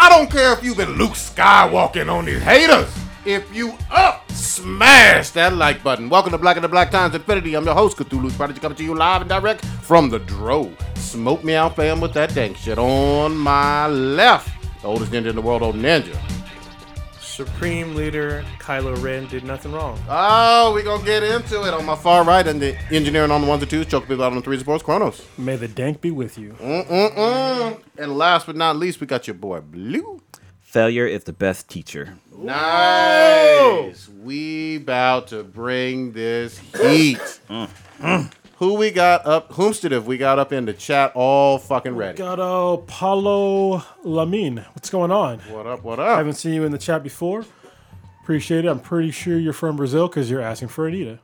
I 0.00 0.08
don't 0.08 0.30
care 0.30 0.52
if 0.52 0.62
you've 0.62 0.76
been 0.76 0.92
Luke 0.92 1.14
Skywalking 1.14 2.08
on 2.10 2.24
these 2.24 2.40
haters. 2.40 2.88
If 3.24 3.52
you 3.52 3.76
up, 3.90 4.30
smash 4.30 5.30
that 5.30 5.54
like 5.54 5.82
button. 5.82 6.08
Welcome 6.08 6.30
to 6.30 6.38
Black 6.38 6.56
and 6.56 6.62
the 6.62 6.68
Black 6.68 6.92
Times 6.92 7.16
Infinity. 7.16 7.54
I'm 7.54 7.64
your 7.64 7.74
host, 7.74 7.96
Cthulhu's 7.96 8.36
Prodigy, 8.36 8.60
coming 8.60 8.76
to 8.76 8.84
you 8.84 8.94
live 8.94 9.22
and 9.22 9.28
direct 9.28 9.64
from 9.64 10.08
the 10.08 10.20
Dro. 10.20 10.72
Smoke 10.94 11.42
me 11.42 11.54
out, 11.54 11.74
fam, 11.74 12.00
with 12.00 12.12
that 12.12 12.32
dank 12.32 12.56
shit. 12.56 12.78
On 12.78 13.36
my 13.36 13.88
left, 13.88 14.48
the 14.82 14.86
oldest 14.86 15.10
ninja 15.10 15.30
in 15.30 15.34
the 15.34 15.42
world, 15.42 15.62
old 15.62 15.74
ninja. 15.74 16.16
Supreme 17.38 17.94
Leader 17.94 18.44
Kylo 18.58 19.00
Ren 19.00 19.28
did 19.28 19.44
nothing 19.44 19.70
wrong. 19.70 19.96
Oh, 20.08 20.72
we 20.74 20.82
gonna 20.82 21.04
get 21.04 21.22
into 21.22 21.62
it 21.68 21.72
on 21.72 21.84
my 21.84 21.94
far 21.94 22.24
right, 22.24 22.44
and 22.44 22.60
the 22.60 22.76
engineering 22.92 23.30
on 23.30 23.42
the 23.42 23.46
ones 23.46 23.62
and 23.62 23.70
twos, 23.70 23.86
choke 23.86 24.08
people 24.08 24.24
out 24.24 24.32
on 24.32 24.38
the 24.38 24.42
threes, 24.42 24.58
sports, 24.58 24.82
Chronos. 24.82 25.24
May 25.38 25.54
the 25.54 25.68
dank 25.68 26.00
be 26.00 26.10
with 26.10 26.36
you. 26.36 26.56
Mm-mm-mm. 26.60 27.80
And 27.96 28.18
last 28.18 28.46
but 28.46 28.56
not 28.56 28.74
least, 28.74 29.00
we 29.00 29.06
got 29.06 29.28
your 29.28 29.34
boy 29.34 29.60
Blue. 29.60 30.20
Failure 30.58 31.06
is 31.06 31.22
the 31.24 31.32
best 31.32 31.68
teacher. 31.68 32.18
Nice. 32.36 34.08
We 34.08 34.74
about 34.78 35.28
to 35.28 35.44
bring 35.44 36.10
this 36.14 36.58
heat. 36.58 37.18
Mm. 37.48 37.70
Mm. 38.00 38.32
Who 38.58 38.74
we 38.74 38.90
got 38.90 39.24
up? 39.24 39.52
Whomstead 39.52 39.92
have 39.92 40.06
we 40.08 40.18
got 40.18 40.38
up 40.40 40.52
in 40.52 40.64
the 40.64 40.72
chat 40.72 41.12
all 41.14 41.58
fucking 41.58 41.94
ready? 41.94 42.18
Got 42.18 42.40
uh, 42.40 42.78
Paulo 42.78 43.78
Lamine. 44.04 44.66
What's 44.74 44.90
going 44.90 45.12
on? 45.12 45.38
What 45.40 45.66
up? 45.66 45.84
What 45.84 46.00
up? 46.00 46.06
I 46.06 46.12
up? 46.12 46.18
haven't 46.18 46.32
seen 46.34 46.54
you 46.54 46.64
in 46.64 46.72
the 46.72 46.78
chat 46.78 47.04
before. 47.04 47.44
Appreciate 48.22 48.64
it. 48.64 48.68
I'm 48.68 48.80
pretty 48.80 49.12
sure 49.12 49.38
you're 49.38 49.52
from 49.52 49.76
Brazil 49.76 50.08
because 50.08 50.28
you're 50.28 50.40
asking 50.42 50.68
for 50.68 50.90
Anitta. 50.90 51.18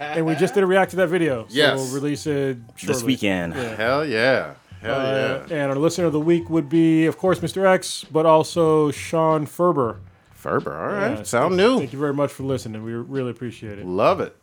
and 0.00 0.24
we 0.24 0.34
just 0.34 0.54
did 0.54 0.62
a 0.64 0.66
react 0.66 0.90
to 0.92 0.96
that 0.96 1.08
video. 1.08 1.42
So 1.42 1.54
Yes. 1.54 1.76
we'll 1.76 1.94
release 1.94 2.26
it 2.26 2.56
shortly. 2.74 2.94
This 2.94 3.02
weekend. 3.02 3.54
Yeah. 3.54 3.74
Hell 3.76 4.06
yeah. 4.06 4.54
Hell 4.80 4.98
Uh, 5.00 5.12
yeah. 5.46 5.54
and 5.62 5.70
our 5.70 5.76
listener 5.76 6.06
of 6.06 6.12
the 6.14 6.20
week 6.20 6.48
would 6.48 6.70
be, 6.70 7.04
of 7.04 7.18
course, 7.18 7.38
Mr. 7.40 7.66
X, 7.66 8.04
but 8.10 8.24
also 8.24 8.90
Sean 8.90 9.44
Ferber. 9.44 10.00
Ferber. 10.32 10.74
All 10.76 10.88
right. 10.88 11.18
Yeah, 11.18 11.22
Sound 11.22 11.56
new. 11.58 11.78
Thank 11.78 11.92
you 11.92 11.98
very 11.98 12.14
much 12.14 12.32
for 12.32 12.44
listening. 12.44 12.82
We 12.82 12.92
really 12.94 13.30
appreciate 13.30 13.78
it. 13.78 13.84
Love 13.86 14.20
it. 14.20 14.34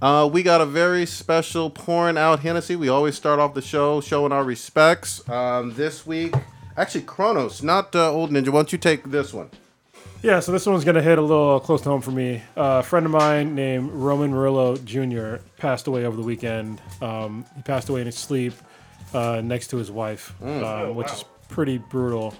Uh, 0.00 0.28
we 0.30 0.42
got 0.42 0.60
a 0.60 0.66
very 0.66 1.06
special 1.06 1.70
pouring 1.70 2.18
out 2.18 2.40
Hennessy. 2.40 2.76
We 2.76 2.88
always 2.88 3.14
start 3.14 3.38
off 3.38 3.54
the 3.54 3.62
show 3.62 4.02
showing 4.02 4.30
our 4.30 4.44
respects. 4.44 5.26
Um, 5.28 5.72
this 5.74 6.06
week, 6.06 6.34
actually, 6.76 7.02
Kronos, 7.02 7.62
not 7.62 7.94
uh, 7.96 8.12
Old 8.12 8.30
Ninja. 8.30 8.48
Why 8.48 8.58
don't 8.58 8.72
you 8.72 8.78
take 8.78 9.04
this 9.04 9.32
one? 9.32 9.50
Yeah, 10.22 10.40
so 10.40 10.52
this 10.52 10.66
one's 10.66 10.84
gonna 10.84 11.02
hit 11.02 11.18
a 11.18 11.22
little 11.22 11.60
close 11.60 11.80
to 11.82 11.88
home 11.88 12.02
for 12.02 12.10
me. 12.10 12.42
Uh, 12.56 12.80
a 12.80 12.82
friend 12.82 13.06
of 13.06 13.12
mine 13.12 13.54
named 13.54 13.90
Roman 13.90 14.30
Murillo 14.30 14.76
Jr. 14.76 15.36
passed 15.56 15.86
away 15.86 16.04
over 16.04 16.16
the 16.16 16.22
weekend. 16.22 16.80
Um, 17.00 17.46
he 17.54 17.62
passed 17.62 17.88
away 17.88 18.00
in 18.00 18.06
his 18.06 18.16
sleep 18.16 18.52
uh, 19.14 19.40
next 19.42 19.68
to 19.68 19.78
his 19.78 19.90
wife, 19.90 20.34
uh, 20.42 20.86
which 20.86 21.10
is 21.10 21.24
pretty 21.48 21.78
brutal. 21.78 22.34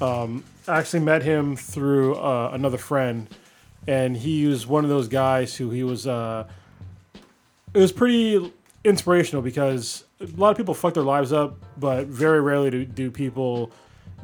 Um, 0.00 0.44
I 0.68 0.78
actually 0.78 1.00
met 1.00 1.22
him 1.22 1.56
through 1.56 2.16
uh, 2.16 2.50
another 2.52 2.78
friend, 2.78 3.26
and 3.88 4.16
he 4.16 4.46
was 4.46 4.66
one 4.66 4.84
of 4.84 4.90
those 4.90 5.08
guys 5.08 5.56
who 5.56 5.70
he 5.70 5.82
was. 5.82 6.06
It 7.74 7.78
was 7.78 7.92
pretty 7.92 8.52
inspirational 8.84 9.42
because 9.42 10.04
a 10.20 10.26
lot 10.36 10.50
of 10.50 10.56
people 10.56 10.74
fuck 10.74 10.94
their 10.94 11.02
lives 11.02 11.32
up, 11.32 11.56
but 11.78 12.06
very 12.06 12.40
rarely 12.40 12.70
do, 12.70 12.84
do 12.84 13.10
people 13.10 13.70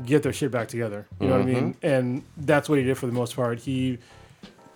get 0.05 0.23
their 0.23 0.33
shit 0.33 0.51
back 0.51 0.69
together. 0.69 1.07
You 1.21 1.29
know 1.29 1.35
what 1.35 1.43
I 1.43 1.45
mean? 1.45 1.77
And 1.83 2.23
that's 2.37 2.69
what 2.69 2.79
he 2.79 2.85
did 2.85 2.99
for 2.99 3.07
the 3.07 3.13
most 3.13 3.37
part. 3.37 3.59
He 3.61 3.99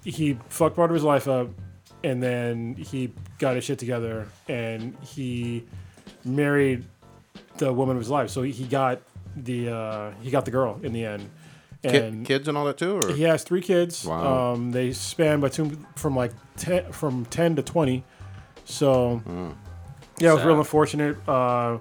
he 0.04 0.38
fucked 0.48 0.76
part 0.76 0.90
of 0.90 0.94
his 0.94 1.04
life 1.04 1.28
up, 1.28 1.48
and 2.02 2.22
then 2.22 2.74
he 2.74 3.12
got 3.38 3.54
his 3.56 3.64
shit 3.64 3.78
together, 3.78 4.26
and 4.48 4.96
he 5.02 5.64
married 6.24 6.84
the 7.58 7.72
woman 7.72 7.96
of 7.96 8.00
his 8.00 8.10
life. 8.10 8.30
So 8.30 8.42
he 8.42 8.64
got 8.64 9.02
the 9.36 9.68
uh, 9.68 10.10
he 10.22 10.30
got 10.30 10.44
the 10.44 10.50
girl 10.50 10.80
in 10.82 10.92
the 10.92 11.04
end. 11.04 11.28
And 11.82 12.26
kids 12.26 12.46
and 12.46 12.58
all 12.58 12.66
that 12.66 12.76
too? 12.76 12.96
Or? 12.96 13.12
he 13.14 13.22
has 13.22 13.42
three 13.42 13.62
kids. 13.62 14.04
Wow. 14.04 14.52
Um, 14.52 14.70
they 14.70 14.92
span 14.92 15.40
between 15.40 15.86
from 15.96 16.14
like 16.14 16.32
ten, 16.56 16.92
from 16.92 17.24
ten 17.26 17.56
to 17.56 17.62
twenty. 17.62 18.04
So 18.70 19.22
yeah, 20.18 20.30
it 20.30 20.34
was 20.34 20.44
real 20.44 20.58
unfortunate. 20.58 21.16
Uh, 21.28 21.78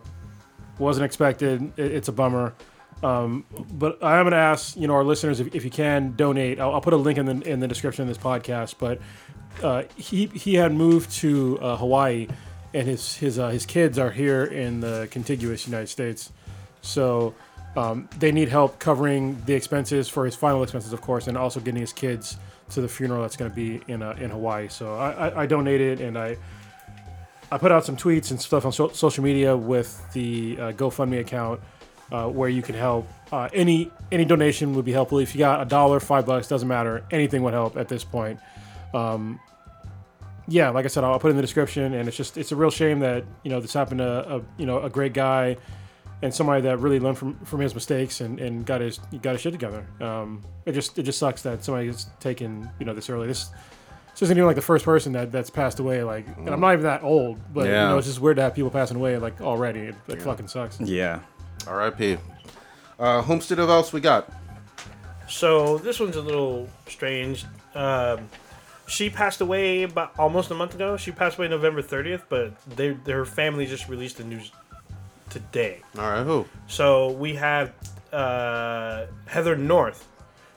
wasn't 0.77 1.05
expected. 1.05 1.73
It, 1.77 1.91
it's 1.91 2.07
a 2.07 2.11
bummer. 2.11 2.53
Um, 3.01 3.45
but 3.71 4.03
I 4.03 4.17
am 4.17 4.23
going 4.23 4.31
to 4.31 4.37
ask 4.37 4.75
you 4.75 4.87
know 4.87 4.93
our 4.93 5.03
listeners 5.03 5.39
if, 5.39 5.55
if 5.55 5.63
you 5.63 5.69
can 5.69 6.15
donate. 6.15 6.59
I'll, 6.59 6.73
I'll 6.73 6.81
put 6.81 6.93
a 6.93 6.97
link 6.97 7.17
in 7.17 7.25
the 7.25 7.41
in 7.49 7.59
the 7.59 7.67
description 7.67 8.01
of 8.01 8.07
this 8.07 8.17
podcast. 8.17 8.75
But 8.77 8.99
uh, 9.63 9.83
he 9.95 10.27
he 10.27 10.55
had 10.55 10.73
moved 10.73 11.11
to 11.17 11.59
uh, 11.61 11.77
Hawaii, 11.77 12.27
and 12.73 12.87
his 12.87 13.15
his 13.15 13.39
uh, 13.39 13.49
his 13.49 13.65
kids 13.65 13.97
are 13.97 14.11
here 14.11 14.43
in 14.43 14.81
the 14.81 15.07
contiguous 15.11 15.65
United 15.65 15.87
States. 15.87 16.31
So 16.81 17.35
um, 17.75 18.09
they 18.17 18.31
need 18.31 18.49
help 18.49 18.79
covering 18.79 19.41
the 19.45 19.53
expenses 19.53 20.09
for 20.09 20.25
his 20.25 20.35
final 20.35 20.63
expenses, 20.63 20.93
of 20.93 21.01
course, 21.01 21.27
and 21.27 21.37
also 21.37 21.59
getting 21.59 21.81
his 21.81 21.93
kids 21.93 22.37
to 22.71 22.81
the 22.81 22.87
funeral 22.87 23.21
that's 23.21 23.35
going 23.35 23.49
to 23.49 23.55
be 23.55 23.81
in 23.87 24.01
uh, 24.01 24.17
in 24.19 24.29
Hawaii. 24.29 24.67
So 24.67 24.95
I, 24.95 25.11
I, 25.11 25.41
I 25.43 25.45
donated 25.45 26.01
and 26.01 26.17
I 26.17 26.37
I 27.51 27.57
put 27.57 27.71
out 27.71 27.85
some 27.85 27.97
tweets 27.97 28.31
and 28.31 28.39
stuff 28.39 28.65
on 28.65 28.71
so- 28.71 28.89
social 28.89 29.23
media 29.23 29.55
with 29.55 30.11
the 30.13 30.57
uh, 30.59 30.71
GoFundMe 30.73 31.19
account 31.19 31.59
uh, 32.11 32.27
where 32.27 32.49
you 32.49 32.61
can 32.61 32.75
help. 32.75 33.07
Uh, 33.31 33.49
any 33.53 33.91
any 34.11 34.25
donation 34.25 34.73
would 34.75 34.85
be 34.85 34.91
helpful. 34.91 35.19
If 35.19 35.35
you 35.35 35.39
got 35.39 35.61
a 35.61 35.65
dollar, 35.65 35.99
five 35.99 36.25
bucks, 36.25 36.47
doesn't 36.47 36.67
matter. 36.67 37.03
Anything 37.11 37.43
would 37.43 37.53
help 37.53 37.77
at 37.77 37.87
this 37.87 38.03
point. 38.03 38.39
Um, 38.93 39.39
yeah, 40.47 40.69
like 40.69 40.85
I 40.85 40.87
said, 40.87 41.03
I'll 41.03 41.19
put 41.19 41.29
in 41.29 41.35
the 41.35 41.43
description. 41.43 41.93
And 41.93 42.07
it's 42.07 42.17
just 42.17 42.37
it's 42.37 42.51
a 42.51 42.55
real 42.55 42.71
shame 42.71 42.99
that 42.99 43.23
you 43.43 43.51
know 43.51 43.59
this 43.59 43.73
happened 43.73 43.99
to 43.99 44.35
a 44.35 44.41
you 44.57 44.65
know 44.65 44.81
a 44.81 44.89
great 44.89 45.13
guy 45.13 45.57
and 46.21 46.33
somebody 46.33 46.61
that 46.61 46.79
really 46.79 46.99
learned 46.99 47.17
from, 47.17 47.39
from 47.45 47.61
his 47.61 47.73
mistakes 47.73 48.19
and, 48.19 48.39
and 48.39 48.65
got 48.65 48.81
his 48.81 48.99
got 49.21 49.33
his 49.33 49.41
shit 49.41 49.53
together. 49.53 49.85
Um, 50.01 50.43
it 50.65 50.73
just 50.73 50.97
it 50.97 51.03
just 51.03 51.19
sucks 51.19 51.43
that 51.43 51.63
somebody 51.63 51.87
gets 51.87 52.07
taken 52.19 52.69
you 52.79 52.85
know 52.85 52.93
this 52.93 53.09
early. 53.09 53.27
This 53.27 53.51
this 54.19 54.27
isn't 54.27 54.37
even 54.37 54.47
like 54.47 54.57
the 54.57 54.61
first 54.61 54.83
person 54.83 55.13
that 55.13 55.31
that's 55.31 55.49
passed 55.49 55.79
away. 55.79 56.03
Like, 56.03 56.27
and 56.35 56.49
I'm 56.49 56.59
not 56.59 56.73
even 56.73 56.83
that 56.83 57.03
old, 57.03 57.39
but 57.53 57.65
you 57.65 57.71
know 57.71 57.97
it's 57.97 58.07
just 58.07 58.19
weird 58.19 58.35
to 58.35 58.41
have 58.41 58.53
people 58.53 58.69
passing 58.69 58.97
away 58.97 59.17
like 59.17 59.39
already. 59.39 59.79
It, 59.79 59.95
it 60.09 60.21
fucking 60.21 60.49
sucks. 60.49 60.77
Yeah. 60.81 61.21
R.I.P. 61.65 62.17
Uh, 62.99 63.21
Homestead 63.21 63.59
of 63.59 63.69
else 63.69 63.93
we 63.93 64.01
got? 64.01 64.29
So 65.29 65.77
this 65.77 66.01
one's 66.01 66.17
a 66.17 66.21
little 66.21 66.67
strange. 66.87 67.45
Um, 67.73 68.27
she 68.87 69.09
passed 69.09 69.39
away 69.39 69.83
about 69.83 70.11
almost 70.19 70.51
a 70.51 70.55
month 70.55 70.75
ago. 70.75 70.97
She 70.97 71.11
passed 71.11 71.37
away 71.37 71.47
November 71.47 71.81
30th, 71.81 72.23
but 72.27 72.59
they, 72.75 72.89
their 72.89 73.23
family 73.23 73.67
just 73.67 73.87
released 73.87 74.17
the 74.17 74.25
news 74.25 74.51
today. 75.29 75.81
All 75.97 76.09
right, 76.09 76.23
who? 76.25 76.45
So 76.67 77.11
we 77.11 77.35
have 77.35 77.73
uh, 78.11 79.05
Heather 79.27 79.55
North. 79.55 80.07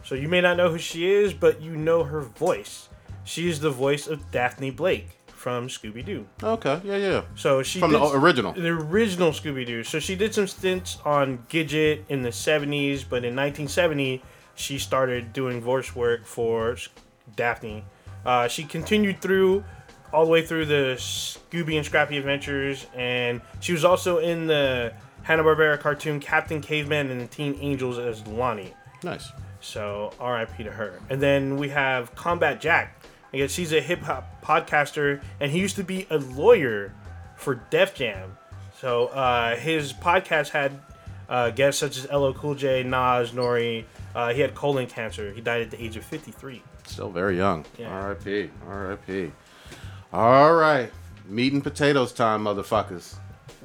So 0.03 0.17
you 0.17 0.29
may 0.29 0.41
not 0.41 0.57
know 0.57 0.69
who 0.69 0.79
she 0.79 1.09
is, 1.13 1.33
but 1.33 1.61
you 1.61 1.77
know 1.77 2.03
her 2.03 2.23
voice. 2.23 2.89
She 3.25 3.49
is 3.49 3.61
the 3.61 3.71
voice 3.71 4.07
of 4.07 4.31
Daphne 4.31 4.71
Blake 4.71 5.19
from 5.27 5.69
Scooby 5.69 6.05
Doo. 6.05 6.27
Okay, 6.43 6.81
yeah, 6.85 6.97
yeah. 6.97 7.23
So 7.35 7.63
she 7.63 7.81
From 7.81 7.93
the 7.93 8.11
original. 8.13 8.53
the 8.53 8.69
original 8.69 9.31
Scooby 9.33 9.67
Doo. 9.67 9.83
So 9.85 9.99
she 9.99 10.15
did 10.15 10.35
some 10.35 10.47
stints 10.47 10.99
on 11.05 11.39
Gidget 11.49 12.03
in 12.09 12.23
the 12.23 12.29
70s, 12.31 13.05
but 13.09 13.25
in 13.25 13.35
1970, 13.35 14.23
she 14.55 14.79
started 14.79 15.33
doing 15.33 15.61
voice 15.61 15.95
work 15.97 16.27
for 16.27 16.77
Daphne. 17.35 17.85
Uh, 18.25 18.47
she 18.49 18.65
continued 18.65 19.21
through 19.21 19.65
all 20.13 20.25
the 20.25 20.31
way 20.31 20.45
through 20.45 20.67
the 20.67 20.95
Scooby 20.99 21.77
and 21.77 21.85
Scrappy 21.85 22.19
Adventures, 22.19 22.87
and 22.95 23.41
she 23.61 23.73
was 23.73 23.85
also 23.85 24.19
in 24.19 24.47
the 24.47 24.93
Hanna 25.23 25.43
Barbera 25.43 25.79
cartoon 25.81 26.21
Captain 26.21 26.61
Caveman 26.61 27.11
and 27.11 27.21
the 27.21 27.27
Teen 27.27 27.57
Angels 27.61 27.99
as 27.99 28.25
Lonnie. 28.27 28.75
Nice. 29.03 29.33
So 29.61 30.13
R.I.P. 30.21 30.65
to 30.65 30.71
her. 30.71 31.01
And 31.09 31.21
then 31.21 31.57
we 31.57 31.69
have 31.71 32.15
Combat 32.15 32.61
Jack. 32.61 33.02
I 33.33 33.39
guess 33.39 33.55
he's 33.57 33.73
a 33.73 33.81
hip 33.81 34.01
hop 34.03 34.43
podcaster, 34.45 35.23
and 35.41 35.51
he 35.51 35.59
used 35.59 35.77
to 35.77 35.85
be 35.85 36.07
a 36.11 36.19
lawyer 36.19 36.93
for 37.37 37.55
Def 37.71 37.95
Jam. 37.95 38.37
So 38.79 39.07
uh, 39.09 39.57
his 39.57 39.93
podcast 39.93 40.51
had 40.51 40.81
uh, 41.29 41.51
guests 41.51 41.81
such 41.81 41.97
as 41.97 42.11
LL 42.13 42.33
Cool 42.33 42.55
J, 42.55 42.83
Nas, 42.83 43.31
Nori. 43.31 43.85
Uh, 44.15 44.33
he 44.35 44.41
had 44.41 44.55
colon 44.55 44.87
cancer. 44.87 45.33
He 45.33 45.41
died 45.41 45.63
at 45.63 45.71
the 45.71 45.83
age 45.83 45.97
of 45.97 46.05
53. 46.05 46.63
Still 46.87 47.11
very 47.11 47.37
young. 47.37 47.65
Yeah. 47.79 47.89
R.I.P. 47.89 48.51
R.I.P. 48.69 49.33
All 50.13 50.53
right. 50.55 50.91
Meat 51.27 51.53
and 51.55 51.63
potatoes 51.63 52.13
time, 52.13 52.45
motherfuckers. 52.45 53.15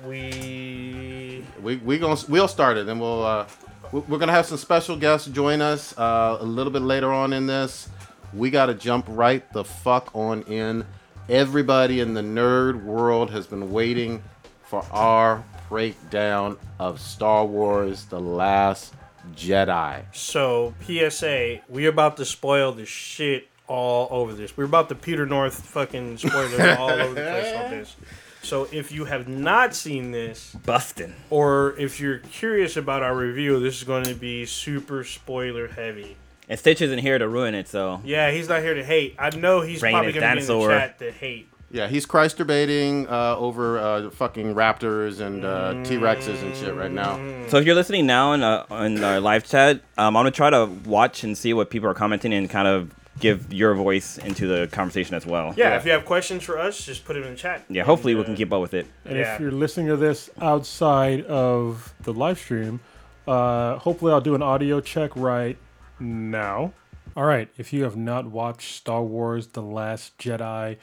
We 0.06 1.44
We 1.62 1.78
we 1.78 1.98
gonna 1.98 2.20
we'll 2.30 2.48
start 2.48 2.78
it, 2.78 2.86
then 2.86 3.00
we'll 3.00 3.26
uh 3.26 3.48
we- 3.92 4.02
we're 4.02 4.18
gonna 4.20 4.32
have 4.32 4.46
some 4.46 4.58
special 4.58 4.96
guests 4.96 5.28
join 5.28 5.62
us 5.62 5.98
uh, 5.98 6.38
a 6.40 6.46
little 6.46 6.72
bit 6.72 6.82
later 6.84 7.12
on 7.12 7.34
in 7.34 7.48
this. 7.48 7.90
We 8.38 8.52
gotta 8.52 8.74
jump 8.76 9.06
right 9.10 9.52
the 9.52 9.64
fuck 9.64 10.16
on 10.16 10.44
in. 10.44 10.86
Everybody 11.28 12.00
in 12.00 12.14
the 12.14 12.22
nerd 12.22 12.84
world 12.84 13.32
has 13.32 13.48
been 13.48 13.72
waiting 13.72 14.24
for 14.64 14.86
our 14.92 15.44
breakdown 15.70 16.58
of 16.80 17.02
Star 17.02 17.46
Wars: 17.46 18.06
The 18.06 18.20
Last 18.20 18.94
Jedi. 19.36 20.04
so 20.14 20.74
PSA. 20.86 21.62
We're 21.68 21.90
about 21.90 22.18
to 22.18 22.26
spoil 22.26 22.72
the 22.72 22.86
shit 22.86 23.48
all 23.68 24.08
over 24.12 24.34
this. 24.34 24.56
We're 24.56 24.66
about 24.66 24.90
to 24.90 24.96
Peter 24.96 25.26
North 25.26 25.62
fucking 25.66 26.18
spoilers 26.18 26.78
all 26.78 26.90
over 26.90 27.14
the 27.14 27.22
place 27.22 27.56
on 27.56 27.72
this. 27.72 27.96
So 28.44 28.68
if 28.72 28.92
you 28.94 29.06
have 29.06 29.28
not 29.28 29.76
seen 29.76 30.12
this, 30.12 30.56
Bustin'. 30.66 31.16
or 31.30 31.76
if 31.78 32.00
you're 32.00 32.20
curious 32.20 32.78
about 32.78 33.04
our 33.04 33.16
review, 33.16 33.60
this 33.60 33.78
is 33.78 33.84
going 33.84 34.06
to 34.06 34.14
be 34.16 34.46
super 34.46 35.04
spoiler 35.04 35.68
heavy. 35.68 36.16
And 36.50 36.58
Stitch 36.58 36.82
isn't 36.82 37.00
here 37.00 37.18
to 37.18 37.28
ruin 37.28 37.54
it, 37.56 37.68
so 37.68 38.02
Yeah, 38.06 38.32
he's 38.32 38.48
not 38.48 38.62
here 38.62 38.74
to 38.74 38.84
hate. 38.84 39.16
I 39.20 39.36
know 39.36 39.62
he's 39.62 39.82
Rain 39.82 39.94
probably 39.94 40.12
is 40.12 40.16
going 40.16 40.30
to 40.30 40.36
be 40.36 40.42
in 40.42 40.48
the 40.48 40.54
dinosaur. 40.54 40.70
chat 40.70 41.00
to 41.00 41.12
hate. 41.12 41.50
Yeah, 41.70 41.90
he's 41.90 42.06
Christ 42.06 42.38
debating 42.38 43.06
uh, 43.10 43.36
over 43.36 43.78
uh, 43.78 44.10
fucking 44.12 44.56
raptors 44.56 45.20
and 45.20 45.44
uh, 45.44 45.74
T 45.84 45.96
Rexes 45.98 46.42
and 46.42 46.56
shit 46.56 46.74
right 46.74 46.90
now. 46.90 47.18
So 47.50 47.58
if 47.58 47.66
you're 47.66 47.76
listening 47.76 48.06
now 48.06 48.32
in, 48.32 48.42
uh, 48.42 48.66
in 48.86 49.04
our 49.04 49.20
live 49.20 49.44
chat, 49.46 49.82
um, 49.98 50.16
I'm 50.16 50.22
gonna 50.22 50.32
try 50.32 50.50
to 50.50 50.66
watch 50.86 51.26
and 51.26 51.38
see 51.38 51.54
what 51.54 51.70
people 51.70 51.90
are 51.90 51.94
commenting 51.94 52.34
and 52.34 52.50
kind 52.50 52.70
of 52.70 52.94
give 53.20 53.52
your 53.52 53.74
voice 53.74 54.18
into 54.18 54.48
the 54.48 54.68
conversation 54.68 55.16
as 55.16 55.26
well. 55.26 55.54
Yeah, 55.58 55.72
Yeah. 55.72 55.76
if 55.78 55.86
you 55.86 55.92
have 55.92 56.06
questions 56.06 56.44
for 56.44 56.58
us, 56.58 56.86
just 56.86 57.04
put 57.04 57.16
them 57.16 57.24
in 57.24 57.32
the 57.32 57.36
chat. 57.36 57.66
Yeah, 57.68 57.84
hopefully 57.84 58.14
And, 58.14 58.20
we 58.20 58.24
can 58.26 58.36
uh, 58.36 58.38
keep 58.38 58.54
up 58.54 58.62
with 58.62 58.74
it. 58.74 58.88
And 59.04 59.18
Yeah. 59.18 59.34
if 59.36 59.42
you're 59.42 59.52
listening 59.52 59.88
to 59.88 59.98
this 59.98 60.30
outside 60.40 61.26
of 61.26 61.94
the 62.00 62.14
live 62.14 62.40
stream, 62.40 62.80
uh, 63.28 63.76
hopefully 63.80 64.14
I'll 64.14 64.22
do 64.22 64.36
an 64.36 64.42
audio 64.42 64.80
check 64.80 65.12
right 65.16 65.58
now. 66.00 66.74
All 67.16 67.26
right, 67.26 67.50
if 67.58 67.74
you 67.74 67.84
have 67.84 67.96
not 67.96 68.28
watched 68.28 68.76
Star 68.76 69.02
Wars 69.02 69.48
The 69.48 69.62
Last 69.62 70.18
Jedi, 70.18 70.78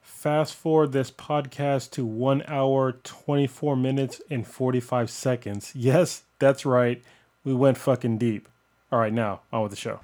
fast 0.00 0.54
forward 0.54 0.92
this 0.92 1.10
podcast 1.10 1.90
to 1.92 2.04
one 2.04 2.42
hour, 2.48 2.92
24 2.92 3.76
minutes, 3.76 4.20
and 4.28 4.46
45 4.46 5.10
seconds. 5.10 5.72
Yes, 5.74 6.22
that's 6.38 6.66
right. 6.66 7.02
We 7.44 7.54
went 7.54 7.78
fucking 7.78 8.18
deep. 8.18 8.48
All 8.90 8.98
right, 8.98 9.12
now 9.12 9.42
on 9.52 9.62
with 9.62 9.70
the 9.70 9.76
show. 9.76 10.00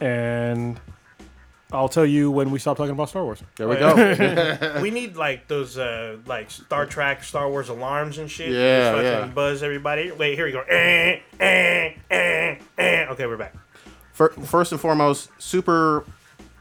And 0.00 0.80
I'll 1.72 1.88
tell 1.88 2.04
you 2.04 2.30
when 2.30 2.50
we 2.50 2.58
stop 2.58 2.76
talking 2.76 2.92
about 2.92 3.08
Star 3.08 3.24
Wars. 3.24 3.42
There 3.56 3.68
we 3.68 3.76
go. 3.76 4.78
we 4.82 4.90
need 4.90 5.16
like 5.16 5.48
those 5.48 5.78
uh 5.78 6.18
like 6.26 6.50
Star 6.50 6.86
Trek, 6.86 7.24
Star 7.24 7.48
Wars 7.48 7.68
alarms 7.68 8.18
and 8.18 8.30
shit. 8.30 8.50
Yeah, 8.50 8.80
Just 8.80 8.96
fucking 8.96 9.28
yeah. 9.28 9.34
Buzz 9.34 9.62
everybody. 9.62 10.10
Wait, 10.12 10.34
here 10.34 10.46
we 10.46 10.52
go. 10.52 10.60
Eh, 10.60 11.20
eh, 11.40 11.94
eh, 12.10 12.58
eh. 12.76 13.06
Okay, 13.10 13.26
we're 13.26 13.36
back. 13.36 13.54
Fir- 14.12 14.30
First 14.30 14.72
and 14.72 14.80
foremost, 14.80 15.30
super 15.38 16.04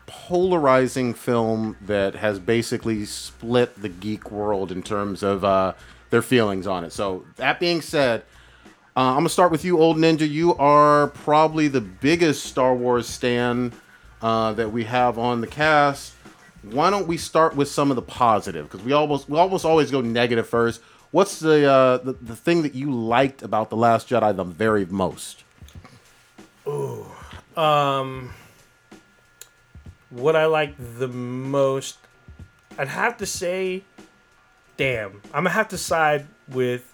polarizing 0.06 1.14
film 1.14 1.78
that 1.82 2.16
has 2.16 2.40
basically 2.40 3.06
split 3.06 3.82
the 3.82 3.90
geek 3.90 4.32
world 4.32 4.72
in 4.72 4.84
terms 4.84 5.24
of 5.24 5.46
uh, 5.46 5.74
their 6.10 6.22
feelings 6.22 6.68
on 6.68 6.84
it. 6.84 6.92
So 6.92 7.26
that 7.38 7.60
being 7.60 7.82
said, 7.82 8.24
uh, 8.96 9.12
I'm 9.12 9.20
gonna 9.20 9.30
start 9.30 9.52
with 9.52 9.64
you, 9.64 9.80
old 9.80 9.98
ninja. 9.98 10.30
You 10.30 10.56
are 10.56 11.08
probably 11.08 11.70
the 11.70 11.80
biggest 11.82 12.46
Star 12.46 12.76
Wars 12.76 13.08
stan 13.08 13.72
uh, 14.22 14.52
that 14.54 14.72
we 14.72 14.84
have 14.84 15.18
on 15.18 15.40
the 15.40 15.48
cast. 15.48 16.14
Why 16.64 16.90
don't 16.90 17.08
we 17.08 17.18
start 17.18 17.56
with 17.56 17.70
some 17.70 17.90
of 17.90 17.96
the 17.96 18.02
positive? 18.02 18.70
Because 18.70 18.86
we 18.86 18.92
almost 18.92 19.30
we 19.30 19.38
almost 19.38 19.64
always 19.64 19.92
go 19.92 20.02
negative 20.02 20.48
first. 20.48 20.82
What's 21.12 21.40
the, 21.40 21.70
uh, 21.70 21.98
the 21.98 22.14
the 22.14 22.36
thing 22.36 22.64
that 22.64 22.76
you 22.76 22.92
liked 22.92 23.44
about 23.44 23.70
the 23.70 23.78
Last 23.78 24.10
Jedi 24.10 24.36
the 24.36 24.44
very 24.44 24.86
most? 24.86 25.44
What 30.12 30.36
I 30.36 30.46
like 30.46 30.76
the 30.78 31.08
most, 31.08 31.98
I'd 32.78 32.90
have 32.90 33.18
to 33.18 33.26
say, 33.26 33.84
damn, 34.78 35.22
I'm 35.34 35.44
gonna 35.44 35.50
have 35.52 35.70
to 35.70 35.78
side 35.78 36.28
with 36.50 36.94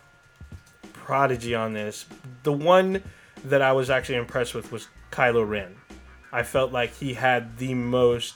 Prodigy 0.93 1.55
on 1.55 1.73
this. 1.73 2.05
The 2.43 2.53
one 2.53 3.01
that 3.45 3.61
I 3.61 3.71
was 3.71 3.89
actually 3.89 4.17
impressed 4.17 4.53
with 4.53 4.71
was 4.71 4.87
Kylo 5.11 5.47
Ren. 5.47 5.75
I 6.31 6.43
felt 6.43 6.71
like 6.71 6.93
he 6.93 7.13
had 7.13 7.57
the 7.57 7.73
most 7.73 8.35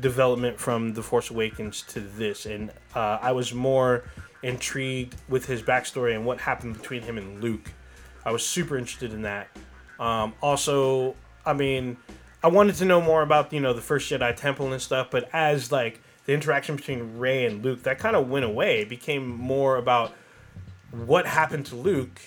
development 0.00 0.58
from 0.58 0.94
The 0.94 1.02
Force 1.02 1.30
Awakens 1.30 1.82
to 1.88 2.00
this, 2.00 2.46
and 2.46 2.70
uh, 2.94 3.18
I 3.20 3.32
was 3.32 3.52
more 3.52 4.04
intrigued 4.42 5.16
with 5.28 5.46
his 5.46 5.62
backstory 5.62 6.14
and 6.14 6.24
what 6.24 6.38
happened 6.38 6.76
between 6.78 7.02
him 7.02 7.18
and 7.18 7.42
Luke. 7.42 7.72
I 8.24 8.30
was 8.30 8.46
super 8.46 8.78
interested 8.78 9.12
in 9.12 9.22
that. 9.22 9.48
Um, 9.98 10.34
also, 10.40 11.16
I 11.46 11.52
mean, 11.52 11.96
I 12.42 12.48
wanted 12.48 12.74
to 12.76 12.84
know 12.84 13.00
more 13.00 13.22
about 13.22 13.52
you 13.52 13.60
know 13.60 13.72
the 13.72 13.80
first 13.80 14.10
Jedi 14.10 14.34
Temple 14.36 14.72
and 14.72 14.82
stuff, 14.82 15.08
but 15.10 15.28
as 15.32 15.72
like 15.72 16.00
the 16.26 16.34
interaction 16.34 16.76
between 16.76 17.18
Rey 17.18 17.46
and 17.46 17.64
Luke, 17.64 17.84
that 17.84 17.98
kind 17.98 18.16
of 18.16 18.28
went 18.28 18.44
away. 18.44 18.80
It 18.80 18.88
became 18.88 19.26
more 19.26 19.76
about 19.76 20.12
what 20.90 21.26
happened 21.26 21.66
to 21.66 21.76
Luke 21.76 22.20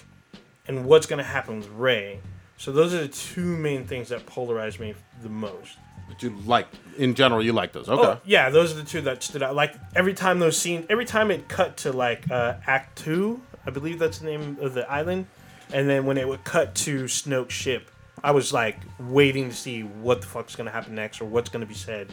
and 0.68 0.86
what's 0.86 1.06
going 1.06 1.18
to 1.18 1.24
happen 1.24 1.57
with 1.57 1.69
Rey. 1.69 2.19
So 2.57 2.71
those 2.71 2.94
are 2.94 3.01
the 3.01 3.07
two 3.07 3.57
main 3.57 3.86
things 3.86 4.10
that 4.10 4.25
polarized 4.25 4.80
me 4.80 4.94
the 5.21 5.30
most. 5.30 5.77
That 6.07 6.24
you 6.24 6.31
like 6.45 6.68
in 6.98 7.13
general? 7.13 7.44
You 7.44 7.54
like 7.54 7.71
those? 7.71 7.88
Okay. 7.88 8.01
Oh, 8.01 8.19
yeah, 8.25 8.50
those 8.50 8.71
are 8.74 8.75
the 8.75 8.83
two 8.83 9.01
that 9.01 9.21
stood 9.21 9.44
out. 9.44 9.56
Like 9.56 9.75
every 9.95 10.13
time 10.13 10.39
those 10.39 10.57
scenes, 10.57 10.86
every 10.89 11.06
time 11.06 11.30
it 11.31 11.48
cut 11.48 11.77
to 11.77 11.94
like 11.94 12.30
uh, 12.31 12.56
Ahch-To, 12.68 13.39
I 13.66 13.69
believe 13.69 14.00
that's 14.00 14.19
the 14.19 14.25
name 14.25 14.57
of 14.60 14.74
the 14.74 14.89
island, 14.89 15.27
and 15.71 15.89
then 15.89 16.06
when 16.06 16.18
it 16.18 16.27
would 16.27 16.44
cut 16.44 16.74
to 16.75 17.04
Snoke's 17.04 17.54
ship, 17.54 17.89
I 18.24 18.31
was 18.31 18.51
like 18.54 18.77
waiting 19.00 19.50
to 19.50 19.56
see 19.56 19.81
what 19.83 20.21
the 20.21 20.27
fuck's 20.27 20.56
gonna 20.56 20.71
happen 20.71 20.95
next 20.95 21.21
or 21.21 21.25
what's 21.25 21.50
gonna 21.50 21.66
be 21.66 21.74
said, 21.74 22.07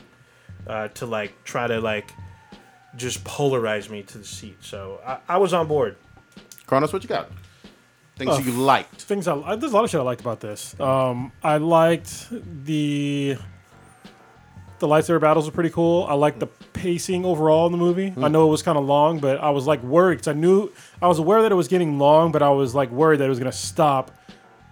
uh, 0.67 0.88
to 0.88 1.06
like 1.06 1.44
try 1.44 1.67
to 1.67 1.81
like 1.81 2.12
just 2.97 3.25
polarize 3.25 3.91
me 3.91 4.03
to 4.03 4.19
the 4.19 4.25
seat. 4.25 4.56
So 4.61 5.00
I, 5.06 5.19
I 5.29 5.37
was 5.38 5.53
on 5.53 5.67
board. 5.67 5.97
Kronos, 6.67 6.93
what 6.93 7.03
you 7.03 7.08
got? 7.08 7.31
Things 8.17 8.31
Uh, 8.31 8.41
you 8.44 8.53
liked. 8.53 9.03
things 9.03 9.29
I, 9.29 9.37
I 9.38 9.56
there's 9.56 9.73
a 9.73 9.75
lot 9.75 9.85
of 9.85 9.91
shit 9.91 10.00
I 10.00 10.05
liked 10.05 10.20
about 10.23 10.41
this. 10.41 10.79
Um, 10.81 11.32
I 11.43 11.58
liked 11.58 12.29
the 12.64 13.37
the 14.79 14.87
lightsaber 14.87 15.20
battles 15.20 15.47
were 15.47 15.53
pretty 15.53 15.70
cool. 15.70 16.05
I 16.08 16.14
liked 16.14 16.38
the 16.38 16.47
pacing 16.47 17.25
overall 17.25 17.64
in 17.67 17.73
the 17.73 17.79
movie. 17.79 18.12
I 18.17 18.29
know 18.29 18.47
it 18.47 18.50
was 18.50 18.62
kind 18.62 18.76
of 18.76 18.85
long, 18.85 19.19
but 19.20 19.38
I 19.41 19.49
was 19.50 19.67
like 19.67 19.82
worried 19.82 20.19
'cause 20.19 20.29
I 20.29 20.32
knew 20.35 20.70
I 21.00 21.08
was 21.08 21.19
aware 21.19 21.43
that 21.43 21.53
it 21.53 21.55
was 21.55 21.69
getting 21.69 21.99
long, 21.99 22.31
but 22.32 22.43
I 22.43 22.50
was 22.50 22.75
like 22.75 22.91
worried 22.91 23.20
that 23.20 23.25
it 23.25 23.31
was 23.31 23.38
gonna 23.38 23.53
stop 23.53 24.11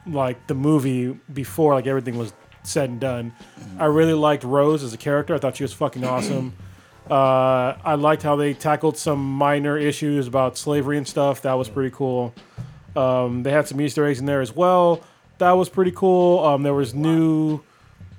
like 0.07 0.47
the 0.47 0.55
movie 0.55 1.19
before 1.33 1.75
like 1.75 1.87
everything 1.87 2.17
was 2.19 2.33
said 2.63 2.91
and 2.91 3.01
done. 3.01 3.33
I 3.79 3.87
really 3.87 4.15
liked 4.15 4.45
Rose 4.45 4.83
as 4.83 4.93
a 4.93 4.97
character. 4.99 5.35
I 5.35 5.39
thought 5.39 5.57
she 5.57 5.65
was 5.65 5.73
fucking 5.73 6.05
awesome. 6.05 6.55
Uh, 7.11 7.77
I 7.85 7.97
liked 7.97 8.23
how 8.23 8.35
they 8.35 8.55
tackled 8.55 8.97
some 8.97 9.23
minor 9.23 9.77
issues 9.77 10.27
about 10.27 10.57
slavery 10.57 10.97
and 10.97 11.07
stuff. 11.07 11.43
That 11.43 11.53
was 11.53 11.69
pretty 11.69 11.95
cool. 11.95 12.33
Um, 12.97 13.43
they 13.43 13.51
had 13.51 13.69
some 13.69 13.79
Easter 13.79 14.07
eggs 14.07 14.21
in 14.21 14.25
there 14.25 14.41
as 14.41 14.57
well. 14.57 15.03
That 15.37 15.53
was 15.53 15.69
pretty 15.69 15.91
cool. 15.91 16.43
Um, 16.43 16.63
there 16.63 16.73
was 16.73 16.95
new, 16.95 17.61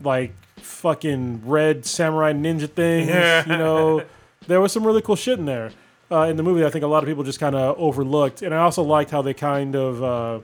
like, 0.01 0.33
fucking 0.57 1.47
red 1.47 1.83
samurai 1.87 2.33
ninja 2.33 2.69
things. 2.69 3.07
You 3.47 3.57
know, 3.57 4.03
there 4.45 4.61
was 4.61 4.71
some 4.71 4.85
really 4.85 5.01
cool 5.01 5.15
shit 5.15 5.39
in 5.39 5.45
there 5.45 5.71
uh, 6.11 6.21
in 6.29 6.37
the 6.37 6.43
movie. 6.43 6.61
that 6.61 6.67
I 6.67 6.69
think 6.69 6.83
a 6.83 6.87
lot 6.87 7.01
of 7.01 7.07
people 7.09 7.23
just 7.23 7.39
kind 7.39 7.55
of 7.55 7.75
overlooked. 7.79 8.43
And 8.43 8.53
I 8.53 8.59
also 8.59 8.83
liked 8.83 9.09
how 9.09 9.23
they 9.23 9.33
kind 9.33 9.75
of 9.75 10.03
uh, 10.03 10.39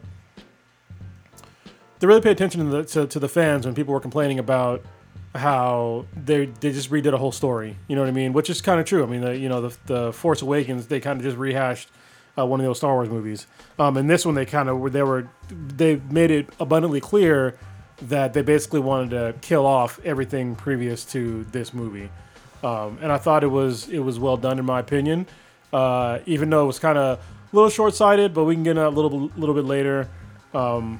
they 2.01 2.08
really 2.08 2.22
paid 2.22 2.31
attention 2.31 2.65
to 2.65 2.65
the, 2.65 2.84
to, 2.84 3.08
to 3.08 3.20
the 3.20 3.29
fans 3.29 3.65
when 3.65 3.75
people 3.75 3.93
were 3.93 4.00
complaining 4.00 4.39
about 4.39 4.84
how 5.34 6.05
they 6.15 6.48
they 6.48 6.74
just 6.74 6.91
redid 6.91 7.13
a 7.13 7.17
whole 7.17 7.31
story. 7.31 7.77
You 7.88 7.96
know 7.96 8.01
what 8.01 8.10
I 8.10 8.12
mean? 8.12 8.34
Which 8.34 8.50
is 8.50 8.60
kind 8.60 8.79
of 8.79 8.86
true. 8.86 9.03
I 9.03 9.05
mean, 9.05 9.22
the, 9.22 9.38
you 9.38 9.48
know, 9.48 9.70
the 9.70 9.77
the 9.86 10.13
Force 10.13 10.41
Awakens 10.41 10.88
they 10.88 11.00
kind 11.00 11.20
of 11.20 11.24
just 11.24 11.38
rehashed 11.38 11.89
uh, 12.38 12.46
one 12.46 12.60
of 12.60 12.65
those 12.65 12.77
Star 12.77 12.93
Wars 12.93 13.08
movies. 13.08 13.46
Um, 13.79 13.96
and 13.98 14.10
this 14.10 14.25
one 14.25 14.36
they 14.36 14.46
kind 14.46 14.67
of 14.67 14.79
were 14.79 14.89
they 14.89 15.03
were 15.03 15.29
they 15.50 16.01
made 16.10 16.31
it 16.31 16.50
abundantly 16.60 17.00
clear 17.00 17.58
that 18.01 18.34
they 18.34 18.41
basically 18.41 18.79
wanted 18.79 19.12
to 19.12 19.36
kill 19.41 19.65
off 19.65 20.00
everything 20.03 20.55
previous 20.55 21.05
to 21.05 21.43
this 21.46 21.72
movie. 21.72 22.10
Um, 22.63 22.98
and 23.01 23.12
I 23.12 23.20
thought 23.20 23.43
it 23.43 23.51
was 23.51 23.88
it 23.89 24.00
was 24.00 24.20
well 24.20 24.38
done 24.38 24.60
in 24.60 24.65
my 24.65 24.79
opinion. 24.79 25.27
Uh, 25.72 26.20
even 26.25 26.50
though 26.50 26.63
it 26.63 26.67
was 26.67 26.79
kind 26.79 26.98
of 26.98 27.20
a 27.20 27.55
little 27.55 27.70
short 27.70 27.93
sighted, 27.93 28.34
but 28.34 28.43
we 28.43 28.55
can 28.55 28.63
get 28.63 28.72
into 28.72 28.81
that 28.81 28.88
a 28.88 28.89
little 28.89 29.31
little 29.38 29.55
bit 29.55 29.65
later. 29.65 30.10
Um, 30.53 31.00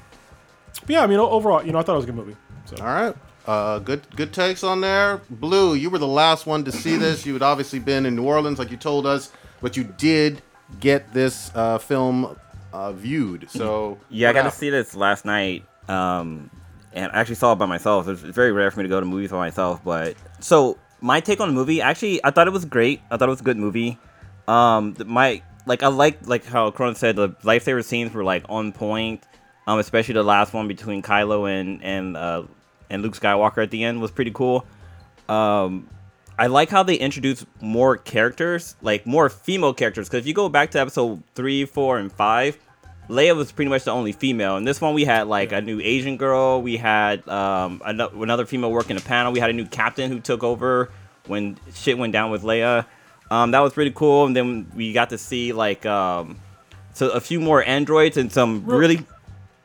but 0.80 0.90
yeah, 0.90 1.04
I 1.04 1.08
mean 1.08 1.20
overall, 1.20 1.63
you 1.63 1.72
know, 1.72 1.80
I 1.80 1.84
thought 1.84 1.94
it 1.94 1.98
was 1.98 2.06
a 2.06 2.08
good 2.08 2.16
movie. 2.16 2.36
So. 2.66 2.78
All 2.78 2.86
right. 2.86 3.16
Uh, 3.46 3.80
good 3.80 4.04
good 4.16 4.34
takes 4.34 4.63
on 4.63 4.82
there. 4.82 5.22
Blue, 5.30 5.74
you 5.74 5.90
were 5.90 5.98
the 5.98 6.08
last 6.08 6.46
one 6.46 6.63
to 6.66 6.72
see 6.72 6.96
this. 6.98 7.25
You 7.25 7.34
had 7.34 7.42
obviously 7.42 7.80
been 7.80 8.06
in 8.06 8.16
New 8.16 8.24
Orleans, 8.24 8.60
like 8.60 8.70
you 8.70 8.78
told 8.78 9.06
us, 9.06 9.32
but 9.62 9.75
you 9.75 9.84
did 9.84 10.42
get 10.80 11.12
this 11.12 11.51
uh, 11.56 11.80
film 11.80 12.38
uh, 12.72 12.92
viewed. 12.94 13.50
So 13.50 13.98
Yeah, 14.10 14.30
I 14.30 14.34
what 14.34 14.44
got 14.44 14.51
to 14.51 14.56
see 14.56 14.70
this 14.70 14.96
last 14.96 15.25
night, 15.25 15.66
um, 15.90 16.51
and 16.94 17.12
I 17.12 17.20
actually 17.20 17.36
saw 17.36 17.54
it 17.54 17.56
by 17.56 17.66
myself. 17.66 18.08
It's 18.08 18.24
it's 18.24 18.36
very 18.36 18.51
rare 18.51 18.70
for 18.70 18.80
me 18.80 18.84
to 18.84 18.90
go 18.90 19.00
to 19.00 19.06
movies 19.06 19.32
by 19.32 19.38
myself, 19.38 19.84
but 19.84 20.16
so 20.40 20.78
my 21.01 21.20
take 21.20 21.40
on 21.40 21.48
the 21.48 21.54
movie, 21.56 21.82
actually, 21.82 22.24
I 22.24 22.30
thought 22.30 22.48
it 22.48 22.54
was 22.54 22.66
great. 22.66 23.01
I 23.10 23.18
thought 23.18 23.28
it 23.28 23.32
was 23.32 23.42
a 23.42 23.44
good 23.44 23.58
movie. 23.58 23.98
Um, 24.48 24.96
my 25.06 25.42
like 25.66 25.84
I 25.84 25.88
like 25.88 26.28
like 26.28 26.46
how 26.46 26.70
Cronin 26.72 26.96
said 26.96 27.16
the 27.16 27.30
lightsaber 27.44 27.84
scenes 27.84 28.13
were 28.13 28.24
like 28.24 28.46
on 28.50 28.72
point. 28.72 29.24
Um, 29.68 29.80
especially 29.80 30.15
the 30.15 30.24
last 30.24 30.53
one 30.53 30.68
between 30.68 31.01
Kylo 31.01 31.50
and 31.50 31.84
and 31.84 32.18
uh, 32.18 32.44
and 32.89 33.01
Luke 33.01 33.15
Skywalker 33.15 33.63
at 33.63 33.72
the 33.72 33.84
end 33.84 34.01
was 34.01 34.12
pretty 34.12 34.32
cool. 34.32 34.65
Um, 35.30 35.88
I 36.38 36.48
like 36.48 36.70
how 36.70 36.84
they 36.84 36.96
introduce 36.96 37.46
more 37.60 37.98
characters, 37.98 38.75
like 38.82 39.06
more 39.06 39.30
female 39.30 39.74
characters. 39.74 40.10
Because 40.10 40.22
if 40.22 40.27
you 40.27 40.34
go 40.34 40.50
back 40.50 40.72
to 40.72 40.80
episode 40.80 41.22
three, 41.36 41.65
four, 41.65 42.00
and 42.00 42.12
five, 42.12 42.58
Leia 43.10 43.36
was 43.36 43.51
pretty 43.51 43.70
much 43.70 43.84
the 43.84 43.91
only 43.91 44.12
female. 44.12 44.58
And 44.58 44.68
this 44.68 44.82
one, 44.82 44.94
we 44.94 45.06
had 45.06 45.27
like 45.27 45.51
a 45.51 45.62
new 45.62 45.80
Asian 45.80 46.18
girl. 46.18 46.62
We 46.62 46.77
had 46.77 47.27
um, 47.27 47.82
ano- 47.86 48.22
another 48.22 48.46
female 48.46 48.72
working 48.72 48.96
the 48.96 49.03
panel. 49.03 49.32
We 49.32 49.39
had 49.39 49.50
a 49.50 49.53
new 49.53 49.65
captain 49.68 50.10
who 50.10 50.20
took 50.20 50.44
over 50.44 50.91
when 51.27 51.58
shit 51.74 51.98
went 51.98 52.13
down 52.13 52.32
with 52.32 52.41
Leia. 52.44 52.86
Um, 53.30 53.51
that 53.51 53.60
was 53.60 53.74
pretty 53.74 53.91
cool. 53.91 54.25
And 54.25 54.36
then 54.36 54.72
we 54.75 54.94
got 54.94 55.12
to 55.12 55.18
see 55.18 55.53
like 55.53 55.86
um, 55.86 56.39
so 56.94 57.10
a 57.10 57.20
few 57.22 57.39
more 57.39 57.63
androids 57.63 58.18
and 58.18 58.32
some 58.32 58.65
Real- 58.65 58.80
really 58.80 59.06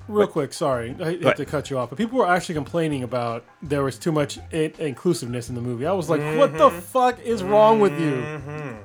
Real 0.08 0.26
quick, 0.26 0.52
sorry, 0.52 0.94
I 1.00 1.04
hate 1.04 1.22
ahead. 1.22 1.36
to 1.36 1.44
cut 1.44 1.68
you 1.70 1.78
off, 1.78 1.90
but 1.90 1.98
people 1.98 2.18
were 2.18 2.28
actually 2.28 2.54
complaining 2.54 3.02
about 3.02 3.44
there 3.62 3.82
was 3.82 3.98
too 3.98 4.12
much 4.12 4.38
in- 4.52 4.72
inclusiveness 4.78 5.48
in 5.48 5.54
the 5.54 5.60
movie. 5.60 5.86
I 5.86 5.92
was 5.92 6.08
like, 6.08 6.20
what 6.38 6.56
the 6.56 6.70
fuck 6.70 7.18
is 7.20 7.42
wrong 7.42 7.80
with 7.80 7.98
you? 8.00 8.22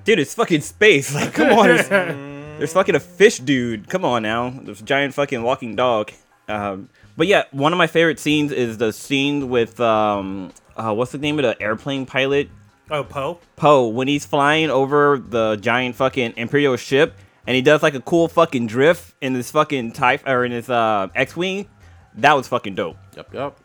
dude. 0.04 0.20
It's 0.20 0.34
fucking 0.34 0.62
space. 0.62 1.13
Like, 1.22 1.34
come 1.34 1.51
on. 1.51 1.68
There's, 1.68 1.88
there's 2.58 2.74
fucking 2.74 2.96
a 2.96 3.00
fish 3.00 3.38
dude. 3.40 3.88
Come 3.90 4.04
on 4.06 4.24
now. 4.24 4.50
There's 4.50 4.82
a 4.82 4.84
giant 4.86 5.13
fucking 5.13 5.42
walking 5.44 5.75
dog. 5.75 6.12
Um, 6.48 6.90
but 7.18 7.28
yeah, 7.28 7.44
one 7.51 7.72
of 7.74 7.78
my 7.78 7.88
favorite 7.88 8.20
scenes 8.20 8.51
is 8.51 8.78
the 8.78 8.92
scene 8.92 9.50
with 9.50 9.80
um, 9.80 10.51
uh, 10.75 10.94
what's 10.94 11.12
the 11.12 11.18
name 11.18 11.38
of 11.38 11.44
the 11.44 11.62
airplane 11.62 12.06
pilot? 12.06 12.50
Oh, 12.90 13.04
Poe. 13.04 13.40
Poe 13.56 13.88
when 13.88 14.08
he's 14.08 14.25
flying 14.25 14.70
over 14.70 15.18
the 15.18 15.56
giant 15.58 15.96
fucking 15.96 16.34
Imperial 16.38 16.75
ship 16.78 17.16
and 17.48 17.55
he 17.55 17.62
does 17.62 17.81
like 17.83 17.95
a 17.95 18.01
cool 18.01 18.27
fucking 18.27 18.67
drift 18.67 19.15
in 19.21 19.33
this 19.33 19.51
fucking 19.51 19.93
type 19.93 20.27
or 20.27 20.45
in 20.45 20.51
his 20.51 20.69
uh, 20.69 21.07
X-wing. 21.15 21.67
That 22.15 22.33
was 22.33 22.48
fucking 22.48 22.75
dope. 22.75 22.98
Yep, 23.15 23.33
yep. 23.33 23.57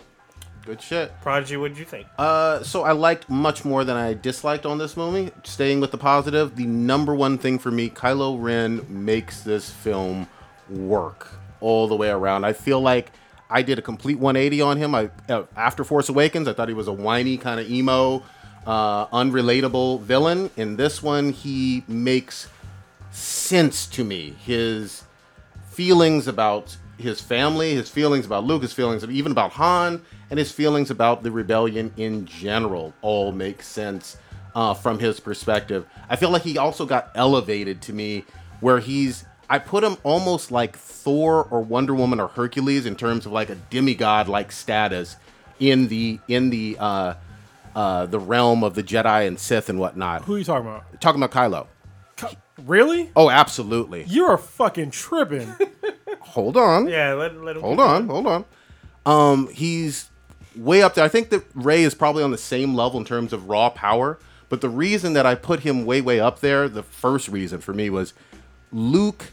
Good 0.65 0.83
shit. 0.83 1.13
Prodigy, 1.23 1.57
what 1.57 1.69
did 1.69 1.79
you 1.79 1.85
think? 1.85 2.09
Uh, 2.19 2.63
so 2.65 2.83
I 2.83 2.91
liked 2.91 3.31
much 3.31 3.65
more 3.65 3.85
than 3.85 3.97
I 3.97 4.15
disliked 4.15 4.67
on 4.67 4.79
this 4.79 4.97
movie. 4.97 5.31
Staying 5.45 5.79
with 5.81 5.93
the 5.93 5.99
positive, 5.99 6.57
the 6.57 6.67
number 6.67 7.15
one 7.15 7.39
thing 7.39 7.61
for 7.61 7.71
me, 7.71 7.89
Kylo 7.89 8.37
Ren 8.43 8.85
makes 8.89 9.43
this 9.43 9.71
film 9.71 10.27
work 10.69 11.29
all 11.61 11.87
the 11.87 11.95
way 11.95 12.09
around. 12.11 12.45
I 12.45 12.53
feel 12.53 12.81
like 12.81 13.13
I 13.49 13.63
did 13.63 13.79
a 13.79 13.83
complete 13.83 14.19
180 14.19 14.61
on 14.61 14.77
him. 14.77 14.95
I 14.95 15.11
uh, 15.29 15.45
after 15.57 15.85
Force 15.85 16.09
Awakens, 16.09 16.49
I 16.49 16.53
thought 16.53 16.67
he 16.67 16.75
was 16.75 16.89
a 16.89 16.93
whiny 16.93 17.37
kind 17.37 17.61
of 17.61 17.71
emo, 17.71 18.25
uh, 18.67 19.07
unrelatable 19.07 20.01
villain. 20.01 20.51
In 20.57 20.75
this 20.75 21.01
one, 21.01 21.31
he 21.31 21.85
makes 21.87 22.49
sense 23.17 23.87
to 23.87 24.05
me. 24.05 24.35
His 24.45 25.05
feelings 25.71 26.29
about 26.29 26.77
his 26.99 27.21
family, 27.21 27.75
his 27.75 27.91
feelings 27.91 28.27
about 28.27 28.45
Luke, 28.45 28.63
his 28.63 28.73
feelings 28.73 29.05
even 29.05 29.33
about 29.33 29.53
Han, 29.53 30.03
and 30.31 30.39
his 30.39 30.51
feelings 30.53 30.91
about 30.91 31.23
the 31.23 31.31
rebellion 31.31 31.93
in 31.97 32.27
general 32.27 32.95
all 33.03 33.33
make 33.33 33.63
sense 33.63 34.17
uh, 34.55 34.75
from 34.75 34.99
his 34.99 35.21
perspective. 35.21 35.87
I 36.09 36.17
feel 36.17 36.31
like 36.31 36.43
he 36.43 36.59
also 36.59 36.87
got 36.87 37.11
elevated 37.15 37.83
to 37.83 37.93
me 37.93 38.25
where 38.61 38.79
he's. 38.79 39.25
I 39.49 39.61
put 39.61 39.85
him 39.85 39.97
almost 40.03 40.51
like 40.51 40.77
Thor 40.77 41.45
or 41.51 41.61
Wonder 41.61 41.95
Woman 41.95 42.19
or 42.19 42.29
Hercules 42.29 42.85
in 42.85 42.97
terms 42.97 43.27
of 43.27 43.33
like 43.33 43.49
a 43.49 43.55
demigod 43.55 44.29
like 44.29 44.51
status 44.51 45.17
in 45.61 45.89
the 45.89 46.19
in 46.27 46.51
the 46.51 46.77
uh, 46.81 47.15
uh, 47.77 48.07
the 48.07 48.19
realm 48.19 48.65
of 48.65 48.75
the 48.75 48.83
Jedi 48.83 49.27
and 49.27 49.39
Sith 49.39 49.69
and 49.69 49.79
whatnot. 49.79 50.25
Who 50.25 50.35
are 50.35 50.39
you 50.39 50.45
talking 50.45 50.67
about? 50.67 51.01
Talking 51.01 51.23
about 51.23 51.31
Kylo. 51.31 51.67
Really? 52.65 53.11
Oh, 53.15 53.31
absolutely. 53.31 54.05
You're 54.05 54.39
fucking 54.39 54.91
tripping. 54.91 55.55
Hold 56.21 56.57
on. 56.57 56.89
Yeah, 56.89 57.13
let, 57.15 57.41
let 57.43 57.57
him 57.57 57.63
Hold 57.63 57.81
on, 57.81 58.09
hold 58.09 58.27
on. 58.27 58.45
Um, 59.07 59.49
he's 59.53 60.11
way 60.57 60.83
up 60.83 60.95
there. 60.95 61.05
I 61.05 61.09
think 61.09 61.31
that 61.31 61.45
Rey 61.55 61.83
is 61.83 61.95
probably 61.95 62.23
on 62.23 62.31
the 62.31 62.39
same 62.39 62.75
level 62.75 62.99
in 62.99 63.07
terms 63.07 63.33
of 63.33 63.49
raw 63.49 63.71
power. 63.71 64.19
But 64.49 64.61
the 64.61 64.69
reason 64.69 65.13
that 65.15 65.25
I 65.27 65.35
put 65.35 65.61
him 65.61 65.87
way, 65.87 66.01
way 66.01 66.21
up 66.21 66.41
there, 66.41 66.69
the 66.69 66.83
first 66.83 67.29
reason 67.29 67.61
for 67.61 67.73
me 67.73 67.91
was 67.91 68.13
Luke 68.73 69.33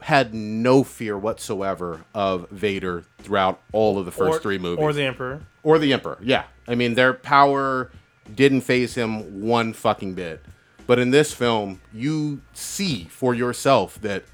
had 0.00 0.32
no 0.34 0.84
fear 0.84 1.18
whatsoever 1.18 2.04
of 2.14 2.48
Vader 2.50 3.04
throughout 3.18 3.60
all 3.72 3.98
of 3.98 4.04
the 4.04 4.12
first 4.12 4.38
or, 4.38 4.40
three 4.40 4.58
movies. 4.58 4.82
Or 4.82 4.92
the 4.92 5.02
Emperor. 5.04 5.40
or 5.62 5.78
the 5.78 5.92
Emperor. 5.92 6.18
Yeah, 6.22 6.44
I 6.68 6.74
mean 6.74 6.94
their 6.94 7.12
power 7.12 7.90
didn't 8.32 8.60
phase 8.62 8.94
him 8.94 9.42
one 9.42 9.72
fucking 9.72 10.14
bit. 10.14 10.44
But 10.86 10.98
in 10.98 11.10
this 11.10 11.32
film, 11.32 11.80
you 11.92 12.40
see 12.52 13.04
for 13.04 13.34
yourself 13.34 14.00
that 14.02 14.24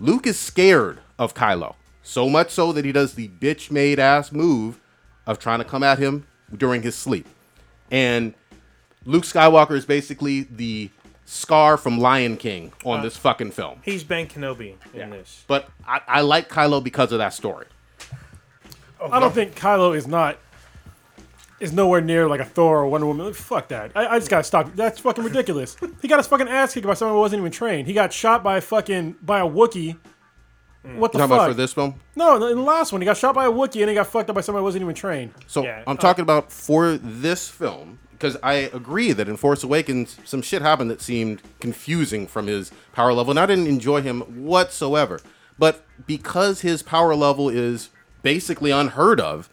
Luke 0.00 0.26
is 0.26 0.38
scared 0.38 1.00
of 1.18 1.34
Kylo. 1.34 1.74
So 2.02 2.28
much 2.28 2.50
so 2.50 2.72
that 2.72 2.84
he 2.84 2.92
does 2.92 3.14
the 3.14 3.28
bitch 3.28 3.70
made 3.70 3.98
ass 3.98 4.32
move 4.32 4.80
of 5.26 5.38
trying 5.38 5.58
to 5.58 5.64
come 5.64 5.82
at 5.82 5.98
him 5.98 6.26
during 6.56 6.82
his 6.82 6.96
sleep. 6.96 7.26
And 7.90 8.34
Luke 9.04 9.24
Skywalker 9.24 9.72
is 9.72 9.84
basically 9.84 10.42
the 10.42 10.90
Scar 11.24 11.76
from 11.76 11.98
Lion 11.98 12.36
King 12.36 12.72
on 12.84 13.00
uh, 13.00 13.02
this 13.02 13.16
fucking 13.16 13.52
film. 13.52 13.80
He's 13.84 14.02
Ben 14.02 14.26
Kenobi 14.26 14.74
in 14.92 15.10
this. 15.10 15.44
But 15.46 15.68
I, 15.86 16.00
I 16.08 16.20
like 16.22 16.48
Kylo 16.48 16.82
because 16.82 17.12
of 17.12 17.18
that 17.18 17.32
story. 17.32 17.66
I 19.00 19.20
don't 19.20 19.34
think 19.34 19.54
Kylo 19.54 19.96
is 19.96 20.06
not 20.06 20.38
is 21.62 21.72
nowhere 21.72 22.00
near 22.00 22.28
like 22.28 22.40
a 22.40 22.44
Thor 22.44 22.78
or 22.78 22.88
Wonder 22.88 23.06
Woman. 23.06 23.32
Fuck 23.32 23.68
that. 23.68 23.92
I, 23.94 24.06
I 24.06 24.18
just 24.18 24.30
gotta 24.30 24.44
stop. 24.44 24.74
That's 24.74 24.98
fucking 24.98 25.22
ridiculous. 25.24 25.76
he 26.00 26.08
got 26.08 26.18
his 26.18 26.26
fucking 26.26 26.48
ass 26.48 26.74
kicked 26.74 26.86
by 26.86 26.94
someone 26.94 27.14
who 27.16 27.20
wasn't 27.20 27.40
even 27.40 27.52
trained. 27.52 27.86
He 27.86 27.94
got 27.94 28.12
shot 28.12 28.42
by 28.42 28.58
a 28.58 28.60
fucking 28.60 29.16
by 29.22 29.40
a 29.40 29.46
Wookiee. 29.46 29.96
What 30.96 31.12
the 31.12 31.18
You 31.18 31.22
talking 31.22 31.36
about 31.36 31.48
for 31.48 31.54
this 31.54 31.72
film? 31.72 32.00
No, 32.16 32.44
in 32.48 32.56
the 32.56 32.62
last 32.62 32.90
one, 32.90 33.00
he 33.00 33.04
got 33.06 33.16
shot 33.16 33.36
by 33.36 33.46
a 33.46 33.50
Wookiee 33.50 33.82
and 33.82 33.88
he 33.88 33.94
got 33.94 34.08
fucked 34.08 34.28
up 34.28 34.34
by 34.34 34.40
someone 34.40 34.62
who 34.62 34.64
wasn't 34.64 34.82
even 34.82 34.94
trained. 34.96 35.32
So 35.46 35.62
Yeah. 35.62 35.84
I'm 35.86 35.96
talking 35.96 36.24
about 36.24 36.50
for 36.50 36.94
this 36.96 37.48
film 37.48 38.00
because 38.10 38.36
I 38.42 38.54
agree 38.54 39.12
that 39.12 39.28
in 39.28 39.36
Force 39.36 39.62
Awakens 39.62 40.16
some 40.24 40.42
shit 40.42 40.60
happened 40.60 40.90
that 40.90 41.00
seemed 41.00 41.40
confusing 41.60 42.26
from 42.26 42.48
his 42.48 42.72
power 42.92 43.12
level, 43.12 43.30
and 43.30 43.38
I 43.38 43.46
didn't 43.46 43.68
enjoy 43.68 44.02
him 44.02 44.20
whatsoever. 44.44 45.20
But 45.58 45.84
because 46.06 46.62
his 46.62 46.82
power 46.82 47.14
level 47.14 47.48
is 47.48 47.90
basically 48.22 48.72
unheard 48.72 49.20
of, 49.20 49.48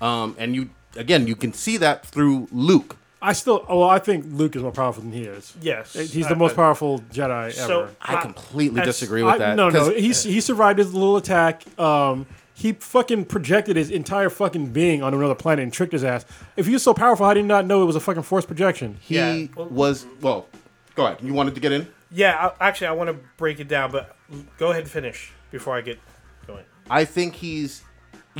um, 0.00 0.36
and 0.38 0.54
you 0.54 0.70
again 0.98 1.26
you 1.26 1.36
can 1.36 1.52
see 1.52 1.76
that 1.78 2.04
through 2.06 2.48
Luke. 2.52 2.96
I 3.20 3.32
still, 3.32 3.64
oh, 3.68 3.80
well, 3.80 3.90
I 3.90 3.98
think 3.98 4.26
Luke 4.28 4.54
is 4.54 4.62
more 4.62 4.70
powerful 4.70 5.02
than 5.02 5.10
he 5.12 5.24
is. 5.24 5.52
Yes. 5.60 5.92
He's 5.94 6.26
I- 6.26 6.28
the 6.28 6.36
most 6.36 6.52
I- 6.52 6.56
powerful 6.56 7.00
Jedi 7.12 7.52
So 7.52 7.82
ever. 7.82 7.90
I 8.00 8.20
completely 8.20 8.76
that's- 8.76 8.94
disagree 9.00 9.24
with 9.24 9.34
I- 9.34 9.38
that. 9.38 9.56
no, 9.56 9.70
no, 9.70 9.86
'cause- 9.90 9.94
he 10.24 10.30
he 10.34 10.40
survived 10.40 10.78
his 10.78 10.94
little 10.94 11.16
attack. 11.16 11.62
Um, 11.80 12.26
he 12.54 12.74
fucking 12.74 13.24
projected 13.24 13.74
his 13.76 13.90
entire 13.90 14.30
fucking 14.30 14.66
being 14.68 15.02
on 15.02 15.14
another 15.14 15.34
planet 15.34 15.64
and 15.64 15.72
tricked 15.72 15.92
his 15.94 16.04
ass. 16.04 16.24
If 16.56 16.66
he 16.66 16.72
was 16.74 16.82
so 16.84 16.94
powerful, 16.94 17.26
how 17.26 17.34
did 17.34 17.40
he 17.40 17.46
not 17.46 17.66
know 17.66 17.82
it 17.82 17.86
was 17.86 17.96
a 17.96 18.00
fucking 18.00 18.22
force 18.22 18.44
projection? 18.46 18.98
he 19.00 19.16
Yeah. 19.16 19.46
was 19.56 20.06
well. 20.20 20.46
Go 20.94 21.06
ahead. 21.06 21.18
You 21.20 21.32
wanted 21.34 21.54
to 21.56 21.60
get 21.60 21.72
in? 21.72 21.88
Yeah, 22.12 22.50
I, 22.60 22.68
actually, 22.68 22.86
I 22.88 22.92
want 22.92 23.10
to 23.10 23.16
break 23.36 23.58
it 23.60 23.66
down, 23.68 23.90
but 23.90 24.16
go 24.58 24.70
ahead 24.70 24.82
and 24.84 24.90
finish 24.90 25.32
before 25.50 25.76
I 25.76 25.80
get 25.80 25.98
going. 26.46 26.64
I 26.88 27.04
think 27.04 27.34
he's. 27.34 27.82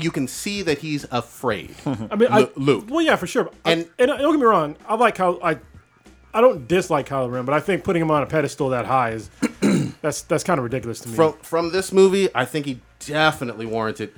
You 0.02 0.11
can 0.11 0.26
see 0.28 0.62
that 0.62 0.78
he's 0.78 1.05
afraid. 1.11 1.75
I 1.87 2.17
mean, 2.17 2.28
I, 2.31 2.38
Lu- 2.40 2.52
Luke. 2.57 2.85
Well, 2.88 3.00
yeah, 3.02 3.17
for 3.17 3.26
sure. 3.26 3.50
And- 3.64 3.88
And, 3.99 4.11
and 4.11 4.19
don't 4.21 4.33
get 4.33 4.40
me 4.40 4.47
wrong, 4.47 4.76
I 4.87 4.95
like 4.97 5.17
how 5.19 5.38
I 5.43 5.59
I 6.35 6.40
don't 6.43 6.69
dislike 6.69 7.09
Kylo 7.09 7.31
Ren, 7.33 7.45
but 7.47 7.55
I 7.55 7.61
think 7.61 7.85
putting 7.85 8.02
him 8.02 8.11
on 8.11 8.23
a 8.23 8.26
pedestal 8.26 8.69
that 8.71 8.85
high 8.85 9.11
is 9.12 9.31
that's 10.02 10.23
that's 10.23 10.45
kind 10.45 10.59
of 10.59 10.64
ridiculous 10.64 11.00
to 11.00 11.09
me. 11.09 11.14
from 11.14 11.33
from 11.43 11.73
this 11.73 11.93
movie, 11.93 12.28
I 12.35 12.45
think 12.45 12.67
he 12.67 12.81
definitely 13.00 13.67
warranted. 13.67 14.12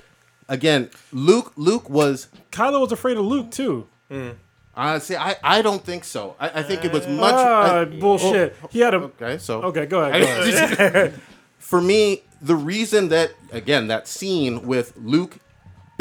Again, 0.48 0.90
Luke 1.12 1.52
Luke 1.56 1.88
was 1.88 2.26
Kylo 2.50 2.80
was 2.80 2.90
afraid 2.92 3.16
of 3.16 3.24
Luke 3.24 3.50
too. 3.52 3.86
Mm. 4.10 4.30
Uh, 4.30 4.34
honestly, 4.74 5.16
I 5.16 5.36
I 5.44 5.62
don't 5.62 5.84
think 5.84 6.04
so. 6.04 6.34
I, 6.40 6.60
I 6.60 6.62
think 6.64 6.84
it 6.84 6.92
was 6.92 7.06
uh, 7.06 7.10
much. 7.10 7.34
Ah, 7.34 7.80
I- 7.80 7.84
bullshit. 7.84 8.56
Oh, 8.62 8.68
he 8.72 8.80
had 8.80 8.94
a. 8.94 8.98
okay, 8.98 9.38
so 9.38 9.62
Okay, 9.62 9.86
go 9.86 10.00
ahead. 10.02 10.22
Go 10.22 10.84
ahead. 10.86 11.20
for 11.58 11.80
me, 11.80 12.22
the 12.42 12.56
reason 12.56 13.08
that 13.10 13.30
again 13.52 13.86
that 13.86 14.08
scene 14.08 14.66
with 14.66 14.92
Luke 14.96 15.38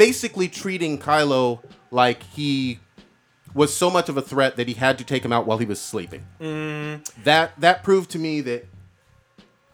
basically 0.00 0.48
treating 0.48 0.98
Kylo 0.98 1.60
like 1.90 2.22
he 2.22 2.80
was 3.52 3.74
so 3.76 3.90
much 3.90 4.08
of 4.08 4.16
a 4.16 4.22
threat 4.22 4.56
that 4.56 4.66
he 4.66 4.72
had 4.74 4.96
to 4.96 5.04
take 5.04 5.22
him 5.22 5.32
out 5.32 5.46
while 5.46 5.58
he 5.58 5.66
was 5.66 5.78
sleeping. 5.78 6.24
That 7.24 7.52
that 7.60 7.82
proved 7.84 8.10
to 8.12 8.18
me 8.18 8.40
that 8.40 8.66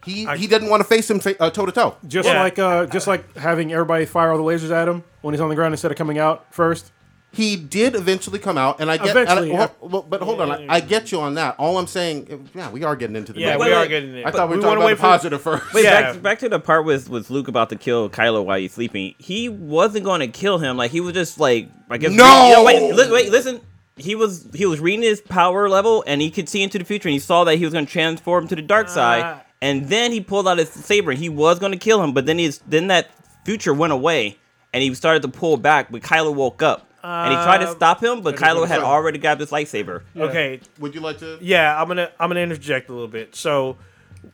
he 0.03 0.25
he 0.35 0.47
didn't 0.47 0.69
want 0.69 0.81
to 0.81 0.87
face 0.87 1.09
him 1.09 1.19
toe 1.21 1.33
to 1.49 1.71
toe. 1.71 1.95
just 2.05 2.27
Yeah. 2.27 2.41
like 2.41 2.59
uh, 2.59 2.87
just 2.87 3.07
like 3.07 3.37
having 3.37 3.71
everybody 3.71 4.05
fire 4.05 4.31
all 4.31 4.37
the 4.37 4.43
lasers 4.43 4.71
at 4.71 4.87
him 4.89 5.03
when 5.21 5.33
he's 5.33 5.41
on 5.41 5.47
the 5.49 5.55
ground 5.55 5.73
instead 5.73 5.91
of 5.91 5.97
coming 5.97 6.17
out 6.19 6.53
first. 6.53 6.91
He 7.37 7.55
did 7.55 7.93
eventually 7.93 8.39
come 8.39 8.57
out, 8.57 8.79
and 8.79 8.89
I 8.89 8.97
get. 8.97 9.09
Eventually, 9.09 9.51
and 9.51 9.61
I- 9.61 9.65
well, 9.79 9.89
well, 9.89 10.01
but 10.01 10.21
hold 10.21 10.41
on, 10.41 10.51
I, 10.51 10.65
I 10.77 10.79
get 10.79 11.11
you 11.11 11.19
on 11.21 11.35
that. 11.35 11.55
All 11.59 11.77
I'm 11.77 11.85
saying, 11.85 12.49
yeah, 12.55 12.71
we 12.71 12.83
are 12.83 12.95
getting 12.95 13.15
into 13.15 13.31
the. 13.31 13.39
Yeah, 13.39 13.55
negative. 13.57 13.65
we 13.65 13.71
wait, 13.71 13.77
are 13.77 13.81
wait. 13.81 13.87
getting 13.89 14.15
it. 14.15 14.25
I 14.25 14.31
thought 14.31 14.49
we 14.49 14.55
were 14.55 14.57
we 14.57 14.63
talking 14.63 14.79
wanna 14.79 14.79
about 14.79 14.81
the 14.81 14.85
wait 14.87 14.97
for- 14.97 15.01
positive 15.01 15.41
first. 15.43 15.73
Wait, 15.75 15.83
Yeah. 15.83 16.13
back, 16.13 16.21
back 16.23 16.39
to 16.39 16.49
the 16.49 16.59
part 16.59 16.83
with, 16.83 17.09
with 17.09 17.29
Luke 17.29 17.47
about 17.47 17.69
to 17.69 17.75
kill 17.75 18.09
Kylo 18.09 18.43
while 18.43 18.57
he's 18.59 18.73
sleeping. 18.73 19.13
He 19.19 19.47
wasn't 19.49 20.03
going 20.03 20.21
to 20.21 20.27
kill 20.27 20.57
him. 20.57 20.77
Like 20.77 20.89
he 20.89 20.99
was 20.99 21.13
just 21.13 21.39
like 21.39 21.69
I 21.91 21.97
guess. 21.99 22.11
No! 22.11 22.47
You 22.49 22.53
know, 22.55 22.63
wait, 22.63 22.93
li- 22.95 23.11
wait, 23.11 23.29
listen. 23.31 23.61
He 23.97 24.15
was 24.15 24.47
he 24.53 24.65
was 24.65 24.79
reading 24.79 25.03
his 25.03 25.21
power 25.21 25.69
level 25.69 26.03
and 26.07 26.21
he 26.21 26.31
could 26.31 26.49
see 26.49 26.63
into 26.63 26.79
the 26.79 26.85
future 26.85 27.07
and 27.07 27.13
he 27.13 27.19
saw 27.19 27.43
that 27.43 27.55
he 27.57 27.63
was 27.65 27.73
going 27.73 27.85
to 27.85 27.91
transform 27.91 28.47
to 28.47 28.55
the 28.55 28.61
dark 28.63 28.89
side. 28.89 29.21
Ah. 29.23 29.43
and 29.61 29.89
then 29.89 30.11
he 30.11 30.21
pulled 30.21 30.47
out 30.47 30.57
his 30.57 30.69
saber. 30.69 31.11
And 31.11 31.19
he 31.19 31.29
was 31.29 31.59
going 31.59 31.71
to 31.71 31.77
kill 31.77 32.03
him, 32.03 32.13
but 32.13 32.25
then 32.25 32.39
he's 32.39 32.57
then 32.67 32.87
that 32.87 33.09
future 33.45 33.73
went 33.75 33.93
away 33.93 34.37
and 34.73 34.81
he 34.83 34.91
started 34.95 35.21
to 35.21 35.27
pull 35.29 35.57
back. 35.57 35.91
But 35.91 36.01
Kylo 36.01 36.33
woke 36.33 36.61
up 36.63 36.86
and 37.07 37.31
he 37.33 37.43
tried 37.43 37.59
to 37.59 37.69
Uh, 37.69 37.75
stop 37.75 38.03
him, 38.03 38.21
but 38.21 38.35
Kylo 38.35 38.67
had 38.67 38.79
so- 38.79 38.85
already 38.85 39.17
grabbed 39.17 39.41
his 39.41 39.49
lightsaber. 39.51 40.01
Okay, 40.15 40.59
Would 40.79 40.93
you 40.95 41.01
like 41.01 41.19
to? 41.19 41.37
yeah, 41.41 41.79
I'm 41.81 41.87
gonna 41.87 42.09
I'm 42.19 42.29
gonna 42.29 42.41
interject 42.41 42.89
a 42.89 42.93
little 42.93 43.07
bit. 43.07 43.35
So, 43.35 43.77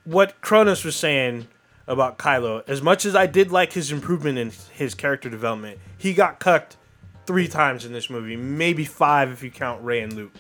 what 0.04 0.40
Cronus 0.42 0.84
was 0.84 0.96
saying 0.96 1.48
about 1.88 2.18
Kylo, 2.18 2.64
as 2.68 2.82
much 2.82 3.06
as 3.06 3.16
I 3.16 3.26
did 3.28 3.52
like 3.52 3.74
his 3.74 3.92
improvement 3.92 4.38
in 4.38 4.52
his 4.72 4.96
character 4.96 5.30
development, 5.30 5.80
he 5.98 6.14
got 6.14 6.40
cucked 6.40 6.78
three 7.26 7.48
times 7.48 7.86
in 7.86 7.94
this 7.94 8.10
movie, 8.10 8.36
maybe 8.36 8.86
five 8.86 9.32
if 9.32 9.44
you 9.44 9.52
count 9.52 9.82
Rey 9.84 10.02
and 10.02 10.14
Luke. 10.14 10.34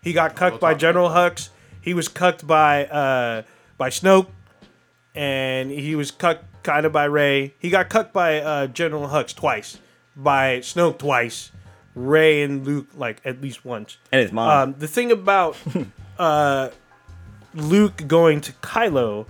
He 0.00 0.12
got 0.12 0.36
cucked 0.36 0.60
by 0.60 0.74
General 0.74 1.10
Hux. 1.10 1.48
He 1.80 1.90
he 1.90 1.94
was 1.94 2.08
cucked 2.08 2.46
by 2.46 2.84
uh, 2.86 3.42
by 3.78 3.88
Snoke, 3.90 4.26
and 5.14 5.70
he 5.70 5.94
was 5.94 6.10
cucked 6.10 6.44
kind 6.62 6.84
of 6.86 6.92
by 6.92 7.04
Rey. 7.04 7.54
He 7.58 7.70
got 7.70 7.88
cucked 7.88 8.12
by 8.12 8.40
uh, 8.40 8.66
General 8.66 9.08
Hux 9.08 9.34
twice, 9.34 9.78
by 10.16 10.58
Snoke 10.58 10.98
twice, 10.98 11.50
Rey 11.98 12.42
and 12.42 12.66
Luke 12.66 12.88
like 12.94 13.20
at 13.24 13.40
least 13.40 13.64
once. 13.64 13.96
And 14.12 14.20
his 14.22 14.32
mom. 14.32 14.50
Um, 14.70 14.74
the 14.78 14.88
thing 14.88 15.10
about 15.10 15.56
uh, 16.18 16.70
Luke 17.54 18.06
going 18.06 18.40
to 18.42 18.52
Kylo, 18.54 19.26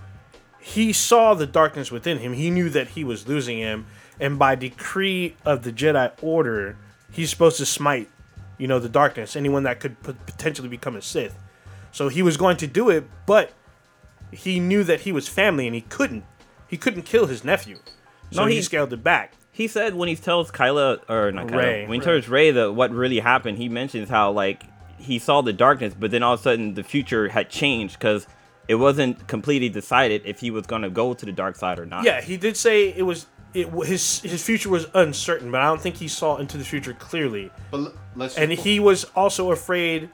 he 0.61 0.93
saw 0.93 1.35
the 1.35 1.47
darkness 1.47 1.91
within 1.91 2.19
him. 2.19 2.33
He 2.35 2.51
knew 2.51 2.69
that 2.71 2.89
he 2.89 3.05
was 3.05 3.27
losing 3.27 3.59
him, 3.59 3.87
and 4.21 4.39
by 4.39 4.55
decree 4.55 5.37
of 5.45 5.63
the 5.63 5.73
Jedi 5.73 6.13
Order, 6.23 6.77
he's 7.11 7.31
supposed 7.31 7.57
to 7.59 7.67
smite, 7.67 8.09
you 8.59 8.67
know, 8.67 8.79
the 8.79 8.89
darkness, 8.89 9.35
anyone 9.37 9.63
that 9.63 9.81
could 9.81 10.01
potentially 10.03 10.69
become 10.69 10.97
a 10.97 11.03
Sith. 11.03 11.37
So 11.93 12.09
he 12.09 12.23
was 12.23 12.37
going 12.37 12.59
to 12.59 12.67
do 12.67 12.91
it, 12.91 13.05
but 13.25 13.53
he 14.31 14.61
knew 14.61 14.85
that 14.85 15.01
he 15.01 15.13
was 15.13 15.27
family, 15.29 15.67
and 15.67 15.75
he 15.75 15.81
couldn't. 15.81 16.25
He 16.69 16.77
couldn't 16.77 17.03
kill 17.03 17.27
his 17.27 17.45
nephew, 17.45 17.79
so 18.31 18.43
No, 18.43 18.47
he, 18.47 18.57
he- 18.57 18.63
scaled 18.63 18.93
it 18.93 19.03
back. 19.03 19.33
He 19.59 19.67
said 19.67 19.97
when 19.97 20.09
he 20.09 20.15
tells 20.15 20.53
Kyla 20.53 21.01
or 21.09 21.33
not 21.33 21.49
Kyla, 21.49 21.61
Rey. 21.61 21.87
when 21.89 21.99
he 21.99 22.05
tells 22.05 22.29
Rey 22.29 22.53
the 22.53 22.73
what 22.73 22.93
really 22.93 23.19
happened, 23.19 23.59
he 23.59 23.69
mentions 23.69 24.09
how 24.09 24.31
like 24.31 24.63
he 24.99 25.19
saw 25.19 25.41
the 25.41 25.53
darkness, 25.53 25.95
but 25.99 26.13
then 26.13 26.23
all 26.23 26.35
of 26.35 26.41
a 26.41 26.43
sudden 26.45 26.75
the 26.75 26.85
future 26.85 27.29
had 27.29 27.51
changed 27.51 27.99
because 27.99 28.29
it 28.69 28.77
wasn't 28.77 29.27
completely 29.27 29.69
decided 29.69 30.23
if 30.25 30.39
he 30.39 30.53
was 30.53 30.65
gonna 30.69 30.89
go 30.89 31.13
to 31.13 31.27
the 31.27 31.33
dark 31.33 31.57
side 31.57 31.81
or 31.81 31.87
not. 31.87 32.05
Yeah, 32.05 32.21
he 32.21 32.37
did 32.37 32.57
say 32.57 32.91
it 32.91 33.03
was. 33.03 33.27
It 33.53 33.67
his 33.85 34.21
his 34.21 34.45
future 34.45 34.69
was 34.69 34.87
uncertain, 34.95 35.51
but 35.51 35.61
I 35.61 35.65
don't 35.65 35.81
think 35.81 35.97
he 35.97 36.07
saw 36.07 36.37
into 36.37 36.57
the 36.57 36.65
future 36.65 36.93
clearly. 36.93 37.51
But 37.73 37.79
l- 37.79 37.93
let's 38.15 38.39
and 38.39 38.53
he 38.53 38.79
was 38.79 39.03
also 39.17 39.51
afraid 39.51 40.09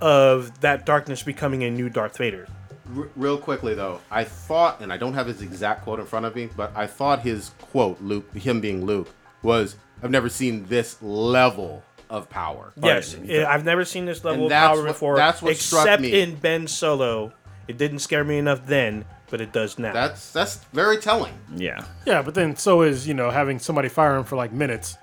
of 0.00 0.60
that 0.62 0.86
darkness 0.86 1.22
becoming 1.22 1.64
a 1.64 1.70
new 1.70 1.90
Darth 1.90 2.16
Vader. 2.16 2.46
R- 2.96 3.08
real 3.16 3.38
quickly 3.38 3.74
though, 3.74 4.00
I 4.10 4.24
thought, 4.24 4.80
and 4.80 4.92
I 4.92 4.96
don't 4.96 5.14
have 5.14 5.26
his 5.26 5.40
exact 5.42 5.82
quote 5.84 6.00
in 6.00 6.06
front 6.06 6.26
of 6.26 6.34
me, 6.36 6.48
but 6.56 6.72
I 6.76 6.86
thought 6.86 7.20
his 7.20 7.50
quote, 7.60 8.00
Luke, 8.02 8.32
him 8.34 8.60
being 8.60 8.84
Luke, 8.84 9.08
was, 9.42 9.76
"I've 10.02 10.10
never 10.10 10.28
seen 10.28 10.66
this 10.68 10.96
level 11.02 11.82
of 12.10 12.28
power." 12.28 12.72
Yes, 12.82 13.16
yeah. 13.24 13.42
I- 13.44 13.54
I've 13.54 13.64
never 13.64 13.84
seen 13.84 14.04
this 14.06 14.22
level 14.24 14.44
And 14.44 14.52
of 14.52 14.58
power 14.58 14.78
what- 14.78 14.86
before. 14.88 15.16
that's 15.16 15.40
what 15.40 15.56
struck 15.56 15.84
except 15.86 16.02
me. 16.02 16.20
in 16.20 16.34
Ben 16.36 16.66
Solo. 16.66 17.32
It 17.66 17.78
didn't 17.78 18.00
scare 18.00 18.24
me 18.24 18.36
enough 18.36 18.66
then, 18.66 19.06
but 19.30 19.40
it 19.40 19.50
does 19.52 19.78
now. 19.78 19.92
That's 19.94 20.30
that's 20.32 20.56
very 20.74 20.98
telling. 20.98 21.32
yeah. 21.56 21.84
Yeah, 22.04 22.20
but 22.20 22.34
then 22.34 22.56
so 22.56 22.82
is 22.82 23.08
you 23.08 23.14
know 23.14 23.30
having 23.30 23.58
somebody 23.58 23.88
fire 23.88 24.16
him 24.16 24.24
for 24.24 24.36
like 24.36 24.52
minutes, 24.52 24.98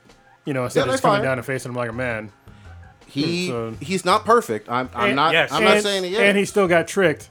you 0.46 0.54
know, 0.54 0.66
instead 0.66 0.82
Yeah, 0.82 0.84
of 0.86 0.92
just 0.92 1.02
they 1.02 1.08
coming 1.08 1.22
fire. 1.22 1.26
down 1.32 1.38
and 1.40 1.46
facing 1.48 1.72
him 1.72 1.76
like 1.76 1.90
a 1.90 1.94
man. 1.94 2.32
He 3.08 3.48
So- 3.50 3.76
he's 3.82 4.06
not 4.06 4.24
perfect. 4.26 4.70
I'm, 4.70 4.90
I'm 4.96 5.08
And- 5.08 5.16
not. 5.16 5.34
yes. 5.34 5.52
I'm 5.52 5.64
not 5.64 5.82
saying 5.82 6.06
it. 6.06 6.12
Yet. 6.12 6.22
And 6.22 6.38
he 6.38 6.46
still 6.46 6.68
got 6.68 6.88
tricked. 6.88 7.30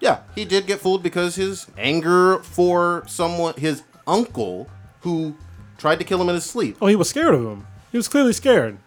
Yeah, 0.00 0.20
he 0.34 0.44
did 0.44 0.66
get 0.66 0.80
fooled 0.80 1.02
because 1.02 1.36
his 1.36 1.66
anger 1.76 2.38
for 2.38 3.04
someone, 3.06 3.54
his 3.54 3.82
uncle, 4.06 4.68
who 5.02 5.36
tried 5.78 5.98
to 5.98 6.04
kill 6.04 6.20
him 6.20 6.28
in 6.28 6.34
his 6.34 6.44
sleep. 6.44 6.76
Oh, 6.80 6.86
he 6.86 6.96
was 6.96 7.08
scared 7.08 7.34
of 7.34 7.42
him. 7.44 7.66
He 7.92 7.96
was 7.98 8.08
clearly 8.08 8.32
scared. 8.32 8.78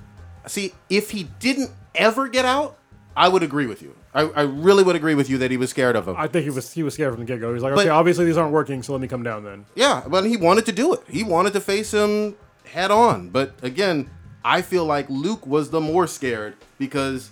See, 0.48 0.74
if 0.89 1.12
he 1.12 1.24
didn't 1.39 1.72
ever 1.96 2.27
get 2.27 2.46
out, 2.46 2.77
I 3.15 3.27
would 3.29 3.43
agree 3.43 3.67
with 3.67 3.82
you. 3.82 3.96
I, 4.15 4.22
I 4.22 4.41
really 4.41 4.84
would 4.84 4.96
agree 4.96 5.15
with 5.15 5.29
you 5.29 5.38
that 5.39 5.50
he 5.51 5.58
was 5.58 5.70
scared 5.72 5.96
of 5.96 6.08
him. 6.08 6.15
I 6.17 6.27
think 6.27 6.43
he 6.43 6.50
was 6.51 6.72
he 6.74 6.84
was 6.84 6.93
scared 6.93 7.13
from 7.13 7.22
the 7.22 7.25
get 7.25 7.39
go. 7.39 7.48
He 7.48 7.53
was 7.53 7.63
like, 7.63 7.74
But- 7.74 7.82
okay, 7.82 7.89
obviously 7.89 8.25
these 8.25 8.38
aren't 8.38 8.51
working, 8.53 8.84
so 8.84 8.91
let 8.91 9.01
me 9.01 9.08
come 9.08 9.24
down 9.24 9.43
then. 9.43 9.65
yeah, 9.75 10.03
but 10.08 10.24
he 10.25 10.38
wanted 10.38 10.65
to 10.67 10.72
do 10.72 10.93
it. 10.93 11.01
He 11.08 11.24
wanted 11.24 11.53
to 11.53 11.60
face 11.62 11.93
him 11.93 12.36
head 12.65 12.91
on. 12.91 13.29
But 13.29 13.53
again, 13.63 14.10
I 14.43 14.62
feel 14.62 14.86
like 14.86 15.08
Luke 15.10 15.46
was 15.48 15.70
the 15.72 15.82
more 15.82 16.05
scared 16.08 16.55
because 16.77 17.32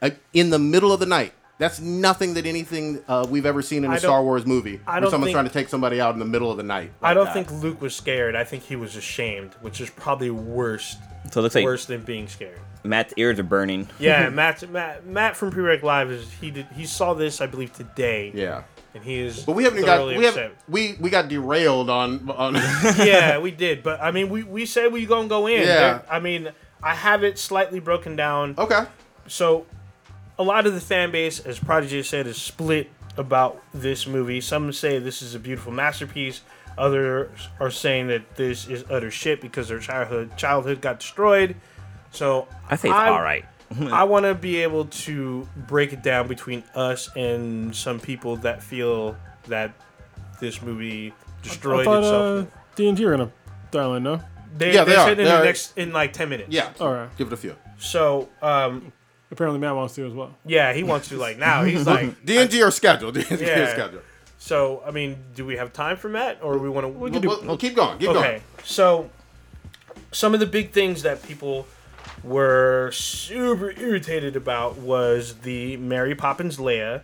uh, 0.00 0.10
in 0.32 0.50
the 0.50 0.58
middle 0.58 0.92
of 0.92 1.00
the 1.00 1.06
night, 1.06 1.32
that's 1.58 1.80
nothing 1.80 2.34
that 2.34 2.46
anything 2.46 3.00
uh, 3.08 3.26
we've 3.28 3.46
ever 3.46 3.62
seen 3.62 3.84
in 3.84 3.92
a 3.92 3.98
Star 3.98 4.22
Wars 4.22 4.44
movie. 4.46 4.80
I 4.86 4.92
where 4.94 5.00
don't 5.02 5.10
someone's 5.10 5.28
think- 5.28 5.34
trying 5.36 5.46
to 5.46 5.52
take 5.52 5.68
somebody 5.68 6.00
out 6.00 6.12
in 6.14 6.18
the 6.18 6.24
middle 6.24 6.50
of 6.50 6.56
the 6.56 6.62
night. 6.62 6.90
I 7.02 7.08
like 7.08 7.14
don't 7.16 7.24
that. 7.26 7.34
think 7.48 7.62
Luke 7.62 7.80
was 7.80 7.94
scared. 7.94 8.34
I 8.34 8.44
think 8.44 8.64
he 8.64 8.76
was 8.76 8.96
ashamed, 8.96 9.52
which 9.60 9.80
is 9.80 9.90
probably 9.90 10.30
worse. 10.30 10.96
So 11.30 11.40
it 11.40 11.42
looks 11.44 11.54
like 11.54 11.64
worse 11.64 11.86
than 11.86 12.02
being 12.02 12.28
scared. 12.28 12.58
Matt's 12.82 13.14
ears 13.16 13.38
are 13.38 13.44
burning. 13.44 13.88
Yeah, 13.98 14.28
Matt, 14.30 14.68
Matt, 14.70 15.06
Matt 15.06 15.36
from 15.36 15.50
Prereq 15.52 15.82
Live 15.82 16.10
is 16.10 16.30
he 16.40 16.50
did 16.50 16.66
he 16.76 16.84
saw 16.84 17.14
this 17.14 17.40
I 17.40 17.46
believe 17.46 17.72
today. 17.72 18.30
Yeah. 18.34 18.64
and 18.94 19.02
he 19.02 19.20
is. 19.20 19.42
But 19.44 19.52
we 19.52 19.64
haven't 19.64 19.78
even 19.78 19.86
got 19.86 20.06
we 20.06 20.24
have 20.24 20.52
we 20.68 20.96
we 21.00 21.08
got 21.08 21.28
derailed 21.28 21.88
on 21.88 22.28
on 22.30 22.54
yeah, 22.98 23.38
we 23.38 23.52
did. 23.52 23.82
But 23.82 24.02
I 24.02 24.10
mean, 24.10 24.28
we, 24.28 24.42
we 24.42 24.66
said 24.66 24.92
we 24.92 25.06
gonna 25.06 25.28
go 25.28 25.46
in. 25.46 25.60
Yeah. 25.62 25.66
There- 25.66 26.04
I 26.10 26.20
mean, 26.20 26.50
I 26.82 26.94
have 26.94 27.24
it 27.24 27.38
slightly 27.38 27.80
broken 27.80 28.16
down. 28.16 28.54
Okay. 28.58 28.84
So, 29.26 29.64
a 30.38 30.42
lot 30.42 30.66
of 30.66 30.74
the 30.74 30.80
fan 30.80 31.10
base, 31.10 31.40
as 31.40 31.58
Prodigy 31.58 32.02
said, 32.02 32.26
is 32.26 32.36
split 32.40 32.90
about 33.16 33.62
this 33.72 34.06
movie. 34.06 34.40
Some 34.40 34.72
say 34.72 34.98
this 34.98 35.22
is 35.22 35.34
a 35.34 35.38
beautiful 35.38 35.72
masterpiece. 35.72 36.40
Others 36.76 37.30
are 37.60 37.70
saying 37.70 38.08
that 38.08 38.34
this 38.34 38.66
is 38.66 38.84
utter 38.90 39.10
shit 39.10 39.40
because 39.40 39.68
their 39.68 39.78
childhood 39.78 40.36
childhood 40.36 40.80
got 40.80 40.98
destroyed. 41.00 41.54
So 42.10 42.48
I 42.68 42.76
think 42.76 42.94
it's 42.94 43.00
all 43.00 43.22
right. 43.22 43.44
I 43.92 44.04
want 44.12 44.24
to 44.24 44.34
be 44.34 44.56
able 44.62 44.86
to 44.86 45.48
break 45.68 45.92
it 45.92 46.02
down 46.02 46.26
between 46.28 46.64
us 46.74 47.08
and 47.16 47.74
some 47.74 48.00
people 48.00 48.36
that 48.38 48.62
feel 48.62 49.16
that 49.46 49.72
this 50.40 50.60
movie 50.62 51.12
I 51.12 51.44
destroyed 51.44 51.84
thought 51.84 51.98
itself. 52.02 52.46
uh, 52.48 52.58
D 52.74 52.88
and 52.88 52.96
G 52.98 53.04
are 53.04 53.12
gonna 53.16 53.30
dial 53.70 53.94
in, 53.94 54.02
no? 54.02 54.20
They, 54.56 54.74
Yeah, 54.74 54.82
they, 54.84 54.90
they 54.92 54.96
are. 54.96 55.04
said 55.08 55.18
in 55.20 55.24
They 55.26 55.30
the 55.30 55.38
are. 55.40 55.44
next 55.44 55.78
in 55.78 55.92
like 55.92 56.12
ten 56.12 56.28
minutes. 56.28 56.50
Yeah. 56.50 56.72
All 56.80 56.92
right. 56.92 57.16
Give 57.16 57.28
it 57.28 57.32
a 57.32 57.36
few. 57.36 57.54
So 57.78 58.28
um, 58.42 58.92
Apparently 59.34 59.60
Matt 59.60 59.74
wants 59.74 59.94
to 59.96 60.06
as 60.06 60.12
well. 60.12 60.34
yeah, 60.46 60.72
he 60.72 60.82
wants 60.82 61.08
to 61.10 61.16
like 61.18 61.38
now. 61.38 61.64
He's 61.64 61.86
like 61.86 62.24
D 62.24 62.38
and 62.38 62.50
G 62.50 62.62
are 62.62 62.70
scheduled. 62.70 63.14
D 63.16 63.24
and 63.28 63.38
G 63.38 63.44
are 63.44 63.58
Yeah. 63.58 63.72
scheduled. 63.72 64.02
So 64.38 64.82
I 64.86 64.90
mean, 64.90 65.16
do 65.34 65.44
we 65.44 65.56
have 65.56 65.72
time 65.72 65.96
for 65.96 66.08
Matt, 66.08 66.38
or 66.42 66.56
we 66.58 66.68
want 66.68 66.84
to? 66.84 66.88
We'll, 66.88 67.10
we'll- 67.10 67.42
we'll 67.44 67.56
keep 67.56 67.74
going. 67.74 67.98
Keep 67.98 68.06
going. 68.12 68.16
Okay. 68.18 68.28
going. 68.30 68.42
So 68.64 69.10
some 70.12 70.34
of 70.34 70.40
the 70.40 70.46
big 70.46 70.70
things 70.72 71.02
that 71.02 71.22
people 71.22 71.66
were 72.22 72.90
super 72.92 73.70
irritated 73.72 74.36
about 74.36 74.76
was 74.78 75.34
the 75.42 75.76
Mary 75.78 76.14
Poppins 76.14 76.56
Leia, 76.58 77.02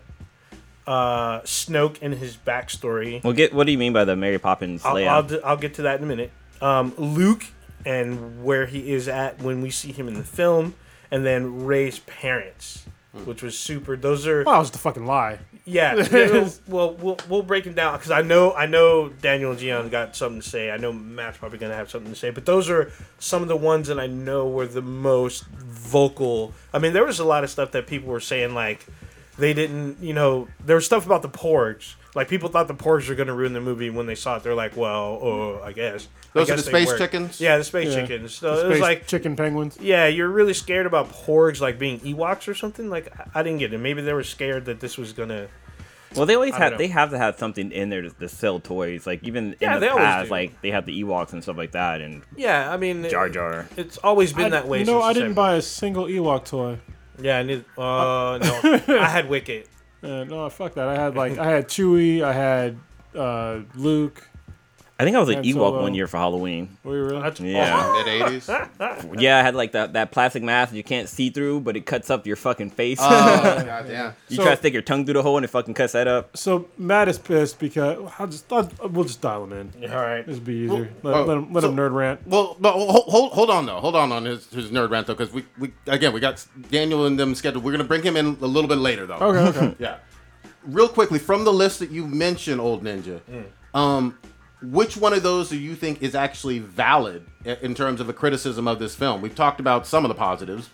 uh, 0.87 1.41
Snoke 1.41 1.99
and 2.03 2.15
his 2.15 2.37
backstory. 2.37 3.23
Well, 3.23 3.33
get 3.33 3.53
what 3.53 3.65
do 3.67 3.73
you 3.73 3.79
mean 3.79 3.93
by 3.93 4.05
the 4.05 4.17
Mary 4.17 4.39
Poppins 4.39 4.85
I'll. 4.85 4.97
I'll, 4.97 5.23
d- 5.23 5.41
I'll 5.45 5.57
get 5.57 5.75
to 5.75 5.83
that 5.83 5.99
in 5.99 6.05
a 6.05 6.07
minute. 6.07 6.31
Um, 6.61 6.93
Luke 6.97 7.45
and 7.87 8.45
where 8.45 8.67
he 8.67 8.93
is 8.93 9.09
at 9.09 9.41
when 9.43 9.63
we 9.63 9.71
see 9.71 9.93
him 9.93 10.07
in 10.09 10.15
the 10.15 10.25
film, 10.25 10.75
and 11.11 11.25
then 11.25 11.65
Rey's 11.65 11.99
parents, 12.01 12.85
hmm. 13.13 13.25
which 13.25 13.43
was 13.43 13.59
super. 13.59 13.97
Those 13.97 14.27
are 14.27 14.45
Wow, 14.45 14.57
it 14.57 14.59
was 14.61 14.71
the 14.71 14.79
fucking 14.79 15.07
lie. 15.07 15.39
yeah. 15.65 15.95
yeah, 16.13 16.49
well, 16.69 16.95
we'll 16.95 17.19
we'll 17.29 17.43
break 17.43 17.67
it 17.67 17.75
down 17.75 17.97
because 17.97 18.11
I 18.11 18.23
know 18.23 18.53
I 18.53 18.67
know 18.67 19.09
Daniel 19.09 19.51
and 19.51 19.61
Gian 19.61 19.89
got 19.89 20.17
something 20.17 20.41
to 20.41 20.49
say. 20.49 20.71
I 20.71 20.77
know 20.77 20.93
Matt's 20.93 21.39
probably 21.39 21.59
gonna 21.59 21.75
have 21.75 21.91
something 21.91 22.13
to 22.13 22.19
say, 22.19 22.31
but 22.31 22.47
those 22.47 22.71
are 22.71 22.91
some 23.19 23.43
of 23.43 23.49
the 23.49 23.57
ones 23.57 23.89
that 23.89 23.99
I 23.99 24.07
know 24.07 24.49
were 24.49 24.67
the 24.67 24.83
most 24.83 25.47
vocal. 25.47 26.53
I 26.73 26.79
mean, 26.79 26.93
there 26.93 27.05
was 27.05 27.19
a 27.19 27.25
lot 27.25 27.45
of 27.45 27.51
stuff 27.51 27.73
that 27.73 27.87
people 27.87 28.09
were 28.09 28.21
saying 28.21 28.55
like 28.55 28.87
they 29.39 29.55
didn't, 29.55 30.03
you 30.03 30.13
know, 30.15 30.49
there 30.65 30.77
was 30.77 30.87
stuff 30.87 31.07
about 31.07 31.23
the 31.23 31.29
porgs. 31.29 31.95
Like 32.15 32.29
people 32.29 32.49
thought 32.49 32.67
the 32.67 32.75
porgs 32.75 33.09
were 33.09 33.15
gonna 33.15 33.35
ruin 33.35 33.53
the 33.53 33.61
movie 33.61 33.89
when 33.91 34.07
they 34.07 34.15
saw 34.17 34.37
it. 34.37 34.43
They're 34.43 34.55
like, 34.55 34.77
well, 34.77 35.19
oh, 35.23 35.61
I 35.65 35.73
guess. 35.73 36.07
I 36.35 36.39
Those 36.41 36.51
are 36.51 36.57
the 36.57 36.63
space 36.63 36.89
were. 36.89 36.99
chickens? 36.99 37.41
Yeah, 37.41 37.57
the 37.59 37.65
space 37.65 37.89
Yeah. 37.95 38.01
chickens. 38.07 38.35
So 38.35 38.57
The 38.57 38.61
it 38.63 38.69
was 38.69 38.77
space 38.79 38.83
like 38.83 39.07
chicken 39.07 39.37
penguins. 39.37 39.79
yeah, 39.81 40.07
you're 40.07 40.29
really 40.29 40.55
scared 40.55 40.87
about 40.87 41.11
porgs 41.11 41.61
like 41.61 41.79
being 41.79 42.01
Ewoks 42.01 42.49
or 42.49 42.55
something. 42.55 42.91
Like 42.91 43.13
I- 43.19 43.41
I 43.41 43.43
didn't 43.45 43.59
get 43.61 43.73
it. 43.73 43.79
Maybe 43.79 44.03
they 44.03 44.13
were 44.13 44.25
scared 44.25 44.65
that 44.65 44.81
this 44.81 44.97
was 44.99 45.13
gonna. 45.13 45.47
well, 46.17 46.27
they 46.27 46.35
always 46.35 46.53
I 46.55 46.59
don't 46.59 46.63
have 46.63 46.73
know. 46.73 46.79
they 46.79 46.89
have 46.89 47.11
to 47.11 47.19
have 47.19 47.39
something 47.39 47.71
in 47.71 47.91
there 47.91 48.03
to, 48.03 48.11
to 48.11 48.29
sell 48.29 48.59
toys. 48.59 49.07
Like 49.07 49.23
even 49.23 49.55
Yeah, 49.61 49.75
in 49.77 49.81
they 49.81 49.87
the 49.87 49.93
always 49.93 50.05
past, 50.05 50.25
do. 50.27 50.31
like 50.33 50.61
they 50.63 50.73
have 50.73 50.87
the 50.87 51.03
Ewoks 51.05 51.33
and 51.33 51.43
stuff 51.45 51.57
like 51.57 51.71
that, 51.73 52.01
and 52.01 52.23
Yeah, 52.37 52.73
I 52.73 52.77
mean, 52.77 53.09
Jar 53.09 53.29
Jar. 53.29 53.69
It's 53.77 53.99
always 53.99 54.33
been 54.33 54.47
I- 54.47 54.51
that 54.51 54.67
way. 54.67 54.81
You 54.81 54.85
know, 54.87 54.95
since 55.01 55.05
I 55.05 55.13
the 55.13 55.21
didn't 55.21 55.35
70s. 55.35 55.37
buy 55.37 55.55
a 55.55 55.63
single 55.63 56.07
Ewok 56.07 56.45
toy. 56.45 56.79
Yeah, 57.23 57.39
I 57.39 57.43
need. 57.45 57.65
Uh, 57.79 58.39
no, 58.43 58.61
I 58.99 59.07
had 59.09 59.29
Wicket. 59.29 59.69
Uh, 60.03 60.25
no, 60.25 60.49
fuck 60.49 60.75
that. 60.75 60.89
I 60.89 60.95
had 60.95 61.15
like 61.15 61.39
I 61.39 61.51
had 61.51 61.69
Chewie, 61.69 62.23
I 62.23 62.33
had 62.33 62.79
uh, 63.15 63.61
Luke. 63.75 64.30
I 65.01 65.05
think 65.05 65.17
I 65.17 65.21
was 65.21 65.29
an 65.31 65.37
Han 65.37 65.45
Ewok 65.45 65.53
Solo. 65.55 65.83
one 65.83 65.95
year 65.95 66.07
for 66.07 66.19
Halloween. 66.19 66.77
Were 66.85 66.97
you 66.97 67.05
really? 67.05 67.23
That's 67.23 67.41
Yeah. 67.41 68.03
Mid 68.05 68.23
eighties. 68.23 68.49
Yeah, 69.19 69.39
I 69.39 69.43
had 69.43 69.55
like 69.55 69.73
that, 69.73 69.95
that 69.95 70.11
plastic 70.13 70.43
mask 70.43 70.75
you 70.75 70.83
can't 70.85 71.09
see 71.09 71.31
through, 71.31 71.61
but 71.61 71.77
it 71.77 71.87
cuts 71.87 72.11
up 72.11 72.27
your 72.27 72.37
fucking 72.37 72.71
face. 72.71 72.99
Oh 73.01 73.09
god 73.65 73.87
damn. 73.89 74.13
you 74.29 74.37
So- 74.37 74.43
try 74.43 74.51
to 74.53 74.57
stick 74.59 74.73
your 74.73 74.83
tongue 74.83 75.05
through 75.05 75.15
the 75.15 75.23
hole 75.23 75.37
and 75.39 75.45
it 75.45 75.49
fucking 75.49 75.75
cuts 75.75 75.95
that 75.95 76.07
up. 76.07 76.37
So 76.37 76.69
Matt 76.77 77.09
is 77.09 77.19
pissed 77.19 77.59
because 77.59 77.99
I'll 78.19 78.27
just 78.27 78.53
I'll, 78.53 78.71
we'll 78.91 79.05
just 79.05 79.21
dial 79.21 79.45
him 79.45 79.53
in. 79.81 79.91
All 79.91 79.97
right. 79.97 80.27
This 80.27 80.37
will 80.37 80.45
be 80.45 80.55
easier. 80.55 80.91
Well, 81.03 81.13
Let, 81.13 81.21
oh, 81.21 81.25
let 81.25 81.37
him 81.39 81.53
let 81.53 81.61
so- 81.63 81.71
him 81.71 81.77
nerd 81.77 81.95
rant. 81.95 82.27
Well, 82.27 82.57
but 82.61 82.73
hold, 82.73 83.05
hold, 83.07 83.33
hold 83.33 83.51
on 83.51 83.67
though. 83.67 83.81
Hold 83.81 83.97
on 83.97 84.13
on 84.13 84.27
his, 84.27 84.47
his 84.51 84.71
nerd 84.71 84.91
rant 84.91 85.07
though, 85.07 85.15
because 85.15 85.33
we, 85.33 85.45
we 85.59 85.73
again 85.87 86.13
we 86.13 86.21
got 86.21 86.45
Daniel 86.71 87.07
and 87.07 87.19
them 87.19 87.35
scheduled. 87.35 87.65
We're 87.65 87.73
gonna 87.73 87.85
bring 87.85 88.03
him 88.03 88.17
in 88.17 88.27
a 88.41 88.47
little 88.47 88.69
bit 88.69 88.79
later 88.79 89.07
though. 89.07 89.15
Okay, 89.17 89.59
okay. 89.59 89.77
Yeah. 89.81 89.97
Real 90.65 90.89
quickly 90.89 91.19
from 91.19 91.45
the 91.45 91.53
list 91.53 91.79
that 91.79 91.91
you 91.91 92.07
mentioned, 92.07 92.61
old 92.61 92.85
ninja, 92.85 93.21
um, 93.73 94.19
which 94.63 94.97
one 94.97 95.13
of 95.13 95.23
those 95.23 95.49
do 95.49 95.59
you 95.59 95.75
think 95.75 96.03
is 96.03 96.15
actually 96.15 96.59
valid 96.59 97.25
in 97.45 97.75
terms 97.75 98.01
of 98.01 98.09
a 98.09 98.13
criticism 98.13 98.69
of 98.69 98.79
this 98.79 98.95
film? 98.95 99.21
We've 99.23 99.35
talked 99.35 99.61
about 99.61 99.87
some 99.87 100.05
of 100.05 100.09
the 100.09 100.15
positives. 100.15 100.69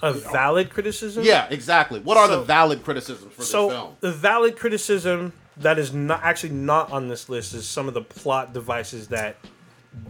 A 0.00 0.12
valid 0.12 0.70
criticism. 0.70 1.22
Yeah, 1.24 1.46
exactly. 1.50 2.00
What 2.00 2.16
are 2.16 2.26
the 2.28 2.40
valid 2.42 2.82
criticisms 2.82 3.32
for 3.34 3.42
So 3.42 3.68
this 3.68 3.76
film? 3.78 3.96
the 4.00 4.12
valid 4.12 4.56
criticism 4.56 5.32
that 5.58 5.78
is 5.78 5.92
not 5.92 6.22
actually 6.24 6.54
not 6.54 6.90
on 6.90 7.08
this 7.08 7.28
list 7.28 7.54
is 7.54 7.68
some 7.68 7.86
of 7.88 7.94
the 7.94 8.00
plot 8.02 8.52
devices 8.52 9.08
that 9.08 9.36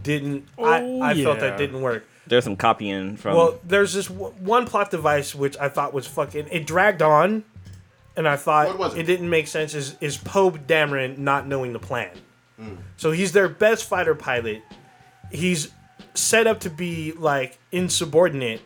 didn't. 0.01 0.47
Oh, 0.57 1.01
I, 1.01 1.11
I 1.11 1.23
felt 1.23 1.39
that 1.41 1.57
didn't 1.57 1.81
work. 1.81 2.05
There's 2.25 2.43
some 2.45 2.55
copying 2.55 3.17
from. 3.17 3.35
Well, 3.35 3.59
there's 3.65 3.93
this 3.93 4.07
w- 4.07 4.33
one 4.39 4.65
plot 4.65 4.89
device 4.89 5.35
which 5.35 5.57
I 5.57 5.67
thought 5.69 5.93
was 5.93 6.07
fucking. 6.07 6.47
It 6.51 6.65
dragged 6.65 7.01
on, 7.01 7.43
and 8.15 8.27
I 8.27 8.37
thought 8.37 8.67
What 8.69 8.77
was 8.79 8.95
it? 8.95 9.03
didn't 9.03 9.29
make 9.29 9.47
sense. 9.47 9.73
Is 9.75 9.95
is 9.99 10.17
Poe 10.17 10.51
Dameron 10.51 11.17
not 11.17 11.45
knowing 11.47 11.73
the 11.73 11.79
plan? 11.79 12.11
So 12.97 13.11
he's 13.11 13.31
their 13.31 13.49
best 13.49 13.85
fighter 13.85 14.15
pilot. 14.15 14.63
He's 15.31 15.71
set 16.13 16.47
up 16.47 16.59
to 16.61 16.69
be 16.69 17.11
like 17.13 17.59
insubordinate, 17.71 18.61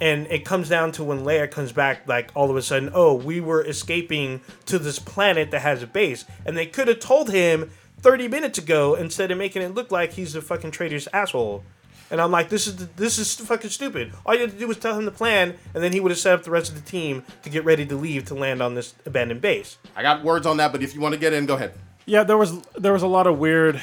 and 0.00 0.26
it 0.28 0.44
comes 0.44 0.68
down 0.68 0.92
to 0.92 1.04
when 1.04 1.20
Leia 1.20 1.50
comes 1.50 1.72
back. 1.72 2.06
Like 2.06 2.30
all 2.34 2.50
of 2.50 2.56
a 2.56 2.62
sudden, 2.62 2.90
oh, 2.94 3.14
we 3.14 3.40
were 3.40 3.64
escaping 3.64 4.40
to 4.66 4.78
this 4.78 4.98
planet 4.98 5.50
that 5.50 5.60
has 5.60 5.82
a 5.82 5.86
base, 5.86 6.24
and 6.44 6.56
they 6.56 6.66
could 6.66 6.88
have 6.88 7.00
told 7.00 7.30
him. 7.30 7.70
30 8.00 8.28
minutes 8.28 8.58
ago, 8.58 8.94
instead 8.94 9.30
of 9.30 9.38
making 9.38 9.62
it 9.62 9.74
look 9.74 9.90
like 9.90 10.12
he's 10.12 10.34
a 10.34 10.42
fucking 10.42 10.70
traitor's 10.70 11.08
asshole, 11.14 11.64
and 12.10 12.20
I'm 12.20 12.30
like, 12.30 12.48
this 12.48 12.66
is 12.66 12.76
this 12.96 13.18
is 13.18 13.34
fucking 13.34 13.70
stupid. 13.70 14.12
All 14.26 14.34
you 14.34 14.42
had 14.42 14.50
to 14.50 14.58
do 14.58 14.68
was 14.68 14.76
tell 14.76 14.98
him 14.98 15.04
the 15.04 15.10
plan, 15.10 15.56
and 15.72 15.82
then 15.82 15.92
he 15.92 16.00
would 16.00 16.10
have 16.10 16.18
set 16.18 16.34
up 16.34 16.44
the 16.44 16.50
rest 16.50 16.70
of 16.70 16.74
the 16.74 16.88
team 16.88 17.24
to 17.42 17.50
get 17.50 17.64
ready 17.64 17.86
to 17.86 17.96
leave 17.96 18.26
to 18.26 18.34
land 18.34 18.62
on 18.62 18.74
this 18.74 18.94
abandoned 19.06 19.40
base. 19.40 19.78
I 19.96 20.02
got 20.02 20.22
words 20.22 20.46
on 20.46 20.58
that, 20.58 20.70
but 20.70 20.82
if 20.82 20.94
you 20.94 21.00
want 21.00 21.14
to 21.14 21.18
get 21.18 21.32
in, 21.32 21.46
go 21.46 21.54
ahead. 21.54 21.74
Yeah, 22.06 22.24
there 22.24 22.36
was 22.36 22.60
there 22.76 22.92
was 22.92 23.02
a 23.02 23.06
lot 23.06 23.26
of 23.26 23.38
weird 23.38 23.80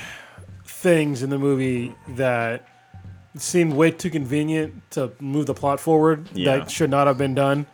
things 0.65 1.23
in 1.23 1.29
the 1.29 1.37
movie 1.39 1.95
that 2.09 2.67
seemed 3.35 3.73
way 3.73 3.91
too 3.91 4.09
convenient 4.09 4.81
to 4.91 5.11
move 5.19 5.45
the 5.45 5.53
plot 5.53 5.79
forward 5.79 6.27
Yeah. 6.33 6.57
that 6.57 6.71
should 6.71 6.89
not 6.89 7.07
have 7.07 7.17
been 7.17 7.33
done. 7.33 7.65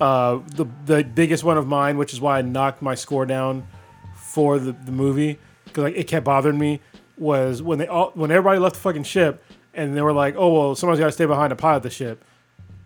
Uh, 0.00 0.38
the 0.56 0.66
the 0.86 1.04
biggest 1.04 1.44
one 1.44 1.56
of 1.56 1.66
mine, 1.66 1.98
which 1.98 2.12
is 2.12 2.20
why 2.20 2.38
I 2.38 2.42
knocked 2.42 2.82
my 2.82 2.94
score 2.94 3.26
down 3.26 3.66
for 4.16 4.58
the, 4.58 4.72
the 4.72 4.90
movie 4.92 5.38
because 5.66 5.84
like, 5.84 5.96
it 5.96 6.04
kept 6.08 6.24
bothering 6.24 6.58
me, 6.58 6.80
was 7.16 7.62
when 7.62 7.78
they 7.78 7.86
all 7.86 8.10
when 8.14 8.30
everybody 8.30 8.58
left 8.58 8.74
the 8.76 8.80
fucking 8.80 9.04
ship 9.04 9.44
and 9.72 9.96
they 9.96 10.02
were 10.02 10.12
like, 10.12 10.34
"Oh 10.36 10.52
well, 10.52 10.74
somebody's 10.74 10.98
got 11.00 11.06
to 11.06 11.12
stay 11.12 11.26
behind 11.26 11.50
to 11.50 11.56
pilot 11.56 11.84
the 11.84 11.90
ship." 11.90 12.24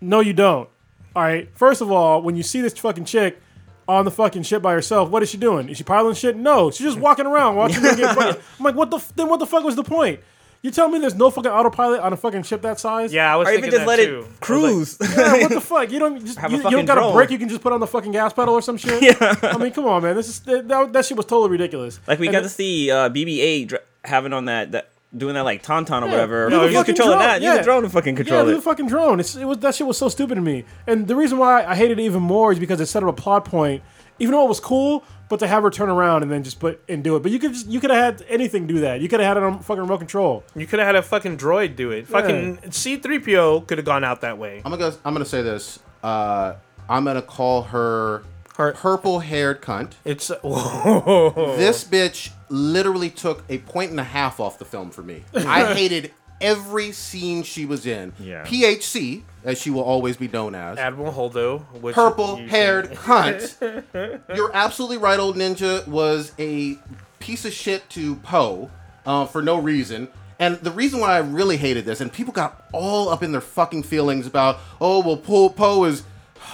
No, 0.01 0.21
you 0.21 0.33
don't. 0.35 0.69
All 1.17 1.23
right. 1.23 1.49
First 1.57 1.81
of 1.81 1.91
all, 1.91 2.21
when 2.23 2.37
you 2.37 2.43
see 2.43 2.61
this 2.61 2.75
fucking 2.75 3.07
chick 3.07 3.41
on 3.89 4.05
the 4.05 4.11
fucking 4.11 4.43
ship 4.43 4.61
by 4.63 4.73
herself, 4.75 5.09
what 5.09 5.23
is 5.23 5.31
she 5.31 5.39
doing? 5.39 5.69
Is 5.71 5.79
she 5.79 5.85
piloting 5.85 6.15
shit? 6.15 6.37
No, 6.37 6.71
she's 6.71 6.87
just 6.87 6.99
walking 6.99 7.27
around 7.27 7.57
watching 7.57 7.83
them 7.83 7.97
get 7.97 8.15
fucking. 8.15 8.41
I'm 8.59 8.65
like, 8.65 8.75
what 8.75 8.91
the? 8.91 8.99
F- 8.99 9.13
then 9.17 9.29
what 9.29 9.39
the 9.41 9.47
fuck 9.47 9.65
was 9.65 9.77
the 9.77 9.83
point? 9.85 10.21
You 10.61 10.73
tell 10.73 10.89
me 10.89 10.99
there's 10.99 11.15
no 11.15 11.31
fucking 11.31 11.51
autopilot 11.51 12.01
on 12.01 12.13
a 12.13 12.17
fucking 12.17 12.43
ship 12.43 12.63
that 12.63 12.81
size? 12.81 13.13
Yeah, 13.13 13.33
I 13.33 13.37
was 13.37 13.47
or 13.47 13.53
thinking 13.53 13.69
even 13.69 13.79
just 13.79 13.87
that 13.87 13.99
let 13.99 14.05
too. 14.05 14.27
it 14.29 14.41
cruise. 14.41 14.99
Yeah, 15.17 15.33
what 15.43 15.51
the 15.51 15.61
fuck? 15.73 15.91
You 15.93 16.01
don't 16.01 16.25
just 16.27 16.37
Have 16.39 16.51
a 16.53 16.57
you, 16.57 16.63
you 16.65 16.71
don't 16.71 16.85
got 16.85 16.99
a 16.99 17.01
drone. 17.01 17.15
brake. 17.15 17.31
You 17.31 17.39
can 17.39 17.49
just 17.49 17.63
put 17.63 17.73
on 17.73 17.79
the 17.79 17.87
fucking 17.87 18.11
gas 18.13 18.33
pedal 18.33 18.55
or 18.55 18.61
some 18.63 18.77
shit. 18.77 19.01
Yeah. 19.01 19.37
I 19.43 19.57
mean, 19.57 19.71
come 19.73 19.87
on, 19.87 20.03
man. 20.03 20.17
This 20.17 20.29
is 20.29 20.41
that, 20.41 20.67
that, 20.67 20.93
that 20.93 21.05
shit 21.07 21.17
was 21.17 21.27
totally 21.27 21.51
ridiculous. 21.51 22.01
like 22.09 22.19
we 22.19 22.27
And 22.27 22.33
got 22.33 22.41
it- 22.41 22.43
to 22.43 22.49
see 22.49 22.91
uh, 22.91 23.09
BB-8 23.09 23.69
dr- 23.69 23.83
having 24.05 24.33
on 24.33 24.47
that, 24.47 24.73
that 24.73 24.91
doing 25.17 25.35
that 25.35 25.43
like 25.43 25.63
tauntaun 25.63 26.03
or 26.03 26.07
Yeah. 26.07 26.11
whatever. 26.13 26.51
No, 26.51 26.57
No, 26.59 26.63
the 26.65 26.69
he 26.69 26.75
was 26.77 26.81
fucking 26.83 26.95
controlling 26.95 27.19
drone, 27.19 27.29
that. 27.29 27.41
Use 27.41 27.45
yeah. 27.45 27.57
the 27.59 27.63
drone 27.63 27.83
to 27.83 27.89
fucking 27.89 28.15
Yeah, 28.15 28.23
control 28.23 28.45
the 28.45 28.57
it. 28.57 28.63
fucking 28.63 28.87
drone. 28.89 29.21
It's, 29.21 29.37
it 29.37 29.45
was 29.45 29.59
that 29.59 29.75
shit 29.75 29.87
was 29.87 29.97
so 29.99 30.09
stupid 30.09 30.35
to 30.35 30.41
me. 30.41 30.65
And 30.87 31.07
the 31.09 31.17
reason 31.17 31.39
why 31.39 31.65
I 31.65 31.75
hated 31.75 31.99
it 31.99 32.03
even 32.03 32.23
more 32.23 32.53
is 32.53 32.59
because 32.59 32.81
it 32.81 32.87
set 32.87 33.03
up 33.03 33.09
a 33.09 33.13
plot 33.13 33.45
point. 33.45 33.83
Even 34.21 34.33
though 34.33 34.45
it 34.45 34.49
was 34.49 34.59
cool, 34.59 35.05
but 35.29 35.39
to 35.39 35.47
have 35.47 35.63
her 35.63 35.71
turn 35.71 35.89
around 35.89 36.23
and 36.25 36.33
then 36.33 36.43
just 36.43 36.59
put 36.59 36.83
and 36.89 37.05
do 37.05 37.15
it. 37.15 37.23
But 37.23 37.31
you 37.31 37.39
could 37.39 37.53
just 37.53 37.69
you 37.69 37.79
could 37.79 37.91
have 37.91 38.19
had 38.19 38.27
anything 38.29 38.67
do 38.67 38.81
that. 38.81 39.01
You 39.01 39.09
could 39.09 39.21
have 39.21 39.29
had 39.29 39.37
it 39.37 39.45
on 39.45 39.61
fucking 39.61 39.81
remote 39.83 39.99
control. 39.99 40.43
You 40.57 40.67
could 40.67 40.81
have 40.81 40.87
had 40.87 40.97
a 40.97 41.03
fucking 41.03 41.37
droid 41.39 41.77
do 41.77 41.93
it. 41.93 42.09
Fucking 42.09 42.57
C3PO 42.59 43.67
could 43.69 43.79
have 43.79 43.85
gone 43.85 44.03
out 44.05 44.21
that 44.23 44.37
way. 44.37 44.57
I'm 44.65 44.73
gonna 44.73 44.91
go, 44.91 44.97
I'm 45.05 45.15
gonna 45.15 45.25
say 45.25 45.43
this. 45.43 45.79
Uh, 46.03 46.55
I'm 46.89 47.05
gonna 47.05 47.23
call 47.23 47.63
her 47.65 48.25
Her- 48.57 48.73
purple-haired 48.73 49.63
cunt. 49.63 49.93
It's 50.05 50.29
whoa. 50.43 51.55
This 51.57 51.85
bitch 51.85 52.31
literally 52.49 53.11
took 53.11 53.45
a 53.49 53.59
point 53.59 53.91
and 53.91 54.01
a 54.01 54.05
half 54.05 54.41
off 54.41 54.59
the 54.59 54.65
film 54.65 54.91
for 54.91 55.03
me. 55.03 55.25
I 55.35 55.75
hated 55.75 56.13
every 56.41 56.93
scene 56.93 57.43
she 57.43 57.67
was 57.67 57.87
in. 57.87 58.13
Yeah. 58.19 58.45
PHC, 58.45 59.23
as 59.45 59.61
she 59.61 59.71
will 59.71 59.83
always 59.83 60.17
be 60.17 60.29
known 60.29 60.55
as. 60.55 60.79
Admiral 60.79 61.13
Holdo. 61.13 61.61
Which 61.81 61.95
Purple-haired 61.95 62.91
cunt. 62.91 64.25
You're 64.37 64.55
absolutely 64.55 64.99
right. 64.99 65.19
Old 65.19 65.37
Ninja 65.37 65.87
was 65.87 66.33
a 66.39 66.79
piece 67.19 67.45
of 67.45 67.53
shit 67.53 67.89
to 67.91 68.17
Poe 68.17 68.71
uh, 69.07 69.27
for 69.27 69.43
no 69.43 69.59
reason. 69.59 70.09
And 70.39 70.57
the 70.59 70.71
reason 70.71 71.01
why 71.01 71.17
I 71.17 71.19
really 71.19 71.57
hated 71.57 71.85
this, 71.85 72.01
and 72.01 72.13
people 72.13 72.33
got 72.33 72.65
all 72.73 73.09
up 73.09 73.25
in 73.25 73.33
their 73.33 73.41
fucking 73.41 73.83
feelings 73.83 74.27
about, 74.27 74.59
oh 74.81 75.01
well, 75.05 75.17
Poe, 75.17 75.49
Poe 75.49 75.85
is. 75.85 76.05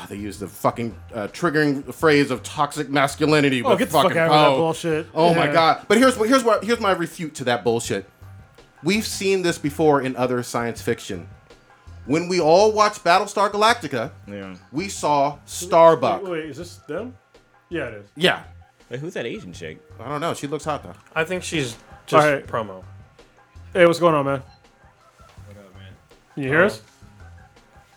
They 0.09 0.17
use 0.17 0.39
the 0.39 0.49
fucking 0.49 0.95
uh, 1.15 1.29
triggering 1.29 1.93
phrase 1.95 2.31
of 2.31 2.43
toxic 2.43 2.89
masculinity. 2.91 3.63
Oh, 3.63 3.71
with 3.71 3.79
get 3.81 3.87
the 3.89 3.93
fuck 3.93 4.03
fucking 4.05 4.19
out 4.19 4.31
of 4.31 4.53
that 4.53 4.59
bullshit. 4.59 5.07
Oh 5.15 5.35
my 5.35 5.47
god! 5.51 5.87
But 5.89 5.99
here's 5.99 6.17
what 6.19 6.29
here's 6.29 6.45
what 6.45 6.65
here's 6.65 6.81
my 6.81 6.93
refute 6.93 7.35
to 7.37 7.45
that 7.45 7.65
bullshit. 7.65 8.09
We've 8.83 9.07
seen 9.07 9.43
this 9.43 9.57
before 9.59 10.03
in 10.03 10.15
other 10.17 10.43
science 10.43 10.83
fiction. 10.83 11.29
When 12.07 12.29
we 12.29 12.39
all 12.39 12.71
watched 12.73 13.03
Battlestar 13.03 13.51
Galactica, 13.51 14.11
Yeah. 14.29 14.57
we 14.73 14.89
saw 14.89 15.39
Starbuck. 15.47 16.23
Wait, 16.23 16.31
wait, 16.33 16.45
is 16.51 16.59
this 16.59 16.77
them? 16.87 17.17
Yeah, 17.71 17.87
it 17.87 17.95
is. 17.95 18.11
Yeah, 18.15 18.43
Wait, 18.91 19.01
who's 19.01 19.15
that 19.15 19.25
Asian 19.25 19.55
chick? 19.55 19.79
I 19.99 20.09
don't 20.11 20.21
know. 20.21 20.35
She 20.35 20.47
looks 20.47 20.65
hot 20.65 20.83
though. 20.83 20.93
I 21.15 21.25
think 21.25 21.43
she's 21.43 21.77
just 22.07 22.27
Alright. 22.27 22.47
promo. 22.47 22.85
Hey, 23.73 23.87
what's 23.87 23.99
going 23.99 24.15
on, 24.15 24.27
man? 24.27 24.43
What 25.47 25.57
up, 25.57 25.75
man? 25.75 25.93
You 26.37 26.49
hear 26.49 26.65
us? 26.65 26.83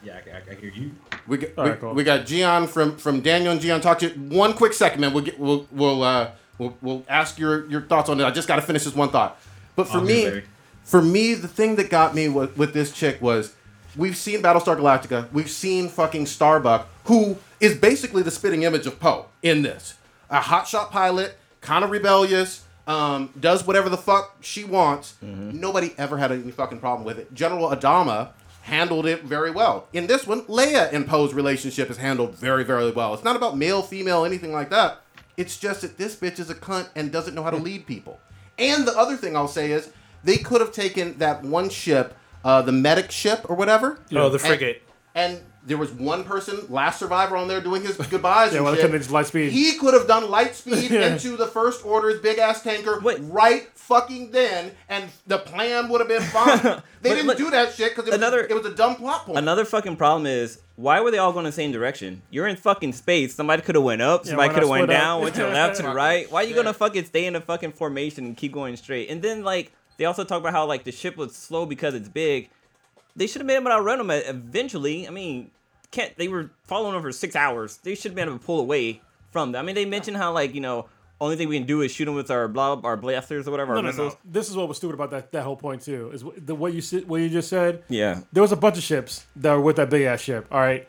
Yeah, 0.01 0.19
I, 0.25 0.37
I, 0.37 0.41
I 0.51 0.55
hear 0.55 0.71
you. 0.71 0.91
We 1.27 1.37
got, 1.37 1.49
All 1.57 1.63
we, 1.65 1.69
right, 1.71 1.79
cool. 1.79 1.93
we 1.93 2.03
got 2.03 2.25
Gian 2.25 2.67
from 2.67 2.97
from 2.97 3.21
Daniel 3.21 3.51
and 3.51 3.61
Gian 3.61 3.81
talk 3.81 3.99
to 3.99 4.09
you. 4.09 4.13
One 4.29 4.53
quick 4.53 4.73
second, 4.73 5.01
man. 5.01 5.13
We'll 5.13 5.23
get 5.23 5.39
we'll 5.39 5.67
we'll 5.71 6.03
uh 6.03 6.31
we'll, 6.57 6.77
we'll 6.81 7.05
ask 7.09 7.37
your 7.37 7.67
your 7.69 7.81
thoughts 7.81 8.09
on 8.09 8.19
it. 8.19 8.23
I 8.25 8.31
just 8.31 8.47
got 8.47 8.55
to 8.57 8.61
finish 8.61 8.83
this 8.83 8.95
one 8.95 9.09
thought. 9.09 9.39
But 9.75 9.87
for 9.87 9.97
I'm 9.99 10.05
me, 10.05 10.41
for 10.83 11.01
me, 11.01 11.33
the 11.33 11.47
thing 11.47 11.75
that 11.75 11.89
got 11.89 12.15
me 12.15 12.29
with, 12.29 12.57
with 12.57 12.73
this 12.73 12.91
chick 12.91 13.21
was 13.21 13.53
we've 13.95 14.17
seen 14.17 14.41
Battlestar 14.41 14.77
Galactica. 14.77 15.31
We've 15.31 15.49
seen 15.49 15.89
fucking 15.89 16.25
Starbuck, 16.25 16.87
who 17.05 17.37
is 17.59 17.75
basically 17.77 18.23
the 18.23 18.31
spitting 18.31 18.63
image 18.63 18.87
of 18.87 18.99
Poe 18.99 19.25
in 19.43 19.61
this. 19.61 19.95
A 20.29 20.39
hotshot 20.39 20.89
pilot, 20.91 21.37
kind 21.61 21.83
of 21.83 21.91
rebellious, 21.91 22.63
um, 22.87 23.31
does 23.39 23.67
whatever 23.67 23.89
the 23.89 23.97
fuck 23.97 24.37
she 24.41 24.63
wants. 24.63 25.15
Nobody 25.21 25.93
ever 25.97 26.17
had 26.17 26.31
any 26.31 26.51
fucking 26.51 26.79
problem 26.79 27.05
with 27.05 27.19
it. 27.19 27.33
General 27.33 27.69
Adama 27.69 28.29
handled 28.67 29.05
it 29.05 29.23
very 29.23 29.49
well. 29.49 29.87
In 29.93 30.07
this 30.07 30.27
one, 30.27 30.41
Leia 30.43 30.91
and 30.91 31.07
Poe's 31.07 31.33
relationship 31.33 31.89
is 31.89 31.95
handled 31.97 32.35
very, 32.35 32.65
very 32.65 32.91
well. 32.91 33.13
It's 33.13 33.23
not 33.23 33.37
about 33.37 33.57
male, 33.57 33.81
female, 33.81 34.25
anything 34.25 34.51
like 34.51 34.69
that. 34.71 35.01
It's 35.37 35.57
just 35.57 35.81
that 35.81 35.97
this 35.97 36.17
bitch 36.17 36.37
is 36.37 36.49
a 36.49 36.55
cunt 36.55 36.89
and 36.93 37.09
doesn't 37.09 37.33
know 37.33 37.43
how 37.43 37.49
to 37.49 37.57
lead 37.57 37.87
people. 37.87 38.19
And 38.59 38.85
the 38.85 38.97
other 38.97 39.15
thing 39.15 39.37
I'll 39.37 39.47
say 39.47 39.71
is 39.71 39.91
they 40.23 40.35
could 40.37 40.59
have 40.59 40.73
taken 40.73 41.17
that 41.19 41.43
one 41.43 41.69
ship, 41.69 42.17
uh, 42.43 42.61
the 42.61 42.73
medic 42.73 43.09
ship 43.09 43.45
or 43.49 43.55
whatever. 43.55 43.99
Oh, 44.11 44.27
the 44.27 44.33
and- 44.33 44.41
frigate. 44.41 44.83
And, 45.15 45.39
there 45.67 45.77
was 45.77 45.91
one 45.91 46.23
person, 46.23 46.65
last 46.69 46.97
survivor, 46.97 47.37
on 47.37 47.47
there 47.47 47.61
doing 47.61 47.83
his 47.83 47.97
goodbyes. 47.97 48.51
Yeah, 48.53 48.57
and 48.57 48.63
well, 48.65 48.73
they 48.73 48.77
shit. 48.77 48.83
couldn't 48.85 48.93
have 48.93 49.01
just 49.01 49.11
light 49.11 49.25
speed. 49.27 49.51
He 49.51 49.73
could 49.77 49.93
have 49.93 50.07
done 50.07 50.29
light 50.31 50.55
speed 50.55 50.89
Yeah. 50.91 51.13
into 51.13 51.35
the 51.37 51.45
First 51.47 51.85
Order's 51.85 52.19
big 52.21 52.39
ass 52.39 52.63
tanker 52.63 52.99
Wait. 53.01 53.19
right 53.21 53.67
fucking 53.75 54.31
then, 54.31 54.71
and 54.89 55.09
the 55.27 55.37
plan 55.37 55.89
would 55.89 55.99
have 56.01 56.07
been 56.07 56.21
fine. 56.37 56.57
They 56.63 57.09
But- 57.09 57.09
didn't 57.15 57.27
but 57.27 57.37
do 57.37 57.51
that 57.51 57.73
shit 57.73 57.91
because 57.95 58.07
it, 58.07 58.11
was- 58.11 58.17
another- 58.17 58.41
it 58.49 58.53
was 58.53 58.65
a 58.65 58.73
dumb 58.73 58.95
plot 58.95 59.25
point. 59.25 59.37
Another 59.37 59.65
fucking 59.65 59.97
problem 59.97 60.25
is 60.25 60.59
why 60.77 60.99
were 61.01 61.11
they 61.11 61.17
all 61.17 61.33
going 61.33 61.45
the 61.45 61.51
same 61.51 61.71
direction? 61.71 62.21
You're 62.29 62.47
in 62.47 62.55
fucking 62.55 62.93
space. 62.93 63.35
Somebody 63.35 63.61
could 63.61 63.75
have 63.75 63.83
went 63.83 64.01
up. 64.01 64.25
Somebody 64.25 64.47
why 64.47 64.53
could 64.53 64.63
have 64.63 64.69
went 64.69 64.83
split 64.85 64.95
up? 64.97 65.01
down. 65.03 65.21
Went 65.21 65.35
to 65.35 65.41
the 65.43 65.49
left, 65.49 65.75
to 65.77 65.83
the 65.83 65.89
right. 65.93 66.31
Why 66.31 66.43
are 66.43 66.47
you 66.47 66.55
gonna 66.55 66.73
fucking 66.73 67.05
stay 67.05 67.25
in 67.25 67.35
a 67.35 67.41
fucking 67.41 67.73
formation 67.73 68.25
and 68.25 68.37
keep 68.37 68.51
going 68.53 68.75
straight? 68.77 69.09
And 69.09 69.21
then 69.21 69.43
like 69.43 69.71
they 69.97 70.05
also 70.05 70.23
talk 70.23 70.39
about 70.39 70.53
how 70.53 70.65
like 70.65 70.83
the 70.85 70.91
ship 70.91 71.17
was 71.17 71.35
slow 71.35 71.65
because 71.65 71.93
it's 71.93 72.07
big. 72.09 72.49
They 73.15 73.25
should 73.25 73.41
have 73.41 73.47
made 73.47 73.55
able 73.55 73.65
to 73.65 73.71
outrun 73.71 73.97
them 73.97 74.11
eventually. 74.11 75.07
I 75.07 75.09
mean, 75.09 75.49
can't 75.97 76.15
they 76.17 76.27
were 76.27 76.49
following 76.63 76.93
them 76.93 77.01
for 77.01 77.11
six 77.11 77.35
hours? 77.35 77.77
They 77.77 77.95
should 77.95 78.11
have 78.11 78.15
been 78.15 78.27
able 78.29 78.39
to 78.39 78.45
pull 78.45 78.59
away 78.59 79.01
from 79.31 79.51
them. 79.51 79.61
I 79.61 79.65
mean, 79.65 79.75
they 79.75 79.85
mentioned 79.85 80.17
how 80.17 80.31
like 80.33 80.53
you 80.55 80.61
know 80.61 80.87
only 81.19 81.35
thing 81.35 81.49
we 81.49 81.57
can 81.57 81.65
do 81.67 81.81
is 81.81 81.91
shoot 81.91 82.05
them 82.05 82.13
with 82.15 82.29
our 82.29 82.47
blah 82.47 82.79
our 82.83 82.95
blasters 82.95 83.47
or 83.47 83.51
whatever 83.51 83.71
No, 83.73 83.77
our 83.77 83.83
no, 83.83 83.89
missiles. 83.89 84.13
no. 84.13 84.31
This 84.31 84.49
is 84.49 84.55
what 84.55 84.67
was 84.67 84.77
stupid 84.77 84.93
about 84.93 85.09
that, 85.11 85.31
that 85.31 85.43
whole 85.43 85.55
point 85.55 85.81
too. 85.81 86.11
Is 86.13 86.23
the 86.45 86.53
what 86.55 86.73
you 86.73 86.81
said, 86.81 87.07
what 87.07 87.21
you 87.21 87.29
just 87.29 87.49
said. 87.49 87.83
Yeah. 87.89 88.21
There 88.31 88.41
was 88.43 88.51
a 88.51 88.55
bunch 88.55 88.77
of 88.77 88.83
ships 88.83 89.25
that 89.37 89.51
were 89.53 89.61
with 89.61 89.77
that 89.77 89.89
big 89.89 90.03
ass 90.03 90.21
ship. 90.21 90.45
All 90.51 90.59
right, 90.59 90.87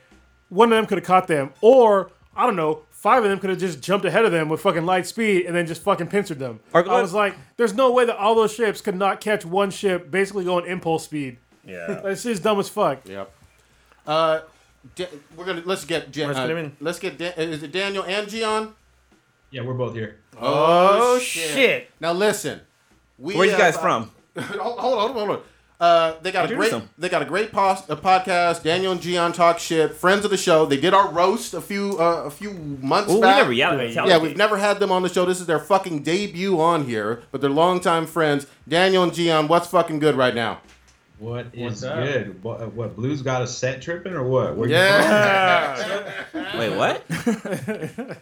one 0.50 0.70
of 0.72 0.76
them 0.76 0.86
could 0.86 0.98
have 0.98 1.06
caught 1.06 1.26
them, 1.28 1.52
or 1.62 2.10
I 2.36 2.44
don't 2.46 2.56
know, 2.56 2.82
five 2.90 3.24
of 3.24 3.30
them 3.30 3.38
could 3.38 3.48
have 3.50 3.58
just 3.58 3.80
jumped 3.80 4.04
ahead 4.04 4.24
of 4.26 4.32
them 4.32 4.48
with 4.50 4.60
fucking 4.60 4.84
light 4.84 5.06
speed 5.06 5.46
and 5.46 5.56
then 5.56 5.66
just 5.66 5.82
fucking 5.82 6.08
pincered 6.08 6.38
them. 6.38 6.60
Or- 6.74 6.86
I 6.88 7.00
was 7.00 7.14
like, 7.14 7.34
there's 7.56 7.72
no 7.74 7.90
way 7.92 8.04
that 8.04 8.16
all 8.16 8.34
those 8.34 8.52
ships 8.52 8.80
could 8.82 8.96
not 8.96 9.20
catch 9.22 9.44
one 9.46 9.70
ship 9.70 10.10
basically 10.10 10.44
going 10.44 10.66
impulse 10.66 11.04
speed. 11.04 11.38
Yeah. 11.64 11.86
That's 12.04 12.22
just 12.22 12.42
dumb 12.42 12.60
as 12.60 12.68
fuck. 12.68 13.08
Yep. 13.08 13.32
Uh, 14.06 14.40
Da- 14.94 15.08
we're 15.36 15.44
gonna 15.44 15.62
let's 15.64 15.84
get 15.84 16.10
Jan- 16.12 16.28
Let's 16.28 16.38
uh, 16.38 16.46
get 16.46 16.56
him 16.56 16.64
in. 16.64 16.76
let's 16.80 16.98
get 16.98 17.18
Dan- 17.18 17.32
is 17.36 17.62
it 17.62 17.72
Daniel 17.72 18.04
and 18.04 18.28
Gian? 18.28 18.74
Yeah, 19.50 19.62
we're 19.62 19.74
both 19.74 19.94
here. 19.94 20.18
Oh, 20.40 21.18
shit. 21.18 21.90
Now 22.00 22.12
listen, 22.12 22.60
we 23.18 23.34
Where 23.34 23.44
you 23.46 23.50
have, 23.52 23.60
guys 23.60 23.76
uh, 23.76 23.80
from? 23.80 24.10
hold, 24.38 24.78
hold 24.78 24.98
on, 24.98 25.12
hold 25.14 25.30
on. 25.30 25.40
Uh, 25.80 26.14
they 26.22 26.32
got 26.32 26.50
a 26.50 26.54
great 26.56 26.72
them. 26.72 26.88
they 26.98 27.08
got 27.08 27.22
a 27.22 27.24
great 27.24 27.52
pos- 27.52 27.88
a 27.88 27.94
podcast. 27.96 28.64
Daniel 28.64 28.90
and 28.92 29.00
Gian 29.00 29.32
talk 29.32 29.60
shit. 29.60 29.94
Friends 29.94 30.24
of 30.24 30.30
the 30.32 30.36
show. 30.36 30.66
They 30.66 30.76
did 30.76 30.92
our 30.92 31.08
roast 31.08 31.54
a 31.54 31.60
few 31.60 31.96
uh, 32.00 32.24
a 32.24 32.30
few 32.30 32.52
months 32.52 33.10
Ooh, 33.12 33.16
we 33.16 33.20
back. 33.20 33.36
never 33.38 33.50
reality. 33.50 33.92
Yeah, 33.94 34.18
we've 34.18 34.36
never 34.36 34.56
had 34.58 34.80
them 34.80 34.90
on 34.90 35.02
the 35.02 35.08
show. 35.08 35.24
This 35.24 35.40
is 35.40 35.46
their 35.46 35.60
fucking 35.60 36.02
debut 36.02 36.60
on 36.60 36.84
here, 36.86 37.22
but 37.30 37.40
they're 37.40 37.48
longtime 37.50 38.06
friends. 38.06 38.46
Daniel 38.68 39.04
and 39.04 39.14
Gian, 39.14 39.46
what's 39.46 39.68
fucking 39.68 40.00
good 40.00 40.16
right 40.16 40.34
now? 40.34 40.60
What 41.18 41.46
What's 41.56 41.80
good? 41.82 42.42
What, 42.42 42.60
uh, 42.60 42.66
what 42.66 42.94
Blue's 42.96 43.22
got 43.22 43.42
a 43.42 43.46
set 43.46 43.82
tripping 43.82 44.12
or 44.12 44.22
what? 44.22 44.56
Where 44.56 44.68
Yeah. 44.68 46.12
Wait, 46.58 46.76
what? 46.76 47.04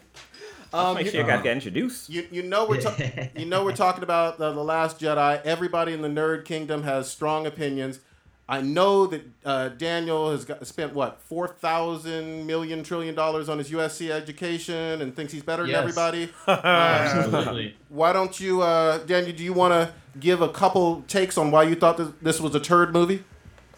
um, 0.72 0.94
Make 0.96 1.06
you, 1.06 1.10
sure 1.12 1.20
you 1.20 1.26
guys 1.26 1.42
get 1.42 1.52
introduced. 1.52 2.08
you, 2.10 2.26
you 2.30 2.42
know 2.42 2.66
we're 2.66 2.80
ta- 2.80 2.96
you 3.36 3.46
know 3.46 3.64
we're 3.64 3.76
talking 3.76 4.02
about 4.02 4.38
the, 4.38 4.52
the 4.52 4.64
Last 4.64 4.98
Jedi. 5.00 5.42
Everybody 5.42 5.92
in 5.92 6.02
the 6.02 6.08
nerd 6.08 6.44
kingdom 6.44 6.82
has 6.84 7.10
strong 7.10 7.46
opinions. 7.46 8.00
I 8.48 8.60
know 8.60 9.06
that 9.08 9.22
uh, 9.44 9.68
Daniel 9.70 10.30
has 10.30 10.44
got, 10.44 10.64
spent 10.66 10.94
what 10.94 11.20
four 11.20 11.48
thousand 11.48 12.46
million 12.46 12.84
trillion 12.84 13.14
dollars 13.14 13.48
on 13.48 13.58
his 13.58 13.70
USC 13.70 14.08
education 14.10 15.02
and 15.02 15.14
thinks 15.16 15.32
he's 15.32 15.42
better 15.42 15.62
than 15.64 15.72
Yes. 15.72 15.80
everybody. 15.80 16.30
Absolutely. 16.46 17.76
Why 17.88 18.12
don't 18.12 18.38
you, 18.38 18.62
uh, 18.62 18.98
Daniel? 18.98 19.36
Do 19.36 19.42
you 19.42 19.52
want 19.52 19.72
to 19.72 19.92
give 20.20 20.40
a 20.42 20.48
couple 20.48 21.02
takes 21.08 21.36
on 21.38 21.50
why 21.50 21.64
you 21.64 21.74
thought 21.74 21.96
this, 21.96 22.08
this 22.22 22.40
was 22.40 22.54
a 22.54 22.60
turd 22.60 22.92
movie? 22.92 23.24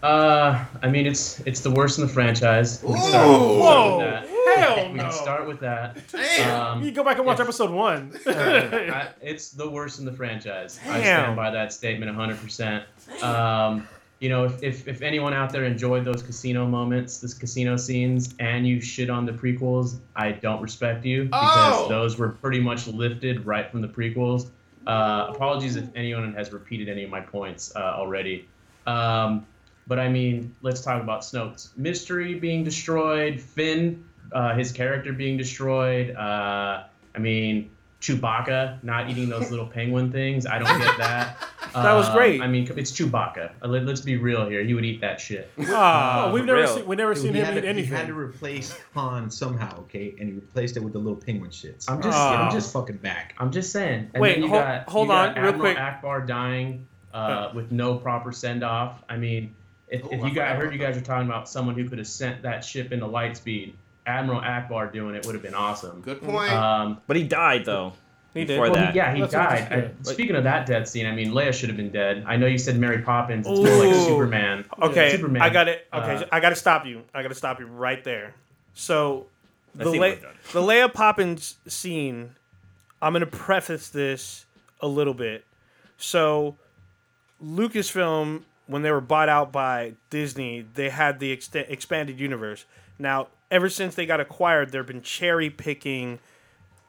Uh, 0.03 0.65
I 0.81 0.89
mean, 0.89 1.07
it's 1.09 1.41
it's 1.41 1.61
the 1.61 1.71
worst 1.73 1.99
in 1.99 2.07
the 2.07 2.13
franchise. 2.13 2.81
We 2.85 2.95
can 2.95 3.03
Ooh. 3.03 3.59
start, 3.59 4.29
we 4.29 4.29
can 4.31 4.33
start 4.33 4.39
with 4.39 4.39
that. 4.39 4.39
Hell 4.57 4.87
We 4.93 4.95
no! 4.97 5.03
can 5.03 5.13
start 5.13 5.47
with 5.49 5.61
that. 5.61 5.97
you 6.13 6.53
Um, 6.53 6.93
go 6.95 7.03
back 7.05 7.17
and 7.19 7.27
watch 7.27 7.41
if- 7.41 7.47
episode 7.47 7.71
one. 7.73 8.13
I, 8.27 9.09
it's 9.21 9.51
the 9.51 9.69
worst 9.69 9.99
in 9.99 10.05
the 10.05 10.13
franchise. 10.13 10.79
I 10.87 11.01
stand 11.01 11.35
by 11.37 11.51
that 11.51 11.73
statement 11.73 12.17
100%. 12.17 13.23
Um, 13.25 13.89
you 14.21 14.29
know, 14.29 14.45
if, 14.45 14.63
if, 14.63 14.89
if 14.89 15.03
anyone 15.03 15.33
out 15.33 15.51
there 15.51 15.65
enjoyed 15.65 16.05
those 16.05 16.23
casino 16.23 16.67
moments, 16.67 17.19
this 17.19 17.35
casino 17.35 17.77
scenes, 17.77 18.35
and 18.41 18.67
you 18.67 18.81
shit 18.81 19.11
on 19.11 19.27
the 19.27 19.33
prequels, 19.33 19.99
I 20.17 20.33
don't 20.33 20.61
respect 20.61 21.05
you 21.05 21.25
because 21.25 21.85
Oh! 21.85 21.89
those 21.89 22.19
were 22.19 22.29
pretty 22.31 22.61
much 22.61 22.87
lifted 22.89 23.47
right 23.47 23.71
from 23.71 23.81
the 23.81 23.89
prequels. 23.89 24.51
Uh, 24.89 25.27
apologies 25.29 25.77
if 25.77 25.85
anyone 25.95 26.33
has 26.33 26.51
repeated 26.51 26.89
any 26.89 27.05
of 27.05 27.11
my 27.11 27.21
points 27.21 27.77
uh, 27.77 27.79
already. 27.79 28.49
Um, 28.87 29.47
but 29.87 29.99
I 29.99 30.09
mean, 30.09 30.57
let's 30.63 30.81
talk 30.81 31.03
about 31.03 31.21
Snoke's 31.21 31.71
mystery 31.77 32.35
being 32.35 32.65
destroyed, 32.65 33.41
Finn, 33.41 34.05
uh, 34.33 34.55
his 34.57 34.73
character 34.73 35.13
being 35.13 35.37
destroyed. 35.37 36.17
Uh, 36.17 36.85
I 37.15 37.19
mean, 37.19 37.71
Chewbacca 38.01 38.83
not 38.83 39.11
eating 39.11 39.29
those 39.29 39.51
little 39.51 39.67
penguin 39.67 40.11
things. 40.11 40.47
I 40.47 40.59
don't 40.59 40.79
get 40.79 40.99
that. 40.99 41.37
That 41.83 41.95
was 41.95 42.09
Um, 42.09 42.15
great. 42.17 42.41
I 42.43 42.47
mean, 42.47 42.69
it's 42.77 42.93
Chewbacca. 42.93 43.51
Uh, 43.63 43.69
let, 43.69 43.89
us 43.89 44.01
be 44.01 44.17
real 44.17 44.49
here. 44.49 44.63
He 44.63 44.75
would 44.75 44.85
eat 44.85 45.01
that 45.01 45.21
shit. 45.21 45.51
Ah, 45.69 46.27
Oh, 46.29 46.33
we've 46.33 46.45
never 46.45 46.59
real. 46.61 46.69
seen, 46.69 46.87
we've 46.87 46.99
never 46.99 47.15
Dude, 47.15 47.23
seen 47.25 47.35
him 47.35 47.45
had 47.45 47.57
eat 47.59 47.61
to, 47.63 47.73
he 47.75 47.85
had 47.85 48.07
to 48.09 48.15
replace 48.19 48.79
Han 48.95 49.31
somehow, 49.31 49.81
okay? 49.81 50.15
And 50.19 50.29
he 50.29 50.35
replaced 50.35 50.77
it 50.77 50.81
with 50.83 50.93
the 50.93 50.99
little 50.99 51.17
penguin 51.21 51.51
shits. 51.51 51.85
I'm 51.89 52.01
just, 52.03 52.17
Ah. 52.17 52.35
I'm 52.35 52.41
I'm 52.47 52.53
just, 52.53 52.67
just 52.67 52.73
fucking 52.73 52.97
back. 52.99 53.35
I'm 53.39 53.51
just 53.53 53.73
saying. 53.73 54.11
And 54.15 54.21
Wait, 54.21 54.35
then 54.35 54.43
you 54.45 54.49
hol- 54.49 54.61
got, 54.61 54.89
hold 54.89 55.07
you 55.09 55.13
got 55.13 55.29
on, 55.31 55.35
real 55.43 55.53
Admiral 55.53 55.61
quick. 55.61 55.77
Ackbar 55.77 56.27
dying 56.27 56.87
uh, 57.15 57.51
with 57.55 57.73
no 57.73 57.97
proper 57.97 58.33
send 58.33 58.63
off. 58.65 59.03
I 59.09 59.17
mean, 59.17 59.55
if, 59.89 60.03
Oh, 60.05 60.09
if 60.11 60.13
you 60.13 60.19
guys, 60.21 60.29
forgot 60.31 60.49
I 60.49 60.55
heard 60.57 60.73
you 60.73 60.79
guys 60.79 60.95
were 60.97 61.01
talking 61.03 61.27
about 61.29 61.49
someone 61.49 61.75
who 61.75 61.89
could 61.89 61.99
have 61.99 62.07
sent 62.07 62.43
that 62.43 62.65
ship 62.65 62.93
into 62.93 63.07
light 63.07 63.37
speed. 63.37 63.75
Admiral 64.07 64.41
Ackbar 64.41 64.91
doing 64.93 65.15
it 65.15 65.27
would 65.27 65.35
have 65.35 65.43
been 65.43 65.55
awesome. 65.55 66.01
Good 66.01 66.23
point. 66.23 66.51
Um, 66.53 67.01
But 67.07 67.17
he 67.17 67.25
died 67.25 67.65
though. 67.65 67.93
He 68.35 68.41
did. 68.41 68.49
before 68.49 68.65
well, 68.71 68.75
that. 68.75 68.93
he, 68.93 68.97
yeah, 68.97 69.15
he 69.15 69.21
That's 69.23 69.33
died. 69.33 69.69
I- 69.71 69.77
yeah. 69.77 69.89
speaking 70.03 70.37
of 70.37 70.45
that 70.45 70.67
death 70.67 70.87
scene, 70.89 71.07
I 71.07 71.13
mean, 71.13 71.33
Leia 71.33 71.53
should 71.53 71.69
have 71.71 71.77
been 71.77 71.91
dead. 71.91 72.25
I 72.27 72.37
know 72.37 72.47
you 72.47 72.59
said 72.59 72.79
Mary 72.79 73.03
Poppins. 73.03 73.47
It's 73.47 73.59
more 73.59 73.85
like 73.85 73.95
Superman. 73.95 74.65
Okay, 74.83 75.11
Superman. 75.11 75.43
I 75.43 75.49
got 75.51 75.69
it. 75.69 75.87
Okay, 75.93 76.15
Uh, 76.17 76.25
I 76.31 76.41
got 76.41 76.51
to 76.51 76.57
stop 76.57 76.87
you. 76.87 77.03
I 77.15 77.23
got 77.23 77.29
to 77.29 77.35
stop 77.35 77.59
you 77.59 77.67
right 77.67 78.03
there. 78.05 78.35
So, 78.75 79.27
the 79.75 79.89
Le- 79.91 80.17
the 80.53 80.61
Leia 80.61 80.93
Poppins 80.93 81.57
scene. 81.67 82.35
I'm 83.01 83.13
gonna 83.13 83.27
preface 83.27 83.89
this 83.89 84.45
a 84.81 84.89
little 84.89 85.15
bit. 85.15 85.45
So, 85.97 86.57
Lucasfilm, 87.43 88.43
when 88.67 88.83
they 88.83 88.91
were 88.91 89.01
bought 89.01 89.29
out 89.29 89.53
by 89.53 89.95
Disney, 90.11 90.67
they 90.75 90.91
had 90.91 91.21
the 91.21 91.37
ext- 91.37 91.55
expanded 91.69 92.19
universe. 92.21 92.65
Now, 92.99 93.29
ever 93.51 93.69
since 93.69 93.95
they 93.95 94.07
got 94.07 94.21
acquired, 94.21 94.73
they've 94.73 94.85
been 94.87 95.03
cherry 95.03 95.51
picking 95.51 96.19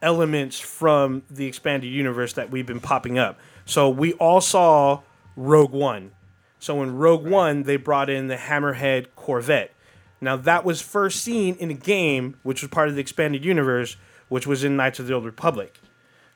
elements 0.01 0.59
from 0.59 1.23
the 1.29 1.45
expanded 1.45 1.91
universe 1.91 2.33
that 2.33 2.51
we've 2.51 2.65
been 2.65 2.79
popping 2.79 3.17
up. 3.17 3.39
So 3.65 3.89
we 3.89 4.13
all 4.13 4.41
saw 4.41 5.01
Rogue 5.35 5.71
One. 5.71 6.11
So 6.59 6.81
in 6.83 6.95
Rogue 6.95 7.25
One, 7.25 7.63
they 7.63 7.77
brought 7.77 8.09
in 8.09 8.27
the 8.27 8.35
Hammerhead 8.35 9.07
Corvette. 9.15 9.73
Now 10.21 10.35
that 10.35 10.65
was 10.65 10.81
first 10.81 11.21
seen 11.21 11.55
in 11.55 11.71
a 11.71 11.75
game, 11.75 12.37
which 12.43 12.61
was 12.61 12.69
part 12.69 12.89
of 12.89 12.95
the 12.95 13.01
expanded 13.01 13.45
universe, 13.45 13.95
which 14.27 14.45
was 14.45 14.63
in 14.63 14.75
Knights 14.75 14.99
of 14.99 15.07
the 15.07 15.13
Old 15.13 15.25
Republic. 15.25 15.79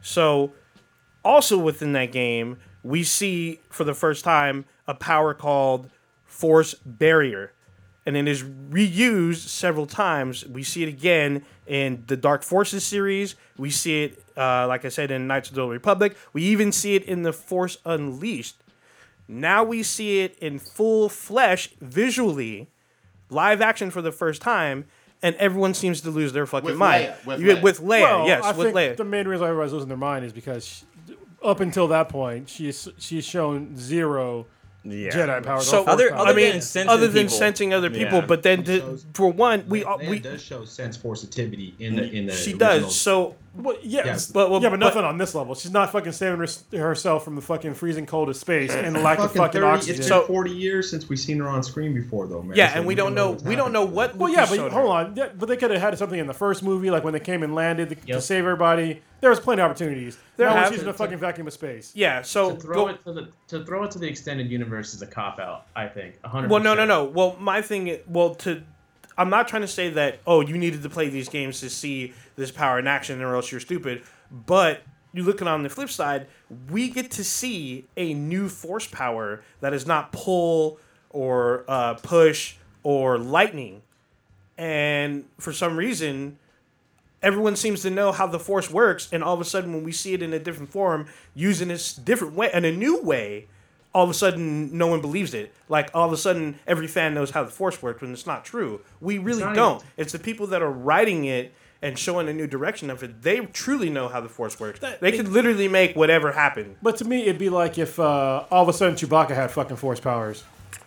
So 0.02 0.54
also 1.23 1.58
within 1.58 1.93
that 1.93 2.12
game, 2.12 2.58
we 2.84 3.04
see 3.04 3.62
for 3.69 3.84
the 3.84 3.93
first 3.93 4.23
time 4.23 4.65
a 4.88 4.93
power 4.93 5.34
called 5.34 5.89
Force 6.26 6.76
Barrier. 6.86 7.54
And 8.06 8.18
it 8.18 8.28
is 8.28 8.44
reused 8.44 9.48
several 9.48 9.86
times. 9.86 10.46
We 10.46 10.63
see 10.63 10.84
it 10.84 10.89
again 10.89 11.46
in 11.68 12.04
the 12.08 12.18
Dark 12.18 12.44
Forces 12.44 12.84
series. 12.84 13.36
We 13.58 13.70
see 13.70 14.04
it, 14.04 14.24
uh, 14.36 14.68
like 14.68 14.84
I 14.84 14.89
said, 14.89 15.10
in 15.10 15.26
Knights 15.28 15.50
of 15.50 15.56
the 15.56 15.62
Old 15.62 15.72
Republic. 15.72 16.18
We 16.34 16.44
even 16.44 16.72
see 16.74 16.96
it 16.96 17.04
in 17.06 17.24
the 17.24 17.32
Force 17.32 17.78
Unleashed. 17.86 18.58
Now 19.30 19.63
we 19.63 19.84
see 19.84 20.20
it 20.20 20.38
in 20.39 20.60
full 20.60 21.08
flesh, 21.08 21.70
visually, 21.80 22.68
live 23.30 23.62
action 23.62 23.89
for 23.89 24.02
the 24.02 24.12
first 24.12 24.42
time, 24.42 24.84
and 25.22 25.34
everyone 25.38 25.74
seems 25.74 26.02
to 26.02 26.10
lose 26.12 26.34
their 26.34 26.46
fucking 26.46 26.66
With 26.72 26.76
mind. 26.78 27.06
Leia, 27.06 27.26
with 27.26 27.39
You- 27.39 27.48
Leia. 27.56 27.62
with 27.62 27.80
Leia, 27.80 28.02
Well, 28.02 28.28
yes, 28.28 28.44
I 28.44 28.52
with 28.52 28.74
think 28.74 28.76
Leia. 28.76 28.98
the 28.98 29.06
main 29.06 29.28
reason 29.30 29.44
why 29.44 29.50
everybody's 29.50 29.72
losing 29.74 29.88
their 29.88 29.98
mind 29.98 30.26
is 30.26 30.34
because 30.34 30.66
she, 31.08 31.16
up 31.42 31.62
until 31.62 31.88
that 31.88 32.10
point, 32.10 32.50
she's 32.50 32.89
she's 32.98 33.24
shown 33.24 33.78
zero 33.78 34.46
Yeah. 34.86 35.12
Jedi 35.12 35.43
powers. 35.43 35.67
So 35.67 35.84
Other- 35.86 36.10
powers. 36.10 36.22
other 36.22 36.32
I 36.32 36.36
mean, 36.36 36.52
than 36.54 36.62
sensing 36.62 36.89
other 36.89 37.08
than 37.08 37.26
people. 37.28 37.38
sensing 37.38 37.74
other 37.74 37.89
people, 37.89 38.19
Yeah. 38.19 38.26
but 38.26 38.43
then 38.43 38.63
to, 38.65 38.80
shows- 38.80 39.06
for 39.13 39.32
one, 39.32 39.63
we 39.69 39.84
Leia 39.84 40.10
we 40.10 40.19
does 40.19 40.41
show 40.41 40.65
sense 40.65 40.98
forcitivity 40.98 41.74
in 41.80 41.96
the 41.96 42.04
in 42.12 42.26
the. 42.28 42.34
she 42.34 42.52
original- 42.52 42.82
does. 42.82 42.96
So 43.00 43.36
Well, 43.56 43.76
yes, 43.84 44.06
Yes. 44.08 44.32
But- 44.32 44.50
well, 44.50 44.60
yeah, 44.63 44.69
but 44.69 44.80
but- 44.80 44.86
nothing 44.88 45.04
on 45.04 45.19
this 45.19 45.36
level. 45.36 45.54
She's 45.54 45.72
not 45.72 45.91
fucking 45.91 46.12
saving 46.13 46.43
herself 46.76 47.24
from 47.24 47.36
the 47.36 47.41
fucking 47.41 47.76
freezing 47.76 48.08
cold 48.08 48.28
of 48.30 48.36
space 48.36 48.74
and 48.74 48.96
the 48.96 49.00
lack 49.00 49.19
of 49.19 49.26
Fucking 49.26 49.41
fucking 49.43 49.62
30, 49.62 49.74
oxygen. 49.78 49.96
It's 50.00 50.08
So- 50.08 50.19
been 50.22 50.28
40 50.28 50.52
years 50.52 50.89
since 50.89 51.08
we've 51.08 51.19
seen 51.19 51.38
her 51.39 51.48
on 51.48 51.62
screen 51.62 51.93
before, 51.93 52.26
though, 52.26 52.41
man. 52.41 52.58
yeah, 52.58 52.74
So 52.74 52.80
and 52.80 52.88
we 52.88 52.96
don't 52.96 53.13
know 53.13 53.30
what's 53.32 53.43
we 53.43 53.56
don't 53.56 53.72
know 53.72 53.86
what. 53.86 54.15
well, 54.15 54.32
Lucas 54.32 54.50
yeah, 54.50 54.58
but 54.58 54.72
hold 54.72 54.74
her. 54.74 54.88
on. 54.89 55.13
Yeah, 55.15 55.28
but 55.38 55.48
they 55.50 55.56
could 55.58 55.69
have 55.69 55.82
had 55.82 55.96
something 56.00 56.19
in 56.19 56.26
the 56.26 56.34
first 56.34 56.63
movie, 56.63 56.89
like 56.89 57.04
when 57.04 57.13
they 57.13 57.19
came 57.19 57.43
and 57.43 57.54
landed 57.54 57.89
to, 57.89 57.96
to 58.13 58.22
save 58.22 58.39
everybody. 58.39 59.02
There 59.23 59.29
was 59.29 59.39
plenty 59.39 59.62
of 59.62 59.71
opportunities. 59.71 60.17
There 60.36 60.49
now 60.49 60.55
have- 60.55 60.73
she's 60.73 60.81
in 60.81 60.89
a 60.89 60.93
fucking 60.93 61.17
vacuum 61.17 61.47
of 61.47 61.53
space. 61.53 61.93
Yeah, 61.95 62.23
so 62.23 62.55
to 62.55 62.59
throw 62.59 62.75
go, 62.75 62.88
it 62.89 63.05
to 63.05 63.13
the 63.13 63.29
to 63.47 63.63
throw 63.63 63.86
it 63.86 63.91
to 63.91 63.99
the 63.99 64.05
extended 64.05 64.51
universe 64.51 64.93
is 64.93 65.01
a 65.01 65.07
cop 65.07 65.39
out. 65.39 65.67
I 65.77 65.88
think. 65.88 66.21
100%. 66.23 66.49
Well, 66.49 66.62
no, 66.62 66.75
no, 66.75 66.83
no. 66.83 67.05
Well, 67.05 67.38
my 67.39 67.62
thing, 67.62 67.99
well, 68.05 68.36
to, 68.36 68.63
I'm 69.17 69.29
not 69.29 69.47
trying 69.47 69.62
to 69.62 69.67
say 69.69 69.89
that. 69.91 70.19
Oh, 70.27 70.41
you 70.41 70.57
needed 70.57 70.83
to 70.83 70.89
play 70.89 71.07
these 71.07 71.29
games 71.29 71.62
to 71.62 71.69
see 71.69 72.13
this 72.36 72.51
power 72.51 72.79
in 72.79 72.86
action, 72.86 73.21
or 73.21 73.33
else 73.33 73.49
you're 73.49 73.62
stupid. 73.62 74.03
But 74.29 74.81
you 75.13 75.23
look 75.23 75.41
at 75.41 75.47
on 75.47 75.63
the 75.63 75.69
flip 75.69 75.89
side, 75.89 76.27
we 76.69 76.89
get 76.89 77.09
to 77.12 77.23
see 77.23 77.86
a 77.95 78.13
new 78.13 78.49
force 78.49 78.88
power 78.88 79.41
that 79.62 79.73
is 79.73 79.88
not 79.88 80.12
pull 80.12 80.79
or 81.12 81.63
uh, 81.69 81.93
push 81.93 82.57
or 82.83 83.17
lightning, 83.17 83.83
and 84.57 85.23
for 85.39 85.53
some 85.53 85.77
reason. 85.77 86.39
Everyone 87.23 87.55
seems 87.55 87.81
to 87.83 87.89
know 87.89 88.12
how 88.12 88.27
the 88.27 88.39
force 88.39 88.69
works, 88.69 89.09
and 89.12 89.23
all 89.23 89.33
of 89.33 89.39
a 89.41 89.45
sudden, 89.45 89.73
when 89.73 89.83
we 89.83 89.91
see 89.93 90.13
it 90.13 90.21
in 90.21 90.33
a 90.33 90.39
different 90.39 90.69
form, 90.71 91.07
using 91.33 91.69
this 91.69 91.93
different 91.93 92.36
way, 92.36 92.49
in 92.53 92.65
a 92.65 92.71
new 92.71 93.01
way, 93.01 93.47
all 93.95 94.03
of 94.03 94.09
a 94.09 94.13
sudden 94.13 94.77
no 94.77 94.88
one 94.88 95.01
believes 95.01 95.33
it. 95.33 95.53
Like 95.69 95.89
all 95.93 96.05
of 96.07 96.12
a 96.13 96.17
sudden 96.17 96.59
every 96.67 96.88
fan 96.88 97.13
knows 97.13 97.29
how 97.31 97.43
the 97.43 97.51
force 97.51 97.81
works 97.81 98.01
when 98.01 98.12
it's 98.12 98.25
not 98.27 98.43
true. 98.43 98.81
We 98.99 99.19
really 99.19 99.41
don't. 99.55 99.77
even- 99.77 99.88
It's 99.97 100.12
the 100.12 100.19
people 100.19 100.47
that 100.47 100.62
are 100.63 100.71
writing 100.71 101.25
it 101.25 101.53
and 101.81 101.97
showing 101.99 102.27
a 102.27 102.33
new 102.33 102.47
direction 102.47 102.89
of 102.89 103.03
it. 103.03 103.21
They 103.21 103.41
truly 103.47 103.89
know 103.89 104.07
how 104.07 104.19
the 104.21 104.29
force 104.29 104.59
works. 104.59 104.79
They 104.99 105.12
could 105.12 105.27
literally 105.27 105.67
make 105.67 105.95
whatever 105.95 106.31
happen. 106.31 106.75
But 106.81 106.97
to 106.97 107.05
me, 107.05 107.21
it'd 107.23 107.38
be 107.38 107.49
like 107.49 107.77
if 107.77 107.99
uh, 107.99 108.45
all 108.49 108.63
of 108.63 108.69
a 108.69 108.73
sudden 108.73 108.95
Chewbacca 108.95 109.36
had 109.36 109.51
fucking 109.51 109.77
force 109.77 109.99
powers. 109.99 110.43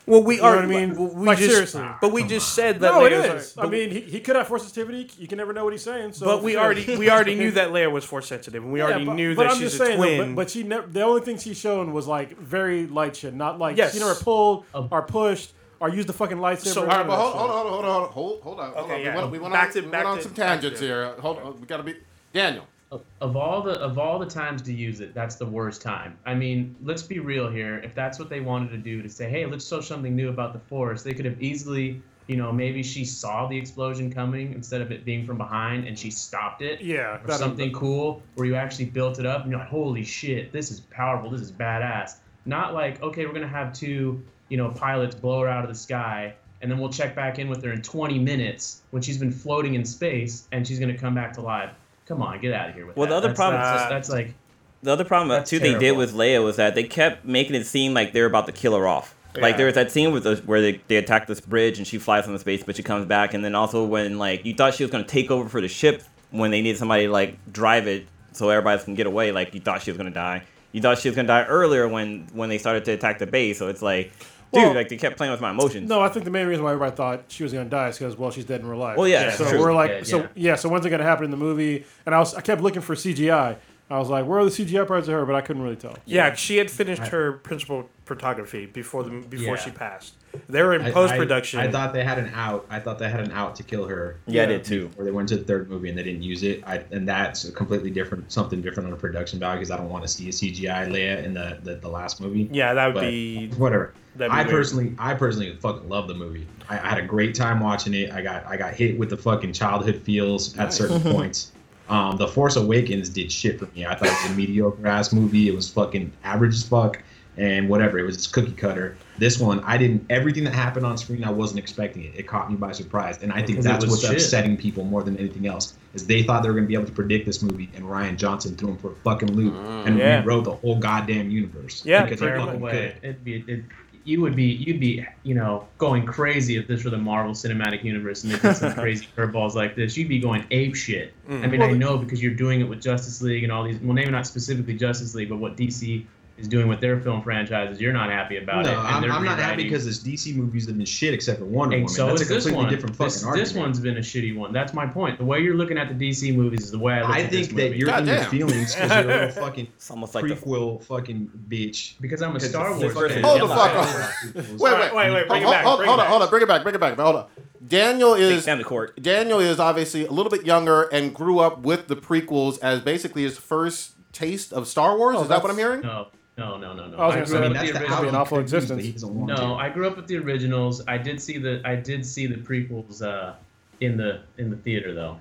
Well, 0.07 0.23
we 0.23 0.37
know 0.37 0.45
are. 0.45 0.57
what 0.57 0.65
I 0.65 0.69
mean? 0.69 0.95
We 0.97 1.27
Like, 1.27 1.39
just, 1.39 1.51
seriously. 1.51 1.85
But 2.01 2.13
we 2.13 2.23
just 2.25 2.55
said 2.55 2.79
that. 2.81 2.93
No, 2.95 3.05
it 3.05 3.13
Leia's- 3.13 3.49
is. 3.53 3.59
I 3.59 3.67
mean, 3.67 3.91
he, 3.91 4.01
he 4.03 4.21
could 4.21 4.37
have 4.37 4.47
force 4.47 4.63
sensitivity. 4.63 5.11
You 5.19 5.27
can 5.27 5.37
never 5.37 5.53
know 5.53 5.65
what 5.65 5.73
he's 5.73 5.83
saying. 5.83 6.13
So 6.13 6.27
but 6.27 6.43
we 6.45 6.53
sure. 6.53 6.61
already 6.63 6.97
we 6.97 7.11
already 7.11 7.35
knew 7.35 7.51
that 7.59 7.71
Leia 7.71 7.91
was 7.91 8.05
force 8.05 8.27
sensitive, 8.29 8.63
and 8.63 8.73
we 8.73 8.81
already 8.83 9.05
but, 9.05 9.15
knew 9.15 9.35
but 9.35 9.43
that 9.45 9.53
I'm 9.53 9.59
she's 9.59 9.73
just 9.73 9.83
a 9.83 9.87
saying, 9.87 10.01
though, 10.01 10.07
twin. 10.17 10.35
but, 10.37 10.43
but 10.45 10.51
she 10.51 10.63
never. 10.63 10.87
The 10.87 11.03
only 11.03 11.23
thing 11.23 11.39
she's 11.39 11.59
shown 11.59 11.93
was 11.93 12.07
like 12.07 12.39
very 12.39 12.87
light 12.87 13.17
shit, 13.17 13.35
not 13.35 13.59
like 13.59 13.77
Yes. 13.77 13.95
she 13.95 13.99
never 13.99 14.15
pulled 14.15 14.65
Oh. 14.75 14.87
or 14.93 15.03
pushed 15.03 15.53
or 15.81 15.89
used 15.91 16.09
the 16.09 16.13
fucking 16.13 16.39
lightsaber. 16.39 16.67
So- 16.73 16.85
or 16.85 16.91
All 16.91 16.97
right, 16.99 17.07
but 17.07 17.17
hold, 17.17 17.35
that 17.35 17.39
hold 17.39 17.51
on, 17.51 17.57
hold 17.57 17.67
on, 17.67 17.73
hold 17.73 17.85
on, 17.85 18.13
hold, 18.13 18.43
hold 18.43 18.61
on. 18.61 18.73
hold 18.73 18.85
Okay, 18.85 18.95
on. 18.95 19.01
yeah. 19.03 19.11
We 19.15 19.19
went, 19.21 19.31
we 19.33 19.39
went 19.41 19.53
Back 19.55 19.67
on, 19.69 19.73
to- 19.75 19.81
we 19.83 19.87
back 19.89 19.93
went 20.05 20.07
on 20.09 20.17
to- 20.19 20.23
some 20.23 20.35
tangents 20.35 20.81
here. 20.81 21.15
Hold 21.21 21.39
on, 21.39 21.61
we 21.61 21.67
gotta 21.67 21.83
be 21.83 21.97
Daniel. 22.33 22.67
Of, 22.93 23.37
all 23.37 23.63
the 23.63 23.73
of 23.81 23.99
all 23.99 24.19
the 24.19 24.27
times 24.27 24.63
to 24.63 24.73
use 24.73 25.01
it, 25.01 25.15
that's 25.15 25.37
the 25.37 25.47
worst 25.47 25.83
time. 25.83 26.19
I 26.25 26.35
mean, 26.35 26.77
let's 26.83 27.03
be 27.03 27.19
real 27.19 27.49
here. 27.49 27.79
If 27.79 27.95
that's 27.95 28.19
what 28.19 28.29
they 28.29 28.41
wanted 28.41 28.71
to 28.71 28.79
do 28.79 29.03
to 29.03 29.09
say, 29.09 29.29
hey, 29.29 29.47
let's 29.47 29.67
show 29.67 29.81
something 29.81 30.15
new 30.15 30.29
about 30.29 30.53
the 30.53 30.61
force, 30.61 31.03
they 31.03 31.15
could 31.15 31.25
have 31.25 31.43
easily, 31.43 32.01
you 32.27 32.37
know, 32.37 32.53
maybe 32.53 32.83
she 32.83 33.05
saw 33.05 33.49
the 33.49 33.57
explosion 33.57 34.13
coming 34.13 34.53
instead 34.53 34.81
of 34.81 34.93
it 34.93 35.05
being 35.05 35.27
from 35.27 35.37
behind, 35.37 35.87
and 35.87 35.99
she 35.99 36.11
stopped 36.11 36.63
it. 36.63 36.81
Yeah, 36.81 37.19
or 37.25 37.33
something 37.33 37.73
cool 37.73 38.23
where 38.37 38.47
you 38.47 38.55
actually 38.55 38.87
built 38.87 39.19
it 39.19 39.27
up 39.27 39.43
and 39.43 39.51
you're 39.51 39.61
like, 39.61 39.69
holy 39.69 40.05
shit, 40.05 40.53
this 40.53 40.71
is 40.71 40.81
powerful, 40.81 41.31
this 41.31 41.41
is 41.41 41.53
badass. 41.53 42.17
Not 42.45 42.75
like, 42.75 43.03
okay, 43.03 43.27
we're 43.27 43.33
gonna 43.33 43.49
have 43.49 43.73
two, 43.73 44.23
you 44.49 44.57
know, 44.57 44.71
pilots 44.71 45.17
blow 45.17 45.41
her 45.41 45.49
out 45.49 45.65
of 45.65 45.69
the 45.69 45.75
sky, 45.75 46.35
and 46.63 46.71
then 46.71 46.79
we'll 46.79 46.93
check 46.93 47.17
back 47.17 47.41
in 47.41 47.49
with 47.49 47.65
her 47.65 47.73
in 47.73 47.83
20 47.83 48.21
minutes 48.21 48.83
when 48.91 49.03
she's 49.03 49.19
been 49.19 49.33
floating 49.33 49.75
in 49.75 49.85
space 49.85 50.47
and 50.53 50.67
she's 50.67 50.79
gonna 50.79 50.97
come 50.97 51.15
back 51.15 51.33
to 51.33 51.41
life. 51.41 51.71
Come 52.07 52.23
on, 52.23 52.41
get 52.41 52.53
out 52.53 52.69
of 52.71 52.75
here 52.75 52.87
with 52.87 52.97
Well, 52.97 53.07
that. 53.07 53.11
the 53.11 53.17
other 53.17 53.29
That's- 53.29 53.37
problem- 53.37 53.63
that's, 53.63 53.77
just- 53.83 53.87
uh, 53.87 53.95
that's 53.95 54.09
like, 54.11 54.35
The 54.83 54.93
other 54.93 55.05
problem 55.05 55.29
That's 55.31 55.51
too 55.51 55.59
they 55.59 55.77
did 55.77 55.97
with 55.97 56.15
Leia 56.15 56.45
was 56.45 56.57
that 56.57 56.75
they 56.75 56.85
kept 56.85 57.25
making 57.25 57.57
it 57.57 57.67
seem 57.67 57.95
like 57.95 58.13
they're 58.13 58.27
about 58.27 58.47
to 58.47 58.53
kill 58.53 58.77
her 58.77 58.87
off. 58.87 59.15
Like 59.39 59.57
there 59.59 59.67
was 59.67 59.75
that 59.75 59.91
scene 59.91 60.13
with 60.13 60.23
the, 60.25 60.37
where 60.47 60.63
they, 60.63 60.81
they 60.89 60.97
attack 60.97 61.27
this 61.27 61.41
bridge 61.41 61.77
and 61.79 61.87
she 61.87 61.99
flies 61.99 62.25
from 62.25 62.33
the 62.35 62.39
space, 62.39 62.63
but 62.65 62.75
she 62.77 62.83
comes 62.83 63.05
back, 63.07 63.35
and 63.35 63.45
then 63.45 63.55
also 63.55 63.85
when 63.85 64.19
like 64.19 64.45
you 64.47 64.55
thought 64.55 64.75
she 64.75 64.83
was 64.85 64.91
gonna 64.91 65.05
take 65.05 65.31
over 65.31 65.49
for 65.49 65.61
the 65.61 65.69
ship 65.69 66.03
when 66.31 66.51
they 66.51 66.63
needed 66.63 66.79
somebody 66.79 67.07
to 67.07 67.13
like 67.13 67.37
drive 67.53 67.87
it 67.87 68.07
so 68.33 68.49
everybody 68.49 68.83
can 68.83 68.95
get 68.95 69.07
away, 69.07 69.33
like 69.33 69.53
you 69.55 69.61
thought 69.61 69.83
she 69.83 69.91
was 69.91 69.99
gonna 69.99 70.11
die. 70.11 70.43
You 70.73 70.81
thought 70.81 70.99
she 70.99 71.09
was 71.09 71.17
gonna 71.17 71.29
die 71.29 71.45
earlier 71.45 71.87
when 71.89 72.29
when 72.33 72.49
they 72.49 72.57
started 72.59 72.85
to 72.87 72.93
attack 72.93 73.19
the 73.19 73.27
base, 73.27 73.59
so 73.59 73.69
it's 73.69 73.83
like, 73.83 74.11
dude, 74.53 74.63
Well- 74.63 74.75
like 74.75 74.89
they 74.89 74.97
kept 74.97 75.17
playing 75.17 75.33
with 75.33 75.41
my 75.41 75.51
emotions. 75.51 75.89
No, 75.89 76.01
I 76.01 76.09
think 76.09 76.25
the 76.25 76.31
main 76.31 76.47
reason 76.47 76.65
why 76.65 76.73
everybody 76.73 76.95
thought 76.97 77.25
she 77.29 77.43
was 77.43 77.53
gonna 77.53 77.65
die 77.69 77.89
is 77.89 77.99
because 77.99 78.17
well, 78.17 78.31
she's 78.31 78.45
dead 78.45 78.61
in 78.61 78.67
real 78.69 78.79
life. 78.79 78.97
Well, 78.97 79.09
yeah, 79.09 79.25
Yeah, 79.27 79.31
so 79.33 79.49
true. 79.49 79.61
we're 79.61 79.75
like, 79.75 79.91
Yeah, 79.91 80.03
so 80.03 80.19
yeah. 80.19 80.29
yeah. 80.35 80.55
So 80.57 80.69
when's 80.69 80.85
it 80.87 80.91
gonna 80.91 81.03
happen 81.05 81.25
in 81.25 81.31
the 81.31 81.37
movie? 81.37 81.85
And 82.07 82.15
I 82.15 82.19
was, 82.19 82.35
I 82.35 82.41
kept 82.41 82.61
looking 82.63 82.83
for 82.83 82.95
CGI. 82.95 83.57
I 83.89 83.99
was 83.99 84.09
like, 84.09 84.27
where 84.27 84.41
are 84.41 84.45
the 84.45 84.51
CGI 84.51 84.85
parts 84.87 85.07
of 85.07 85.15
her? 85.15 85.25
But 85.25 85.37
I 85.37 85.41
couldn't 85.43 85.63
really 85.63 85.77
tell. 85.77 85.97
Yeah, 86.07 86.35
she 86.35 86.57
had 86.57 86.71
finished 86.71 87.07
her 87.09 87.33
principal 87.35 87.89
photography 88.05 88.67
before 88.67 89.05
the 89.05 89.11
before 89.11 89.55
Yeah. 89.55 89.61
she 89.63 89.71
passed. 89.71 90.15
They 90.49 90.63
were 90.63 90.75
in 90.75 90.93
post 90.93 91.15
production. 91.15 91.61
I, 91.61 91.65
I 91.65 91.71
thought 91.71 91.93
they 91.93 92.05
had 92.05 92.19
an 92.19 92.31
out. 92.35 92.67
I 92.71 92.81
thought 92.81 92.99
they 92.99 93.09
had 93.09 93.21
an 93.21 93.33
out 93.33 93.55
to 93.57 93.63
kill 93.63 93.87
her. 93.87 94.19
yeah, 94.27 94.43
I 94.43 94.47
did 94.47 94.65
too. 94.65 94.91
Or 94.99 95.05
they 95.05 95.11
went 95.11 95.29
to 95.31 95.37
the 95.37 95.45
third 95.45 95.69
movie 95.71 95.89
and 95.89 95.97
they 95.99 96.03
didn't 96.03 96.23
use 96.23 96.43
it. 96.43 96.63
I, 96.67 96.85
and 96.91 97.09
that's 97.09 97.45
a 97.45 97.53
completely 97.53 97.91
different, 97.91 98.31
something 98.31 98.61
different 98.63 98.89
on 98.89 98.93
a 98.93 98.97
production 98.97 99.39
value 99.39 99.59
because 99.61 99.71
I 99.71 99.77
don't 99.77 99.89
want 99.89 100.05
to 100.05 100.09
see 100.09 100.29
a 100.29 100.33
CGI 100.33 100.89
Leia 100.89 101.25
in 101.25 101.35
the 101.35 101.59
the, 101.63 101.77
the 101.77 101.89
last 101.89 102.21
movie. 102.21 102.49
yeah, 102.53 102.75
that 102.75 102.87
would 102.87 102.95
But 102.95 103.01
be. 103.11 103.49
whatever. 103.57 103.93
Be 104.19 104.25
I 104.25 104.39
weird. 104.39 104.49
personally, 104.51 104.95
I 104.99 105.13
personally 105.15 105.55
fucking 105.57 105.89
love 105.89 106.09
the 106.09 106.15
movie. 106.15 106.47
I, 106.69 106.75
I 106.79 106.89
had 106.89 106.99
a 106.99 107.07
great 107.07 107.35
time 107.35 107.61
watching 107.61 107.93
it. 107.95 108.13
I 108.13 108.23
got 108.23 108.47
I 108.47 108.57
got 108.57 108.73
hit 108.75 108.99
with 108.99 109.11
the 109.11 109.17
fucking 109.17 109.53
childhood 109.53 110.01
feels 110.03 110.57
at 110.59 110.73
certain 110.73 111.01
points. 111.13 111.53
Um, 111.89 112.17
the 112.17 112.27
Force 112.27 112.57
Awakens 112.57 113.09
did 113.09 113.31
shit 113.31 113.61
for 113.61 113.67
me. 113.77 113.87
I 113.87 113.95
thought 113.95 114.09
it 114.09 114.23
was 114.23 114.33
a 114.33 114.35
mediocre 114.35 114.87
ass 114.89 115.13
movie. 115.13 115.49
It 115.49 115.55
was 115.55 115.71
fucking 115.71 116.13
average 116.25 116.55
as 116.55 116.65
fuck, 116.67 117.01
and 117.37 117.69
whatever. 117.69 117.99
It 117.99 118.05
was 118.05 118.17
just 118.17 118.33
cookie 118.33 118.53
cutter. 118.53 118.97
This 119.19 119.39
one, 119.39 119.61
I 119.61 119.79
didn't. 119.79 120.07
Everything 120.11 120.45
that 120.45 120.55
happened 120.55 120.85
on 120.87 120.97
screen, 120.99 121.25
I 121.25 121.31
wasn't 121.31 121.59
expecting 121.59 122.05
it. 122.05 122.13
It 122.17 122.25
caught 122.27 122.51
me 122.51 122.57
by 122.57 122.73
surprise, 122.73 123.23
and 123.23 123.33
I 123.33 123.43
think 123.43 123.61
that's 123.61 123.87
what's 123.87 124.03
shit. 124.03 124.13
upsetting 124.13 124.57
people 124.57 124.85
more 124.85 125.03
than 125.03 125.17
anything 125.17 125.47
else. 125.47 125.75
Is 125.95 126.07
they 126.07 126.23
thought 126.23 126.43
they 126.43 126.49
were 126.49 126.55
gonna 126.55 126.67
be 126.67 126.75
able 126.75 126.87
to 126.87 126.93
predict 126.93 127.27
this 127.27 127.43
movie, 127.43 127.71
and 127.75 127.85
Rian 127.85 128.17
Johnson 128.17 128.57
threw 128.57 128.69
them 128.69 128.79
for 128.79 128.93
a 128.93 128.97
fucking 128.97 129.33
loop 129.35 129.55
mm, 129.55 129.87
and 129.87 129.99
Yeah. 129.99 130.21
rewrote 130.21 130.45
the 130.45 130.55
whole 130.55 130.77
goddamn 130.77 131.31
universe. 131.31 131.83
Yeah, 131.85 132.05
because 132.05 132.21
he 132.21 132.27
very 132.27 132.39
no 132.39 132.47
fucking 132.47 132.61
way. 132.61 132.95
could. 133.01 133.09
It'd 133.09 133.25
be 133.25 133.45
it, 133.47 133.65
you 134.07 134.21
would 134.21 134.37
be 134.37 134.45
you'd 134.45 134.79
be 134.79 135.05
you 135.25 135.35
know 135.35 135.67
going 135.79 136.07
crazy 136.07 136.57
if 136.57 136.69
this 136.69 136.85
were 136.85 136.91
the 136.91 136.97
Marvel 136.99 137.33
Cinematic 137.33 137.83
Universe 137.83 138.23
and 138.23 138.33
they 138.33 138.39
did 138.39 138.57
some 138.57 138.73
crazy 138.75 139.07
curveballs 139.17 139.55
like 139.55 139.75
this. 139.75 139.97
You'd 139.97 140.09
be 140.09 140.21
going 140.21 140.47
ape 140.53 140.77
shit. 140.77 141.13
Mm. 141.29 141.43
I 141.43 141.47
mean, 141.49 141.63
I 141.63 141.73
know 141.73 141.99
because 141.99 142.23
you're 142.23 142.35
doing 142.35 142.61
it 142.61 142.69
with 142.69 142.81
Justice 142.81 143.21
League 143.21 143.43
and 143.43 143.53
all 143.53 143.65
these. 143.65 143.79
Well, 143.81 143.95
maybe 143.95 144.11
not 144.11 144.27
specifically 144.27 144.75
Justice 144.75 145.15
League, 145.15 145.29
but 145.29 145.39
what 145.39 145.57
DC 145.57 146.05
is 146.39 146.49
doing 146.49 146.69
with 146.69 146.81
their 146.81 147.01
film 147.01 147.23
franchises. 147.23 147.81
You're 147.81 147.93
not 147.93 148.11
happy 148.11 148.37
about 148.37 148.65
No, 148.67 148.73
it. 148.73 148.75
and 148.77 149.05
I'm, 149.07 149.11
I'm 149.13 149.25
not 149.25 149.39
happy 149.39 149.63
because 149.65 149.85
this 149.87 149.99
DC 150.01 150.35
movies 150.37 150.67
have 150.67 150.77
been 150.77 150.85
shit 150.85 151.15
except 151.15 151.39
for 151.39 151.47
Wonder 151.47 151.77
And 151.77 151.85
Woman. 151.85 151.95
so 151.97 152.07
That's 152.09 152.21
is 152.21 152.31
a 152.31 152.35
this 152.35 152.45
completely 152.45 152.65
one. 152.65 152.73
different 152.75 152.97
fucking 152.97 153.07
This, 153.13 153.25
argument. 153.25 153.49
this 153.49 153.57
one's 153.57 153.81
been 153.81 153.97
a 153.97 154.01
shitty 154.01 154.37
one. 154.37 154.53
That's 154.53 154.75
my 154.75 154.87
point. 154.87 155.19
The 155.19 155.25
way 155.25 155.41
you're 155.41 155.55
looking 155.57 155.79
at 155.79 155.89
the 155.89 155.95
DC 156.11 156.35
movies 156.37 156.65
is 156.65 156.71
the 156.71 156.79
way 156.79 156.95
I 156.95 157.01
look 157.03 157.11
I 157.11 157.21
at 157.23 157.31
think 157.31 157.47
this 157.47 157.49
that 157.49 157.55
movie. 157.55 157.79
you're 157.79 157.91
in 157.99 158.07
your 158.07 158.19
feelings 158.25 158.75
because 158.75 158.91
you're 158.91 159.01
a 159.01 159.27
little 159.27 159.31
fucking 159.45 159.69
It's 159.77 159.91
almost 159.91 160.15
like 160.15 160.27
the 160.27 160.35
prequel 160.35 160.83
fucking 160.85 161.31
bitch. 161.49 161.95
because 162.01 162.21
I'm 162.23 162.37
a 162.37 162.41
Star 162.41 162.71
Wars 162.79 162.93
fan. 162.93 163.23
Hold 163.25 163.41
the 163.41 163.49
fuck 163.49 163.75
on. 163.75 164.35
Wait, 164.35 164.45
wait, 164.59 164.59
Wait, 164.59 164.95
wait, 164.95 165.13
wait, 165.13 165.29
bring 165.29 165.43
it 165.43 165.45
hold, 165.45 165.55
back, 165.55 165.65
hold, 165.65 165.79
bring 165.79 165.89
hold 165.89 166.01
it 166.01 166.03
on, 166.03 166.09
hold 166.09 166.23
on, 166.23 166.29
bring 166.31 166.43
it 166.43 166.49
back, 166.49 166.63
bring 166.63 166.75
it 166.75 166.81
back. 166.81 166.97
Hold 166.99 167.17
on. 167.17 167.27
Daniel 167.67 168.15
is 168.15 168.45
the 168.45 168.63
court. 168.65 169.03
Daniel 169.03 169.41
is 169.41 169.59
obviously 169.59 170.05
a 170.07 170.11
little 170.13 170.31
bit 170.31 170.45
younger 170.45 170.83
and 170.93 171.15
grew 171.15 171.39
up 171.39 171.61
with 171.61 171.89
the 171.89 171.97
prequels 171.97 172.59
as 172.61 172.81
basically 172.81 173.23
his 173.23 173.39
first 173.39 173.93
taste 174.13 174.53
of 174.53 174.69
Star 174.69 174.97
Wars. 174.97 175.17
Oh, 175.19 175.23
is 175.23 175.29
that 175.29 175.43
what 175.43 175.51
I'm 175.51 175.59
hearing? 175.59 175.81
No, 175.81 176.09
no, 176.39 176.57
no, 176.59 176.73
no, 176.75 176.87
no. 176.89 176.97
I 176.99 177.07
was 177.07 177.15
I 177.15 177.19
gonna 177.19 177.27
grew 177.27 177.27
say, 177.27 177.47
up 177.47 177.53
that's 177.53 177.63
with 177.63 177.73
the 177.73 177.73
the 177.73 177.73
That'd 177.73 177.73
be 177.73 177.87
an 177.87 177.93
originals. 177.93 178.15
awful 178.15 178.39
existence. 178.39 178.77
that 178.81 178.85
he 178.87 178.93
doesn't 178.93 179.15
want 179.15 179.29
No. 179.41 179.55
I 179.57 179.69
grew 179.71 179.87
up 179.87 179.97
with 179.97 180.07
the 180.07 180.17
originals. 180.19 180.83
I 180.87 180.99
did 180.99 181.21
see 181.21 181.39
the 181.39 181.63
I 181.65 181.77
did 181.77 182.05
see 182.05 182.27
the 182.27 182.37
prequels 182.37 183.03
uh, 183.03 183.35
in 183.81 183.97
the 183.97 184.21
in 184.39 184.51
the 184.51 184.57
theater 184.57 184.95
though. 184.95 185.19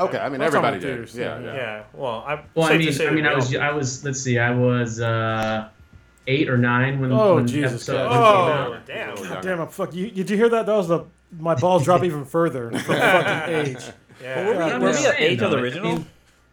Okay, 0.00 0.16
I 0.18 0.30
mean 0.30 0.40
That's 0.40 0.54
everybody 0.54 0.76
on 0.76 0.80
did. 0.80 0.88
theaters, 0.88 1.14
Yeah, 1.14 1.38
yeah, 1.38 1.44
yeah. 1.44 1.54
Yeah. 1.54 1.82
Well, 1.92 2.24
I. 2.26 2.42
Well, 2.54 2.66
I 2.72 2.78
mean, 2.78 2.92
say 2.94 3.08
I 3.08 3.10
mean, 3.10 3.26
I 3.26 3.34
was. 3.34 3.54
I 3.54 3.70
was 3.72 4.02
let's 4.04 4.22
see, 4.22 4.38
I 4.38 4.50
was 4.50 5.00
uh, 5.02 5.68
eight 6.26 6.48
or 6.48 6.56
nine 6.56 6.98
when. 7.00 7.12
Oh, 7.12 7.34
when 7.34 7.46
Jesus 7.46 7.86
episode 7.88 8.08
Christ. 8.08 8.10
one 8.10 8.18
came 8.18 8.24
Oh, 8.24 8.74
out. 8.76 8.86
damn. 8.86 9.14
God 9.28 9.42
damn, 9.42 9.60
I 9.60 9.66
fuck 9.66 9.94
you. 9.94 10.10
Did 10.10 10.30
you 10.30 10.36
hear 10.38 10.48
that? 10.48 10.64
That 10.64 10.76
was 10.76 10.88
the 10.88 11.04
my 11.38 11.54
balls 11.56 11.84
drop 11.84 12.04
even 12.04 12.24
further 12.24 12.70
from 12.70 12.80
fucking 12.80 13.54
age. 13.54 13.76
Yeah. 14.22 14.46
Were 14.46 14.52
we, 14.52 14.58
Yeah, 14.58 14.64
I'm 14.64 14.80
were 14.80 14.86
we 14.88 14.92
at 14.94 14.98
saying, 14.98 15.14
age 15.18 15.42
of 15.42 15.50
the 15.50 15.56
though, 15.56 15.62
I 15.62 15.62
original? 15.62 16.04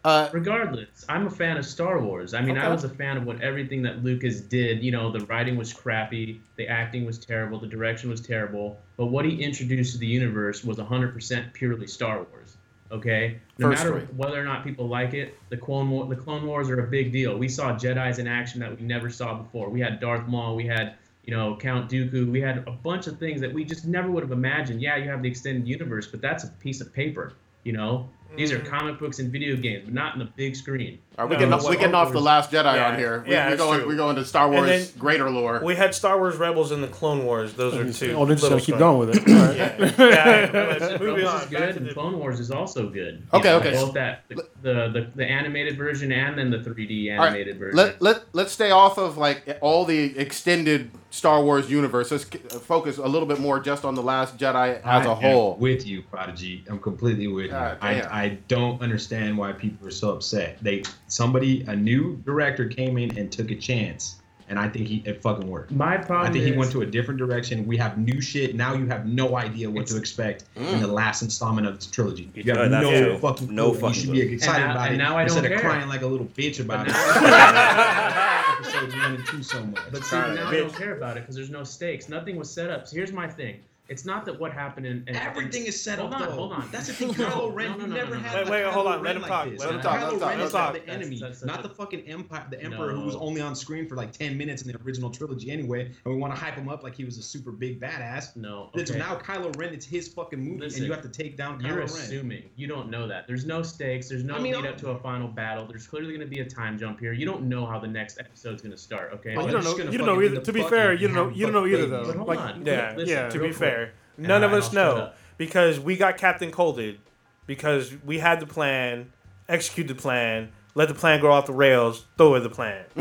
Uh, 0.05 0.29
regardless, 0.31 1.05
I'm 1.09 1.27
a 1.27 1.29
fan 1.29 1.57
of 1.57 1.65
Star 1.65 2.01
Wars. 2.01 2.33
I 2.33 2.41
mean, 2.41 2.57
I 2.57 2.69
was 2.69 2.85
a 2.85 2.89
fan 2.89 3.17
of 3.17 3.25
what 3.25 3.41
everything 3.41 3.81
that 3.83 4.03
Lucas 4.03 4.39
did. 4.39 4.81
You 4.81 4.91
know, 4.91 5.11
the 5.11 5.25
writing 5.25 5.57
was 5.57 5.73
crappy, 5.73 6.41
the 6.55 6.67
acting 6.67 7.05
was 7.05 7.17
terrible, 7.17 7.59
the 7.59 7.67
direction 7.67 8.09
was 8.09 8.21
terrible, 8.21 8.79
but 8.95 9.07
what 9.07 9.25
he 9.25 9.43
introduced 9.43 9.93
to 9.93 9.97
the 9.97 10.07
universe 10.07 10.63
was 10.63 10.77
100% 10.77 11.53
purely 11.53 11.87
Star 11.87 12.23
Wars. 12.23 12.55
Okay, 12.91 13.39
no 13.59 13.69
First 13.69 13.83
matter 13.83 13.95
rate. 13.97 14.13
whether 14.15 14.41
or 14.41 14.45
not 14.45 14.63
people 14.63 14.87
like 14.87 15.13
it, 15.13 15.37
the 15.49 15.57
Clone 15.57 15.91
War, 15.91 16.07
the 16.07 16.15
Clone 16.15 16.47
Wars 16.47 16.69
are 16.69 16.79
a 16.79 16.87
big 16.87 17.11
deal. 17.11 17.37
We 17.37 17.47
saw 17.47 17.73
Jedi's 17.75 18.17
in 18.17 18.27
action 18.27 18.59
that 18.61 18.75
we 18.79 18.83
never 18.83 19.11
saw 19.11 19.35
before. 19.35 19.69
We 19.69 19.79
had 19.79 19.99
Darth 19.99 20.27
Maul, 20.27 20.55
we 20.55 20.65
had 20.65 20.95
you 21.25 21.35
know 21.35 21.55
Count 21.55 21.91
Dooku, 21.91 22.31
we 22.31 22.41
had 22.41 22.67
a 22.67 22.71
bunch 22.71 23.05
of 23.05 23.19
things 23.19 23.41
that 23.41 23.53
we 23.53 23.63
just 23.63 23.85
never 23.85 24.09
would 24.09 24.23
have 24.23 24.31
imagined. 24.31 24.81
Yeah, 24.81 24.95
you 24.95 25.07
have 25.07 25.21
the 25.21 25.29
extended 25.29 25.67
universe, 25.67 26.07
but 26.07 26.19
that's 26.19 26.45
a 26.45 26.47
piece 26.47 26.81
of 26.81 26.91
paper. 26.91 27.33
You 27.63 27.73
know, 27.73 28.09
these 28.35 28.51
are 28.51 28.59
mm. 28.59 28.65
comic 28.65 28.99
books 28.99 29.19
and 29.19 29.31
video 29.31 29.55
games, 29.55 29.83
but 29.85 29.93
not 29.93 30.13
in 30.13 30.19
the 30.19 30.25
big 30.25 30.55
screen. 30.55 30.99
are 31.17 31.27
we 31.27 31.33
No, 31.33 31.39
getting, 31.39 31.53
off, 31.53 31.61
we 31.61 31.69
what- 31.69 31.79
getting 31.79 31.95
off 31.95 32.11
the 32.11 32.21
Last 32.21 32.51
Jedi 32.51 32.75
Yeah, 32.75 32.89
on 32.89 32.97
here? 32.97 33.23
We, 33.25 33.31
yeah, 33.33 33.47
we 33.47 33.53
it's 33.53 33.61
going, 33.61 33.79
true. 33.79 33.89
we 33.89 33.95
going 33.95 34.15
to 34.15 34.25
Star 34.25 34.49
Wars 34.49 34.67
then- 34.67 34.87
greater 34.99 35.29
lore. 35.29 35.61
We 35.63 35.75
had 35.75 35.93
Star 35.95 36.17
Wars 36.17 36.37
Rebels 36.37 36.71
and 36.71 36.83
the 36.83 36.87
Clone 36.87 37.25
Wars. 37.25 37.53
Those 37.53 37.75
are 37.75 37.81
oh, 37.81 37.91
two. 37.91 38.13
Oh, 38.13 38.25
they're 38.25 38.35
just 38.35 38.43
little 38.43 38.57
gonna 38.57 38.65
keep 38.65 38.77
going 38.77 38.99
with 38.99 39.15
it. 39.15 39.27
All 39.27 39.45
right. 39.45 39.57
Yeah. 39.57 39.95
yeah. 40.53 40.77
Let's 40.79 40.99
move 40.99 41.15
Rebels 41.15 41.29
on. 41.29 41.41
is 41.41 41.41
Back 41.41 41.49
good, 41.49 41.77
and 41.77 41.87
the- 41.87 41.93
Clone 41.93 42.19
Wars 42.19 42.39
is 42.39 42.51
also 42.51 42.89
good. 42.89 43.27
Okay, 43.33 43.49
You 43.49 43.59
know, 43.59 43.59
okay. 43.59 43.71
Both 43.71 43.93
that 43.93 44.23
the, 44.29 44.35
the 44.61 44.89
the 44.89 45.11
the 45.15 45.25
animated 45.25 45.77
version 45.77 46.11
and 46.11 46.37
then 46.37 46.51
the 46.51 46.59
3D 46.59 47.11
All 47.11 47.17
right, 47.19 47.27
animated 47.27 47.57
version. 47.57 47.77
Let 47.77 48.01
let 48.01 48.23
let's 48.33 48.51
stay 48.51 48.71
off 48.71 48.97
of 48.97 49.17
like 49.17 49.57
all 49.61 49.85
the 49.85 50.17
extended 50.17 50.91
Star 51.11 51.43
Wars 51.43 51.69
universe. 51.71 52.11
Let's 52.11 52.25
uh, 52.25 52.59
focus 52.59 52.97
a 52.99 53.07
little 53.07 53.27
bit 53.27 53.39
more 53.39 53.59
just 53.59 53.83
on 53.83 53.95
the 53.95 54.03
Last 54.03 54.37
Jedi 54.37 54.77
as 54.79 54.83
I 54.85 55.03
a 55.05 55.11
am 55.11 55.17
whole. 55.17 55.55
with 55.55 55.85
you, 55.87 56.03
Prodigy. 56.03 56.63
I'm 56.69 56.79
completely 56.79 57.27
with 57.27 57.49
God 57.51 57.77
you. 57.81 57.87
I. 57.87 58.23
I 58.23 58.29
don't 58.47 58.81
understand 58.81 59.37
why 59.37 59.51
people 59.53 59.87
are 59.87 59.91
so 59.91 60.13
upset. 60.13 60.57
They 60.61 60.83
somebody 61.07 61.63
a 61.67 61.75
new 61.75 62.17
director 62.25 62.67
came 62.67 62.97
in 62.97 63.17
and 63.17 63.31
took 63.31 63.49
a 63.49 63.55
chance, 63.55 64.17
and 64.49 64.59
I 64.59 64.69
think 64.69 64.87
he 64.87 65.01
it 65.05 65.21
fucking 65.23 65.47
worked. 65.47 65.71
My 65.71 65.97
problem 65.97 66.29
I 66.29 66.31
think 66.31 66.43
is, 66.45 66.51
he 66.51 66.57
went 66.57 66.71
to 66.73 66.81
a 66.81 66.85
different 66.85 67.17
direction. 67.17 67.65
We 67.65 67.75
have 67.77 67.97
new 67.97 68.21
shit. 68.21 68.53
Now 68.55 68.75
you 68.75 68.85
have 68.85 69.07
no 69.07 69.35
idea 69.35 69.67
what 69.69 69.87
to 69.87 69.97
expect 69.97 70.43
in 70.55 70.63
mm. 70.63 70.79
the 70.81 70.87
last 70.87 71.23
installment 71.23 71.65
of 71.65 71.73
this 71.75 71.87
trilogy. 71.87 72.29
You 72.35 72.53
have 72.53 72.69
no 72.69 72.89
true. 72.91 73.17
fucking 73.17 73.53
No 73.53 73.71
clue. 73.71 73.79
fucking 73.79 73.95
You 73.95 74.01
should 74.01 74.11
be 74.29 74.33
excited 74.35 74.61
And 74.63 74.67
now- 74.67 74.71
about 74.75 74.85
and 74.91 74.95
it 74.95 74.97
now 75.03 75.17
I 75.17 75.25
don't 75.25 75.37
instead 75.37 75.51
of 75.51 75.59
care. 75.59 75.69
crying 75.69 75.87
like 75.89 76.01
a 76.03 76.07
little 76.07 76.27
bitch 76.27 76.59
about 76.59 76.85
But 76.85 76.95
it. 76.95 78.45
Episodes 78.59 78.93
one 78.95 79.15
and 79.15 79.25
two 79.25 79.41
so 79.41 79.63
much. 79.65 79.79
But 79.91 80.03
see, 80.03 80.15
now 80.17 80.49
I 80.49 80.57
don't 80.57 80.75
care 80.75 80.95
about 80.95 81.17
it 81.17 81.21
because 81.21 81.35
there's 81.35 81.49
no 81.49 81.63
stakes. 81.63 82.09
Nothing 82.09 82.35
was 82.35 82.51
set 82.51 82.69
up. 82.69 82.87
So 82.87 82.95
here's 82.95 83.13
my 83.13 83.27
thing. 83.27 83.61
It's 83.89 84.05
not 84.05 84.23
that 84.25 84.39
what 84.39 84.53
happened 84.53 84.85
in, 84.85 85.03
in 85.07 85.15
Everything 85.15 85.65
is 85.65 85.81
set 85.81 85.99
Hold 85.99 86.13
up 86.13 86.21
on, 86.21 86.27
though. 86.27 86.35
hold 86.35 86.51
on. 86.53 86.69
That's 86.71 86.87
the 86.87 86.93
thing. 86.93 87.07
No, 87.09 87.13
Kylo 87.13 87.53
Ren 87.53 87.71
no, 87.71 87.77
no, 87.77 87.85
no, 87.87 87.95
never 87.95 88.15
no, 88.15 88.21
no. 88.21 88.27
had 88.27 88.35
Wait, 88.37 88.45
the 88.45 88.51
wait, 88.51 88.63
Kylo 88.63 88.69
hold 88.71 88.87
on, 88.87 88.93
Ren 89.01 89.03
let 89.03 89.15
him 89.15 89.21
like 89.23 89.29
talk, 89.31 89.49
this. 89.49 89.59
let 89.59 89.71
him 89.71 89.81
talk, 89.81 89.99
Kylo 89.99 90.03
let 90.03 90.13
him 90.13 90.19
talk, 90.19 90.29
Ren 90.29 90.37
let 90.39 90.45
is 90.47 90.53
him 90.53 90.59
talk. 90.59 90.73
the 90.73 90.87
enemy, 90.89 91.19
That's- 91.19 91.19
that's- 91.19 91.43
not 91.43 91.47
that's- 91.57 91.69
the 91.69 91.75
fucking 91.75 92.07
empire, 92.07 92.45
the 92.51 92.61
emperor 92.63 92.91
who 92.93 93.01
was 93.01 93.15
only 93.15 93.41
on 93.41 93.55
screen 93.55 93.87
for 93.87 93.95
like 93.95 94.11
ten 94.11 94.37
minutes 94.37 94.61
in 94.61 94.71
the 94.71 94.77
original 94.85 95.09
trilogy 95.09 95.49
anyway, 95.51 95.85
and 96.05 96.13
we 96.13 96.15
want 96.15 96.33
to 96.33 96.39
hype 96.39 96.53
him 96.55 96.69
up 96.69 96.83
like 96.83 96.95
he 96.95 97.03
was 97.03 97.17
a 97.17 97.23
super 97.23 97.51
big 97.51 97.79
badass. 97.79 98.35
No. 98.35 98.69
It's 98.75 98.91
okay. 98.91 98.99
now 98.99 99.15
Kylo 99.15 99.57
Ren. 99.57 99.73
It's 99.73 99.85
his 99.85 100.07
fucking 100.07 100.39
movie, 100.39 100.59
Listen, 100.61 100.81
and 100.81 100.87
you 100.87 100.93
have 100.93 101.01
to 101.03 101.09
take 101.09 101.35
down 101.35 101.59
Kylo 101.59 101.67
You're 101.67 101.75
Ren. 101.77 101.85
assuming. 101.85 102.43
You 102.55 102.67
don't 102.67 102.89
know 102.89 103.07
that. 103.07 103.25
There's 103.27 103.45
no 103.45 103.63
stakes. 103.63 104.07
There's 104.09 104.23
no 104.23 104.35
I 104.35 104.39
mean, 104.39 104.53
lead 104.53 104.65
up 104.65 104.77
to 104.79 104.89
a 104.91 104.99
final 104.99 105.27
battle. 105.27 105.65
There's 105.65 105.87
clearly 105.87 106.09
going 106.09 106.19
to 106.21 106.25
be 106.27 106.41
a 106.41 106.45
time 106.45 106.77
jump 106.77 106.99
here. 106.99 107.13
You 107.13 107.25
don't 107.25 107.43
know 107.49 107.65
how 107.65 107.79
the 107.79 107.87
next 107.87 108.19
episode's 108.19 108.61
going 108.61 108.71
to 108.71 108.77
start. 108.77 109.11
Okay. 109.15 109.35
Oh, 109.35 109.45
you 109.45 109.51
don't 109.51 109.63
know. 109.63 109.75
gonna 109.77 109.91
You 109.91 109.97
don't 109.97 110.07
know 110.07 110.21
either. 110.21 110.41
To 110.41 110.53
be 110.53 110.63
fair, 110.63 110.93
you 110.93 111.07
don't 111.07 111.15
know. 111.15 111.29
You 111.29 111.45
don't 111.47 111.53
know 111.53 111.65
either 111.65 111.87
babies. 111.87 112.07
But 112.07 112.13
though. 112.17 112.23
hold 112.23 112.37
on. 112.37 112.65
Yeah, 112.65 112.97
yeah, 112.99 113.29
to 113.29 113.39
be 113.39 113.51
fair, 113.51 113.78
none 114.19 114.43
of 114.43 114.53
us 114.53 114.67
I'll 114.69 114.73
know 114.73 115.11
because 115.37 115.79
we 115.79 115.97
got 115.97 116.17
Captain 116.17 116.51
Colded 116.51 116.99
because 117.47 117.91
we 118.05 118.19
had 118.19 118.39
the 118.39 118.45
plan 118.45 119.11
execute 119.47 119.87
the 119.87 119.95
plan, 119.95 120.49
let 120.75 120.87
the 120.87 120.93
plan 120.93 121.19
go 121.19 121.31
off 121.31 121.45
the 121.47 121.53
rails, 121.53 122.05
throw 122.17 122.27
away 122.27 122.39
the 122.41 122.49
plan. 122.49 122.85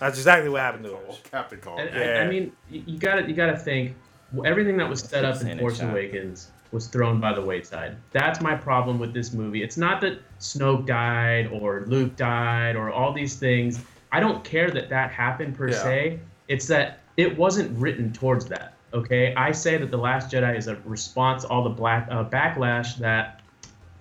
That's 0.00 0.18
exactly 0.18 0.48
what 0.50 0.60
happened 0.60 0.84
to 0.84 0.96
us. 0.96 1.20
Captain 1.30 1.60
Call. 1.60 1.78
And 1.78 1.94
Yeah. 1.94 2.18
I, 2.20 2.24
I 2.24 2.28
mean, 2.28 2.52
you 2.70 2.82
you 2.86 2.98
gotta 2.98 3.22
you 3.22 3.34
gotta 3.34 3.56
think 3.56 3.94
everything 4.44 4.76
that 4.78 4.88
was 4.88 5.00
set 5.00 5.24
up 5.24 5.40
in 5.42 5.58
Force 5.58 5.78
shot. 5.78 5.90
Awakens 5.90 6.50
was 6.72 6.88
thrown 6.88 7.20
by 7.20 7.32
the 7.32 7.40
wayside. 7.40 7.96
That's 8.10 8.40
my 8.40 8.56
problem 8.56 8.98
with 8.98 9.14
this 9.14 9.32
movie. 9.32 9.62
It's 9.62 9.76
not 9.76 10.00
that 10.00 10.18
Snoke 10.40 10.86
died 10.86 11.46
or 11.52 11.84
Luke 11.86 12.16
died 12.16 12.74
or 12.74 12.90
all 12.90 13.12
these 13.12 13.36
things. 13.36 13.80
I 14.10 14.18
don't 14.18 14.42
care 14.42 14.70
that 14.72 14.88
that 14.90 15.12
happened 15.12 15.54
per 15.56 15.68
Yeah. 15.68 15.82
se. 15.82 16.18
It's 16.48 16.66
that 16.66 16.98
it 17.16 17.38
wasn't 17.38 17.78
written 17.78 18.12
towards 18.12 18.46
that. 18.46 18.73
Okay, 18.94 19.34
I 19.34 19.50
say 19.52 19.76
that 19.76 19.90
the 19.90 19.96
Last 19.96 20.30
Jedi 20.32 20.56
is 20.56 20.68
a 20.68 20.76
response 20.84 21.42
to 21.42 21.48
all 21.48 21.64
the 21.64 21.70
black 21.70 22.06
uh, 22.10 22.24
backlash 22.24 22.96
that 22.98 23.40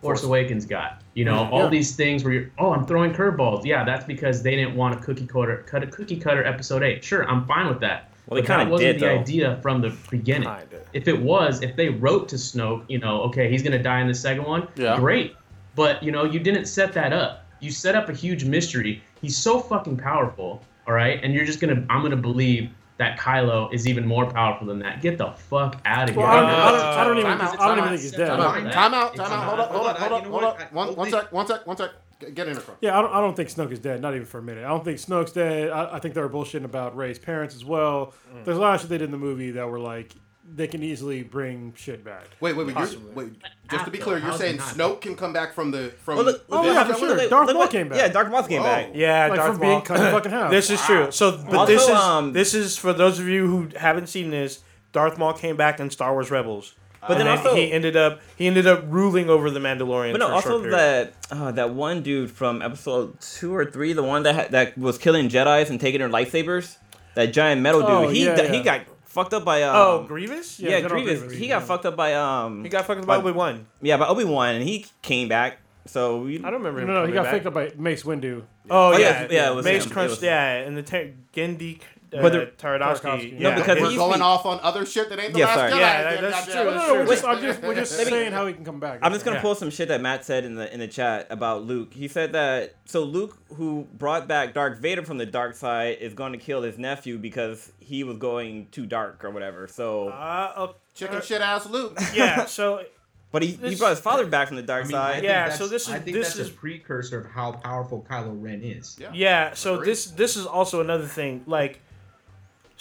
Force 0.01 0.19
Force- 0.19 0.23
Awakens 0.23 0.65
got. 0.65 1.01
You 1.15 1.25
know, 1.25 1.47
all 1.51 1.63
Yeah. 1.63 1.69
these 1.69 1.95
things 1.95 2.23
where 2.23 2.33
you're, 2.33 2.49
oh, 2.57 2.73
I'm 2.73 2.85
throwing 2.85 3.11
curveballs. 3.13 3.65
Yeah, 3.65 3.83
that's 3.83 4.05
because 4.05 4.41
they 4.43 4.55
didn't 4.55 4.75
want 4.75 4.95
a 4.95 4.97
cookie 5.03 5.27
cutter, 5.27 5.63
cut 5.67 5.83
a 5.83 5.87
cookie 5.87 6.17
cutter 6.17 6.43
episode 6.45 6.81
eight. 6.83 7.03
Sure, 7.03 7.27
I'm 7.29 7.45
fine 7.45 7.67
with 7.67 7.79
that. 7.81 8.09
Well, 8.27 8.35
they 8.35 8.41
But 8.41 8.47
that 8.47 8.57
kinda 8.59 8.71
wasn't 8.71 8.87
did, 8.93 9.01
the 9.01 9.05
though. 9.05 9.19
idea 9.19 9.59
from 9.61 9.81
the 9.81 9.93
beginning. 10.09 10.47
Kinda. 10.49 10.85
If 10.93 11.07
it 11.07 11.19
was, 11.21 11.61
if 11.61 11.75
they 11.75 11.89
wrote 11.89 12.29
to 12.29 12.35
Snoke, 12.35 12.83
you 12.87 12.97
know, 12.99 13.21
okay, 13.23 13.49
he's 13.49 13.61
gonna 13.63 13.81
die 13.81 13.99
in 14.01 14.07
the 14.07 14.13
second 14.13 14.43
one. 14.45 14.67
Yeah. 14.75 14.97
Great, 14.97 15.35
but 15.75 16.01
you 16.03 16.11
know, 16.11 16.23
you 16.23 16.39
didn't 16.39 16.65
set 16.65 16.93
that 16.93 17.13
up. 17.13 17.45
You 17.59 17.69
set 17.71 17.95
up 17.95 18.09
a 18.09 18.13
huge 18.13 18.45
mystery. 18.45 19.01
He's 19.21 19.37
so 19.37 19.59
fucking 19.59 19.97
powerful, 19.97 20.61
all 20.87 20.93
right, 20.93 21.19
and 21.23 21.33
you're 21.33 21.45
just 21.45 21.59
gonna, 21.61 21.83
I'm 21.89 22.01
gonna 22.01 22.15
believe 22.15 22.69
that 22.97 23.19
Kylo 23.19 23.73
is 23.73 23.87
even 23.87 24.05
more 24.05 24.29
powerful 24.29 24.67
than 24.67 24.79
that. 24.79 25.01
Get 25.01 25.17
the 25.17 25.31
fuck 25.31 25.81
out 25.85 26.09
of 26.09 26.15
here. 26.15 26.23
Well, 26.23 26.31
I 26.31 26.41
don't, 26.41 26.49
I 26.49 26.71
don't, 26.71 26.79
I 26.79 27.03
don't 27.03 27.17
uh, 27.17 27.21
Time 27.21 27.33
even, 27.33 27.59
I 27.59 27.67
don't 27.67 27.77
even 27.77 27.89
think 27.89 28.01
he's 28.01 28.11
dead. 28.11 28.27
Time 28.27 28.39
out. 28.39 28.45
out. 28.45 28.53
Time 28.53 28.71
Time 28.71 28.93
out. 28.93 29.15
Time 29.15 29.31
out. 29.31 29.43
Hold 29.43 29.59
up. 29.59 29.71
Hold 29.71 29.87
up. 29.87 29.97
Hold 29.97 30.11
you 30.11 30.17
up. 30.17 30.25
Hold 30.25 30.43
up. 30.43 30.73
One. 30.73 30.95
One 30.95 31.09
sec. 31.09 31.31
One 31.31 31.47
sec. 31.47 31.67
One 31.67 31.77
sec. 31.77 31.91
Get 32.33 32.47
in, 32.47 32.53
Nicole. 32.55 32.75
Yeah, 32.79 32.97
I 32.97 33.01
don't, 33.01 33.11
I 33.11 33.19
don't 33.19 33.35
think 33.35 33.49
Snoke 33.49 33.71
is 33.71 33.79
dead, 33.79 34.01
not 34.01 34.13
even 34.13 34.25
for 34.25 34.37
a 34.37 34.41
minute. 34.41 34.63
I 34.63 34.69
don't 34.69 34.85
think 34.85 34.97
Snoke's 34.97 35.33
dead. 35.33 35.71
I, 35.71 35.95
I 35.95 35.99
think 35.99 36.13
they 36.13 36.21
were 36.21 36.29
bullshitting 36.29 36.63
about 36.63 36.95
Rey's 36.95 37.19
parents 37.19 37.53
as 37.53 37.65
well. 37.65 38.13
Mm. 38.33 38.45
There's 38.45 38.57
a 38.57 38.61
lot 38.61 38.75
of 38.75 38.81
shit 38.81 38.89
they 38.89 38.97
did 38.97 39.05
in 39.05 39.11
the 39.11 39.17
movie 39.17 39.51
that 39.51 39.67
were 39.67 39.79
like, 39.79 40.13
they 40.45 40.67
can 40.67 40.83
easily 40.83 41.23
bring 41.23 41.73
shit 41.75 42.03
back. 42.03 42.25
Wait, 42.39 42.55
wait, 42.55 42.67
wait. 42.67 42.75
You're, 42.77 42.99
wait. 43.15 43.33
Just 43.71 43.85
to 43.85 43.91
be 43.91 43.97
clear, 43.97 44.19
you're 44.19 44.33
saying 44.33 44.55
it? 44.55 44.61
Snoke 44.61 45.01
can 45.01 45.15
come 45.15 45.33
back 45.33 45.53
from 45.53 45.71
the 45.71 45.89
from. 46.03 46.17
Well, 46.17 46.25
look, 46.25 46.47
the 46.47 46.55
Oh, 46.55 46.63
yeah, 46.63 46.83
for 46.83 46.93
sure. 46.99 47.15
what 47.17 47.29
Darth 47.29 47.53
Maul 47.53 47.67
came 47.67 47.89
back. 47.89 47.97
Yeah, 47.97 48.07
Darth 48.09 48.29
Maul 48.29 48.43
came 48.43 48.61
Oh. 48.61 48.65
back. 48.65 48.89
Yeah, 48.93 49.27
Like 49.27 49.37
Darth 49.39 49.51
from 49.53 49.61
being 49.61 49.81
cut 49.81 49.97
in 49.97 50.03
the 50.03 50.11
fucking 50.11 50.31
half. 50.31 50.51
This 50.51 50.69
is 50.69 50.81
true. 50.81 51.11
So, 51.11 51.31
but 51.49 51.55
Also, 51.55 51.73
this 51.73 51.83
is 51.83 51.89
um, 51.89 52.33
this 52.33 52.53
is 52.53 52.77
for 52.77 52.93
those 52.93 53.19
of 53.19 53.27
you 53.27 53.47
who 53.47 53.69
haven't 53.77 54.07
seen 54.07 54.29
this. 54.31 54.59
Darth 54.91 55.17
Maul 55.17 55.33
came 55.33 55.57
back 55.57 55.79
in 55.79 55.89
Star 55.89 56.13
Wars 56.13 56.29
Rebels, 56.29 56.75
But 57.01 57.17
then 57.17 57.21
and 57.25 57.39
also- 57.39 57.55
he 57.55 57.71
ended 57.71 57.95
up 57.95 58.19
he 58.35 58.45
ended 58.45 58.67
up 58.67 58.83
ruling 58.87 59.27
over 59.29 59.49
the 59.49 59.59
Mandalorian. 59.59 60.11
But 60.11 60.19
no, 60.19 60.27
for 60.27 60.31
a 60.31 60.35
also 60.35 60.59
period. 60.61 60.73
that 60.77 61.13
uh, 61.31 61.51
that 61.53 61.71
one 61.71 62.03
dude 62.03 62.29
from 62.29 62.61
episode 62.61 63.19
two 63.19 63.55
or 63.55 63.65
three, 63.65 63.93
the 63.93 64.03
one 64.03 64.21
that 64.23 64.35
ha- 64.35 64.47
that 64.51 64.77
was 64.77 64.99
killing 64.99 65.29
Jedi's 65.29 65.71
and 65.71 65.79
taking 65.79 65.99
their 65.99 66.09
lightsabers, 66.09 66.77
that 67.15 67.33
giant 67.33 67.61
metal 67.61 67.81
dude, 67.81 67.89
Oh, 67.89 68.07
he 68.09 68.25
yeah, 68.25 68.35
di- 68.35 68.43
yeah. 68.43 68.51
he 68.51 68.61
got 68.61 68.81
fucked 69.13 69.33
up 69.33 69.45
by 69.45 69.63
um, 69.63 69.75
oh 69.75 70.03
Grievous, 70.07 70.59
yeah, 70.59 70.71
Yeah, 70.71 70.81
General 70.81 71.03
Grievous. 71.03 71.19
Grievous, 71.19 71.37
He 71.37 71.47
yeah. 71.47 71.59
got 71.59 71.67
fucked 71.67 71.85
up 71.85 71.95
by 71.95 72.13
um 72.15 72.63
he 72.63 72.69
got 72.69 72.85
fucked 72.85 73.01
up 73.01 73.05
by 73.07 73.17
But- 73.17 73.25
Obi 73.25 73.31
Wan. 73.37 73.65
yeah 73.81 73.97
by 73.97 74.07
Obi 74.07 74.23
Wan 74.25 74.55
and 74.55 74.63
he 74.63 74.85
came 75.01 75.27
back. 75.29 75.59
So 75.85 76.21
we, 76.21 76.37
I 76.39 76.49
don't 76.49 76.63
remember. 76.63 76.79
No, 76.85 76.87
him 76.87 76.93
no, 77.01 77.05
he 77.07 77.11
got 77.13 77.23
back. 77.23 77.33
picked 77.33 77.45
up 77.45 77.53
by 77.53 77.71
Mace 77.77 78.03
Windu. 78.03 78.43
Oh, 78.69 78.93
Oh, 78.93 78.97
yeah, 78.97 79.23
yeah, 79.23 79.27
yeah, 79.29 79.51
it 79.51 79.55
was 79.55 79.65
Mace 79.65 79.83
him. 79.83 79.91
It 79.91 79.93
Crunch, 79.93 80.09
was- 80.11 80.23
yeah, 80.23 80.53
and 80.65 80.77
the 80.77 80.81
ter- 80.83 81.11
Genndy 81.35 81.79
uh, 82.17 82.21
But 82.21 82.31
the- 82.33 82.51
Taradowski. 82.57 83.01
Tartakovsky. 83.01 83.39
Yeah, 83.39 83.49
No, 83.49 83.55
because 83.55 83.79
We're 83.81 83.95
going 83.95 84.11
Speak- 84.13 84.21
off 84.23 84.45
on 84.45 84.59
other 84.61 84.85
shit 84.85 85.09
that 85.09 85.19
ain't 85.19 85.33
the 85.33 85.39
Yeah, 85.39 85.45
last 85.45 85.55
sorry. 85.55 85.71
Jedi. 85.71 85.79
Yeah, 85.79 86.03
Damn, 86.13 86.21
that's 86.23 86.45
goddamn. 86.47 86.53
true, 86.55 86.63
No, 86.65 86.71
that's 86.77 86.87
no, 86.87 86.93
true. 86.93 86.99
we're 87.05 87.13
just, 87.13 87.25
I'm 87.25 87.41
just, 87.41 87.61
we're 87.61 87.75
just 87.75 87.97
Let 87.97 88.05
me- 88.07 88.11
saying 88.11 88.31
how 88.33 88.47
he 88.47 88.53
can 88.53 88.65
come 88.65 88.79
back. 88.79 88.99
I'm 89.01 89.11
just 89.13 89.25
gonna 89.25 89.37
Yeah. 89.37 89.41
pull 89.41 89.55
some 89.55 89.69
shit 89.69 89.87
that 89.89 90.01
Matt 90.01 90.25
said 90.25 90.45
in 90.45 90.55
the 90.55 90.73
in 90.73 90.79
the 90.79 90.87
chat 90.87 91.27
about 91.29 91.63
Luke. 91.63 91.93
He 91.93 92.07
said 92.07 92.33
that 92.33 92.75
so 92.85 93.03
Luke, 93.03 93.37
who 93.55 93.87
brought 93.93 94.27
back 94.27 94.53
Darth 94.53 94.77
Vader 94.79 95.03
from 95.03 95.17
the 95.17 95.25
dark 95.25 95.55
side, 95.55 95.97
is 95.99 96.13
going 96.13 96.31
to 96.33 96.37
kill 96.37 96.61
his 96.61 96.77
nephew 96.77 97.17
because 97.17 97.71
he 97.79 98.03
was 98.03 98.17
going 98.17 98.67
too 98.71 98.85
dark 98.85 99.23
or 99.23 99.31
whatever. 99.31 99.67
So, 99.67 100.09
Uh, 100.09 100.67
Chicken 100.95 101.21
shit 101.21 101.41
ass 101.41 101.65
Luke. 101.67 101.97
yeah. 102.13 102.45
So 102.45 102.83
but 103.31 103.41
he, 103.41 103.53
he 103.53 103.73
brought 103.75 103.89
his 103.89 103.99
father 103.99 104.27
back 104.27 104.47
from 104.47 104.57
the 104.57 104.61
dark 104.61 104.81
I 104.83 104.87
mean, 104.87 104.91
side. 104.91 105.23
Yeah, 105.23 105.49
so 105.49 105.67
this 105.67 105.87
is- 105.87 105.89
I 105.95 105.97
think 105.97 106.15
this 106.15 106.27
that's 106.35 106.39
is- 106.39 106.49
a 106.49 106.51
precursor 106.51 107.21
of 107.21 107.31
how 107.31 107.53
powerful 107.53 108.05
Kylo 108.07 108.39
Ren 108.39 108.61
is. 108.61 108.95
Yeah. 108.99 109.09
Yeah, 109.11 109.53
so 109.55 109.77
this 109.81 110.05
this 110.05 110.37
is 110.37 110.45
also 110.45 110.81
another 110.81 111.07
thing. 111.07 111.43
Like, 111.47 111.79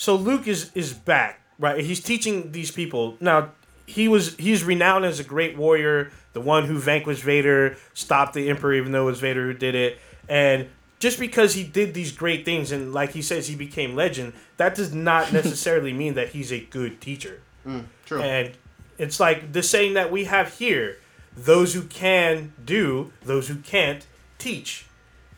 so 0.02 0.16
Luke 0.16 0.48
is 0.48 0.72
is 0.74 0.92
back, 0.92 1.40
right? 1.60 1.78
He's 1.78 2.00
teaching 2.00 2.50
these 2.50 2.72
people 2.72 3.16
now. 3.20 3.50
He 3.86 4.08
was 4.08 4.34
he's 4.34 4.64
renowned 4.64 5.04
as 5.04 5.20
a 5.20 5.24
great 5.24 5.56
warrior, 5.56 6.10
the 6.32 6.40
one 6.40 6.64
who 6.64 6.80
vanquished 6.80 7.22
Vader, 7.22 7.76
stopped 7.94 8.34
the 8.34 8.50
Emperor, 8.50 8.74
even 8.74 8.90
though 8.90 9.02
it 9.02 9.12
was 9.12 9.20
Vader 9.20 9.46
who 9.46 9.54
did 9.54 9.76
it. 9.76 10.00
And 10.28 10.68
just 10.98 11.20
because 11.20 11.54
he 11.54 11.62
did 11.62 11.94
these 11.94 12.10
great 12.10 12.44
things 12.44 12.72
and 12.72 12.92
like 12.92 13.12
he 13.12 13.22
says 13.22 13.46
he 13.46 13.54
became 13.54 13.94
legend, 13.94 14.32
that 14.56 14.74
does 14.74 14.92
not 14.92 15.32
necessarily 15.40 15.92
mean 15.92 16.14
that 16.14 16.30
he's 16.30 16.52
a 16.52 16.58
good 16.58 17.00
teacher. 17.00 17.40
Mm, 17.64 17.84
true. 18.04 18.20
And 18.20 18.54
it's 18.98 19.20
like 19.20 19.52
the 19.52 19.62
saying 19.62 19.94
that 19.94 20.10
we 20.10 20.24
have 20.24 20.54
here 20.54 20.98
those 21.36 21.74
who 21.74 21.82
can 21.82 22.54
do, 22.64 23.12
those 23.22 23.46
who 23.46 23.56
can't 23.58 24.04
teach. 24.38 24.86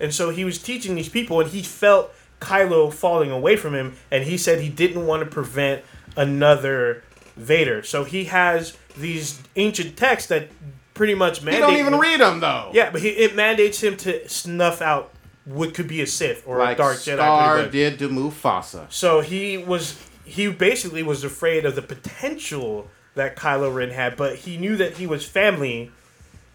And 0.00 0.14
so 0.14 0.30
he 0.30 0.42
was 0.42 0.58
teaching 0.58 0.94
these 0.94 1.10
people, 1.10 1.38
and 1.40 1.50
he 1.50 1.62
felt 1.62 2.14
Kylo 2.44 2.92
falling 2.92 3.30
away 3.30 3.56
from 3.56 3.74
him, 3.74 3.96
and 4.10 4.24
he 4.24 4.36
said 4.36 4.60
he 4.60 4.68
didn't 4.68 5.06
want 5.06 5.20
to 5.20 5.26
prevent 5.26 5.82
another 6.16 7.02
Vader. 7.36 7.82
So 7.82 8.04
he 8.04 8.24
has 8.24 8.76
these 8.96 9.40
ancient 9.56 9.96
texts 9.96 10.28
that 10.28 10.48
pretty 10.94 11.14
much 11.14 11.40
He 11.40 11.50
don't 11.58 11.76
even 11.76 11.98
read 11.98 12.20
them 12.20 12.40
though. 12.40 12.70
Yeah, 12.72 12.90
but 12.90 13.00
he, 13.00 13.08
it 13.08 13.34
mandates 13.34 13.82
him 13.82 13.96
to 13.98 14.28
snuff 14.28 14.80
out 14.80 15.12
what 15.44 15.74
could 15.74 15.88
be 15.88 16.00
a 16.00 16.06
Sith 16.06 16.46
or 16.46 16.58
Like 16.58 16.76
a 16.76 16.82
Dark 16.82 16.96
Jedi. 16.98 17.16
Scar 17.16 17.52
pretty 17.54 17.64
much. 17.66 17.72
did 17.72 17.98
to 17.98 18.08
Mufasa. 18.08 18.86
So 18.92 19.20
he 19.20 19.58
was 19.58 20.00
he 20.24 20.48
basically 20.50 21.02
was 21.02 21.24
afraid 21.24 21.64
of 21.64 21.74
the 21.74 21.82
potential 21.82 22.88
that 23.14 23.36
Kylo 23.36 23.72
Ren 23.74 23.90
had, 23.90 24.16
but 24.16 24.36
he 24.36 24.56
knew 24.56 24.76
that 24.76 24.96
he 24.96 25.06
was 25.06 25.24
family 25.26 25.90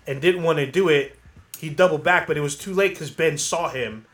and 0.07 0.21
didn't 0.21 0.43
want 0.43 0.57
to 0.59 0.69
do 0.69 0.89
it. 0.89 1.17
He 1.57 1.69
doubled 1.69 2.03
back, 2.03 2.25
but 2.25 2.37
it 2.37 2.41
was 2.41 2.57
too 2.57 2.73
late 2.73 2.91
because 2.91 3.11
Ben 3.11 3.37
saw 3.37 3.69
him. 3.69 4.05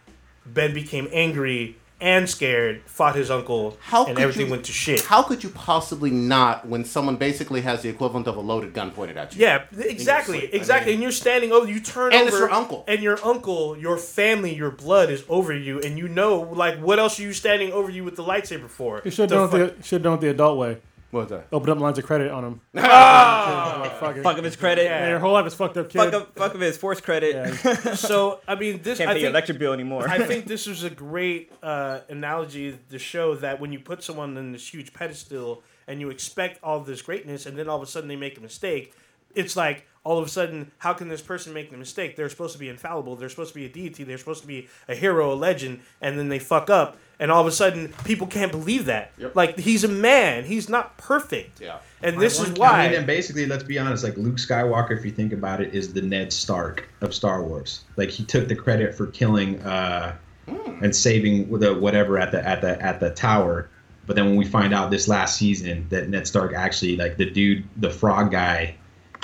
Ben 0.45 0.73
became 0.73 1.07
angry 1.11 1.77
and 2.01 2.29
scared, 2.29 2.81
fought 2.85 3.15
his 3.15 3.31
uncle, 3.31 3.77
How 3.79 4.05
and 4.05 4.19
everything 4.19 4.47
you- 4.47 4.51
went 4.51 4.65
to 4.65 4.71
shit. 4.73 5.01
How 5.05 5.23
could 5.23 5.43
you 5.45 5.49
possibly 5.49 6.11
not 6.11 6.67
when 6.67 6.83
someone 6.83 7.15
basically 7.15 7.61
has 7.61 7.81
the 7.83 7.89
equivalent 7.89 8.27
of 8.27 8.35
a 8.35 8.41
loaded 8.41 8.73
gun 8.73 8.91
pointed 8.91 9.15
at 9.15 9.33
you? 9.33 9.41
Yeah, 9.41 9.63
exactly, 9.79 10.39
sleep. 10.39 10.51
I 10.53 10.57
exactly. 10.57 10.87
mean- 10.91 10.93
and 10.95 11.03
you're 11.03 11.11
standing 11.13 11.51
over. 11.53 11.67
You 11.71 11.79
turn 11.79 12.11
And 12.11 12.23
over, 12.23 12.29
it's 12.29 12.37
your 12.39 12.51
uncle. 12.51 12.83
and 12.87 13.01
your 13.01 13.17
uncle, 13.25 13.77
your 13.77 13.97
family, 13.97 14.53
your 14.53 14.71
blood 14.71 15.09
is 15.09 15.23
over 15.29 15.53
you, 15.53 15.79
and 15.79 15.97
you 15.97 16.09
know, 16.09 16.41
like, 16.41 16.77
what 16.79 16.99
else 16.99 17.17
are 17.17 17.23
you 17.23 17.31
standing 17.33 17.71
over 17.71 17.89
you 17.89 18.03
with 18.03 18.17
the 18.17 18.23
lightsaber 18.23 18.69
for? 18.69 19.01
You 19.05 19.09
should 19.11 19.29
To 19.29 19.39
have 19.39 19.51
done, 19.51 19.61
it 19.61 19.77
the, 19.77 19.83
should 19.83 19.95
have 19.95 20.03
done 20.03 20.13
it 20.15 20.21
the 20.21 20.29
adult 20.29 20.57
way. 20.57 20.77
What's 21.11 21.29
that? 21.29 21.47
Open 21.51 21.69
up 21.69 21.79
lines 21.79 21.97
of 21.97 22.05
credit 22.05 22.31
on 22.31 22.43
him. 22.43 22.61
Ah! 22.77 23.65
fuck 23.99 24.17
it. 24.17 24.23
Fuck 24.23 24.37
up 24.37 24.43
his 24.43 24.55
credit. 24.55 24.85
Yeah. 24.85 25.03
Hey, 25.03 25.09
your 25.09 25.19
whole 25.19 25.33
life 25.33 25.45
is 25.45 25.53
fucked 25.53 25.77
up, 25.77 25.89
kid. 25.89 25.99
Fuck 25.99 26.13
up, 26.13 26.35
fuck 26.35 26.55
up 26.55 26.61
his 26.61 26.77
force 26.77 27.01
credit. 27.01 27.35
Yeah. 27.35 27.93
so 27.95 28.41
I 28.47 28.55
mean, 28.55 28.81
this 28.81 28.97
Can't 28.97 29.09
I 29.09 29.13
pay 29.13 29.19
your 29.19 29.27
think 29.27 29.33
electric 29.33 29.59
bill 29.59 29.73
anymore. 29.73 30.07
I 30.07 30.25
think 30.25 30.45
this 30.47 30.67
is 30.67 30.83
a 30.83 30.89
great 30.89 31.51
uh, 31.63 32.01
analogy 32.09 32.77
to 32.89 32.99
show 32.99 33.35
that 33.35 33.59
when 33.59 33.71
you 33.71 33.79
put 33.79 34.03
someone 34.03 34.37
in 34.37 34.51
this 34.51 34.73
huge 34.73 34.93
pedestal 34.93 35.63
and 35.87 35.99
you 35.99 36.09
expect 36.09 36.59
all 36.63 36.79
this 36.79 37.01
greatness, 37.01 37.45
and 37.45 37.57
then 37.57 37.69
all 37.69 37.77
of 37.77 37.83
a 37.83 37.87
sudden 37.87 38.09
they 38.09 38.15
make 38.15 38.37
a 38.37 38.41
mistake, 38.41 38.93
it's 39.35 39.55
like 39.55 39.85
all 40.03 40.19
of 40.19 40.25
a 40.25 40.29
sudden, 40.29 40.71
how 40.77 40.93
can 40.93 41.07
this 41.07 41.21
person 41.21 41.53
make 41.53 41.71
the 41.71 41.77
mistake? 41.77 42.15
They're 42.15 42.29
supposed 42.29 42.53
to 42.53 42.59
be 42.59 42.69
infallible. 42.69 43.15
They're 43.15 43.29
supposed 43.29 43.53
to 43.53 43.55
be 43.55 43.65
a 43.65 43.69
deity. 43.69 44.03
They're 44.03 44.19
supposed 44.19 44.41
to 44.41 44.47
be 44.47 44.67
a 44.87 44.95
hero, 44.95 45.33
a 45.33 45.35
legend, 45.35 45.81
and 45.99 46.17
then 46.17 46.29
they 46.29 46.37
fuck 46.39 46.69
up, 46.69 46.97
and 47.19 47.31
all 47.31 47.41
of 47.41 47.47
a 47.47 47.51
sudden 47.51 47.93
people 48.03 48.27
can't 48.27 48.51
believe 48.51 48.85
that. 48.85 49.11
Yep. 49.17 49.35
Like 49.35 49.59
he's 49.59 49.83
a 49.83 49.87
man. 49.87 50.43
He's 50.43 50.69
not 50.69 50.97
perfect. 50.97 51.61
Yeah. 51.61 51.79
And 52.01 52.19
this 52.19 52.39
is 52.39 52.51
why. 52.51 52.67
I 52.67 52.71
why. 52.71 52.87
mean, 52.87 52.97
and 52.97 53.07
basically, 53.07 53.45
let's 53.45 53.63
be 53.63 53.79
honest. 53.79 54.03
Like 54.03 54.17
Luke 54.17 54.35
Skywalker, 54.35 54.97
if 54.97 55.05
you 55.05 55.11
think 55.11 55.33
about 55.33 55.61
it, 55.61 55.73
is 55.73 55.93
the 55.93 56.01
Ned 56.01 56.31
Stark 56.31 56.87
of 57.01 57.13
Star 57.13 57.43
Wars. 57.43 57.83
Like 57.95 58.09
he 58.09 58.23
took 58.23 58.47
the 58.47 58.55
credit 58.55 58.95
for 58.95 59.07
killing 59.07 59.61
uh, 59.61 60.15
and 60.47 60.95
saving 60.95 61.57
the 61.59 61.73
whatever 61.73 62.19
at 62.19 62.31
the 62.31 62.45
at 62.47 62.61
the 62.61 62.81
at 62.81 62.99
the 62.99 63.09
tower. 63.11 63.69
But 64.05 64.15
then 64.15 64.25
when 64.25 64.35
we 64.35 64.45
find 64.45 64.73
out 64.73 64.91
this 64.91 65.07
last 65.07 65.37
season 65.37 65.87
that 65.89 66.09
Ned 66.09 66.27
Stark 66.27 66.53
actually 66.53 66.95
like 66.95 67.17
the 67.17 67.29
dude, 67.29 67.63
the 67.77 67.89
frog 67.89 68.31
guy, 68.31 68.75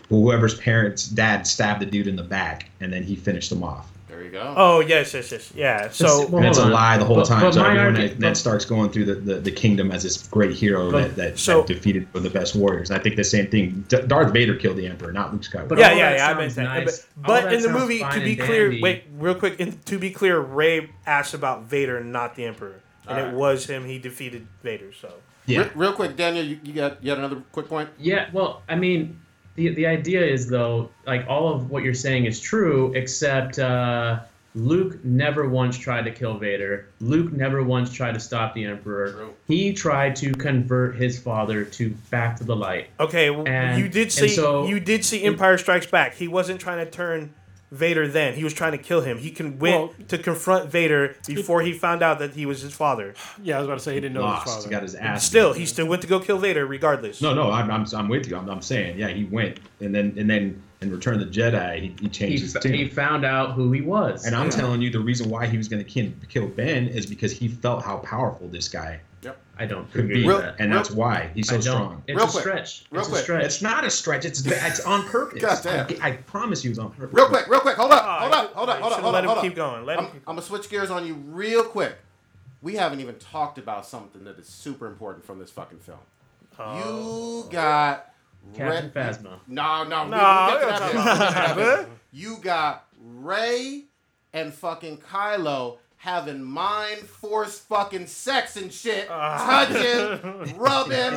whoever's 0.09 0.57
parents 0.59 1.07
dad 1.07 1.45
stabbed 1.45 1.81
the 1.81 1.85
dude 1.85 2.07
in 2.07 2.15
the 2.15 2.23
back, 2.23 2.69
and 2.79 2.91
then 2.91 3.03
he 3.03 3.15
finished 3.15 3.51
him 3.51 3.63
off. 3.63 3.90
There 4.11 4.23
you 4.23 4.29
go. 4.29 4.53
oh 4.57 4.81
yes, 4.81 5.13
yes, 5.13 5.31
yes, 5.31 5.51
yeah. 5.55 5.89
So 5.89 6.27
Well, 6.27 6.39
and 6.39 6.47
it's 6.47 6.57
a 6.57 6.65
lie 6.65 6.97
the 6.97 7.05
whole 7.05 7.15
But- 7.15 7.25
time. 7.27 7.41
but 7.41 7.53
so 7.53 7.61
my 7.61 7.69
everyone 7.71 7.95
argu- 7.95 8.09
that 8.09 8.19
Ned 8.19 8.35
Stark's 8.35 8.65
going 8.65 8.89
through 8.91 9.05
the, 9.05 9.15
the, 9.15 9.35
the 9.35 9.51
kingdom 9.51 9.89
as 9.89 10.03
this 10.03 10.27
great 10.27 10.51
hero 10.51 10.91
But- 10.91 11.15
that, 11.15 11.15
that, 11.15 11.39
so- 11.39 11.61
that 11.61 11.67
defeated 11.67 12.07
one 12.13 12.25
of 12.25 12.31
the 12.31 12.37
best 12.37 12.53
warriors. 12.55 12.91
I 12.91 12.99
think 12.99 13.15
the 13.15 13.23
same 13.23 13.47
thing. 13.47 13.85
D- 13.87 14.01
Darth 14.07 14.33
Vader 14.33 14.55
killed 14.55 14.75
the 14.75 14.85
Emperor, 14.87 15.13
not 15.13 15.31
Luke 15.31 15.43
Skywalker. 15.43 15.69
But 15.69 15.77
yeah, 15.79 15.93
yeah, 15.93 16.15
yeah. 16.15 16.27
I 16.29 16.33
meant 16.33 16.51
sounds 16.51 16.55
that. 16.55 16.63
nice. 16.85 17.07
But, 17.15 17.27
but 17.27 17.43
that 17.45 17.53
in 17.53 17.61
the 17.61 17.69
movie, 17.69 17.99
to 17.99 18.19
be 18.21 18.35
clear, 18.35 18.65
dandy. 18.67 18.81
wait, 18.81 19.03
real 19.17 19.35
quick. 19.35 19.59
In, 19.61 19.79
to 19.79 19.97
be 19.97 20.11
clear, 20.11 20.39
Rey 20.39 20.89
asked 21.07 21.33
about 21.33 21.63
Vader, 21.63 22.03
not 22.03 22.35
the 22.35 22.43
Emperor, 22.45 22.81
and 23.07 23.17
it 23.17 23.21
Alright. 23.21 23.35
was 23.35 23.65
him. 23.65 23.85
He 23.85 23.97
defeated 23.97 24.45
Vader. 24.61 24.91
So 24.93 25.13
yeah. 25.45 25.59
Re- 25.61 25.69
real 25.75 25.93
quick, 25.93 26.17
Daniel, 26.17 26.43
you, 26.45 26.59
you 26.63 26.73
got 26.73 27.01
you 27.01 27.07
got 27.07 27.17
another 27.17 27.41
quick 27.53 27.67
point? 27.69 27.89
Yeah, 27.97 28.29
well, 28.33 28.61
I 28.67 28.75
mean, 28.75 29.19
the 29.55 29.69
the 29.69 29.85
idea 29.85 30.25
is 30.25 30.47
though, 30.47 30.89
like 31.05 31.25
all 31.27 31.53
of 31.53 31.69
what 31.69 31.83
you're 31.83 31.93
saying 31.93 32.25
is 32.25 32.39
true, 32.39 32.93
except 32.93 33.59
uh, 33.59 34.19
Luke 34.55 35.03
never 35.05 35.47
once 35.47 35.77
tried 35.77 36.03
to 36.05 36.11
kill 36.11 36.37
Vader. 36.37 36.87
Luke 36.99 37.31
never 37.31 37.63
once 37.63 37.91
tried 37.91 38.13
to 38.13 38.19
stop 38.19 38.53
the 38.53 38.65
Emperor. 38.65 39.11
True. 39.11 39.33
He 39.47 39.73
tried 39.73 40.15
to 40.17 40.33
convert 40.33 40.95
his 40.95 41.19
father 41.19 41.63
to 41.63 41.89
back 42.09 42.35
to 42.37 42.43
the 42.43 42.55
light. 42.55 42.89
Okay, 42.99 43.29
well, 43.29 43.47
And- 43.47 43.81
you 43.81 43.87
did 43.87 44.11
see 44.11 44.27
so- 44.27 44.67
you 44.67 44.79
did 44.79 45.05
see 45.05 45.23
Empire 45.23 45.57
Strikes 45.57 45.85
Back. 45.87 46.15
He 46.15 46.27
wasn't 46.27 46.59
trying 46.59 46.83
to 46.83 46.89
turn 46.89 47.33
Vader 47.71 48.07
then. 48.07 48.33
He 48.33 48.43
was 48.43 48.53
trying 48.53 48.73
to 48.73 48.77
kill 48.77 49.01
him. 49.01 49.17
He 49.17 49.31
can 49.31 49.57
went 49.57 49.75
Well- 49.75 49.93
to 50.09 50.17
confront 50.17 50.69
Vader 50.69 51.15
before 51.25 51.61
he 51.61 51.71
found 51.73 52.03
out 52.03 52.19
that 52.19 52.31
he 52.31 52.45
was 52.45 52.61
his 52.61 52.73
father. 52.73 53.13
Yeah, 53.41 53.55
I 53.55 53.59
was 53.59 53.67
about 53.67 53.77
to 53.77 53.83
say 53.83 53.93
he 53.93 54.01
didn't 54.01 54.15
know 54.15 54.29
his 54.33 54.43
father. 54.43 54.63
He 54.67 54.69
got 54.69 54.83
his 54.83 54.95
ass. 54.95 55.25
Still, 55.25 55.53
he 55.53 55.65
still 55.65 55.87
went 55.87 56.01
to 56.01 56.07
go 56.07 56.19
kill 56.19 56.37
Vader 56.37 56.65
regardless. 56.65 57.21
No, 57.21 57.33
no, 57.33 57.49
I'm, 57.51 57.71
I'm, 57.71 57.85
I'm 57.95 58.09
with 58.09 58.27
you. 58.29 58.35
I'm, 58.35 58.49
I'm 58.49 58.61
saying, 58.61 58.99
yeah, 58.99 59.07
he 59.07 59.23
went, 59.23 59.59
and 59.79 59.95
then, 59.95 60.13
and 60.17 60.29
then 60.29 60.61
in 60.81 60.91
Return 60.91 61.13
of 61.13 61.19
the 61.21 61.25
Jedi, 61.39 61.75
he, 61.79 61.87
he 61.87 61.95
He, 62.01 62.09
changed 62.09 62.41
his 62.43 62.55
f- 62.55 62.61
tune. 62.63 62.73
he 62.73 62.89
found 62.89 63.23
out 63.23 63.53
who 63.53 63.71
he 63.71 63.81
was. 63.81 64.25
And 64.25 64.35
I'm 64.35 64.49
telling 64.49 64.81
you, 64.81 64.89
the 64.89 64.99
reason 64.99 65.29
why 65.29 65.45
he 65.47 65.57
was 65.57 65.67
going 65.69 65.83
to 65.83 65.89
kill, 65.89 66.11
kill 66.27 66.47
Ben 66.47 66.87
is 66.87 67.05
because 67.05 67.31
he 67.31 67.47
felt 67.47 67.85
how 67.85 67.97
powerful 67.97 68.47
this 68.47 68.67
guy 68.67 68.99
I 69.57 69.65
don't 69.67 69.87
agree 69.93 70.21
be, 70.21 70.25
with 70.27 70.39
that. 70.39 70.55
and 70.59 70.71
that's 70.73 70.89
why 70.89 71.29
he's 71.35 71.47
so 71.49 71.59
strong. 71.59 72.03
It's 72.07 72.17
Real 72.17 72.27
a 72.27 72.31
quick. 72.31 72.41
stretch. 72.41 72.85
Real 72.89 73.01
it's 73.01 73.09
quick. 73.09 73.19
a 73.19 73.23
stretch. 73.23 73.43
It's 73.45 73.61
not 73.61 73.85
a 73.85 73.89
stretch. 73.91 74.25
It's 74.25 74.45
it's 74.45 74.79
on 74.85 75.03
purpose. 75.03 75.41
God 75.41 75.59
damn. 75.63 76.01
I, 76.01 76.07
I 76.07 76.11
promise 76.13 76.63
you, 76.63 76.71
it's 76.71 76.79
on 76.79 76.91
purpose. 76.91 77.13
Real 77.15 77.27
quick, 77.27 77.47
real 77.47 77.59
quick. 77.59 77.75
Hold 77.75 77.91
up, 77.91 78.03
hold 78.03 78.33
Ah, 78.33 78.43
up, 78.45 78.53
hold 78.53 78.69
up, 78.69 78.79
hold 78.79 78.91
up, 78.93 78.97
should've 78.97 79.03
hold 79.03 79.13
let 79.13 79.19
up. 79.19 79.23
him 79.23 79.27
hold 79.27 79.37
up. 79.37 79.43
keep 79.43 79.55
going. 79.55 79.85
Let 79.85 79.99
him 79.99 80.05
I'm, 80.05 80.11
keep- 80.11 80.21
I'm 80.27 80.35
gonna 80.35 80.41
switch 80.47 80.69
gears 80.69 80.89
on 80.89 81.05
you 81.05 81.13
real 81.13 81.63
quick. 81.63 81.95
We 82.63 82.75
haven't 82.75 82.99
even 82.99 83.15
talked 83.15 83.57
about 83.59 83.85
something 83.85 84.23
that 84.23 84.39
is 84.39 84.47
super 84.47 84.87
important 84.87 85.25
from 85.25 85.37
this 85.39 85.51
fucking 85.51 85.79
film. 85.79 85.99
you 86.59 87.47
got 87.51 88.13
Captain 88.55 88.91
Red- 88.91 88.93
Phasma. 88.93 89.39
No, 89.47 89.83
no, 89.83 90.07
No, 90.07 90.09
we- 90.09 90.09
we'll 90.09 90.09
we 90.09 90.71
that 90.71 90.79
don't 90.79 90.79
bit. 90.79 90.79
talk 90.79 90.93
We'll 90.93 91.03
get 91.03 91.13
to 91.27 91.33
that 91.33 91.51
about 91.57 91.85
bit. 91.85 91.89
You 92.11 92.37
got 92.41 92.87
Rey 92.99 93.83
and 94.33 94.53
fucking 94.53 94.97
Kylo 94.97 95.77
having 96.01 96.41
mind 96.43 96.97
force 96.99 97.59
fucking 97.59 98.07
sex 98.07 98.55
and 98.57 98.73
shit, 98.73 99.07
Ah. 99.11 99.65
touching, 99.67 100.57
rubbing, 100.57 101.11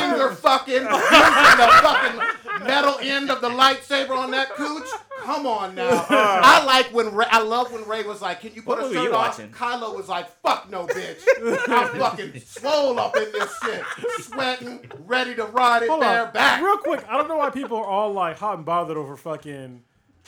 finger 0.00 0.30
fucking, 0.36 0.74
using 0.74 0.84
the 0.84 1.68
fucking 1.82 2.64
metal 2.64 2.96
end 3.02 3.28
of 3.28 3.40
the 3.40 3.48
lightsaber 3.48 4.16
on 4.16 4.30
that 4.30 4.50
cooch. 4.54 4.86
Come 5.22 5.46
on 5.46 5.74
now. 5.74 6.06
I 6.08 6.64
like 6.64 6.94
when 6.94 7.12
Rey, 7.14 7.26
I 7.30 7.40
love 7.42 7.72
when 7.72 7.84
Rey 7.88 8.04
was 8.04 8.22
like, 8.22 8.40
"Can 8.40 8.54
you 8.54 8.62
put 8.62 8.78
What 8.78 8.78
a 8.78 8.82
movie 8.82 8.94
shirt 8.94 9.04
you 9.04 9.14
off?" 9.14 9.36
watching? 9.38 9.50
Kylo 9.52 9.96
was 9.96 10.08
like, 10.08 10.30
"Fuck 10.42 10.70
no, 10.70 10.86
bitch. 10.86 11.20
I'm 11.68 11.88
fucking 12.00 12.40
swole 12.40 12.98
up 13.00 13.16
in 13.16 13.30
this 13.32 13.52
shit, 13.64 13.82
sweating, 14.20 14.90
ready 15.06 15.34
to 15.34 15.44
ride 15.46 15.82
it 15.82 15.88
Hold 15.90 16.00
bare 16.02 16.26
on, 16.28 16.32
back." 16.32 16.62
real 16.62 16.78
quick. 16.78 17.04
I 17.08 17.16
don't 17.18 17.28
know 17.28 17.36
why 17.36 17.50
people 17.50 17.76
are 17.78 17.84
all 17.84 18.12
like 18.12 18.38
hot 18.38 18.56
and 18.58 18.64
bothered 18.64 18.96
over 18.96 19.16
fucking 19.16 19.82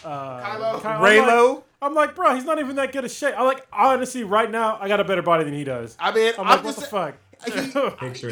uh, 0.05 0.41
Kylo? 0.43 0.83
Ky- 0.83 0.89
I'm 0.89 1.01
Reylo? 1.01 1.63
Like- 1.83 1.91
I'm 1.91 1.95
like, 1.95 2.15
bro, 2.15 2.35
he's 2.35 2.45
not 2.45 2.59
even 2.59 2.77
that 2.77 2.93
good 2.93 3.05
a 3.05 3.09
shape. 3.09 3.35
I 3.37 3.43
like 3.43 3.67
honestly, 3.73 4.25
right 4.25 4.51
now, 4.51 4.79
I 4.81 4.89
got 4.89 5.01
a 5.01 5.05
better 5.05 5.23
body 5.23 5.45
than 5.45 5.55
he 5.55 5.65
does. 5.65 5.97
I 6.01 6.13
mean, 6.13 6.33
I'm 6.39 6.47
I'm, 6.47 6.57
like, 6.57 6.65
what 6.65 6.77
the 6.77 6.83
fuck? 6.83 7.15
he- 7.45 7.51
he- 7.51 7.59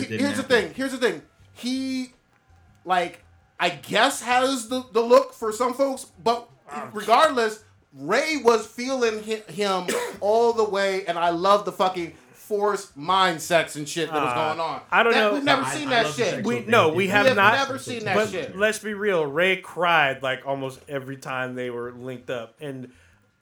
didn't 0.07 0.21
here's 0.21 0.37
the 0.37 0.43
thing. 0.45 0.73
Here's 0.75 0.93
the 0.93 0.99
thing. 0.99 1.23
He, 1.53 2.13
like, 2.85 3.25
I 3.59 3.71
guess 3.71 4.23
has 4.23 4.69
the, 4.69 4.85
the 4.93 5.01
look 5.03 5.35
for 5.35 5.53
some 5.53 5.75
folks, 5.75 6.07
but 6.23 6.49
regardless, 6.93 7.63
Rey 7.93 8.37
was 8.43 8.67
feeling 8.67 9.23
hi- 9.25 9.53
him 9.53 9.87
all 10.21 10.53
the 10.53 10.65
way, 10.65 11.05
and 11.07 11.19
I 11.19 11.31
love 11.31 11.65
the 11.65 11.73
fucking 11.73 12.15
force 12.33 12.93
mind 12.97 13.41
sex 13.43 13.77
and 13.77 13.89
shit 13.89 14.09
that 14.13 14.23
was 14.23 14.33
Uh, 14.33 14.49
going 14.49 14.61
on. 14.61 14.81
I 14.91 15.03
don't 15.03 15.13
That- 15.13 15.19
know. 15.21 15.35
We've 15.35 15.45
never 15.45 15.63
I- 15.63 15.75
seen 15.75 15.89
I 15.89 15.91
that 15.91 16.05
love 16.07 16.15
shit. 16.17 16.45
We 16.45 16.61
no, 16.61 16.87
Ben. 16.87 16.91
we 16.97 16.97
We 17.05 17.09
have 17.09 17.27
have 17.27 17.37
not. 17.37 17.55
never 17.55 17.79
seen 17.79 18.05
that 18.05 18.15
but 18.15 18.29
shit. 18.31 18.57
let's 18.57 18.79
be 18.79 18.95
real. 18.95 19.27
Rey 19.27 19.57
cried 19.57 20.23
like 20.23 20.47
almost 20.47 20.81
every 20.89 21.17
time 21.17 21.55
they 21.57 21.71
were 21.71 21.93
linked 21.93 22.31
up, 22.31 22.55
and 22.61 22.91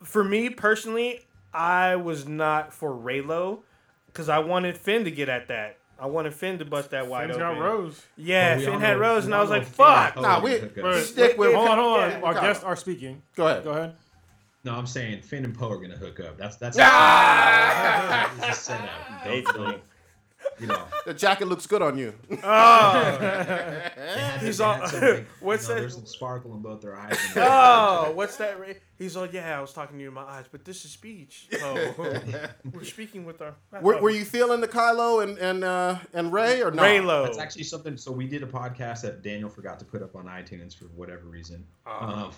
for 0.02 0.22
me 0.24 0.50
personally, 0.50 1.20
I 1.52 1.96
was 1.96 2.26
not 2.26 2.72
for 2.72 2.90
Reylo 2.90 3.60
because 4.06 4.28
I 4.28 4.38
wanted 4.40 4.76
Finn 4.76 5.04
to 5.04 5.10
get 5.10 5.28
at 5.28 5.48
that. 5.48 5.76
I 6.00 6.06
wanted 6.06 6.32
Finn 6.34 6.58
to 6.60 6.64
bust 6.64 6.90
that 6.90 7.08
wide 7.08 7.30
Finn's 7.30 7.42
open. 7.42 7.56
got 7.56 7.60
Rose. 7.64 8.06
Yeah, 8.16 8.54
But 8.54 8.58
we 8.58 8.64
Finn 8.66 8.74
all 8.74 8.80
had 8.80 8.92
know- 8.94 8.98
Rose, 9.00 9.22
we 9.22 9.26
and 9.26 9.34
I 9.34 9.36
all 9.38 9.42
was 9.44 9.50
know 9.50 9.56
like, 9.56 9.64
Finn 9.66 9.74
"Fuck." 9.74 10.12
and 10.16 10.22
Nah, 10.22 10.40
we- 10.40 10.52
are 10.52 10.58
gonna 10.58 10.68
hook 10.68 10.78
up. 10.78 10.84
Wait, 10.84 11.02
stick 11.04 11.38
with 11.38 11.54
Hold 11.54 11.68
on, 11.68 11.78
hold 11.78 12.00
on. 12.00 12.10
Yeah, 12.10 12.20
Our 12.20 12.34
Kylo. 12.34 12.40
guests 12.40 12.64
are 12.64 12.76
speaking. 12.76 13.22
Go 13.34 13.46
ahead. 13.48 13.64
Go 13.64 13.70
ahead. 13.70 13.94
No, 14.64 14.74
I'm 14.74 14.86
saying 14.86 15.22
Finn 15.22 15.44
and 15.44 15.56
Poe 15.58 15.70
are 15.70 15.76
gonna 15.80 15.96
hook 15.96 16.20
up. 16.20 16.36
That's 16.36 16.56
that's. 16.56 16.76
Ah! 16.80 18.30
It's 18.38 18.48
a 18.48 18.60
setup. 18.60 19.24
Don't- 19.24 19.44
don't- 19.56 19.82
You 20.60 20.66
know, 20.66 20.82
The 21.06 21.14
jacket 21.14 21.48
looks 21.48 21.66
good 21.66 21.82
on 21.82 21.98
you. 21.98 22.14
Oh, 22.42 24.38
he's 24.40 24.60
all. 24.60 24.78
like, 24.78 25.26
what's 25.40 25.68
you 25.68 25.68
know, 25.68 25.74
that? 25.74 25.80
There's 25.80 25.94
some 25.94 26.06
sparkle 26.06 26.54
in 26.54 26.62
both 26.62 26.80
their 26.80 26.96
eyes. 26.96 27.18
Oh, 27.36 28.12
what's 28.14 28.36
that? 28.36 28.58
Rey? 28.58 28.78
He's 28.96 29.16
all, 29.16 29.26
yeah, 29.26 29.58
I 29.58 29.60
was 29.60 29.72
talking 29.72 29.96
to 29.98 30.02
you 30.02 30.08
in 30.08 30.14
my 30.14 30.22
eyes, 30.22 30.46
but 30.50 30.64
this 30.64 30.84
is 30.84 30.90
speech. 30.90 31.48
Oh, 31.62 31.94
we're 32.72 32.84
speaking 32.84 33.24
with 33.24 33.40
our. 33.42 33.54
Were, 33.80 34.00
were 34.00 34.10
you 34.10 34.24
feeling 34.24 34.60
the 34.60 34.68
Kylo 34.68 35.22
and 35.22 35.38
and 35.38 35.64
uh, 35.64 35.98
and 36.14 36.32
Rey 36.32 36.62
or 36.62 36.70
not? 36.70 36.86
Reylo? 36.86 37.24
That's 37.24 37.38
actually 37.38 37.64
something. 37.64 37.96
So 37.96 38.10
we 38.10 38.26
did 38.26 38.42
a 38.42 38.46
podcast 38.46 39.02
that 39.02 39.22
Daniel 39.22 39.48
forgot 39.48 39.78
to 39.80 39.84
put 39.84 40.02
up 40.02 40.16
on 40.16 40.26
iTunes 40.26 40.76
for 40.76 40.86
whatever 40.86 41.24
reason, 41.26 41.64
um, 41.86 42.30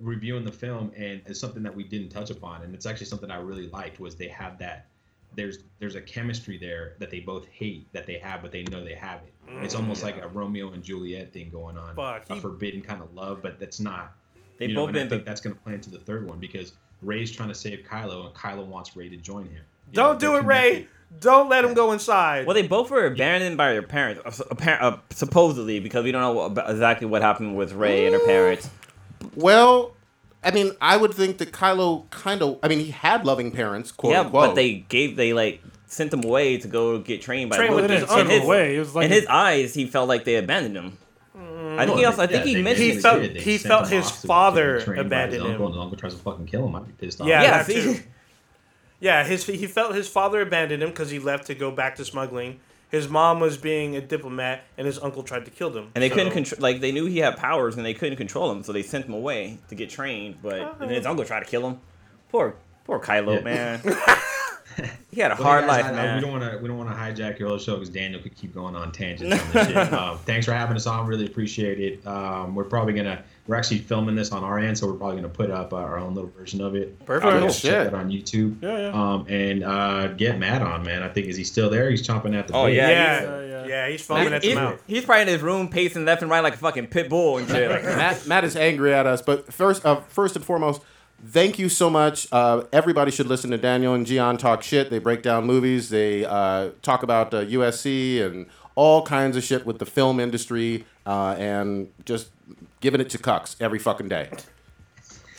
reviewing 0.00 0.44
the 0.44 0.52
film, 0.52 0.92
and 0.96 1.22
it's 1.26 1.40
something 1.40 1.62
that 1.62 1.74
we 1.74 1.84
didn't 1.84 2.10
touch 2.10 2.30
upon, 2.30 2.62
and 2.62 2.74
it's 2.74 2.86
actually 2.86 3.06
something 3.06 3.30
I 3.30 3.36
really 3.38 3.68
liked 3.68 4.00
was 4.00 4.16
they 4.16 4.28
have 4.28 4.58
that. 4.58 4.86
There's 5.34 5.58
there's 5.78 5.94
a 5.94 6.00
chemistry 6.00 6.58
there 6.58 6.94
that 6.98 7.10
they 7.10 7.20
both 7.20 7.46
hate 7.48 7.86
that 7.92 8.06
they 8.06 8.18
have, 8.18 8.42
but 8.42 8.52
they 8.52 8.62
know 8.64 8.84
they 8.84 8.94
have 8.94 9.20
it. 9.22 9.32
It's 9.64 9.74
almost 9.74 10.02
like 10.02 10.22
a 10.22 10.28
Romeo 10.28 10.72
and 10.72 10.82
Juliet 10.82 11.32
thing 11.32 11.50
going 11.50 11.76
on, 11.76 11.94
Fuck, 11.94 12.28
a 12.30 12.34
he- 12.34 12.40
forbidden 12.40 12.80
kind 12.82 13.02
of 13.02 13.12
love, 13.14 13.40
but 13.42 13.58
that's 13.58 13.80
not. 13.80 14.12
They 14.58 14.66
you 14.66 14.74
know, 14.74 14.82
both 14.86 14.90
and 14.90 14.98
I 14.98 15.08
think 15.08 15.10
the- 15.24 15.30
that's 15.30 15.40
going 15.40 15.54
to 15.56 15.60
play 15.62 15.74
into 15.74 15.90
the 15.90 15.98
third 15.98 16.26
one 16.28 16.38
because 16.38 16.72
Rey's 17.02 17.32
trying 17.32 17.48
to 17.48 17.54
save 17.54 17.80
Kylo, 17.80 18.26
and 18.26 18.34
Kylo 18.34 18.66
wants 18.66 18.96
Rey 18.96 19.08
to 19.08 19.16
join 19.16 19.44
him. 19.46 19.62
You 19.90 19.94
Don't 19.94 20.14
know, 20.22 20.30
do 20.30 20.36
it, 20.36 20.44
Rey. 20.44 20.86
Don't 21.20 21.48
let 21.50 21.64
him 21.64 21.74
go 21.74 21.92
inside. 21.92 22.46
Well, 22.46 22.54
they 22.54 22.66
both 22.66 22.90
were 22.90 23.04
abandoned 23.06 23.56
by 23.58 23.72
their 23.72 23.82
parents, 23.82 24.22
uh, 24.24 24.30
su- 24.30 24.44
appar- 24.44 24.80
uh, 24.80 24.96
supposedly, 25.10 25.78
because 25.80 26.04
we 26.04 26.12
don't 26.12 26.22
know 26.22 26.62
exactly 26.62 27.06
what 27.06 27.20
happened 27.20 27.56
with 27.56 27.72
Rey 27.72 28.06
and 28.06 28.14
her 28.14 28.24
parents. 28.24 28.70
Well, 29.34 29.94
I 30.44 30.50
mean, 30.50 30.72
I 30.80 30.96
would 30.96 31.14
think 31.14 31.38
that 31.38 31.52
Kylo 31.52 32.10
kind 32.10 32.42
of. 32.42 32.58
I 32.62 32.68
mean, 32.68 32.80
he 32.80 32.90
had 32.90 33.24
loving 33.24 33.52
parents, 33.52 33.92
quote 33.92 34.12
yeah, 34.12 34.20
unquote. 34.20 34.48
but 34.50 34.54
they 34.54 34.74
gave 34.74 35.16
they 35.16 35.32
like 35.32 35.62
sent 35.86 36.12
him 36.12 36.24
away 36.24 36.58
to 36.58 36.68
go 36.68 36.98
get 36.98 37.22
trained 37.22 37.50
by. 37.50 37.56
Train 37.56 37.70
the 37.70 37.76
with 37.76 37.88
They 37.88 37.94
his 37.94 38.02
in 38.04 38.08
send 38.08 38.28
him 38.30 38.42
away. 38.42 38.76
It 38.76 38.78
was 38.80 38.94
like 38.94 39.04
in 39.06 39.12
his 39.12 39.26
eyes, 39.26 39.74
he 39.74 39.86
felt 39.86 40.08
like 40.08 40.24
they 40.24 40.36
abandoned 40.36 40.76
him. 40.76 40.98
I 41.78 41.86
think 41.86 41.98
he 41.98 42.04
also. 42.04 42.22
I 42.22 42.26
think 42.26 42.40
Yeah, 42.40 42.48
he 42.48 42.54
they 42.56 42.62
mentioned. 42.62 42.86
He 42.92 42.98
felt- 43.00 43.22
he 43.22 43.58
felt 43.58 43.88
his 43.88 44.04
off 44.06 44.14
to- 44.16 44.20
to 44.22 44.26
father 44.26 44.78
be 44.78 44.84
trained 44.84 44.98
his 44.98 45.06
abandoned 45.06 45.42
uncle, 45.42 45.54
him. 45.56 45.66
And 45.66 45.74
the 45.74 45.80
uncle 45.80 45.96
tries 45.98 46.14
to 46.14 46.20
fucking 46.20 46.46
kill 46.46 46.66
him. 46.66 46.74
I'd 46.76 46.86
be 46.86 46.92
pissed 47.06 47.20
off. 47.20 47.26
Yeah, 47.28 47.42
yeah, 47.42 47.62
see. 47.62 48.00
Yeah, 49.00 49.24
his 49.24 49.44
he 49.46 49.66
felt 49.66 49.94
his 49.94 50.06
father 50.08 50.40
abandoned 50.42 50.82
him 50.82 50.90
because 50.90 51.10
he 51.10 51.18
left 51.18 51.46
to 51.46 51.54
go 51.54 51.70
back 51.70 51.96
to 51.96 52.04
smuggling. 52.04 52.60
His 52.92 53.08
mom 53.08 53.40
was 53.40 53.56
being 53.56 53.96
a 53.96 54.00
diplomat, 54.00 54.62
and 54.78 54.86
his 54.86 54.98
uncle 55.00 55.22
tried 55.24 55.44
to 55.46 55.50
kill 55.50 55.70
them. 55.70 55.90
and 55.96 56.02
they 56.04 56.08
So- 56.10 56.14
couldn't 56.16 56.32
control. 56.32 56.60
Like 56.60 56.80
they 56.80 56.92
knew 56.92 57.06
he 57.06 57.18
had 57.18 57.36
powers, 57.36 57.76
and 57.76 57.84
they 57.84 57.94
couldn't 57.94 58.16
control 58.18 58.52
him, 58.52 58.62
so 58.62 58.72
they 58.72 58.82
sent 58.82 59.06
him 59.06 59.14
away 59.14 59.58
to 59.70 59.74
get 59.74 59.90
trained. 59.90 60.36
But 60.42 60.76
and 60.80 60.90
his 60.90 61.06
uncle 61.06 61.24
tried 61.24 61.40
to 61.40 61.46
kill 61.46 61.66
him. 61.66 61.80
Poor, 62.30 62.54
poor 62.84 63.00
Kylo, 63.00 63.36
Yeah. 63.36 63.40
man. 63.40 63.80
he 65.10 65.20
had 65.20 65.30
a 65.32 65.34
Well, 65.34 65.42
hard 65.44 65.62
guys, 65.66 65.68
life, 65.68 65.84
I- 65.86 65.88
I- 65.88 65.92
man. 65.92 66.14
we 66.16 66.20
don't 66.22 66.32
want 66.32 66.52
to. 66.52 66.58
We 66.58 66.68
don't 66.68 66.78
want 66.78 66.90
to 66.90 66.94
hijack 66.94 67.38
your 67.38 67.48
whole 67.48 67.58
show 67.58 67.74
because 67.74 67.88
Daniel 67.90 68.20
could 68.22 68.36
keep 68.36 68.54
going 68.54 68.76
on 68.76 68.92
tangents 68.92 69.40
on 69.42 69.52
this 69.52 69.66
shit. 69.68 69.76
Uh, 69.76 70.16
thanks 70.26 70.46
for 70.46 70.52
having 70.52 70.76
us 70.76 70.86
on. 70.86 71.06
Really 71.06 71.26
appreciate 71.26 71.80
it. 71.80 72.06
Um, 72.06 72.54
we're 72.54 72.64
probably 72.64 72.92
gonna. 72.94 73.22
We're 73.48 73.56
actually 73.56 73.78
filming 73.78 74.14
this 74.14 74.30
on 74.30 74.44
our 74.44 74.58
end, 74.60 74.78
so 74.78 74.86
we're 74.86 74.92
probably 74.98 75.16
gonna 75.16 75.28
put 75.28 75.50
up 75.50 75.72
uh, 75.72 75.76
our 75.76 75.98
own 75.98 76.14
little 76.14 76.30
version 76.30 76.60
of 76.60 76.76
it. 76.76 77.04
Perfect. 77.04 77.32
Oh, 77.32 77.48
check 77.48 77.90
that 77.90 77.94
on 77.94 78.08
YouTube. 78.08 78.62
Yeah, 78.62 78.78
yeah. 78.78 78.92
Um, 78.92 79.26
and 79.28 79.64
uh, 79.64 80.08
get 80.08 80.38
Matt 80.38 80.62
on, 80.62 80.84
man. 80.84 81.02
I 81.02 81.08
think 81.08 81.26
is 81.26 81.36
he 81.36 81.42
still 81.42 81.68
there? 81.68 81.90
He's 81.90 82.06
chomping 82.06 82.36
at 82.36 82.46
the. 82.46 82.54
Oh, 82.54 82.66
bit. 82.66 82.76
yeah, 82.76 82.88
Yeah, 82.88 83.20
yeah, 83.22 83.60
uh, 83.62 83.66
yeah. 83.66 83.88
he's 83.88 84.02
foaming 84.04 84.32
at 84.32 84.42
the 84.42 84.48
he's, 84.48 84.56
mouth. 84.56 84.82
he's 84.86 85.04
probably 85.04 85.22
in 85.22 85.28
his 85.28 85.42
room 85.42 85.68
pacing 85.68 86.04
left 86.04 86.22
and 86.22 86.30
right 86.30 86.40
like 86.40 86.54
a 86.54 86.58
fucking 86.58 86.86
pit 86.86 87.08
bull 87.08 87.38
and 87.38 87.48
shit. 87.48 87.68
Like, 87.68 87.82
Matt, 87.96 88.26
Matt 88.28 88.44
is 88.44 88.54
angry 88.54 88.94
at 88.94 89.06
us. 89.06 89.20
But 89.22 89.52
first, 89.52 89.84
uh, 89.84 90.02
first 90.02 90.36
and 90.36 90.44
foremost, 90.44 90.80
thank 91.26 91.58
you 91.58 91.68
so 91.68 91.90
much. 91.90 92.28
Uh, 92.30 92.62
everybody 92.72 93.10
should 93.10 93.26
listen 93.26 93.50
to 93.50 93.58
Daniel 93.58 93.92
and 93.94 94.06
Gian 94.06 94.36
talk 94.36 94.62
shit. 94.62 94.88
They 94.88 95.00
break 95.00 95.22
down 95.22 95.46
movies. 95.46 95.88
They 95.90 96.24
uh, 96.24 96.70
talk 96.82 97.02
about 97.02 97.34
uh, 97.34 97.44
USC 97.44 98.24
and 98.24 98.46
all 98.74 99.02
kinds 99.02 99.36
of 99.36 99.42
shit 99.42 99.66
with 99.66 99.78
the 99.78 99.86
film 99.86 100.18
industry 100.18 100.84
uh, 101.04 101.34
and 101.38 101.88
just 102.04 102.30
giving 102.82 103.00
it 103.00 103.08
to 103.10 103.18
cucks 103.18 103.56
every 103.60 103.78
fucking 103.78 104.08
day. 104.08 104.28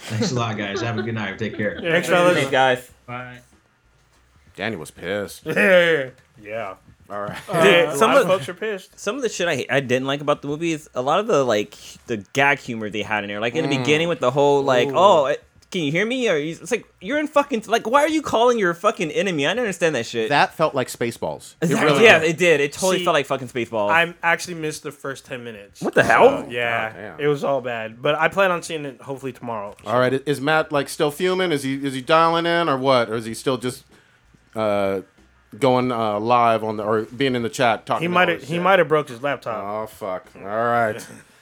Thanks 0.06 0.32
a 0.32 0.36
lot, 0.36 0.58
guys. 0.58 0.82
Have 0.82 0.98
a 0.98 1.04
good 1.04 1.14
night. 1.14 1.38
Take 1.38 1.56
care. 1.56 1.80
Thanks, 1.80 2.08
Thanks, 2.08 2.10
fellas. 2.10 2.50
guys. 2.50 2.92
Bye. 3.06 3.40
Daniel 4.56 4.80
was 4.80 4.92
pissed. 4.92 5.46
Yeah, 5.46 6.10
yeah. 6.42 6.76
All 7.10 7.22
right. 7.22 7.38
Dude, 7.48 7.56
uh, 7.56 7.90
some 7.92 8.00
some 8.00 8.12
of- 8.18 8.26
folks 8.26 8.50
are 8.50 8.54
pissed. 8.54 9.00
Some 9.00 9.16
of 9.16 9.22
the 9.22 9.30
shit 9.30 9.48
I 9.48 9.66
I 9.70 9.82
didn't 9.82 10.08
like 10.08 10.22
about 10.22 10.42
the 10.42 10.48
movie 10.48 10.72
is 10.72 10.90
a 10.96 11.02
lot 11.02 11.20
of 11.20 11.28
the 11.28 11.44
like 11.44 11.78
the 12.08 12.18
gag 12.34 12.60
humor 12.60 12.90
they 12.90 13.04
had 13.04 13.24
in 13.24 13.28
there. 13.28 13.40
Like 13.40 13.56
in 13.56 13.70
the 13.70 13.76
mm. 13.76 13.80
beginning 13.80 14.08
with 14.08 14.20
the 14.20 14.32
whole 14.32 14.64
like 14.64 14.88
Ooh. 14.90 14.96
oh 14.96 15.26
it, 15.28 15.44
can 15.74 15.82
you 15.82 15.92
hear 15.92 16.06
me? 16.06 16.30
Or 16.30 16.38
you, 16.38 16.52
it's 16.52 16.72
like 16.72 16.86
you're 17.02 17.20
in 17.20 17.28
fucking 17.28 17.64
like 17.68 17.88
why 17.88 18.02
are 18.04 18.08
you 18.08 18.22
calling 18.22 18.60
your 18.60 18.74
fucking 18.74 19.12
enemy? 19.12 19.46
I 19.48 19.54
don't 19.54 19.64
understand 19.64 19.96
that 19.96 20.06
shit. 20.06 20.30
That 20.30 20.54
felt 20.54 20.76
like 20.76 20.88
Spaceballs. 20.88 21.56
It 21.62 21.72
yeah, 21.72 21.84
really 21.84 22.04
yeah, 22.04 22.20
did. 22.20 22.30
it 22.30 22.38
did. 22.38 22.62
It 22.62 22.74
totally 22.74 23.00
See, 23.00 23.04
felt 23.04 23.16
like 23.16 23.26
fucking 23.26 23.48
Spaceballs. 23.48 23.90
I 23.90 24.14
actually 24.22 24.54
missed 24.54 24.84
the 24.84 24.92
first 24.92 25.26
ten 25.26 25.44
minutes. 25.44 25.82
What 25.82 25.96
the 25.96 26.04
hell? 26.04 26.44
So, 26.44 26.50
yeah, 26.50 27.16
Oh, 27.18 27.24
it 27.24 27.28
was 27.28 27.44
all 27.44 27.60
bad. 27.60 28.02
But 28.02 28.16
I 28.16 28.28
plan 28.28 28.52
on 28.52 28.62
seeing 28.62 28.86
it 28.86 29.02
hopefully 29.02 29.34
tomorrow. 29.34 29.76
All 29.86 30.00
right, 30.00 30.14
is 30.28 30.40
Matt 30.40 30.72
like 30.72 30.88
still 30.90 31.12
fuming? 31.12 31.52
Is 31.52 31.64
he 31.64 31.84
is 31.84 31.94
he 31.96 32.02
dialing 32.02 32.46
in 32.46 32.70
or 32.70 32.78
what? 32.78 33.10
Or 33.10 33.16
is 33.16 33.26
he 33.26 33.34
still 33.34 33.58
just 33.58 33.84
uh, 34.56 35.02
going 35.60 35.92
uh, 35.92 36.20
live 36.20 36.64
on 36.64 36.78
the 36.78 36.84
or 36.84 37.02
being 37.04 37.36
in 37.36 37.42
the 37.42 37.50
chat 37.50 37.86
talking? 37.88 38.04
He 38.04 38.08
might 38.08 38.30
have 38.30 38.44
he 38.44 38.60
might 38.60 38.78
have 38.80 38.88
broke 38.88 39.10
his 39.10 39.24
laptop. 39.24 39.64
Oh 39.64 39.88
fuck! 39.88 40.28
All 40.36 40.44
right, 40.44 41.06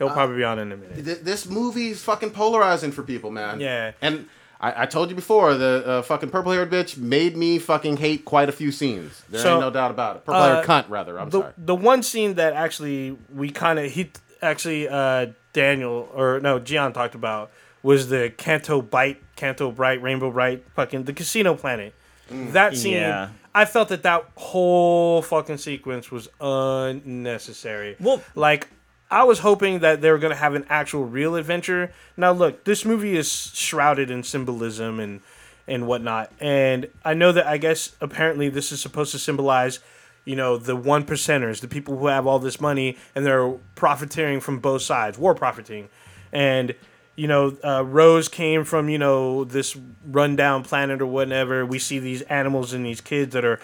He'll 0.00 0.10
probably 0.10 0.36
be 0.38 0.44
on 0.44 0.58
in 0.58 0.72
a 0.72 0.76
minute. 0.76 1.04
Th- 1.04 1.20
this 1.20 1.46
movie's 1.46 2.02
fucking 2.02 2.30
polarizing 2.30 2.90
for 2.90 3.02
people, 3.02 3.30
man. 3.30 3.60
Yeah. 3.60 3.92
and 4.02 4.28
I, 4.60 4.82
I 4.82 4.86
told 4.86 5.08
you 5.10 5.14
before 5.16 5.54
the 5.54 5.82
uh, 5.86 6.02
fucking 6.02 6.30
purple 6.30 6.52
haired 6.52 6.70
bitch 6.70 6.96
made 6.98 7.36
me 7.36 7.58
fucking 7.58 7.98
hate 7.98 8.24
quite 8.24 8.48
a 8.48 8.52
few 8.52 8.72
scenes. 8.72 9.22
There 9.28 9.40
So, 9.40 9.52
ain't 9.52 9.60
no 9.60 9.70
doubt 9.70 9.90
about 9.90 10.16
it. 10.16 10.24
Purple 10.24 10.42
haired 10.42 10.56
uh, 10.58 10.82
cunt, 10.82 10.90
rather. 10.90 11.18
I'm 11.20 11.30
the 11.30 11.40
sorry. 11.40 11.52
the 11.56 11.74
one 11.74 12.02
scene 12.02 12.34
that 12.34 12.52
actually 12.54 13.16
we 13.34 13.50
kind 13.50 13.78
of 13.78 13.90
he 13.90 14.10
actually 14.42 14.88
uh 14.88 15.26
Daniel 15.52 16.08
or 16.14 16.40
no 16.40 16.58
Gian 16.58 16.92
talked 16.92 17.14
about 17.14 17.50
was 17.82 18.08
the 18.10 18.32
Canto 18.36 18.82
Bight, 18.82 19.22
Canto 19.36 19.70
Bright, 19.70 20.02
Rainbow 20.02 20.30
Bright, 20.30 20.64
fucking 20.74 21.04
the 21.04 21.12
casino 21.14 21.54
planet. 21.54 21.94
That 22.30 22.76
scene, 22.76 22.94
Yeah. 22.94 23.30
I 23.54 23.64
felt 23.64 23.88
that 23.88 24.02
that 24.04 24.26
whole 24.36 25.22
fucking 25.22 25.56
sequence 25.58 26.10
was 26.10 26.28
unnecessary. 26.40 27.96
Well- 28.00 28.22
like. 28.34 28.68
I 29.10 29.24
was 29.24 29.40
hoping 29.40 29.80
that 29.80 30.00
they 30.00 30.10
were 30.10 30.18
going 30.18 30.32
to 30.32 30.38
have 30.38 30.54
an 30.54 30.64
actual 30.68 31.04
real 31.04 31.34
adventure. 31.34 31.92
Now, 32.16 32.32
look, 32.32 32.64
this 32.64 32.84
movie 32.84 33.16
is 33.16 33.30
shrouded 33.54 34.10
in 34.10 34.22
symbolism 34.22 35.00
and 35.00 35.20
and 35.66 35.86
whatnot, 35.86 36.32
and 36.40 36.88
I 37.04 37.14
know 37.14 37.30
that 37.30 37.46
I 37.46 37.56
guess 37.56 37.94
apparently 38.00 38.48
this 38.48 38.72
is 38.72 38.80
supposed 38.80 39.12
to 39.12 39.20
symbolize 39.20 39.78
you 40.24 40.36
know, 40.36 40.56
the 40.56 40.76
one 40.76 41.04
percenters, 41.04 41.60
the 41.60 41.68
people 41.68 41.98
who 41.98 42.06
have 42.06 42.26
all 42.26 42.38
this 42.38 42.60
money 42.60 42.96
and 43.14 43.24
they're 43.24 43.50
profiteering 43.74 44.40
from 44.40 44.58
both 44.58 44.82
sides, 44.82 45.18
war 45.18 45.34
profiting. 45.34 45.88
And, 46.32 46.74
you 47.16 47.26
know, 47.26 47.56
uh, 47.64 47.84
Rose 47.84 48.28
came 48.28 48.64
from, 48.64 48.88
you 48.88 48.98
know, 48.98 49.44
this 49.44 49.76
rundown 50.06 50.62
planet 50.62 51.00
or 51.00 51.06
whatever. 51.06 51.64
We 51.64 51.78
see 51.78 51.98
these 51.98 52.22
animals 52.22 52.72
and 52.72 52.84
these 52.84 53.00
kids 53.00 53.32
that 53.32 53.44
are 53.44 53.60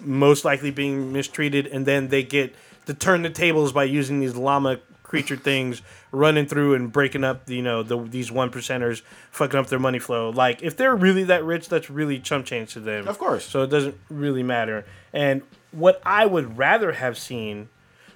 most 0.00 0.44
likely 0.44 0.70
being 0.70 1.12
mistreated, 1.12 1.66
and 1.66 1.86
then 1.86 2.08
they 2.08 2.22
get 2.22 2.54
to 2.86 2.94
turn 2.94 3.22
the 3.22 3.30
tables 3.30 3.72
by 3.72 3.84
using 3.84 4.20
these 4.20 4.34
llama 4.34 4.78
creature 5.02 5.36
things 5.36 5.82
running 6.10 6.46
through 6.46 6.74
and 6.74 6.90
breaking 6.90 7.22
up 7.22 7.48
you 7.48 7.62
know 7.62 7.82
the, 7.84 7.96
these 8.02 8.32
one 8.32 8.50
percenters 8.50 9.02
fucking 9.30 9.58
up 9.58 9.66
their 9.68 9.78
money 9.78 9.98
flow. 10.00 10.30
Like 10.30 10.62
if 10.62 10.76
they're 10.76 10.96
really 10.96 11.24
that 11.24 11.44
rich 11.44 11.68
that's 11.68 11.88
really 11.90 12.18
chump 12.18 12.46
change 12.46 12.72
to 12.72 12.80
them. 12.80 13.06
Of 13.06 13.18
course. 13.18 13.44
so 13.44 13.62
it 13.62 13.68
doesn't 13.68 13.96
really 14.10 14.42
matter. 14.42 14.84
And 15.12 15.42
what 15.72 16.00
i 16.06 16.24
would 16.24 16.56
rather 16.56 16.92
have 16.92 17.18
seen 17.18 17.68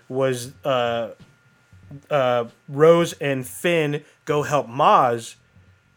was 0.08 0.52
uh 0.64 1.10
uh 2.10 2.44
rose 2.68 3.12
and 3.14 3.46
finn 3.46 4.02
go 4.24 4.42
help 4.42 4.68
maz 4.68 5.34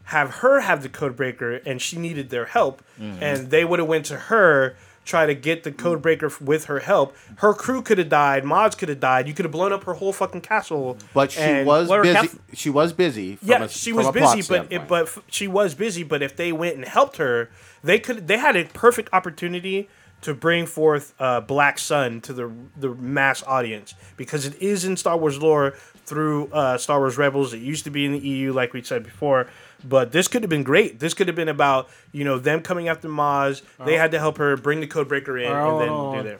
have 0.05 0.35
her 0.37 0.59
have 0.59 0.83
the 0.83 0.89
code 0.89 1.15
breaker 1.15 1.53
and 1.65 1.81
she 1.81 1.97
needed 1.97 2.29
their 2.29 2.45
help. 2.45 2.83
And 2.99 3.49
they 3.49 3.63
would 3.63 3.79
have 3.79 3.87
went 3.87 4.05
to 4.07 4.17
her 4.17 4.75
try 5.05 5.25
to 5.25 5.35
get 5.35 5.63
the 5.63 5.71
code 5.71 6.01
breaker 6.01 6.31
with 6.39 6.65
her 6.65 6.79
help 6.79 7.15
her 7.37 7.53
crew 7.53 7.81
could 7.81 7.97
have 7.97 8.09
died 8.09 8.43
Maz 8.43 8.77
could 8.77 8.89
have 8.89 8.99
died 8.99 9.27
you 9.27 9.33
could 9.33 9.45
have 9.45 9.51
blown 9.51 9.73
up 9.73 9.83
her 9.83 9.93
whole 9.95 10.13
fucking 10.13 10.41
castle 10.41 10.97
But 11.13 11.31
she 11.31 11.63
was 11.63 11.89
busy. 12.03 12.39
she 12.53 12.69
was 12.69 12.93
busy. 12.93 13.35
From 13.35 13.47
yeah 13.49 13.63
a, 13.63 13.69
she 13.69 13.91
was 13.91 14.09
busy 14.11 14.41
but 14.47 14.71
it, 14.71 14.87
but 14.87 15.03
f- 15.03 15.19
she 15.27 15.47
was 15.47 15.75
busy 15.75 16.03
but 16.03 16.21
if 16.21 16.35
they 16.35 16.51
went 16.51 16.75
and 16.75 16.85
helped 16.85 17.17
her 17.17 17.49
they 17.83 17.99
could 17.99 18.27
they 18.27 18.37
had 18.37 18.55
a 18.55 18.63
perfect 18.65 19.09
opportunity 19.11 19.89
to 20.21 20.33
bring 20.33 20.65
forth 20.65 21.13
uh, 21.19 21.41
Black 21.41 21.77
Sun 21.77 22.21
to 22.21 22.31
the 22.31 22.49
the 22.77 22.95
mass 22.95 23.43
audience 23.43 23.93
because 24.15 24.45
it 24.45 24.55
is 24.61 24.85
in 24.85 24.95
Star 24.95 25.17
Wars 25.17 25.37
lore 25.41 25.71
through 26.05 26.47
uh, 26.53 26.77
Star 26.77 26.99
Wars 26.99 27.17
Rebels. 27.17 27.53
It 27.53 27.57
used 27.59 27.83
to 27.83 27.89
be 27.89 28.05
in 28.05 28.13
the 28.13 28.19
EU, 28.19 28.53
like 28.53 28.71
we 28.71 28.81
said 28.83 29.03
before, 29.03 29.47
but 29.83 30.11
this 30.11 30.27
could 30.27 30.43
have 30.43 30.49
been 30.49 30.63
great. 30.63 30.99
This 30.99 31.13
could 31.13 31.27
have 31.27 31.35
been 31.35 31.49
about 31.49 31.89
you 32.11 32.23
know 32.23 32.39
them 32.39 32.61
coming 32.61 32.87
after 32.87 33.07
Maz. 33.09 33.61
They 33.85 33.95
had 33.97 34.11
to 34.11 34.19
help 34.19 34.37
her 34.37 34.55
bring 34.57 34.79
the 34.79 34.87
Codebreaker 34.87 35.39
in 35.43 35.51
Oh, 35.51 35.71
and 35.71 35.81
then 35.81 35.87
do 35.87 35.93
on. 35.93 36.25
that. 36.25 36.39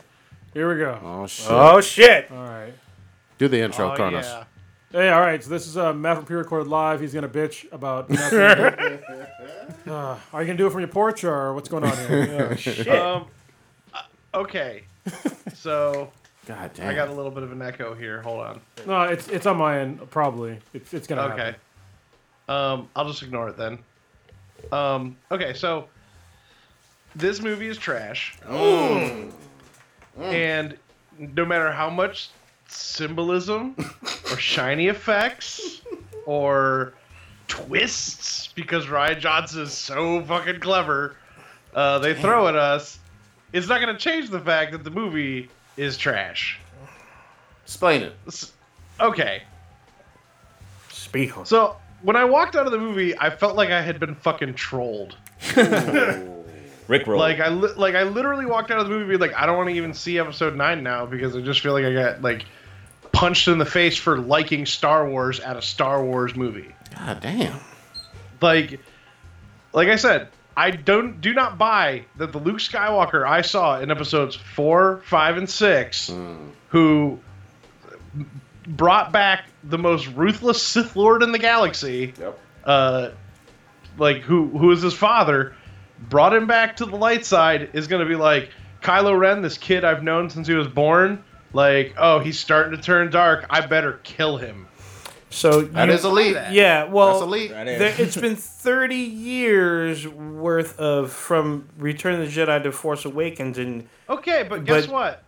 Here 0.54 0.72
we 0.72 0.80
go. 0.80 1.00
oh 1.04 1.28
shit! 1.28 1.48
Oh 1.52 1.82
shit! 1.82 2.32
All 2.32 2.38
right. 2.44 2.74
Do 3.40 3.48
the 3.48 3.60
intro, 3.62 3.92
Oh, 3.92 3.96
Kronos. 3.96 4.26
yeah. 4.26 4.44
Hey, 4.92 5.10
all 5.10 5.22
right. 5.22 5.44
So 5.44 5.50
this 5.50 5.66
is 5.66 5.76
uh, 5.76 5.92
Matt 5.92 6.18
from 6.18 6.26
pre-recorded 6.28 6.68
live. 6.70 7.02
He's 7.02 7.14
gonna 7.16 7.28
bitch 7.28 7.66
about. 7.74 8.12
uh, 9.88 10.18
are 10.32 10.42
you 10.42 10.48
gonna 10.48 10.58
do 10.58 10.68
it 10.68 10.72
from 10.72 10.82
your 10.82 10.88
porch 10.90 11.24
or 11.24 11.54
what's 11.54 11.70
going 11.70 11.84
on 11.84 11.98
here? 12.08 12.58
Yeah. 12.86 12.94
Um, 13.14 13.26
uh, 13.94 14.02
okay. 14.36 14.84
So 15.56 16.12
God 16.46 16.72
damn. 16.76 16.90
I 16.90 16.94
got 16.94 17.08
a 17.10 17.14
little 17.14 17.32
bit 17.32 17.44
of 17.44 17.52
an 17.52 17.62
echo 17.62 17.94
here. 17.96 18.22
Hold 18.22 18.42
on. 18.42 18.62
No, 18.86 19.02
it's 19.04 19.28
it's 19.30 19.46
on 19.46 19.58
my 19.58 19.80
end. 19.80 20.10
Probably. 20.12 20.60
It's 20.74 20.94
it's 20.94 21.08
gonna 21.08 21.24
Okay. 21.34 21.38
happen. 21.46 21.56
Um, 22.48 22.90
I'll 22.96 23.08
just 23.08 23.24
ignore 23.24 23.50
it 23.50 23.58
then. 23.58 23.80
Um, 24.72 25.18
okay, 25.32 25.54
so 25.54 25.88
this 27.16 27.42
movie 27.42 27.68
is 27.68 27.78
trash. 27.78 28.38
And 30.18 30.78
no 31.18 31.46
matter 31.46 31.72
how 31.72 31.90
much 31.90 32.30
symbolism 32.68 33.76
or 34.32 34.38
shiny 34.38 34.88
effects 34.88 35.82
or 36.26 36.94
twists, 37.48 38.48
because 38.48 38.86
Rian 38.86 39.20
Johnson 39.20 39.64
is 39.64 39.74
so 39.74 40.22
fucking 40.24 40.60
clever, 40.60 41.16
uh, 41.74 42.00
they 42.00 42.14
throw 42.14 42.48
at 42.48 42.56
us, 42.56 43.00
it's 43.52 43.68
not 43.68 43.82
going 43.82 43.94
to 43.94 44.00
change 44.00 44.30
the 44.30 44.40
fact 44.40 44.72
that 44.72 44.84
the 44.84 44.92
movie 44.92 45.50
is 45.78 45.98
trash. 45.98 46.60
Explain 47.66 48.04
it. 48.04 48.52
Okay, 49.00 49.44
Speak 51.14 51.38
on. 51.38 51.46
So 51.46 51.76
when 52.04 52.16
I 52.16 52.26
walked 52.26 52.56
out 52.56 52.66
of 52.66 52.72
the 52.72 52.78
movie, 52.78 53.18
I 53.18 53.30
felt 53.30 53.56
like 53.56 53.72
I 53.72 53.82
had 53.82 54.00
been 54.00 54.16
fucking 54.16 54.54
trolled. 54.54 55.16
Rick 56.88 57.08
roll. 57.08 57.20
Like 57.20 57.40
I 57.40 57.50
li- 57.50 57.74
like 57.78 57.96
I 57.96 58.04
literally 58.04 58.46
walked 58.46 58.70
out 58.70 58.80
of 58.80 58.90
the 58.90 58.94
movie 58.94 59.18
like 59.18 59.34
I 59.34 59.46
don't 59.46 59.58
want 59.58 59.70
to 59.70 59.76
even 59.76 59.94
see 59.94 60.20
episode 60.20 60.56
nine 60.56 60.84
now 60.84 61.06
because 61.06 61.36
I 61.36 61.42
just 61.42 61.62
feel 61.62 61.74
like 61.74 61.86
I 61.86 61.94
got 61.94 62.22
like 62.22 62.46
punched 63.14 63.48
in 63.48 63.58
the 63.58 63.66
face 63.66 63.98
for 63.98 64.18
liking 64.18 64.66
Star 64.66 65.08
Wars 65.08 65.40
at 65.40 65.56
a 65.56 65.62
Star 65.62 66.04
Wars 66.04 66.36
movie. 66.36 66.74
God 66.98 67.22
damn. 67.22 67.58
Like 68.42 68.82
like 69.72 69.88
I 69.88 69.96
said, 69.96 70.28
I 70.58 70.72
don't 70.72 71.22
do 71.22 71.34
not 71.34 71.58
buy 71.58 72.04
that 72.18 72.34
the 72.34 72.40
Luke 72.40 72.58
Skywalker 72.58 73.26
I 73.26 73.42
saw 73.42 73.80
in 73.80 73.90
episodes 73.90 74.36
four, 74.36 75.02
five, 75.06 75.38
and 75.38 75.50
six, 75.50 76.10
mm. 76.10 76.50
who 76.68 77.20
brought 78.68 79.12
back 79.12 79.46
the 79.64 79.78
most 79.78 80.08
ruthless 80.08 80.62
Sith 80.62 80.96
Lord 80.96 81.24
in 81.24 81.32
the 81.32 81.40
galaxy. 81.40 82.14
Yep. 82.20 82.40
uh, 82.66 83.10
like 83.98 84.18
who 84.22 84.48
who 84.50 84.72
is 84.72 84.82
his 84.82 84.94
father, 84.94 85.56
brought 86.10 86.34
him 86.34 86.48
back 86.48 86.78
to 86.78 86.86
the 86.86 86.96
light 86.96 87.26
side 87.26 87.70
is 87.74 87.88
gonna 87.88 88.06
be 88.08 88.16
like 88.16 88.50
Kylo 88.82 89.18
Ren, 89.18 89.42
this 89.42 89.58
kid 89.58 89.84
I've 89.86 90.04
known 90.04 90.30
since 90.30 90.48
he 90.48 90.54
was 90.56 90.68
born. 90.68 91.24
Like, 91.54 91.94
oh, 92.00 92.18
he's 92.20 92.40
starting 92.40 92.76
to 92.76 92.82
turn 92.82 93.12
dark. 93.12 93.46
I 93.50 93.66
better 93.66 94.00
kill 94.04 94.38
him. 94.38 94.68
So 95.30 95.62
That 95.62 95.88
you- 95.88 95.94
is 95.94 96.04
elite. 96.06 96.36
Yeah, 96.52 96.86
well, 96.86 97.14
That's 97.14 97.22
elite. 97.24 97.52
That 97.52 97.68
is. 97.68 97.80
there, 97.80 97.94
it's 97.98 98.18
been 98.18 98.36
30 98.36 98.96
years 98.96 100.08
worth 100.08 100.80
of 100.80 101.12
from 101.12 101.68
Return 101.78 102.20
of 102.20 102.22
the 102.22 102.42
Jedi 102.42 102.62
to 102.64 102.72
Force 102.72 103.06
Awakens, 103.06 103.58
and 103.58 103.88
Okay, 104.10 104.46
but 104.48 104.66
guess 104.66 104.88
But- 104.88 104.94
what? 104.94 105.24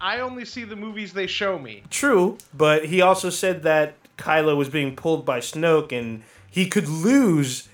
I 0.00 0.20
only 0.20 0.44
see 0.44 0.64
the 0.64 0.76
movies 0.76 1.12
they 1.12 1.26
show 1.26 1.58
me. 1.58 1.82
true, 1.90 2.38
but 2.54 2.86
he 2.86 3.00
also 3.00 3.30
said 3.30 3.62
that 3.64 3.94
Kylo 4.16 4.56
was 4.56 4.68
being 4.68 4.94
pulled 4.96 5.24
by 5.24 5.40
Snoke, 5.40 5.92
and 5.92 6.22
he 6.50 6.66
could 6.68 6.88
lose 6.88 7.68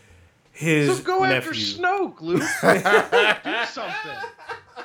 his 0.53 0.99
So 0.99 1.03
go 1.03 1.19
nephew. 1.21 1.37
after 1.37 1.51
Snoke, 1.53 2.21
Luke. 2.21 2.41
do 3.45 3.67
something. 3.67 4.31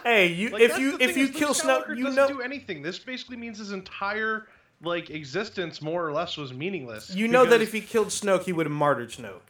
Hey, 0.03 0.27
you 0.27 0.49
Like, 0.49 0.61
if 0.61 0.77
you 0.79 0.97
if 0.99 1.17
you 1.17 1.29
kill 1.29 1.53
Snoke, 1.53 1.95
you 1.95 2.05
doesn't 2.05 2.15
know 2.15 2.27
do 2.27 2.41
anything. 2.41 2.81
This 2.81 2.97
basically 2.99 3.37
means 3.37 3.57
his 3.57 3.71
entire 3.71 4.47
like 4.81 5.09
existence, 5.09 5.81
more 5.81 6.05
or 6.07 6.13
less, 6.13 6.37
was 6.37 6.53
meaningless. 6.53 7.13
you 7.13 7.27
know 7.27 7.45
that 7.45 7.61
if 7.61 7.71
he 7.73 7.81
killed 7.81 8.07
Snoke, 8.07 8.43
he 8.43 8.53
would 8.53 8.65
have 8.65 8.71
martyred 8.73 9.09
Snoke. 9.09 9.41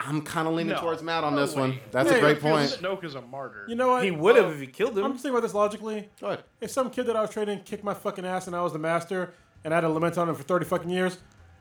I'm 0.00 0.22
kind 0.22 0.48
of 0.48 0.54
leaning 0.54 0.72
No. 0.74 0.80
towards 0.80 1.02
Matt 1.02 1.24
on 1.24 1.34
No 1.34 1.44
this 1.46 1.54
one. 1.54 1.78
That's 1.90 2.10
Yeah, 2.10 2.16
a 2.16 2.20
great 2.20 2.40
point. 2.40 2.70
Snoke 2.70 3.04
is 3.04 3.14
a 3.14 3.20
martyr. 3.22 3.64
You 3.68 3.74
know 3.74 3.88
what? 3.88 4.04
He 4.04 4.10
would 4.10 4.36
have 4.36 4.46
Well, 4.46 4.54
if 4.54 4.60
he 4.60 4.66
killed 4.66 4.92
him. 4.98 5.04
I'm 5.04 5.10
him. 5.10 5.12
just 5.12 5.22
thinking 5.22 5.36
about 5.38 5.46
this 5.46 5.54
logically. 5.54 6.08
Go 6.20 6.28
ahead. 6.28 6.44
If 6.60 6.70
some 6.70 6.90
kid 6.90 7.04
that 7.06 7.16
I 7.16 7.20
was 7.22 7.30
training 7.30 7.60
kicked 7.64 7.84
my 7.84 7.94
fucking 7.94 8.24
ass 8.24 8.46
and 8.46 8.54
I 8.56 8.62
was 8.62 8.72
the 8.72 8.78
master 8.78 9.32
and 9.64 9.72
I 9.72 9.76
had 9.78 9.82
to 9.82 9.88
lament 9.88 10.16
on 10.18 10.28
him 10.28 10.34
for 10.34 10.42
30 10.42 10.64
fucking 10.66 10.90
years, 10.90 11.18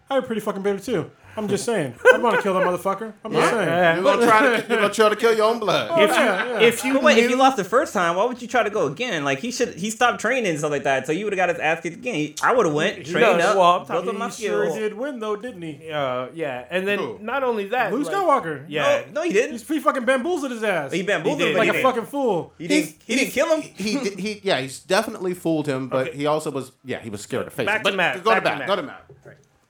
I'd 0.10 0.22
be 0.22 0.26
pretty 0.28 0.42
fucking 0.42 0.62
bitter 0.62 0.80
too. 0.80 1.12
I'm 1.36 1.48
just 1.48 1.66
saying. 1.66 1.96
I'd 2.14 2.22
want 2.22 2.36
to 2.36 2.44
kill 2.44 2.54
that 2.54 2.62
motherfucker. 2.64 3.12
I'm 3.26 3.32
just 3.34 3.50
saying. 3.50 3.68
Yeah. 3.68 3.96
You're 3.96 4.04
gonna 4.04 4.28
try 4.28 4.42
to 4.62 4.68
you're 4.70 4.82
gonna 4.82 4.94
try 4.94 5.10
to 5.10 5.16
kill 5.16 5.36
your 5.36 5.46
own 5.50 5.58
blood. 5.60 5.90
If 6.00 6.10
you 6.12 6.16
yeah, 6.16 6.46
yeah. 6.46 6.60
if 6.60 6.86
you 6.86 6.94
But 6.94 7.02
wait, 7.04 7.18
if 7.18 7.28
you 7.32 7.36
lost 7.38 7.58
the 7.58 7.64
first 7.64 7.92
time, 7.92 8.16
why 8.18 8.26
would 8.26 8.40
you 8.40 8.48
try 8.48 8.62
to 8.62 8.70
go 8.70 8.86
again? 8.86 9.24
Like 9.26 9.40
he 9.40 9.50
should, 9.52 9.74
he 9.74 9.90
stopped 9.90 10.20
training 10.22 10.46
and 10.46 10.60
stuff 10.60 10.70
like 10.70 10.84
that, 10.84 11.08
so 11.08 11.12
you 11.12 11.26
would 11.26 11.34
have 11.34 11.38
got 11.38 11.50
his 11.50 11.58
ass 11.58 11.82
kicked 11.82 11.96
again. 11.98 12.14
He- 12.14 12.36
I 12.44 12.54
would 12.54 12.68
have 12.68 12.76
went, 12.76 12.98
He 13.00 13.04
trained 13.12 13.40
does. 13.40 13.46
up, 13.48 13.58
Well, 13.58 13.66
I'm 13.80 13.88
built 13.88 14.08
up 14.10 14.16
my 14.16 14.30
He 14.30 14.46
sure 14.46 14.66
skills. 14.66 14.78
did 14.78 14.94
win 14.94 15.18
though, 15.20 15.36
didn't 15.36 15.64
he? 15.64 15.90
uh, 15.90 16.28
yeah, 16.36 16.66
and 16.70 16.88
then 16.88 17.00
Who? 17.00 17.18
not 17.20 17.44
only 17.44 17.66
that, 17.70 17.92
Luke 17.92 18.06
like- 18.06 18.16
Skywalker. 18.16 18.66
Yeah, 18.68 19.06
No, 19.08 19.14
no, 19.14 19.22
he 19.24 19.34
didn't. 19.34 19.54
He's 19.54 19.68
he 19.68 19.80
fucking 19.80 20.06
bamboozled 20.06 20.52
his 20.52 20.62
ass. 20.64 20.92
He 20.92 21.02
bamboozled 21.02 21.40
He 21.40 21.46
him, 21.48 21.54
did. 21.54 21.54
but 21.56 21.60
like 21.62 21.66
he 21.66 21.70
a 21.70 21.74
didn't. 21.74 21.84
fucking 21.96 22.06
fool. 22.06 22.54
He 22.60 22.68
didn't. 22.68 22.96
He 23.08 23.16
didn't 23.16 23.32
kill 23.32 23.56
him. 23.56 23.62
He 23.64 23.98
did- 23.98 24.20
he 24.20 24.40
yeah 24.44 24.60
he's 24.62 24.78
definitely 24.82 25.34
fooled 25.34 25.66
him, 25.66 25.88
but 25.90 26.10
Okay. 26.10 26.18
he 26.18 26.28
also 26.28 26.52
was 26.52 26.74
yeah 26.86 27.00
he 27.00 27.10
was 27.10 27.22
scared 27.22 27.46
to 27.46 27.50
face 27.50 27.66
Back 27.66 27.78
it. 27.78 27.84
to 27.86 27.90
But 27.90 27.96
Matt, 27.98 28.24
Go 28.24 28.36
to 28.36 28.42
back 28.42 28.44
to 28.44 28.50
Matt. 28.50 28.60
Matt. 28.60 28.68
Go 28.68 28.76
to 28.76 28.84
Matt. 28.84 29.06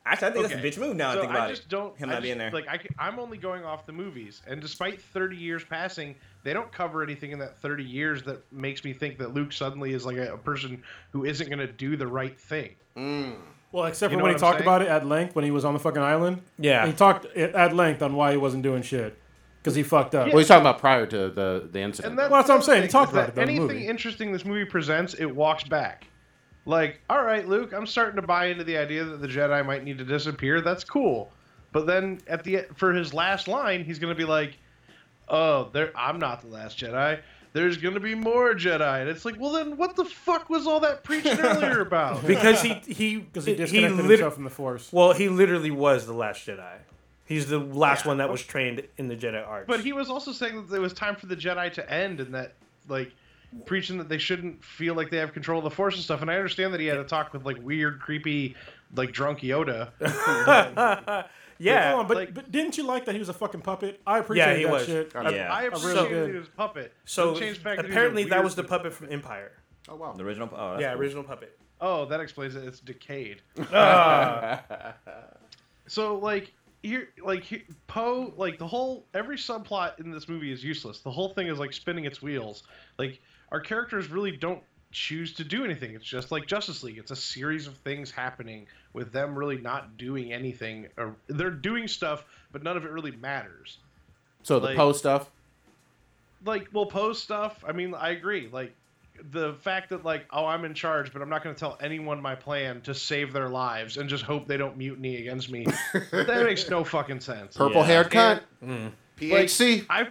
Actually, 0.05 0.27
I 0.27 0.31
think 0.31 0.45
Okay. 0.45 0.55
that's 0.61 0.75
a 0.77 0.79
bitch 0.79 0.85
move. 0.85 0.95
Now 0.97 1.11
I 1.11 1.15
think 1.15 1.29
about 1.31 1.47
I 1.47 1.49
just 1.49 1.63
it. 1.63 1.69
don't. 1.69 1.97
Him 1.97 2.09
I 2.09 2.13
not 2.13 2.21
being 2.23 2.37
there. 2.37 2.51
Like 2.51 2.67
I, 2.67 3.07
am 3.07 3.19
only 3.19 3.37
going 3.37 3.63
off 3.63 3.85
the 3.85 3.93
movies, 3.93 4.41
and 4.45 4.59
despite 4.61 5.01
30 5.01 5.37
years 5.37 5.63
passing, 5.63 6.15
they 6.43 6.51
don't 6.53 6.71
cover 6.73 7.03
anything 7.03 7.31
in 7.31 7.39
that 7.39 7.57
30 7.59 7.83
years 7.85 8.21
that 8.23 8.43
makes 8.51 8.83
me 8.83 8.91
think 8.93 9.17
that 9.19 9.33
Luke 9.33 9.53
suddenly 9.53 9.93
is 9.93 10.05
like 10.05 10.17
a, 10.17 10.33
a 10.33 10.37
person 10.37 10.83
who 11.11 11.23
isn't 11.23 11.47
going 11.47 11.59
to 11.65 11.71
do 11.71 11.95
the 11.95 12.07
right 12.07 12.37
thing. 12.37 12.75
Mm. 12.97 13.35
Well, 13.71 13.85
except 13.85 14.11
You 14.11 14.17
for 14.17 14.19
know 14.19 14.23
when 14.25 14.31
he 14.31 14.35
I'm 14.35 14.39
talked 14.41 14.57
saying? 14.59 14.67
about 14.67 14.81
it 14.81 14.87
at 14.89 15.05
length 15.07 15.35
when 15.35 15.45
he 15.45 15.51
was 15.51 15.63
on 15.65 15.73
the 15.73 15.79
fucking 15.79 16.01
island. 16.01 16.41
Yeah. 16.59 16.85
He 16.85 16.91
talked 16.93 17.25
at 17.35 17.55
at 17.55 17.73
length 17.75 18.01
on 18.01 18.13
why 18.15 18.31
he 18.31 18.37
wasn't 18.37 18.61
doing 18.63 18.81
shit 18.83 19.17
because 19.61 19.73
he 19.73 19.83
fucked 19.83 20.13
up. 20.15 20.27
Well, 20.27 20.37
he's 20.39 20.47
talking 20.49 20.61
about 20.61 20.79
prior 20.79 21.05
to 21.07 21.29
the 21.29 21.69
the 21.71 21.79
incident. 21.79 22.11
And 22.11 22.19
that, 22.19 22.29
Well, 22.29 22.41
that's 22.41 22.49
what 22.49 22.55
I'm 22.57 22.61
saying. 22.61 22.81
He 22.83 22.87
talked 22.89 23.13
about 23.13 23.29
it, 23.29 23.35
though, 23.35 23.41
Anything 23.41 23.67
movie. 23.67 23.87
interesting 23.87 24.31
this 24.33 24.43
movie 24.45 24.65
presents, 24.65 25.13
it 25.15 25.25
walks 25.25 25.63
back. 25.63 26.05
Like, 26.65 27.01
all 27.09 27.23
right, 27.23 27.47
Luke, 27.47 27.73
I'm 27.73 27.85
starting 27.85 28.15
to 28.15 28.25
buy 28.25 28.45
into 28.45 28.63
the 28.63 28.77
idea 28.77 29.03
that 29.03 29.21
the 29.21 29.27
Jedi 29.27 29.65
might 29.65 29.83
need 29.83 29.97
to 29.97 30.05
disappear. 30.05 30.61
That's 30.61 30.83
cool. 30.83 31.29
But 31.73 31.85
then 31.87 32.21
at 32.27 32.43
the 32.43 32.65
for 32.75 32.93
his 32.93 33.13
last 33.13 33.47
line, 33.47 33.83
he's 33.83 33.99
gonna 33.99 34.15
be 34.15 34.25
like, 34.25 34.57
"Oh, 35.27 35.69
there, 35.73 35.91
I'm 35.95 36.19
not 36.19 36.41
the 36.41 36.47
last 36.47 36.77
Jedi. 36.79 37.19
There's 37.53 37.77
gonna 37.77 37.99
be 37.99 38.15
more 38.15 38.53
Jedi." 38.53 39.01
And 39.01 39.09
it's 39.09 39.25
like, 39.25 39.39
well, 39.39 39.51
then 39.51 39.75
what 39.77 39.95
the 39.95 40.05
fuck 40.05 40.49
was 40.49 40.65
all 40.67 40.79
that 40.81 41.03
preaching 41.03 41.37
earlier 41.39 41.81
about? 41.81 42.25
because 42.25 42.61
he 42.61 42.73
he 42.87 43.17
because 43.17 43.45
he 43.45 43.51
he 43.53 43.57
disconnected 43.57 43.97
lit- 44.05 44.09
himself 44.19 44.35
from 44.35 44.43
the 44.45 44.49
Force. 44.49 44.89
well 44.91 45.13
he 45.13 45.29
literally 45.29 45.71
was 45.71 46.05
the 46.05 46.13
last 46.13 46.45
Jedi. 46.47 46.77
He's 47.25 47.47
the 47.47 47.59
last 47.59 48.03
Yeah. 48.05 48.09
one 48.09 48.17
that 48.17 48.29
was 48.29 48.41
trained 48.43 48.83
in 48.97 49.07
the 49.07 49.15
Jedi 49.15 49.45
arts. 49.47 49.65
But 49.67 49.79
he 49.79 49.93
was 49.93 50.09
also 50.09 50.31
saying 50.31 50.67
that 50.67 50.75
it 50.75 50.79
was 50.79 50.93
time 50.93 51.15
for 51.15 51.25
the 51.25 51.35
Jedi 51.37 51.73
to 51.73 51.91
end, 51.91 52.19
and 52.19 52.33
that 52.35 52.53
like 52.87 53.11
preaching 53.65 53.97
that 53.97 54.09
they 54.09 54.17
shouldn't 54.17 54.63
feel 54.63 54.95
like 54.95 55.09
they 55.09 55.17
have 55.17 55.33
control 55.33 55.59
of 55.59 55.63
the 55.63 55.69
Force 55.71 55.95
and 55.95 56.03
stuff. 56.03 56.21
And 56.21 56.29
I 56.31 56.35
understand 56.35 56.73
that 56.73 56.79
he 56.79 56.87
had 56.87 56.97
a 56.97 57.03
talk 57.03 57.33
with 57.33 57.45
like 57.45 57.57
weird, 57.63 57.99
creepy, 57.99 58.55
like 58.95 59.11
drunk 59.11 59.39
Yoda. 59.39 59.89
yeah, 61.59 61.89
Hold 61.91 62.01
on, 62.01 62.07
but, 62.07 62.17
like- 62.17 62.33
but 62.33 62.51
didn't 62.51 62.77
you 62.77 62.83
like 62.85 63.05
that 63.05 63.13
he 63.13 63.19
was 63.19 63.29
a 63.29 63.33
fucking 63.33 63.61
puppet? 63.61 64.01
I 64.05 64.19
appreciate 64.19 64.57
he 64.57 64.63
that 64.63 64.71
was. 64.71 64.85
shit. 64.85 65.11
Yeah. 65.13 65.51
I 65.53 65.63
really 65.65 65.67
appreciated 65.67 66.25
did. 66.27 66.35
his 66.35 66.47
puppet. 66.49 66.93
so 67.05 67.33
back 67.33 67.39
to 67.77 67.83
he 67.83 67.87
a 67.87 67.91
apparently 67.91 68.23
that 68.25 68.43
was 68.43 68.55
the 68.55 68.63
puppet 68.63 68.93
from 68.93 69.09
Empire. 69.11 69.51
oh 69.89 69.95
wow. 69.95 70.13
The 70.13 70.23
original. 70.23 70.49
Oh, 70.55 70.79
yeah, 70.79 70.91
cool. 70.93 71.01
original 71.01 71.23
puppet. 71.23 71.57
Oh, 71.81 72.05
that 72.05 72.19
explains 72.21 72.55
it. 72.55 72.63
It's 72.63 72.79
decayed. 72.79 73.41
Ah. 73.73 74.93
So 75.87 76.17
like 76.17 76.53
here, 76.81 77.09
like 77.23 77.43
he- 77.43 77.63
Poe, 77.87 78.33
like 78.37 78.57
the 78.57 78.67
whole 78.67 79.05
every 79.13 79.37
subplot 79.37 79.99
in 79.99 80.09
this 80.11 80.27
movie 80.29 80.51
is 80.51 80.63
useless. 80.63 80.99
The 80.99 81.11
whole 81.11 81.29
thing 81.33 81.47
is 81.47 81.59
like 81.59 81.73
spinning 81.73 82.05
its 82.05 82.21
wheels. 82.21 82.63
Like 82.97 83.21
our 83.53 83.59
characters 83.59 84.09
really 84.09 84.31
don't 84.31 84.61
choose 84.91 85.33
to 85.33 85.43
do 85.43 85.63
anything. 85.63 85.95
It's 85.95 86.05
just 86.05 86.31
like 86.31 86.47
Justice 86.47 86.83
League. 86.83 86.97
It's 86.97 87.11
a 87.11 87.15
series 87.15 87.67
of 87.67 87.75
things 87.77 88.11
happening 88.11 88.67
with 88.93 89.11
them 89.11 89.37
really 89.37 89.57
not 89.57 89.97
doing 89.97 90.33
anything. 90.33 90.87
Or 90.97 91.15
they're 91.27 91.51
doing 91.51 91.87
stuff, 91.87 92.25
but 92.51 92.63
none 92.63 92.75
of 92.75 92.83
it 92.83 92.91
really 92.91 93.11
matters. 93.11 93.77
So 94.41 94.59
the 94.59 94.67
like- 94.67 94.75
Poe 94.75 94.91
stuff. 94.91 95.29
Like, 96.45 96.67
well, 96.73 96.87
Poe's 96.87 97.21
stuff. 97.21 97.63
I 97.65 97.71
mean, 97.71 97.93
I 97.93 98.09
agree. 98.09 98.49
Like 98.51 98.75
the 99.31 99.53
fact 99.61 99.89
that 99.89 100.03
like, 100.03 100.25
oh, 100.31 100.45
I'm 100.45 100.65
in 100.65 100.73
charge, 100.73 101.13
but 101.13 101.21
I'm 101.21 101.29
not 101.29 101.43
going 101.43 101.55
to 101.55 101.59
tell 101.59 101.77
anyone 101.79 102.21
my 102.21 102.35
plan 102.35 102.81
to 102.81 102.93
save 102.93 103.31
their 103.31 103.49
lives 103.49 103.97
and 103.97 104.09
just 104.09 104.23
hope 104.23 104.47
they 104.47 104.57
don't 104.57 104.77
mutiny 104.77 105.17
against 105.17 105.49
me. 105.49 105.65
that 105.93 106.43
makes 106.45 106.69
no 106.69 106.83
fucking 106.83 107.21
sense. 107.21 107.55
Purple 107.55 107.83
haired 107.83 108.09
cunt. 108.09 108.41
Like, 108.61 108.69
mm. 108.69 108.91
PHC. 109.17 109.85
I 109.89 110.07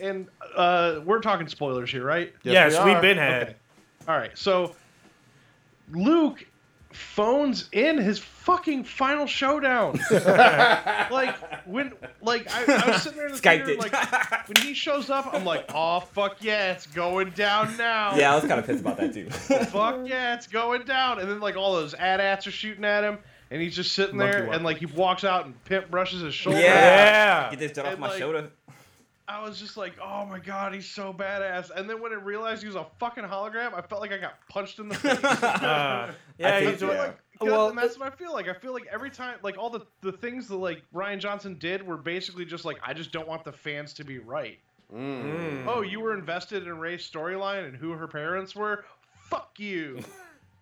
and 0.00 0.28
uh, 0.56 1.00
we're 1.04 1.20
talking 1.20 1.48
spoilers 1.48 1.90
here, 1.90 2.04
right? 2.04 2.32
Yes, 2.42 2.72
yes, 2.72 2.84
we 2.84 2.92
we've 2.92 3.02
been 3.02 3.18
had. 3.18 3.42
Okay. 3.42 3.54
All 4.08 4.16
right. 4.16 4.36
So 4.36 4.74
Luke 5.92 6.44
phones 6.94 7.68
in 7.72 7.98
his 7.98 8.18
fucking 8.18 8.84
final 8.84 9.26
showdown. 9.26 9.98
like 10.10 11.34
when, 11.66 11.92
like 12.22 12.48
I, 12.54 12.84
I 12.84 12.90
was 12.90 13.02
sitting 13.02 13.18
there 13.18 13.26
in 13.26 13.32
the 13.32 13.38
Skyped 13.38 13.66
theater, 13.66 13.72
it. 13.72 13.78
like 13.92 14.48
when 14.48 14.56
he 14.64 14.74
shows 14.74 15.10
up, 15.10 15.32
I'm 15.32 15.44
like, 15.44 15.70
oh 15.74 16.00
fuck 16.00 16.42
yeah, 16.42 16.72
it's 16.72 16.86
going 16.86 17.30
down 17.30 17.76
now. 17.76 18.16
Yeah, 18.16 18.32
I 18.32 18.36
was 18.36 18.44
kind 18.44 18.60
of 18.60 18.66
pissed 18.66 18.80
about 18.80 18.96
that 18.98 19.12
too. 19.12 19.28
Fuck 19.30 20.06
yeah, 20.06 20.34
it's 20.34 20.46
going 20.46 20.84
down. 20.84 21.18
And 21.18 21.28
then 21.28 21.40
like 21.40 21.56
all 21.56 21.74
those 21.74 21.94
AT-ATs 21.94 22.46
are 22.46 22.52
shooting 22.52 22.84
at 22.84 23.02
him, 23.02 23.18
and 23.50 23.60
he's 23.60 23.74
just 23.74 23.92
sitting 23.92 24.16
there, 24.18 24.44
Monkey 24.44 24.56
and 24.56 24.64
like 24.64 24.78
he 24.78 24.86
walks 24.86 25.24
out 25.24 25.46
and 25.46 25.64
Pimp 25.64 25.90
brushes 25.90 26.20
his 26.20 26.34
shoulder. 26.34 26.60
Yeah. 26.60 26.66
Yeah. 26.66 27.50
Get 27.50 27.58
this 27.58 27.72
jet 27.72 27.86
off 27.86 27.92
And, 27.92 28.00
my 28.00 28.08
like, 28.08 28.18
shoulder. 28.18 28.50
I 29.26 29.42
was 29.42 29.58
just 29.58 29.76
like, 29.76 29.94
oh 30.02 30.26
my 30.26 30.38
god, 30.38 30.74
he's 30.74 30.88
so 30.88 31.12
badass. 31.12 31.70
And 31.74 31.88
then 31.88 32.02
when 32.02 32.12
I 32.12 32.16
realized 32.16 32.62
he 32.62 32.66
was 32.66 32.76
a 32.76 32.86
fucking 32.98 33.24
hologram, 33.24 33.72
I 33.72 33.80
felt 33.80 34.02
like 34.02 34.12
I 34.12 34.18
got 34.18 34.34
punched 34.48 34.78
in 34.78 34.88
the 34.88 34.94
face. 34.94 35.18
Uh, 35.24 36.12
yeah, 36.38 36.56
I 36.56 36.64
he's 36.64 36.80
So, 36.80 36.92
yeah. 36.92 36.98
like, 36.98 37.18
Well, 37.40 37.68
and 37.68 37.78
that's 37.78 37.98
what 37.98 38.12
I 38.12 38.16
feel 38.16 38.32
like. 38.32 38.48
I 38.48 38.54
feel 38.54 38.74
like 38.74 38.86
every 38.92 39.10
time, 39.10 39.38
like 39.42 39.56
all 39.56 39.70
the 39.70 39.80
the 40.02 40.12
things 40.12 40.48
that 40.48 40.56
like 40.56 40.82
Rian 40.94 41.18
Johnson 41.18 41.56
did 41.58 41.86
were 41.86 41.96
basically 41.96 42.44
just 42.44 42.64
like, 42.64 42.78
I 42.84 42.92
just 42.92 43.12
don't 43.12 43.26
want 43.26 43.44
the 43.44 43.52
fans 43.52 43.94
to 43.94 44.04
be 44.04 44.18
right. 44.18 44.58
Mm. 44.94 45.64
Oh, 45.66 45.80
you 45.80 46.00
were 46.00 46.14
invested 46.14 46.66
in 46.66 46.78
Rey's 46.78 47.08
storyline 47.08 47.66
and 47.66 47.76
who 47.76 47.92
her 47.92 48.06
parents 48.06 48.54
were. 48.54 48.84
Fuck 49.22 49.58
you. 49.58 50.00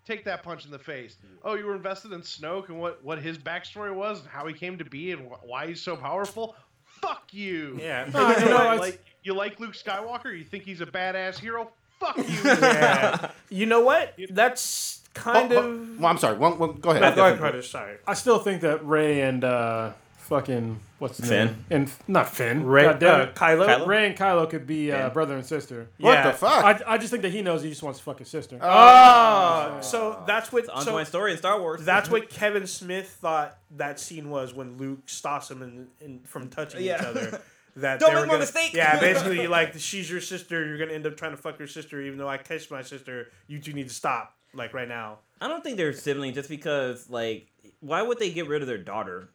Take 0.07 0.25
that 0.25 0.43
punch 0.43 0.65
in 0.65 0.71
the 0.71 0.79
face. 0.79 1.17
Oh, 1.45 1.55
you 1.55 1.67
were 1.67 1.77
invested 1.77 2.13
in 2.13 2.23
Snoke 2.23 2.69
and 2.69 2.81
what 2.81 3.05
what 3.05 3.19
his 3.21 3.39
backstory 3.39 3.95
was 3.95 4.21
and 4.21 4.29
how 4.29 4.47
he 4.47 4.55
came 4.55 4.79
to 4.79 4.85
be 4.85 5.13
and 5.13 5.29
wh- 5.29 5.45
why 5.45 5.67
he's 5.67 5.81
so 5.83 5.97
powerful. 5.97 6.55
Fuck 7.03 7.25
you. 7.33 7.79
Yeah. 7.83 8.09
No, 8.13 8.31
you 8.31 8.45
know, 8.47 8.55
like, 8.55 8.65
it's- 8.65 8.81
like, 8.81 9.05
you 9.25 9.35
like 9.35 9.61
Luke 9.61 9.75
Skywalker? 9.75 10.37
You 10.37 10.45
think 10.45 10.65
he's 10.65 10.81
a 10.81 10.87
badass 10.87 11.39
hero? 11.39 11.71
Fuck 12.01 12.17
you. 12.17 12.25
yeah. 12.45 13.31
You 13.51 13.67
know 13.67 13.81
what? 13.81 14.15
That's 14.31 15.01
kind 15.15 15.53
Oh, 15.53 15.59
of. 15.59 15.65
oh, 15.65 15.87
well, 15.99 16.07
I'm 16.11 16.19
sorry. 16.19 16.37
One, 16.39 16.59
one, 16.59 16.75
go 16.81 16.91
ahead. 16.91 17.03
No, 17.03 17.15
go 17.15 17.27
ahead, 17.27 17.39
Carter. 17.39 17.63
Sorry. 17.63 17.97
I 18.07 18.15
still 18.15 18.39
think 18.39 18.63
that 18.63 18.85
Rey 18.85 19.21
and 19.21 19.45
uh, 19.45 19.93
fucking 20.23 20.81
what's 20.99 21.19
his 21.19 21.29
Finn? 21.29 21.47
name? 21.49 21.65
And 21.71 21.91
not 22.09 22.29
Finn. 22.35 22.65
Rey, 22.65 22.83
God 22.85 22.99
damn 22.99 23.21
uh. 23.21 23.27
Kylo. 23.33 23.67
Kylo? 23.67 23.87
Rey 23.87 24.07
and 24.07 24.17
Kylo 24.17 24.49
could 24.49 24.67
be 24.67 24.91
uh, 24.93 25.11
brother 25.11 25.35
and 25.37 25.45
sister. 25.45 25.89
What 25.99 26.13
Yeah. 26.13 26.31
the 26.31 26.33
fuck? 26.37 26.65
I, 26.65 26.81
I 26.95 26.99
just 26.99 27.11
think 27.11 27.23
that 27.23 27.33
he 27.33 27.43
knows 27.43 27.63
he 27.63 27.69
just 27.71 27.83
wants 27.83 27.99
to 27.99 28.05
fuck 28.05 28.19
his 28.19 28.29
sister. 28.29 28.59
Oh, 28.61 29.79
so 29.83 30.23
that's 30.27 30.53
what. 30.53 30.69
Ongoing 30.69 31.05
So 31.05 31.09
story 31.11 31.33
in 31.33 31.39
Star 31.39 31.61
Wars. 31.61 31.85
that's 31.85 32.09
what 32.09 32.31
Kevin 32.31 32.67
Smith 32.67 33.09
thought 33.21 33.59
that 33.77 33.99
scene 34.01 34.31
was 34.31 34.55
when 34.55 34.77
Luke 34.79 35.09
stops 35.09 35.51
him 35.51 35.63
in, 35.63 35.89
in, 36.01 36.21
from 36.21 36.49
touching 36.49 36.81
each 36.81 36.87
Yeah. 36.87 37.05
other. 37.07 37.41
That 37.77 38.01
Don't 38.01 38.11
they 38.11 38.17
make 38.17 38.21
were 38.21 38.27
more 38.27 38.35
gonna, 38.35 38.41
mistake. 38.41 38.75
Yeah, 38.75 39.01
basically, 39.01 39.47
like 39.47 39.73
she's 39.79 40.11
your 40.11 40.21
sister. 40.21 40.63
You're 40.63 40.77
gonna 40.77 40.93
end 40.93 41.07
up 41.07 41.17
trying 41.17 41.31
to 41.31 41.39
fuck 41.39 41.59
your 41.59 41.67
sister, 41.69 42.03
even 42.03 42.19
though 42.19 42.29
I 42.29 42.37
kissed 42.37 42.71
my 42.71 42.83
sister. 42.83 43.29
You 43.47 43.61
two 43.61 43.73
need 43.73 43.89
to 43.89 43.95
stop, 43.95 44.37
like 44.53 44.75
right 44.75 44.87
now. 44.87 45.21
I 45.41 45.49
don't 45.49 45.65
think 45.65 45.79
they're 45.79 45.95
siblings 45.95 46.35
just 46.35 46.51
because, 46.51 47.09
like, 47.09 47.47
why 47.81 48.03
would 48.03 48.19
they 48.19 48.31
get 48.31 48.47
rid 48.47 48.61
of 48.61 48.69
their 48.69 48.77
daughter 48.77 49.31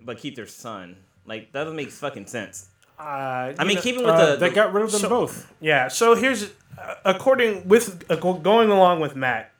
but 0.00 0.18
keep 0.18 0.36
their 0.36 0.46
son? 0.46 0.96
Like, 1.26 1.52
that 1.52 1.64
doesn't 1.64 1.76
make 1.76 1.90
fucking 1.90 2.26
sense. 2.26 2.68
Uh, 2.98 3.52
I 3.58 3.64
mean, 3.64 3.76
know- 3.76 3.82
keeping 3.82 4.02
with 4.04 4.14
Uh, 4.14 4.30
the. 4.32 4.36
they 4.36 4.48
the- 4.48 4.54
got 4.54 4.72
rid 4.72 4.84
of 4.84 4.90
them 4.92 5.00
so- 5.02 5.08
both. 5.08 5.52
Yeah. 5.60 5.88
So 5.88 6.14
here's, 6.14 6.44
uh, 6.78 6.94
according 7.04 7.68
with 7.68 8.04
uh, 8.10 8.16
going 8.16 8.70
along 8.70 9.00
with 9.00 9.14
Matt. 9.14 9.52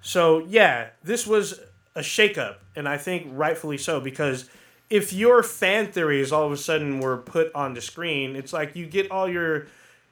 So 0.00 0.46
yeah, 0.48 0.88
this 1.04 1.26
was 1.26 1.60
a 1.94 2.00
shakeup, 2.00 2.56
and 2.74 2.88
I 2.88 2.96
think 2.96 3.26
rightfully 3.32 3.76
so 3.76 4.00
because 4.00 4.48
if 4.88 5.12
your 5.12 5.42
fan 5.42 5.92
theories 5.92 6.32
all 6.32 6.46
of 6.46 6.52
a 6.52 6.56
sudden 6.56 7.00
were 7.00 7.18
put 7.18 7.52
on 7.54 7.74
the 7.74 7.80
screen, 7.82 8.34
it's 8.34 8.52
like 8.52 8.74
you 8.74 8.86
get 8.86 9.10
all 9.10 9.28
your 9.28 9.66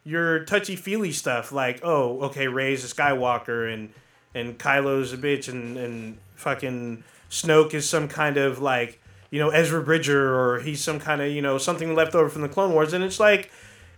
your 0.05 0.45
touchy 0.45 0.77
feely 0.77 1.11
stuff 1.13 1.53
like 1.53 1.81
oh 1.83 2.21
okay 2.23 2.49
Rey's 2.49 2.85
a 2.85 2.95
Skywalker 2.95 3.73
and 3.73 3.91
and 4.35 4.59
Kylo's 4.59 5.13
a 5.13 5.17
bitch 5.17 5.49
and 5.49 5.77
and 5.79 6.19
fucking 6.35 7.03
Snoke 7.31 7.73
is 7.75 7.89
some 7.89 8.09
kind 8.09 8.37
of 8.37 8.61
like 8.61 8.98
you 9.31 9.39
know 9.39 9.51
Ezra 9.51 9.83
Bridger 9.83 10.39
or 10.39 10.61
he's 10.61 10.83
some 10.83 10.99
kind 10.99 11.21
of 11.21 11.31
you 11.31 11.43
know 11.43 11.59
something 11.59 11.95
left 11.95 12.15
over 12.15 12.29
from 12.29 12.43
the 12.43 12.49
Clone 12.49 12.73
Wars 12.73 12.93
and 12.93 13.05
it's 13.05 13.21
like 13.21 13.51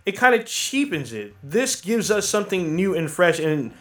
it 0.05 0.13
kind 0.13 0.35
of 0.35 0.45
cheapens 0.45 1.13
it. 1.13 1.35
This 1.43 1.79
gives 1.79 2.09
us 2.09 2.27
something 2.27 2.75
new 2.75 2.95
and 2.95 3.09
fresh, 3.09 3.39
and 3.39 3.71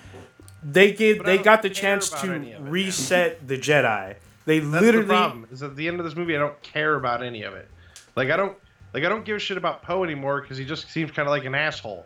they 0.63 0.93
give 0.93 1.19
But 1.19 1.27
they 1.27 1.39
got 1.39 1.63
the 1.63 1.71
chance 1.71 2.11
to 2.11 2.35
any 2.35 2.53
of 2.53 2.71
reset 2.71 3.47
the 3.47 3.57
Jedi. 3.57 4.17
They 4.45 4.59
That's 4.59 4.83
literally 4.83 5.07
the 5.07 5.13
problem. 5.13 5.47
Is 5.51 5.63
at 5.63 5.77
the 5.77 5.89
end 5.89 6.01
of 6.01 6.05
this 6.05 6.17
movie, 6.17 6.37
I 6.37 6.39
don't 6.39 6.61
care 6.63 6.95
about 6.95 7.23
any 7.23 7.43
of 7.43 7.55
it. 7.55 7.69
Like 8.17 8.31
I 8.31 8.37
don't. 8.37 8.57
Like 8.93 9.05
I 9.05 9.09
don't 9.09 9.25
give 9.25 9.37
a 9.37 9.39
shit 9.39 9.57
about 9.57 9.85
Poe 9.85 10.03
anymore 10.03 10.41
because 10.41 10.59
he 10.59 10.65
just 10.65 10.91
seems 10.91 11.13
kind 11.13 11.29
of 11.29 11.31
like 11.31 11.45
an 11.45 11.55
asshole. 11.55 12.05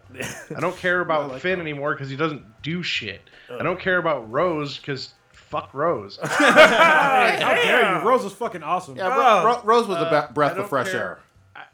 I 0.55 0.61
don't 0.61 0.76
care 0.78 1.01
about 1.01 1.40
Finn 1.40 1.59
anymore 1.59 1.95
because 1.95 2.11
he 2.11 2.16
doesn't 2.16 2.45
do 2.62 2.82
shit. 2.82 3.22
I 3.51 3.62
don't 3.62 3.80
care 3.80 3.97
about 3.97 4.30
Rose 4.30 4.76
because 4.76 5.14
fuck 5.61 5.75
Rose. 5.75 6.19
How 6.23 7.55
dare 7.55 7.99
you? 8.01 8.09
Rose 8.09 8.25
was 8.25 8.33
fucking 8.33 8.63
awesome. 8.63 8.97
Yeah, 8.97 9.09
Ro-. 9.09 9.45
Ro- 9.45 9.61
Rose 9.65 9.87
was 9.87 9.99
a 9.99 10.01
Uh, 10.07 10.27
be- 10.29 10.35
breath 10.35 10.57
of 10.57 10.69
fresh 10.69 10.91
care. 10.91 11.01
air. 11.01 11.19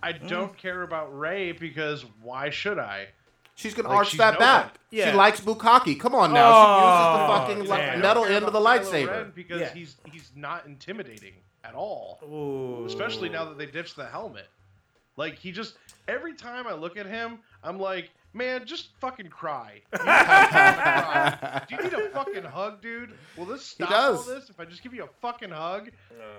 I, 0.02 0.08
I 0.08 0.12
don't 0.12 0.56
care 0.56 0.82
about 0.82 1.16
Rey 1.18 1.52
because 1.52 2.04
why 2.22 2.50
should 2.50 2.78
I? 2.78 3.08
She's 3.54 3.74
gonna 3.74 3.88
Like, 3.88 3.98
arch 3.98 4.08
she's 4.10 4.18
that 4.18 4.34
nobody. 4.34 4.44
back. 4.68 4.74
Yeah. 4.90 5.10
She 5.10 5.16
likes 5.16 5.40
Bukaki. 5.40 5.98
Come 5.98 6.14
on 6.14 6.32
now. 6.32 6.50
Oh, 6.52 6.62
she 6.72 6.86
uses 6.86 7.58
the 7.58 7.66
fucking 7.66 7.70
li- 7.76 7.84
damn. 7.86 8.00
metal 8.00 8.22
don't 8.22 8.26
care 8.28 8.36
end 8.36 8.44
of 8.46 8.52
the 8.52 8.60
about 8.60 8.80
Kylo 8.82 8.90
lightsaber. 8.92 9.10
Ren 9.10 9.32
because 9.34 9.60
Yeah. 9.60 9.68
he's 9.74 9.96
he's 10.10 10.30
not 10.34 10.66
intimidating 10.66 11.34
at 11.64 11.74
all. 11.74 12.18
Ooh. 12.24 12.86
Especially 12.86 13.28
now 13.28 13.44
that 13.46 13.58
they 13.58 13.66
ditched 13.66 13.96
the 13.96 14.06
helmet. 14.06 14.48
Like 15.16 15.34
he 15.38 15.52
just 15.52 15.74
every 16.08 16.34
time 16.34 16.66
I 16.66 16.72
look 16.74 16.96
at 16.96 17.04
him, 17.06 17.40
I'm 17.62 17.78
like, 17.78 18.10
man, 18.32 18.64
just 18.66 18.88
fucking 19.00 19.28
cry. 19.28 19.82
You 19.92 19.98
cry. 19.98 21.62
Do 21.68 21.74
you 21.76 21.82
need 21.82 21.92
a 21.92 22.08
fucking 22.10 22.44
hug, 22.44 22.80
dude? 22.82 23.12
Will 23.36 23.46
this 23.46 23.64
stop 23.64 23.90
all 23.90 24.12
does. 24.14 24.26
this 24.26 24.50
if 24.50 24.58
I 24.60 24.64
just 24.64 24.82
give 24.82 24.94
you 24.94 25.04
a 25.04 25.08
fucking 25.20 25.50
hug? 25.50 25.90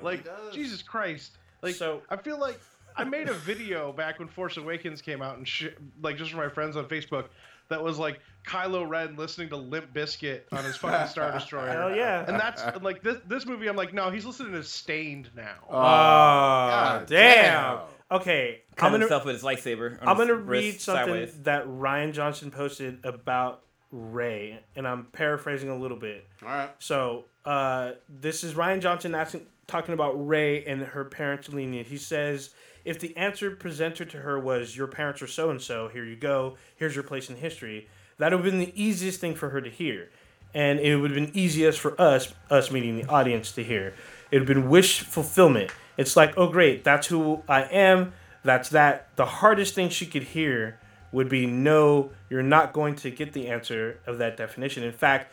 Like 0.01 0.25
does. 0.25 0.53
Jesus 0.53 0.81
Christ. 0.81 1.37
Like 1.61 1.75
So- 1.75 2.01
I 2.09 2.17
feel 2.17 2.39
like 2.39 2.59
I 2.95 3.03
made 3.03 3.29
a 3.29 3.33
video 3.33 3.91
back 3.93 4.19
when 4.19 4.27
Force 4.27 4.57
Awakens 4.57 5.01
came 5.01 5.21
out 5.21 5.37
and 5.37 5.47
sh- 5.47 5.67
like 6.01 6.17
just 6.17 6.31
for 6.31 6.37
my 6.37 6.49
friends 6.49 6.75
on 6.75 6.85
Facebook 6.85 7.25
that 7.69 7.81
was 7.81 7.97
like 7.97 8.19
Kylo 8.45 8.87
Ren 8.87 9.15
listening 9.15 9.47
to 9.49 9.55
Limp 9.55 9.93
Bizkit 9.93 10.41
on 10.51 10.63
his 10.65 10.75
fucking 10.75 11.07
Star 11.07 11.31
Destroyer. 11.39 11.69
Hell 11.69 11.95
yeah. 11.95 12.25
And 12.27 12.37
that's 12.39 12.61
like 12.81 13.01
this 13.01 13.17
this 13.27 13.45
movie. 13.45 13.67
I'm 13.67 13.77
like, 13.77 13.93
no, 13.93 14.09
he's 14.09 14.25
listening 14.25 14.51
to 14.53 14.63
Staind 14.63 15.29
now. 15.35 15.55
Oh, 15.69 15.77
oh 15.77 15.79
God 15.79 17.05
damn. 17.07 17.77
damn. 17.77 17.79
Okay, 18.11 18.61
I'm 18.71 18.75
Cut 18.75 18.87
gonna 18.87 18.99
himself 18.99 19.25
with 19.25 19.35
his 19.35 19.43
lightsaber. 19.43 19.97
I'm 20.01 20.17
his 20.17 20.27
gonna 20.27 20.35
read 20.35 20.81
something 20.81 21.05
sideways. 21.05 21.43
that 21.43 21.65
Rian 21.65 22.11
Johnson 22.11 22.51
posted 22.51 22.99
about 23.05 23.61
Rey, 23.91 24.59
and 24.75 24.87
I'm 24.87 25.05
paraphrasing 25.05 25.69
a 25.69 25.77
little 25.77 25.97
bit. 25.97 26.27
All 26.43 26.49
right. 26.49 26.69
So 26.79 27.25
uh, 27.45 27.91
this 28.09 28.43
is 28.43 28.53
Rian 28.53 28.81
Johnson 28.81 29.15
asking, 29.15 29.45
talking 29.67 29.93
about 29.93 30.27
Rey 30.27 30.65
and 30.65 30.81
her 30.81 31.05
parents' 31.05 31.49
lineage. 31.49 31.87
He 31.87 31.97
says, 31.97 32.49
if 32.83 32.99
the 32.99 33.15
answer 33.15 33.51
presented 33.51 34.09
to 34.09 34.17
her 34.17 34.39
was 34.39 34.75
your 34.75 34.87
parents 34.87 35.21
are 35.21 35.27
so 35.27 35.49
and 35.49 35.61
so, 35.61 35.87
here 35.87 36.03
you 36.03 36.15
go, 36.17 36.57
here's 36.75 36.95
your 36.95 37.03
place 37.03 37.29
in 37.29 37.37
history, 37.37 37.87
that 38.17 38.31
would 38.31 38.43
have 38.43 38.51
been 38.51 38.59
the 38.59 38.81
easiest 38.81 39.21
thing 39.21 39.35
for 39.35 39.49
her 39.49 39.61
to 39.61 39.69
hear, 39.69 40.09
and 40.53 40.79
it 40.79 40.97
would 40.97 41.11
have 41.11 41.19
been 41.19 41.35
easiest 41.35 41.79
for 41.79 41.99
us, 41.99 42.33
us 42.49 42.71
meaning 42.71 42.97
the 42.97 43.07
audience, 43.07 43.53
to 43.53 43.63
hear. 43.63 43.93
It 44.31 44.39
would 44.39 44.47
have 44.49 44.57
been 44.57 44.69
wish 44.69 45.01
fulfillment. 45.01 45.71
It's 45.97 46.15
like, 46.15 46.33
oh 46.37 46.47
great, 46.49 46.83
that's 46.83 47.07
who 47.07 47.43
I 47.47 47.63
am. 47.63 48.13
That's 48.43 48.69
that. 48.69 49.15
The 49.17 49.25
hardest 49.25 49.75
thing 49.75 49.89
she 49.89 50.05
could 50.05 50.23
hear 50.23 50.79
would 51.11 51.29
be 51.29 51.45
no, 51.45 52.11
you're 52.29 52.41
not 52.41 52.73
going 52.73 52.95
to 52.95 53.11
get 53.11 53.33
the 53.33 53.47
answer 53.47 53.99
of 54.07 54.17
that 54.19 54.37
definition. 54.37 54.83
In 54.83 54.93
fact, 54.93 55.31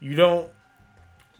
you 0.00 0.14
don't 0.14 0.48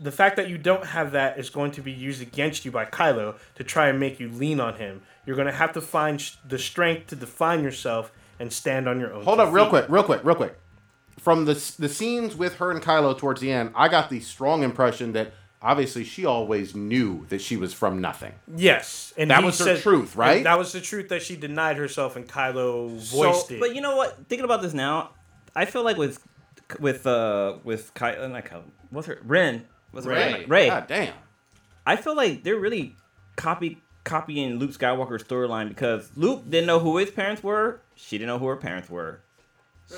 the 0.01 0.11
fact 0.11 0.37
that 0.37 0.49
you 0.49 0.59
don't 0.59 0.85
have 0.85 1.13
that 1.13 1.39
is 1.39 1.51
going 1.51 1.71
to 1.73 1.81
be 1.81 1.93
used 1.93 2.21
against 2.21 2.65
you 2.65 2.71
by 2.71 2.85
Kylo 2.85 3.37
to 3.55 3.65
try 3.65 3.89
and 3.89 4.01
make 4.01 4.19
you 4.19 4.29
lean 4.29 4.59
on 4.61 4.75
him. 4.75 5.03
You're 5.25 5.37
going 5.37 5.47
to 5.47 5.55
have 5.55 5.73
to 5.75 5.81
find 5.81 6.21
sh- 6.21 6.35
the 6.47 6.59
strength 6.59 7.09
to 7.09 7.17
define 7.17 7.63
yourself 7.63 8.13
and 8.41 8.53
stand 8.53 8.89
on 8.89 8.99
your 8.99 9.13
own. 9.13 9.25
Hold 9.25 9.41
up, 9.41 9.53
real 9.53 9.69
quick, 9.69 9.87
real 9.89 10.03
quick, 10.03 10.23
real 10.25 10.35
quick. 10.35 10.59
From 11.19 11.45
the 11.45 11.55
the 11.79 11.89
scenes 11.89 12.35
with 12.35 12.57
her 12.57 12.71
and 12.71 12.83
Kylo 12.83 13.17
towards 13.17 13.41
the 13.41 13.53
end, 13.53 13.71
I 13.77 13.89
got 13.89 14.11
the 14.11 14.21
strong 14.21 14.63
impression 14.63 15.13
that 15.13 15.33
obviously 15.65 16.05
she 16.05 16.27
always 16.27 16.75
knew 16.77 17.27
that 17.31 17.41
she 17.41 17.57
was 17.57 17.73
from 17.75 18.01
nothing. 18.01 18.35
Yes, 18.55 19.13
and 19.17 19.31
That 19.31 19.41
he 19.41 19.47
was 19.47 19.59
her 19.59 19.77
truth, 19.79 20.15
right? 20.15 20.45
That 20.45 20.59
was 20.59 20.73
the 20.73 20.81
truth 20.81 21.09
that 21.09 21.23
she 21.23 21.35
denied 21.35 21.77
herself, 21.79 22.15
and 22.15 22.29
Kylo 22.29 22.91
voiced 22.91 23.51
it. 23.51 23.59
But 23.59 23.75
you 23.75 23.81
know 23.81 23.97
what? 23.97 24.29
Thinking 24.29 24.45
about 24.45 24.63
this 24.63 24.75
now, 24.75 25.11
I 25.57 25.65
feel 25.65 25.83
like 25.83 25.97
with 25.97 26.23
with 26.79 27.07
uh 27.07 27.57
with 27.65 27.93
Ky, 27.95 28.05
uh, 28.05 28.29
not 28.29 28.45
Kylo, 28.45 28.63
what's 28.91 29.09
her 29.09 29.19
Ren? 29.25 29.67
What's 29.91 30.07
her 30.07 30.13
Rey, 30.13 30.33
name? 30.33 30.49
Rey. 30.49 30.69
God 30.69 30.87
damn. 30.87 31.15
I 31.87 31.97
feel 31.97 32.15
like 32.15 32.45
they're 32.45 32.59
really 32.59 32.95
copy 33.37 33.81
copying 34.05 34.59
Luke 34.59 34.73
Skywalker's 34.73 35.25
storyline 35.25 35.69
because 35.69 36.11
Luke 36.15 36.45
didn't 36.49 36.67
know 36.67 36.79
who 36.79 36.99
his 36.99 37.11
parents 37.11 37.43
were. 37.43 37.81
She 37.95 38.19
didn't 38.19 38.29
know 38.29 38.39
who 38.39 38.47
her 38.47 38.57
parents 38.57 38.91
were. 38.91 39.21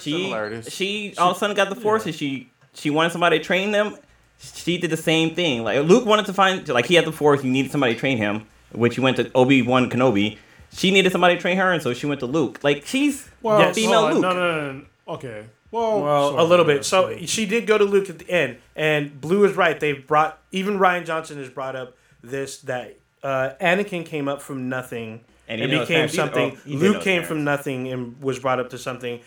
She 0.00 0.12
similarities. 0.12 0.72
she 0.72 1.14
all 1.18 1.30
of 1.30 1.36
a 1.36 1.40
sudden 1.40 1.56
got 1.56 1.68
the 1.70 1.76
Force 1.76 2.06
and 2.06 2.14
she 2.14 2.52
she 2.74 2.90
wanted 2.90 3.10
somebody 3.10 3.38
to 3.38 3.44
train 3.44 3.70
them. 3.72 3.96
She 4.38 4.78
did 4.78 4.90
the 4.90 4.96
same 4.96 5.34
thing. 5.34 5.64
Like 5.64 5.84
Luke 5.84 6.04
wanted 6.06 6.26
to 6.26 6.32
find 6.32 6.66
like 6.68 6.86
he 6.86 6.94
had 6.94 7.04
the 7.04 7.12
Force. 7.12 7.42
He 7.42 7.48
needed 7.50 7.70
somebody 7.72 7.94
to 7.94 8.00
train 8.00 8.18
him, 8.18 8.46
which 8.72 8.94
he 8.96 9.00
went 9.00 9.16
to 9.16 9.30
Obi 9.34 9.62
Wan 9.62 9.88
Kenobi. 9.90 10.38
She 10.72 10.90
needed 10.90 11.10
somebody 11.12 11.36
to 11.36 11.40
train 11.40 11.56
her, 11.56 11.72
and 11.72 11.82
so 11.82 11.94
she 11.94 12.06
went 12.06 12.20
to 12.20 12.26
Luke. 12.26 12.60
Like 12.62 12.84
she's 12.86 13.28
Well, 13.42 13.60
Yes. 13.60 13.74
female 13.74 14.02
hold. 14.02 14.14
Luke. 14.14 14.22
No, 14.22 14.32
no, 14.34 14.60
no, 14.60 14.72
no. 14.72 14.82
Okay. 15.08 15.44
Well, 15.70 16.02
Well, 16.02 16.30
sorry. 16.30 16.42
a 16.42 16.44
little 16.44 16.64
bit. 16.64 16.84
So 16.84 17.16
she 17.26 17.46
did 17.46 17.66
go 17.66 17.78
to 17.78 17.84
Luke 17.84 18.08
at 18.10 18.18
the 18.18 18.30
end, 18.30 18.56
and 18.74 19.20
Blue 19.20 19.44
is 19.44 19.56
right. 19.56 19.78
They've 19.78 20.06
brought 20.06 20.38
even 20.52 20.78
Rian 20.78 21.06
Johnson 21.06 21.38
has 21.38 21.48
brought 21.48 21.76
up 21.76 21.96
this 22.22 22.58
that 22.62 22.98
uh, 23.22 23.50
Anakin 23.60 24.04
came 24.04 24.28
up 24.28 24.42
from 24.42 24.68
nothing 24.68 25.20
And 25.48 25.60
and, 25.60 25.60
he 25.60 25.66
didn't 25.66 25.72
know 25.72 25.80
his 25.80 25.88
became 25.88 26.08
something. 26.08 26.52
Oh, 26.56 26.68
he 26.68 26.76
Luke 26.76 26.96
came 27.02 27.02
parents. 27.22 27.28
from 27.28 27.44
nothing 27.44 27.88
and 27.88 28.20
was 28.22 28.38
brought 28.38 28.60
up 28.60 28.70
to 28.70 28.78
something. 28.78 29.20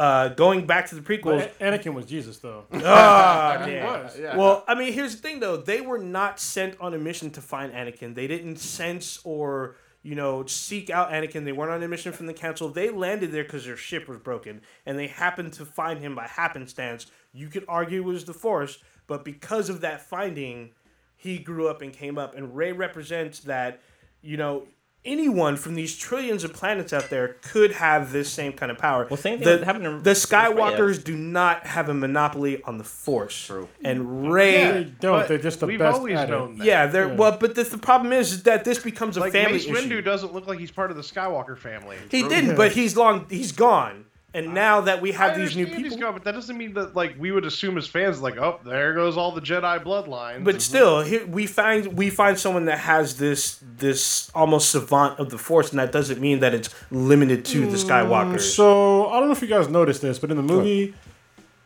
Uh, 0.00 0.28
going 0.30 0.64
back 0.66 0.88
to 0.88 0.94
the 0.94 1.02
prequels, 1.02 1.40
But 1.40 1.58
Anakin 1.58 1.92
was 1.92 2.06
Jesus, 2.06 2.38
though. 2.38 2.64
Ah, 2.72 3.62
He 3.66 3.74
was. 3.74 4.18
Yeah. 4.18 4.34
Well, 4.34 4.64
I 4.66 4.74
mean, 4.74 4.94
here's 4.94 5.14
the 5.14 5.20
thing 5.20 5.40
though. 5.40 5.58
They 5.58 5.82
were 5.82 5.98
not 5.98 6.40
sent 6.40 6.80
on 6.80 6.94
a 6.94 6.98
mission 6.98 7.30
to 7.32 7.42
find 7.42 7.70
Anakin. 7.74 8.14
They 8.14 8.26
didn't 8.26 8.56
sense 8.56 9.20
or, 9.24 9.76
you 10.02 10.14
know, 10.14 10.46
seek 10.46 10.88
out 10.88 11.10
Anakin. 11.10 11.44
They 11.44 11.52
weren't 11.52 11.70
on 11.70 11.82
a 11.82 11.88
mission 11.88 12.12
from 12.12 12.24
the 12.24 12.32
council. 12.32 12.70
They 12.70 12.88
landed 12.88 13.30
there 13.30 13.44
because 13.44 13.66
their 13.66 13.76
ship 13.76 14.08
was 14.08 14.16
broken 14.16 14.62
and 14.86 14.98
they 14.98 15.06
happened 15.08 15.52
to 15.54 15.66
find 15.66 16.00
him 16.00 16.14
by 16.14 16.26
happenstance. 16.26 17.04
You 17.34 17.48
could 17.48 17.66
argue 17.68 18.00
it 18.00 18.04
was 18.06 18.24
the 18.24 18.32
Force, 18.32 18.78
but 19.06 19.22
because 19.22 19.68
of 19.68 19.82
that 19.82 20.00
finding, 20.00 20.70
he 21.14 21.36
grew 21.38 21.68
up 21.68 21.82
and 21.82 21.92
came 21.92 22.16
up. 22.16 22.34
And 22.34 22.56
Rey 22.56 22.72
represents 22.72 23.40
that, 23.40 23.82
you 24.22 24.38
know, 24.38 24.66
anyone 25.04 25.56
from 25.56 25.74
these 25.74 25.96
trillions 25.96 26.44
of 26.44 26.52
planets 26.52 26.92
out 26.92 27.08
there 27.10 27.36
could 27.42 27.72
have 27.72 28.12
this 28.12 28.30
same 28.30 28.52
kind 28.52 28.70
of 28.70 28.78
power. 28.78 29.06
Well, 29.08 29.16
same 29.16 29.38
thing 29.38 29.60
the, 29.60 29.64
happened 29.64 29.84
to- 29.84 29.90
the 29.90 30.10
with 30.10 30.24
Freya. 30.26 30.42
Skywalkers 30.50 31.02
do 31.02 31.16
not 31.16 31.66
have 31.66 31.88
a 31.88 31.94
monopoly 31.94 32.62
on 32.64 32.78
the 32.78 32.84
Force. 32.84 33.46
True. 33.46 33.68
And 33.84 34.30
Rey 34.30 34.72
They 34.72 34.84
don't. 35.00 35.26
They're 35.28 35.38
just 35.38 35.60
the 35.60 35.66
we've 35.66 35.78
best 35.78 35.96
always 35.98 36.16
at 36.16 36.28
it. 36.28 36.32
known 36.32 36.58
that. 36.58 36.64
yeah, 36.66 36.86
they're 36.86 37.08
Yeah. 37.08 37.14
well, 37.14 37.36
but 37.40 37.54
the, 37.54 37.62
the 37.64 37.78
problem 37.78 38.12
is, 38.12 38.32
is 38.32 38.42
that 38.44 38.64
this 38.64 38.78
becomes 38.78 39.16
a 39.16 39.20
Like 39.20 39.32
family 39.32 39.54
Mace 39.54 39.66
issue. 39.66 39.74
Windu 40.00 40.04
doesn't 40.04 40.32
look 40.34 40.46
like 40.46 40.58
he's 40.58 40.70
part 40.70 40.90
of 40.90 40.96
the 40.96 41.02
Skywalker 41.02 41.56
family. 41.56 41.96
he 42.10 42.28
didn't, 42.28 42.56
but 42.56 42.72
he's 42.72 42.96
long. 42.96 43.26
He's 43.30 43.52
gone, 43.52 44.04
and 44.32 44.54
now 44.54 44.82
that 44.82 45.02
we 45.02 45.12
I 45.12 45.16
have 45.16 45.36
these 45.36 45.56
new 45.56 45.64
understand 45.64 45.84
he's 45.84 45.94
people, 45.94 46.06
gone, 46.08 46.14
but 46.14 46.24
that 46.24 46.32
doesn't 46.34 46.56
mean 46.56 46.74
that 46.74 46.94
like 46.94 47.16
we 47.18 47.32
would 47.32 47.44
assume 47.44 47.76
as 47.78 47.86
fans 47.86 48.20
like, 48.20 48.36
oh, 48.36 48.60
there 48.64 48.94
goes 48.94 49.16
all 49.16 49.32
the 49.32 49.40
Jedi 49.40 49.82
bloodlines. 49.82 50.44
but 50.44 50.62
still, 50.62 51.02
here, 51.02 51.26
we 51.26 51.46
find 51.46 51.98
we 51.98 52.10
find 52.10 52.38
someone 52.38 52.66
that 52.66 52.78
has 52.78 53.16
this 53.16 53.60
this 53.78 54.30
almost 54.34 54.70
savant 54.70 55.18
of 55.18 55.30
the 55.30 55.38
Force, 55.38 55.70
and 55.70 55.78
that 55.78 55.90
doesn't 55.92 56.20
mean 56.20 56.40
that 56.40 56.54
it's 56.54 56.70
limited 56.90 57.44
to 57.46 57.66
the 57.66 57.76
mm, 57.76 57.84
Skywalkers. 57.84 58.42
So 58.42 59.08
I 59.08 59.18
don't 59.18 59.28
know 59.28 59.32
if 59.34 59.42
you 59.42 59.48
guys 59.48 59.68
noticed 59.68 60.02
this, 60.02 60.18
but 60.18 60.30
in 60.30 60.36
the 60.36 60.42
movie, 60.42 60.94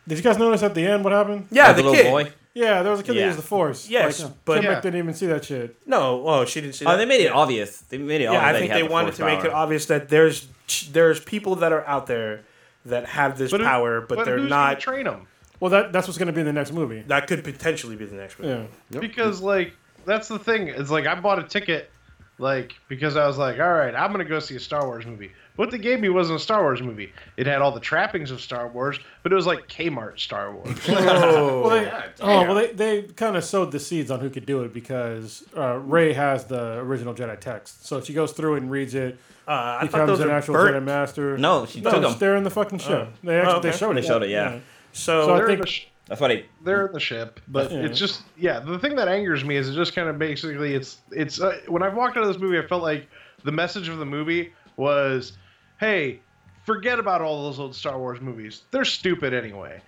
did 0.08 0.18
you 0.18 0.24
guys 0.24 0.38
notice 0.38 0.62
at 0.62 0.74
the 0.74 0.86
end 0.86 1.04
what 1.04 1.12
happened? 1.12 1.48
yeah, 1.50 1.66
Like 1.68 1.76
the, 1.76 1.82
the 1.82 1.88
little 1.90 2.04
kid. 2.04 2.10
boy. 2.10 2.32
Yeah, 2.54 2.82
there 2.84 2.92
was 2.92 3.00
a 3.00 3.02
kid 3.02 3.16
that 3.16 3.26
used 3.26 3.38
the 3.38 3.42
Force. 3.42 3.88
Yes, 3.90 4.22
like, 4.22 4.32
but- 4.44 4.54
Tim 4.60 4.64
Yeah. 4.64 4.80
didn't 4.80 4.98
even 4.98 5.12
see 5.14 5.26
that 5.26 5.44
shit. 5.44 5.76
No, 5.86 6.22
oh, 6.26 6.44
she 6.44 6.60
didn't 6.60 6.76
see 6.76 6.84
oh, 6.84 6.90
that. 6.90 6.94
Oh, 6.94 6.98
they 6.98 7.04
made 7.04 7.20
it 7.20 7.32
obvious. 7.32 7.80
They 7.80 7.98
made 7.98 8.20
it 8.20 8.24
Yeah, 8.24 8.28
obvious. 8.30 8.44
I 8.44 8.52
that 8.52 8.58
think 8.60 8.72
he 8.72 8.80
they 8.80 8.86
the 8.86 8.92
wanted 8.92 9.06
Force 9.06 9.16
to 9.16 9.24
make 9.26 9.44
it 9.44 9.50
obvious 9.52 9.86
that 9.86 10.08
there's 10.08 10.46
there's 10.92 11.18
people 11.20 11.56
that 11.56 11.72
are 11.72 11.84
out 11.84 12.06
there 12.06 12.44
that 12.86 13.06
have 13.06 13.38
this 13.38 13.50
But 13.50 13.60
who- 13.60 13.66
power, 13.66 14.00
but, 14.00 14.24
they're 14.24 14.38
who's 14.38 14.48
gonna 14.50 14.70
not. 14.72 14.80
train 14.80 15.04
them 15.04 15.26
Well, 15.60 15.70
that 15.70 15.92
that's 15.92 16.06
what's 16.06 16.18
going 16.18 16.26
to 16.26 16.32
be 16.32 16.40
in 16.40 16.46
the 16.46 16.52
next 16.52 16.72
movie. 16.72 17.02
That 17.06 17.26
could 17.26 17.42
potentially 17.44 17.96
be 17.96 18.04
the 18.04 18.16
next 18.16 18.38
movie. 18.38 18.68
Yeah. 18.90 19.00
because 19.00 19.40
like 19.40 19.72
that's 20.04 20.28
the 20.28 20.38
thing. 20.38 20.68
It's 20.68 20.90
like 20.90 21.06
I 21.06 21.14
bought 21.14 21.38
a 21.38 21.44
ticket 21.44 21.90
like 22.38 22.74
because 22.88 23.16
I 23.16 23.26
was 23.26 23.38
like, 23.38 23.58
all 23.60 23.72
right, 23.72 23.94
I'm 23.94 24.10
gonna 24.12 24.24
go 24.24 24.38
see 24.40 24.56
a 24.56 24.60
Star 24.60 24.84
Wars 24.86 25.06
movie. 25.06 25.30
What 25.56 25.70
they 25.70 25.78
gave 25.78 26.00
me 26.00 26.08
wasn't 26.08 26.40
a 26.40 26.42
Star 26.42 26.62
Wars 26.62 26.82
movie. 26.82 27.12
It 27.36 27.46
had 27.46 27.62
all 27.62 27.70
the 27.70 27.78
trappings 27.78 28.32
of 28.32 28.40
Star 28.40 28.66
Wars, 28.66 28.98
but 29.22 29.30
it 29.30 29.36
was 29.36 29.46
like 29.46 29.68
Kmart 29.68 30.18
Star 30.18 30.52
Wars. 30.52 30.88
Well, 30.88 31.68
they, 31.70 31.92
oh, 32.20 32.40
well, 32.42 32.54
they, 32.56 32.72
they 32.72 33.02
kind 33.02 33.36
of 33.36 33.44
sowed 33.44 33.70
the 33.70 33.78
seeds 33.78 34.10
on 34.10 34.18
who 34.18 34.30
could 34.30 34.46
do 34.46 34.64
it 34.64 34.74
because 34.74 35.44
uh, 35.56 35.76
Rey 35.78 36.12
has 36.12 36.44
the 36.46 36.78
original 36.78 37.14
Jedi 37.14 37.38
text. 37.38 37.86
So 37.86 38.00
she 38.00 38.12
goes 38.12 38.32
through 38.32 38.54
it 38.56 38.62
and 38.62 38.70
reads 38.70 38.96
it, 38.96 39.16
Uh, 39.46 39.80
becomes 39.86 40.18
an 40.18 40.30
actual 40.30 40.54
burnt. 40.54 40.74
Jedi 40.74 40.82
master. 40.84 41.38
No, 41.38 41.66
she 41.66 41.80
no, 41.80 41.90
took 41.92 42.02
it's 42.02 42.10
them. 42.14 42.18
there 42.18 42.36
in 42.36 42.42
the 42.42 42.50
fucking 42.50 42.78
ship. 42.80 43.10
they 43.22 43.36
actually 43.38 43.52
Oh, 43.54 43.56
okay. 43.58 43.70
they 43.70 43.76
showed 43.76 43.90
it. 43.92 44.00
They 44.02 44.06
showed 44.08 44.22
it, 44.24 44.30
yeah. 44.30 44.58
So, 44.92 45.26
So 45.26 45.34
I 45.34 45.36
they're, 45.36 45.44
in 45.44 45.48
think- 45.58 45.60
the 45.60 45.66
sh- 45.70 45.86
That's 46.06 46.20
why 46.20 46.28
they. 46.28 46.46
they're 46.62 46.86
in 46.86 46.92
the 46.92 47.00
ship, 47.00 47.40
but 47.48 47.70
Yeah. 47.72 47.78
it's 47.78 47.98
just 47.98 48.22
yeah. 48.36 48.60
The 48.60 48.78
thing 48.78 48.94
that 48.96 49.08
angers 49.08 49.44
me 49.44 49.56
is 49.56 49.68
it 49.68 49.74
just 49.74 49.94
kind 49.94 50.08
of 50.08 50.18
basically 50.18 50.74
it's 50.74 50.98
it's 51.10 51.40
uh, 51.40 51.60
when 51.68 51.82
I 51.82 51.88
walked 51.88 52.16
out 52.16 52.22
of 52.24 52.28
this 52.28 52.38
movie, 52.38 52.58
I 52.58 52.66
felt 52.66 52.82
like 52.82 53.08
the 53.44 53.52
message 53.52 53.88
of 53.88 53.98
the 53.98 54.04
movie 54.04 54.52
was, 54.76 55.32
hey, 55.80 56.20
forget 56.66 56.98
about 56.98 57.20
all 57.22 57.44
those 57.44 57.58
old 57.58 57.74
Star 57.74 57.98
Wars 57.98 58.20
movies. 58.20 58.62
They're 58.70 58.84
stupid 58.84 59.32
anyway. 59.32 59.80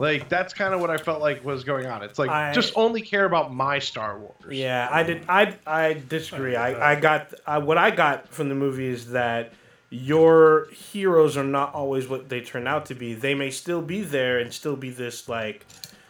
Like 0.00 0.28
that's 0.28 0.52
kind 0.52 0.74
of 0.74 0.80
what 0.80 0.90
I 0.90 0.96
felt 0.96 1.20
like 1.20 1.44
was 1.44 1.62
going 1.62 1.86
on. 1.86 2.02
It's 2.02 2.18
like 2.18 2.28
I- 2.30 2.52
just 2.52 2.72
only 2.74 3.00
care 3.00 3.24
about 3.26 3.54
my 3.54 3.78
Star 3.78 4.18
Wars. 4.18 4.34
yeah, 4.50 4.88
I 4.90 5.04
did. 5.04 5.24
I 5.28 5.54
I 5.64 6.02
disagree. 6.08 6.56
I 6.56 6.94
I 6.94 7.00
got 7.00 7.32
I, 7.46 7.58
what 7.58 7.78
I 7.78 7.92
got 7.92 8.28
from 8.34 8.48
the 8.48 8.56
movie 8.56 8.88
is 8.88 9.12
that 9.12 9.52
your 9.94 10.68
heroes 10.70 11.36
are 11.36 11.44
not 11.44 11.72
always 11.72 12.08
what 12.08 12.28
they 12.28 12.40
turn 12.40 12.66
out 12.66 12.86
to 12.86 12.94
be. 12.94 13.14
They 13.14 13.34
may 13.34 13.50
still 13.50 13.80
be 13.80 14.02
there 14.02 14.38
and 14.38 14.52
still 14.52 14.74
be 14.74 14.90
this 14.90 15.28
like 15.28 15.66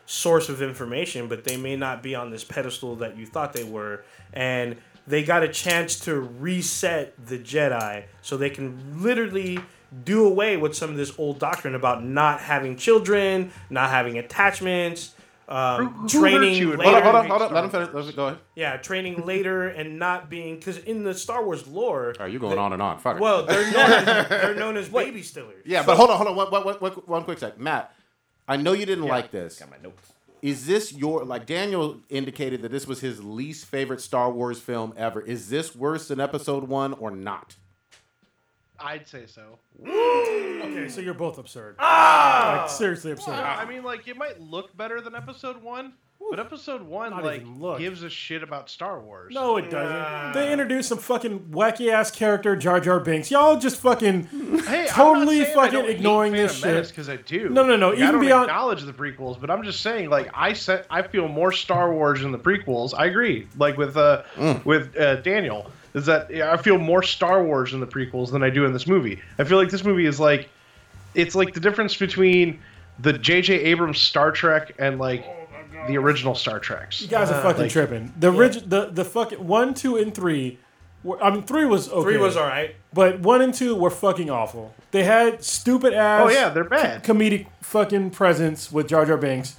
source 0.07 0.49
of 0.49 0.63
information, 0.63 1.29
but 1.29 1.45
they 1.45 1.57
may 1.57 1.77
not 1.77 2.03
be 2.03 2.15
on 2.15 2.31
this 2.31 2.45
pedestal 2.45 2.97
that 2.97 3.17
you 3.17 3.27
thought 3.27 3.53
they 3.53 3.65
were. 3.65 4.05
And 4.33 4.77
they 5.07 5.23
got 5.23 5.43
a 5.43 5.49
chance 5.49 6.01
to 6.01 6.19
reset 6.19 7.15
the 7.27 7.39
Jedi 7.39 8.05
so 8.23 8.39
they 8.39 8.49
can 8.49 9.03
literally 9.03 9.59
do 10.05 10.27
away 10.27 10.57
with 10.57 10.75
some 10.75 10.91
of 10.91 10.97
this 10.97 11.13
old 11.19 11.39
doctrine 11.39 11.75
about 11.75 12.03
not 12.03 12.41
having 12.41 12.77
children, 12.77 13.53
not 13.69 13.91
having 13.91 14.19
attachments, 14.19 15.14
um, 15.49 15.89
Who- 15.89 16.01
who 16.03 16.09
training 16.09 16.55
you 16.55 16.77
later. 16.77 16.83
Hold 16.83 16.95
on, 16.95 17.03
hold 17.03 17.15
on, 17.17 17.29
hold 17.29 17.43
on. 17.43 17.55
Let 17.55 17.65
him 17.65 17.71
finish. 17.71 17.89
Let 17.95 18.05
him, 18.07 18.15
go 18.17 18.27
ahead. 18.29 18.39
Yeah, 18.55 18.77
training 18.79 19.27
later 19.27 19.69
and 19.69 19.99
not 19.99 20.31
being 20.31 20.57
because 20.57 20.79
in 20.79 21.05
the 21.05 21.15
Star 21.15 21.45
Wars 21.45 21.67
lore, 21.67 22.15
Are 22.19 22.29
you 22.29 22.39
going 22.39 22.59
on 22.59 22.73
and 22.73 22.81
on? 22.81 22.99
Fuck 22.99 23.21
well, 23.21 23.45
they're 23.45 23.71
known 23.73 23.91
as, 23.93 24.29
they're 24.29 24.55
known 24.55 24.77
as 24.77 24.89
baby 24.89 25.21
stillers. 25.23 25.63
yeah, 25.65 25.83
but 25.85 25.97
hold 25.97 26.11
on, 26.11 26.17
hold 26.17 26.29
on. 26.29 26.37
One, 26.37 26.51
one, 26.51 26.65
one, 26.65 26.75
one, 26.77 26.93
one 26.93 27.25
quick 27.25 27.39
sec. 27.39 27.59
Matt, 27.59 27.95
I 28.49 28.57
know 28.57 28.73
you 28.73 28.87
didn't 28.87 29.07
like 29.07 29.31
this. 29.31 29.59
Got 29.59 29.71
my 29.71 29.77
notes. 29.83 30.13
Is 30.43 30.67
this 30.67 30.93
your 30.93 31.25
like 31.25 31.47
Daniel 31.47 32.01
indicated 32.11 32.61
that 32.63 32.71
this 32.71 32.87
was 32.87 33.01
his 33.01 33.25
least 33.25 33.65
favorite 33.65 34.01
Star 34.03 34.31
Wars 34.31 34.61
film 34.61 34.93
ever? 34.97 35.23
Is 35.23 35.49
this 35.49 35.75
worse 35.75 36.09
than 36.09 36.21
Episode 36.21 36.65
One 36.65 36.93
or 36.93 37.11
not? 37.11 37.57
I'd 38.85 39.09
say 39.09 39.25
so. 39.27 39.59
Okay, 39.85 40.89
so 40.89 41.01
you're 41.01 41.15
both 41.15 41.39
absurd. 41.39 41.77
Like, 41.79 42.69
seriously 42.69 43.13
absurd. 43.13 43.33
I 43.33 43.65
mean, 43.65 43.83
like 43.83 44.07
it 44.07 44.17
might 44.17 44.41
look 44.41 44.77
better 44.77 45.01
than 45.01 45.15
Episode 45.15 45.63
One, 45.63 45.95
but 46.31 46.39
Episode 46.39 46.83
One 46.83 47.11
Not 47.11 47.25
like 47.25 47.41
even 47.41 47.61
look. 47.61 47.79
gives 47.79 48.03
a 48.03 48.11
shit 48.11 48.43
about 48.43 48.69
Star 48.71 49.01
Wars. 49.01 49.33
No, 49.35 49.57
it 49.57 49.71
doesn't. 49.71 50.33
They 50.35 50.53
introduced 50.53 50.89
some 50.91 50.99
fucking 50.99 51.41
wacky 51.51 51.91
ass 51.91 52.11
character, 52.11 52.57
Jar 52.57 52.79
Jar 52.81 53.01
Binks. 53.01 53.31
Y'all 53.31 53.59
just 53.59 53.81
fucking 53.81 54.25
Hey, 54.67 54.87
totally 54.91 55.45
fucking 55.47 55.87
ignoring 55.87 56.33
this 56.33 56.55
shit. 56.59 56.89
because 56.89 57.09
I 57.09 57.17
do. 57.17 57.49
No, 57.49 57.65
no, 57.67 57.77
no, 57.77 57.89
Like, 57.91 57.97
even 57.99 58.09
I 58.09 58.13
don't 58.13 58.21
beyond- 58.21 58.45
acknowledge 58.51 58.83
the 58.83 58.93
prequels, 58.93 59.41
but 59.41 59.51
I'm 59.51 59.63
just 59.63 59.81
saying, 59.81 60.11
like 60.11 60.29
I 60.35 60.53
said, 60.53 60.87
I 60.91 61.03
feel 61.03 61.27
more 61.29 61.53
Star 61.53 61.93
Wars 61.93 62.23
in 62.23 62.33
the 62.33 62.39
prequels. 62.39 62.93
I 62.97 63.07
agree, 63.07 63.49
like 63.57 63.77
with 63.79 63.97
uh 63.97 64.23
with 64.65 64.97
uh, 64.97 65.17
Daniel, 65.17 65.71
is 65.95 66.07
that 66.07 66.31
I 66.33 66.57
feel 66.57 66.79
more 66.79 67.03
Star 67.03 67.43
Wars 67.45 67.73
in 67.73 67.81
the 67.81 67.87
prequels 67.87 68.31
than 68.33 68.43
I 68.43 68.51
do 68.51 68.65
in 68.65 68.73
this 68.73 68.87
movie. 68.87 69.21
I 69.39 69.45
feel 69.45 69.59
like 69.59 69.71
this 69.71 69.85
movie 69.85 70.07
is 70.07 70.19
like, 70.21 70.49
it's 71.15 71.35
like 71.35 71.55
the 71.55 71.61
difference 71.61 71.97
between 71.97 72.59
the 72.99 73.13
J.J. 73.13 73.55
Abrams 73.61 73.99
Star 73.99 74.33
Trek 74.33 74.75
and 74.79 74.99
like 74.99 75.25
oh 75.27 75.45
the 75.87 75.97
original 75.99 76.35
Star 76.35 76.59
Treks. 76.59 77.03
You 77.03 77.09
guys 77.09 77.31
are 77.31 77.35
uh, 77.35 77.43
fucking 77.43 77.63
like- 77.63 77.71
tripping. 77.71 78.13
The 78.19 78.33
orig- 78.33 78.69
the 78.69 78.87
the 78.87 79.05
fucking 79.05 79.47
one, 79.47 79.75
two, 79.75 79.97
and 79.97 80.15
three. 80.15 80.59
Were, 81.03 81.23
I 81.23 81.31
mean, 81.31 81.43
three 81.43 81.67
was 81.67 81.91
okay. 81.91 82.03
Three 82.03 82.17
was 82.17 82.37
all 82.37 82.47
right. 82.47 82.75
but 82.93 83.21
one 83.21 83.43
and 83.43 83.53
two 83.53 83.75
were 83.75 83.91
fucking 83.91 84.31
awful. 84.31 84.75
They 84.91 85.05
had 85.05 85.45
stupid 85.45 85.93
ass. 85.93 86.23
Oh 86.25 86.31
yeah, 86.31 86.49
they're 86.49 86.65
bad. 86.65 87.05
comedic 87.05 87.47
fucking 87.61 88.11
presence 88.11 88.73
with 88.73 88.89
Jar 88.89 89.05
Jar 89.05 89.19
Binks. 89.19 89.57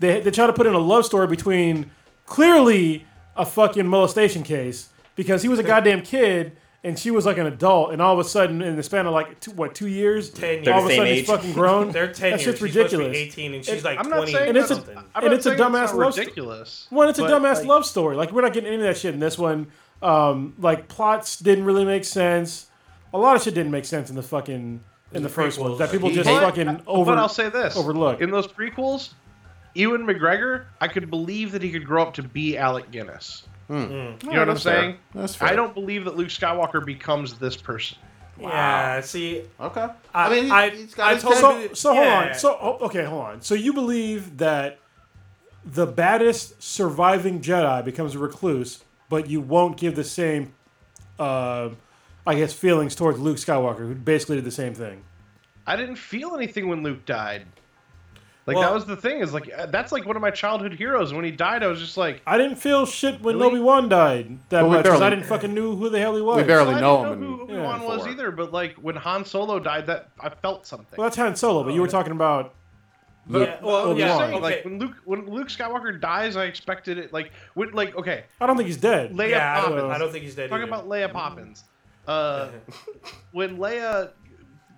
They 0.00 0.20
they 0.20 0.30
try 0.32 0.46
to 0.48 0.52
put 0.52 0.66
in 0.66 0.74
a 0.74 0.78
love 0.78 1.04
story 1.06 1.28
between 1.28 1.90
clearly 2.26 3.06
a 3.36 3.46
fucking 3.46 3.86
molestation 3.86 4.42
case 4.42 4.88
because 5.18 5.42
he 5.42 5.48
was 5.48 5.58
a 5.58 5.62
goddamn 5.62 6.00
kid 6.00 6.56
and 6.84 6.96
she 6.96 7.10
was 7.10 7.26
like 7.26 7.38
an 7.38 7.46
adult, 7.46 7.92
and 7.92 8.00
all 8.00 8.12
of 8.14 8.24
a 8.24 8.28
sudden 8.28 8.62
in 8.62 8.76
the 8.76 8.84
span 8.84 9.04
of 9.04 9.12
like 9.12 9.40
two, 9.40 9.50
what 9.50 9.74
two 9.74 9.88
years, 9.88 10.30
Ten 10.30 10.62
years, 10.62 10.68
all 10.68 10.84
of 10.84 10.86
a 10.86 10.90
sudden 10.94 11.06
age. 11.08 11.18
he's 11.18 11.26
fucking 11.26 11.52
grown. 11.52 11.90
They're 11.92 12.12
ten 12.12 12.30
that 12.30 12.40
years. 12.40 12.56
shit's 12.56 12.60
She's 12.60 12.72
supposed 12.72 12.90
to 12.92 12.98
be 12.98 13.04
ridiculous. 13.04 13.16
Eighteen, 13.16 13.54
and 13.54 13.64
she's 13.64 13.84
like 13.84 13.98
I'm 13.98 14.08
not 14.08 14.16
twenty. 14.18 14.32
saying 14.32 14.48
And 14.50 14.56
it's 14.56 14.70
a- 14.70 14.74
that's, 14.76 14.86
something. 14.86 15.04
I'm 15.14 15.24
and 15.24 15.24
not 15.24 15.32
it's 15.34 15.46
a 15.46 15.48
saying 15.50 15.58
that's 15.58 15.70
dumbass 15.70 15.86
not 15.92 15.96
love 15.96 16.12
sto- 16.12 16.22
ridiculous. 16.22 16.86
One, 16.90 17.08
it's 17.08 17.18
a 17.18 17.22
dumbass 17.22 17.56
like- 17.56 17.66
love 17.66 17.84
story. 17.84 18.14
Like 18.16 18.30
we're 18.32 18.42
not 18.42 18.52
getting 18.52 18.68
any 18.68 18.76
of 18.76 18.82
that 18.82 18.96
shit 18.96 19.12
in 19.12 19.18
this 19.20 19.36
one. 19.36 19.66
Um, 20.00 20.54
like 20.58 20.86
plots 20.86 21.36
didn't 21.40 21.64
really 21.64 21.84
make 21.84 22.04
sense. 22.04 22.68
A 23.12 23.18
lot 23.18 23.34
of 23.34 23.42
shit 23.42 23.54
didn't 23.54 23.72
make 23.72 23.84
sense 23.84 24.08
in 24.08 24.14
the 24.14 24.22
fucking 24.22 24.80
in 25.12 25.22
the 25.24 25.28
first 25.28 25.58
one. 25.58 25.76
That 25.78 25.90
people 25.90 26.10
just 26.10 26.28
hated- 26.28 26.42
fucking 26.42 26.82
over. 26.86 27.10
but 27.10 27.18
I'll 27.18 27.28
say 27.28 27.48
this: 27.48 27.76
overlook 27.76 28.20
in 28.20 28.30
those 28.30 28.46
prequels, 28.46 29.14
Ewan 29.74 30.06
McGregor, 30.06 30.66
I 30.80 30.86
could 30.86 31.10
believe 31.10 31.50
that 31.52 31.62
he 31.62 31.72
could 31.72 31.84
grow 31.84 32.02
up 32.04 32.14
to 32.14 32.22
be 32.22 32.56
Alec 32.56 32.92
Guinness. 32.92 33.42
You 33.68 33.74
know 33.76 34.16
what 34.22 34.36
I'm 34.38 34.48
that's 34.48 34.62
fair. 34.62 34.80
saying? 34.80 34.96
That's 35.14 35.34
fair. 35.34 35.48
I 35.48 35.54
don't 35.54 35.74
believe 35.74 36.04
that 36.06 36.16
Luke 36.16 36.28
Skywalker 36.28 36.84
becomes 36.84 37.38
this 37.38 37.56
person. 37.56 37.98
Yeah. 38.40 39.00
See, 39.00 39.42
Okay. 39.60 39.88
I- 40.14 40.26
I, 40.26 40.30
mean, 40.30 40.44
he, 40.44 40.50
I- 40.50 40.70
he's 40.70 40.94
got 40.94 41.08
I 41.08 41.14
his 41.14 41.22
told 41.22 41.34
ten- 41.34 41.68
so 41.68 41.74
so 41.74 41.94
hold 41.94 42.06
Yeah. 42.06 42.28
on. 42.30 42.34
So 42.34 42.58
oh, 42.60 42.78
okay, 42.86 43.04
hold 43.04 43.24
on. 43.24 43.42
So 43.42 43.54
you 43.54 43.72
believe 43.72 44.38
that 44.38 44.78
the 45.64 45.86
baddest 45.86 46.62
surviving 46.62 47.40
Jedi 47.42 47.84
becomes 47.84 48.14
a 48.14 48.18
recluse, 48.18 48.84
but 49.08 49.28
you 49.28 49.40
won't 49.40 49.76
give 49.76 49.96
the 49.96 50.04
same, 50.04 50.54
uh, 51.18 51.70
I 52.26 52.34
guess, 52.36 52.52
feelings 52.52 52.94
towards 52.94 53.18
Luke 53.18 53.36
Skywalker, 53.38 53.78
who 53.80 53.94
basically 53.94 54.36
did 54.36 54.44
the 54.44 54.50
same 54.52 54.72
thing. 54.72 55.02
I 55.66 55.76
didn't 55.76 55.96
feel 55.96 56.34
anything 56.34 56.68
when 56.68 56.82
Luke 56.82 57.04
died. 57.04 57.44
Like 58.48 58.56
Well- 58.56 58.64
that 58.70 58.74
was 58.74 58.86
the 58.86 58.96
thing 58.96 59.20
is 59.20 59.32
like 59.34 59.48
uh, 59.56 59.66
that's 59.66 59.92
like 59.92 60.06
one 60.06 60.16
of 60.16 60.22
my 60.22 60.30
childhood 60.30 60.72
heroes. 60.72 61.12
When 61.12 61.22
he 61.24 61.30
died, 61.30 61.62
I 61.62 61.66
was 61.66 61.78
just 61.80 61.96
like, 61.98 62.22
I 62.26 62.38
didn't 62.38 62.56
feel 62.56 62.86
shit 62.86 63.20
when 63.20 63.36
Really? 63.36 63.48
Obi 63.50 63.60
Wan 63.60 63.88
died 63.90 64.38
that 64.48 64.62
Well, 64.62 64.70
we 64.70 64.76
much 64.78 64.84
because 64.84 65.02
I 65.02 65.10
didn't 65.10 65.26
fucking 65.26 65.52
knew 65.52 65.76
who 65.76 65.90
the 65.90 65.98
hell 66.00 66.16
he 66.16 66.22
was. 66.22 66.38
we 66.38 66.42
barely 66.44 66.74
I 66.74 66.80
know 66.80 67.04
didn't 67.04 67.12
him. 67.12 67.20
know 67.20 67.26
in- 67.32 67.36
who 67.36 67.42
Obi 67.44 67.54
Wan 67.58 67.80
yeah, 67.82 67.86
was 67.86 68.06
either. 68.06 68.30
But 68.30 68.52
like 68.52 68.74
when 68.76 68.96
Han 68.96 69.24
Solo 69.26 69.58
died, 69.60 69.86
that 69.86 70.08
I 70.18 70.30
felt 70.30 70.66
something. 70.66 70.96
Well, 70.96 71.06
that's 71.06 71.16
Han 71.18 71.36
Solo, 71.36 71.62
but 71.62 71.74
you 71.74 71.80
were 71.82 71.88
talking 71.88 72.12
about 72.12 72.54
yeah, 73.30 73.58
well, 73.62 73.76
Obi-Wan. 73.88 73.96
yeah, 73.98 74.16
Saying, 74.16 74.34
okay. 74.36 74.42
Like 74.42 74.64
when 74.64 74.78
Luke 74.78 74.96
when 75.04 75.26
Luke 75.26 75.48
Skywalker 75.48 76.00
dies, 76.00 76.34
I 76.36 76.44
expected 76.46 76.96
it. 76.96 77.12
Like 77.12 77.30
when 77.52 77.72
like 77.72 77.94
okay, 77.96 78.24
I 78.40 78.46
don't 78.46 78.56
think 78.56 78.68
he's 78.68 78.78
dead. 78.78 79.12
Leia 79.12 79.28
yeah, 79.30 79.58
I 79.58 79.60
Poppins. 79.60 79.80
don't, 79.82 79.90
I 79.90 79.98
don't 79.98 80.10
think 80.10 80.24
he's 80.24 80.34
dead. 80.34 80.48
Talking 80.48 80.62
either. 80.62 80.72
about 80.72 80.88
Leia 80.88 81.12
Poppins. 81.12 81.64
Uh, 82.06 82.48
when 83.32 83.58
Leia, 83.58 84.12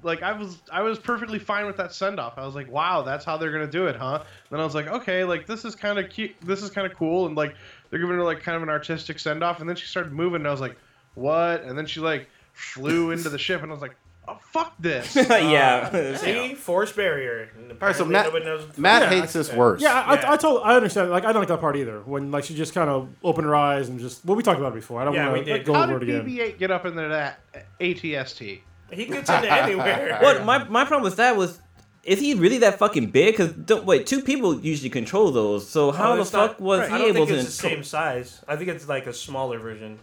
like 0.02 0.22
I 0.22 0.32
was, 0.32 0.58
I 0.72 0.82
was 0.82 0.98
perfectly 0.98 1.38
fine 1.38 1.66
with 1.66 1.76
that 1.76 1.92
send 1.92 2.18
off. 2.20 2.38
I 2.38 2.44
was 2.46 2.54
like, 2.54 2.68
wow, 2.70 3.02
that's 3.02 3.24
how 3.24 3.36
they're 3.36 3.52
gonna 3.52 3.66
do 3.66 3.86
it, 3.86 3.96
huh? 3.96 4.22
Then 4.50 4.60
I 4.60 4.64
was 4.64 4.74
like, 4.74 4.86
okay, 4.86 5.24
like 5.24 5.46
this 5.46 5.64
is 5.64 5.74
kind 5.74 5.98
of 5.98 6.08
cute. 6.08 6.32
This 6.42 6.62
is 6.62 6.70
kind 6.70 6.86
of 6.86 6.94
cool, 6.94 7.26
and 7.26 7.36
like 7.36 7.54
they're 7.90 7.98
giving 8.00 8.16
her 8.16 8.22
like 8.24 8.40
kind 8.40 8.56
of 8.56 8.62
an 8.62 8.68
artistic 8.68 9.18
send 9.18 9.42
off. 9.42 9.60
And 9.60 9.68
then 9.68 9.76
she 9.76 9.86
started 9.86 10.12
moving, 10.12 10.36
and 10.42 10.48
I 10.48 10.50
was 10.50 10.60
like, 10.60 10.76
what? 11.14 11.62
And 11.64 11.76
then 11.76 11.86
she 11.86 12.00
like 12.00 12.28
flew 12.52 13.10
into 13.10 13.28
the 13.28 13.38
ship, 13.38 13.62
and 13.62 13.70
I 13.70 13.74
was 13.74 13.82
like, 13.82 13.94
oh 14.28 14.38
fuck 14.52 14.74
this. 14.78 15.16
yeah. 15.16 15.90
Uh, 15.92 16.16
See, 16.16 16.54
force 16.54 16.92
barrier. 16.92 17.48
And 17.56 17.72
All 17.72 17.78
right, 17.80 17.96
so 17.96 18.04
Matt, 18.04 18.32
knows- 18.32 18.78
Matt 18.78 19.02
Yeah, 19.10 19.20
hates 19.20 19.32
this 19.32 19.52
worse. 19.52 19.80
Yeah, 19.82 19.92
I, 20.06 20.14
Yeah. 20.14 20.30
I, 20.30 20.32
I 20.34 20.36
told 20.36 20.62
I 20.64 20.76
understand. 20.76 21.10
Like 21.10 21.24
I 21.24 21.32
don't 21.32 21.40
like 21.42 21.48
that 21.48 21.60
part 21.60 21.76
either. 21.76 22.00
When 22.02 22.30
like 22.30 22.44
she 22.44 22.54
just 22.54 22.72
kind 22.74 22.88
of 22.88 23.08
opened 23.24 23.46
her 23.46 23.56
eyes 23.56 23.88
and 23.88 23.98
just 23.98 24.24
well, 24.24 24.36
we 24.36 24.42
talked 24.42 24.60
about 24.60 24.72
it 24.72 24.76
before. 24.76 25.00
I 25.00 25.04
don't 25.04 25.14
Yeah, 25.14 25.30
want 25.32 25.44
to 25.46 25.52
did. 25.58 25.64
go 25.66 25.74
how 25.74 25.84
over 25.84 25.96
it 25.96 26.06
did 26.06 26.20
again. 26.20 26.26
BB-8 26.26 26.58
get 26.58 26.70
up 26.70 26.86
into 26.86 27.00
that 27.08 27.40
ATST? 27.80 28.60
He 28.92 29.04
gets 29.06 29.30
into 29.30 29.52
anywhere. 29.52 30.18
What 30.22 30.44
my 30.44 30.64
my 30.68 30.84
problem 30.84 31.02
with 31.04 31.16
that 31.16 31.36
was, 31.36 31.60
is 32.04 32.18
he 32.20 32.34
really 32.34 32.58
that 32.58 32.78
fucking 32.78 33.10
big? 33.10 33.34
Because 33.36 33.52
don't 33.52 33.84
wait, 33.84 34.06
two 34.06 34.22
people 34.22 34.60
usually 34.60 34.90
control 34.90 35.30
those. 35.30 35.68
So 35.68 35.90
how 35.92 36.12
Oh, 36.12 36.16
the 36.16 36.22
it's 36.22 36.30
fuck 36.30 36.52
not- 36.52 36.60
was 36.60 36.80
I 36.80 36.84
he 36.84 36.90
don't 36.98 37.16
able 37.16 37.26
think 37.26 37.28
to? 37.28 37.34
it's 37.36 37.44
the 37.46 37.68
same 37.68 37.84
size. 37.84 38.42
I 38.48 38.56
think 38.56 38.68
it's 38.68 38.88
like 38.88 39.06
a 39.06 39.12
smaller 39.12 39.58
version. 39.58 39.98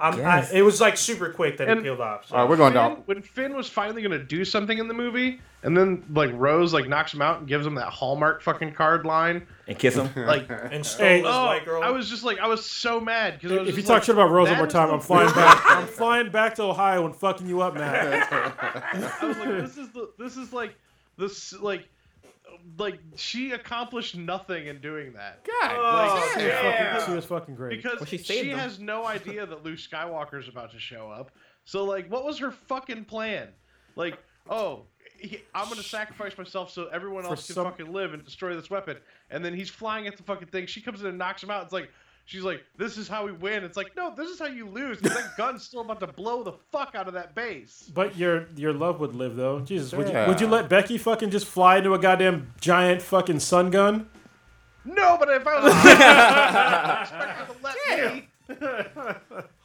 I'm, 0.00 0.14
I, 0.14 0.16
guess. 0.16 0.50
it 0.50 0.62
was 0.62 0.80
like 0.80 0.96
super 0.96 1.30
quick 1.30 1.58
that 1.58 1.68
And- 1.68 1.80
it 1.80 1.82
peeled 1.84 2.00
off. 2.00 2.26
So. 2.26 2.34
All 2.34 2.42
right, 2.42 2.50
we're 2.50 2.56
going 2.56 2.72
Finn, 2.72 2.82
down. 2.82 3.02
when 3.06 3.22
Finn 3.22 3.54
was 3.54 3.68
finally 3.68 4.02
gonna 4.02 4.18
do 4.18 4.44
something 4.44 4.78
in 4.78 4.88
the 4.88 4.94
movie, 4.94 5.40
and 5.62 5.76
then 5.76 6.04
like 6.12 6.30
Rose 6.34 6.74
like 6.74 6.88
knocks 6.88 7.14
him 7.14 7.22
out 7.22 7.38
and 7.38 7.48
gives 7.48 7.64
him 7.66 7.76
that 7.76 7.88
Hallmark 7.88 8.42
fucking 8.42 8.72
card 8.72 9.06
line, 9.06 9.46
and 9.68 9.78
kiss 9.78 9.94
him. 9.94 10.10
like 10.26 10.48
and 10.50 10.84
stole 10.84 11.08
his 11.08 11.24
oh, 11.24 11.46
white 11.46 11.64
girl. 11.64 11.82
I 11.82 11.90
was 11.90 12.10
just 12.10 12.24
like 12.24 12.38
I 12.40 12.48
was 12.48 12.64
so 12.64 13.00
mad 13.00 13.34
because 13.40 13.52
I 13.52 13.62
If 13.62 13.68
you 13.68 13.74
just 13.74 13.86
talk 13.86 13.94
like, 13.94 14.02
shit 14.04 14.14
about 14.14 14.30
Rose 14.30 14.48
one 14.48 14.58
more 14.58 14.66
time, 14.66 14.90
I'm 14.90 15.00
flying 15.00 15.32
back. 15.32 15.62
I'm 15.66 15.86
flying 15.86 16.30
back 16.30 16.56
to 16.56 16.64
Ohio 16.64 17.06
and 17.06 17.14
fucking 17.14 17.46
you 17.46 17.60
up, 17.60 17.74
man. 17.74 18.26
I 18.30 19.24
was 19.24 19.38
like, 19.38 19.48
this 19.48 19.76
is 19.78 19.88
the 19.90 20.10
this 20.18 20.36
is 20.36 20.52
like 20.52 20.74
this 21.16 21.52
like 21.60 21.88
like 22.78 22.98
she 23.16 23.52
accomplished 23.52 24.16
nothing 24.16 24.66
in 24.66 24.80
doing 24.80 25.12
that. 25.14 25.44
God, 25.44 25.72
Oh, 25.76 26.32
Like, 26.36 26.44
yeah. 26.44 27.04
She 27.06 27.12
was 27.12 27.24
fucking 27.24 27.54
great. 27.54 27.76
because 27.82 28.00
Well, 28.00 28.06
she 28.06 28.18
she, 28.18 28.48
has 28.50 28.78
no 28.80 29.06
idea 29.06 29.46
that 29.46 29.64
Luke 29.64 29.78
Skywalker's 29.78 30.48
about 30.48 30.72
to 30.72 30.78
show 30.78 31.10
up. 31.10 31.30
So 31.64 31.84
like, 31.84 32.10
what 32.10 32.24
was 32.24 32.38
her 32.38 32.50
fucking 32.50 33.04
plan? 33.04 33.48
Like, 33.96 34.18
oh, 34.50 34.84
he, 35.18 35.40
I'm 35.54 35.68
gonna 35.68 35.82
sacrifice 35.82 36.36
myself 36.36 36.70
so 36.70 36.86
everyone 36.88 37.22
For 37.24 37.30
else 37.30 37.46
can 37.46 37.54
some- 37.54 37.64
fucking 37.64 37.92
live 37.92 38.12
and 38.14 38.24
destroy 38.24 38.54
this 38.54 38.68
weapon. 38.70 38.96
And 39.30 39.44
then 39.44 39.54
he's 39.54 39.70
flying 39.70 40.06
at 40.06 40.16
the 40.16 40.22
fucking 40.22 40.48
thing. 40.48 40.66
She 40.66 40.80
comes 40.80 41.00
in 41.00 41.06
and 41.06 41.18
knocks 41.18 41.42
him 41.42 41.50
out. 41.50 41.64
It's 41.64 41.72
like. 41.72 41.90
She's 42.26 42.42
like, 42.42 42.64
"This 42.76 42.98
is 42.98 43.06
how 43.08 43.24
we 43.24 43.30
win." 43.32 43.62
It's 43.62 43.76
like, 43.76 43.96
no, 43.96 44.12
this 44.14 44.28
is 44.28 44.38
how 44.38 44.46
you 44.46 44.68
lose. 44.68 45.00
'cause 45.00 45.14
that 45.14 45.36
gun's 45.36 45.62
still 45.62 45.80
about 45.80 46.00
to 46.00 46.08
blow 46.08 46.42
the 46.42 46.52
fuck 46.72 46.94
out 46.96 47.06
of 47.06 47.14
that 47.14 47.34
base. 47.36 47.88
But 47.94 48.16
your 48.16 48.46
your 48.56 48.72
love 48.72 48.98
would 49.00 49.14
live 49.14 49.36
though. 49.36 49.60
Jesus, 49.60 49.92
would 49.92 50.08
you 50.08 50.12
Yeah. 50.12 50.26
would 50.28 50.40
you 50.40 50.48
let 50.48 50.68
Becky 50.68 50.98
fucking 50.98 51.30
just 51.30 51.46
fly 51.46 51.76
into 51.78 51.94
a 51.94 51.98
goddamn 51.98 52.52
giant 52.60 53.00
fucking 53.02 53.38
sun 53.40 53.70
gun? 53.70 54.10
No, 54.84 55.16
but 55.18 55.28
if 55.30 55.46
I 55.46 55.60
was, 55.60 55.72
I 55.74 57.00
expect 57.02 57.30
her 57.32 57.46
to 57.54 57.60
let 57.62 58.12
me. 58.12 58.28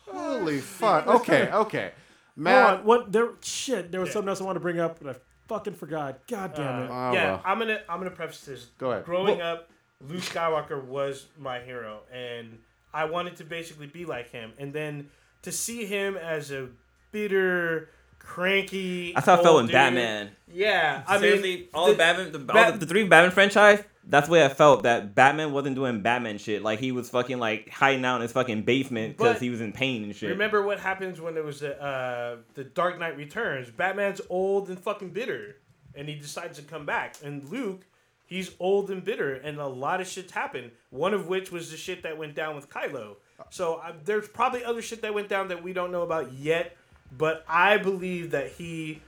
holy 0.08 0.60
fuck. 0.60 1.08
Okay, 1.08 1.50
okay. 1.52 1.92
Hold 1.92 2.36
Matt, 2.36 2.80
on, 2.80 2.86
what 2.86 3.12
there? 3.12 3.30
Shit, 3.42 3.92
there 3.92 4.02
was 4.02 4.12
something 4.12 4.30
else 4.30 4.42
I 4.42 4.44
wanted 4.46 4.60
to 4.60 4.64
bring 4.64 4.80
up, 4.80 5.00
but 5.02 5.16
I 5.16 5.20
fucking 5.48 5.74
forgot. 5.74 6.20
God 6.28 6.54
damn 6.56 6.84
it. 6.84 6.90
Uh, 6.90 6.94
oh, 6.94 7.12
yeah, 7.14 7.24
well. 7.32 7.42
I'm 7.46 7.60
gonna 7.60 7.82
I'm 7.90 8.00
gonna 8.00 8.12
preface 8.12 8.42
this. 8.42 8.66
Go 8.78 8.92
ahead. 8.92 9.06
Growing 9.06 9.42
up, 9.42 9.70
Luke 10.08 10.22
Skywalker 10.22 10.84
was 10.84 11.28
my 11.38 11.60
hero, 11.60 12.00
and 12.12 12.60
I 12.94 13.06
wanted 13.06 13.36
to 13.38 13.44
basically 13.44 13.88
be 13.88 14.06
like 14.06 14.30
him. 14.32 14.54
And 14.58 14.74
then 14.74 15.10
to 15.44 15.52
see 15.52 15.86
him 15.86 16.18
as 16.18 16.52
a 16.52 16.70
bitter, 17.12 17.90
cranky. 18.20 19.14
That's 19.14 19.26
how 19.26 19.40
I 19.40 19.44
felt 19.44 19.60
in 19.62 19.66
dude- 19.68 19.74
Batman. 19.74 20.32
Yeah, 20.52 21.04
I 21.08 21.20
Seriously, 21.20 21.56
mean, 21.56 21.68
all 21.74 21.88
the- 21.88 21.96
Batman, 21.96 22.32
the, 22.32 22.54
all 22.54 22.72
the, 22.72 22.78
the 22.80 22.86
three 22.86 23.04
Batman 23.08 23.32
franchise. 23.32 23.84
that's 24.08 24.28
the 24.28 24.34
way 24.34 24.44
I 24.46 24.50
felt 24.50 24.84
that 24.84 25.16
Batman 25.16 25.52
wasn't 25.54 25.76
doing 25.76 26.02
Batman 26.02 26.38
shit. 26.38 26.62
Like 26.64 26.80
he 26.80 26.92
was 26.92 27.10
fucking 27.10 27.40
like 27.40 27.70
hiding 27.70 28.04
out 28.06 28.18
in 28.18 28.22
his 28.24 28.32
fucking 28.32 28.64
basement 28.64 29.18
because 29.18 29.40
he 29.40 29.50
was 29.50 29.62
in 29.62 29.72
pain 29.74 30.04
and 30.04 30.16
shit. 30.16 30.30
Remember 30.30 30.62
what 30.62 30.80
happens 30.80 31.20
when 31.22 31.38
it 31.38 31.44
was 31.44 31.62
the, 31.62 31.82
uh, 31.82 32.38
the 32.56 32.64
Dark 32.64 33.00
Knight 33.00 33.18
Returns? 33.18 33.70
Batman's 33.70 34.22
old 34.30 34.70
and 34.70 34.80
fucking 34.80 35.10
bitter, 35.10 35.58
and 35.96 36.08
he 36.08 36.16
decides 36.16 36.58
to 36.58 36.64
come 36.64 36.86
back. 36.86 37.16
And 37.24 37.44
Luke, 37.50 37.82
he's 38.32 38.52
old 38.62 38.90
and 38.90 39.04
bitter, 39.04 39.34
and 39.34 39.60
a 39.60 39.68
lot 39.68 40.00
of 40.00 40.08
shit's 40.08 40.32
happened. 40.32 40.72
One 40.90 41.14
of 41.14 41.28
which 41.28 41.52
was 41.52 41.70
the 41.70 41.76
shit 41.76 42.04
that 42.04 42.18
went 42.18 42.34
down 42.34 42.56
with 42.56 42.70
Kylo. 42.70 43.18
So 43.50 43.76
uh, 43.76 43.92
there's 44.06 44.30
probably 44.30 44.64
other 44.64 44.82
shit 44.82 45.02
that 45.02 45.14
went 45.14 45.28
down 45.28 45.50
that 45.50 45.62
we 45.62 45.74
don't 45.74 45.92
know 45.92 46.04
about 46.04 46.32
yet. 46.32 46.78
But 47.16 47.44
I 47.46 47.78
believe 47.78 48.32
that 48.32 48.54
he 48.54 49.02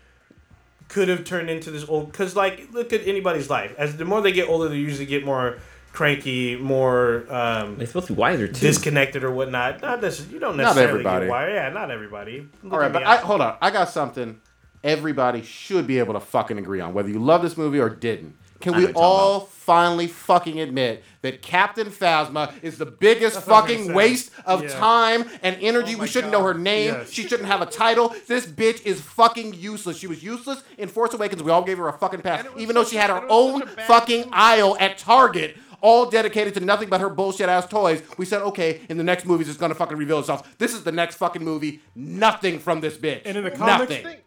could 0.90 1.08
have 1.08 1.24
turned 1.24 1.50
into 1.50 1.72
this 1.72 1.88
old. 1.88 2.12
Because 2.12 2.36
like, 2.36 2.68
look 2.74 2.92
at 2.92 3.08
anybody's 3.08 3.50
life. 3.50 3.74
As 3.78 3.96
the 3.96 4.04
more 4.04 4.20
they 4.20 4.34
get 4.34 4.50
older, 4.50 4.68
they 4.68 4.76
usually 4.76 5.06
get 5.06 5.24
more 5.24 5.60
cranky, 5.94 6.58
more. 6.58 7.26
Um, 7.30 7.78
They're 7.78 7.88
supposed 7.88 8.08
to 8.08 8.14
be 8.14 8.20
wiser 8.20 8.48
too. 8.48 8.60
disconnected 8.60 9.24
or 9.24 9.32
whatnot. 9.32 9.82
Not 9.82 10.02
necessarily. 10.02 10.34
You 10.34 10.40
don't 10.42 10.58
Not 10.58 10.64
necessarily 10.64 10.90
everybody. 11.00 11.26
get 11.28 11.32
wired. 11.32 11.54
Yeah, 11.54 11.70
not 11.70 11.92
everybody. 11.92 12.50
Look 12.62 12.74
All 12.74 12.80
right, 12.80 12.88
at 12.88 12.94
but 12.94 13.00
me, 13.04 13.06
I, 13.06 13.18
hold 13.18 13.40
on. 13.40 13.56
I 13.62 13.72
got 13.72 13.88
something 13.90 14.42
everybody 14.84 15.42
should 15.42 15.88
be 15.88 16.00
able 16.00 16.14
to 16.14 16.20
fucking 16.20 16.58
agree 16.58 16.80
on, 16.80 16.94
whether 16.94 17.10
you 17.10 17.20
love 17.20 17.42
this 17.42 17.58
movie 17.58 17.80
or 17.80 17.90
didn't. 17.90 18.36
Can 18.60 18.74
we 18.76 18.80
know 18.80 18.86
what 18.88 18.88
you're 18.88 18.94
talking 18.94 19.04
all 19.04 19.40
finally 19.42 20.08
fucking 20.08 20.60
admit 20.62 21.04
that 21.22 21.42
Captain 21.42 21.88
Phasma 21.88 22.54
is 22.62 22.78
the 22.78 22.86
biggest 22.86 23.42
fucking 23.42 23.94
waste 23.94 24.32
of 24.46 24.64
Yeah. 24.64 24.70
time 24.80 25.26
and 25.42 25.58
energy? 25.60 25.96
Oh 25.96 26.00
we 26.00 26.08
shouldn't 26.08 26.32
know 26.32 26.44
her 26.44 26.54
name. 26.54 26.94
Yes. 26.94 27.12
She 27.12 27.28
shouldn't 27.28 27.50
have 27.50 27.62
a 27.62 27.66
title. 27.66 28.16
This 28.28 28.46
bitch 28.46 28.86
is 28.86 29.02
fucking 29.02 29.56
useless. 29.56 29.98
She 29.98 30.08
was 30.08 30.24
useless 30.24 30.64
in 30.78 30.88
Force 30.88 31.14
Awakens. 31.14 31.44
We 31.44 31.52
all 31.52 31.64
gave 31.64 31.78
her 31.78 31.90
a 31.90 31.94
fucking 31.94 32.22
pass, 32.22 32.40
And 32.40 32.48
it 32.48 32.54
was 32.54 32.64
even 32.64 32.76
though 32.76 32.86
she 32.86 32.96
had 32.96 33.10
her 33.10 33.26
own 33.28 33.62
such 33.62 33.74
a 33.74 33.76
bad 33.76 33.88
fucking 33.88 34.20
movie. 34.20 34.30
aisle 34.32 34.78
at 34.80 34.98
Target. 34.98 35.58
All 35.82 36.10
dedicated 36.10 36.54
to 36.54 36.62
nothing 36.62 36.88
but 36.88 37.02
her 37.02 37.10
bullshit 37.10 37.50
ass 37.50 37.68
toys. 37.68 38.02
We 38.18 38.24
said, 38.24 38.42
okay, 38.44 38.80
in 38.88 38.96
the 38.96 39.04
next 39.04 39.26
movies, 39.26 39.50
it's 39.50 39.58
gonna 39.58 39.76
fucking 39.76 39.98
reveal 39.98 40.20
itself. 40.20 40.58
This 40.58 40.74
is 40.74 40.86
the 40.86 40.94
next 40.94 41.18
fucking 41.18 41.44
movie. 41.44 41.82
Nothing 41.94 42.60
from 42.60 42.80
this 42.80 42.96
bitch. 42.96 43.24
And 43.26 43.36
in 43.38 43.44
the 43.44 43.52
comics- 43.52 43.90
nothing. 43.90 44.06
Thing- 44.06 44.18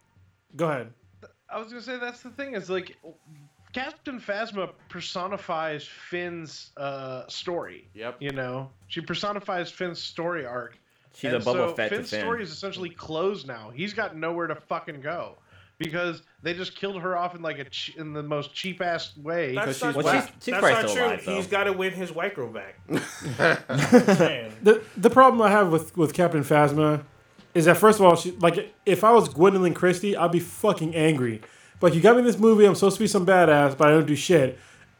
Go 0.57 0.67
ahead. 0.69 0.91
I 1.49 1.59
was 1.59 1.69
gonna 1.69 1.81
say 1.81 1.97
that's 1.97 2.21
the 2.21 2.29
thing 2.31 2.53
is 2.55 2.69
like 2.69 2.97
Captain 3.73 4.19
Phasma 4.19 4.71
personifies 4.89 5.85
Finn's 5.87 6.71
uh, 6.77 7.25
story. 7.27 7.87
Yep. 7.93 8.17
You 8.19 8.31
know, 8.31 8.69
she 8.87 8.99
personifies 9.01 9.71
Finn's 9.71 9.99
story 9.99 10.45
arc. 10.45 10.77
She's 11.15 11.31
and 11.33 11.41
a 11.41 11.45
Boba 11.45 11.69
so 11.69 11.73
Fett 11.75 11.89
to 11.89 11.95
Finn's 11.95 12.09
Finn. 12.09 12.19
story 12.21 12.43
is 12.43 12.51
essentially 12.51 12.89
closed 12.89 13.47
now. 13.47 13.71
He's 13.73 13.93
got 13.93 14.15
nowhere 14.17 14.47
to 14.47 14.55
fucking 14.55 15.01
go 15.01 15.37
because 15.79 16.21
they 16.43 16.53
just 16.53 16.75
killed 16.75 17.01
her 17.01 17.15
off 17.17 17.33
in 17.35 17.41
like 17.41 17.59
a 17.59 17.63
ch- 17.65 17.95
in 17.97 18.13
the 18.13 18.21
most 18.23 18.53
cheap 18.53 18.81
ass 18.81 19.15
way. 19.17 19.55
That's 19.55 19.79
Because 19.79 19.81
not, 19.81 19.95
she's 19.95 20.03
Well, 20.03 20.21
she's, 20.21 20.31
she's 20.43 20.53
that's 20.61 20.61
not 20.87 20.93
true. 20.95 21.05
alive. 21.05 21.21
He's 21.21 21.47
got 21.47 21.63
to 21.65 21.73
win 21.73 21.93
his 21.93 22.11
white 22.11 22.35
girl 22.35 22.49
back. 22.51 22.75
The 23.69 24.83
the 24.97 25.09
problem 25.09 25.41
I 25.41 25.49
have 25.51 25.71
with 25.71 25.95
with 25.95 26.13
Captain 26.13 26.43
Phasma 26.43 27.03
is 27.57 27.65
that 27.65 27.77
first 27.77 27.99
of 27.99 28.05
all, 28.05 28.15
she 28.15 28.31
like 28.31 28.73
if 28.85 29.03
I 29.03 29.11
was 29.11 29.29
Gwendoline 29.29 29.75
Christie, 29.75 30.15
I'd 30.15 30.31
be 30.31 30.39
fucking 30.39 30.95
angry. 30.95 31.41
But 31.79 31.93
you 31.93 32.01
got 32.01 32.13
me 32.15 32.19
in 32.19 32.25
this 32.25 32.39
movie. 32.39 32.65
I'm 32.65 32.75
supposed 32.75 32.95
to 32.97 33.03
be 33.03 33.07
some 33.07 33.25
badass, 33.25 33.77
but 33.77 33.87
I 33.87 33.91
don't 33.91 34.07
do 34.07 34.15
shit. 34.15 34.57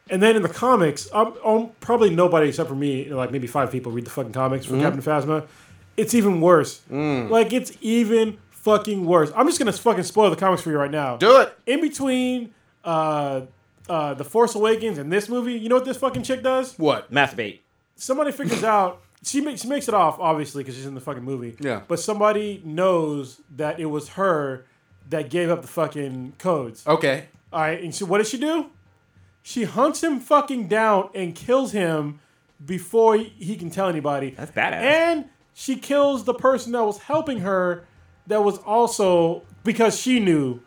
And 0.10 0.22
then 0.24 0.36
in 0.36 0.42
the 0.42 0.50
comics, 0.50 1.10
I'm, 1.14 1.34
I'm 1.44 1.70
probably 1.82 2.10
nobody 2.12 2.48
except 2.50 2.70
for 2.70 2.76
me, 2.76 3.10
like 3.10 3.30
maybe 3.32 3.48
five 3.48 3.72
people 3.72 3.92
read 3.92 4.06
the 4.06 4.10
fucking 4.10 4.32
comics 4.32 4.66
for 4.66 4.80
Captain 4.80 5.02
Phasma. 5.02 5.46
It's 5.98 6.14
even 6.14 6.40
worse. 6.40 6.82
Like 6.90 7.52
it's 7.52 7.74
even 7.82 8.38
fucking 8.52 9.06
worse. 9.06 9.32
I'm 9.36 9.48
just 9.48 9.60
gonna 9.60 9.74
fucking 9.74 10.04
spoil 10.04 10.30
the 10.30 10.36
comics 10.36 10.62
for 10.62 10.70
you 10.72 10.78
right 10.78 10.92
now. 10.92 11.18
Do 11.18 11.42
it. 11.42 11.58
In 11.66 11.82
between 11.82 12.54
uh, 12.86 13.42
uh, 13.90 14.14
the 14.14 14.24
Force 14.24 14.56
Awakens 14.56 14.98
and 14.98 15.12
this 15.12 15.28
movie, 15.28 15.54
you 15.54 15.68
know 15.70 15.76
what 15.76 15.86
this 15.86 15.98
fucking 15.98 16.24
chick 16.24 16.44
does? 16.44 16.78
What? 16.78 17.12
Masturbate. 17.12 17.60
somebody 17.96 18.32
figures 18.32 18.64
out 18.64 19.02
she 19.28 19.42
makes 19.42 19.62
she 19.62 19.68
makes 19.68 19.88
it 19.88 19.94
off 19.94 20.18
obviously 20.20 20.64
because 20.64 20.76
she's 20.76 20.86
in 20.86 20.96
the 20.96 21.02
fucking 21.02 21.24
movie. 21.24 21.56
Yeah. 21.60 21.82
But 21.88 22.00
somebody 22.00 22.62
knows 22.64 23.42
that 23.56 23.80
it 23.80 23.86
was 23.86 24.10
her 24.10 24.66
that 25.10 25.30
gave 25.30 25.50
up 25.50 25.62
the 25.62 25.68
fucking 25.68 26.34
codes. 26.38 26.86
Okay. 26.88 27.28
All 27.54 27.62
right. 27.62 27.82
And 27.82 27.94
so 27.94 28.06
what 28.06 28.18
does 28.20 28.30
she 28.30 28.38
do? 28.38 28.68
She 29.44 29.64
hunts 29.64 30.04
him 30.04 30.20
fucking 30.20 30.68
down 30.68 31.10
and 31.16 31.34
kills 31.34 31.72
him 31.72 32.20
before 32.66 33.16
he, 33.16 33.26
he 33.38 33.56
can 33.56 33.70
tell 33.70 33.88
anybody. 33.88 34.32
That's 34.32 34.52
badass. 34.52 34.74
And 34.82 35.26
she 35.54 35.78
kills 35.78 36.26
the 36.26 36.34
person 36.34 36.74
that 36.74 36.84
was 36.84 36.98
helping 37.00 37.40
her 37.40 37.86
that 38.28 38.44
was 38.44 38.58
also 38.60 39.44
because 39.64 39.98
she 40.00 40.20
knew 40.20 40.60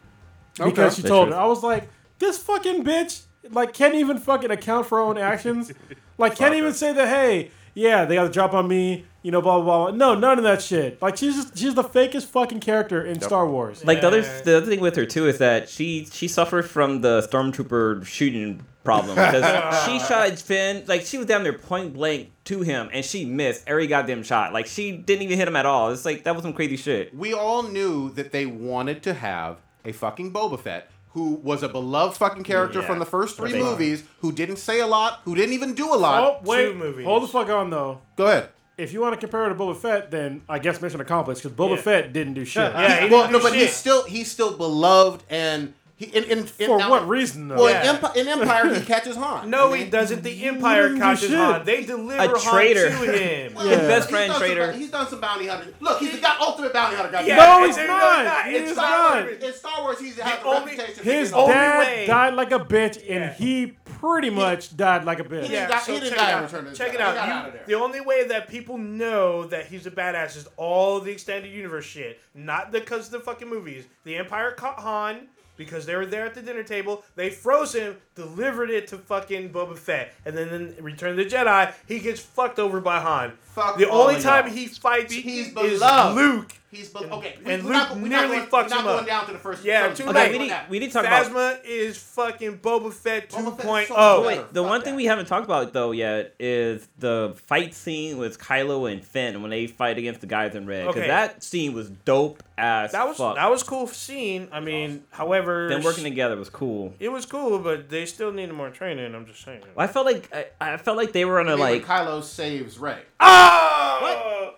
because 0.54 0.78
Okay. 0.78 1.02
she 1.02 1.02
told 1.08 1.28
true. 1.28 1.36
her. 1.36 1.42
I 1.42 1.46
was 1.46 1.62
like, 1.62 1.88
this 2.18 2.38
fucking 2.38 2.84
bitch, 2.84 3.22
like, 3.50 3.72
can't 3.74 3.94
even 3.94 4.18
fucking 4.18 4.50
account 4.50 4.86
for 4.86 4.98
her 4.98 5.04
own 5.04 5.18
actions. 5.18 5.72
Like, 6.18 6.36
can't 6.36 6.54
even 6.54 6.72
say 6.74 6.92
that, 6.92 7.08
hey, 7.08 7.50
yeah, 7.74 8.04
they 8.04 8.14
got 8.16 8.24
to 8.24 8.30
drop 8.30 8.52
on 8.54 8.68
me, 8.68 9.04
you 9.22 9.30
know, 9.30 9.40
blah, 9.40 9.60
blah, 9.60 9.90
blah. 9.90 9.96
No, 9.96 10.14
none 10.14 10.38
of 10.38 10.44
that 10.44 10.62
shit. 10.62 11.00
Like, 11.00 11.16
she's 11.16 11.36
just, 11.36 11.58
she's 11.58 11.74
the 11.74 11.84
fakest 11.84 12.26
fucking 12.26 12.60
character 12.60 13.04
in 13.04 13.20
Star 13.20 13.46
Wars. 13.46 13.84
Like 13.84 14.00
the 14.00 14.08
other 14.08 14.22
the 14.22 14.58
other 14.58 14.66
thing 14.66 14.80
with 14.80 14.96
her 14.96 15.06
too 15.06 15.28
is 15.28 15.38
that 15.38 15.68
she 15.68 16.06
she 16.06 16.28
suffered 16.28 16.68
from 16.68 17.00
the 17.00 17.20
stormtrooper 17.22 18.04
shooting 18.04 18.62
problem 18.82 19.14
because 19.14 19.84
she 19.84 19.98
shot 19.98 20.30
Finn 20.38 20.84
like 20.86 21.02
she 21.02 21.18
was 21.18 21.26
down 21.26 21.42
there 21.42 21.52
point 21.52 21.92
blank 21.92 22.30
to 22.44 22.62
him 22.62 22.88
and 22.92 23.04
she 23.04 23.24
missed 23.26 23.64
every 23.66 23.86
goddamn 23.86 24.22
shot. 24.22 24.52
Like 24.52 24.66
she 24.66 24.92
didn't 24.92 25.22
even 25.22 25.38
hit 25.38 25.48
him 25.48 25.56
at 25.56 25.66
all. 25.66 25.90
It's 25.90 26.04
like 26.04 26.24
that 26.24 26.34
was 26.34 26.42
some 26.42 26.52
crazy 26.52 26.76
shit. 26.76 27.14
We 27.14 27.34
all 27.34 27.62
knew 27.62 28.10
that 28.12 28.32
they 28.32 28.46
wanted 28.46 29.02
to 29.04 29.14
have 29.14 29.58
a 29.84 29.92
fucking 29.92 30.32
Boba 30.32 30.58
Fett 30.58 30.90
who 31.12 31.34
was 31.42 31.62
a 31.62 31.68
beloved 31.68 32.16
fucking 32.16 32.44
character 32.44 32.80
Yeah. 32.80 32.86
from 32.86 32.98
the 33.00 33.04
first 33.06 33.36
three 33.36 33.52
They- 33.52 33.58
movies, 33.62 34.04
who 34.20 34.30
didn't 34.32 34.56
say 34.56 34.80
a 34.80 34.86
lot, 34.86 35.20
who 35.24 35.34
didn't 35.34 35.54
even 35.54 35.74
do 35.74 35.92
a 35.92 35.96
lot. 35.96 36.22
Oh, 36.22 36.36
wait. 36.44 36.66
Two 36.66 36.74
movies. 36.74 37.04
Hold 37.04 37.22
the 37.24 37.28
fuck 37.28 37.48
on, 37.48 37.70
though. 37.70 37.98
Go 38.16 38.26
ahead. 38.26 38.48
If 38.78 38.94
you 38.94 39.00
want 39.02 39.12
to 39.14 39.20
compare 39.20 39.44
it 39.44 39.50
to 39.50 39.54
Boba 39.54 39.76
Fett, 39.76 40.10
then 40.10 40.40
I 40.48 40.58
guess 40.58 40.80
mission 40.80 41.00
accomplished 41.02 41.42
because 41.42 41.54
Boba 41.56 41.76
Yeah. 41.76 41.82
Fett 41.82 42.12
didn't 42.14 42.34
do 42.34 42.44
shit. 42.46 42.72
Yeah, 42.74 43.04
he 43.04 43.10
well, 43.10 43.22
didn't 43.22 43.32
no, 43.32 43.38
do 43.38 43.44
but 43.44 43.54
he's 43.54 43.74
still 43.74 44.04
he's 44.04 44.30
still 44.30 44.52
beloved 44.56 45.22
and 45.28 45.74
he 46.00 46.06
in 46.06 46.24
in, 46.24 46.38
in 46.38 46.44
For 46.46 46.78
now- 46.78 46.88
what 46.90 47.06
reason, 47.06 47.48
though? 47.48 47.56
Well, 47.56 47.68
Yeah. 47.70 47.90
in, 47.90 47.96
Empi- 47.98 48.16
in 48.16 48.26
Empire 48.28 48.74
he 48.74 48.80
catches 48.86 49.16
Han. 49.16 49.50
No, 49.50 49.72
he 49.74 49.84
doesn't. 49.84 50.22
The 50.22 50.44
Empire 50.46 50.88
didn't 50.88 51.00
catches. 51.00 51.30
Han. 51.30 51.64
They 51.66 51.84
deliver 51.84 52.22
A 52.34 52.38
Han 52.38 52.52
traitor. 52.54 52.88
to 52.88 52.96
him. 52.96 53.54
well, 53.54 53.66
Yeah. 53.66 53.74
he's- 53.76 53.86
Best 53.86 54.08
he's 54.08 54.16
friend 54.16 54.32
done 54.32 54.38
some- 54.40 54.46
traitor. 54.48 54.72
he's 54.72 54.90
done 54.90 55.06
some 55.08 55.20
bounty 55.20 55.46
hunting. 55.46 55.74
Look, 55.80 55.98
he's 56.00 56.12
the 56.12 56.18
guy, 56.20 56.36
ultimate 56.40 56.72
bounty 56.72 56.96
hunter. 56.96 57.12
Guy. 57.12 57.20
Yeah, 57.26 57.36
No, 57.36 57.66
he's 57.66 57.76
not. 57.76 57.86
not. 58.24 58.46
He 58.46 58.56
It's 58.56 58.70
is 58.70 58.76
not. 58.76 59.14
not. 59.24 59.28
In 59.28 59.52
Star 59.52 59.82
Wars, 59.82 59.98
he's 60.00 60.18
had 60.18 60.40
the, 60.40 60.46
only- 60.46 60.72
reputation. 60.76 61.04
His 61.04 61.30
for 61.30 61.36
only 61.36 61.52
all- 61.54 61.60
dad 61.60 61.78
way- 61.86 62.06
died 62.06 62.34
like 62.34 62.52
a 62.52 62.58
bitch, 62.60 62.96
and 62.96 63.24
Yeah. 63.24 63.32
he 63.34 63.76
pretty 64.00 64.30
much 64.30 64.74
died 64.76 65.04
like 65.04 65.20
a 65.20 65.24
bitch. 65.24 65.44
He 65.44 65.52
Yeah, 65.52 65.68
got- 65.68 65.82
so 65.82 65.92
he 65.92 66.00
didn't 66.00 66.10
check 66.16 66.18
die 66.18 66.30
it 66.30 66.34
out. 66.34 66.42
Return 66.44 66.64
of 66.66 66.70
the 66.72 66.76
Check 66.78 66.94
it 66.94 67.00
out. 67.02 67.14
got 67.14 67.26
You- 67.28 67.32
out 67.34 67.46
of 67.48 67.52
there. 67.52 67.62
the 67.66 67.74
only 67.74 68.00
way 68.00 68.24
that 68.28 68.48
people 68.48 68.78
know 68.78 69.44
that 69.44 69.66
he's 69.66 69.86
a 69.86 69.90
badass 69.90 70.36
is 70.38 70.48
all 70.56 71.00
the 71.00 71.10
extended 71.12 71.50
universe 71.52 71.84
shit, 71.84 72.18
not 72.34 72.72
because 72.72 73.06
of 73.06 73.12
the 73.12 73.20
fucking 73.20 73.48
movies. 73.50 73.84
The 74.04 74.16
Empire 74.16 74.52
caught 74.52 74.78
Han 74.80 75.28
because 75.60 75.84
they 75.84 75.94
were 75.94 76.06
there 76.06 76.24
at 76.24 76.34
the 76.34 76.40
dinner 76.40 76.62
table. 76.62 77.04
They 77.16 77.28
froze 77.28 77.74
him, 77.74 77.98
delivered 78.14 78.70
it 78.70 78.88
to 78.88 78.96
fucking 78.96 79.50
Boba 79.50 79.76
Fett, 79.76 80.14
and 80.24 80.34
then 80.34 80.48
in 80.48 80.82
Return 80.82 81.10
of 81.10 81.16
the 81.18 81.26
Jedi, 81.26 81.74
he 81.86 81.98
gets 81.98 82.18
fucked 82.18 82.58
over 82.58 82.80
by 82.80 82.98
Han. 82.98 83.32
Fuck 83.42 83.76
the 83.76 83.88
only 83.90 84.18
time 84.20 84.50
he 84.50 84.66
fights 84.66 85.12
He's 85.12 85.48
is 85.48 85.52
beloved. 85.52 86.16
Luke. 86.16 86.54
He's 86.70 86.88
be- 86.88 87.00
okay. 87.00 87.36
we're 87.44 87.56
Luke 87.56 87.64
not, 87.72 87.96
nearly 87.96 88.08
not 88.10 88.28
going, 88.28 88.40
fucks 88.42 88.50
we're 88.52 88.68
not 88.68 88.78
him 88.78 88.84
going 88.84 88.98
up. 89.00 89.06
down 89.06 89.26
to 89.26 89.32
the 89.32 89.38
first. 89.38 89.64
Yeah, 89.64 89.88
first- 89.88 90.00
too 90.00 90.06
we're 90.06 90.12
late. 90.12 90.30
we 90.32 90.38
need 90.38 90.54
we 90.68 90.78
need 90.78 90.86
to 90.88 90.92
talk 90.92 91.04
about 91.04 91.26
Phasma 91.26 91.64
is 91.64 91.98
fucking 91.98 92.58
Boba 92.58 92.92
Fett 92.92 93.28
2.0. 93.28 93.86
so 93.88 93.94
Oh, 93.96 94.24
wait, 94.24 94.52
the 94.52 94.60
Fuck 94.62 94.70
one 94.70 94.82
thing 94.82 94.94
we 94.94 95.06
haven't 95.06 95.26
talked 95.26 95.44
about 95.44 95.72
though 95.72 95.90
yet 95.90 96.34
is 96.38 96.86
the 96.98 97.34
fight 97.46 97.74
scene 97.74 98.18
with 98.18 98.38
Kylo 98.38 98.90
and 98.92 99.04
Finn 99.04 99.42
when 99.42 99.50
they 99.50 99.66
fight 99.66 99.98
against 99.98 100.20
the 100.20 100.28
guys 100.28 100.54
in 100.54 100.66
red. 100.66 100.86
Because 100.86 101.00
Okay. 101.00 101.08
that 101.08 101.42
scene 101.42 101.72
was 101.74 101.90
dope 101.90 102.42
as 102.56 102.92
That 102.92 103.08
was 103.08 103.16
fuck. 103.16 103.34
that 103.34 103.50
was 103.50 103.62
cool 103.64 103.88
scene. 103.88 104.46
I 104.52 104.60
mean, 104.60 105.02
however, 105.10 105.68
Them 105.68 105.82
working 105.82 106.04
together 106.04 106.36
was 106.36 106.50
cool. 106.50 106.94
it 107.00 107.08
was 107.08 107.26
cool, 107.26 107.58
but 107.58 107.88
they 107.90 108.06
still 108.06 108.30
needed 108.32 108.54
more 108.54 108.70
training. 108.70 109.12
I'm 109.14 109.26
just 109.26 109.42
saying. 109.44 109.62
I 109.76 109.88
felt 109.88 110.06
like 110.06 110.32
I, 110.32 110.46
I 110.74 110.76
felt 110.76 110.96
like 110.96 111.10
they 111.12 111.24
were 111.24 111.40
on 111.40 111.48
I 111.48 111.52
a 111.52 111.56
mean, 111.56 111.64
when 111.66 111.72
like 111.80 111.84
Kylo 111.86 112.22
saves 112.22 112.78
Rey. 112.78 112.98
Oh 113.18 114.54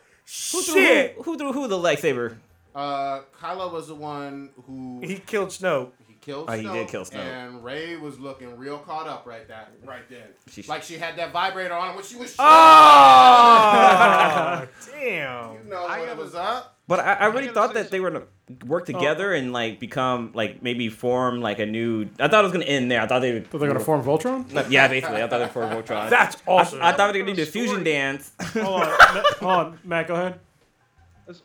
who 0.52 0.62
threw, 0.62 0.74
shit! 0.74 1.14
who, 1.16 1.22
who 1.22 1.38
threw 1.38 1.52
who 1.52 1.68
the 1.68 1.78
lightsaber? 1.78 2.36
Uh, 2.74 3.20
Kylo 3.38 3.70
was 3.72 3.88
the 3.88 3.94
one 3.94 4.50
who 4.66 5.00
He 5.04 5.18
killed 5.18 5.50
Snoke. 5.50 5.90
He 6.08 6.14
killed 6.14 6.46
Oh, 6.48 6.52
he 6.52 6.62
did 6.66 6.88
kill 6.88 7.04
Snoke. 7.04 7.16
And 7.16 7.62
Rey 7.62 7.96
was 7.96 8.18
looking 8.18 8.56
real 8.56 8.78
caught 8.78 9.06
up 9.06 9.26
right 9.26 9.46
that 9.48 9.72
right 9.84 10.08
then. 10.08 10.22
She- 10.50 10.62
like 10.62 10.82
she 10.82 10.96
had 10.96 11.16
that 11.16 11.32
vibrator 11.32 11.74
on 11.74 11.94
when 11.96 12.04
she 12.04 12.16
was 12.16 12.34
Oh 12.38 12.44
damn! 14.90 15.52
You 15.54 15.64
know 15.70 15.82
what 15.82 16.08
it 16.08 16.16
was 16.16 16.34
up. 16.34 16.78
But 16.88 17.00
I, 17.00 17.12
I 17.14 17.26
really 17.26 17.48
thought 17.48 17.74
that 17.74 17.90
they 17.90 18.00
were 18.00 18.10
gonna 18.10 18.24
work 18.66 18.86
together 18.86 19.32
and 19.32 19.52
like 19.52 19.78
become 19.80 20.30
like 20.34 20.62
maybe 20.62 20.88
form 20.88 21.40
like 21.40 21.58
a 21.58 21.66
new. 21.66 22.08
I 22.20 22.28
thought 22.28 22.40
it 22.40 22.42
was 22.44 22.52
gonna 22.52 22.64
end 22.64 22.90
there. 22.90 23.00
I 23.00 23.06
thought 23.06 23.20
they 23.20 23.32
would. 23.34 23.50
But 23.50 23.58
they're 23.58 23.68
gonna 23.68 23.80
form 23.84 24.02
Voltron. 24.02 24.44
Yeah, 24.70 24.88
basically, 24.88 25.22
I 25.22 25.28
thought 25.28 25.38
they 25.38 25.44
were 25.44 25.48
form 25.48 25.70
Voltron. 25.70 26.10
That's 26.10 26.36
awesome. 26.46 26.80
I, 26.82 26.88
I 26.88 26.92
thought 26.92 27.12
they 27.12 27.20
were 27.20 27.26
gonna 27.26 27.36
do 27.36 27.44
the 27.44 27.50
fusion 27.50 27.84
dance. 27.84 28.32
Hold 28.54 28.82
on, 28.82 28.88
hold 29.40 29.42
on, 29.52 29.78
Matt. 29.84 30.08
Go 30.08 30.14
ahead. 30.14 30.38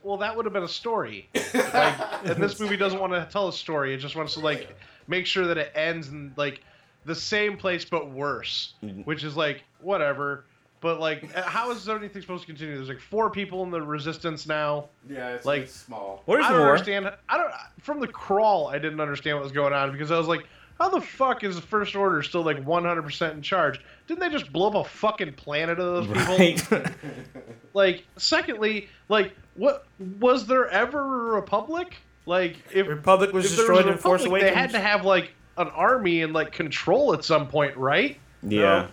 Well, 0.03 0.17
that 0.17 0.35
would 0.35 0.45
have 0.45 0.53
been 0.53 0.63
a 0.63 0.67
story. 0.67 1.29
Like, 1.53 1.95
and 2.25 2.43
this 2.43 2.59
movie 2.59 2.75
doesn't 2.77 2.99
want 2.99 3.13
to 3.13 3.25
tell 3.31 3.47
a 3.47 3.53
story. 3.53 3.93
It 3.93 3.97
just 3.97 4.15
wants 4.15 4.33
to 4.33 4.41
like 4.41 4.75
make 5.07 5.25
sure 5.25 5.47
that 5.47 5.57
it 5.57 5.71
ends 5.75 6.09
in 6.09 6.33
like 6.35 6.61
the 7.05 7.15
same 7.15 7.55
place 7.57 7.85
but 7.85 8.11
worse, 8.11 8.73
Mm-hmm. 8.83 9.01
which 9.01 9.23
is 9.23 9.35
like 9.37 9.63
whatever. 9.81 10.43
But 10.79 10.99
like, 10.99 11.35
uh, 11.35 11.41
how 11.43 11.71
is 11.71 11.87
anything 11.89 12.21
supposed 12.21 12.41
to 12.43 12.47
continue? 12.47 12.75
There's 12.75 12.89
like 12.89 12.99
four 12.99 13.29
people 13.31 13.63
in 13.63 13.71
the 13.71 13.81
resistance 13.81 14.45
now. 14.47 14.89
Yeah, 15.09 15.29
it's 15.29 15.45
Like- 15.45 15.61
like 15.61 15.69
small. 15.69 16.21
What 16.25 16.39
is 16.39 16.45
I 16.45 16.49
don't 16.49 16.59
more? 16.59 16.71
understand. 16.71 17.11
I 17.29 17.37
don't. 17.37 17.51
From 17.81 17.99
the 17.99 18.07
crawl, 18.07 18.67
I 18.67 18.77
didn't 18.77 18.99
understand 19.01 19.37
what 19.37 19.43
was 19.43 19.51
going 19.51 19.73
on 19.73 19.91
because 19.91 20.11
I 20.11 20.17
was 20.17 20.27
like, 20.27 20.45
how 20.79 20.89
the 20.89 21.01
fuck 21.01 21.43
is 21.43 21.55
the 21.55 21.61
First 21.63 21.95
Order 21.95 22.21
still 22.21 22.43
like 22.43 22.63
100% 22.63 23.31
in 23.33 23.41
charge? 23.41 23.79
Didn't 24.07 24.19
they 24.19 24.29
just 24.29 24.53
blow 24.53 24.67
up 24.67 24.75
a 24.75 24.83
fucking 24.87 25.33
planet 25.33 25.79
of 25.79 26.07
those 26.07 26.07
people? 26.07 26.77
Right. 26.77 26.91
Like, 27.73 28.05
secondly, 28.15 28.87
like, 29.07 29.33
what 29.55 29.85
was 30.19 30.47
there 30.47 30.67
ever 30.69 31.31
a 31.31 31.33
republic? 31.35 31.95
Like, 32.25 32.57
if 32.73 32.87
Republic 32.87 33.31
was 33.33 33.45
if 33.45 33.51
there 33.51 33.67
destroyed 33.67 33.85
a 33.85 33.91
in 33.91 33.97
Force 33.99 34.21
republic, 34.23 34.41
Awakens. 34.43 34.55
they 34.55 34.59
had 34.61 34.71
to 34.71 34.79
have 34.79 35.05
like 35.05 35.31
an 35.57 35.67
army 35.67 36.23
and 36.23 36.33
like 36.33 36.51
control 36.51 37.13
at 37.13 37.23
some 37.23 37.47
point, 37.47 37.77
right? 37.77 38.17
Yeah. 38.41 38.87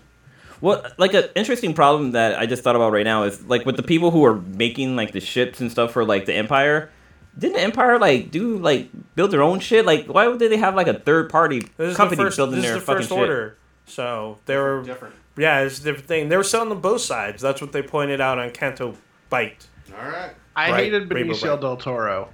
Well, 0.65 0.85
like 0.97 1.13
an 1.15 1.25
interesting 1.35 1.75
problem 1.75 2.13
that 2.13 2.39
I 2.39 2.47
just 2.47 2.63
thought 2.65 2.75
about 2.77 2.91
right 2.93 3.05
now 3.05 3.25
is 3.25 3.45
like 3.45 3.67
with 3.67 3.77
the 3.77 3.83
people 3.83 4.11
who 4.11 4.25
are 4.25 4.35
making 4.37 4.97
like 4.97 5.13
the 5.13 5.21
ships 5.21 5.61
and 5.61 5.71
stuff 5.71 5.93
for 5.93 6.05
like 6.05 6.25
the 6.27 6.35
Empire. 6.35 6.91
Didn't 7.39 7.55
the 7.57 7.61
Empire 7.63 7.99
like 7.99 8.31
do 8.31 8.59
like 8.59 8.89
build 9.15 9.31
their 9.31 9.43
own 9.43 9.61
shit? 9.61 9.85
Like, 9.85 10.07
why 10.07 10.27
would 10.27 10.39
they 10.39 10.57
have 10.57 10.75
like 10.75 10.87
a 10.87 10.95
third 10.99 11.29
party 11.31 11.61
This 11.77 11.91
is 11.91 11.97
company 11.97 12.17
the 12.17 12.23
first, 12.25 12.37
building 12.39 12.57
this 12.57 12.65
their 12.65 12.77
is 12.77 12.81
the 12.83 12.87
fucking 12.87 12.99
first 13.03 13.09
shit? 13.11 13.19
order. 13.19 13.59
So 13.87 14.39
they 14.47 14.57
were 14.57 14.83
Different. 14.85 15.15
Yeah, 15.37 15.61
it's 15.61 15.81
a 15.81 15.83
different 15.83 16.07
thing. 16.09 16.29
They 16.29 16.37
were 16.39 16.45
selling 16.45 16.69
them 16.71 16.81
both 16.81 17.01
sides. 17.03 17.43
That's 17.43 17.61
what 17.61 17.73
they 17.73 17.83
pointed 17.83 18.21
out 18.21 18.39
on 18.39 18.51
Canto 18.53 18.97
Bight. 19.29 19.67
All 19.99 20.09
right. 20.09 20.31
I 20.57 20.71
Right, 20.71 20.85
hated 20.85 21.13
Rainbow 21.13 21.35
Benicio 21.35 21.41
Bright. 21.43 21.61
del 21.61 21.77
Toro. 21.77 22.29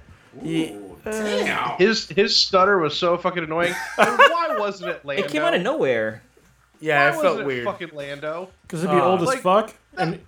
Ooh, 0.45 0.97
uh, 1.05 1.11
damn. 1.11 1.77
His 1.79 2.07
his 2.07 2.33
stutter 2.37 2.77
was 2.79 2.95
so 2.95 3.17
fucking 3.17 3.43
annoying. 3.43 3.73
And 3.97 4.17
why 4.17 4.55
wasn't 4.57 4.91
it 4.91 5.03
Lando? 5.03 5.23
It 5.25 5.29
came 5.31 5.41
out 5.41 5.53
of 5.53 5.61
nowhere. 5.61 6.21
Yeah, 6.81 7.03
Why 7.03 7.09
it 7.09 7.11
felt 7.21 7.23
wasn't 7.25 7.47
weird. 7.47 7.65
Fucking 7.65 7.89
Lando. 7.93 8.49
Because 8.63 8.83
it'd 8.83 8.93
be 8.95 8.99
Uh, 9.01 9.05
old 9.05 9.21
as 9.21 9.27
like- 9.27 9.39
fuck. 9.41 9.73
And 9.97 10.19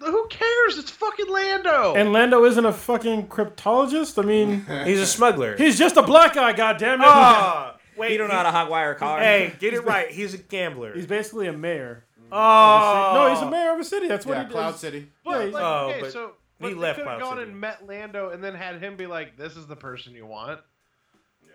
Who 0.00 0.28
cares? 0.28 0.78
It's 0.78 0.90
fucking 0.92 1.28
Lando. 1.28 1.94
and 1.96 2.12
Lando 2.12 2.44
isn't 2.44 2.64
a 2.64 2.72
fucking 2.72 3.26
cryptologist. 3.28 4.22
I 4.22 4.24
mean, 4.26 4.64
He's 4.86 5.00
a 5.00 5.06
smuggler. 5.06 5.56
he's 5.56 5.76
just 5.76 5.96
a 5.96 6.02
black 6.02 6.34
guy. 6.34 6.52
goddammit. 6.52 6.98
Ah, 7.00 7.76
wait. 7.96 8.12
You 8.12 8.18
don't 8.18 8.28
know 8.28 8.34
how 8.36 8.44
to 8.44 8.50
hotwire 8.70 8.92
a 8.92 8.94
car. 8.94 9.18
Hey, 9.18 9.52
get 9.58 9.74
it 9.74 9.80
right. 9.84 10.08
He's 10.08 10.34
a 10.34 10.38
gambler. 10.38 10.94
He's 10.94 11.06
basically 11.06 11.48
a 11.48 11.52
mayor. 11.52 12.04
oh 12.30 13.10
No, 13.14 13.34
he's 13.34 13.42
a 13.42 13.50
mayor 13.50 13.72
of 13.72 13.80
a 13.80 13.84
city. 13.84 14.06
That's 14.06 14.24
what 14.24 14.36
Yeah, 14.36 14.44
he 14.44 14.50
Cloud 14.52 14.70
does. 14.72 14.80
City. 14.80 15.08
But, 15.24 15.30
Yeah, 15.48 15.52
like, 15.52 15.62
Oh, 15.64 15.88
okay, 15.90 16.00
but 16.02 16.12
so 16.12 16.26
he 16.26 16.32
but 16.60 16.68
they 16.68 16.74
left 16.74 16.98
could 17.00 17.06
have 17.08 17.18
Cloud 17.18 17.28
gone 17.30 17.38
City. 17.38 17.50
and 17.50 17.60
met 17.60 17.86
Lando 17.86 18.30
and 18.30 18.44
then 18.44 18.54
had 18.54 18.80
him 18.80 18.94
be 18.96 19.06
like, 19.06 19.36
"This 19.36 19.56
is 19.56 19.66
the 19.66 19.76
person 19.76 20.12
you 20.14 20.26
want." 20.26 20.60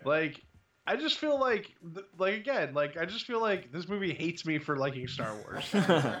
Like, 0.04 0.42
I 0.86 0.96
just 0.96 1.18
feel 1.18 1.38
like, 1.40 1.72
like 2.18 2.34
again, 2.34 2.74
like 2.74 2.96
I 2.96 3.04
just 3.06 3.26
feel 3.26 3.40
like 3.40 3.72
this 3.72 3.88
movie 3.88 4.12
hates 4.12 4.44
me 4.44 4.58
for 4.58 4.76
liking 4.76 5.08
Star 5.08 5.32
Wars. 5.34 5.64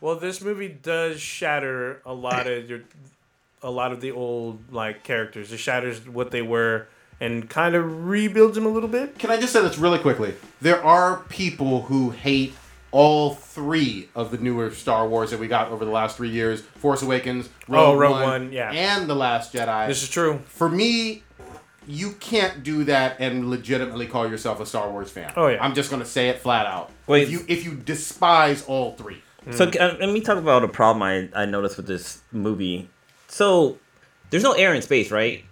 Well, 0.00 0.16
this 0.16 0.42
movie 0.42 0.68
does 0.68 1.18
shatter 1.18 2.02
a 2.04 2.12
lot 2.12 2.46
of 2.46 2.68
your, 2.68 2.80
a 3.62 3.70
lot 3.70 3.90
of 3.90 4.02
the 4.02 4.10
old 4.10 4.70
like 4.70 5.02
characters. 5.02 5.50
It 5.50 5.56
shatters 5.56 6.06
what 6.06 6.30
they 6.30 6.42
were 6.42 6.88
and 7.20 7.48
kind 7.48 7.74
of 7.74 8.06
rebuilds 8.06 8.54
them 8.56 8.66
a 8.66 8.68
little 8.68 8.88
bit. 8.90 9.18
Can 9.18 9.30
I 9.30 9.38
just 9.40 9.54
say 9.54 9.62
this 9.62 9.78
really 9.78 9.98
quickly? 9.98 10.34
There 10.60 10.82
are 10.84 11.22
people 11.30 11.82
who 11.82 12.10
hate 12.10 12.52
all 12.90 13.34
three 13.34 14.10
of 14.14 14.30
the 14.30 14.36
newer 14.36 14.70
Star 14.72 15.08
Wars 15.08 15.30
that 15.30 15.40
we 15.40 15.48
got 15.48 15.70
over 15.70 15.86
the 15.86 15.90
last 15.90 16.18
three 16.18 16.28
years: 16.28 16.60
Force 16.60 17.00
Awakens, 17.00 17.48
Rogue, 17.66 17.94
Oh, 17.94 17.96
Rogue 17.96 18.12
One, 18.12 18.22
One, 18.24 18.52
yeah. 18.52 18.72
and 18.72 19.08
The 19.08 19.14
Last 19.16 19.54
Jedi. 19.54 19.88
This 19.88 20.02
is 20.02 20.10
true. 20.10 20.40
For 20.46 20.68
me, 20.68 21.22
you 21.86 22.12
can't 22.12 22.62
do 22.62 22.84
that 22.84 23.16
and 23.20 23.50
legitimately 23.50 24.06
call 24.06 24.28
yourself 24.28 24.60
a 24.60 24.66
Star 24.66 24.90
Wars 24.90 25.10
fan. 25.10 25.32
Oh, 25.36 25.48
yeah. 25.48 25.62
I'm 25.62 25.74
just 25.74 25.90
gonna 25.90 26.04
say 26.04 26.28
it 26.28 26.38
flat 26.38 26.66
out. 26.66 26.90
Wait. 27.06 27.24
if 27.24 27.30
you 27.30 27.44
if 27.48 27.64
you 27.64 27.74
despise 27.74 28.64
all 28.66 28.92
three, 28.92 29.22
So 29.50 29.64
uh, 29.64 29.96
let 30.00 30.08
me 30.08 30.20
talk 30.20 30.38
about 30.38 30.64
a 30.64 30.68
problem 30.68 31.02
I, 31.02 31.28
I 31.34 31.44
noticed 31.44 31.76
with 31.76 31.86
this 31.86 32.22
movie. 32.32 32.88
So 33.28 33.78
there's 34.30 34.42
no 34.42 34.52
air 34.52 34.74
in 34.74 34.82
space, 34.82 35.10
right? 35.10 35.44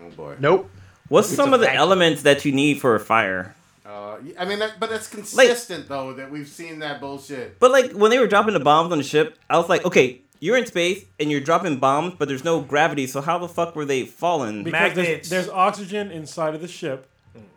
oh 0.00 0.10
boy. 0.10 0.36
nope. 0.38 0.70
What's 1.08 1.28
some 1.28 1.54
of 1.54 1.60
the 1.60 1.66
vacuum. 1.66 1.82
elements 1.82 2.22
that 2.22 2.44
you 2.44 2.52
need 2.52 2.80
for 2.80 2.96
a 2.96 3.00
fire? 3.00 3.54
Uh, 3.84 4.16
I 4.38 4.44
mean, 4.44 4.58
that, 4.58 4.80
but 4.80 4.90
it's 4.90 5.06
consistent 5.06 5.88
though 5.88 6.14
that 6.14 6.30
we've 6.30 6.48
seen 6.48 6.80
that 6.80 7.00
bullshit. 7.00 7.60
But 7.60 7.70
like 7.70 7.92
when 7.92 8.10
they 8.10 8.18
were 8.18 8.26
dropping 8.26 8.54
the 8.54 8.60
bombs 8.60 8.90
on 8.90 8.98
the 8.98 9.04
ship, 9.04 9.38
I 9.48 9.56
was 9.58 9.68
like, 9.68 9.84
okay, 9.84 10.22
you're 10.46 10.56
in 10.56 10.66
space 10.66 11.04
and 11.20 11.30
you're 11.30 11.40
dropping 11.40 11.78
bombs, 11.78 12.14
but 12.18 12.28
there's 12.28 12.44
no 12.44 12.60
gravity. 12.60 13.06
So 13.06 13.20
how 13.20 13.36
the 13.38 13.48
fuck 13.48 13.74
were 13.76 13.84
they 13.84 14.04
falling? 14.06 14.62
Because 14.64 14.94
there's, 14.94 15.08
Magnets. 15.08 15.28
there's 15.28 15.48
oxygen 15.48 16.10
inside 16.10 16.54
of 16.54 16.60
the 16.60 16.68
ship. 16.68 17.08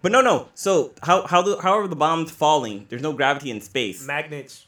But 0.02 0.12
no, 0.12 0.22
no. 0.22 0.50
So 0.56 0.94
how 1.04 1.26
how 1.28 1.42
the, 1.42 1.58
how 1.62 1.74
are 1.80 1.88
the 1.88 1.96
bombs 1.96 2.32
falling? 2.32 2.86
There's 2.90 3.02
no 3.02 3.14
gravity 3.14 3.50
in 3.52 3.62
space. 3.62 4.06
Magnets. 4.06 4.66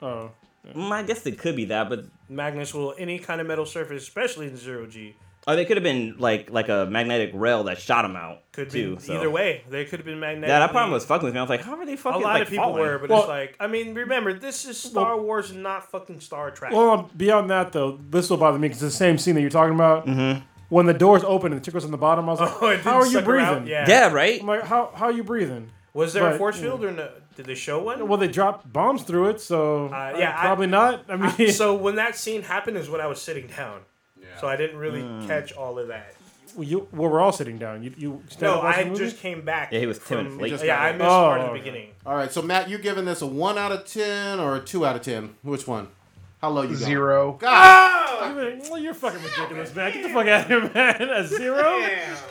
Oh, 0.00 0.30
Mm, 0.74 0.90
I 0.90 1.02
guess 1.02 1.26
it 1.26 1.38
could 1.38 1.56
be 1.56 1.66
that, 1.66 1.90
but 1.90 2.06
Magnets 2.30 2.72
will 2.72 2.94
any 2.96 3.18
kind 3.18 3.38
of 3.42 3.46
metal 3.46 3.66
surface, 3.66 4.02
especially 4.02 4.46
in 4.46 4.56
zero 4.56 4.86
G. 4.86 5.14
or 5.46 5.56
they 5.56 5.64
could 5.64 5.76
have 5.76 5.84
been 5.84 6.16
like 6.18 6.50
like 6.50 6.68
a 6.68 6.86
magnetic 6.90 7.30
rail 7.34 7.64
that 7.64 7.78
shot 7.78 8.02
them 8.02 8.16
out. 8.16 8.40
Could 8.52 8.70
too, 8.70 8.96
be 8.96 9.02
so. 9.02 9.14
either 9.14 9.30
way. 9.30 9.62
They 9.68 9.84
could 9.84 9.98
have 9.98 10.06
been 10.06 10.20
magnetic. 10.20 10.48
Yeah, 10.48 10.60
that 10.60 10.70
problem 10.70 10.92
was 10.92 11.04
fucking 11.04 11.24
with 11.24 11.34
me. 11.34 11.38
I 11.40 11.42
was 11.42 11.50
like, 11.50 11.62
how 11.62 11.76
are 11.76 11.84
they 11.86 11.96
fucking? 11.96 12.20
A 12.20 12.24
lot 12.24 12.34
like 12.34 12.42
of 12.42 12.48
people 12.48 12.64
falling? 12.64 12.80
were, 12.82 12.98
but 12.98 13.10
Well- 13.10 13.20
it's 13.20 13.28
like 13.28 13.56
I 13.60 13.66
mean, 13.66 13.94
remember 13.94 14.32
this 14.32 14.64
is 14.64 14.78
Star 14.78 15.20
Wars, 15.20 15.52
not 15.52 15.90
fucking 15.90 16.20
Star 16.20 16.50
Trek. 16.50 16.72
well, 16.72 16.90
um, 16.90 17.10
beyond 17.16 17.50
that 17.50 17.72
though, 17.72 17.98
this 18.10 18.30
will 18.30 18.36
bother 18.36 18.58
me 18.58 18.68
because 18.68 18.82
it's 18.82 18.94
the 18.94 18.98
same 18.98 19.18
scene 19.18 19.34
that 19.34 19.40
you're 19.40 19.50
talking 19.50 19.74
about. 19.74 20.06
Mm-hmm. 20.06 20.40
When 20.70 20.86
the 20.86 20.94
doors 20.94 21.22
open 21.24 21.52
and 21.52 21.60
the 21.60 21.64
chick 21.64 21.74
was 21.74 21.84
on 21.84 21.90
the 21.90 21.98
bottom, 21.98 22.28
I 22.28 22.32
was 22.32 22.40
like, 22.62 22.62
Oh, 22.62 22.76
"How 22.78 22.96
are 23.00 23.06
you 23.06 23.12
suck 23.12 23.24
her 23.24 23.38
out? 23.38 23.52
breathing?" 23.58 23.68
Yeah. 23.70 23.84
Yeah, 23.88 24.12
right. 24.12 24.40
I'm 24.40 24.46
like, 24.46 24.62
"How 24.62 24.90
how 24.94 25.06
are 25.06 25.12
you 25.12 25.22
breathing?" 25.24 25.70
Was 25.92 26.12
there 26.12 26.26
a 26.26 26.30
But, 26.30 26.38
force 26.38 26.56
yeah. 26.56 26.62
field 26.62 26.84
or 26.84 26.90
no? 26.90 27.08
Did 27.36 27.46
they 27.46 27.54
show 27.54 27.80
one? 27.82 28.08
Well, 28.08 28.18
they 28.18 28.26
dropped 28.28 28.72
bombs 28.72 29.02
through 29.02 29.28
it, 29.28 29.40
so 29.40 29.86
Uh, 29.92 29.96
uh, 29.96 30.16
yeah, 30.18 30.34
I- 30.36 30.40
probably 30.46 30.66
not. 30.68 31.04
I 31.08 31.16
mean, 31.38 31.50
so 31.52 31.74
when 31.74 31.96
that 31.96 32.16
scene 32.16 32.42
happened 32.42 32.76
is 32.78 32.88
when 32.88 33.00
I 33.00 33.06
was 33.06 33.20
sitting 33.20 33.46
down. 33.48 33.80
So 34.40 34.48
I 34.48 34.56
didn't 34.56 34.78
really 34.78 35.02
Hmm. 35.02 35.26
catch 35.26 35.52
all 35.52 35.78
of 35.78 35.88
that. 35.88 36.14
you 36.58 36.86
well, 36.92 37.10
we're 37.10 37.20
all 37.20 37.32
sitting 37.32 37.58
down. 37.58 37.82
You 37.82 37.92
you 37.96 38.22
stand 38.28 38.42
No, 38.42 38.58
up 38.58 38.64
watching 38.64 38.80
I 38.80 38.84
the 38.84 38.90
movie? 38.90 39.04
just 39.04 39.18
came 39.20 39.40
back. 39.42 39.72
Yeah, 39.72 39.80
he 39.80 39.86
was 39.86 39.98
10 39.98 40.18
minutes 40.18 40.34
from- 40.34 40.42
late. 40.42 40.48
just 40.50 40.64
Yeah, 40.64 40.76
got 40.76 40.82
I 40.84 40.88
it. 40.90 40.92
missed 40.98 41.08
part 41.08 41.40
of 41.40 41.44
Oh, 41.44 41.46
the 41.46 41.52
okay. 41.52 41.60
beginning. 41.60 41.88
All 42.06 42.14
right, 42.14 42.30
so 42.32 42.42
Matt, 42.42 42.68
you 42.68 42.78
giving 42.78 43.04
this 43.06 43.22
a 43.22 43.26
one 43.26 43.58
out 43.58 43.72
of 43.72 43.84
ten 43.86 44.38
or 44.38 44.54
a 44.56 44.60
two 44.60 44.86
out 44.86 44.94
of 44.96 45.02
ten? 45.02 45.34
Which 45.42 45.66
one? 45.66 45.88
How 46.40 46.50
low 46.50 46.62
you 46.62 46.68
going? 46.68 46.78
Zero. 46.80 47.32
God. 47.40 48.60
Well, 48.70 48.78
you're 48.78 48.94
fucking 48.94 49.20
ridiculous, 49.22 49.74
man. 49.74 49.92
Get 49.92 50.02
the 50.04 50.08
fuck 50.10 50.26
out 50.26 50.42
of 50.42 50.46
here, 50.46 50.70
man. 50.74 51.02
A 51.10 51.26
zero? 51.26 51.82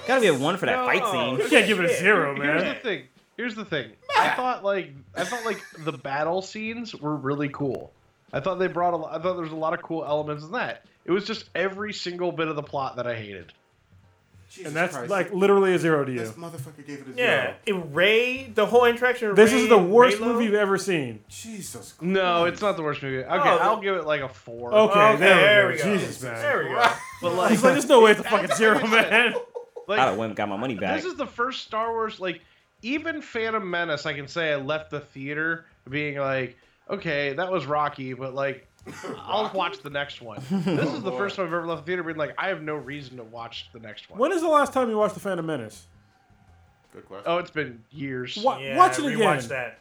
Gotta 0.08 0.22
be 0.22 0.28
a 0.28 0.34
one 0.34 0.58
for 0.58 0.68
that 0.68 0.86
fight 0.86 1.06
scene. 1.08 1.38
You 1.40 1.48
can't 1.50 1.68
give 1.68 1.80
it 1.80 1.90
a 1.90 1.96
zero, 1.98 2.36
Here's 2.36 2.62
the 2.62 2.68
man. 2.70 2.76
thing. 2.82 3.04
Here's 3.38 3.56
the 3.56 3.66
thing. 3.66 3.92
I 4.18 4.30
thought 4.30 4.64
like 4.64 4.92
I 5.16 5.24
thought 5.26 5.44
like 5.46 5.62
the 5.80 5.92
battle 5.92 6.42
scenes 6.42 6.96
were 6.96 7.16
really 7.16 7.50
cool. 7.50 7.92
I 8.34 8.40
thought 8.40 8.56
they 8.60 8.68
brought 8.68 8.94
a 8.94 8.98
lot, 8.98 9.12
I 9.14 9.22
thought 9.22 9.34
there 9.36 9.44
was 9.44 9.52
a 9.52 9.56
lot 9.56 9.74
of 9.74 9.82
cool 9.82 10.04
elements 10.04 10.44
in 10.44 10.52
that. 10.54 10.84
It 11.06 11.12
was 11.12 11.26
just 11.26 11.46
every 11.54 11.94
single 11.94 12.32
bit 12.32 12.48
of 12.48 12.56
the 12.56 12.64
plot 12.64 12.96
that 12.98 13.06
I 13.08 13.16
hated. 13.16 13.54
Jesus 14.50 14.68
And 14.68 14.76
that's 14.76 14.96
Christ. 14.96 15.10
like 15.10 15.34
literally 15.34 15.74
a 15.74 15.80
zero 15.80 16.06
to 16.06 16.12
you. 16.12 16.20
this 16.20 16.32
motherfucker 16.34 16.86
gave 16.86 17.00
it 17.00 17.08
a 17.08 17.14
zero. 17.16 17.18
Yeah, 17.18 17.54
it, 17.66 17.74
Rey, 17.92 18.52
the 18.54 18.66
whole 18.68 18.86
interaction. 18.86 19.30
With 19.30 19.38
This 19.38 19.52
Rey 19.52 19.62
is 19.64 19.70
the 19.70 19.78
worst 19.80 20.18
Reylo- 20.18 20.26
movie 20.28 20.46
you've 20.46 20.54
ever 20.54 20.78
seen. 20.78 21.22
Jesus. 21.28 21.96
No, 22.02 22.46
it's 22.46 22.62
not 22.62 22.76
the 22.78 22.84
worst 22.84 23.02
movie. 23.02 23.24
Okay, 23.24 23.30
Oh, 23.50 23.58
I'll 23.58 23.82
give 23.82 23.96
it 23.96 24.06
like 24.06 24.22
a 24.22 24.30
four. 24.30 24.72
Okay, 24.74 25.00
Okay, 25.00 25.18
there, 25.20 25.36
there 25.38 25.68
we 25.68 25.72
we 25.74 25.78
go. 25.80 25.84
go. 25.86 25.98
Jesus, 25.98 26.22
man. 26.22 26.36
There 26.42 26.58
we 26.60 26.66
go. 26.66 26.88
But 27.22 27.34
like, 27.34 27.52
like, 27.52 27.62
there's 27.62 27.90
no 27.90 28.02
way 28.02 28.12
it's 28.12 28.20
a 28.20 28.24
fucking 28.24 28.56
zero, 28.56 28.86
man. 28.88 29.34
like 29.88 30.00
I'd 30.00 30.06
have 30.10 30.18
went 30.18 30.30
and 30.32 30.36
got 30.38 30.50
my 30.50 30.58
money 30.58 30.76
back. 30.76 30.98
this 30.98 31.06
is 31.06 31.16
the 31.16 31.26
first 31.28 31.64
Star 31.64 31.92
Wars 31.92 32.20
like 32.20 32.42
even 32.84 33.22
Phantom 33.24 33.68
Menace. 33.68 34.06
I 34.06 34.14
can 34.14 34.28
say 34.28 34.52
I 34.54 34.58
left 34.58 34.92
the 34.92 35.00
theater 35.00 35.66
being 35.90 36.18
like, 36.20 36.58
okay, 36.94 37.34
that 37.34 37.52
was 37.52 37.66
Rocky, 37.66 38.14
but 38.14 38.34
like. 38.34 38.68
I'll 39.18 39.50
watch 39.54 39.80
the 39.82 39.90
next 39.90 40.22
one. 40.22 40.44
Oh, 40.52 40.58
this 40.76 40.92
is 40.92 41.02
the 41.04 41.12
boy. 41.12 41.18
first 41.18 41.38
time 41.38 41.46
I've 41.48 41.54
ever 41.54 41.66
left 41.66 41.86
the 41.86 41.92
theater 41.92 42.04
being 42.04 42.18
like, 42.18 42.34
I 42.38 42.50
have 42.50 42.62
no 42.62 42.76
reason 42.76 43.16
to 43.16 43.24
watch 43.24 43.70
the 43.72 43.80
next 43.80 44.10
one. 44.10 44.20
When 44.20 44.34
is 44.34 44.42
the 44.42 44.50
last 44.50 44.74
time 44.74 44.90
you 44.90 44.98
watched 44.98 45.14
The 45.14 45.22
Phantom 45.22 45.46
Menace? 45.46 45.88
Good 46.92 47.06
question. 47.06 47.24
Oh, 47.26 47.38
it's 47.38 47.50
been 47.50 47.82
years. 47.92 48.38
Wa- 48.44 48.58
Yeah, 48.58 48.76
watch 48.78 49.00
it 49.00 49.06
again. 49.06 49.20
rewatch 49.20 49.48
that. 49.48 49.80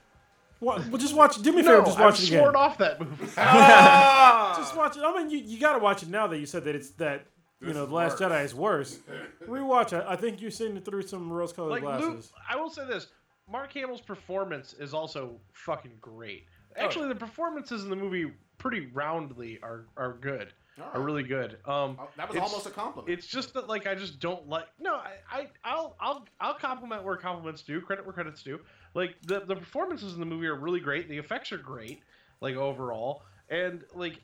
Wa- 0.60 0.80
well, 0.88 0.98
just 0.98 1.14
watch. 1.16 1.42
Do 1.42 1.50
me 1.52 1.60
a 1.60 1.62
No, 1.64 1.70
favor, 1.70 1.86
just 1.86 1.98
watch 1.98 2.14
I've 2.14 2.22
it 2.22 2.26
again. 2.28 2.38
sworn 2.40 2.54
off 2.56 2.78
that 2.78 3.00
movie. 3.00 3.26
Ah! 3.36 4.54
Just 4.56 4.76
watch 4.76 4.96
it. 4.96 5.02
I 5.04 5.16
mean, 5.18 5.30
you, 5.30 5.38
you 5.38 5.58
got 5.58 5.72
to 5.72 5.80
watch 5.80 6.04
it 6.04 6.08
now 6.08 6.28
that 6.28 6.38
you 6.38 6.46
said 6.46 6.64
that 6.64 6.76
it's 6.76 6.90
that 6.92 7.26
you 7.60 7.72
know, 7.72 7.86
The 7.86 7.94
Last 7.94 8.18
Jedi 8.18 8.44
is 8.44 8.54
worse. 8.54 9.00
Rewatch 9.48 9.92
it. 9.98 10.04
I 10.08 10.14
think 10.16 10.40
you're 10.40 10.50
seeing 10.52 10.76
it 10.76 10.84
through 10.84 11.02
some 11.02 11.32
rose-colored 11.32 11.70
like 11.70 11.82
Luke, 11.82 12.00
glasses. 12.12 12.32
I 12.48 12.54
will 12.56 12.70
say 12.70 12.86
this: 12.86 13.08
Mark 13.50 13.72
Hamill's 13.74 14.00
performance 14.00 14.74
is 14.74 14.94
also 14.94 15.40
fucking 15.52 15.92
great. 16.00 16.46
Oh. 16.78 16.84
Actually, 16.84 17.08
the 17.08 17.14
performances 17.14 17.84
in 17.84 17.90
the 17.90 17.96
movie 17.96 18.32
pretty 18.58 18.86
roundly 18.92 19.58
are 19.62 19.86
are 19.96 20.12
good, 20.14 20.52
All 20.80 20.90
are 20.94 21.00
really 21.00 21.22
good. 21.22 21.58
Um, 21.66 21.96
Oh, 22.00 22.08
that 22.16 22.28
was 22.28 22.38
almost 22.38 22.66
a 22.66 22.70
compliment. 22.70 23.12
It's 23.12 23.26
just 23.26 23.54
that 23.54 23.68
like 23.68 23.86
I 23.86 23.94
just 23.94 24.20
don't 24.20 24.48
like. 24.48 24.66
No, 24.78 24.94
I, 24.94 25.12
I 25.30 25.46
I'll 25.64 25.96
I'll 26.00 26.24
I'll 26.40 26.54
compliment 26.54 27.02
where 27.04 27.16
compliments 27.16 27.62
due, 27.62 27.80
credit 27.80 28.04
where 28.04 28.12
credit's 28.12 28.42
due. 28.42 28.60
Like 28.94 29.16
the 29.26 29.40
the 29.40 29.56
performances 29.56 30.14
in 30.14 30.20
the 30.20 30.26
movie 30.26 30.46
are 30.46 30.54
really 30.56 30.80
great. 30.80 31.08
The 31.08 31.18
effects 31.18 31.52
are 31.52 31.58
great, 31.58 32.00
like 32.40 32.56
overall, 32.56 33.22
and 33.48 33.82
like 33.94 34.20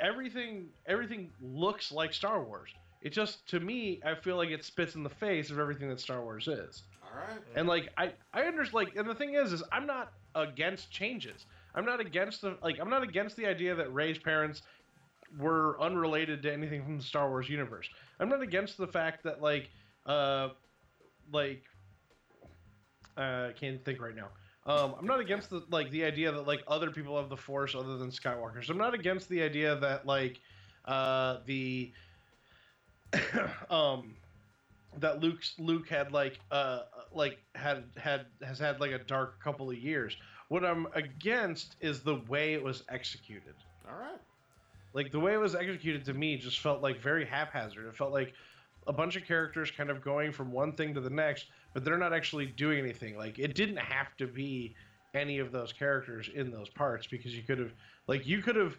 everything 0.00 0.68
everything 0.86 1.30
looks 1.40 1.92
like 1.92 2.12
Star 2.12 2.42
Wars. 2.42 2.70
It 3.02 3.10
just 3.10 3.46
to 3.48 3.60
me, 3.60 4.00
I 4.04 4.14
feel 4.14 4.36
like 4.36 4.50
it 4.50 4.64
spits 4.64 4.94
in 4.94 5.02
the 5.02 5.08
face 5.10 5.50
of 5.50 5.58
everything 5.58 5.88
that 5.88 6.00
Star 6.00 6.20
Wars 6.22 6.48
is. 6.48 6.82
All 7.02 7.18
right. 7.18 7.40
And 7.56 7.66
like 7.66 7.88
I 7.96 8.12
I 8.32 8.42
understand 8.42 8.74
like 8.74 8.96
and 8.96 9.08
the 9.08 9.14
thing 9.14 9.34
is 9.34 9.52
is 9.52 9.62
I'm 9.72 9.86
not 9.86 10.12
against 10.34 10.90
changes. 10.90 11.46
I'm 11.74 11.84
not 11.84 12.00
against 12.00 12.42
the 12.42 12.56
like 12.62 12.78
I'm 12.80 12.90
not 12.90 13.02
against 13.02 13.36
the 13.36 13.46
idea 13.46 13.74
that 13.74 13.92
Rey's 13.92 14.18
parents 14.18 14.62
were 15.38 15.80
unrelated 15.80 16.42
to 16.42 16.52
anything 16.52 16.82
from 16.82 16.98
the 16.98 17.04
Star 17.04 17.28
Wars 17.28 17.48
universe. 17.48 17.88
I'm 18.18 18.28
not 18.28 18.42
against 18.42 18.76
the 18.76 18.86
fact 18.86 19.22
that 19.24 19.40
like 19.40 19.70
uh 20.06 20.48
like 21.32 21.62
uh 23.16 23.50
can't 23.58 23.84
think 23.84 24.00
right 24.00 24.16
now. 24.16 24.28
Um, 24.66 24.94
I'm 24.98 25.06
not 25.06 25.20
against 25.20 25.50
the 25.50 25.64
like 25.70 25.90
the 25.90 26.04
idea 26.04 26.30
that 26.32 26.46
like 26.46 26.62
other 26.68 26.90
people 26.90 27.16
have 27.16 27.28
the 27.28 27.36
Force 27.36 27.74
other 27.74 27.96
than 27.96 28.10
Skywalkers. 28.10 28.68
I'm 28.68 28.78
not 28.78 28.94
against 28.94 29.28
the 29.28 29.42
idea 29.42 29.76
that 29.76 30.06
like 30.06 30.40
uh, 30.84 31.38
the 31.46 31.92
um 33.70 34.14
that 34.98 35.20
Luke's 35.20 35.54
Luke 35.58 35.88
had 35.88 36.12
like 36.12 36.38
uh 36.50 36.80
like 37.12 37.38
had 37.54 37.84
had 37.96 38.26
has 38.42 38.58
had 38.58 38.80
like 38.80 38.90
a 38.90 38.98
dark 38.98 39.42
couple 39.42 39.70
of 39.70 39.76
years. 39.76 40.16
What 40.50 40.64
I'm 40.64 40.88
against 40.94 41.76
is 41.80 42.00
the 42.00 42.16
way 42.28 42.54
it 42.54 42.62
was 42.62 42.82
executed. 42.88 43.54
All 43.88 43.96
right. 43.96 44.18
Like 44.94 45.12
the 45.12 45.20
way 45.20 45.32
it 45.32 45.36
was 45.36 45.54
executed 45.54 46.04
to 46.06 46.12
me 46.12 46.36
just 46.36 46.58
felt 46.58 46.82
like 46.82 47.00
very 47.00 47.24
haphazard. 47.24 47.86
It 47.86 47.94
felt 47.94 48.10
like 48.12 48.32
a 48.88 48.92
bunch 48.92 49.14
of 49.14 49.24
characters 49.24 49.70
kind 49.70 49.90
of 49.90 50.02
going 50.02 50.32
from 50.32 50.50
one 50.50 50.72
thing 50.72 50.92
to 50.94 51.00
the 51.00 51.08
next, 51.08 51.46
but 51.72 51.84
they're 51.84 51.96
not 51.96 52.12
actually 52.12 52.46
doing 52.46 52.80
anything. 52.80 53.16
Like 53.16 53.38
it 53.38 53.54
didn't 53.54 53.76
have 53.76 54.16
to 54.16 54.26
be 54.26 54.74
any 55.14 55.38
of 55.38 55.52
those 55.52 55.72
characters 55.72 56.28
in 56.34 56.50
those 56.50 56.68
parts 56.68 57.06
because 57.06 57.32
you 57.32 57.44
could 57.44 57.60
have 57.60 57.72
like 58.08 58.26
you 58.26 58.42
could 58.42 58.56
have 58.56 58.76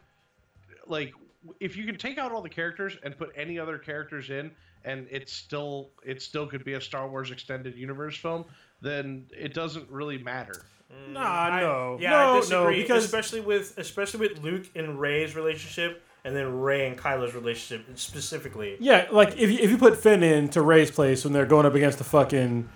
like 0.87 1.13
if 1.61 1.77
you 1.77 1.85
can 1.85 1.97
take 1.97 2.17
out 2.17 2.33
all 2.33 2.41
the 2.41 2.49
characters 2.49 2.97
and 3.03 3.17
put 3.17 3.31
any 3.33 3.57
other 3.57 3.77
characters 3.77 4.29
in 4.29 4.51
and 4.83 5.07
it's 5.09 5.31
still 5.31 5.91
it 6.03 6.21
still 6.21 6.47
could 6.47 6.65
be 6.65 6.73
a 6.73 6.81
Star 6.81 7.07
Wars 7.07 7.31
extended 7.31 7.77
universe 7.77 8.17
film, 8.17 8.43
then 8.81 9.25
it 9.37 9.53
doesn't 9.53 9.89
really 9.89 10.17
matter. 10.17 10.63
Mm, 10.91 11.13
nah, 11.13 11.21
I- 11.21 11.61
no, 11.61 11.97
yeah, 12.01 12.09
no, 12.09 12.17
I 12.17 12.39
disagree. 12.39 12.75
no, 12.77 12.81
because 12.81 13.05
especially 13.05 13.41
with 13.41 13.77
especially 13.77 14.19
with 14.27 14.39
Luke 14.43 14.67
and 14.75 14.99
Rey's 14.99 15.35
relationship, 15.35 16.03
and 16.25 16.35
then 16.35 16.59
Rey 16.59 16.87
and 16.87 16.97
Kylo's 16.97 17.33
relationship 17.33 17.85
specifically. 17.97 18.77
yeah, 18.79 19.07
like 19.11 19.37
if 19.37 19.49
you, 19.49 19.57
if 19.59 19.71
you 19.71 19.77
put 19.77 19.97
Finn 19.97 20.21
into 20.23 20.61
Rey's 20.61 20.91
place 20.91 21.23
when 21.23 21.33
they're 21.33 21.45
going 21.45 21.65
up 21.65 21.75
against 21.75 21.97
the 21.97 22.03
fucking 22.03 22.67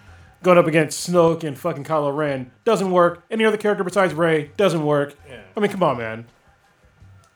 going 0.44 0.58
up 0.58 0.68
against 0.68 1.10
Snoke 1.10 1.44
and 1.44 1.58
fucking 1.58 1.84
Kylo 1.84 2.16
Ren, 2.16 2.52
doesn't 2.66 2.92
work. 2.92 3.24
Any 3.32 3.46
other 3.46 3.58
character 3.58 3.84
besides 3.84 4.14
Rey 4.14 4.52
doesn't 4.58 4.86
work. 4.86 5.16
Yeah. 5.28 5.42
I 5.58 5.60
mean, 5.60 5.72
come 5.72 5.82
on, 5.84 5.98
man. 5.98 6.26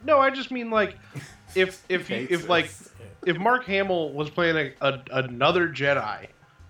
No, 0.06 0.20
I 0.20 0.30
just 0.30 0.52
mean 0.52 0.70
like 0.72 0.96
if 1.56 1.84
if 1.90 2.10
you, 2.10 2.28
if 2.30 2.48
like 2.48 2.72
if 3.26 3.38
Mark 3.38 3.66
Hamill 3.66 4.14
was 4.14 4.30
playing 4.30 4.74
a, 4.82 4.88
a 4.88 5.02
another 5.12 5.68
Jedi, 5.68 6.28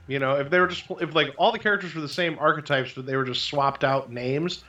you 0.10 0.18
know, 0.20 0.36
if 0.38 0.50
they 0.50 0.60
were 0.60 0.68
just 0.68 0.84
if 1.00 1.14
like 1.14 1.34
all 1.38 1.52
the 1.52 1.60
characters 1.60 1.94
were 1.96 2.02
the 2.02 2.10
same 2.10 2.36
archetypes 2.40 2.92
but 2.94 3.06
they 3.06 3.16
were 3.16 3.24
just 3.24 3.44
swapped 3.44 3.84
out 3.84 4.12
names, 4.12 4.64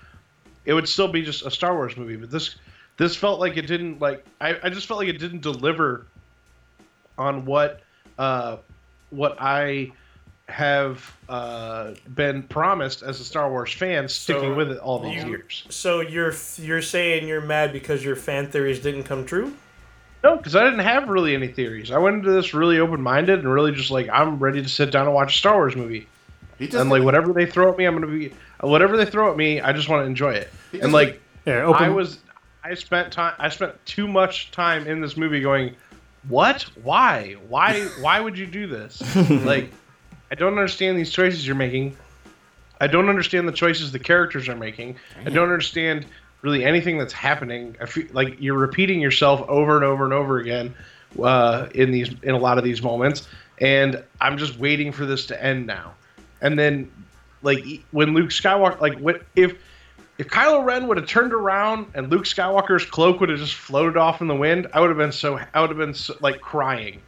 it 0.67 0.75
would 0.75 0.87
still 0.89 1.09
be 1.09 1.23
just 1.23 1.45
a 1.47 1.51
Star 1.51 1.75
Wars 1.75 1.97
movie. 1.97 2.17
But 2.17 2.31
this 2.31 2.57
this 2.99 3.17
felt 3.17 3.41
like 3.41 3.57
it 3.57 3.67
didn't 3.67 4.01
like 4.01 4.25
I, 4.41 4.57
I 4.63 4.69
just 4.69 4.87
felt 4.87 5.01
like 5.01 5.09
it 5.09 5.19
didn't 5.19 5.41
deliver 5.41 6.07
on 7.17 7.45
what 7.47 7.81
uh 8.19 8.59
what 9.09 9.37
I 9.41 9.91
have 10.49 11.17
uh, 11.29 11.95
been 12.17 12.43
promised 12.43 13.03
as 13.03 13.21
a 13.21 13.25
Star 13.25 13.49
Wars 13.51 13.73
fan, 13.73 14.09
sticking 14.09 14.43
So 14.51 14.55
with 14.55 14.73
it 14.73 14.79
all 14.79 14.99
these 14.99 15.23
you- 15.23 15.31
years. 15.31 15.65
So 15.71 16.01
you're 16.01 16.35
you're 16.59 16.83
saying 16.83 17.27
you're 17.29 17.41
mad 17.41 17.73
because 17.73 18.05
your 18.05 18.17
fan 18.17 18.49
theories 18.51 18.81
didn't 18.81 19.05
come 19.05 19.25
true? 19.25 19.55
No, 20.23 20.37
because 20.37 20.55
I 20.55 20.65
didn't 20.65 20.81
have 20.81 21.09
really 21.09 21.35
any 21.35 21.49
theories. 21.49 21.91
I 21.91 21.99
went 21.99 22.17
into 22.17 22.31
this 22.31 22.53
really 22.53 22.79
open 22.79 23.01
minded 23.01 23.39
and 23.39 23.51
really 23.51 23.73
just 23.73 23.91
like 23.91 24.09
I'm 24.11 24.39
ready 24.39 24.63
to 24.63 24.69
sit 24.69 24.91
down 24.91 25.07
and 25.07 25.15
watch 25.15 25.35
a 25.35 25.39
Star 25.39 25.55
Wars 25.55 25.77
movie. 25.77 26.07
He 26.59 26.69
and 26.77 26.91
like 26.91 27.03
whatever 27.03 27.33
they 27.33 27.47
throw 27.47 27.73
at 27.73 27.79
me, 27.79 27.87
I'm 27.87 27.95
gonna 27.95 28.07
be 28.07 28.33
whatever 28.61 28.97
they 28.97 29.07
throw 29.07 29.31
at 29.31 29.37
me. 29.37 29.61
I 29.61 29.73
just 29.73 29.89
want 29.89 30.03
to 30.03 30.07
enjoy 30.07 30.35
it. 30.35 30.53
And 30.81 30.93
like 30.93 31.21
Yeah, 31.47 31.63
open. 31.63 31.83
I 31.83 31.89
was, 31.89 32.19
I 32.63 32.75
spent 32.75 33.13
time. 33.13 33.35
I 33.39 33.49
spent 33.49 33.75
too 33.87 34.07
much 34.07 34.51
time 34.51 34.87
in 34.87 35.01
this 35.01 35.17
movie 35.17 35.41
going, 35.41 35.75
"What? 36.29 36.63
Why? 36.83 37.37
Why? 37.49 37.81
Why 38.01 38.21
would 38.21 38.37
you 38.37 38.47
do 38.47 38.67
this? 38.67 39.01
like, 39.45 39.73
I 40.31 40.35
don't 40.35 40.53
understand 40.53 40.99
these 40.99 41.11
choices 41.11 41.47
you're 41.47 41.57
making. 41.57 41.97
I 42.79 42.87
don't 42.87 43.09
understand 43.09 43.49
the 43.49 43.53
choices 43.53 43.93
the 43.93 43.99
characters 43.99 44.49
are 44.49 44.57
making. 44.57 44.97
I 45.25 45.31
don't 45.31 45.51
understand 45.51 46.07
really 46.43 46.65
anything 46.65 46.99
that's 46.99 47.13
happening. 47.13 47.77
I 47.81 47.87
feel 47.87 48.07
like 48.13 48.41
you're 48.41 48.59
repeating 48.59 49.01
yourself 49.01 49.47
over 49.49 49.77
and 49.77 49.85
over 49.85 50.05
and 50.05 50.13
over 50.13 50.39
again 50.39 50.75
uh, 51.23 51.69
in 51.75 51.91
these 51.91 52.11
in 52.23 52.35
a 52.35 52.39
lot 52.39 52.59
of 52.59 52.65
these 52.65 52.83
moments, 52.83 53.29
and 53.61 54.03
I'm 54.21 54.39
just 54.39 54.59
waiting 54.59 54.93
for 54.93 55.07
this 55.07 55.27
to 55.27 55.43
end 55.43 55.67
now. 55.67 55.95
And 56.41 56.59
then, 56.59 56.91
like 57.43 57.65
when 57.91 58.15
Luke 58.15 58.31
Skywalker, 58.31 58.81
like 58.81 58.99
what 58.99 59.23
if 59.37 59.55
if 60.19 60.29
Kylo 60.29 60.65
Ren 60.65 60.87
would 60.87 60.97
have 60.99 61.07
turned 61.07 61.33
around 61.33 61.87
and 61.95 62.11
Luke 62.11 62.25
Skywalker's 62.25 62.85
cloak 62.85 63.21
would 63.21 63.31
have 63.31 63.39
just 63.39 63.55
floated 63.55 63.97
off 63.97 64.21
in 64.21 64.29
the 64.29 64.37
wind, 64.37 64.67
I 64.75 64.81
would 64.81 64.91
have 64.91 64.99
been 64.99 65.13
so 65.13 65.41
I 65.55 65.61
would 65.61 65.71
have 65.71 65.79
been 65.79 65.95
so, 65.95 66.15
like 66.21 66.41
crying. 66.41 67.01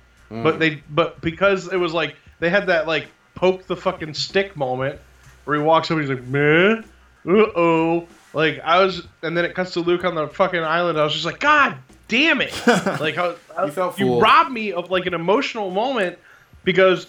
But 0.43 0.59
they 0.59 0.83
but 0.89 1.21
because 1.21 1.71
it 1.71 1.77
was 1.77 1.93
like 1.93 2.17
they 2.41 2.49
had 2.49 2.67
that 2.69 2.87
like 2.87 3.09
poke 3.35 3.67
the 3.67 3.77
fucking 3.77 4.15
stick 4.15 4.57
moment 4.57 4.99
where 5.45 5.57
he 5.59 5.63
walks 5.63 5.91
up 5.91 5.99
and 5.99 6.07
he's 6.07 6.17
like, 6.17 6.27
man, 6.27 6.85
uh 7.27 7.31
oh. 7.55 8.09
Like 8.35 8.61
I 8.61 8.83
was, 8.85 9.07
and 9.23 9.37
then 9.37 9.45
it 9.45 9.55
cuts 9.55 9.73
to 9.73 9.81
Luke 9.81 10.05
on 10.05 10.15
the 10.15 10.27
fucking 10.29 10.63
island. 10.63 10.99
I 10.99 11.05
was 11.05 11.13
just 11.13 11.25
like, 11.27 11.39
God 11.41 11.77
damn 12.09 12.41
it! 12.41 12.53
like 12.67 13.19
I, 13.19 13.29
was- 13.29 13.39
I, 13.57 13.65
You 13.67 13.71
felt 13.73 13.99
you 13.99 14.21
robbed 14.21 14.51
me 14.53 14.73
of 14.73 14.91
like 14.91 15.07
an 15.07 15.15
emotional 15.15 15.71
moment 15.71 16.19
because 16.65 17.09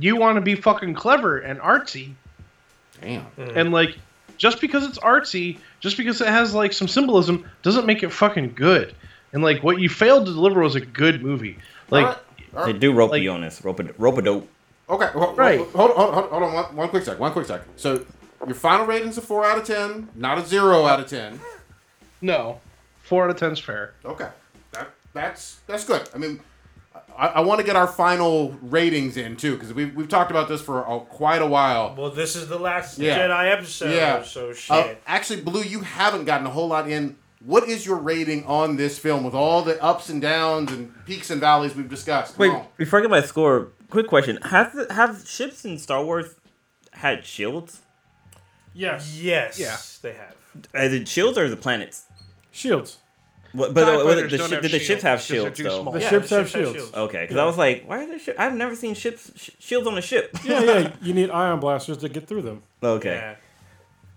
you 0.00 0.16
want 0.16 0.36
to 0.36 0.40
be 0.40 0.54
fucking 0.54 0.94
clever 0.94 1.38
and 1.38 1.60
artsy, 1.60 2.12
damn. 3.00 3.22
Hmm. 3.22 3.56
and 3.58 3.72
like 3.72 3.96
just 4.36 4.60
because 4.60 4.84
it's 4.84 4.98
artsy, 4.98 5.58
just 5.80 5.96
because 5.96 6.20
it 6.20 6.28
has 6.28 6.54
like 6.54 6.72
some 6.72 6.88
symbolism, 6.88 7.48
doesn't 7.62 7.86
make 7.86 8.02
it 8.02 8.10
fucking 8.10 8.52
good. 8.54 8.94
And 9.32 9.42
like 9.42 9.62
what 9.62 9.78
you 9.80 9.88
failed 9.88 10.26
to 10.26 10.32
deliver 10.32 10.60
was 10.60 10.74
a 10.74 10.80
good 10.80 11.22
movie. 11.22 11.58
Like 11.90 12.04
All 12.06 12.10
right. 12.12 12.18
All 12.56 12.66
They 12.66 12.72
do 12.72 12.92
rope 12.92 13.10
Like- 13.12 13.22
you 13.22 13.30
on 13.30 13.40
this. 13.42 13.62
Rope 13.64 13.78
a 13.80 13.84
rope 13.98 14.18
a 14.18 14.22
dope. 14.22 14.48
Okay, 14.90 15.06
hold, 15.08 15.36
Right. 15.36 15.58
hold, 15.58 15.70
hold, 15.90 16.14
hold, 16.14 16.30
hold 16.30 16.42
on 16.42 16.52
one, 16.54 16.76
one 16.76 16.88
quick 16.88 17.04
sec. 17.04 17.18
One 17.18 17.30
quick 17.32 17.46
sec. 17.46 17.60
So 17.76 18.04
your 18.48 18.54
final 18.56 18.86
rating's 18.86 19.16
a 19.18 19.20
four 19.20 19.44
out 19.44 19.58
of 19.58 19.64
ten, 19.64 20.08
not 20.14 20.38
a 20.38 20.46
zero 20.46 20.86
out 20.86 21.00
of 21.00 21.06
ten. 21.06 21.38
no, 22.20 22.60
four 23.02 23.24
out 23.24 23.30
of 23.30 23.36
ten's 23.36 23.58
fair. 23.60 23.94
Okay, 24.04 24.28
that 24.72 24.90
that's 25.12 25.60
that's 25.66 25.84
good. 25.84 26.08
I 26.14 26.18
mean, 26.18 26.40
I, 27.16 27.26
I 27.28 27.40
want 27.40 27.60
to 27.60 27.66
get 27.66 27.76
our 27.76 27.86
final 27.86 28.50
ratings 28.62 29.16
in 29.16 29.36
too 29.36 29.54
because 29.54 29.72
we've 29.72 29.94
we've 29.94 30.08
talked 30.08 30.30
about 30.30 30.48
this 30.48 30.60
for 30.60 30.80
a, 30.82 31.00
quite 31.00 31.42
a 31.42 31.46
while. 31.46 31.94
Well, 31.96 32.10
this 32.10 32.34
is 32.36 32.48
the 32.48 32.58
last 32.58 32.98
Yeah. 32.98 33.18
Jedi 33.18 33.52
episode, 33.52 33.94
Yeah. 33.94 34.22
so 34.22 34.52
shit. 34.52 34.70
Uh, 34.76 34.94
actually, 35.06 35.40
Blue, 35.42 35.62
you 35.62 35.80
haven't 35.80 36.24
gotten 36.24 36.46
a 36.46 36.50
whole 36.50 36.68
lot 36.68 36.88
in. 36.90 37.16
What 37.44 37.68
is 37.68 37.86
your 37.86 37.96
rating 37.98 38.44
on 38.46 38.76
this 38.76 38.98
film 38.98 39.22
with 39.22 39.32
all 39.34 39.62
the 39.62 39.80
ups 39.80 40.08
and 40.08 40.20
downs 40.20 40.72
and 40.72 40.92
peaks 41.06 41.30
and 41.30 41.40
valleys 41.40 41.76
we've 41.76 41.88
discussed? 41.88 42.34
Come 42.36 42.48
Wait, 42.48 42.56
on. 42.56 42.66
before 42.76 42.98
I 42.98 43.02
get 43.02 43.10
my 43.12 43.20
score, 43.20 43.68
quick 43.90 44.08
question: 44.08 44.38
Have 44.42 44.74
the, 44.74 44.92
have 44.92 45.24
ships 45.26 45.64
in 45.64 45.78
Star 45.78 46.04
Wars 46.04 46.34
had 46.92 47.24
shields? 47.24 47.82
Yes, 48.78 49.18
yes, 49.20 49.58
Yeah. 49.58 49.76
they 50.02 50.16
have. 50.16 50.34
Is 50.84 50.92
it 50.94 51.08
shields 51.08 51.36
or 51.38 51.48
the 51.48 51.56
planets? 51.56 52.04
shields. 52.50 52.98
What, 53.52 53.72
but 53.72 53.84
TIE 53.86 53.94
uh, 53.94 54.04
fighters 54.04 54.30
the 54.32 54.38
don't 54.38 54.48
ship, 54.50 54.54
have 54.56 54.62
did 54.62 54.72
the 54.72 54.84
ships 54.84 55.02
have 55.02 55.10
have 55.10 55.18
'cause 55.20 55.28
they're 55.28 55.40
shields 55.42 55.56
too 55.56 55.62
though? 55.64 55.80
small. 55.82 55.92
The 55.94 56.00
Yeah, 56.00 56.10
ships 56.10 56.28
the 56.28 56.36
have 56.36 56.48
ships 56.50 56.72
shields. 56.72 56.94
Okay, 56.94 57.22
because 57.22 57.36
I 57.38 57.44
was 57.44 57.56
like, 57.56 57.84
why 57.86 58.02
are 58.04 58.06
there 58.06 58.18
ships? 58.18 58.38
I've 58.38 58.54
never 58.54 58.74
seen 58.76 58.94
ships 58.94 59.30
sh- 59.36 59.50
shields 59.58 59.86
on 59.86 59.96
a 59.96 60.02
ship. 60.02 60.36
Yeah, 60.44 60.62
yeah. 60.62 60.92
You 61.00 61.14
need 61.14 61.30
ion 61.30 61.58
blasters 61.60 61.96
to 61.98 62.08
get 62.08 62.26
through 62.28 62.42
them. 62.42 62.62
okay. 62.82 63.14
Yeah. 63.14 63.34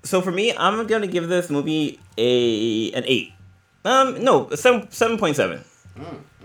So 0.04 0.20
for 0.22 0.32
me, 0.32 0.54
I'm 0.58 0.86
gonna 0.88 1.08
give 1.08 1.28
this 1.30 1.50
movie 1.50 2.00
a 2.18 2.92
an 2.94 3.04
eight. 3.08 3.32
Um, 3.86 4.24
no, 4.24 4.48
a 4.50 4.58
seven 4.58 4.90
seven 4.92 5.18
point 5.18 5.36
seven. 5.36 5.64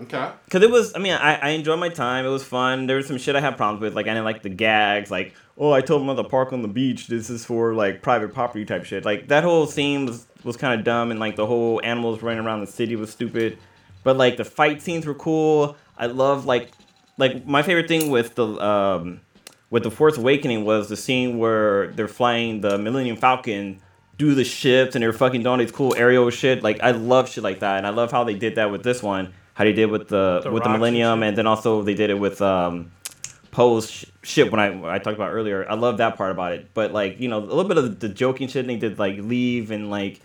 Okay. 0.02 0.30
Cause 0.51 0.62
it 0.62 0.70
was, 0.70 0.94
I 0.94 0.98
mean, 0.98 1.14
I, 1.14 1.36
I 1.36 1.48
enjoyed 1.51 1.80
my 1.80 1.88
time. 1.88 2.26
It 2.26 2.28
was 2.28 2.44
fun. 2.44 2.86
There 2.86 2.97
was 2.98 3.06
some 3.06 3.16
shit 3.16 3.34
I 3.34 3.40
had 3.40 3.56
problems 3.56 3.80
with, 3.80 3.94
like 3.97 4.06
I 4.06 4.10
didn't 4.10 4.24
like 4.26 4.43
the 4.43 4.51
gags, 4.51 5.10
like 5.10 5.34
oh 5.59 5.73
I 5.73 5.81
told 5.81 6.03
him 6.03 6.11
on 6.11 6.16
the 6.16 6.24
park 6.24 6.53
on 6.53 6.62
the 6.62 6.69
beach. 6.69 7.07
This 7.07 7.31
is 7.31 7.45
for 7.45 7.74
like 7.74 8.03
private 8.03 8.35
property 8.35 8.65
type 8.65 8.85
shit. 8.85 9.05
Like 9.05 9.28
that 9.28 9.45
whole 9.45 9.66
scene 9.66 10.07
was 10.07 10.27
was 10.45 10.57
kind 10.57 10.78
of 10.78 10.85
dumb, 10.85 11.11
and 11.11 11.19
like 11.20 11.37
the 11.37 11.47
whole 11.47 11.81
animals 11.83 12.23
running 12.23 12.45
around 12.45 12.61
the 12.61 12.66
city 12.66 12.97
was 12.97 13.11
stupid. 13.11 13.59
But 14.05 14.16
like 14.16 14.37
the 14.37 14.45
fight 14.45 14.83
scenes 14.83 15.07
were 15.07 15.15
cool. 15.15 15.77
I 15.97 16.07
love 16.07 16.47
like 16.47 16.70
like 17.19 17.47
my 17.47 17.62
favorite 17.62 17.89
thing 17.89 18.11
with 18.11 18.35
the 18.35 18.47
um 18.47 19.20
with 19.70 19.83
the 19.83 19.91
Force 19.91 20.16
Awakening 20.16 20.65
was 20.65 20.89
the 20.89 20.97
scene 20.97 21.39
where 21.39 21.89
they're 21.89 22.09
flying 22.09 22.61
the 22.61 22.78
Millennium 22.78 23.16
Falcon 23.16 23.81
do 24.16 24.35
the 24.35 24.45
ships 24.45 24.95
and 24.95 25.03
they're 25.03 25.12
fucking 25.12 25.43
doing 25.43 25.59
these 25.59 25.73
cool 25.73 25.95
aerial 25.97 26.31
shit. 26.31 26.62
Like 26.62 26.81
I 26.83 26.93
love 26.93 27.28
shit 27.28 27.43
like 27.43 27.61
that, 27.61 27.78
and 27.78 27.87
I 27.87 27.91
love 27.91 28.12
how 28.12 28.24
they 28.24 28.35
did 28.35 28.55
that 28.57 28.70
with 28.70 28.83
this 28.83 29.03
one. 29.03 29.33
How 29.55 29.65
they 29.65 29.73
did 29.73 29.87
with 29.87 30.09
the, 30.09 30.41
The 30.45 30.51
with 30.51 30.62
the 30.62 30.69
rocks 30.69 30.74
and 30.74 30.74
Millennium, 30.74 31.23
and 31.23 31.37
then 31.37 31.47
also 31.47 31.83
they 31.83 31.95
did 31.95 32.11
it 32.11 32.19
with 32.19 32.41
um 32.43 32.93
Poe's 33.51 34.05
sh- 34.27 34.31
ship 34.31 34.51
when 34.51 34.61
I 34.61 34.70
when 34.70 34.90
I 34.90 34.98
talked 34.98 35.16
about 35.16 35.31
earlier. 35.32 35.69
I 35.69 35.74
love 35.74 35.98
that 35.98 36.16
part 36.16 36.31
about 36.31 36.53
it. 36.53 36.69
But 36.74 36.93
like 36.93 37.20
you 37.20 37.28
know 37.28 37.39
a 37.39 37.40
little 37.40 37.65
bit 37.65 37.78
of 37.78 38.01
the 38.01 38.09
joking 38.09 38.48
shit 38.48 38.66
they 38.66 38.77
did 38.77 38.98
like 38.98 39.19
leave 39.19 39.70
and 39.70 39.90
like. 39.90 40.20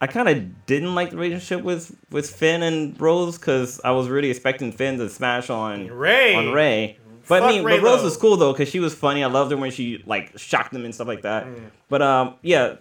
I 0.00 0.08
kind 0.08 0.28
of 0.28 0.66
didn't 0.66 0.96
like 0.96 1.10
the 1.10 1.16
relationship 1.16 1.62
with 1.62 1.96
with 2.10 2.28
Finn 2.28 2.64
and 2.64 3.00
Rose 3.00 3.38
because 3.38 3.80
I 3.84 3.92
was 3.92 4.08
really 4.08 4.30
expecting 4.30 4.72
Finn 4.72 4.98
to 4.98 5.08
smash 5.08 5.48
on 5.48 5.86
Rey. 5.86 6.34
on 6.34 6.50
Rey. 6.52 6.98
But 7.28 7.44
I 7.44 7.48
mean, 7.48 7.62
Rey 7.62 7.76
but 7.76 7.84
Rose 7.84 7.98
Lowe. 7.98 8.04
was 8.04 8.16
cool 8.16 8.36
though 8.36 8.52
because 8.52 8.68
she 8.68 8.80
was 8.80 8.94
funny. 8.94 9.22
I 9.22 9.28
loved 9.28 9.52
her 9.52 9.56
when 9.56 9.70
she 9.70 10.02
like 10.04 10.36
shocked 10.36 10.72
them 10.72 10.84
and 10.84 10.92
stuff 10.92 11.06
like 11.06 11.22
that. 11.22 11.46
Mm. 11.46 11.70
But 11.88 12.02
um, 12.02 12.34
yeah, 12.42 12.76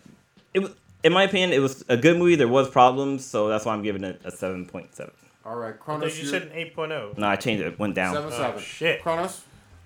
it 0.55 0.61
was 0.61 0.71
in 1.03 1.13
my 1.13 1.23
opinion, 1.23 1.51
it 1.51 1.59
was 1.59 1.83
a 1.89 1.97
good 1.97 2.17
movie. 2.17 2.35
There 2.35 2.47
was 2.47 2.69
problems, 2.69 3.25
so 3.25 3.47
that's 3.47 3.65
why 3.65 3.73
I'm 3.73 3.83
giving 3.83 4.03
it 4.03 4.21
a 4.23 4.31
seven 4.31 4.65
point 4.65 4.95
seven. 4.95 5.13
All 5.45 5.55
right, 5.55 5.79
Chronos. 5.79 6.19
You 6.19 6.27
said 6.27 6.43
an 6.43 6.49
8.0. 6.49 7.17
No, 7.17 7.27
I 7.27 7.35
changed 7.35 7.63
it. 7.63 7.67
it 7.67 7.79
went 7.79 7.95
down. 7.95 8.13
Seven 8.13 8.31
seven. 8.31 8.61
shit. 8.61 9.01
Kronos. 9.01 9.43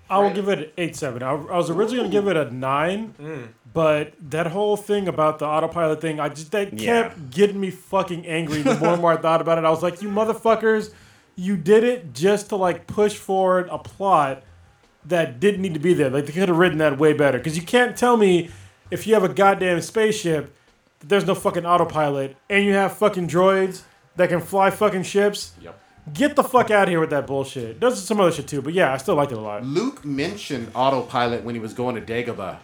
I 0.08 0.18
will 0.18 0.30
give 0.30 0.48
it 0.48 0.58
an 0.58 0.70
eight 0.78 0.96
seven. 0.96 1.22
I, 1.22 1.30
I 1.30 1.56
was 1.56 1.68
originally 1.70 1.98
gonna 1.98 2.10
give 2.10 2.28
it 2.28 2.36
a 2.36 2.50
nine, 2.54 3.14
but 3.72 4.12
that 4.30 4.46
whole 4.48 4.76
thing 4.76 5.08
about 5.08 5.38
the 5.38 5.46
autopilot 5.46 6.00
thing, 6.00 6.20
I 6.20 6.28
just 6.28 6.52
that 6.52 6.72
Yeah. 6.78 7.02
kept 7.02 7.30
getting 7.30 7.60
me 7.60 7.70
fucking 7.70 8.26
angry. 8.26 8.62
The 8.62 8.76
more 8.78 8.92
and 8.94 9.02
more 9.02 9.12
I 9.12 9.16
thought 9.16 9.40
about 9.40 9.58
it, 9.58 9.64
I 9.64 9.70
was 9.70 9.82
like, 9.82 10.00
you 10.02 10.08
motherfuckers, 10.08 10.92
you 11.34 11.56
did 11.56 11.84
it 11.84 12.12
just 12.14 12.48
to 12.50 12.56
like 12.56 12.86
push 12.86 13.16
forward 13.16 13.68
a 13.70 13.78
plot 13.78 14.42
that 15.06 15.38
didn't 15.40 15.62
need 15.62 15.74
to 15.74 15.80
be 15.80 15.92
there. 15.94 16.10
Like 16.10 16.26
they 16.26 16.32
could 16.32 16.48
have 16.48 16.56
written 16.58 16.78
that 16.78 16.98
way 16.98 17.12
better. 17.12 17.38
Because 17.38 17.56
you 17.56 17.62
can't 17.64 17.96
tell 17.96 18.16
me 18.16 18.50
if 18.90 19.06
you 19.06 19.14
have 19.14 19.24
a 19.24 19.28
goddamn 19.28 19.80
spaceship 19.80 20.52
that 21.00 21.08
there's 21.08 21.26
no 21.26 21.34
fucking 21.34 21.66
autopilot 21.66 22.36
and 22.48 22.64
you 22.64 22.72
have 22.72 22.96
fucking 22.96 23.28
droids 23.28 23.82
that 24.16 24.28
can 24.30 24.40
fly 24.40 24.70
fucking 24.70 25.02
ships. 25.02 25.52
Yep. 25.60 25.78
Get 26.14 26.36
the 26.36 26.44
fuck 26.44 26.70
out 26.70 26.84
of 26.84 26.88
here 26.88 27.00
with 27.00 27.10
that 27.10 27.26
bullshit. 27.26 27.80
There's 27.80 28.00
some 28.02 28.20
other 28.20 28.30
shit 28.32 28.46
too, 28.46 28.62
but 28.62 28.72
yeah, 28.72 28.92
I 28.92 28.96
still 28.96 29.16
liked 29.16 29.32
it 29.32 29.38
a 29.38 29.40
lot. 29.40 29.64
Luke 29.64 30.04
mentioned 30.04 30.70
autopilot 30.74 31.42
when 31.42 31.54
he 31.54 31.60
was 31.60 31.74
going 31.74 31.96
to 31.96 32.00
Dagobah 32.00 32.58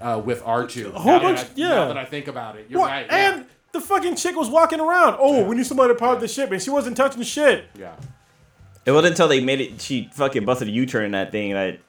uh, 0.00 0.22
with 0.24 0.42
R2. 0.42 0.94
A 0.94 0.98
whole 0.98 1.20
bunch- 1.20 1.44
yeah. 1.56 1.68
Now 1.68 1.88
that 1.88 1.98
I 1.98 2.04
think 2.06 2.26
about 2.28 2.56
it, 2.56 2.66
you're 2.70 2.80
What? 2.80 2.90
right. 2.90 3.06
yeah. 3.06 3.34
And 3.34 3.46
the 3.72 3.80
fucking 3.82 4.16
chick 4.16 4.34
was 4.34 4.48
walking 4.48 4.80
around. 4.80 5.16
Oh, 5.18 5.44
we 5.44 5.56
need 5.56 5.66
somebody 5.66 5.92
to 5.92 5.98
pilot 5.98 6.20
the 6.20 6.28
ship, 6.28 6.50
and 6.50 6.60
she 6.62 6.70
wasn't 6.70 6.96
touching 6.96 7.18
the 7.18 7.24
shit. 7.24 7.66
yeah. 7.78 7.94
It 8.86 8.92
wasn't 8.92 9.12
until 9.12 9.28
they 9.28 9.40
made 9.44 9.60
it. 9.60 9.80
She 9.82 10.08
fucking 10.14 10.46
busted 10.46 10.66
a 10.68 10.70
U 10.70 10.86
turn 10.86 11.04
in 11.04 11.10
that 11.12 11.30
thing. 11.30 11.52
That 11.52 11.80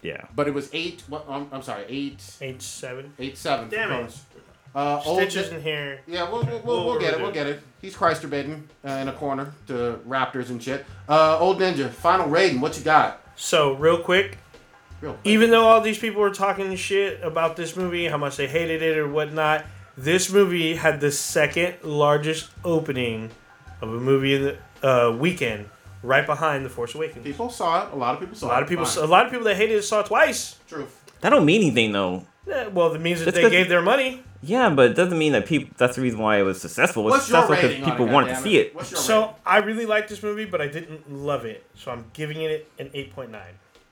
yeah. 0.00 0.24
But 0.34 0.48
it 0.48 0.54
was 0.54 0.70
eight. 0.72 1.02
What, 1.08 1.26
I'm, 1.28 1.46
I'm 1.52 1.60
sorry, 1.62 1.84
eight, 1.88 2.18
8.7. 2.18 3.10
eight 3.18 3.36
seven. 3.36 3.68
Damn 3.68 3.92
it. 3.92 4.16
Kronos. 4.72 5.06
Uh, 5.06 5.08
old 5.08 5.18
Stitches 5.20 5.50
Ni- 5.50 5.56
in 5.56 5.62
here. 5.62 6.00
Yeah, 6.06 6.30
we'll, 6.30 6.42
we'll, 6.44 6.58
we'll, 6.60 6.62
We'll 6.64 6.84
we'll 6.86 7.00
get 7.00 7.14
it. 7.14 7.20
We'll 7.20 7.32
get 7.32 7.46
it. 7.46 7.60
He's 7.80 7.94
Chrysler 7.94 8.28
bitten 8.30 8.68
uh, 8.84 8.90
in 8.92 9.08
a 9.08 9.12
corner 9.12 9.52
to 9.68 10.00
Raptors 10.06 10.50
and 10.50 10.62
shit. 10.62 10.84
Uh, 11.08 11.38
old 11.38 11.58
Ninja, 11.60 11.88
final 11.90 12.28
rating. 12.28 12.60
What 12.60 12.76
you 12.78 12.84
got? 12.84 13.20
So, 13.36 13.72
real 13.74 13.98
quick, 13.98 14.38
Real 15.00 15.12
quick. 15.12 15.20
even 15.26 15.50
though 15.50 15.64
all 15.64 15.80
these 15.80 15.98
people 15.98 16.20
were 16.20 16.30
talking 16.34 16.74
shit 16.76 17.22
about 17.22 17.56
this 17.56 17.76
movie, 17.76 18.06
how 18.08 18.16
much 18.18 18.36
they 18.36 18.48
hated 18.48 18.82
it 18.82 18.98
or 18.98 19.08
whatnot, 19.08 19.64
this 19.96 20.30
movie 20.32 20.74
had 20.74 21.00
the 21.00 21.12
second 21.12 21.76
largest 21.84 22.50
opening 22.64 23.30
of 23.80 23.90
a 23.94 24.00
movie 24.00 24.34
in 24.34 24.42
the 24.42 24.88
uh, 24.88 25.12
weekend, 25.12 25.68
right 26.02 26.26
behind 26.26 26.64
The 26.64 26.68
Force 26.68 26.94
Awakens. 26.96 27.24
people 27.24 27.48
saw 27.48 27.86
it. 27.86 27.92
A 27.92 27.96
lot 27.96 28.14
of 28.14 28.20
people 28.20 28.34
saw 28.36 28.46
it. 28.46 28.48
A 28.48 28.50
it. 28.50 28.54
lot 28.54 28.62
of 28.64 28.68
people, 28.68 28.84
Fine. 28.84 29.04
a 29.04 29.06
lot 29.06 29.24
of 29.26 29.30
people 29.30 29.44
that 29.46 29.56
hated 29.56 29.76
it 29.76 29.82
saw 29.82 30.00
it 30.00 30.06
twice. 30.06 30.56
Truth. 30.68 31.12
That 31.20 31.30
don't 31.30 31.44
mean 31.44 31.62
anything 31.62 31.92
though. 31.92 32.26
Yeah, 32.46 32.68
well, 32.68 32.92
it 32.94 33.00
means 33.00 33.20
that 33.20 33.26
That's 33.26 33.36
they 33.36 33.42
'cause- 33.42 33.50
gave 33.52 33.68
their 33.68 33.82
money. 33.82 34.22
Yeah, 34.40 34.70
but 34.70 34.90
it 34.90 34.94
doesn't 34.94 35.18
mean 35.18 35.32
that 35.32 35.46
people. 35.46 35.74
That's 35.76 35.96
the 35.96 36.02
reason 36.02 36.20
why 36.20 36.38
it 36.38 36.42
was 36.42 36.60
successful. 36.60 37.02
It 37.02 37.04
was 37.06 37.12
What's 37.12 37.28
your 37.28 37.40
successful 37.42 37.56
because 37.56 37.70
rating 37.70 37.84
on 37.84 37.90
people 37.90 38.06
it, 38.08 38.12
wanted 38.12 38.28
to 38.28 38.34
goddammit? 38.34 38.42
see 38.42 38.56
it. 38.58 38.74
What's 38.74 38.90
your 38.92 39.00
So 39.00 39.34
I 39.44 39.58
really 39.58 39.86
liked 39.86 40.08
this 40.08 40.22
movie, 40.22 40.44
but 40.44 40.60
I 40.60 40.68
didn't 40.68 41.12
love 41.12 41.44
it. 41.44 41.64
So 41.74 41.90
I'm 41.90 42.04
giving 42.12 42.40
it 42.42 42.70
an 42.78 42.90
8.9. 42.90 43.36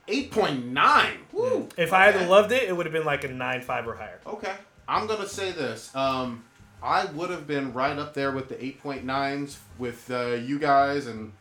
Eight 0.09 0.31
point 0.31 0.65
nine. 0.67 1.17
Woo. 1.33 1.67
If 1.75 1.91
I 1.91 2.09
had 2.11 2.29
loved 2.29 2.53
it, 2.53 2.63
it 2.63 2.75
would 2.75 2.85
have 2.85 2.93
been 2.93 3.03
like 3.03 3.25
a 3.25 3.27
9.5 3.27 3.87
or 3.87 3.95
higher. 3.95 4.19
Okay. 4.25 4.53
I'm 4.87 5.05
gonna 5.05 5.27
say 5.27 5.51
this. 5.51 5.93
Um, 5.93 6.45
I 6.81 7.05
would 7.05 7.29
have 7.29 7.45
been 7.45 7.73
right 7.73 7.97
up 7.97 8.13
there 8.13 8.31
with 8.31 8.47
the 8.47 8.55
8.9s 8.55 9.57
with 9.77 10.09
uh, 10.09 10.27
you 10.35 10.59
guys 10.59 11.07
and 11.07 11.33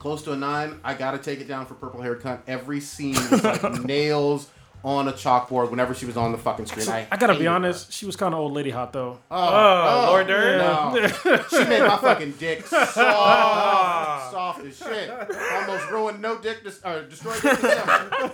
close 0.00 0.22
to 0.22 0.32
a 0.32 0.36
nine. 0.36 0.80
I 0.82 0.94
gotta 0.94 1.18
take 1.18 1.40
it 1.40 1.46
down 1.46 1.66
for 1.66 1.74
purple 1.74 2.02
haired 2.02 2.20
cunt. 2.20 2.40
Every 2.48 2.80
scene 2.80 3.14
was 3.30 3.44
like 3.44 3.84
nails 3.84 4.50
on 4.84 5.08
a 5.08 5.12
chalkboard 5.12 5.70
whenever 5.70 5.92
she 5.94 6.06
was 6.06 6.16
on 6.16 6.32
the 6.32 6.38
fucking 6.38 6.66
screen. 6.66 6.88
I, 6.88 7.06
I 7.10 7.16
gotta 7.16 7.32
hated 7.32 7.38
be 7.40 7.44
her. 7.46 7.52
honest, 7.52 7.92
she 7.92 8.06
was 8.06 8.14
kind 8.16 8.32
of 8.32 8.40
old 8.40 8.52
lady 8.52 8.70
hot 8.70 8.92
though. 8.92 9.18
Oh, 9.30 10.04
Laura, 10.08 10.24
Dern? 10.24 10.58
No. 10.58 11.08
she 11.50 11.64
made 11.64 11.82
my 11.82 11.96
fucking 11.96 12.32
dick 12.38 12.64
soft, 12.66 14.32
soft 14.32 14.64
as 14.64 14.76
shit. 14.78 15.10
Almost 15.10 15.90
ruined 15.90 16.20
no 16.22 16.38
dick, 16.38 16.62
dis- 16.64 16.80
or 16.84 17.02
destroyed 17.04 17.40
dick 17.42 17.58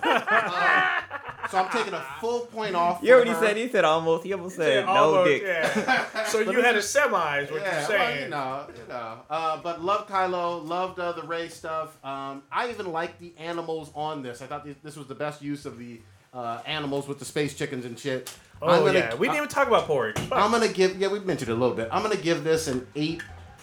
Um, 0.05 1.51
so 1.51 1.59
I'm 1.59 1.71
taking 1.71 1.93
a 1.93 2.01
full 2.21 2.41
point 2.47 2.75
off. 2.75 3.01
You 3.03 3.13
already 3.15 3.31
her. 3.31 3.41
said 3.41 3.57
he 3.57 3.69
said 3.69 3.85
almost. 3.85 4.25
He 4.25 4.33
almost 4.33 4.57
said 4.57 4.85
Yeah, 4.87 4.87
no 4.87 4.93
almost, 5.17 5.29
dick. 5.31 5.43
yeah. 5.45 6.25
So 6.25 6.41
you 6.41 6.63
had 6.63 6.75
a 6.77 6.83
semi, 6.83 7.39
is 7.41 7.51
what 7.51 7.61
Yeah, 7.63 7.81
you're 7.89 7.99
well, 7.99 8.21
you 8.21 8.29
know, 8.29 8.67
you 8.75 8.89
know. 8.89 9.19
Uh, 9.29 9.57
but 9.63 9.83
love 9.85 10.09
Kylo, 10.09 10.67
loved 10.67 10.99
uh, 10.99 11.13
the 11.13 11.23
Rey 11.23 11.49
stuff. 11.49 11.97
Um, 12.05 12.43
I 12.51 12.71
even 12.71 12.93
liked 12.93 13.21
the 13.21 13.35
animals 13.39 13.91
on 13.95 14.23
this. 14.23 14.41
I 14.43 14.47
thought 14.47 14.65
this, 14.65 14.77
this 14.83 14.97
was 14.97 15.07
the 15.07 15.15
best 15.15 15.43
use 15.43 15.67
of 15.67 15.79
the 15.79 16.01
uh, 16.35 16.59
animals 16.67 17.07
with 17.09 17.19
the 17.19 17.25
space 17.25 17.55
chickens 17.55 17.85
and 17.85 17.99
shit. 17.99 18.35
I'm 18.63 18.69
Oh 18.69 18.87
gonna- 18.87 18.99
yeah, 18.99 19.15
we 19.15 19.27
didn't 19.27 19.37
even 19.39 19.49
talk 19.49 19.69
about 19.69 19.87
porridge. 19.87 20.19
Fuck. 20.19 20.39
I'm 20.39 20.51
gonna 20.51 20.69
give. 20.69 20.97
Yeah, 20.99 21.09
we 21.09 21.21
mentioned 21.21 21.51
it 21.51 21.53
a 21.53 21.57
little 21.57 21.75
bit. 21.77 21.89
I'm 21.93 22.03
gonna 22.03 22.17
give 22.17 22.45
this 22.45 22.67
an 22.69 22.87
eight 22.95 23.23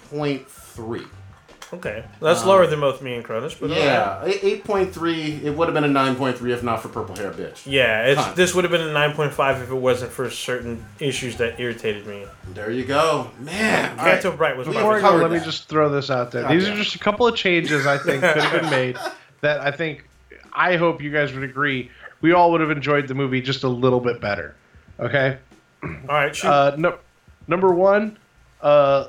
point 0.09 0.47
three. 0.49 1.03
Okay, 1.73 2.03
that's 2.19 2.43
lower 2.43 2.67
than 2.67 2.81
both 2.81 3.01
me 3.01 3.13
and 3.15 3.23
Cronus, 3.23 3.53
but 3.53 3.69
alright. 3.71 3.85
Yeah, 3.85 4.25
eight 4.25 4.65
point 4.65 4.93
three. 4.93 5.39
It 5.41 5.55
would 5.55 5.69
have 5.69 5.73
been 5.73 5.85
a 5.85 5.87
nine 5.87 6.17
point 6.17 6.37
three 6.37 6.51
if 6.51 6.61
not 6.63 6.81
for 6.81 6.89
purple 6.89 7.15
hair, 7.15 7.31
bitch. 7.31 7.61
Yeah, 7.65 8.07
it's, 8.07 8.19
Huh. 8.19 8.33
this 8.35 8.53
would 8.53 8.65
have 8.65 8.71
been 8.71 8.81
a 8.81 8.91
9.5 8.93 9.63
if 9.63 9.71
it 9.71 9.75
wasn't 9.75 10.11
for 10.11 10.29
certain 10.29 10.83
issues 10.99 11.37
that 11.37 11.61
irritated 11.61 12.05
me. 12.05 12.25
There 12.53 12.71
you 12.71 12.83
go, 12.83 13.31
man. 13.39 13.91
All 13.97 14.03
Phantom 14.03 14.31
right. 14.31 14.37
Bright 14.37 14.57
was 14.57 14.67
Before 14.67 14.97
I 14.97 14.99
covered 14.99 15.19
go, 15.19 15.27
let 15.27 15.31
me 15.31 15.39
just 15.45 15.69
throw 15.69 15.87
this 15.87 16.09
out 16.11 16.31
there. 16.31 16.41
God 16.41 16.51
These 16.51 16.65
damn 16.65 16.73
are 16.73 16.77
just 16.83 16.95
a 16.95 16.99
couple 16.99 17.25
of 17.25 17.37
changes 17.37 17.87
I 17.87 17.97
think 17.97 18.21
could 18.21 18.43
have 18.43 18.61
been 18.61 18.69
made 18.69 18.97
that 19.39 19.61
I 19.61 19.71
think 19.71 20.03
I 20.51 20.75
hope 20.75 21.01
you 21.01 21.09
guys 21.09 21.31
would 21.31 21.43
agree 21.43 21.89
we 22.21 22.31
all 22.33 22.51
would 22.51 22.61
have 22.61 22.71
enjoyed 22.71 23.07
the 23.07 23.13
movie 23.15 23.41
just 23.41 23.63
a 23.63 23.67
little 23.69 23.99
bit 23.99 24.21
better. 24.21 24.55
Okay? 24.99 25.37
All 25.83 25.89
right, 26.09 26.35
shoot. 26.35 26.47
Uh, 26.47 26.75
no, 26.77 26.97
number 27.47 27.73
one, 27.73 28.17
uh, 28.61 29.07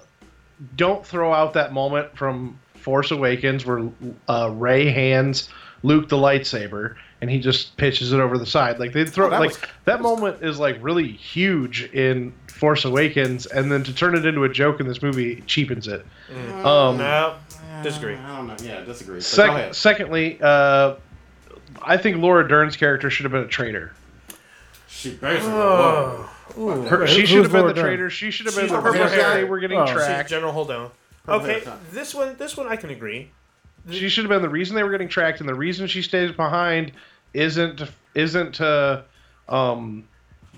don't 0.76 1.04
throw 1.04 1.32
out 1.32 1.52
that 1.54 1.72
moment 1.72 2.16
from 2.16 2.58
Force 2.74 3.10
Awakens 3.10 3.64
where 3.66 3.88
uh, 4.28 4.50
Rey 4.54 4.90
hands 4.90 5.48
Luke 5.82 6.08
the 6.08 6.16
lightsaber 6.16 6.94
and 7.20 7.30
he 7.30 7.38
just 7.40 7.76
pitches 7.76 8.12
it 8.12 8.18
over 8.20 8.38
the 8.38 8.46
side. 8.46 8.78
Like 8.80 8.92
they 8.92 9.04
throw 9.04 9.26
Oh, 9.26 9.30
that 9.30 9.40
like 9.40 9.50
was- 9.50 9.60
that 9.84 10.00
moment 10.00 10.42
is 10.42 10.58
like 10.58 10.76
really 10.80 11.06
huge 11.12 11.84
in 11.92 12.32
Force 12.48 12.84
Awakens, 12.84 13.46
and 13.46 13.70
then 13.72 13.82
to 13.84 13.92
turn 13.94 14.14
it 14.16 14.24
into 14.24 14.44
a 14.44 14.48
joke 14.48 14.78
in 14.80 14.86
this 14.86 15.02
movie 15.02 15.42
cheapens 15.46 15.88
it. 15.88 16.04
Um, 16.64 16.98
no, 16.98 17.34
disagree. 17.82 18.14
I 18.14 18.36
don't 18.36 18.46
know. 18.46 18.56
Yeah, 18.62 18.82
disagree. 18.84 19.16
But 19.16 19.24
sec- 19.24 19.74
secondly, 19.74 20.38
uh, 20.40 20.94
I 21.84 21.96
think 21.96 22.16
Laura 22.18 22.46
Dern's 22.46 22.76
character 22.76 23.10
should 23.10 23.24
have 23.24 23.32
been 23.32 23.42
a 23.44 23.48
traitor. 23.48 23.92
She 24.88 25.10
basically. 25.14 25.50
Oh, 25.52 26.28
Her, 26.88 27.06
she 27.06 27.20
who- 27.20 27.26
should 27.26 27.36
who's 27.36 27.42
have 27.46 27.52
been 27.52 27.60
Laura 27.62 27.72
the 27.72 27.80
Dern? 27.80 27.84
traitor. 27.86 28.10
She 28.10 28.30
should 28.30 28.46
have 28.46 28.54
been 28.54 28.64
She's 28.64 28.70
the 28.70 28.76
the 28.76 28.82
purple 28.82 29.02
reason 29.02 29.18
hair. 29.18 29.34
they 29.34 29.44
were 29.44 29.58
getting 29.60 29.78
Oh. 29.78 29.86
she's 29.86 29.94
tracked. 29.94 30.30
General 30.30 30.52
Holdo. 30.52 30.90
Purple 31.24 31.40
Okay, 31.50 31.62
this 31.92 32.14
one, 32.14 32.36
this 32.36 32.56
one 32.56 32.66
I 32.66 32.76
can 32.76 32.90
agree. 32.90 33.30
She 33.90 34.08
should 34.08 34.24
have 34.24 34.28
been 34.30 34.42
the 34.42 34.48
reason 34.48 34.76
they 34.76 34.82
were 34.82 34.90
getting 34.90 35.08
tracked, 35.08 35.40
and 35.40 35.48
the 35.48 35.54
reason 35.54 35.86
she 35.86 36.02
stays 36.02 36.30
behind 36.32 36.92
isn't 37.34 37.82
isn't 38.14 38.52
to 38.56 39.04
um, 39.48 40.04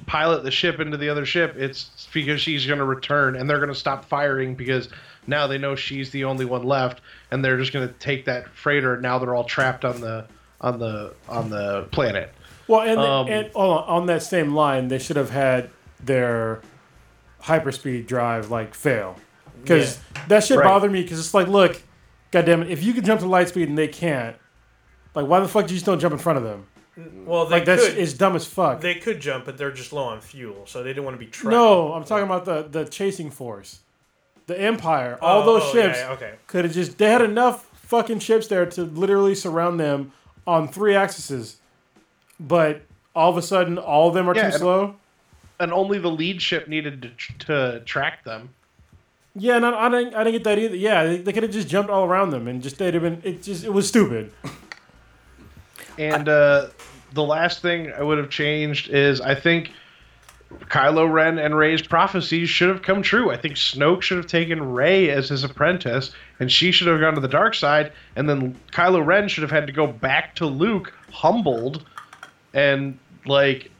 pilot 0.06 0.42
the 0.42 0.50
ship 0.50 0.80
into 0.80 0.96
the 0.96 1.08
other 1.08 1.24
ship. 1.24 1.54
It's 1.56 2.08
because 2.12 2.40
she's 2.40 2.66
going 2.66 2.80
to 2.80 2.84
return, 2.84 3.36
and 3.36 3.48
they're 3.48 3.58
going 3.60 3.68
to 3.70 3.74
stop 3.74 4.04
firing 4.04 4.54
because 4.54 4.88
now 5.26 5.46
they 5.46 5.56
know 5.58 5.74
she's 5.76 6.10
the 6.10 6.24
only 6.24 6.44
one 6.44 6.64
left, 6.64 7.00
and 7.30 7.42
they're 7.44 7.56
just 7.56 7.72
going 7.72 7.86
to 7.88 7.94
take 7.94 8.24
that 8.26 8.48
freighter. 8.50 8.94
And 8.94 9.02
Now 9.02 9.18
they're 9.18 9.34
all 9.34 9.44
trapped 9.44 9.84
on 9.86 10.00
the 10.00 10.26
on 10.64 10.78
the 10.78 11.14
on 11.28 11.50
the 11.50 11.86
planet. 11.92 12.32
Well, 12.66 12.80
and, 12.80 12.98
Um, 12.98 13.28
and 13.28 13.50
on, 13.54 13.84
on 13.86 14.06
that 14.06 14.22
same 14.22 14.54
line, 14.54 14.88
they 14.88 14.98
should 14.98 15.16
have 15.16 15.30
had 15.30 15.68
their 16.02 16.62
hyperspeed 17.42 18.06
drive 18.06 18.50
like 18.50 18.74
fail 18.74 19.16
because 19.62 19.98
that 20.28 20.44
should 20.44 20.58
Right. 20.58 20.64
bothered 20.64 20.90
me 20.90 21.02
because 21.02 21.18
it's 21.18 21.34
like, 21.34 21.46
look, 21.48 21.82
goddamn 22.30 22.62
it, 22.62 22.70
if 22.70 22.82
you 22.82 22.94
can 22.94 23.04
jump 23.04 23.20
to 23.20 23.26
light 23.26 23.48
speed 23.48 23.68
and 23.68 23.76
they 23.76 23.88
can't, 23.88 24.36
like, 25.14 25.26
why 25.26 25.40
the 25.40 25.48
fuck 25.48 25.66
do 25.66 25.74
you 25.74 25.76
just 25.76 25.86
don't 25.86 26.00
jump 26.00 26.12
in 26.12 26.18
front 26.18 26.38
of 26.38 26.44
them? 26.44 26.66
Well, 27.26 27.46
they 27.46 27.56
Like 27.56 27.64
that's 27.66 27.86
could, 27.88 27.98
it's 27.98 28.12
dumb 28.14 28.36
as 28.36 28.46
fuck. 28.46 28.80
they 28.80 28.94
could 28.94 29.20
jump, 29.20 29.44
but 29.44 29.58
they're 29.58 29.72
just 29.72 29.92
low 29.92 30.04
on 30.04 30.20
fuel, 30.20 30.64
so 30.66 30.82
they 30.82 30.90
didn't 30.90 31.04
want 31.04 31.16
to 31.16 31.24
be 31.24 31.30
trapped. 31.30 31.50
no, 31.52 31.92
I'm 31.92 32.04
talking 32.04 32.24
about 32.24 32.44
the 32.46 32.62
the 32.70 32.88
chasing 32.88 33.30
force, 33.30 33.80
the 34.46 34.58
Empire. 34.58 35.18
All 35.20 35.42
Oh, 35.42 35.46
those 35.46 35.62
oh, 35.64 35.72
ships 35.72 35.98
yeah, 35.98 36.12
okay. 36.12 36.34
could 36.46 36.64
have 36.64 36.72
just 36.72 36.96
they 36.98 37.10
had 37.10 37.20
enough 37.20 37.68
fucking 37.74 38.20
ships 38.20 38.46
there 38.46 38.64
to 38.64 38.82
literally 38.84 39.34
surround 39.34 39.78
them 39.80 40.12
on 40.46 40.68
three 40.68 40.94
axes, 40.94 41.56
but 42.40 42.82
all 43.14 43.30
of 43.30 43.36
a 43.36 43.42
sudden 43.42 43.78
all 43.78 44.08
of 44.08 44.14
them 44.14 44.28
are 44.28 44.34
Yeah, 44.34 44.42
too 44.42 44.46
and- 44.48 44.54
slow. 44.56 44.96
And 45.60 45.72
only 45.72 45.98
the 46.00 46.10
lead 46.10 46.42
ship 46.42 46.66
needed 46.66 47.12
to, 47.38 47.46
to 47.46 47.80
track 47.84 48.24
them. 48.24 48.50
Yeah, 49.36 49.54
and 49.56 49.64
I, 49.64 49.86
I 49.86 49.88
didn't. 49.88 50.14
I 50.14 50.24
didn't 50.24 50.32
get 50.32 50.44
that 50.44 50.58
either. 50.58 50.76
Yeah, 50.76 51.04
they, 51.04 51.16
they 51.18 51.32
could 51.32 51.44
have 51.44 51.52
just 51.52 51.68
jumped 51.68 51.90
all 51.90 52.04
around 52.04 52.30
them 52.30 52.48
and 52.48 52.60
just 52.60 52.76
they'd 52.78 52.92
have 52.94 53.02
been. 53.04 53.20
It 53.24 53.42
just 53.44 53.64
it 53.64 53.72
was 53.72 53.86
stupid. 53.86 54.32
And 55.98 56.28
uh, 56.28 56.68
the 57.12 57.22
last 57.22 57.62
thing 57.62 57.92
I 57.92 58.02
would 58.02 58.18
have 58.18 58.30
changed 58.30 58.90
is 58.90 59.20
I 59.20 59.34
think 59.34 59.70
Kylo 60.60 61.10
Ren 61.10 61.38
and 61.38 61.56
Rey's 61.56 61.82
prophecies 61.82 62.48
should 62.48 62.68
have 62.68 62.82
come 62.82 63.02
true. 63.02 63.30
I 63.30 63.36
think 63.36 63.54
Snoke 63.54 64.02
should 64.02 64.16
have 64.16 64.26
taken 64.26 64.72
Rey 64.72 65.10
as 65.10 65.28
his 65.28 65.44
apprentice, 65.44 66.12
and 66.40 66.50
she 66.50 66.72
should 66.72 66.88
have 66.88 67.00
gone 67.00 67.14
to 67.14 67.20
the 67.20 67.28
dark 67.28 67.54
side, 67.54 67.92
and 68.16 68.28
then 68.28 68.58
Kylo 68.72 69.04
Ren 69.04 69.28
should 69.28 69.42
have 69.42 69.50
had 69.50 69.66
to 69.66 69.72
go 69.72 69.86
back 69.86 70.34
to 70.36 70.46
Luke 70.46 70.92
humbled 71.12 71.84
and 72.52 72.98
like 73.26 73.70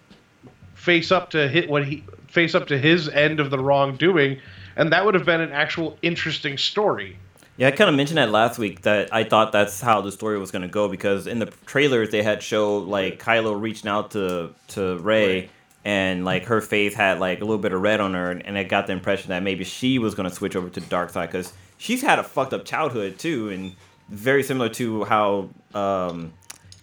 face 0.75 1.11
up 1.11 1.31
to 1.31 1.49
hit 1.49 1.69
what 1.69 1.85
he 1.85 2.05
face 2.29 2.55
up 2.55 2.67
to 2.67 2.79
his 2.79 3.09
end 3.09 3.41
of 3.41 3.51
the 3.51 3.59
wrongdoing, 3.59 4.41
and 4.77 4.93
that 4.93 5.05
would 5.05 5.15
have 5.15 5.25
been 5.25 5.41
an 5.41 5.53
actual 5.53 5.97
interesting 6.03 6.59
story. 6.59 7.19
Yeah, 7.57 7.69
I 7.69 7.71
kind 7.71 7.89
of 7.89 7.95
mentioned 7.95 8.19
that 8.19 8.31
last 8.31 8.59
week 8.59 8.83
that 8.83 9.15
I 9.15 9.23
thought 9.23 9.53
that's 9.53 9.81
how 9.81 10.01
the 10.01 10.11
story 10.11 10.39
was 10.39 10.51
going 10.51 10.63
to 10.63 10.69
go 10.69 10.89
because 10.89 11.29
in 11.29 11.39
the 11.39 11.47
trailers 11.67 12.11
they 12.11 12.23
had 12.23 12.43
showed 12.43 12.89
like 12.89 13.23
Kylo 13.23 13.61
reaching 13.61 13.89
out 13.89 14.11
to 14.13 14.51
to 14.69 14.99
Rey 14.99 15.51
and 15.85 16.25
like 16.25 16.45
her 16.47 16.61
face 16.61 16.95
had 16.95 17.21
like 17.21 17.39
a 17.41 17.45
little 17.45 17.59
bit 17.59 17.73
of 17.73 17.81
red 17.81 18.01
on 18.01 18.15
her 18.15 18.31
and 18.31 18.57
it 18.57 18.69
got 18.69 18.87
the 18.87 18.93
impression 18.93 19.29
that 19.29 19.43
maybe 19.43 19.65
she 19.65 19.99
was 19.99 20.15
going 20.15 20.29
to 20.29 20.35
switch 20.35 20.57
over 20.57 20.69
to 20.69 20.81
the 20.81 20.87
dark 20.87 21.11
side 21.11 21.27
because 21.27 21.53
she's 21.77 22.03
had 22.03 22.19
a 22.19 22.23
fucked 22.23 22.53
up 22.55 22.65
childhood 22.65 23.19
too 23.19 23.51
and 23.51 23.75
very 24.09 24.43
similar 24.43 24.69
to 24.69 25.05
how 25.05 25.49
um, 25.75 26.33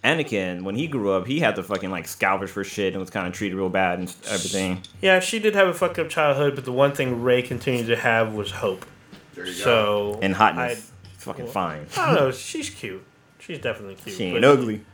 Anakin 0.04 0.62
when 0.62 0.74
he 0.76 0.86
grew 0.86 1.12
up 1.12 1.26
he 1.26 1.40
had 1.40 1.56
to 1.56 1.62
fucking 1.62 1.90
like 1.90 2.06
scalpers 2.06 2.50
for 2.50 2.64
shit 2.64 2.92
and 2.92 3.00
was 3.00 3.10
kind 3.10 3.26
of 3.26 3.32
treated 3.32 3.56
real 3.56 3.68
bad 3.68 3.98
and 3.98 4.14
everything. 4.28 4.82
Yeah, 5.00 5.20
she 5.20 5.38
did 5.38 5.54
have 5.54 5.68
a 5.68 5.74
fucked 5.74 5.98
up 5.98 6.08
childhood, 6.08 6.54
but 6.54 6.64
the 6.64 6.72
one 6.72 6.92
thing 6.92 7.22
Rey 7.22 7.42
continued 7.42 7.86
to 7.88 7.96
have 7.96 8.34
was 8.34 8.50
hope. 8.52 8.84
There 9.34 9.46
you 9.46 9.52
go. 9.52 9.58
So 9.58 10.18
And 10.22 10.34
hotness, 10.34 10.90
it's 11.14 11.24
fucking 11.24 11.44
well, 11.44 11.52
fine. 11.52 11.86
I 11.96 12.06
don't 12.06 12.14
know. 12.16 12.30
She's 12.32 12.70
cute. 12.70 13.04
She's 13.38 13.58
definitely 13.58 13.96
cute. 13.96 14.16
She 14.16 14.24
ain't 14.24 14.40
but- 14.40 14.44
ugly. 14.44 14.84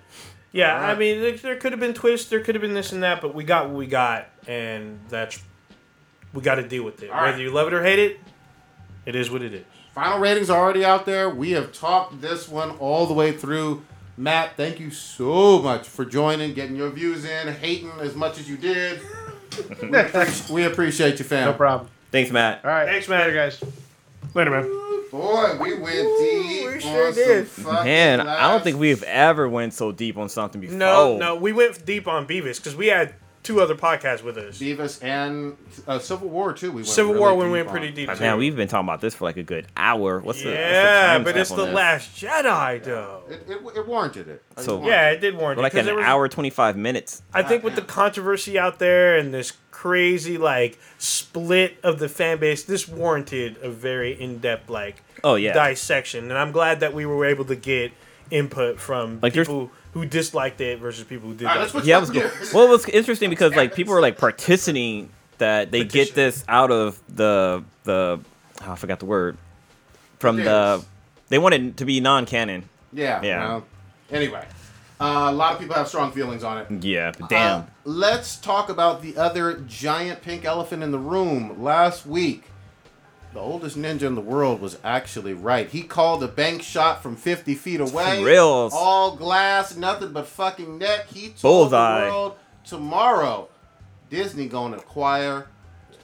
Yeah, 0.58 0.76
I 0.76 0.96
mean, 0.96 1.20
there, 1.20 1.36
there 1.36 1.56
could 1.56 1.70
have 1.70 1.80
been 1.80 1.94
twists. 1.94 2.28
There 2.30 2.40
could 2.40 2.56
have 2.56 2.62
been 2.62 2.74
this 2.74 2.90
and 2.90 3.04
that, 3.04 3.20
but 3.20 3.32
we 3.32 3.44
got 3.44 3.66
what 3.66 3.76
we 3.76 3.86
got, 3.86 4.28
and 4.48 4.98
that's 5.08 5.40
we 6.34 6.42
got 6.42 6.56
to 6.56 6.66
deal 6.66 6.82
with 6.82 7.00
it. 7.00 7.10
All 7.10 7.16
right. 7.16 7.30
Whether 7.30 7.42
you 7.42 7.52
love 7.52 7.68
it 7.68 7.74
or 7.74 7.84
hate 7.84 8.00
it, 8.00 8.18
it 9.06 9.14
is 9.14 9.30
what 9.30 9.42
it 9.42 9.54
is. 9.54 9.64
Final 9.94 10.18
ratings 10.18 10.50
are 10.50 10.60
already 10.60 10.84
out 10.84 11.06
there. 11.06 11.30
We 11.30 11.52
have 11.52 11.72
talked 11.72 12.20
this 12.20 12.48
one 12.48 12.70
all 12.78 13.06
the 13.06 13.14
way 13.14 13.30
through. 13.30 13.84
Matt, 14.16 14.56
thank 14.56 14.80
you 14.80 14.90
so 14.90 15.62
much 15.62 15.86
for 15.86 16.04
joining, 16.04 16.54
getting 16.54 16.74
your 16.74 16.90
views 16.90 17.24
in, 17.24 17.46
hating 17.54 17.92
as 18.00 18.16
much 18.16 18.40
as 18.40 18.50
you 18.50 18.56
did. 18.56 19.00
we, 19.80 19.88
appreciate, 20.00 20.50
we 20.50 20.64
appreciate 20.64 21.18
you, 21.20 21.24
fam. 21.24 21.44
No 21.46 21.52
problem. 21.52 21.88
Thanks, 22.10 22.32
Matt. 22.32 22.64
All 22.64 22.70
right. 22.72 22.88
Thanks, 22.88 23.08
Matt, 23.08 23.28
Later, 23.28 23.34
guys. 23.34 23.62
Later, 24.34 24.50
man. 24.50 24.84
Boy, 25.10 25.56
we 25.58 25.74
went 25.78 26.18
deep 26.18 26.66
we 26.74 26.80
sure 26.80 27.12
some 27.12 27.14
did. 27.14 27.46
fucking 27.48 27.84
Man, 27.84 28.20
I 28.20 28.50
don't 28.50 28.62
think 28.62 28.78
we've 28.78 29.02
ever 29.04 29.48
went 29.48 29.72
so 29.72 29.90
deep 29.90 30.18
on 30.18 30.28
something 30.28 30.60
before. 30.60 30.76
No, 30.76 31.16
no, 31.16 31.34
we 31.36 31.52
went 31.52 31.86
deep 31.86 32.06
on 32.06 32.26
Beavis 32.26 32.56
because 32.56 32.76
we 32.76 32.88
had 32.88 33.14
two 33.42 33.62
other 33.62 33.74
podcasts 33.74 34.22
with 34.22 34.36
us. 34.36 34.58
Beavis 34.58 35.02
and 35.02 35.56
uh, 35.86 35.98
Civil 35.98 36.28
War 36.28 36.52
too. 36.52 36.68
We 36.70 36.76
went 36.82 36.88
Civil 36.88 37.14
really 37.14 37.20
War, 37.24 37.34
we 37.36 37.50
went 37.50 37.68
on. 37.68 37.72
pretty 37.72 37.90
deep. 37.90 38.08
But 38.08 38.20
man, 38.20 38.36
we've 38.36 38.54
been 38.54 38.68
talking 38.68 38.86
about 38.86 39.00
this 39.00 39.14
for 39.14 39.24
like 39.24 39.38
a 39.38 39.42
good 39.42 39.66
hour. 39.78 40.20
What's 40.20 40.42
the 40.42 40.50
the 40.50 40.54
yeah, 40.56 41.18
but 41.20 41.34
it's 41.38 41.48
the 41.48 41.64
this? 41.64 41.74
Last 41.74 42.14
Jedi, 42.14 42.82
though. 42.84 43.22
It, 43.30 43.46
it, 43.48 43.62
it 43.78 43.88
warranted 43.88 44.28
it. 44.28 44.42
It 44.58 44.62
So- 44.62 44.76
warranted 44.76 44.90
Yeah, 44.90 45.08
it. 45.10 45.14
it 45.14 45.20
did 45.20 45.36
warrant 45.38 45.56
We're 45.56 45.62
it, 45.62 45.64
like 45.64 45.72
'cause 45.72 45.86
an 45.86 45.96
was- 45.96 46.04
hour 46.04 46.28
twenty 46.28 46.50
five 46.50 46.76
minutes. 46.76 47.22
I 47.32 47.42
think 47.42 47.64
with 47.64 47.76
the 47.76 47.82
controversy 47.82 48.58
out 48.58 48.78
there 48.78 49.16
and 49.16 49.32
this 49.32 49.54
crazy 49.82 50.38
like 50.38 50.76
split 50.98 51.78
of 51.84 51.98
the 52.00 52.08
fan 52.08 52.38
base, 52.38 52.64
this 52.64 52.88
warranted 52.88 53.56
a 53.62 53.70
very 53.70 54.20
in 54.20 54.38
depth 54.38 54.68
like 54.68 55.02
Oh 55.22 55.36
yeah, 55.36 55.52
dissection, 55.70 56.24
and 56.30 56.38
I'm 56.38 56.52
glad 56.52 56.80
that 56.80 56.92
we 56.94 57.06
were 57.06 57.24
able 57.24 57.44
to 57.46 57.56
get 57.56 57.92
input 58.30 58.78
from 58.80 59.20
Like, 59.22 59.32
there's- 59.34 59.46
people 59.46 59.70
who 59.92 60.04
disliked 60.04 60.60
it 60.60 60.78
versus 60.80 61.04
people 61.04 61.28
who 61.28 61.34
did. 61.34 61.46
All 61.46 61.54
right, 61.54 61.60
like 61.60 61.60
let's 61.62 61.70
it. 61.74 61.78
switch 61.78 61.86
yeah, 61.86 61.96
it 61.96 62.00
was 62.00 62.10
good. 62.10 62.30
Well, 62.54 62.66
it 62.66 62.70
was 62.70 62.88
interesting 62.88 63.30
because 63.30 63.54
like 63.56 63.74
people 63.74 63.94
were 63.94 64.02
like 64.02 64.18
partitioning 64.26 65.10
that 65.38 65.70
they 65.70 65.84
Petition. 65.84 66.06
get 66.06 66.14
this 66.14 66.44
out 66.48 66.70
of 66.70 67.00
the 67.08 67.62
the 67.84 68.20
oh, 68.62 68.70
I 68.72 68.74
forgot 68.76 68.98
the 69.00 69.06
word 69.06 69.36
from 70.18 70.36
the 70.36 70.84
they 71.28 71.38
wanted 71.38 71.76
to 71.78 71.84
be 71.84 72.00
non 72.00 72.26
canon. 72.26 72.68
Yeah. 72.92 73.22
Yeah. 73.22 73.46
well, 73.48 73.64
anyway, 74.10 74.44
uh, 75.00 75.28
a 75.30 75.32
lot 75.32 75.52
of 75.54 75.60
people 75.60 75.74
have 75.74 75.88
strong 75.88 76.12
feelings 76.12 76.42
on 76.42 76.58
it. 76.58 76.84
Yeah, 76.84 77.12
damn. 77.28 77.60
Uh, 77.60 77.64
let's 77.84 78.36
talk 78.36 78.68
about 78.68 79.02
the 79.02 79.16
other 79.16 79.60
giant 79.66 80.22
pink 80.22 80.44
elephant 80.44 80.82
in 80.82 80.90
the 80.90 80.98
room. 80.98 81.62
Last 81.62 82.06
week, 82.06 82.44
the 83.32 83.40
oldest 83.40 83.76
ninja 83.76 84.02
in 84.02 84.14
the 84.14 84.20
world 84.20 84.60
was 84.60 84.78
actually 84.82 85.34
right. 85.34 85.68
He 85.68 85.82
called 85.82 86.22
a 86.22 86.28
bank 86.28 86.62
shot 86.62 87.02
from 87.02 87.14
50 87.14 87.54
feet 87.54 87.80
away. 87.80 88.24
Reals. 88.24 88.72
All 88.74 89.14
glass, 89.16 89.76
nothing 89.76 90.12
but 90.12 90.26
fucking 90.26 90.78
net. 90.78 91.06
He 91.12 91.28
told 91.28 91.70
Bullseye. 91.70 92.04
the 92.04 92.10
world 92.10 92.36
tomorrow 92.64 93.48
Disney 94.10 94.48
going 94.48 94.72
to 94.72 94.78
acquire 94.78 95.46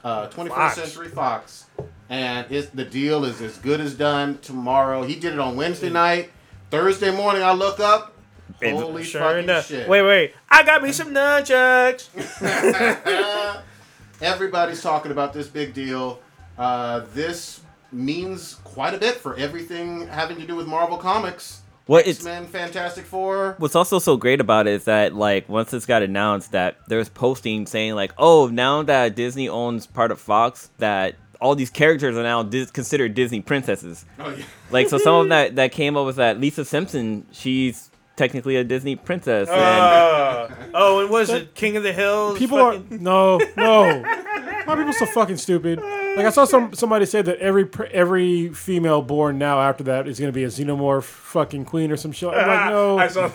uh, 0.04 0.28
21st 0.28 0.48
Fox. 0.48 0.74
Century 0.74 1.08
Fox. 1.08 1.66
And 2.08 2.46
it's, 2.50 2.68
the 2.68 2.84
deal 2.84 3.24
is 3.24 3.40
as 3.40 3.56
good 3.58 3.80
as 3.80 3.94
done 3.94 4.38
tomorrow. 4.38 5.02
He 5.02 5.14
did 5.14 5.32
it 5.32 5.38
on 5.38 5.56
Wednesday 5.56 5.90
night. 5.90 6.30
Thursday 6.70 7.10
morning, 7.10 7.42
I 7.42 7.52
look 7.52 7.80
up. 7.80 8.13
And- 8.62 8.76
Holy 8.76 9.04
Sure 9.04 9.20
fucking 9.20 9.44
enough. 9.44 9.66
shit. 9.66 9.88
Wait, 9.88 10.02
wait. 10.02 10.34
I 10.50 10.62
got 10.62 10.82
me 10.82 10.92
some 10.92 11.12
nunchucks. 11.14 12.08
Everybody's 14.20 14.82
talking 14.82 15.12
about 15.12 15.32
this 15.32 15.48
big 15.48 15.74
deal. 15.74 16.20
Uh, 16.56 17.02
this 17.12 17.60
means 17.92 18.54
quite 18.64 18.94
a 18.94 18.98
bit 18.98 19.16
for 19.16 19.36
everything 19.36 20.06
having 20.08 20.38
to 20.38 20.46
do 20.46 20.56
with 20.56 20.66
Marvel 20.66 20.96
Comics. 20.96 21.62
Well, 21.86 21.98
X 22.00 22.08
it's 22.08 22.24
Men, 22.24 22.46
Fantastic 22.46 23.04
Four. 23.04 23.56
What's 23.58 23.74
also 23.76 23.98
so 23.98 24.16
great 24.16 24.40
about 24.40 24.66
it 24.66 24.72
is 24.72 24.84
that 24.84 25.14
like 25.14 25.48
once 25.48 25.70
this 25.70 25.84
got 25.84 26.02
announced 26.02 26.52
that 26.52 26.76
there's 26.88 27.10
posting 27.10 27.66
saying 27.66 27.94
like 27.94 28.12
oh 28.16 28.46
now 28.46 28.82
that 28.84 29.14
Disney 29.14 29.48
owns 29.50 29.86
part 29.86 30.10
of 30.10 30.18
Fox 30.18 30.70
that 30.78 31.16
all 31.42 31.54
these 31.54 31.68
characters 31.68 32.16
are 32.16 32.22
now 32.22 32.42
dis- 32.42 32.70
considered 32.70 33.12
Disney 33.14 33.42
princesses. 33.42 34.06
Oh 34.18 34.30
yeah. 34.30 34.44
Like 34.70 34.88
so 34.88 34.96
some 34.96 35.14
of 35.16 35.28
that 35.30 35.56
that 35.56 35.72
came 35.72 35.96
up 35.96 36.06
was 36.06 36.16
that 36.16 36.40
Lisa 36.40 36.64
Simpson 36.64 37.26
she's 37.32 37.90
technically 38.16 38.56
a 38.56 38.64
Disney 38.64 38.96
princess 38.96 39.48
and 39.48 39.60
Uh, 39.60 40.48
oh, 40.74 41.00
and 41.00 41.10
was 41.10 41.30
it 41.30 41.54
King 41.54 41.76
of 41.76 41.82
the 41.82 41.92
Hills? 41.92 42.38
People 42.38 42.58
Fucking- 42.58 42.98
are 42.98 43.00
no, 43.00 43.38
no. 43.56 44.02
Why 44.02 44.72
are 44.74 44.76
people 44.76 44.92
so 44.92 45.06
fucking 45.06 45.36
stupid? 45.36 45.80
Like 46.16 46.26
I 46.26 46.30
saw 46.30 46.44
some 46.44 46.72
somebody 46.74 47.06
say 47.06 47.22
that 47.22 47.38
every 47.38 47.68
every 47.92 48.48
female 48.50 49.02
born 49.02 49.36
now 49.36 49.60
after 49.60 49.82
that 49.84 50.06
is 50.06 50.18
gonna 50.20 50.32
be 50.32 50.44
a 50.44 50.48
xenomorph 50.48 51.02
fucking 51.02 51.64
queen 51.64 51.90
or 51.90 51.96
some 51.96 52.12
shit. 52.12 52.28
I'm 52.30 52.46
like, 52.46 52.70
no. 52.70 52.98
I 53.04 53.08
saw. 53.08 53.28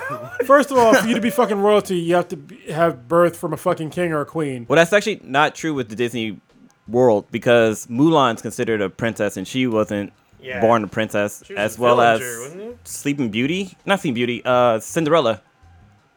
First 0.46 0.72
of 0.72 0.78
all, 0.78 0.94
for 0.94 1.08
you 1.08 1.14
to 1.16 1.22
be 1.22 1.30
fucking 1.30 1.60
royalty, 1.60 1.98
you 1.98 2.16
have 2.16 2.30
to 2.30 2.38
be, 2.38 2.56
have 2.72 3.08
birth 3.08 3.36
from 3.38 3.52
a 3.54 3.58
fucking 3.58 3.90
king 3.90 4.12
or 4.14 4.22
a 4.22 4.26
queen. 4.26 4.66
well 4.70 4.78
that's 4.78 4.94
actually 4.94 5.20
not 5.24 5.56
true 5.56 5.74
with 5.74 5.90
the 5.90 5.96
Disney 5.96 6.40
world 6.88 7.26
because 7.32 7.86
Mulan's 7.88 8.42
considered 8.42 8.82
a 8.82 8.90
princess 8.90 9.38
and 9.38 9.48
she 9.48 9.68
wasn't 9.68 10.12
Yeah. 10.42 10.62
born 10.62 10.84
a 10.84 10.88
princess 10.88 11.44
She 11.46 11.54
was 11.54 11.60
as 11.60 11.78
a 11.78 11.82
well 11.82 12.00
as 12.02 12.20
villager, 12.20 12.42
wasn't 12.42 12.62
it? 12.62 12.88
Sleeping 12.88 13.30
Beauty 13.30 13.78
not 13.86 14.00
Sleeping 14.00 14.16
Beauty 14.16 14.42
uh 14.46 14.80
Cinderella 14.80 15.42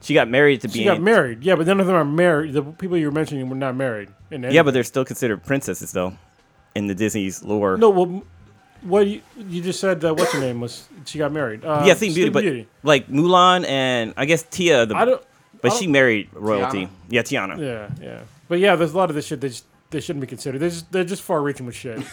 she 0.03 0.15
got 0.15 0.28
married 0.28 0.61
to 0.62 0.69
She 0.69 0.78
being 0.81 0.86
got 0.89 1.01
married. 1.01 1.44
Yeah, 1.44 1.55
but 1.55 1.66
none 1.66 1.78
of 1.78 1.86
them 1.86 1.94
are 1.94 2.05
married. 2.05 2.53
The 2.55 2.62
people 2.62 2.97
you 2.97 3.07
were 3.07 3.12
mentioning 3.12 3.49
were 3.49 3.55
not 3.55 3.77
married. 3.77 4.09
In 4.32 4.43
Yeah, 4.43 4.65
but 4.65 4.74
they're 4.74 4.82
still 4.82 5.05
considered 5.05 5.44
princesses 5.44 5.93
though, 5.93 6.15
in 6.74 6.89
the 6.89 6.94
Disney's 6.94 7.43
lore. 7.44 7.77
no. 7.77 7.90
Well, 7.90 8.24
what 8.82 9.07
you, 9.07 9.23
you 9.36 9.62
just 9.62 9.78
said? 9.78 10.05
Uh, 10.05 10.12
what's 10.12 10.32
her 10.32 10.40
name 10.40 10.61
was? 10.61 10.89
She 11.05 11.19
got 11.19 11.31
married. 11.31 11.65
Uh, 11.65 11.85
yeah, 11.86 11.94
Sleeping 11.94 12.15
Beauty, 12.16 12.31
but 12.31 12.43
Beauty. 12.43 12.66
like 12.82 13.07
Mulan 13.07 13.65
and 13.69 14.12
I 14.16 14.24
guess 14.24 14.43
Tia, 14.43 14.86
the, 14.86 14.97
I 14.97 15.05
don't. 15.05 15.23
but 15.61 15.70
I 15.70 15.77
she 15.77 15.85
don't- 15.85 15.93
married 15.93 16.31
royalty. 16.32 16.86
Tiana? 16.86 16.90
Yeah, 17.09 17.23
Tiana. 17.23 17.59
Yeah, 17.61 17.89
yeah. 18.05 18.20
But 18.49 18.59
yeah, 18.59 18.74
there's 18.74 18.93
a 18.93 18.97
lot 18.97 19.09
of 19.09 19.15
this 19.15 19.27
shit 19.27 19.40
they 19.40 19.53
they 19.90 20.01
shouldn't 20.01 20.20
be 20.20 20.27
considered. 20.27 20.59
They're 20.59 20.70
just, 20.70 20.90
they're 20.90 21.05
just 21.05 21.23
far 21.23 21.40
reaching 21.43 21.65
with 21.66 21.77
shit. 21.77 22.01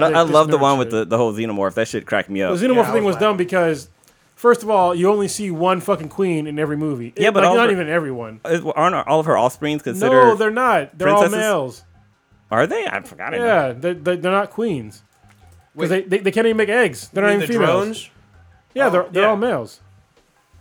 But 0.00 0.14
I, 0.14 0.20
I 0.20 0.22
love 0.22 0.48
the 0.50 0.56
nerd 0.58 0.60
one 0.60 0.78
with 0.78 0.90
the, 0.90 1.04
the 1.04 1.16
whole 1.16 1.32
xenomorph. 1.32 1.74
That 1.74 1.88
shit 1.88 2.06
cracked 2.06 2.30
me 2.30 2.42
up. 2.42 2.56
The 2.56 2.64
up. 2.66 2.70
xenomorph 2.70 2.74
Yeah, 2.84 2.90
I 2.90 2.92
thing 2.92 3.04
was 3.04 3.14
was 3.16 3.20
dumb 3.20 3.36
because, 3.36 3.88
first 4.36 4.62
of 4.62 4.70
all, 4.70 4.94
you 4.94 5.08
only 5.10 5.28
see 5.28 5.50
one 5.50 5.80
fucking 5.80 6.08
queen 6.08 6.46
in 6.46 6.58
every 6.58 6.76
movie. 6.76 7.12
Yeah, 7.16 7.30
but 7.30 7.42
like, 7.42 7.50
all 7.50 7.56
not 7.56 7.66
her- 7.66 7.72
even 7.72 7.88
everyone. 7.88 8.40
Is- 8.44 8.62
Aren't 8.64 8.94
all 9.08 9.20
of 9.20 9.26
her 9.26 9.38
offsprings 9.38 9.82
considered? 9.82 10.12
No, 10.12 10.34
they're 10.36 10.50
not. 10.50 10.96
They're 10.98 11.08
all 11.08 11.20
princesses? 11.22 11.38
males. 11.44 11.84
Are 12.50 12.66
they? 12.66 12.86
I 12.86 13.00
forgot. 13.02 13.34
it. 13.34 13.40
Yeah, 13.40 13.72
they're, 13.72 13.94
they're, 13.94 14.16
they're 14.16 14.32
not 14.32 14.50
queens. 14.50 15.02
Wait. 15.74 15.88
Because 15.88 15.90
they, 15.90 16.02
they, 16.02 16.18
they 16.18 16.30
can't 16.30 16.46
even 16.46 16.56
make 16.56 16.68
eggs. 16.70 17.08
They're 17.08 17.22
not 17.24 17.30
even 17.30 17.40
the 17.40 17.46
females. 17.46 17.70
drones? 17.84 18.10
Yeah, 18.74 18.88
they're, 18.88 19.06
they're 19.10 19.22
yeah. 19.24 19.28
all 19.30 19.36
males. 19.36 19.80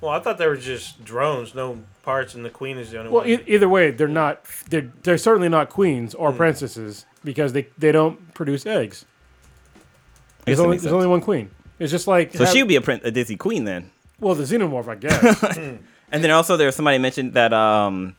Well, 0.01 0.11
I 0.11 0.19
thought 0.19 0.37
they 0.37 0.47
were 0.47 0.57
just 0.57 1.03
drones, 1.03 1.55
no 1.55 1.79
parts, 2.03 2.35
and 2.35 2.45
the 2.45 2.49
queen 2.51 2.77
is 2.77 2.91
the 2.91 2.99
only 2.99 3.11
Well, 3.11 3.21
one. 3.21 3.29
e- 3.29 3.43
either 3.47 3.67
way, 3.67 3.89
they're 3.91 4.07
not. 4.07 4.43
They're, 4.69 4.91
they're 5.03 5.17
certainly 5.17 5.49
not 5.49 5.69
queens 5.69 6.13
or 6.13 6.31
Hmm. 6.31 6.37
princesses 6.37 7.05
because 7.23 7.53
they, 7.53 7.67
they 7.77 7.91
don't 7.91 8.33
produce 8.33 8.65
eggs. 8.65 9.05
There's 10.47 10.59
only, 10.59 10.77
there's 10.77 10.93
only 10.93 11.07
one 11.07 11.21
queen. 11.21 11.51
It's 11.77 11.91
just 11.91 12.07
like 12.07 12.33
So 12.33 12.43
have- 12.45 12.51
she 12.53 12.63
would 12.63 12.67
be 12.67 12.75
a, 12.77 12.81
prin- 12.81 13.01
a 13.03 13.11
Disney 13.11 13.35
queen 13.35 13.63
then. 13.65 13.91
well, 14.19 14.33
the 14.33 14.43
xenomorph, 14.43 14.87
I 14.87 14.95
guess. 14.95 15.57
And 16.09 16.23
then 16.23 16.31
also 16.31 16.55
there's 16.55 16.73
somebody 16.73 16.97
mentioned 16.99 17.33
that 17.33 17.51
um 17.53 18.15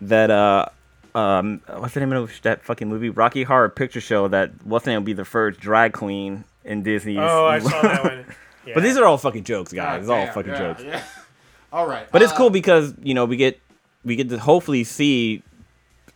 that 0.00 0.28
uh 0.28 0.66
um 1.14 1.60
what's 1.76 1.94
the 1.94 2.00
name 2.00 2.12
of 2.12 2.32
that 2.42 2.64
fucking 2.64 2.88
movie 2.88 3.10
Rocky 3.10 3.44
Horror 3.44 3.68
Picture 3.68 4.00
Show 4.00 4.26
that 4.28 4.50
what's 4.64 4.84
the 4.86 4.90
name 4.90 5.02
will 5.02 5.06
be 5.06 5.12
the 5.12 5.24
first 5.24 5.60
drag 5.60 5.92
queen 5.92 6.42
in 6.64 6.82
Disney. 6.82 7.16
oh, 7.18 7.46
I 7.46 7.60
saw 7.60 7.80
that 7.82 8.02
one. 8.10 8.26
Yeah. 8.66 8.74
But 8.74 8.82
these 8.82 8.96
are 8.96 9.04
all 9.04 9.18
fucking 9.18 9.44
jokes, 9.44 9.72
guys. 9.72 9.84
God 9.84 10.00
It's 10.00 10.08
all 10.08 10.34
fucking 10.34 10.52
yeah, 10.52 10.58
jokes. 10.58 10.82
yeah. 10.82 11.02
All 11.72 11.86
right. 11.86 12.06
But 12.10 12.22
it's 12.22 12.32
uh, 12.32 12.36
cool 12.36 12.50
because 12.50 12.92
you 13.04 13.14
know 13.14 13.24
we 13.24 13.36
get 13.36 13.60
we 14.04 14.16
get 14.16 14.28
to 14.30 14.38
hopefully 14.38 14.82
see 14.84 15.42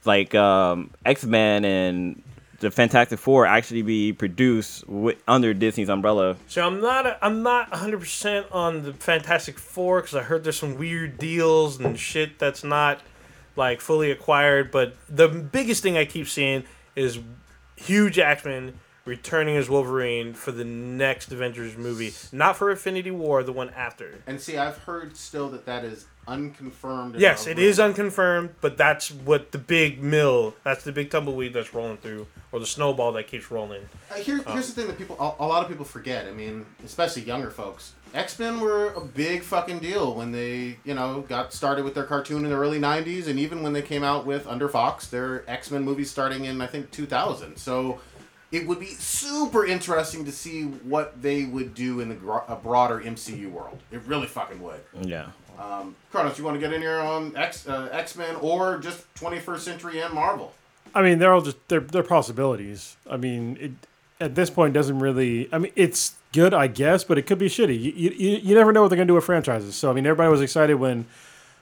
like 0.05 0.35
um, 0.35 0.90
X 1.05 1.24
Men 1.24 1.64
and 1.64 2.20
the 2.61 2.70
Fantastic 2.70 3.19
Four 3.19 3.47
actually 3.47 3.83
be 3.83 4.12
produced 4.12 4.87
wi- 4.87 5.16
under 5.28 5.53
Disney's 5.55 5.89
umbrella. 5.89 6.37
So 6.49 6.66
I'm 6.66 6.81
not 6.81 7.07
a, 7.07 7.24
I'm 7.24 7.43
not 7.43 7.70
100 7.70 8.01
percent 8.01 8.47
on 8.53 8.83
the 8.83 8.93
Fantastic 8.93 9.59
Four 9.59 10.01
because 10.01 10.15
I 10.15 10.23
heard 10.23 10.45
there's 10.45 10.59
some 10.59 10.77
weird 10.77 11.19
deals 11.19 11.81
and 11.81 11.99
shit 11.99 12.39
that's 12.39 12.65
not 12.65 13.01
like 13.57 13.81
fully 13.81 14.11
acquired. 14.11 14.70
But 14.70 14.97
the 15.09 15.28
biggest 15.28 15.83
thing 15.83 15.97
I 15.97 16.05
keep 16.05 16.28
seeing 16.28 16.65
is 16.95 17.19
Hugh 17.77 18.11
Jackman 18.11 18.78
returning 19.05 19.57
as 19.57 19.69
Wolverine 19.70 20.35
for 20.35 20.51
the 20.51 20.65
next 20.65 21.31
Avengers 21.31 21.77
movie, 21.77 22.12
not 22.33 22.57
for 22.57 22.70
Infinity 22.70 23.12
War, 23.12 23.43
the 23.45 23.53
one 23.53 23.70
after. 23.70 24.23
And 24.27 24.41
see, 24.41 24.57
I've 24.59 24.78
heard 24.78 25.16
still 25.16 25.49
that 25.51 25.65
that 25.66 25.85
is 25.85 26.07
unconfirmed. 26.27 27.16
Yes, 27.16 27.47
it 27.47 27.59
is 27.59 27.78
unconfirmed, 27.78 28.51
but 28.61 28.77
that's 28.77 29.11
what 29.11 29.53
the 29.53 29.59
big 29.59 30.03
mill, 30.03 30.55
that's 30.65 30.85
the 30.85 30.93
big 30.93 31.11
tumbleweed 31.11 31.53
that's 31.53 31.73
rolling 31.73 31.97
through, 31.98 32.27
or 32.53 32.61
the 32.61 32.66
snowball 32.66 33.12
that 33.12 33.27
keeps 33.27 33.51
rolling. 33.51 33.82
Uh, 34.11 34.15
here, 34.15 34.40
here's 34.48 34.69
the 34.69 34.73
thing 34.73 34.86
that 34.89 34.98
people, 34.98 35.16
a, 35.19 35.43
a 35.43 35.47
lot 35.47 35.62
of 35.62 35.69
people 35.69 35.85
forget. 35.85 36.27
I 36.27 36.32
mean, 36.32 36.66
especially 36.85 37.23
younger 37.23 37.51
folks. 37.51 37.94
X 38.15 38.39
Men 38.39 38.61
were 38.61 38.93
a 38.94 39.01
big 39.01 39.43
fucking 39.43 39.81
deal 39.81 40.15
when 40.15 40.32
they, 40.32 40.78
you 40.85 40.94
know, 40.94 41.23
got 41.28 41.53
started 41.53 41.85
with 41.85 41.94
their 41.94 42.05
cartoon 42.05 42.44
in 42.44 42.51
the 42.51 42.57
early 42.57 42.78
'90s, 42.78 43.27
and 43.27 43.39
even 43.39 43.62
when 43.62 43.73
they 43.73 43.82
came 43.82 44.03
out 44.03 44.24
with 44.24 44.47
under 44.47 44.69
Fox, 44.69 45.09
their 45.09 45.44
X 45.48 45.70
Men 45.70 45.85
movies 45.85 46.11
starting 46.11 46.44
in 46.47 46.61
I 46.61 46.66
think 46.66 46.90
2000. 46.90 47.57
So 47.57 48.01
it 48.53 48.66
would 48.66 48.81
be 48.81 48.86
super 48.86 49.66
interesting 49.66 50.24
to 50.24 50.32
see 50.32 50.62
what 50.62 51.20
they 51.20 51.44
would 51.44 51.74
do 51.74 52.01
in 52.01 52.09
the 52.09 52.15
gro- 52.15 52.44
a 52.48 52.57
broader 52.57 53.01
MCU 53.01 53.51
world. 53.51 53.81
It 53.90 54.01
really 54.07 54.28
fucking 54.28 54.62
would. 54.62 54.81
Yeah. 55.03 55.27
Um, 55.59 55.97
Kronos, 56.11 56.39
you 56.39 56.45
want 56.45 56.57
to 56.57 56.61
get 56.61 56.73
in 56.73 56.83
here 56.83 56.99
on 56.99 57.37
X 57.37 57.66
uh, 57.66 57.89
X 57.93 58.16
Men 58.16 58.37
or 58.37 58.78
just 58.78 59.12
21st 59.15 59.59
Century 59.61 60.01
and 60.01 60.12
Marvel? 60.12 60.53
I 60.95 61.03
mean, 61.03 61.19
they're 61.19 61.33
all 61.33 61.41
just 61.43 61.57
they're 61.69 61.81
they're 61.81 62.03
possibilities. 62.03 62.97
I 63.09 63.16
mean, 63.16 63.57
it 63.61 63.73
at 64.20 64.35
this 64.35 64.51
point 64.51 64.74
doesn't 64.74 64.99
really. 64.99 65.49
I 65.53 65.59
mean, 65.59 65.73
it's 65.77 66.15
good, 66.33 66.55
I 66.55 66.66
guess, 66.66 67.05
but 67.05 67.19
it 67.19 67.23
could 67.23 67.39
be 67.39 67.49
shitty. 67.49 67.81
You 67.81 67.93
you, 67.93 68.37
you 68.43 68.55
never 68.55 68.73
know 68.73 68.83
what 68.83 68.89
they're 68.89 68.97
gonna 68.97 69.07
do 69.07 69.15
with 69.15 69.24
franchises. 69.24 69.74
So 69.74 69.91
I 69.91 69.95
mean, 69.95 70.07
everybody 70.07 70.31
was 70.31 70.41
excited 70.41 70.74
when 70.74 71.07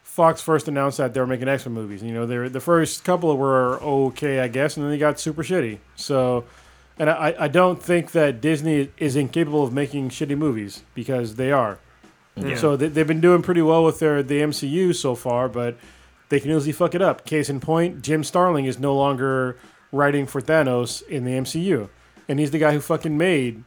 Fox 0.02 0.40
first 0.40 0.68
announced 0.68 0.98
that 0.98 1.14
they 1.14 1.20
were 1.20 1.26
making 1.26 1.48
X 1.48 1.66
Men 1.66 1.74
movies. 1.74 2.02
You 2.02 2.12
know, 2.12 2.26
they're 2.26 2.48
the 2.48 2.60
first 2.60 3.04
couple 3.04 3.36
were 3.36 3.80
okay, 3.82 4.40
I 4.40 4.48
guess, 4.48 4.76
and 4.76 4.84
then 4.84 4.90
they 4.90 4.98
got 4.98 5.18
super 5.18 5.42
shitty. 5.42 5.78
So, 5.96 6.44
and 6.98 7.10
I 7.10 7.34
I 7.38 7.48
don't 7.48 7.82
think 7.82 8.12
that 8.12 8.40
Disney 8.40 8.90
is 8.98 9.16
incapable 9.16 9.64
of 9.64 9.72
making 9.72 10.10
shitty 10.10 10.36
movies 10.36 10.82
because 10.94 11.36
they 11.36 11.50
are. 11.50 11.78
So 12.56 12.76
they, 12.76 12.88
they've 12.88 13.06
been 13.06 13.20
doing 13.20 13.42
pretty 13.42 13.62
well 13.62 13.84
with 13.84 13.98
their 14.00 14.22
the 14.22 14.40
MCU 14.40 14.94
so 14.94 15.14
far, 15.14 15.48
but 15.48 15.76
they 16.30 16.40
can 16.40 16.50
easily 16.50 16.72
fuck 16.72 16.94
it 16.94 17.02
up. 17.02 17.24
Case 17.24 17.48
in 17.48 17.60
point, 17.60 18.02
Jim 18.02 18.24
Starlin 18.24 18.64
is 18.64 18.78
no 18.78 18.94
longer 18.96 19.56
writing 19.92 20.26
for 20.26 20.40
Thanos 20.40 21.06
in 21.06 21.24
the 21.24 21.30
MCU, 21.32 21.88
and 22.28 22.40
he's 22.40 22.50
the 22.50 22.58
guy 22.58 22.72
who 22.72 22.80
fucking 22.80 23.16
made 23.16 23.62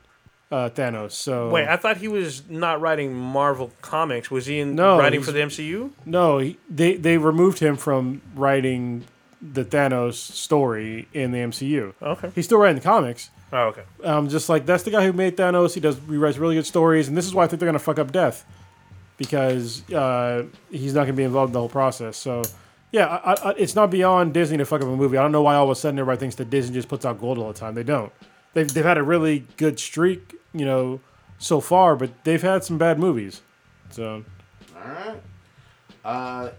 uh, 0.51 0.69
Thanos. 0.69 1.11
So 1.11 1.49
Wait, 1.49 1.67
I 1.67 1.77
thought 1.77 1.97
he 1.97 2.07
was 2.09 2.43
not 2.49 2.81
writing 2.81 3.13
Marvel 3.13 3.71
comics. 3.81 4.29
Was 4.29 4.45
he 4.47 4.59
in 4.59 4.75
No, 4.75 4.97
writing 4.97 5.21
for 5.21 5.31
the 5.31 5.39
MCU? 5.39 5.91
no, 6.05 6.39
he, 6.39 6.57
they 6.69 6.95
they 6.97 7.17
removed 7.17 7.59
him 7.59 7.77
from 7.77 8.21
writing 8.35 9.05
the 9.41 9.63
Thanos 9.63 10.15
story 10.15 11.07
in 11.13 11.31
the 11.31 11.37
MCU. 11.37 11.93
Okay. 12.01 12.31
He's 12.35 12.45
still 12.45 12.57
writing 12.57 12.75
the 12.77 12.83
comics. 12.83 13.29
Oh, 13.53 13.67
okay. 13.67 13.83
Um, 14.03 14.27
just 14.27 14.49
like 14.49 14.65
that's 14.65 14.83
the 14.83 14.91
guy 14.91 15.05
who 15.05 15.13
made 15.13 15.37
Thanos. 15.37 15.73
He 15.73 15.79
does 15.79 15.95
rewrites 15.95 16.37
really 16.37 16.55
good 16.55 16.65
stories, 16.65 17.07
and 17.07 17.15
this 17.15 17.25
is 17.25 17.33
why 17.33 17.45
I 17.45 17.47
think 17.47 17.61
they're 17.61 17.67
gonna 17.67 17.79
fuck 17.79 17.99
up 17.99 18.11
Death 18.11 18.43
because 19.17 19.89
uh, 19.91 20.43
he's 20.69 20.93
not 20.93 21.01
gonna 21.01 21.13
be 21.13 21.23
involved 21.23 21.49
in 21.49 21.53
the 21.53 21.59
whole 21.59 21.69
process. 21.69 22.17
So, 22.17 22.43
yeah, 22.91 23.07
I, 23.07 23.49
I, 23.49 23.53
it's 23.57 23.75
not 23.75 23.89
beyond 23.91 24.33
Disney 24.33 24.57
to 24.57 24.65
fuck 24.65 24.81
up 24.81 24.87
a 24.87 24.95
movie. 24.95 25.17
I 25.17 25.21
don't 25.21 25.31
know 25.31 25.41
why 25.41 25.55
all 25.55 25.65
of 25.65 25.69
a 25.71 25.75
sudden 25.75 25.99
everybody 25.99 26.19
thinks 26.19 26.35
that 26.35 26.49
Disney 26.49 26.73
just 26.75 26.87
puts 26.87 27.05
out 27.05 27.19
gold 27.19 27.37
all 27.37 27.47
the 27.51 27.59
time. 27.59 27.75
They 27.75 27.83
don't. 27.83 28.11
They've 28.53 28.71
they've 28.71 28.85
had 28.85 28.97
a 28.97 29.03
really 29.03 29.45
good 29.57 29.79
streak, 29.79 30.35
you 30.53 30.65
know, 30.65 30.99
so 31.39 31.59
far, 31.59 31.95
but 31.95 32.23
they've 32.23 32.41
had 32.41 32.63
some 32.63 32.77
bad 32.77 32.99
movies. 32.99 33.41
So 33.89 34.23
All 34.75 34.91
right. 34.91 35.21
Uh, 36.05 36.49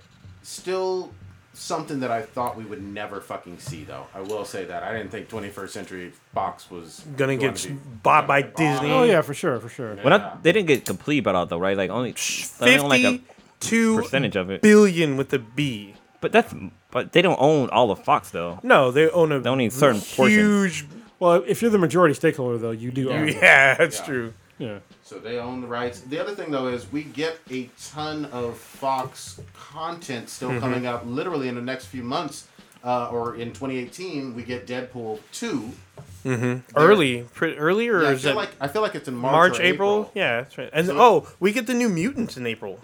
still 0.43 1.13
something 1.59 2.01
that 2.01 2.11
I 2.11 2.23
thought 2.23 2.57
we 2.57 2.65
would 2.65 2.83
never 2.83 3.21
fucking 3.21 3.59
see, 3.59 3.85
though. 3.85 4.07
I 4.15 4.21
will 4.21 4.45
say 4.45 4.65
that 4.67 4.83
I 4.83 4.93
didn't 4.97 5.11
think 5.11 5.29
21st 5.29 5.69
Century 5.71 6.13
Fox 6.35 6.71
was 6.71 7.01
Gonna 7.17 7.37
going 7.37 7.41
get 7.41 7.57
to 7.57 7.69
be- 7.71 7.79
bought 8.03 8.27
by 8.27 8.43
bought. 8.43 8.57
Disney. 8.57 8.91
oh 8.91 9.03
yeah, 9.05 9.21
for 9.23 9.35
sure, 9.35 9.59
for 9.61 9.69
sure. 9.69 9.97
Well, 9.97 10.09
not, 10.19 10.43
they 10.43 10.53
didn't 10.53 10.69
get 10.69 10.85
complete 10.87 11.21
bought 11.21 11.35
out 11.35 11.43
uh, 11.43 11.45
though, 11.47 11.59
right? 11.59 11.77
Like 11.77 11.91
only, 11.91 12.15
only 12.61 13.03
like 13.03 13.21
Fifty-two 13.61 13.97
percentage 13.97 14.37
of 14.37 14.51
it. 14.51 14.63
billion 14.63 15.17
with 15.17 15.33
a 15.33 15.39
B. 15.39 15.95
But 16.21 16.33
that's 16.33 16.55
but 16.91 17.13
they 17.13 17.23
don't 17.23 17.41
own 17.41 17.69
all 17.71 17.91
of 17.91 18.03
Fox 18.05 18.31
though. 18.31 18.61
No, 18.63 18.91
they 18.91 19.09
own 19.11 19.33
a 19.33 19.41
They 19.41 19.51
only 19.51 19.67
a 19.67 19.71
certain 19.71 20.01
portion. 20.01 20.39
huge. 20.39 20.87
Well, 21.21 21.43
if 21.47 21.61
you're 21.63 21.71
the 21.73 21.79
majority 21.79 22.15
stakeholder, 22.15 22.59
though, 22.59 22.71
you 22.71 22.93
do 22.93 23.11
own. 23.11 23.27
Yeah, 23.29 23.75
that's 23.79 23.99
Yeah. 23.99 24.05
true. 24.07 24.35
Yeah. 24.59 24.79
So 25.05 25.19
they 25.19 25.39
own 25.39 25.61
the 25.61 25.67
rights. 25.69 26.01
The 26.01 26.19
other 26.21 26.35
thing, 26.35 26.51
though, 26.51 26.67
is 26.69 26.91
we 26.91 27.05
get 27.05 27.39
a 27.51 27.69
ton 27.91 28.25
of 28.27 28.57
Fox 28.59 29.41
content 29.55 30.29
still 30.29 30.51
Mm-hmm. 30.51 30.59
coming 30.61 30.87
out 30.87 31.07
literally 31.07 31.49
in 31.49 31.55
the 31.55 31.63
next 31.63 31.87
few 31.87 32.03
months. 32.03 32.49
Uh, 32.85 33.09
or 33.11 33.35
in 33.35 33.49
2018, 33.49 34.35
we 34.37 34.43
get 34.45 34.67
Deadpool 34.67 35.19
2. 35.33 35.71
Early, 36.77 37.23
pretty 37.35 37.57
early, 37.57 37.89
or 37.89 38.03
Yeah, 38.03 38.09
I 38.09 38.13
is 38.13 38.23
feel 38.23 38.31
that 38.33 38.37
like 38.37 38.51
I 38.61 38.69
feel 38.69 38.83
like 38.83 38.95
it's 38.95 39.09
in 39.09 39.17
March, 39.17 39.33
March, 39.33 39.59
or 39.61 39.63
April? 39.63 40.11
Yeah, 40.15 40.43
that's 40.43 40.59
right. 40.59 40.71
And 40.73 40.87
So- 40.87 40.97
oh, 41.01 41.29
we 41.41 41.53
get 41.53 41.67
the 41.67 41.75
new 41.75 41.89
mutants 41.89 42.37
in 42.37 42.47
April. 42.47 42.79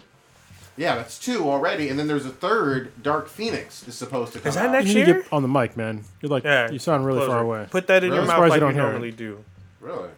Yeah, 0.76 0.96
that's 0.96 1.18
two 1.20 1.48
already, 1.48 1.88
and 1.88 1.96
then 1.98 2.08
there's 2.08 2.26
a 2.26 2.30
third. 2.30 2.90
Dark 3.00 3.28
Phoenix 3.28 3.86
is 3.86 3.94
supposed 3.94 4.32
to 4.32 4.40
come. 4.40 4.48
Is 4.48 4.54
that 4.56 4.66
out. 4.66 4.72
next 4.72 4.88
You 4.88 5.04
year? 5.04 5.22
get 5.22 5.32
on 5.32 5.42
the 5.42 5.48
mic, 5.48 5.76
man. 5.76 6.04
You're 6.20 6.30
like 6.30 6.42
Yeah, 6.44 6.70
you 6.70 6.80
sound 6.80 7.06
really 7.06 7.18
closer. 7.20 7.30
far 7.32 7.42
away. 7.42 7.66
Put 7.70 7.86
that 7.86 8.02
in 8.02 8.10
Really? 8.10 8.14
your 8.16 8.22
I'm 8.22 8.26
mouth 8.26 8.36
surprised 8.36 8.50
like 8.50 8.60
you 8.60 8.66
you 8.66 8.72
don't 8.72 8.74
hear 8.74 8.82
it. 8.82 8.90
normally 8.90 9.12
do. 9.12 9.44
Really? 9.80 10.08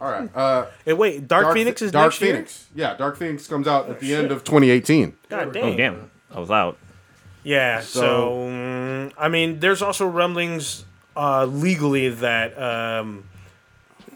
All 0.00 0.10
right. 0.10 0.28
Uh, 0.36 0.66
Hey, 0.84 0.92
wait, 0.92 1.26
Dark, 1.26 1.54
Phoenix 1.54 1.80
is 1.82 1.90
Dark 1.92 2.06
next 2.12 2.20
year. 2.20 2.32
Phoenix. 2.34 2.66
Yeah, 2.74 2.94
Dark 2.96 3.16
Phoenix 3.16 3.46
comes 3.46 3.66
out 3.66 3.88
at 3.88 4.00
the 4.00 4.14
end 4.14 4.30
of 4.30 4.44
2018. 4.44 5.16
God 5.28 5.56
Oh 5.56 5.74
damn, 5.76 6.10
I 6.34 6.40
was 6.40 6.50
out. 6.50 6.76
Yeah. 7.42 7.80
So, 7.80 8.00
So- 8.00 8.30
mm, 8.50 9.12
I 9.18 9.28
mean, 9.28 9.60
there's 9.60 9.80
also 9.82 10.06
rumblings 10.06 10.84
uh, 11.16 11.46
legally 11.46 12.10
that 12.10 12.60
um, 12.60 13.24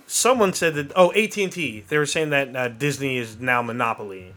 someone 0.07 0.52
said 0.52 0.74
that. 0.74 0.93
Oh, 0.97 1.12
AT 1.12 1.36
and 1.39 1.52
T. 1.52 1.85
They 1.89 1.97
were 1.98 2.07
saying 2.07 2.31
that 2.31 2.55
uh, 2.55 2.69
Disney 2.69 3.16
is 3.19 3.39
now 3.40 3.62
monopoly. 3.62 4.35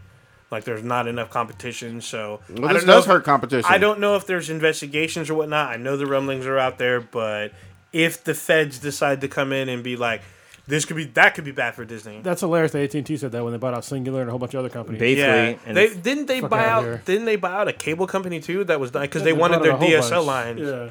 Like 0.50 0.64
there's 0.64 0.84
not 0.84 1.08
enough 1.08 1.30
competition. 1.30 2.00
So 2.00 2.40
Well, 2.48 2.66
I 2.66 2.72
this 2.74 2.82
don't 2.82 2.86
know 2.86 2.92
does 2.94 3.04
if- 3.04 3.10
hurt 3.10 3.24
competition. 3.24 3.64
I 3.68 3.78
don't 3.78 3.98
know 4.00 4.14
if 4.16 4.26
there's 4.26 4.48
investigations 4.50 5.28
or 5.28 5.34
whatnot. 5.34 5.70
I 5.70 5.76
know 5.76 5.96
the 5.96 6.06
rumblings 6.06 6.46
are 6.46 6.58
out 6.58 6.78
there, 6.78 7.00
but 7.00 7.52
if 7.92 8.22
the 8.24 8.34
feds 8.34 8.78
decide 8.78 9.20
to 9.22 9.28
come 9.28 9.52
in 9.52 9.68
and 9.68 9.82
be 9.82 9.96
like, 9.96 10.22
this 10.66 10.84
could 10.84 10.96
be 10.96 11.04
that 11.04 11.34
could 11.34 11.44
be 11.44 11.52
bad 11.52 11.74
for 11.74 11.84
Disney. 11.84 12.20
That's 12.22 12.40
hilarious. 12.40 12.72
That 12.72 12.82
AT 12.82 12.94
and 12.94 13.06
T 13.06 13.16
said 13.16 13.32
that 13.32 13.42
when 13.44 13.52
they 13.52 13.58
bought 13.58 13.74
out 13.74 13.82
Cingular 13.82 14.20
and 14.20 14.28
a 14.28 14.30
whole 14.30 14.38
bunch 14.38 14.54
of 14.54 14.60
other 14.60 14.68
companies. 14.70 14.98
Basically, 15.00 15.58
yeah, 15.66 15.72
they 15.72 15.94
didn't 15.94 16.26
they 16.26 16.40
buy 16.40 16.66
outta 16.66 16.94
out 16.94 17.04
didn't 17.04 17.26
they 17.26 17.36
buy 17.36 17.52
out 17.52 17.68
a 17.68 17.72
cable 17.72 18.06
company 18.06 18.40
too 18.40 18.64
that 18.64 18.80
was 18.80 18.90
done 18.90 19.02
because 19.02 19.22
they 19.22 19.32
They 19.32 19.38
wanted 19.38 19.62
their 19.62 19.72
out 19.72 19.82
a 19.82 19.86
whole 19.86 19.88
DSL 19.90 20.10
bunch. 20.10 20.26
lines. 20.26 20.60
Yeah. 20.60 20.88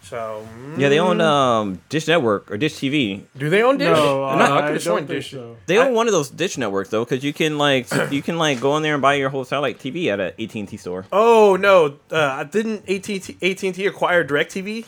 So 0.00 0.46
yeah, 0.78 0.88
they 0.88 0.96
mm, 0.98 1.00
own 1.10 1.20
um 1.20 1.82
Dish 1.88 2.06
Network 2.06 2.50
or 2.50 2.56
Dish 2.56 2.74
TV. 2.76 3.24
Do 3.36 3.50
they 3.50 3.62
own 3.62 3.78
Dish? 3.78 3.88
No, 3.88 4.22
I, 4.22 4.32
uh, 4.32 4.36
know, 4.36 4.44
I 4.54 4.58
I 4.58 4.60
could 4.62 4.72
have 4.74 4.82
sworn 4.82 4.98
don't 5.02 5.06
think 5.08 5.18
Dish. 5.22 5.30
so. 5.32 5.56
They 5.66 5.76
I- 5.78 5.86
own 5.86 5.94
one 5.94 6.06
of 6.06 6.12
those 6.12 6.30
Dish 6.30 6.56
networks 6.56 6.90
though, 6.90 7.04
because 7.04 7.24
you 7.24 7.32
can 7.32 7.58
like 7.58 7.88
you 8.10 8.22
can 8.22 8.38
like 8.38 8.60
go 8.60 8.76
in 8.76 8.82
there 8.82 8.94
and 8.94 9.02
buy 9.02 9.14
your 9.14 9.28
whole 9.28 9.44
satellite 9.44 9.78
TV 9.78 10.06
at 10.06 10.20
a 10.20 10.40
AT 10.42 10.54
and 10.54 10.68
T 10.68 10.76
store. 10.76 11.04
Oh 11.12 11.56
no! 11.56 11.96
Uh, 12.10 12.44
didn't 12.44 12.88
AT 12.88 13.08
AT 13.10 13.62
and 13.64 13.74
T 13.74 13.86
acquire 13.86 14.24
Directv? 14.24 14.86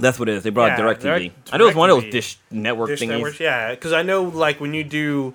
That's 0.00 0.18
what 0.18 0.28
it 0.28 0.34
is. 0.36 0.42
They 0.42 0.50
brought 0.50 0.70
Yeah, 0.72 0.76
Direct 0.76 1.00
TV. 1.00 1.04
Direct- 1.04 1.50
I 1.52 1.56
know 1.58 1.66
it's 1.68 1.76
one 1.76 1.90
of 1.90 2.02
those 2.02 2.10
Dish 2.12 2.38
network 2.50 2.88
Dish 2.88 3.00
thingies. 3.00 3.08
networks, 3.08 3.40
yeah. 3.40 3.70
Because 3.70 3.92
I 3.92 4.02
know, 4.02 4.24
like 4.24 4.60
when 4.60 4.74
you 4.74 4.84
do 4.84 5.34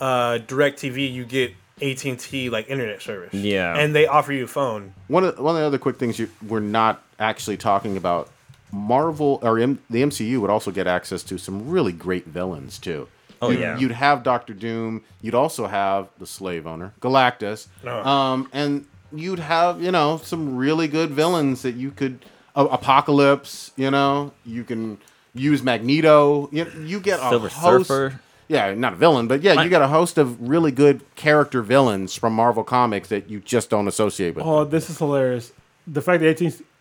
uh, 0.00 0.38
Directv, 0.46 1.12
you 1.12 1.24
get 1.24 1.52
AT 1.80 2.04
and 2.04 2.18
T 2.18 2.50
like 2.50 2.68
internet 2.68 3.02
service. 3.02 3.34
Yeah. 3.34 3.76
and 3.78 3.94
they 3.94 4.06
offer 4.06 4.32
you 4.32 4.44
a 4.44 4.48
phone. 4.48 4.94
One 5.08 5.24
of 5.24 5.38
one 5.38 5.54
of 5.56 5.60
the 5.60 5.66
other 5.66 5.78
quick 5.78 5.96
things 5.98 6.18
you, 6.18 6.28
we're 6.46 6.60
not 6.60 7.02
actually 7.18 7.56
talking 7.56 7.96
about. 7.96 8.28
Marvel 8.74 9.38
or 9.42 9.58
M, 9.58 9.78
the 9.90 10.02
MCU 10.02 10.40
would 10.40 10.48
also 10.48 10.70
get 10.70 10.86
access 10.86 11.22
to 11.24 11.36
some 11.36 11.68
really 11.68 11.92
great 11.92 12.24
villains 12.26 12.78
too. 12.78 13.06
Oh, 13.42 13.50
You'd- 13.50 13.60
yeah. 13.62 13.78
You'd 13.78 13.90
have 13.92 14.22
Doctor 14.22 14.54
Doom. 14.54 15.02
You'd 15.20 15.34
also 15.34 15.66
have 15.66 16.08
the 16.18 16.26
Slave 16.26 16.66
Owner, 16.66 16.94
Galactus, 17.00 17.66
Oh. 17.86 18.08
um, 18.08 18.48
and 18.52 18.86
you'd 19.14 19.40
have 19.40 19.82
you 19.82 19.90
know 19.90 20.18
some 20.24 20.56
really 20.56 20.88
good 20.88 21.10
villains 21.10 21.60
that 21.62 21.74
you 21.74 21.90
could 21.90 22.24
uh, 22.56 22.66
Apocalypse. 22.70 23.72
You 23.76 23.90
know, 23.90 24.32
you 24.44 24.64
can 24.64 24.98
use 25.34 25.62
Magneto. 25.62 26.48
You, 26.52 26.66
you 26.84 27.00
get 27.00 27.18
a 27.20 27.28
Silver 27.28 27.48
host. 27.48 27.88
Surfer. 27.88 28.20
Yeah, 28.48 28.74
not 28.74 28.92
a 28.92 28.96
villain, 28.96 29.28
but 29.28 29.42
yeah, 29.42 29.62
you 29.62 29.70
got 29.70 29.80
a 29.80 29.88
host 29.88 30.18
of 30.18 30.46
really 30.46 30.72
good 30.72 31.00
character 31.14 31.62
villains 31.62 32.14
from 32.14 32.34
Marvel 32.34 32.62
Comics 32.64 33.08
that 33.08 33.30
you 33.30 33.40
just 33.40 33.70
don't 33.70 33.88
associate 33.88 34.34
with. 34.34 34.44
Oh, 34.44 34.64
this 34.64 34.90
is 34.90 34.98
hilarious. 34.98 35.52
The 35.86 36.02
fact 36.02 36.20
that 36.22 36.28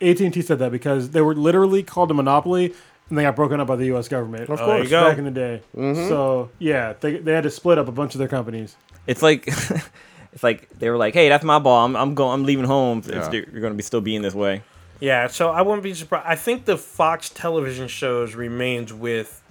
AT 0.02 0.19
and 0.22 0.34
T 0.34 0.41
said 0.41 0.60
that 0.60 0.72
because 0.72 1.11
they 1.11 1.22
were 1.22 1.34
literally 1.34 1.81
called 1.81 2.11
a 2.11 2.14
monopoly 2.14 2.73
and 3.10 3.18
they 3.18 3.23
got 3.23 3.38
broken 3.38 3.60
up 3.61 3.68
by 3.68 3.77
the 3.77 3.85
U.S. 3.85 4.10
government. 4.10 4.49
Of 4.49 4.60
Oh, 4.60 4.68
there 4.68 4.84
you 4.84 4.89
go. 4.89 5.10
back 5.10 5.18
in 5.18 5.23
the 5.23 5.31
day. 5.31 5.61
So 5.73 6.49
yeah, 6.60 6.93
they, 6.99 7.18
they 7.19 7.31
had 7.31 7.43
to 7.43 7.49
split 7.49 7.77
up 7.77 7.88
a 7.88 7.91
bunch 7.91 8.15
of 8.15 8.19
their 8.19 8.27
companies. 8.27 8.76
It's 9.07 9.22
like 9.22 9.48
it's 10.34 10.43
like 10.43 10.69
they 10.72 10.89
were 10.89 10.98
like, 10.98 11.14
"Hey, 11.14 11.30
that's 11.30 11.43
my 11.45 11.60
ball. 11.60 11.85
I'm 11.85 11.95
I'm 11.95 12.15
going. 12.15 12.34
I'm 12.34 12.43
leaving 12.45 12.65
home. 12.65 12.99
It's- 12.99 13.27
Yeah. 13.34 13.41
you're 13.52 13.61
going 13.61 13.73
to 13.73 13.77
be 13.77 13.84
still 13.84 14.02
being 14.02 14.22
this 14.23 14.34
way." 14.35 14.61
Yeah, 15.02 15.28
so 15.28 15.49
I 15.49 15.61
wouldn't 15.64 15.84
be 15.84 15.94
surprised. 15.94 16.26
I 16.28 16.36
think 16.36 16.65
the 16.65 16.78
Fox 16.78 17.30
television 17.30 17.88
shows 17.90 18.36
remains 18.36 18.94
with 18.94 19.41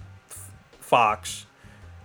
Fox, 0.79 1.45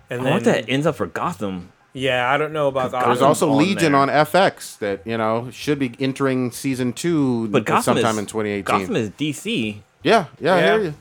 and 0.09 0.21
I 0.21 0.23
then 0.23 0.33
wonder 0.33 0.49
if 0.51 0.55
that 0.65 0.69
ends 0.71 0.85
up 0.85 0.95
for 0.95 1.07
Gotham. 1.07 1.71
yeah, 1.93 2.29
I 2.31 2.37
don't 2.37 2.53
know 2.53 2.67
about 2.67 2.91
the 2.91 2.99
There's 2.99 3.21
also 3.21 3.49
on 3.51 3.57
Legion 3.57 3.93
there. 3.93 4.01
on 4.01 4.09
FX 4.09 4.77
that 4.79 5.01
you 5.05 5.17
know 5.17 5.49
should 5.51 5.79
be 5.79 5.93
entering 5.99 6.51
season 6.51 6.93
two 6.93 7.47
But 7.49 7.65
Gotham 7.65 7.95
sometime 7.95 8.11
is, 8.15 8.19
in 8.19 8.25
2018. 8.27 8.63
Gotham 8.63 8.95
is 8.95 9.09
DC. 9.11 9.77
yeah, 10.03 10.25
yeah, 10.39 10.55
I 10.55 10.61
hear 10.61 10.79
you. 10.83 10.93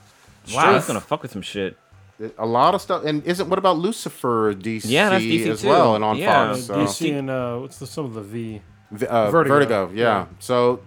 Wow, 0.55 0.73
that's 0.73 0.87
gonna 0.87 1.01
fuck 1.01 1.23
with 1.23 1.33
some 1.33 1.43
shit. 1.43 1.77
A 2.39 2.47
lot 2.47 2.75
of 2.75 2.81
stuff, 2.81 3.05
and 3.05 3.23
isn't 3.25 3.49
what 3.51 3.59
about 3.59 3.77
Lucifer 3.77 4.55
DC, 4.55 4.85
Yeah, 4.87 5.11
that's 5.11 5.25
DC 5.25 5.47
as 5.49 5.61
too. 5.63 5.69
well, 5.69 5.97
and 5.97 6.03
on 6.05 6.17
Yeah. 6.17 6.53
Fox. 6.55 6.63
So. 6.65 6.75
DC 6.77 7.19
and 7.19 7.29
uh, 7.29 7.59
what's 7.59 7.79
the 7.79 7.87
some 7.87 8.07
of 8.07 8.15
the 8.15 8.23
V? 8.23 8.63
V- 8.93 9.07
uh, 9.07 9.31
Vertigo. 9.31 9.55
Vertigo. 9.55 9.91
yeah. 9.93 10.03
Yeah. 10.03 10.27
So 10.39 10.81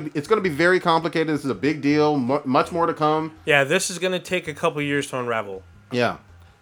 could 0.00 0.16
it's 0.16 0.28
going 0.28 0.42
to 0.42 0.48
be 0.48 0.54
very 0.54 0.80
complicated. 0.80 1.34
This 1.34 1.44
is 1.44 1.50
a 1.50 1.54
big 1.54 1.80
deal. 1.80 2.18
Mu 2.18 2.40
much 2.44 2.72
more 2.72 2.86
to 2.86 2.94
come. 2.94 3.32
Yeah, 3.44 3.64
this 3.64 3.90
is 3.90 3.98
gonna 3.98 4.18
take 4.18 4.48
a 4.48 4.54
couple 4.54 4.80
years 4.82 5.08
to 5.08 5.18
unravel. 5.18 5.62
Yeah. 5.90 6.18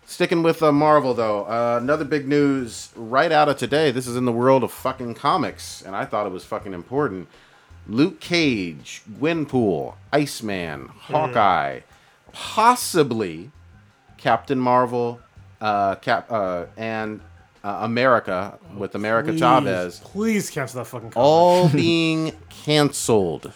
Sticking 0.06 0.42
with 0.42 0.62
uh, 0.62 0.70
Marvel 0.70 1.14
though, 1.14 1.44
uh, 1.44 1.78
another 1.80 2.04
big 2.04 2.28
news 2.28 2.90
right 2.94 3.32
out 3.32 3.48
of 3.48 3.56
today. 3.56 3.90
This 3.90 4.06
is 4.06 4.16
in 4.16 4.26
the 4.26 4.32
world 4.32 4.62
of 4.62 4.70
fucking 4.70 5.14
comics, 5.14 5.82
and 5.82 5.96
I 5.96 6.04
thought 6.04 6.26
it 6.26 6.32
was 6.32 6.44
fucking 6.44 6.74
important. 6.74 7.28
Luke 7.86 8.20
Cage, 8.20 9.02
Gwenpool, 9.18 9.94
Iceman, 10.12 10.88
Hawkeye, 10.88 11.80
possibly 12.32 13.50
Captain 14.16 14.58
Marvel, 14.58 15.20
uh, 15.60 15.96
Cap, 15.96 16.30
uh, 16.30 16.66
and 16.76 17.20
uh, 17.64 17.78
America 17.80 18.58
with 18.76 18.94
America 18.94 19.30
Please, 19.30 19.40
Chavez 19.40 20.00
Please 20.00 20.50
cancel 20.50 20.78
that 20.78 20.84
fucking. 20.84 21.10
Comic. 21.10 21.16
all 21.16 21.68
being 21.86 22.32
canceled 22.50 23.52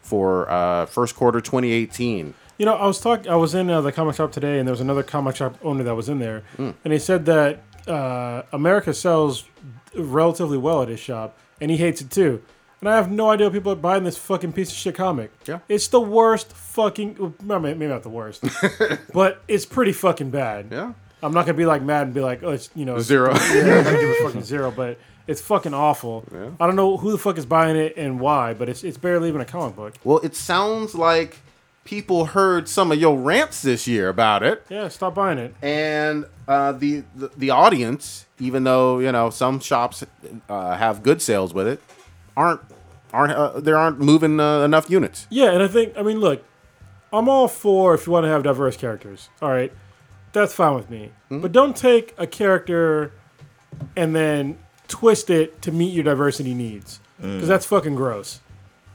for 0.00 0.48
uh, 0.50 0.86
first 0.86 1.14
quarter 1.16 1.40
2018. 1.40 2.32
You 2.58 2.66
know, 2.66 2.74
I 2.74 2.86
was 2.86 3.00
talking. 3.00 3.30
I 3.30 3.36
was 3.36 3.54
in 3.54 3.68
uh, 3.70 3.80
the 3.80 3.92
comic 3.92 4.16
shop 4.16 4.32
today, 4.32 4.58
and 4.58 4.66
there 4.66 4.72
was 4.72 4.80
another 4.80 5.02
comic 5.02 5.36
shop 5.36 5.56
owner 5.62 5.84
that 5.84 5.94
was 5.94 6.08
in 6.08 6.18
there, 6.18 6.40
Hmm. 6.56 6.70
and 6.84 6.92
he 6.92 6.98
said 6.98 7.24
that 7.26 7.62
uh, 7.86 8.42
America 8.52 8.92
sells 8.94 9.44
relatively 9.94 10.58
well 10.58 10.82
at 10.82 10.88
his 10.88 11.00
shop, 11.00 11.38
and 11.60 11.70
he 11.70 11.76
hates 11.76 12.00
it 12.00 12.10
too. 12.10 12.42
And 12.80 12.88
I 12.88 12.94
have 12.96 13.10
no 13.10 13.30
idea 13.30 13.50
people 13.50 13.72
are 13.72 13.76
buying 13.76 14.04
this 14.04 14.16
fucking 14.18 14.52
piece 14.52 14.70
of 14.70 14.76
shit 14.76 14.94
comic. 14.94 15.32
Yeah. 15.46 15.58
it's 15.68 15.88
the 15.88 16.00
worst 16.00 16.52
fucking. 16.52 17.34
well, 17.44 17.60
maybe 17.60 17.86
not 17.86 18.02
the 18.02 18.08
worst, 18.08 18.44
but 19.12 19.42
it's 19.48 19.66
pretty 19.66 19.92
fucking 19.92 20.30
bad. 20.30 20.68
Yeah. 20.70 20.92
I'm 21.22 21.32
not 21.32 21.46
gonna 21.46 21.58
be 21.58 21.66
like 21.66 21.82
mad 21.82 22.02
and 22.04 22.14
be 22.14 22.20
like, 22.20 22.42
oh, 22.42 22.50
it's 22.50 22.70
you 22.74 22.84
know, 22.84 22.98
Zero. 23.00 23.32
yeah, 23.52 23.78
I'm 23.78 23.84
gonna 23.84 23.98
give 24.00 24.10
it 24.10 24.22
fucking 24.22 24.44
zero, 24.44 24.70
but 24.70 24.98
it's 25.26 25.40
fucking 25.40 25.74
awful. 25.74 26.24
Yeah. 26.32 26.50
I 26.60 26.66
don't 26.66 26.76
know 26.76 26.96
who 26.96 27.10
the 27.12 27.18
fuck 27.18 27.36
is 27.38 27.46
buying 27.46 27.76
it 27.76 27.94
and 27.96 28.20
why, 28.20 28.54
but 28.54 28.68
it's 28.68 28.84
it's 28.84 28.96
barely 28.98 29.28
even 29.28 29.40
a 29.40 29.44
comic 29.44 29.76
book. 29.76 29.94
Well, 30.04 30.18
it 30.18 30.34
sounds 30.36 30.94
like 30.94 31.38
people 31.84 32.26
heard 32.26 32.68
some 32.68 32.92
of 32.92 32.98
your 33.00 33.16
rants 33.18 33.62
this 33.62 33.86
year 33.88 34.10
about 34.10 34.42
it, 34.42 34.62
Yeah, 34.68 34.88
stop 34.88 35.14
buying 35.14 35.38
it. 35.38 35.54
and 35.62 36.26
uh, 36.46 36.72
the, 36.72 37.02
the 37.16 37.30
the 37.36 37.50
audience, 37.50 38.26
even 38.38 38.64
though 38.64 38.98
you 39.00 39.10
know 39.12 39.30
some 39.30 39.58
shops 39.60 40.04
uh, 40.48 40.76
have 40.76 41.02
good 41.02 41.20
sales 41.20 41.52
with 41.52 41.66
it, 41.66 41.80
aren't 42.36 42.60
aren't 43.12 43.32
uh, 43.32 43.58
there 43.60 43.76
aren't 43.76 43.98
moving 44.00 44.38
uh, 44.38 44.60
enough 44.62 44.88
units. 44.90 45.26
Yeah, 45.30 45.50
and 45.52 45.62
I 45.62 45.68
think 45.68 45.94
I 45.96 46.02
mean, 46.02 46.20
look, 46.20 46.44
I'm 47.12 47.28
all 47.28 47.48
for 47.48 47.94
if 47.94 48.06
you 48.06 48.12
want 48.12 48.24
to 48.24 48.28
have 48.30 48.42
diverse 48.42 48.76
characters. 48.76 49.28
All 49.42 49.50
right, 49.50 49.72
that's 50.32 50.52
fine 50.54 50.74
with 50.74 50.90
me. 50.90 51.10
But 51.30 51.52
don't 51.52 51.76
take 51.76 52.14
a 52.18 52.26
character 52.26 53.12
and 53.96 54.14
then 54.14 54.58
twist 54.88 55.30
it 55.30 55.60
to 55.62 55.72
meet 55.72 55.92
your 55.92 56.04
diversity 56.04 56.54
needs 56.54 57.00
because 57.20 57.48
that's 57.48 57.66
fucking 57.66 57.94
gross. 57.94 58.40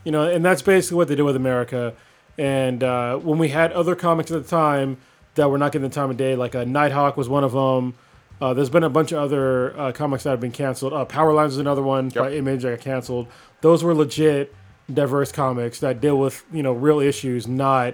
You 0.03 0.11
know, 0.11 0.29
and 0.29 0.43
that's 0.43 0.61
basically 0.61 0.97
what 0.97 1.07
they 1.07 1.15
did 1.15 1.23
with 1.23 1.35
America. 1.35 1.93
And 2.37 2.83
uh, 2.83 3.17
when 3.17 3.37
we 3.37 3.49
had 3.49 3.71
other 3.71 3.95
comics 3.95 4.31
at 4.31 4.43
the 4.43 4.49
time 4.49 4.97
that 5.35 5.49
were 5.49 5.57
not 5.57 5.71
getting 5.71 5.87
the 5.87 5.93
time 5.93 6.09
of 6.09 6.17
day, 6.17 6.35
like 6.35 6.55
uh, 6.55 6.63
Nighthawk 6.65 7.15
was 7.15 7.29
one 7.29 7.43
of 7.43 7.51
them. 7.53 7.95
Uh, 8.41 8.53
there's 8.53 8.69
been 8.69 8.83
a 8.83 8.89
bunch 8.89 9.11
of 9.11 9.19
other 9.19 9.77
uh, 9.79 9.91
comics 9.91 10.23
that 10.23 10.31
have 10.31 10.41
been 10.41 10.51
canceled. 10.51 10.91
Uh, 10.91 11.05
Power 11.05 11.31
Lines 11.33 11.53
is 11.53 11.59
another 11.59 11.81
one 11.83 12.09
by 12.09 12.33
Image 12.33 12.63
that 12.63 12.71
got 12.71 12.79
canceled. 12.81 13.27
Those 13.61 13.83
were 13.83 13.93
legit 13.93 14.53
diverse 14.91 15.31
comics 15.31 15.79
that 15.79 16.01
deal 16.01 16.17
with 16.19 16.43
you 16.51 16.63
know 16.63 16.73
real 16.73 16.99
issues, 16.99 17.47
not 17.47 17.93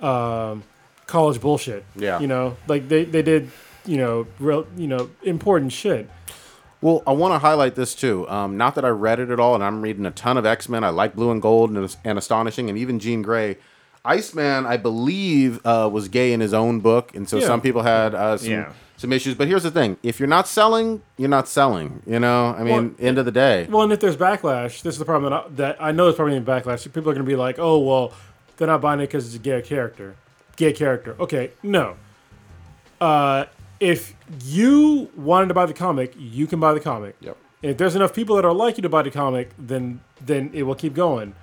um, 0.00 0.64
college 1.08 1.40
bullshit. 1.40 1.84
Yeah. 1.96 2.20
you 2.20 2.28
know, 2.28 2.56
like 2.68 2.88
they, 2.88 3.02
they 3.04 3.22
did 3.22 3.50
you 3.84 3.96
know 3.96 4.26
real 4.38 4.66
you 4.76 4.86
know 4.86 5.10
important 5.24 5.72
shit. 5.72 6.08
Well, 6.80 7.02
I 7.08 7.12
want 7.12 7.34
to 7.34 7.40
highlight 7.40 7.74
this 7.74 7.92
too. 7.96 8.28
Um, 8.28 8.56
not 8.56 8.76
that 8.76 8.84
I 8.84 8.88
read 8.90 9.18
it 9.18 9.30
at 9.30 9.40
all, 9.40 9.56
and 9.56 9.64
I'm 9.64 9.82
reading 9.82 10.06
a 10.06 10.12
ton 10.12 10.36
of 10.36 10.46
X 10.46 10.68
Men. 10.68 10.84
I 10.84 10.90
like 10.90 11.16
Blue 11.16 11.32
and 11.32 11.42
Gold 11.42 11.70
and, 11.72 11.96
and 12.04 12.16
Astonishing, 12.18 12.68
and 12.68 12.78
even 12.78 13.00
Jean 13.00 13.22
Grey. 13.22 13.56
Iceman, 14.04 14.64
I 14.64 14.76
believe, 14.76 15.60
uh, 15.66 15.90
was 15.92 16.06
gay 16.08 16.32
in 16.32 16.38
his 16.40 16.54
own 16.54 16.78
book, 16.80 17.14
and 17.16 17.28
so 17.28 17.38
Yeah. 17.38 17.46
some 17.46 17.60
people 17.60 17.82
had 17.82 18.14
uh, 18.14 18.36
some 18.38 18.50
Yeah. 18.50 18.72
some 18.96 19.12
issues. 19.12 19.34
But 19.34 19.48
here's 19.48 19.64
the 19.64 19.72
thing: 19.72 19.96
if 20.04 20.20
you're 20.20 20.28
not 20.28 20.46
selling, 20.46 21.02
you're 21.16 21.28
not 21.28 21.48
selling. 21.48 22.00
You 22.06 22.20
know, 22.20 22.54
I 22.56 22.62
mean, 22.62 22.94
Well, 22.98 23.06
end 23.08 23.18
of 23.18 23.24
the 23.24 23.32
day. 23.32 23.66
Well, 23.68 23.82
and 23.82 23.92
if 23.92 23.98
there's 23.98 24.16
backlash, 24.16 24.82
this 24.82 24.94
is 24.94 24.98
the 25.00 25.04
problem 25.04 25.30
that 25.32 25.36
I, 25.36 25.48
that 25.56 25.82
I 25.82 25.92
know 25.92 26.04
there's 26.04 26.14
probably 26.16 26.36
any 26.36 26.44
backlash. 26.44 26.84
People 26.84 27.10
are 27.10 27.14
going 27.14 27.26
to 27.26 27.30
be 27.30 27.36
like, 27.36 27.58
"Oh, 27.58 27.78
well, 27.80 28.12
they're 28.56 28.68
not 28.68 28.80
buying 28.80 29.00
it 29.00 29.06
because 29.08 29.26
it's 29.26 29.34
a 29.34 29.40
gay 29.40 29.60
character." 29.62 30.14
Gay 30.58 30.72
character. 30.72 31.16
Okay, 31.18 31.52
no. 31.62 31.96
Uh, 33.00 33.44
if 33.80 34.14
you 34.44 35.08
wanted 35.16 35.46
to 35.48 35.54
buy 35.54 35.64
the 35.66 35.72
comic, 35.72 36.12
you 36.18 36.46
can 36.48 36.58
buy 36.58 36.74
the 36.74 36.80
comic. 36.80 37.16
Yep. 37.20 37.36
And 37.62 37.70
if 37.72 37.78
there's 37.78 37.94
enough 37.96 38.12
people 38.12 38.36
that 38.36 38.44
are 38.44 38.52
like 38.52 38.76
you 38.76 38.82
to 38.82 38.88
buy 38.88 39.02
the 39.02 39.10
comic, 39.10 39.50
then 39.56 40.00
then 40.20 40.50
it 40.52 40.64
will 40.64 40.74
keep 40.74 40.94
going. 40.94 41.34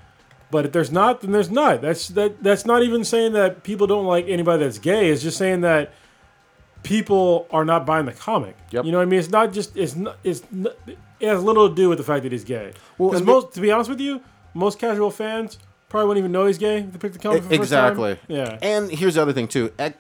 But 0.52 0.66
if 0.66 0.72
there's 0.74 0.92
not, 0.92 1.22
then 1.22 1.32
there's 1.32 1.50
not. 1.50 1.82
That's 1.82 2.10
that. 2.10 2.44
That's 2.44 2.66
not 2.66 2.84
even 2.84 3.04
saying 3.06 3.34
that 3.34 3.64
people 3.64 3.88
don't 3.88 4.06
like 4.06 4.26
anybody 4.28 4.64
that's 4.64 4.80
gay. 4.80 5.10
It's 5.10 5.24
just 5.24 5.38
saying 5.38 5.62
that 5.62 5.94
people 6.84 7.48
are 7.52 7.66
not 7.66 7.86
buying 7.86 8.06
the 8.06 8.12
comic. 8.14 8.56
Yep. 8.72 8.86
You 8.86 8.92
know 8.92 8.98
what 9.00 9.04
I 9.04 9.06
mean? 9.06 9.20
It's 9.20 9.30
not 9.30 9.54
just. 9.54 9.76
It's 9.78 9.96
not. 9.96 10.18
It's. 10.24 10.44
Not, 10.52 10.76
it 11.20 11.30
has 11.30 11.42
little 11.42 11.70
to 11.70 11.76
do 11.76 11.88
with 11.88 11.98
the 11.98 12.04
fact 12.04 12.24
that 12.24 12.34
he's 12.34 12.44
gay. 12.44 12.74
Well, 12.98 13.10
Because 13.10 13.22
and 13.22 13.28
the- 13.30 13.34
most, 13.34 13.54
to 13.54 13.62
be 13.62 13.72
honest 13.72 13.90
with 13.90 14.02
you, 14.02 14.20
most 14.54 14.78
casual 14.80 15.10
fans 15.10 15.58
probably 15.96 16.08
wouldn't 16.10 16.24
even 16.24 16.32
know 16.34 16.46
he's 16.46 16.58
gay 16.58 16.80
if 16.80 16.92
they 16.92 17.00
picked 17.00 17.14
the 17.14 17.20
comic 17.20 17.44
for 17.44 17.48
the 17.50 17.58
first 17.58 17.72
time. 17.72 17.92
exactly. 17.92 18.20
Yeah. 18.28 18.58
And 18.62 18.92
here's 18.92 19.16
the 19.16 19.22
other 19.22 19.32
thing 19.34 19.48
too: 19.48 19.72
uh, 19.80 19.92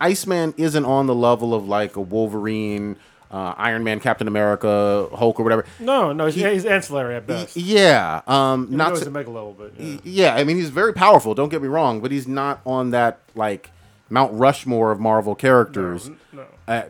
Iceman 0.00 0.54
isn't 0.56 0.84
on 0.86 1.06
the 1.06 1.14
level 1.14 1.52
of 1.54 1.68
like 1.68 1.96
a 1.96 2.00
Wolverine, 2.00 2.96
uh, 3.30 3.52
Iron 3.58 3.84
Man, 3.84 4.00
Captain 4.00 4.26
America, 4.26 5.08
Hulk, 5.14 5.38
or 5.38 5.42
whatever. 5.42 5.66
No, 5.78 6.12
no, 6.14 6.26
he's, 6.26 6.36
he's 6.36 6.64
ancillary 6.64 7.16
at 7.16 7.26
best. 7.26 7.56
Yeah. 7.56 8.22
Um, 8.26 8.68
Not 8.70 8.76
not 8.76 8.90
he's 8.92 9.00
to- 9.02 9.08
a 9.08 9.10
mega 9.10 9.30
level, 9.30 9.54
but 9.58 9.78
yeah. 9.78 9.98
yeah, 10.04 10.34
I 10.34 10.44
mean 10.44 10.56
he's 10.56 10.70
very 10.70 10.94
powerful. 10.94 11.34
Don't 11.34 11.50
get 11.50 11.60
me 11.60 11.68
wrong, 11.68 12.00
but 12.00 12.10
he's 12.10 12.26
not 12.26 12.60
on 12.64 12.90
that 12.90 13.18
like 13.34 13.70
Mount 14.08 14.32
Rushmore 14.32 14.92
of 14.92 14.98
Marvel 15.00 15.34
characters, 15.34 16.10
no. 16.32 16.46
uh, 16.66 16.84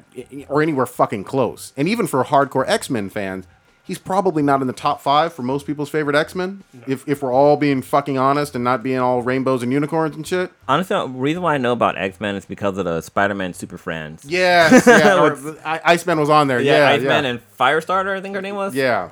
or 0.49 0.63
anywhere 0.63 0.87
fucking 0.87 1.25
close. 1.25 1.73
And 1.77 1.89
even 1.89 2.07
for 2.07 2.23
hardcore 2.25 2.65
X 2.69 2.89
Men 2.89 3.09
fans, 3.11 3.47
he's 3.86 3.98
probably 3.98 4.43
not 4.43 4.61
in 4.62 4.66
the 4.66 4.73
top 4.73 5.01
five 5.01 5.32
for 5.32 5.43
most 5.43 5.66
people's 5.66 5.90
favorite 5.90 6.16
X 6.16 6.35
Men. 6.35 6.65
If 6.86 7.06
if 7.09 7.23
we're 7.23 7.32
all 7.32 7.56
being 7.56 7.82
fucking 7.82 8.19
honest 8.19 8.55
and 8.55 8.65
not 8.65 8.82
being 8.82 8.98
all 8.98 9.23
rainbows 9.23 9.62
and 9.62 9.73
unicorns 9.73 10.16
and 10.16 10.27
shit. 10.27 10.51
Honestly, 10.66 10.97
the 10.97 11.06
reason 11.09 11.43
why 11.43 11.55
I 11.55 11.59
know 11.59 11.73
about 11.73 11.97
X 11.98 12.19
Men 12.20 12.35
is 12.35 12.44
because 12.47 12.78
of 12.78 12.85
the 12.85 13.01
Spider 13.02 13.35
Man 13.35 13.55
Super 13.55 13.78
Friends. 13.78 14.24
Yes, 14.24 14.86
yeah. 14.86 15.20
or- 15.23 15.36
I- 15.65 15.81
Iceman 15.85 16.19
was 16.19 16.31
on 16.31 16.48
there. 16.48 16.61
Yeah, 16.61 16.78
Yeah, 16.89 16.94
Iceman 16.94 17.24
yeah. 17.24 17.31
and 17.31 17.40
Firestarter, 17.59 18.16
I 18.16 18.20
think 18.20 18.35
her 18.35 18.43
name 18.43 18.55
was. 18.56 18.74
Yeah. 18.74 19.11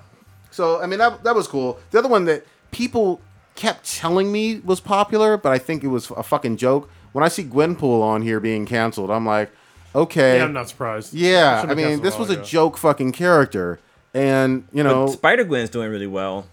So 0.50 0.80
I 0.82 0.86
mean 0.86 0.98
that 0.98 1.22
that 1.24 1.34
was 1.34 1.46
cool. 1.48 1.78
The 1.90 1.98
other 1.98 2.08
one 2.08 2.24
that 2.26 2.46
people 2.70 3.20
kept 3.54 3.84
telling 3.90 4.32
me 4.32 4.58
was 4.60 4.80
popular, 4.80 5.36
but 5.36 5.52
I 5.52 5.58
think 5.58 5.84
it 5.84 5.88
was 5.88 6.10
a 6.12 6.22
fucking 6.22 6.56
joke. 6.56 6.90
When 7.12 7.22
I 7.22 7.28
see 7.28 7.44
Gwenpool 7.44 8.00
on 8.02 8.22
here 8.22 8.40
being 8.40 8.64
canceled, 8.64 9.10
I'm 9.10 9.26
like, 9.26 9.50
okay, 9.94 10.38
Yeah, 10.38 10.44
I'm 10.44 10.54
not 10.54 10.70
surprised. 10.70 11.12
yeah. 11.12 11.62
I 11.68 11.74
mean, 11.74 12.00
this 12.00 12.16
was 12.18 12.28
while 12.28 12.38
a 12.38 12.40
ago. 12.40 12.44
joke 12.48 12.78
fucking 12.78 13.12
character, 13.12 13.78
and 14.14 14.66
you 14.72 14.82
know, 14.82 15.06
Spider 15.08 15.44
Gwen's 15.44 15.70
doing 15.70 15.90
really 15.90 16.06
well. 16.06 16.46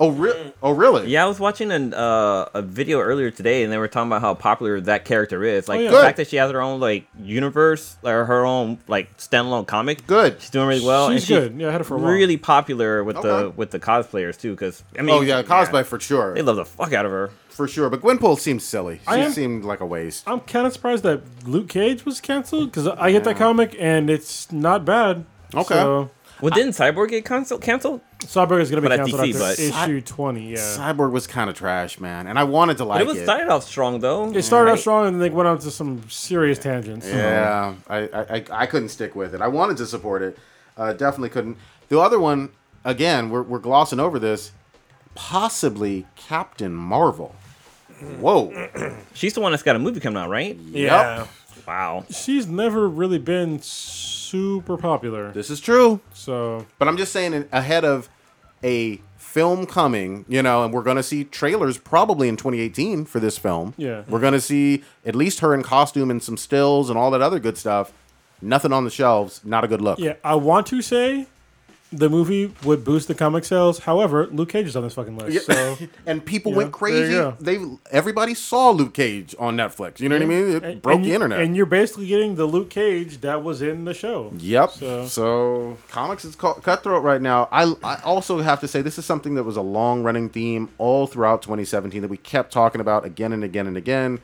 oh, 0.00 0.10
re- 0.12 0.52
oh, 0.62 0.70
really? 0.70 1.08
Yeah, 1.08 1.24
I 1.24 1.26
was 1.26 1.40
watching 1.40 1.72
an, 1.72 1.92
uh, 1.92 2.48
a 2.54 2.62
video 2.62 3.00
earlier 3.00 3.32
today, 3.32 3.64
and 3.64 3.72
they 3.72 3.78
were 3.78 3.88
talking 3.88 4.06
about 4.08 4.20
how 4.20 4.32
popular 4.34 4.80
that 4.82 5.04
character 5.04 5.42
is. 5.42 5.66
Like 5.66 5.78
Oh, 5.78 5.82
yeah. 5.82 5.90
the 5.90 5.96
Good. 5.96 6.04
fact 6.04 6.16
that 6.18 6.28
she 6.28 6.36
has 6.36 6.52
her 6.52 6.62
own 6.62 6.78
like 6.78 7.06
universe, 7.20 7.96
or 8.04 8.24
her 8.24 8.46
own 8.46 8.78
like 8.86 9.16
standalone 9.18 9.66
comic. 9.66 10.06
Good. 10.06 10.40
She's 10.40 10.50
doing 10.50 10.68
really 10.68 10.86
well. 10.86 11.10
She's 11.10 11.28
and 11.30 11.40
good. 11.56 11.60
Yeah, 11.60 11.68
I 11.68 11.72
had 11.72 11.80
her 11.80 11.84
for 11.84 11.96
a 11.96 11.98
while. 11.98 12.12
really 12.12 12.36
popular 12.36 13.02
with 13.02 13.16
the 13.20 13.52
with 13.56 13.72
the 13.72 13.80
cosplayers 13.80 14.38
too. 14.40 14.52
Because 14.52 14.84
I 14.96 15.02
mean, 15.02 15.16
Oh 15.16 15.20
yeah, 15.20 15.42
cosplay 15.42 15.84
for 15.84 15.98
sure, 15.98 16.34
they 16.34 16.42
love 16.42 16.56
the 16.56 16.64
fuck 16.64 16.92
out 16.92 17.04
of 17.04 17.10
her. 17.10 17.30
for 17.48 17.66
sure. 17.66 17.90
But 17.90 18.00
Gwenpool 18.00 18.38
seems 18.38 18.62
silly. 18.64 18.98
She 18.98 19.08
I 19.08 19.16
am- 19.18 19.32
seemed 19.32 19.64
like 19.64 19.80
a 19.80 19.86
waste. 19.86 20.22
I'm 20.28 20.40
kind 20.40 20.64
of 20.64 20.72
surprised 20.72 21.02
that 21.02 21.22
Luke 21.44 21.68
Cage 21.68 22.04
was 22.04 22.20
canceled 22.20 22.70
because 22.70 22.86
I 22.86 23.10
hit 23.10 23.24
that 23.24 23.36
comic 23.36 23.74
and 23.80 24.08
it's 24.08 24.52
not 24.52 24.84
bad. 24.84 25.24
Okay. 25.54 25.74
So, 25.74 26.10
Well, 26.40 26.50
didn't 26.50 26.72
Cyborg 26.72 27.08
get 27.08 27.24
cancel- 27.24 27.58
canceled? 27.58 28.00
Cyborg 28.20 28.60
is 28.60 28.70
going 28.70 28.80
to 28.82 28.88
be 28.88 28.88
But 28.88 28.92
at 28.92 28.98
canceled 29.06 29.22
DC, 29.22 29.34
after 29.34 29.38
but- 29.70 29.88
issue 29.88 30.00
20. 30.00 30.50
Yeah. 30.50 30.56
Cyborg 30.58 31.10
was 31.12 31.26
kind 31.26 31.50
of 31.50 31.56
trash, 31.56 31.98
man, 32.00 32.26
and 32.26 32.38
I 32.38 32.44
wanted 32.44 32.76
to 32.78 32.84
like 32.84 32.98
But 33.00 33.08
it 33.08 33.14
was 33.14 33.22
started 33.22 33.48
off 33.48 33.64
strong 33.64 34.00
though. 34.00 34.30
It 34.32 34.42
started 34.42 34.66
right? 34.66 34.72
off 34.74 34.80
strong 34.80 35.06
and 35.06 35.16
then 35.16 35.20
they 35.20 35.30
went 35.30 35.48
on 35.48 35.58
to 35.58 35.70
some 35.70 36.08
serious 36.08 36.58
tangents. 36.58 37.06
Yeah, 37.06 37.74
I, 37.88 37.96
I, 37.98 38.22
I, 38.36 38.44
I 38.50 38.66
couldn't 38.66 38.90
stick 38.90 39.14
with 39.16 39.34
it. 39.34 39.40
I 39.40 39.48
wanted 39.48 39.76
to 39.78 39.86
support 39.86 40.22
it, 40.22 40.38
uh, 40.76 40.92
definitely 40.92 41.30
couldn't. 41.30 41.56
The 41.88 41.98
other 41.98 42.20
one, 42.20 42.50
again, 42.84 43.30
we're, 43.30 43.42
we're 43.42 43.58
glossing 43.58 43.98
over 44.00 44.18
this. 44.18 44.52
possibly 45.14 46.06
Captain 46.16 46.72
Marvel. 46.74 47.34
Whoa. 48.20 48.68
She's 49.12 49.34
the 49.34 49.40
one 49.40 49.50
that's 49.52 49.64
got 49.64 49.74
a 49.74 49.78
movie 49.80 49.98
coming 50.00 50.16
out, 50.22 50.30
right? 50.30 50.54
Yeah. 50.56 51.26
Wow. 51.66 52.04
She's 52.10 52.46
never 52.46 52.88
really 52.88 53.18
been 53.18 53.60
super 54.30 54.76
popular. 54.76 55.32
This 55.32 55.50
is 55.50 55.60
true. 55.60 56.00
So 56.12 56.66
But 56.78 56.88
I'm 56.88 56.96
just 56.96 57.12
saying, 57.12 57.48
ahead 57.52 57.84
of 57.84 58.08
a 58.62 59.00
film 59.16 59.66
coming, 59.66 60.24
you 60.28 60.42
know, 60.42 60.64
and 60.64 60.72
we're 60.72 60.82
going 60.82 60.96
to 60.96 61.02
see 61.02 61.24
trailers 61.24 61.78
probably 61.78 62.28
in 62.28 62.36
2018 62.36 63.04
for 63.04 63.20
this 63.20 63.38
film. 63.38 63.74
Yeah. 63.76 64.02
We're 64.08 64.20
going 64.20 64.32
to 64.32 64.40
see 64.40 64.82
at 65.04 65.14
least 65.14 65.40
her 65.40 65.54
in 65.54 65.62
costume 65.62 66.10
and 66.10 66.22
some 66.22 66.36
stills 66.36 66.88
and 66.90 66.98
all 66.98 67.10
that 67.10 67.22
other 67.22 67.38
good 67.38 67.58
stuff. 67.58 67.92
Nothing 68.40 68.72
on 68.72 68.84
the 68.84 68.90
shelves. 68.90 69.40
Not 69.44 69.64
a 69.64 69.68
good 69.68 69.80
look. 69.80 69.98
yeah, 69.98 70.14
I 70.24 70.34
want 70.36 70.66
to 70.68 70.80
say 70.80 71.26
the 71.90 72.08
movie 72.10 72.52
would 72.64 72.84
boost 72.84 73.08
the 73.08 73.14
comic 73.14 73.44
sales. 73.44 73.78
However, 73.80 74.26
Luke 74.26 74.50
Cage 74.50 74.66
is 74.66 74.76
on 74.76 74.82
this 74.82 74.94
fucking 74.94 75.16
list. 75.16 75.46
So 75.46 75.76
and 76.06 76.24
people 76.24 76.52
went 76.52 76.72
there 76.78 76.88
you 76.90 76.94
crazy. 76.98 77.12
go. 77.12 77.36
They 77.40 77.58
everybody 77.90 78.34
saw 78.34 78.70
Luke 78.70 78.92
Cage 78.94 79.34
on 79.38 79.56
Netflix. 79.56 79.98
You 80.00 80.08
know 80.10 80.16
what 80.16 80.22
I 80.22 80.26
mean? 80.26 80.50
It 80.56 80.62
and- 80.64 80.82
broke 80.82 80.96
and 80.96 81.04
the 81.04 81.08
you- 81.08 81.14
internet. 81.14 81.40
And 81.40 81.56
you're 81.56 81.66
basically 81.66 82.06
getting 82.06 82.34
the 82.36 82.44
Luke 82.44 82.68
Cage 82.70 83.20
that 83.22 83.42
was 83.42 83.62
in 83.62 83.84
the 83.86 83.94
show. 83.94 84.32
Yep. 84.38 84.70
So- 84.72 85.06
So, 85.06 85.78
comics 85.88 86.24
is 86.24 86.36
called 86.36 86.62
cutthroat 86.62 87.02
right 87.02 87.22
now. 87.22 87.48
I 87.50 87.72
I 87.82 88.00
also 88.04 88.38
have 88.40 88.60
to 88.60 88.68
say 88.68 88.82
this 88.82 88.98
is 88.98 89.04
something 89.06 89.34
that 89.36 89.44
was 89.44 89.56
a 89.56 89.62
long 89.62 90.02
running 90.02 90.28
theme 90.28 90.68
all 90.78 91.06
throughout 91.06 91.40
2017 91.42 92.02
that 92.02 92.08
we 92.10 92.16
kept 92.18 92.52
talking 92.52 92.80
about 92.80 93.04
again 93.06 93.32
and 93.32 93.42
again 93.42 93.66
and 93.66 93.76
again. 93.76 94.20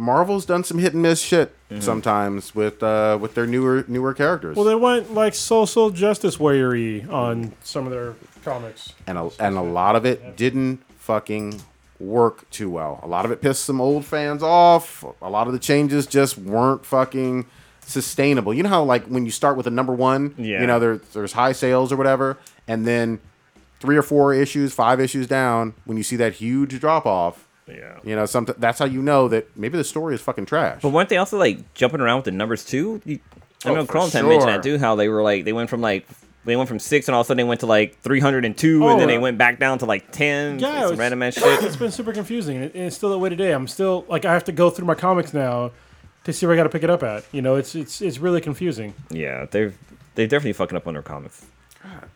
Marvel's 0.00 0.46
done 0.46 0.64
some 0.64 0.78
hit 0.78 0.94
and 0.94 1.02
miss 1.02 1.20
shit 1.20 1.54
sometimes 1.78 2.54
with 2.54 2.82
uh, 2.82 3.18
with 3.20 3.34
their 3.34 3.46
newer 3.46 3.84
newer 3.86 4.14
characters, 4.14 4.56
Well, 4.56 4.64
they 4.64 4.74
went 4.74 5.12
like 5.14 5.34
social 5.34 5.90
justice 5.90 6.40
warrior 6.40 7.06
on 7.10 7.52
some 7.62 7.84
of 7.86 7.92
their 7.92 8.14
comics. 8.44 8.94
and 9.06 9.18
a, 9.18 9.30
and 9.38 9.56
a 9.56 9.62
lot 9.62 9.94
of 9.96 10.04
it 10.06 10.36
didn't 10.36 10.78
fucking 10.98 11.60
work 12.00 12.48
too 12.50 12.70
well. 12.70 12.98
A 13.02 13.06
lot 13.06 13.24
of 13.26 13.30
it 13.30 13.42
pissed 13.42 13.64
some 13.64 13.80
old 13.80 14.04
fans 14.06 14.42
off. 14.42 15.04
A 15.20 15.28
lot 15.28 15.46
of 15.46 15.52
the 15.52 15.58
changes 15.58 16.06
just 16.06 16.38
weren't 16.38 16.84
fucking 16.86 17.44
sustainable. 17.80 18.54
You 18.54 18.62
know 18.62 18.68
how 18.70 18.82
like 18.82 19.04
when 19.06 19.24
you 19.26 19.30
start 19.30 19.56
with 19.56 19.66
a 19.66 19.70
number 19.70 19.92
one, 19.92 20.34
Yeah. 20.38 20.60
you 20.62 20.66
know 20.66 20.78
there, 20.80 20.96
there's 21.12 21.32
high 21.34 21.52
sales 21.52 21.92
or 21.92 21.96
whatever, 21.96 22.38
and 22.66 22.86
then 22.86 23.20
three 23.80 23.96
or 23.96 24.02
four 24.02 24.32
issues, 24.32 24.72
five 24.72 24.98
issues 25.00 25.26
down, 25.26 25.74
when 25.84 25.96
you 25.96 26.02
see 26.02 26.16
that 26.16 26.34
huge 26.34 26.78
drop 26.80 27.04
off, 27.06 27.46
Yeah. 27.76 27.98
you 28.04 28.14
know, 28.16 28.26
something 28.26 28.54
that's 28.58 28.78
how 28.78 28.84
you 28.84 29.02
know 29.02 29.28
that 29.28 29.56
maybe 29.56 29.76
the 29.78 29.84
story 29.84 30.14
is 30.14 30.20
fucking 30.20 30.46
trash. 30.46 30.80
But 30.82 30.90
weren't 30.90 31.08
they 31.08 31.16
also 31.16 31.38
like 31.38 31.74
jumping 31.74 32.00
around 32.00 32.16
with 32.16 32.24
the 32.26 32.30
numbers 32.32 32.64
too? 32.64 33.00
You, 33.04 33.18
I 33.64 33.70
Oh, 33.70 33.74
know 33.74 33.84
for 33.86 34.08
sure. 34.10 34.22
mentioned 34.22 34.48
that 34.48 34.62
too. 34.62 34.78
How 34.78 34.94
they 34.96 35.08
were 35.08 35.22
like 35.22 35.44
they 35.44 35.52
went 35.52 35.68
from 35.70 35.80
like 35.80 36.06
they 36.44 36.56
went 36.56 36.68
from 36.68 36.78
six 36.78 37.06
and 37.08 37.14
all 37.14 37.20
of 37.20 37.26
a 37.26 37.28
sudden 37.28 37.36
they 37.38 37.48
went 37.48 37.60
to 37.60 37.66
like 37.66 37.98
three 38.00 38.20
hundred 38.20 38.44
and 38.46 38.56
two, 38.56 38.84
Oh, 38.84 38.88
and 38.90 39.00
then 39.00 39.08
they 39.08 39.18
oh. 39.18 39.20
went 39.20 39.36
back 39.38 39.58
down 39.58 39.78
to 39.78 39.86
like 39.86 40.10
ten. 40.12 40.58
Yeah, 40.58 40.68
Yeah, 40.68 40.76
it 40.78 40.80
some 40.82 40.90
was- 40.90 40.98
random 40.98 41.22
ass 41.22 41.36
It's 41.36 41.62
shit. 41.64 41.78
been 41.78 41.90
super 41.92 42.12
confusing, 42.12 42.56
and 42.56 42.74
it's 42.74 42.96
still 42.96 43.10
that 43.10 43.18
way 43.18 43.28
today. 43.28 43.52
I'm 43.52 43.68
still 43.68 44.04
like 44.08 44.24
I 44.24 44.32
have 44.32 44.44
to 44.44 44.52
go 44.52 44.70
through 44.70 44.86
my 44.86 44.94
comics 44.94 45.34
now 45.34 45.72
to 46.24 46.32
see 46.32 46.46
where 46.46 46.54
I 46.54 46.56
got 46.56 46.64
to 46.64 46.68
pick 46.70 46.82
it 46.82 46.90
up 46.90 47.02
at. 47.02 47.24
You 47.32 47.42
know, 47.42 47.56
it's 47.56 47.74
it's 47.74 48.00
it's 48.00 48.18
really 48.18 48.40
confusing. 48.40 48.94
yeah, 49.10 49.46
they're 49.50 49.74
they're 50.14 50.26
definitely 50.26 50.54
fucking 50.54 50.76
up 50.76 50.86
on 50.86 50.94
their 50.94 51.02
comics. 51.02 51.44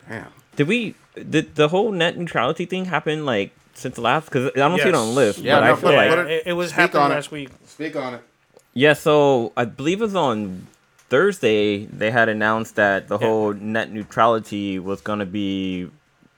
Damn. 0.08 0.26
Did 0.56 0.68
we 0.68 0.94
did 1.28 1.54
the 1.56 1.68
whole 1.68 1.92
net 1.92 2.16
neutrality 2.16 2.64
thing 2.64 2.86
happen 2.86 3.24
like 3.26 3.52
since 3.74 3.96
the 3.96 4.00
last? 4.00 4.26
Because 4.26 4.50
I 4.54 4.58
don't 4.58 4.78
see 4.80 4.88
it 4.88 4.94
on 4.94 5.08
the 5.08 5.12
list. 5.14 5.38
Yeah, 5.40 5.60
but 5.60 5.66
no, 5.66 5.72
I 5.72 5.74
feel 5.76 5.90
put- 5.90 5.96
like 5.96 6.10
put 6.10 6.18
it, 6.30 6.42
it 6.46 6.52
was 6.52 6.70
Speak 6.70 6.76
happening 6.80 7.02
on 7.02 7.10
last 7.10 7.30
week. 7.30 7.50
Speak 7.66 7.96
on 7.96 8.14
it. 8.14 8.20
Yeah, 8.72 8.92
so 8.94 9.52
I 9.56 9.64
believe 9.66 10.00
it 10.00 10.04
was 10.04 10.14
on 10.16 10.66
Thursday 11.08 11.84
they 11.86 12.10
had 12.10 12.28
announced 12.28 12.76
that 12.76 13.08
the 13.08 13.18
Yeah. 13.18 13.26
whole 13.26 13.52
net 13.52 13.92
neutrality 13.92 14.78
was 14.78 15.00
going 15.00 15.20
to 15.20 15.26
be 15.26 15.88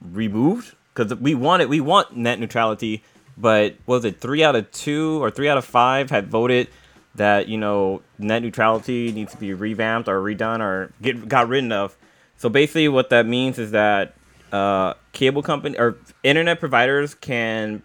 removed 0.01 0.75
because 0.93 1.15
we 1.15 1.33
wanted 1.35 1.69
we 1.69 1.79
want 1.79 2.15
net 2.15 2.39
neutrality, 2.39 3.03
but 3.37 3.75
was 3.85 4.05
it 4.05 4.19
three 4.19 4.43
out 4.43 4.55
of 4.55 4.69
two 4.71 5.21
or 5.23 5.31
three 5.31 5.49
out 5.49 5.57
of 5.57 5.65
five 5.65 6.09
had 6.09 6.27
voted 6.27 6.67
that 7.15 7.47
you 7.47 7.57
know 7.57 8.01
net 8.19 8.43
neutrality 8.43 9.11
needs 9.11 9.31
to 9.31 9.37
be 9.39 9.53
revamped 9.53 10.07
or 10.07 10.21
redone 10.21 10.59
or 10.59 10.91
get 11.01 11.27
got 11.27 11.47
rid 11.47 11.71
of. 11.71 11.95
So 12.37 12.49
basically, 12.49 12.87
what 12.87 13.09
that 13.09 13.25
means 13.25 13.57
is 13.57 13.71
that 13.71 14.13
uh, 14.51 14.93
cable 15.17 15.41
company 15.41 15.75
or 15.79 15.97
internet 16.23 16.59
providers 16.59 17.15
can, 17.15 17.81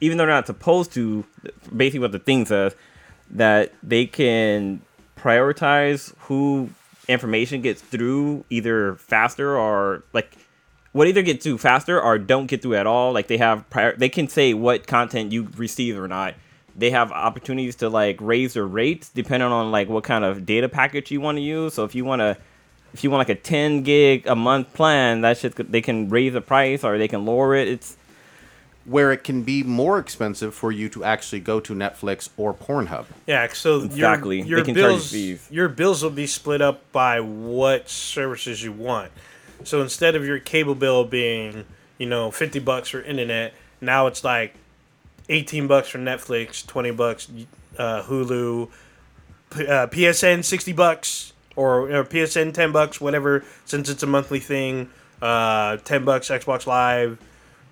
even 0.00 0.18
though 0.18 0.26
they're 0.26 0.34
not 0.34 0.46
supposed 0.46 0.92
to, 0.92 1.24
basically 1.74 2.00
what 2.00 2.10
the 2.10 2.18
thing 2.18 2.44
says, 2.44 2.74
that 3.30 3.72
they 3.82 4.06
can 4.06 4.82
prioritize 5.16 6.12
who 6.22 6.68
information 7.06 7.62
gets 7.62 7.80
through 7.80 8.44
either 8.50 8.96
faster 8.96 9.56
or 9.56 10.02
like 10.12 10.36
what 10.90 11.06
either 11.06 11.22
get 11.22 11.40
through 11.40 11.58
faster 11.58 12.00
or 12.00 12.18
don't 12.18 12.46
get 12.46 12.60
through 12.60 12.74
at 12.74 12.88
all. 12.88 13.12
Like 13.12 13.28
they 13.28 13.38
have 13.38 13.70
prior, 13.70 13.96
they 13.96 14.08
can 14.08 14.26
say 14.26 14.52
what 14.52 14.88
content 14.88 15.30
you 15.30 15.48
receive 15.56 15.96
or 15.96 16.08
not. 16.08 16.34
They 16.76 16.90
have 16.90 17.12
opportunities 17.12 17.76
to 17.76 17.88
like 17.88 18.18
raise 18.20 18.54
their 18.54 18.66
rates 18.66 19.10
depending 19.10 19.48
on 19.48 19.70
like 19.70 19.88
what 19.88 20.02
kind 20.02 20.24
of 20.24 20.44
data 20.44 20.68
package 20.68 21.12
you 21.12 21.20
want 21.20 21.38
to 21.38 21.42
use. 21.42 21.74
So 21.74 21.84
if 21.84 21.94
you 21.94 22.04
want 22.04 22.18
to 22.18 22.36
if 22.94 23.04
you 23.04 23.10
want 23.10 23.28
like 23.28 23.36
a 23.36 23.40
10 23.40 23.82
gig 23.82 24.26
a 24.26 24.34
month 24.36 24.72
plan, 24.72 25.20
that 25.20 25.36
shit 25.36 25.56
they 25.70 25.82
can 25.82 26.08
raise 26.08 26.32
the 26.32 26.40
price 26.40 26.82
or 26.84 26.96
they 26.96 27.08
can 27.08 27.26
lower 27.26 27.54
it. 27.54 27.68
It's 27.68 27.96
Where 28.86 29.12
it 29.12 29.24
can 29.24 29.42
be 29.42 29.62
more 29.64 29.98
expensive 29.98 30.54
for 30.54 30.70
you 30.72 30.88
to 30.90 31.02
actually 31.04 31.40
go 31.40 31.58
to 31.60 31.74
Netflix 31.74 32.28
or 32.36 32.54
Pornhub. 32.54 33.06
Yeah, 33.26 33.46
so 33.52 33.82
Exactly. 33.82 34.36
your, 34.42 34.44
They 34.44 34.50
your 34.50 34.64
can 34.64 34.74
charge 34.74 34.84
bills 34.86 35.10
fees. 35.12 35.48
your 35.50 35.68
bills 35.68 36.02
will 36.02 36.10
be 36.10 36.26
split 36.26 36.62
up 36.62 36.90
by 36.92 37.18
what 37.20 37.88
services 37.90 38.62
you 38.62 38.72
want. 38.72 39.10
So 39.64 39.82
instead 39.82 40.14
of 40.14 40.24
your 40.24 40.38
cable 40.38 40.74
bill 40.74 41.04
being, 41.04 41.64
you 41.98 42.06
know, 42.06 42.30
50 42.30 42.58
bucks 42.60 42.90
for 42.90 43.00
internet, 43.02 43.54
now 43.80 44.06
it's 44.06 44.22
like 44.22 44.54
18 45.28 45.66
bucks 45.66 45.88
for 45.88 45.98
Netflix, 45.98 46.64
20 46.66 46.90
bucks 46.92 47.28
uh, 47.78 48.02
Hulu, 48.02 48.68
P- 49.50 49.66
uh, 49.66 49.86
PSN 49.88 50.44
60 50.44 50.72
bucks 50.72 51.32
or, 51.56 51.90
or 51.90 52.04
PSN 52.04 52.52
10 52.54 52.72
bucks, 52.72 53.00
whatever, 53.00 53.44
since 53.64 53.88
it's 53.88 54.02
a 54.02 54.06
monthly 54.06 54.40
thing. 54.40 54.90
Uh, 55.22 55.76
10 55.78 56.04
bucks 56.04 56.28
Xbox 56.28 56.66
Live, 56.66 57.18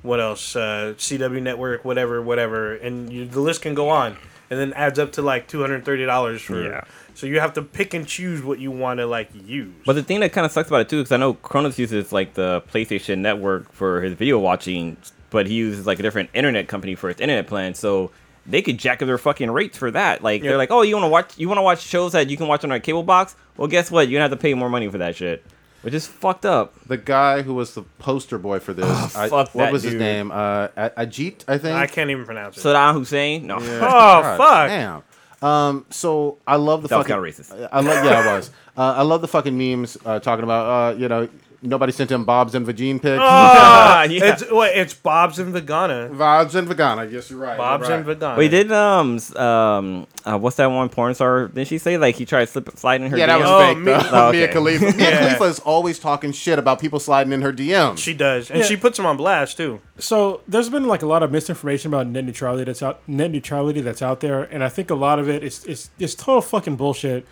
what 0.02 0.20
else? 0.20 0.56
Uh, 0.56 0.94
CW 0.96 1.42
Network, 1.42 1.84
whatever, 1.84 2.20
whatever, 2.20 2.74
and 2.74 3.12
you, 3.12 3.26
the 3.26 3.40
list 3.40 3.62
can 3.62 3.74
go 3.74 3.88
on, 3.88 4.16
and 4.50 4.58
then 4.58 4.72
adds 4.74 4.98
up 4.98 5.12
to 5.12 5.22
like 5.22 5.46
two 5.48 5.60
hundred 5.60 5.84
thirty 5.84 6.04
dollars 6.04 6.42
for. 6.42 6.62
Yeah. 6.62 6.84
So 7.14 7.26
you 7.26 7.40
have 7.40 7.52
to 7.54 7.62
pick 7.62 7.94
and 7.94 8.06
choose 8.06 8.42
what 8.42 8.58
you 8.58 8.70
want 8.70 8.98
to 8.98 9.06
like 9.06 9.28
use. 9.46 9.72
But 9.84 9.94
the 9.94 10.02
thing 10.02 10.20
that 10.20 10.32
kind 10.32 10.44
of 10.44 10.52
sucks 10.52 10.68
about 10.68 10.82
it 10.82 10.88
too, 10.88 10.98
because 10.98 11.12
I 11.12 11.18
know 11.18 11.34
Cronus 11.34 11.78
uses 11.78 12.10
like 12.10 12.34
the 12.34 12.62
PlayStation 12.72 13.18
Network 13.18 13.70
for 13.72 14.00
his 14.00 14.14
video 14.14 14.38
watching, 14.38 14.96
but 15.30 15.46
he 15.46 15.54
uses 15.54 15.86
like 15.86 15.98
a 15.98 16.02
different 16.02 16.30
internet 16.34 16.68
company 16.68 16.94
for 16.94 17.08
his 17.08 17.20
internet 17.20 17.46
plan. 17.46 17.74
So 17.74 18.10
they 18.46 18.62
could 18.62 18.78
jack 18.78 19.02
up 19.02 19.06
their 19.06 19.18
fucking 19.18 19.50
rates 19.50 19.78
for 19.78 19.90
that. 19.92 20.22
Like 20.22 20.42
Yeah. 20.42 20.50
they're 20.50 20.58
like, 20.58 20.70
oh, 20.70 20.82
you 20.82 20.94
want 20.96 21.04
to 21.04 21.08
watch, 21.08 21.38
you 21.38 21.48
want 21.48 21.58
to 21.58 21.62
watch 21.62 21.80
shows 21.82 22.12
that 22.12 22.28
you 22.30 22.36
can 22.36 22.48
watch 22.48 22.64
on 22.64 22.72
our 22.72 22.80
cable 22.80 23.02
box? 23.02 23.36
Well, 23.56 23.68
guess 23.68 23.90
what? 23.90 24.08
You're 24.08 24.18
gonna 24.18 24.28
have 24.30 24.38
to 24.38 24.42
pay 24.42 24.54
more 24.54 24.68
money 24.70 24.88
for 24.88 24.98
that 24.98 25.14
shit, 25.16 25.44
which 25.82 25.94
is 25.94 26.06
fucked 26.06 26.44
up. 26.46 26.74
The 26.86 26.96
guy 26.96 27.42
who 27.42 27.54
was 27.54 27.74
the 27.74 27.82
poster 27.98 28.38
boy 28.38 28.58
for 28.58 28.72
this, 28.72 28.86
I, 29.16 29.26
Oh, 29.26 29.28
fuck 29.28 29.54
what 29.54 29.64
that 29.64 29.72
was 29.72 29.82
his 29.84 29.94
name? 29.94 30.30
Uh, 30.32 30.68
Ajit, 30.68 31.44
I 31.48 31.58
think. 31.58 31.76
I 31.76 31.86
can't 31.86 32.10
even 32.10 32.24
pronounce 32.24 32.56
it. 32.58 32.60
Saddam 32.66 32.94
Hussein? 32.94 33.46
No. 33.46 33.60
Yeah. 33.60 33.76
Oh, 33.76 33.80
God 33.80 34.36
fuck. 34.38 34.68
Damn. 34.68 35.02
Um, 35.42 35.86
so 35.90 36.38
I 36.46 36.54
love 36.56 36.82
the 36.82 36.88
That 36.88 36.98
was 36.98 37.06
fucking. 37.08 37.22
kinda 37.24 37.42
racist. 37.42 37.68
I 37.72 37.80
love. 37.80 38.04
Yeah, 38.04 38.22
it 38.32 38.36
was. 38.36 38.50
Uh, 38.76 38.94
I 38.98 39.02
love 39.02 39.22
the 39.22 39.28
fucking 39.28 39.58
memes 39.58 39.98
uh, 40.04 40.20
talking 40.20 40.44
about. 40.44 40.94
Uh, 40.94 40.96
you 40.98 41.08
know, 41.08 41.28
nobody 41.62 41.92
sent 41.92 42.10
him 42.10 42.24
Bob's 42.24 42.54
and 42.54 42.66
Vagine 42.66 43.00
pics. 43.00 43.18
Ah, 43.20 44.02
Yeah. 44.10 44.32
it's 44.32 44.42
what? 44.50 44.76
It's 44.76 44.94
Bob's 44.94 45.38
and 45.38 45.54
Vagana. 45.54 46.16
Bob's 46.16 46.54
and 46.54 46.68
Vagana. 46.68 47.10
Yes, 47.10 47.30
you're 47.30 47.38
right. 47.38 47.56
Bob's 47.56 47.88
you're 47.88 47.96
and. 47.98 48.04
Vagana. 48.06 48.36
We 48.36 48.48
did 48.48 48.70
um 48.72 49.18
um 49.36 50.06
uh, 50.24 50.38
what's 50.38 50.56
that 50.56 50.66
one 50.66 50.88
porn 50.88 51.14
star? 51.14 51.48
Didn't 51.48 51.68
she 51.68 51.78
say 51.78 51.98
like 51.98 52.16
he 52.16 52.24
tried 52.24 52.46
to 52.46 52.46
slip 52.48 52.70
slide 52.78 53.00
in 53.00 53.10
her? 53.10 53.16
Yeah, 53.16 53.26
that 53.26 53.40
was 53.40 53.48
DMs? 53.48 53.52
Oh, 53.52 53.66
fake. 53.74 53.78
me- 53.78 53.84
though. 53.92 54.08
Oh, 54.28 54.32
Mia. 54.32 54.48
Khalifa. 54.48 54.84
Mia 54.84 54.92
Yeah. 55.10 55.20
Khalifa 55.28 55.44
is 55.44 55.58
always 55.60 55.98
talking 55.98 56.32
shit 56.32 56.58
about 56.58 56.80
people 56.80 57.00
sliding 57.00 57.32
in 57.32 57.42
her 57.42 57.52
DMs. 57.52 57.98
She 57.98 58.14
does, 58.14 58.50
and 58.50 58.60
Yeah. 58.60 58.66
she 58.66 58.76
puts 58.76 58.96
them 58.96 59.06
on 59.06 59.16
blast 59.16 59.56
too. 59.56 59.80
So 59.98 60.40
there's 60.48 60.68
been 60.68 60.86
like 60.88 61.02
a 61.02 61.06
lot 61.06 61.22
of 61.22 61.30
misinformation 61.32 61.88
about 61.92 62.06
net 62.06 62.24
neutrality 62.24 62.64
that's 62.64 62.82
out 62.82 63.00
net 63.08 63.30
neutrality 63.30 63.80
that's 63.80 64.02
out 64.02 64.20
there, 64.20 64.42
and 64.42 64.62
I 64.64 64.68
think 64.68 64.90
a 64.90 64.94
lot 64.94 65.18
of 65.18 65.28
it 65.28 65.42
is 65.44 65.64
is 65.64 65.90
is 65.98 66.14
total 66.14 66.42
fucking 66.42 66.76
bullshit. 66.76 67.26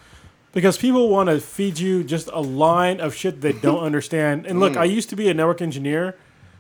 Because 0.53 0.77
people 0.77 1.09
want 1.09 1.29
to 1.29 1.41
feed 1.41 1.79
you 1.79 2.03
just 2.03 2.29
a 2.33 2.41
line 2.41 3.01
of 3.01 3.15
shit 3.15 3.41
they 3.41 3.53
don't 3.53 3.83
understand. 3.85 4.47
And 4.47 4.59
look, 4.59 4.77
I 4.77 4.85
used 4.85 5.09
to 5.11 5.17
be 5.17 5.29
a 5.29 5.35
network 5.35 5.63
engineer. 5.63 6.17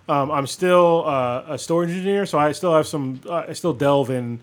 Um, 0.08 0.30
I'm 0.30 0.46
still 0.46 1.04
uh, 1.06 1.44
a 1.48 1.58
storage 1.58 1.90
engineer, 1.90 2.26
so 2.26 2.38
I 2.38 2.52
still 2.52 2.74
have 2.74 2.86
some. 2.86 3.20
Uh, 3.28 3.44
I 3.48 3.52
still 3.52 3.72
delve 3.72 4.10
in 4.10 4.40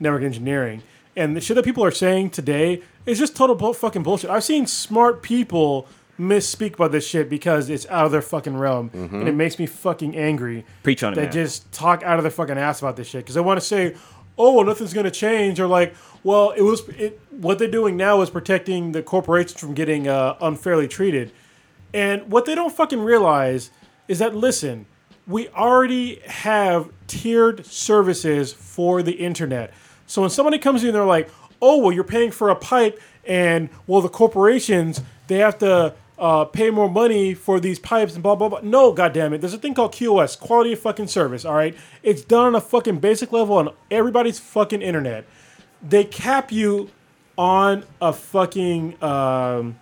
network 0.00 0.22
engineering. 0.22 0.82
And 1.16 1.36
the 1.36 1.40
shit 1.40 1.56
that 1.56 1.64
people 1.64 1.84
are 1.84 1.90
saying 1.90 2.30
today 2.30 2.82
is 3.06 3.18
just 3.18 3.34
total 3.36 3.56
bu- 3.56 3.72
fucking 3.72 4.02
bullshit. 4.04 4.30
I've 4.30 4.44
seen 4.44 4.66
smart 4.68 5.22
people 5.22 5.88
misspeak 6.20 6.74
about 6.74 6.92
this 6.92 7.06
shit 7.06 7.28
because 7.30 7.70
it's 7.70 7.86
out 7.86 8.04
of 8.06 8.12
their 8.12 8.22
fucking 8.22 8.56
realm, 8.56 8.90
and 8.92 9.28
it 9.28 9.34
makes 9.34 9.58
me 9.58 9.66
fucking 9.66 10.16
angry. 10.16 10.64
Preach 10.82 11.02
on 11.04 11.12
it, 11.12 11.16
They 11.16 11.22
man. 11.22 11.32
just 11.32 11.70
talk 11.72 12.02
out 12.02 12.18
of 12.18 12.24
their 12.24 12.30
fucking 12.30 12.58
ass 12.58 12.80
about 12.80 12.96
this 12.96 13.08
shit 13.08 13.20
because 13.24 13.34
they 13.36 13.40
want 13.40 13.58
to 13.60 13.64
say, 13.66 13.94
"Oh, 14.38 14.54
well, 14.54 14.64
nothing's 14.64 14.94
gonna 14.94 15.10
change," 15.10 15.60
or 15.60 15.66
like, 15.66 15.94
"Well, 16.22 16.50
it 16.50 16.62
was 16.62 16.88
it, 16.90 17.20
what 17.30 17.58
they're 17.58 17.68
doing 17.68 17.96
now 17.96 18.20
is 18.22 18.30
protecting 18.30 18.92
the 18.92 19.02
corporations 19.02 19.60
from 19.60 19.74
getting 19.74 20.08
uh, 20.08 20.36
unfairly 20.40 20.88
treated." 20.88 21.32
And 21.92 22.30
what 22.30 22.44
they 22.44 22.54
don't 22.54 22.72
fucking 22.72 23.00
realize 23.00 23.70
is 24.08 24.18
that 24.18 24.34
listen, 24.34 24.86
we 25.26 25.48
already 25.48 26.20
have 26.26 26.90
tiered 27.06 27.66
services 27.66 28.52
for 28.52 29.02
the 29.02 29.12
internet. 29.12 29.72
So 30.06 30.22
when 30.22 30.30
somebody 30.30 30.58
comes 30.58 30.84
in, 30.84 30.92
they're 30.92 31.04
like, 31.04 31.30
"Oh, 31.60 31.78
well, 31.78 31.92
you're 31.92 32.04
paying 32.04 32.30
for 32.30 32.48
a 32.48 32.56
pipe, 32.56 33.00
and 33.24 33.68
well, 33.86 34.00
the 34.00 34.08
corporations 34.08 35.02
they 35.26 35.38
have 35.38 35.58
to 35.58 35.94
uh, 36.18 36.44
pay 36.44 36.70
more 36.70 36.90
money 36.90 37.34
for 37.34 37.60
these 37.60 37.78
pipes 37.78 38.14
and 38.14 38.22
blah 38.22 38.34
blah 38.34 38.48
blah." 38.48 38.60
No, 38.62 38.92
goddamn 38.92 39.32
it, 39.32 39.40
there's 39.40 39.54
a 39.54 39.58
thing 39.58 39.74
called 39.74 39.92
QoS, 39.92 40.38
quality 40.38 40.72
of 40.72 40.80
fucking 40.80 41.08
service. 41.08 41.44
All 41.44 41.54
right, 41.54 41.76
it's 42.02 42.22
done 42.22 42.46
on 42.46 42.54
a 42.54 42.60
fucking 42.60 42.98
basic 42.98 43.32
level 43.32 43.56
on 43.56 43.70
everybody's 43.90 44.38
fucking 44.38 44.82
internet. 44.82 45.24
They 45.82 46.04
cap 46.04 46.50
you 46.50 46.90
on 47.36 47.84
a 48.02 48.12
fucking 48.12 49.02
um, 49.02 49.78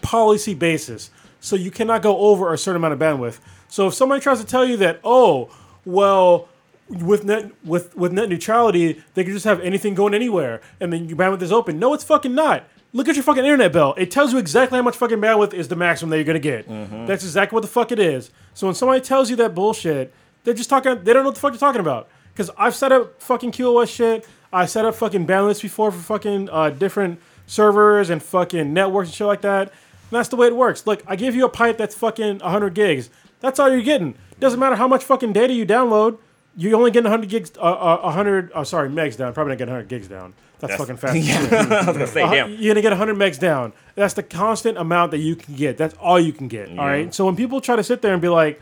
policy 0.00 0.54
basis. 0.54 1.10
So 1.40 1.56
you 1.56 1.70
cannot 1.70 2.00
go 2.00 2.16
over 2.16 2.54
a 2.54 2.58
certain 2.58 2.76
amount 2.76 2.94
of 2.94 2.98
bandwidth. 2.98 3.38
So 3.68 3.88
if 3.88 3.94
somebody 3.94 4.22
tries 4.22 4.40
to 4.40 4.46
tell 4.46 4.64
you 4.64 4.78
that, 4.78 4.98
oh, 5.04 5.50
well, 5.84 6.48
with 6.88 7.24
net 7.24 7.50
with 7.64 7.94
with 7.96 8.12
net 8.12 8.28
neutrality, 8.28 9.02
they 9.14 9.24
can 9.24 9.32
just 9.32 9.44
have 9.44 9.60
anything 9.60 9.94
going 9.94 10.14
anywhere, 10.14 10.60
and 10.80 10.92
then 10.92 11.08
your 11.08 11.18
bandwidth 11.18 11.42
is 11.42 11.52
open. 11.52 11.78
No, 11.78 11.92
it's 11.92 12.04
fucking 12.04 12.34
not. 12.34 12.64
Look 12.94 13.08
at 13.08 13.16
your 13.16 13.24
fucking 13.24 13.44
internet 13.44 13.72
bill. 13.72 13.92
It 13.98 14.12
tells 14.12 14.32
you 14.32 14.38
exactly 14.38 14.78
how 14.78 14.82
much 14.82 14.96
fucking 14.96 15.18
bandwidth 15.18 15.52
is 15.52 15.66
the 15.66 15.74
maximum 15.74 16.10
that 16.10 16.16
you're 16.16 16.24
gonna 16.24 16.38
get. 16.38 16.66
That's 17.06 17.24
exactly 17.24 17.56
what 17.56 17.62
the 17.62 17.68
fuck 17.68 17.90
it 17.90 17.98
is. 17.98 18.30
So 18.54 18.68
when 18.68 18.74
somebody 18.76 19.00
tells 19.00 19.28
you 19.30 19.36
that 19.36 19.52
bullshit, 19.52 20.14
they're 20.44 20.54
just 20.54 20.70
talking. 20.70 21.02
They 21.02 21.12
don't 21.12 21.24
know 21.24 21.30
what 21.30 21.34
the 21.34 21.40
fuck 21.40 21.52
you're 21.52 21.58
talking 21.58 21.80
about. 21.80 22.08
Because 22.32 22.50
I've 22.56 22.74
set 22.74 22.92
up 22.92 23.20
fucking 23.20 23.50
QoS 23.52 23.88
shit. 23.88 24.26
I 24.52 24.66
set 24.66 24.84
up 24.84 24.94
fucking 24.94 25.26
bandwidths 25.26 25.60
before 25.60 25.90
for 25.90 25.98
fucking 25.98 26.48
uh, 26.50 26.70
different 26.70 27.20
servers 27.46 28.10
and 28.10 28.22
fucking 28.22 28.72
networks 28.72 29.08
and 29.08 29.14
shit 29.14 29.26
like 29.26 29.40
that. 29.40 29.62
And 29.68 30.10
that's 30.10 30.28
the 30.28 30.36
way 30.36 30.46
it 30.46 30.54
works. 30.56 30.86
Look, 30.86 31.02
I 31.06 31.16
give 31.16 31.34
you 31.34 31.44
a 31.44 31.48
pipe 31.48 31.76
that's 31.76 31.94
fucking 31.96 32.38
100 32.38 32.74
gigs. 32.74 33.10
That's 33.40 33.58
all 33.58 33.68
you're 33.70 33.82
getting. 33.82 34.14
Doesn't 34.38 34.60
matter 34.60 34.76
how 34.76 34.86
much 34.86 35.02
fucking 35.02 35.32
data 35.32 35.52
you 35.52 35.66
download. 35.66 36.18
You 36.56 36.74
only 36.76 36.92
get 36.92 37.02
100 37.02 37.28
gigs, 37.28 37.50
uh, 37.58 37.62
uh, 37.62 38.00
100, 38.02 38.52
oh, 38.54 38.62
sorry, 38.62 38.88
megs 38.88 39.16
down. 39.16 39.32
Probably 39.34 39.50
not 39.52 39.58
getting 39.58 39.74
100 39.74 39.88
gigs 39.88 40.06
down. 40.06 40.34
That's, 40.60 40.76
fucking 40.76 40.96
fast. 40.96 41.16
as 41.16 41.26
shit. 41.26 41.52
I 41.52 41.76
was 41.86 41.86
gonna 41.96 42.06
say, 42.06 42.22
Uh, 42.22 42.30
damn. 42.30 42.50
You're 42.52 42.72
gonna 42.74 42.82
get 42.82 42.92
100 42.92 43.16
megs 43.16 43.38
down. 43.38 43.72
That's 43.96 44.14
the 44.14 44.22
constant 44.22 44.78
amount 44.78 45.10
that 45.10 45.18
you 45.18 45.36
can 45.36 45.54
get. 45.56 45.76
That's 45.76 45.94
all 46.00 46.18
you 46.18 46.32
can 46.32 46.48
get. 46.48 46.70
All 46.70 46.86
right. 46.86 47.12
So 47.12 47.26
when 47.26 47.36
people 47.36 47.60
try 47.60 47.76
to 47.76 47.84
sit 47.84 48.00
there 48.02 48.12
and 48.12 48.22
be 48.22 48.28
like, 48.28 48.60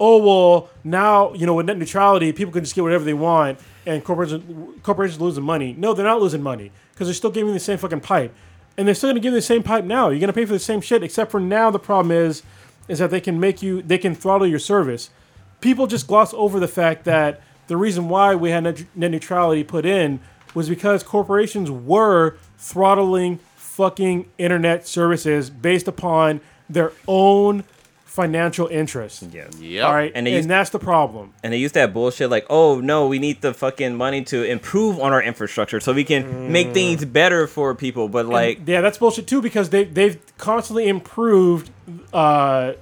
"Oh 0.00 0.18
well, 0.18 0.70
now 0.84 1.32
you 1.34 1.44
know 1.46 1.54
with 1.54 1.66
net 1.66 1.78
neutrality, 1.78 2.32
people 2.32 2.52
can 2.52 2.62
just 2.64 2.74
get 2.74 2.82
whatever 2.82 3.04
they 3.04 3.14
want, 3.14 3.58
and 3.86 4.02
corporations 4.02 4.44
corporations 4.82 5.20
losing 5.20 5.44
money." 5.44 5.74
No, 5.76 5.92
they're 5.94 6.06
not 6.06 6.20
losing 6.22 6.42
money 6.42 6.70
because 6.92 7.08
they're 7.08 7.14
still 7.14 7.30
giving 7.30 7.48
you 7.48 7.54
the 7.54 7.60
same 7.60 7.76
fucking 7.78 8.00
pipe, 8.00 8.34
and 8.78 8.86
they're 8.88 8.94
still 8.94 9.10
gonna 9.10 9.20
give 9.20 9.32
you 9.32 9.38
the 9.38 9.42
same 9.42 9.62
pipe 9.62 9.84
now. 9.84 10.08
You're 10.08 10.20
gonna 10.20 10.32
pay 10.32 10.46
for 10.46 10.52
the 10.54 10.58
same 10.58 10.80
shit, 10.80 11.02
except 11.02 11.30
for 11.30 11.40
now 11.40 11.70
the 11.70 11.78
problem 11.78 12.12
is, 12.16 12.42
is 12.88 12.98
that 13.00 13.10
they 13.10 13.20
can 13.20 13.38
make 13.38 13.62
you 13.62 13.82
they 13.82 13.98
can 13.98 14.14
throttle 14.14 14.46
your 14.46 14.58
service. 14.58 15.10
People 15.60 15.86
just 15.86 16.06
gloss 16.06 16.32
over 16.34 16.58
the 16.58 16.68
fact 16.68 17.04
that 17.04 17.40
the 17.68 17.76
reason 17.76 18.08
why 18.08 18.34
we 18.34 18.50
had 18.50 18.64
net, 18.64 18.84
net 18.96 19.10
neutrality 19.12 19.62
put 19.62 19.86
in 19.86 20.18
was 20.54 20.68
because 20.68 21.02
corporations 21.02 21.70
were 21.70 22.36
throttling 22.58 23.38
fucking 23.56 24.28
internet 24.38 24.86
services 24.86 25.50
based 25.50 25.88
upon 25.88 26.40
their 26.68 26.92
own 27.08 27.64
financial 28.04 28.66
interests. 28.66 29.22
Yeah. 29.32 29.46
Yep. 29.58 29.84
All 29.86 29.94
right, 29.94 30.08
And 30.08 30.16
and, 30.18 30.26
they 30.26 30.36
used- 30.36 30.48
that's 30.50 30.68
the 30.68 30.78
problem. 30.78 31.32
And 31.42 31.50
they 31.50 31.56
use 31.56 31.72
that 31.72 31.94
bullshit 31.94 32.28
like, 32.28 32.44
oh 32.50 32.78
no, 32.80 33.06
we 33.08 33.18
need 33.18 33.40
the 33.40 33.54
fucking 33.54 33.96
money 33.96 34.22
to 34.24 34.44
improve 34.44 35.00
on 35.00 35.12
our 35.14 35.22
infrastructure 35.22 35.80
so 35.80 35.94
we 35.94 36.04
can 36.04 36.52
make 36.52 36.74
things 36.74 37.06
better 37.06 37.46
for 37.46 37.74
people. 37.74 38.10
But 38.10 38.26
like, 38.26 38.60
yeah, 38.66 38.82
that's 38.82 38.98
bullshit 38.98 39.26
too 39.26 39.40
because 39.40 39.70
they 39.70 39.84
they've 39.84 40.18
constantly 40.36 40.88
improved 40.88 41.70
uh, 42.12 42.74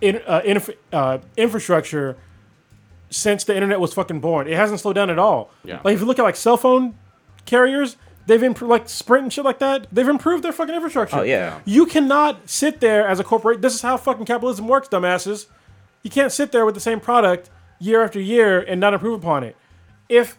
in, 0.00 0.22
uh, 0.28 0.42
inf- 0.44 0.70
uh, 0.92 1.18
infrastructure 1.36 2.16
since 3.12 3.44
the 3.44 3.54
internet 3.54 3.78
was 3.78 3.94
fucking 3.94 4.20
born. 4.20 4.48
It 4.48 4.54
hasn't 4.56 4.80
slowed 4.80 4.96
down 4.96 5.10
at 5.10 5.18
all. 5.18 5.50
Yeah. 5.64 5.80
Like 5.84 5.94
if 5.94 6.00
you 6.00 6.06
look 6.06 6.18
at 6.18 6.22
like 6.22 6.34
cell 6.36 6.56
phone 6.56 6.96
carriers, 7.44 7.96
they've 8.26 8.42
improved 8.42 8.70
like 8.70 8.88
Sprint 8.88 9.22
and 9.24 9.32
shit 9.32 9.44
like 9.44 9.58
that. 9.60 9.86
They've 9.92 10.08
improved 10.08 10.42
their 10.42 10.52
fucking 10.52 10.74
infrastructure. 10.74 11.18
oh 11.18 11.22
yeah, 11.22 11.60
You 11.64 11.86
cannot 11.86 12.48
sit 12.48 12.80
there 12.80 13.06
as 13.06 13.20
a 13.20 13.24
corporate. 13.24 13.62
This 13.62 13.74
is 13.74 13.82
how 13.82 13.96
fucking 13.96 14.24
capitalism 14.26 14.66
works, 14.66 14.88
dumbasses. 14.88 15.46
You 16.02 16.10
can't 16.10 16.32
sit 16.32 16.50
there 16.50 16.64
with 16.64 16.74
the 16.74 16.80
same 16.80 16.98
product 17.00 17.50
year 17.78 18.02
after 18.02 18.18
year 18.20 18.60
and 18.60 18.80
not 18.80 18.94
improve 18.94 19.20
upon 19.20 19.44
it. 19.44 19.56
If 20.08 20.36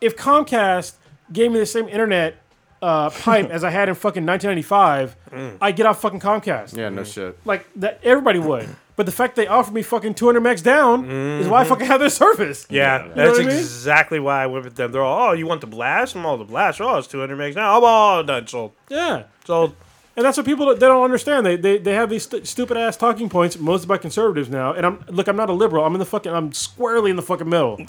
if 0.00 0.16
Comcast 0.16 0.94
gave 1.32 1.52
me 1.52 1.58
the 1.58 1.66
same 1.66 1.88
internet 1.88 2.36
uh, 2.80 3.10
pipe 3.10 3.48
as 3.50 3.62
I 3.64 3.70
had 3.70 3.88
in 3.88 3.94
fucking 3.94 4.26
1995, 4.26 5.16
I'd 5.60 5.76
get 5.76 5.86
off 5.86 6.00
fucking 6.00 6.20
Comcast. 6.20 6.76
Yeah, 6.76 6.88
no 6.88 7.04
shit. 7.04 7.38
Like 7.44 7.68
that, 7.76 8.00
everybody 8.02 8.38
would. 8.38 8.68
But 8.94 9.06
the 9.06 9.12
fact 9.12 9.36
they 9.36 9.46
offered 9.46 9.72
me 9.72 9.82
fucking 9.82 10.14
200 10.14 10.40
megs 10.42 10.62
down 10.62 11.10
is 11.10 11.48
why 11.48 11.62
I 11.62 11.64
fucking 11.64 11.86
have 11.86 11.98
their 12.00 12.10
service. 12.10 12.66
Yeah, 12.68 13.02
You 13.04 13.08
know 13.08 13.14
that's 13.14 13.38
what 13.38 13.46
I 13.46 13.48
mean? 13.48 13.56
exactly 13.58 14.20
why 14.20 14.42
I 14.42 14.46
went 14.46 14.64
with 14.66 14.74
them. 14.76 14.92
They're 14.92 15.02
all, 15.02 15.30
oh, 15.30 15.32
you 15.32 15.46
want 15.46 15.62
the 15.62 15.66
blast? 15.66 16.14
I'm 16.14 16.26
all 16.26 16.36
the 16.36 16.44
blast. 16.44 16.80
Oh, 16.80 16.96
it's 16.98 17.08
200 17.08 17.36
megs 17.38 17.54
now. 17.56 17.78
Oh, 17.80 17.84
all 17.84 18.22
done. 18.22 18.46
Sold. 18.46 18.72
Yeah. 18.90 19.24
Sold. 19.46 19.74
And 20.14 20.26
that's 20.26 20.36
what 20.36 20.44
people 20.44 20.66
they 20.66 20.78
don't 20.86 21.02
understand. 21.04 21.46
They 21.46 21.56
they, 21.56 21.78
they 21.78 21.94
have 21.94 22.10
these 22.10 22.24
stu- 22.24 22.44
stupid 22.44 22.76
ass 22.76 22.98
talking 22.98 23.30
points, 23.30 23.58
mostly 23.58 23.86
by 23.86 23.96
conservatives 23.96 24.50
now. 24.50 24.74
And 24.74 24.84
I'm 24.84 25.02
look, 25.08 25.26
I'm 25.26 25.36
not 25.36 25.48
a 25.48 25.54
liberal. 25.54 25.86
I'm 25.86 25.94
in 25.94 25.98
the 26.00 26.04
fucking 26.04 26.30
I'm 26.30 26.52
squarely 26.52 27.08
in 27.10 27.16
the 27.16 27.22
fucking 27.22 27.48
middle. 27.48 27.80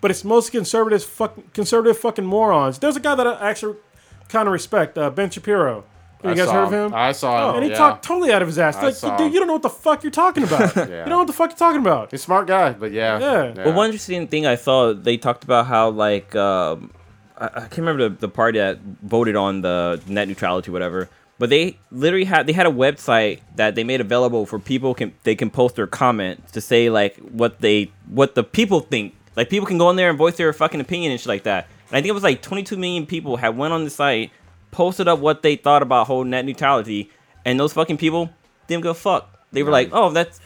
But 0.00 0.10
it's 0.10 0.24
mostly 0.24 0.58
conservatives, 0.58 1.04
fucking 1.04 1.50
conservative 1.54 1.96
fucking 1.98 2.26
morons. 2.26 2.80
There's 2.80 2.96
a 2.96 3.00
guy 3.00 3.14
that 3.14 3.26
I 3.28 3.48
actually 3.50 3.76
kind 4.28 4.48
of 4.48 4.52
respect, 4.52 4.98
uh, 4.98 5.08
Ben 5.10 5.30
Shapiro. 5.30 5.84
Have 6.22 6.24
you 6.24 6.30
I 6.30 6.34
guys 6.34 6.46
saw 6.46 6.52
heard 6.52 6.64
of 6.64 6.72
him? 6.72 6.94
I 6.94 7.12
saw 7.12 7.50
him. 7.50 7.56
and 7.56 7.64
he 7.64 7.70
yeah. 7.70 7.76
talked 7.78 8.04
totally 8.04 8.32
out 8.32 8.42
of 8.42 8.48
his 8.48 8.58
ass. 8.58 8.76
I 8.76 8.86
Like, 8.86 8.94
saw 8.94 9.16
dude, 9.16 9.28
him. 9.28 9.32
you 9.34 9.38
don't 9.38 9.46
know 9.46 9.52
what 9.54 9.62
the 9.62 9.70
fuck 9.70 10.02
you're 10.02 10.10
talking 10.10 10.42
about. 10.44 10.74
You 10.76 10.84
don't 10.86 11.08
know 11.10 11.18
what 11.18 11.26
the 11.28 11.32
fuck 11.32 11.50
you're 11.50 11.56
talking 11.56 11.80
about. 11.80 12.10
He's 12.10 12.20
a 12.20 12.24
smart 12.24 12.46
guy, 12.48 12.72
but 12.72 12.90
yeah. 12.92 13.18
Yeah. 13.18 13.52
But 13.54 13.74
one 13.74 13.86
interesting 13.86 14.26
thing 14.26 14.46
I 14.46 14.56
saw, 14.56 14.92
they 14.92 15.16
talked 15.16 15.44
about 15.44 15.66
how 15.66 15.90
like 15.90 16.34
um, 16.34 16.90
I, 17.38 17.46
I 17.46 17.60
can't 17.60 17.78
remember 17.78 18.08
the, 18.08 18.14
the 18.16 18.28
party 18.28 18.58
that 18.58 18.78
voted 19.02 19.36
on 19.36 19.60
the 19.62 20.00
net 20.08 20.26
neutrality, 20.28 20.70
whatever. 20.70 21.08
But 21.38 21.50
they 21.50 21.78
literally 21.92 22.24
had 22.24 22.48
they 22.48 22.52
had 22.52 22.66
a 22.66 22.70
website 22.70 23.40
that 23.54 23.76
they 23.76 23.84
made 23.84 24.00
available 24.00 24.44
for 24.44 24.58
people 24.58 24.92
can 24.94 25.12
they 25.22 25.36
can 25.36 25.50
post 25.50 25.76
their 25.76 25.86
comments 25.86 26.50
to 26.52 26.60
say 26.60 26.90
like 26.90 27.16
what 27.18 27.60
they 27.60 27.92
what 28.08 28.34
the 28.34 28.42
people 28.42 28.80
think. 28.80 29.14
Like 29.36 29.48
people 29.50 29.68
can 29.68 29.78
go 29.78 29.88
in 29.90 29.94
there 29.94 30.08
and 30.10 30.18
voice 30.18 30.36
their 30.36 30.52
fucking 30.52 30.80
opinion 30.80 31.12
and 31.12 31.20
shit 31.20 31.28
like 31.28 31.44
that. 31.44 31.68
And 31.90 31.96
I 31.96 32.00
think 32.00 32.08
it 32.08 32.12
was 32.14 32.24
like 32.24 32.42
22 32.42 32.76
million 32.76 33.06
people 33.06 33.36
had 33.36 33.56
went 33.56 33.72
on 33.72 33.84
the 33.84 33.90
site, 33.90 34.32
posted 34.70 35.08
up 35.08 35.18
what 35.18 35.42
they 35.42 35.56
thought 35.56 35.82
about 35.82 36.06
whole 36.06 36.24
net 36.24 36.44
neutrality, 36.44 37.10
and 37.44 37.58
those 37.58 37.72
fucking 37.72 37.98
people 37.98 38.30
didn't 38.66 38.82
give 38.82 38.90
a 38.92 38.94
fuck. 38.94 39.38
They 39.52 39.62
were 39.62 39.70
like, 39.70 39.90
oh, 39.92 40.10
that's 40.10 40.40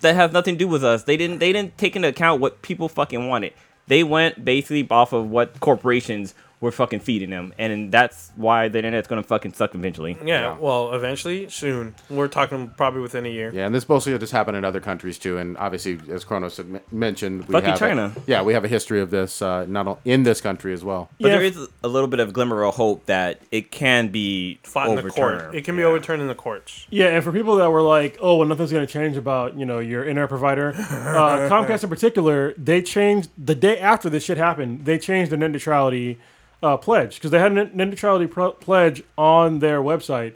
that 0.00 0.14
has 0.14 0.32
nothing 0.32 0.54
to 0.54 0.58
do 0.58 0.68
with 0.68 0.84
us. 0.84 1.04
They 1.04 1.16
didn't 1.16 1.38
they 1.38 1.52
didn't 1.52 1.78
take 1.78 1.96
into 1.96 2.08
account 2.08 2.40
what 2.40 2.62
people 2.62 2.88
fucking 2.88 3.28
wanted. 3.28 3.52
They 3.88 4.02
went 4.02 4.44
basically 4.44 4.86
off 4.90 5.12
of 5.12 5.30
what 5.30 5.60
corporations 5.60 6.34
were 6.60 6.72
fucking 6.72 7.00
feeding 7.00 7.28
them, 7.28 7.52
and 7.58 7.92
that's 7.92 8.32
why 8.34 8.66
the 8.68 8.78
internet's 8.78 9.06
gonna 9.06 9.22
fucking 9.22 9.52
suck 9.52 9.74
eventually. 9.74 10.16
Yeah, 10.24 10.40
Yeah. 10.40 10.56
well, 10.58 10.94
eventually, 10.94 11.48
soon. 11.50 11.94
We're 12.08 12.28
talking 12.28 12.70
probably 12.78 13.02
within 13.02 13.26
a 13.26 13.28
year. 13.28 13.50
Yeah, 13.52 13.66
and 13.66 13.74
this 13.74 13.86
mostly 13.86 14.16
just 14.18 14.32
happened 14.32 14.56
in 14.56 14.64
other 14.64 14.80
countries 14.80 15.18
too. 15.18 15.36
And 15.36 15.58
obviously, 15.58 15.98
as 16.10 16.24
Kronos 16.24 16.56
had 16.56 16.66
m- 16.66 16.80
mentioned, 16.90 17.46
we 17.46 17.52
Fucking 17.52 17.68
have 17.68 17.76
a- 17.76 17.78
China. 17.78 18.12
yeah, 18.26 18.40
we 18.42 18.54
have 18.54 18.64
a 18.64 18.68
history 18.68 19.02
of 19.02 19.10
this, 19.10 19.42
uh, 19.42 19.66
not 19.68 19.86
o- 19.86 19.98
in 20.06 20.22
this 20.22 20.40
country 20.40 20.72
as 20.72 20.82
well. 20.82 21.10
But 21.20 21.28
Yeah. 21.28 21.34
there 21.36 21.44
is 21.44 21.68
a 21.84 21.88
little 21.88 22.08
bit 22.08 22.20
of 22.20 22.32
glimmer 22.32 22.64
of 22.64 22.76
hope 22.76 23.04
that 23.04 23.40
it 23.52 23.70
can 23.70 24.08
be 24.08 24.58
Fought 24.62 24.88
in 24.88 24.96
the 24.96 25.02
court. 25.02 25.32
overturned. 25.34 25.54
It 25.56 25.64
can 25.64 25.76
be 25.76 25.82
Yeah. 25.82 25.88
overturned 25.88 26.22
in 26.22 26.28
the 26.28 26.34
courts. 26.34 26.86
Yeah, 26.88 27.08
and 27.08 27.22
for 27.22 27.32
people 27.32 27.56
that 27.56 27.70
were 27.70 27.82
like, 27.82 28.16
"Oh, 28.20 28.36
well, 28.36 28.48
nothing's 28.48 28.72
going 28.72 28.86
to 28.86 28.90
change 28.90 29.18
about 29.18 29.58
you 29.58 29.66
know 29.66 29.78
your 29.78 30.04
internet 30.04 30.30
provider," 30.30 30.68
uh, 30.90 31.48
Comcast 31.50 31.84
in 31.84 31.90
particular, 31.90 32.54
they 32.56 32.80
changed 32.80 33.28
the 33.36 33.54
day 33.54 33.78
after 33.78 34.08
this 34.08 34.24
shit 34.24 34.38
happened. 34.38 34.86
They 34.86 34.96
changed 34.98 35.30
the 35.30 35.36
net 35.36 35.50
neutrality 35.50 36.18
uh, 36.62 36.76
pledge 36.76 37.16
because 37.16 37.30
they 37.30 37.38
had 37.38 37.52
a 37.52 37.54
net 37.54 37.74
net 37.74 37.88
neutrality 37.88 38.26
pro- 38.26 38.52
pledge 38.52 39.02
on 39.16 39.58
their 39.58 39.80
website 39.80 40.34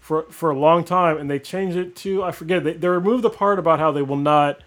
for 0.00 0.22
for 0.24 0.50
a 0.50 0.58
long 0.58 0.84
time, 0.84 1.16
and 1.16 1.30
they 1.30 1.38
changed 1.38 1.76
it 1.76 1.96
to 1.96 2.22
I 2.22 2.32
forget. 2.32 2.64
They, 2.64 2.74
they 2.74 2.88
removed 2.88 3.24
the 3.24 3.30
part 3.30 3.58
about 3.58 3.78
how 3.78 3.92
they 3.92 4.02
will 4.02 4.16
not 4.16 4.60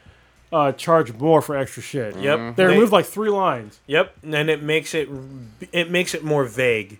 uh, 0.52 0.72
charge 0.72 1.14
more 1.14 1.41
for 1.41 1.56
extra 1.56 1.84
shit. 1.84 2.15
Yep. 2.18 2.56
They 2.56 2.65
removed 2.65 2.91
like 2.91 3.06
three 3.06 3.30
lines. 3.30 3.80
Yep, 3.88 4.15
and 4.23 4.49
it 4.49 4.64
makes 4.64 4.94
it 4.94 5.10
it 5.72 5.91
makes 5.91 6.14
it 6.14 6.23
more 6.23 6.45
vague, 6.45 6.99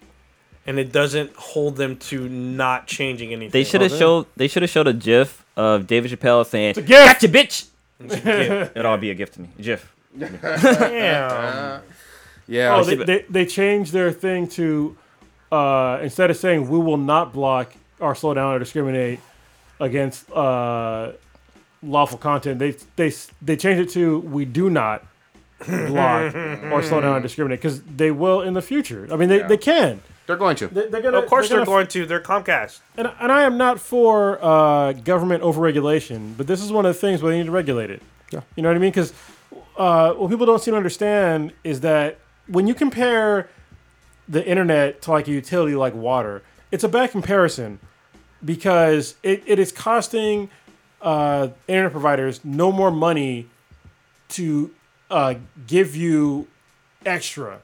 and 0.68 0.78
it 0.78 0.92
doesn't 0.92 1.34
hold 1.36 1.78
them 1.78 1.98
to 1.98 2.28
not 2.28 2.88
changing 2.88 3.32
anything. 3.32 3.52
They 3.52 3.64
should 3.64 3.82
have 3.82 3.92
showed 3.92 4.26
they 4.36 4.48
should 4.48 4.62
have 4.64 4.70
showed 4.70 4.88
a 4.88 4.94
GIF 4.94 5.46
of 5.56 5.88
David 5.88 6.12
Chappelle 6.12 6.46
saying 6.46 6.72
a 6.72 6.82
gift. 6.82 6.90
"Gotcha, 6.90 7.28
bitch." 7.30 7.68
It'd 8.00 8.86
all 8.86 8.98
be 8.98 9.10
a 9.10 9.16
gift 9.16 9.36
to 9.36 9.42
me. 9.42 9.50
GIF. 9.60 9.94
Damn. 10.18 11.82
Yeah, 12.48 12.76
Oh, 12.76 12.84
they, 12.84 12.96
they, 12.96 13.26
they 13.30 13.46
changed 13.46 13.92
their 13.92 14.12
thing 14.12 14.48
to 14.50 14.96
uh, 15.52 16.00
instead 16.02 16.30
of 16.30 16.38
saying 16.38 16.70
we 16.70 16.78
will 16.80 16.98
not 16.98 17.34
block 17.34 17.74
or 18.00 18.14
slow 18.16 18.34
down 18.34 18.54
or 18.56 18.60
discriminate 18.60 19.20
against 19.80 20.30
uh, 20.32 21.12
lawful 21.84 22.18
content, 22.18 22.60
they 22.60 22.72
they 22.96 23.12
they 23.42 23.56
changed 23.56 23.82
it 23.82 23.90
to 23.94 24.20
we 24.20 24.46
do 24.46 24.70
not 24.70 25.04
block 25.68 26.36
or 26.36 26.84
slow 26.84 27.02
down 27.02 27.16
or 27.16 27.20
discriminate 27.20 27.60
because 27.60 27.82
they 27.84 28.12
will 28.12 28.42
in 28.42 28.54
the 28.54 28.62
future. 28.62 29.08
I 29.12 29.16
mean, 29.16 29.30
they, 29.30 29.40
Yeah. 29.40 29.48
they 29.48 29.58
can. 29.58 30.02
they're 30.28 30.36
going 30.36 30.56
to. 30.58 30.68
They, 30.68 30.88
they're 30.90 31.02
gonna, 31.02 31.20
Of 31.20 31.28
course, 31.28 31.48
they're, 31.50 31.60
gonna- 31.60 31.66
going 31.66 31.88
to. 31.88 32.06
They're 32.06 32.20
Comcast. 32.20 32.80
And, 32.98 33.12
and 33.20 33.32
I 33.32 33.44
am 33.44 33.58
not 33.58 33.80
for 33.80 34.44
uh, 34.44 34.92
government 34.94 35.44
overregulation, 35.44 36.36
but 36.38 36.48
this 36.48 36.62
is 36.62 36.72
one 36.72 36.86
of 36.86 36.94
the 36.94 37.00
things 37.00 37.22
where 37.22 37.32
they 37.32 37.38
need 37.40 37.46
to 37.46 37.52
regulate 37.52 37.90
it. 37.90 38.02
Yeah. 38.32 38.42
You 38.56 38.64
know 38.64 38.70
what 38.70 38.76
I 38.76 38.80
mean? 38.80 38.92
Because 38.92 39.14
uh, 39.78 40.14
what 40.14 40.30
people 40.30 40.46
don't 40.46 40.62
seem 40.62 40.74
to 40.74 40.78
understand 40.78 41.54
is 41.64 41.82
that 41.82 42.18
when 42.48 42.68
you 42.68 42.74
compare 42.74 43.50
the 44.28 44.46
internet 44.46 45.02
to 45.04 45.12
like 45.12 45.28
a 45.28 45.32
utility 45.32 45.76
like 45.76 45.94
water, 45.94 46.42
it's 46.72 46.84
a 46.84 46.90
bad 46.90 47.12
comparison 47.12 47.80
because 48.44 49.16
it, 49.24 49.44
it 49.46 49.60
is 49.60 49.72
costing 49.72 50.50
uh, 51.02 51.50
internet 51.68 51.92
providers 51.92 52.42
no 52.44 52.72
more 52.72 52.92
money 52.92 53.48
to 54.30 54.72
uh, 55.10 55.36
give 55.68 55.96
you 55.96 56.48
extra. 57.06 57.60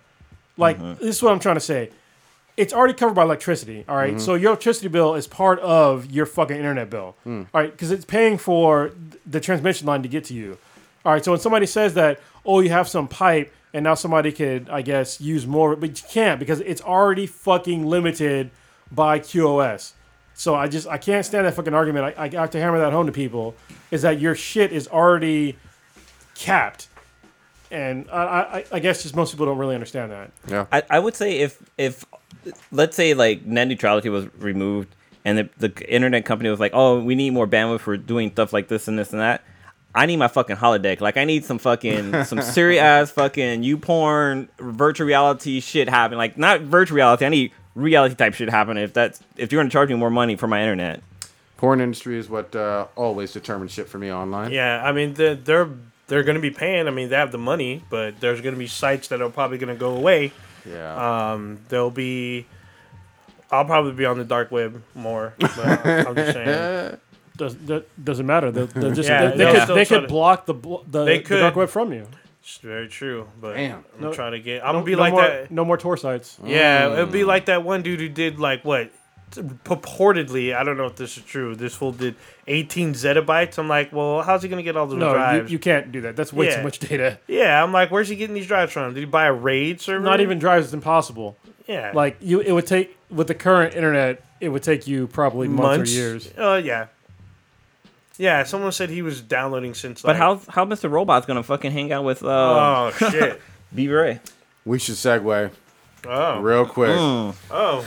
Like 0.57 0.79
this 0.99 1.17
is 1.17 1.23
what 1.23 1.31
I'm 1.31 1.39
trying 1.39 1.55
to 1.55 1.61
say. 1.61 1.89
It's 2.57 2.73
already 2.73 2.93
covered 2.93 3.15
by 3.15 3.23
electricity. 3.23 3.85
All 3.87 3.95
right? 3.95 4.19
so 4.21 4.35
your 4.35 4.49
electricity 4.51 4.87
bill 4.89 5.15
is 5.15 5.25
part 5.25 5.59
of 5.59 6.11
your 6.11 6.25
fucking 6.25 6.55
internet 6.55 6.89
bill. 6.89 7.15
All 7.25 7.61
right, 7.61 7.71
because 7.71 7.89
it's 7.91 8.05
paying 8.05 8.37
for 8.37 8.91
the 9.25 9.39
transmission 9.39 9.87
line 9.87 10.03
to 10.03 10.09
get 10.09 10.25
to 10.25 10.33
you. 10.33 10.57
All 11.03 11.13
right, 11.13 11.23
so 11.25 11.31
when 11.31 11.39
somebody 11.39 11.65
says 11.65 11.95
that, 11.95 12.19
oh, 12.45 12.59
you 12.59 12.69
have 12.69 12.87
some 12.87 13.07
pipe, 13.07 13.51
and 13.73 13.83
now 13.83 13.93
somebody 13.93 14.31
could, 14.31 14.69
I 14.69 14.81
guess, 14.81 15.21
use 15.21 15.47
more, 15.47 15.75
but 15.75 16.01
you 16.01 16.07
can't 16.09 16.39
because 16.39 16.59
it's 16.61 16.81
already 16.81 17.25
fucking 17.25 17.85
limited 17.85 18.51
by 18.91 19.19
QoS. 19.19 19.93
So 20.33 20.55
I 20.55 20.67
just 20.67 20.87
I 20.87 20.97
can't 20.97 21.25
stand 21.25 21.45
that 21.45 21.53
fucking 21.53 21.73
argument. 21.73 22.15
I, 22.17 22.23
I 22.23 22.29
have 22.29 22.51
to 22.51 22.59
hammer 22.59 22.79
that 22.79 22.93
home 22.93 23.05
to 23.05 23.11
people 23.11 23.55
is 23.91 24.01
that 24.01 24.19
your 24.19 24.35
shit 24.35 24.71
is 24.71 24.87
already 24.87 25.57
capped, 26.35 26.87
and 27.69 28.09
I, 28.11 28.23
I, 28.23 28.65
I 28.71 28.79
guess 28.79 29.03
just 29.03 29.15
most 29.15 29.31
people 29.31 29.45
don't 29.45 29.57
really 29.57 29.75
understand 29.75 30.11
that. 30.11 30.31
Yeah. 30.47 30.65
I, 30.71 30.83
I 30.89 30.99
would 30.99 31.15
say 31.15 31.39
if 31.39 31.61
if 31.77 32.05
let's 32.71 32.95
say 32.95 33.13
like 33.13 33.45
net 33.45 33.67
neutrality 33.67 34.09
was 34.09 34.27
removed 34.37 34.95
and 35.23 35.37
the, 35.37 35.49
the 35.67 35.93
internet 35.93 36.25
company 36.25 36.49
was 36.49 36.59
like, 36.59 36.71
oh, 36.73 36.99
we 36.99 37.15
need 37.15 37.31
more 37.31 37.47
bandwidth 37.47 37.81
for 37.81 37.97
doing 37.97 38.31
stuff 38.31 38.53
like 38.53 38.67
this 38.67 38.87
and 38.87 38.97
this 38.97 39.11
and 39.11 39.21
that. 39.21 39.43
I 39.93 40.05
need 40.05 40.17
my 40.17 40.27
fucking 40.27 40.55
holodeck. 40.55 41.01
Like 41.01 41.17
I 41.17 41.25
need 41.25 41.43
some 41.45 41.57
fucking 41.57 42.23
some 42.25 42.41
serious 42.41 42.81
ass 42.81 43.11
fucking 43.11 43.63
you 43.63 43.77
porn 43.77 44.49
virtual 44.57 45.07
reality 45.07 45.59
shit 45.59 45.89
happen. 45.89 46.17
Like 46.17 46.37
not 46.37 46.61
virtual 46.61 46.95
reality. 46.95 47.25
I 47.25 47.29
need 47.29 47.51
reality 47.75 48.15
type 48.15 48.33
shit 48.33 48.49
happen. 48.49 48.77
If 48.77 48.93
that's 48.93 49.21
if 49.37 49.51
you're 49.51 49.61
gonna 49.61 49.69
charge 49.69 49.89
me 49.89 49.95
more 49.95 50.09
money 50.09 50.35
for 50.35 50.47
my 50.47 50.61
internet. 50.61 51.01
Porn 51.57 51.79
industry 51.79 52.17
is 52.17 52.27
what 52.27 52.55
uh, 52.55 52.87
always 52.95 53.33
determines 53.33 53.71
shit 53.71 53.87
for 53.87 53.99
me 53.99 54.11
online. 54.11 54.51
Yeah, 54.51 54.81
I 54.83 54.91
mean 54.93 55.13
they're 55.13 55.35
they're, 55.35 55.69
they're 56.07 56.23
going 56.23 56.35
to 56.35 56.41
be 56.41 56.49
paying. 56.49 56.87
I 56.87 56.91
mean 56.91 57.09
they 57.09 57.15
have 57.15 57.31
the 57.31 57.37
money, 57.37 57.83
but 57.89 58.19
there's 58.19 58.41
going 58.41 58.55
to 58.55 58.59
be 58.59 58.65
sites 58.65 59.09
that 59.09 59.21
are 59.21 59.29
probably 59.29 59.59
going 59.59 59.73
to 59.73 59.79
go 59.79 59.95
away. 59.95 60.31
Yeah. 60.65 61.33
Um, 61.33 61.59
there'll 61.69 61.91
be. 61.91 62.47
I'll 63.51 63.65
probably 63.65 63.91
be 63.91 64.05
on 64.05 64.17
the 64.17 64.23
dark 64.23 64.49
web 64.51 64.81
more. 64.95 65.33
But 65.37 65.85
I'm 65.85 66.15
just 66.15 66.33
saying. 66.33 66.97
Does 67.41 67.55
that 67.65 68.05
doesn't 68.05 68.25
matter? 68.27 68.51
They, 68.51 68.65
they're 68.65 68.93
just 68.93 69.09
Yeah, 69.09 69.25
they, 69.25 69.31
they 69.31 69.37
they'll 69.37 69.53
could, 69.53 69.61
still 69.63 69.75
they 69.75 69.85
try 69.85 69.97
could 69.97 70.01
to- 70.03 70.07
block 70.07 70.45
the 70.45 70.53
blo- 70.53 70.83
the, 70.89 71.05
They 71.05 71.19
the 71.19 71.39
dark 71.39 71.53
could. 71.55 71.59
web 71.61 71.69
from 71.69 71.91
you. 71.93 72.05
It's 72.43 72.57
very 72.57 72.87
true, 72.87 73.27
but 73.39 73.53
Damn. 73.55 73.83
I'm 73.95 74.01
No- 74.01 74.13
trying 74.13 74.31
to 74.33 74.39
get. 74.39 74.61
I'm 74.61 74.67
No- 74.67 74.73
gonna 74.73 74.85
be 74.85 74.91
no 74.95 74.99
like 74.99 75.13
more, 75.13 75.21
that. 75.21 75.51
No 75.51 75.65
more 75.65 75.77
Tor 75.77 75.97
sites. 75.97 76.37
Yeah, 76.43 76.85
mm. 76.89 76.93
it'd 76.93 77.11
be 77.11 77.23
like 77.23 77.45
that 77.45 77.63
one 77.63 77.81
dude 77.81 77.99
who 77.99 78.09
did 78.09 78.39
like 78.39 78.63
what 78.65 78.91
purportedly. 79.63 80.55
I 80.55 80.63
don't 80.63 80.77
know 80.77 80.85
if 80.85 80.95
this 80.95 81.17
is 81.17 81.23
true. 81.23 81.55
This 81.55 81.75
fool 81.75 81.91
did 81.91 82.15
18 82.47 82.93
zettabytes. 82.93 83.57
I'm 83.57 83.67
like, 83.67 83.91
well, 83.93 84.21
how's 84.21 84.43
he 84.43 84.49
gonna 84.49 84.63
get 84.63 84.75
all 84.77 84.87
those 84.87 84.97
No, 84.99 85.09
you, 85.09 85.13
drives? 85.13 85.51
you 85.51 85.59
can't 85.59 85.91
do 85.91 86.01
that. 86.01 86.15
That's 86.15 86.33
way 86.33 86.47
Yeah. 86.47 86.57
too 86.57 86.63
much 86.63 86.79
data. 86.79 87.19
yeah, 87.27 87.63
I'm 87.63 87.71
like, 87.71 87.91
where's 87.91 88.09
he 88.09 88.15
getting 88.15 88.33
these 88.35 88.47
drives 88.47 88.71
from? 88.73 88.93
Did 88.93 88.99
he 88.99 89.05
buy 89.05 89.25
a 89.25 89.33
RAID 89.33 89.81
server? 89.81 90.03
Not 90.03 90.19
even 90.21 90.39
drives 90.39 90.67
is 90.67 90.73
impossible. 90.73 91.37
Yeah, 91.67 91.91
Like 91.93 92.17
you, 92.19 92.39
it 92.41 92.51
would 92.51 92.67
take 92.67 92.97
with 93.09 93.27
the 93.27 93.35
current 93.35 93.75
internet, 93.75 94.23
it 94.41 94.49
would 94.49 94.63
take 94.63 94.87
you 94.87 95.07
probably 95.07 95.47
months, 95.47 95.77
months 95.77 95.91
or 95.91 95.95
years. 95.95 96.33
Oh 96.37 96.55
yeah, 96.57 96.87
yeah. 98.21 98.43
Someone 98.43 98.71
said 98.71 98.89
he 98.89 99.01
was 99.01 99.21
downloading 99.21 99.73
since. 99.73 100.01
But 100.01 100.09
Like, 100.09 100.17
how 100.17 100.41
how 100.49 100.65
Mr. 100.65 100.89
Robot's 100.89 101.25
gonna 101.25 101.43
fucking 101.43 101.71
hang 101.71 101.91
out 101.91 102.03
with 102.03 102.23
uh 102.23 102.27
Oh 102.29 102.91
shit. 103.11 103.41
B 103.73 103.87
Ray? 103.87 104.19
we 104.65 104.77
should 104.79 104.95
segue 104.95 105.51
Oh. 106.07 106.39
real 106.39 106.65
quick. 106.65 106.91
Oh. 106.95 107.85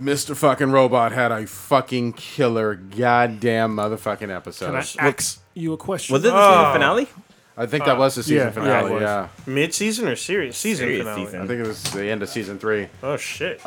Mr. 0.00 0.34
fucking 0.36 0.72
Robot 0.72 1.12
had 1.12 1.30
a 1.30 1.46
fucking 1.46 2.14
killer 2.14 2.74
goddamn 2.74 3.76
motherfucking 3.76 4.34
episode. 4.34 4.66
Can 4.66 4.74
I 4.76 5.08
ask 5.08 5.40
you 5.54 5.72
a 5.72 5.76
question? 5.76 6.12
Was 6.14 6.24
it 6.24 6.28
the 6.28 6.34
Oh. 6.36 6.58
season 6.58 6.72
finale? 6.72 7.08
I 7.56 7.66
think 7.66 7.84
that 7.84 7.96
was 7.96 8.16
the 8.16 8.24
season 8.24 8.38
yeah, 8.38 8.44
yeah, 8.46 8.50
finale. 8.50 8.92
was. 8.94 9.02
Yeah, 9.02 9.28
Mid 9.46 9.72
season 9.72 10.08
or 10.08 10.16
series 10.16 10.56
season 10.56 10.86
Series 10.88 11.02
finale? 11.02 11.24
season. 11.24 11.40
I 11.42 11.46
think 11.46 11.60
it 11.60 11.66
was 11.68 11.82
the 11.92 12.04
end 12.10 12.22
of 12.24 12.28
season 12.28 12.58
three. 12.58 12.88
Oh 13.04 13.16
shit. 13.16 13.64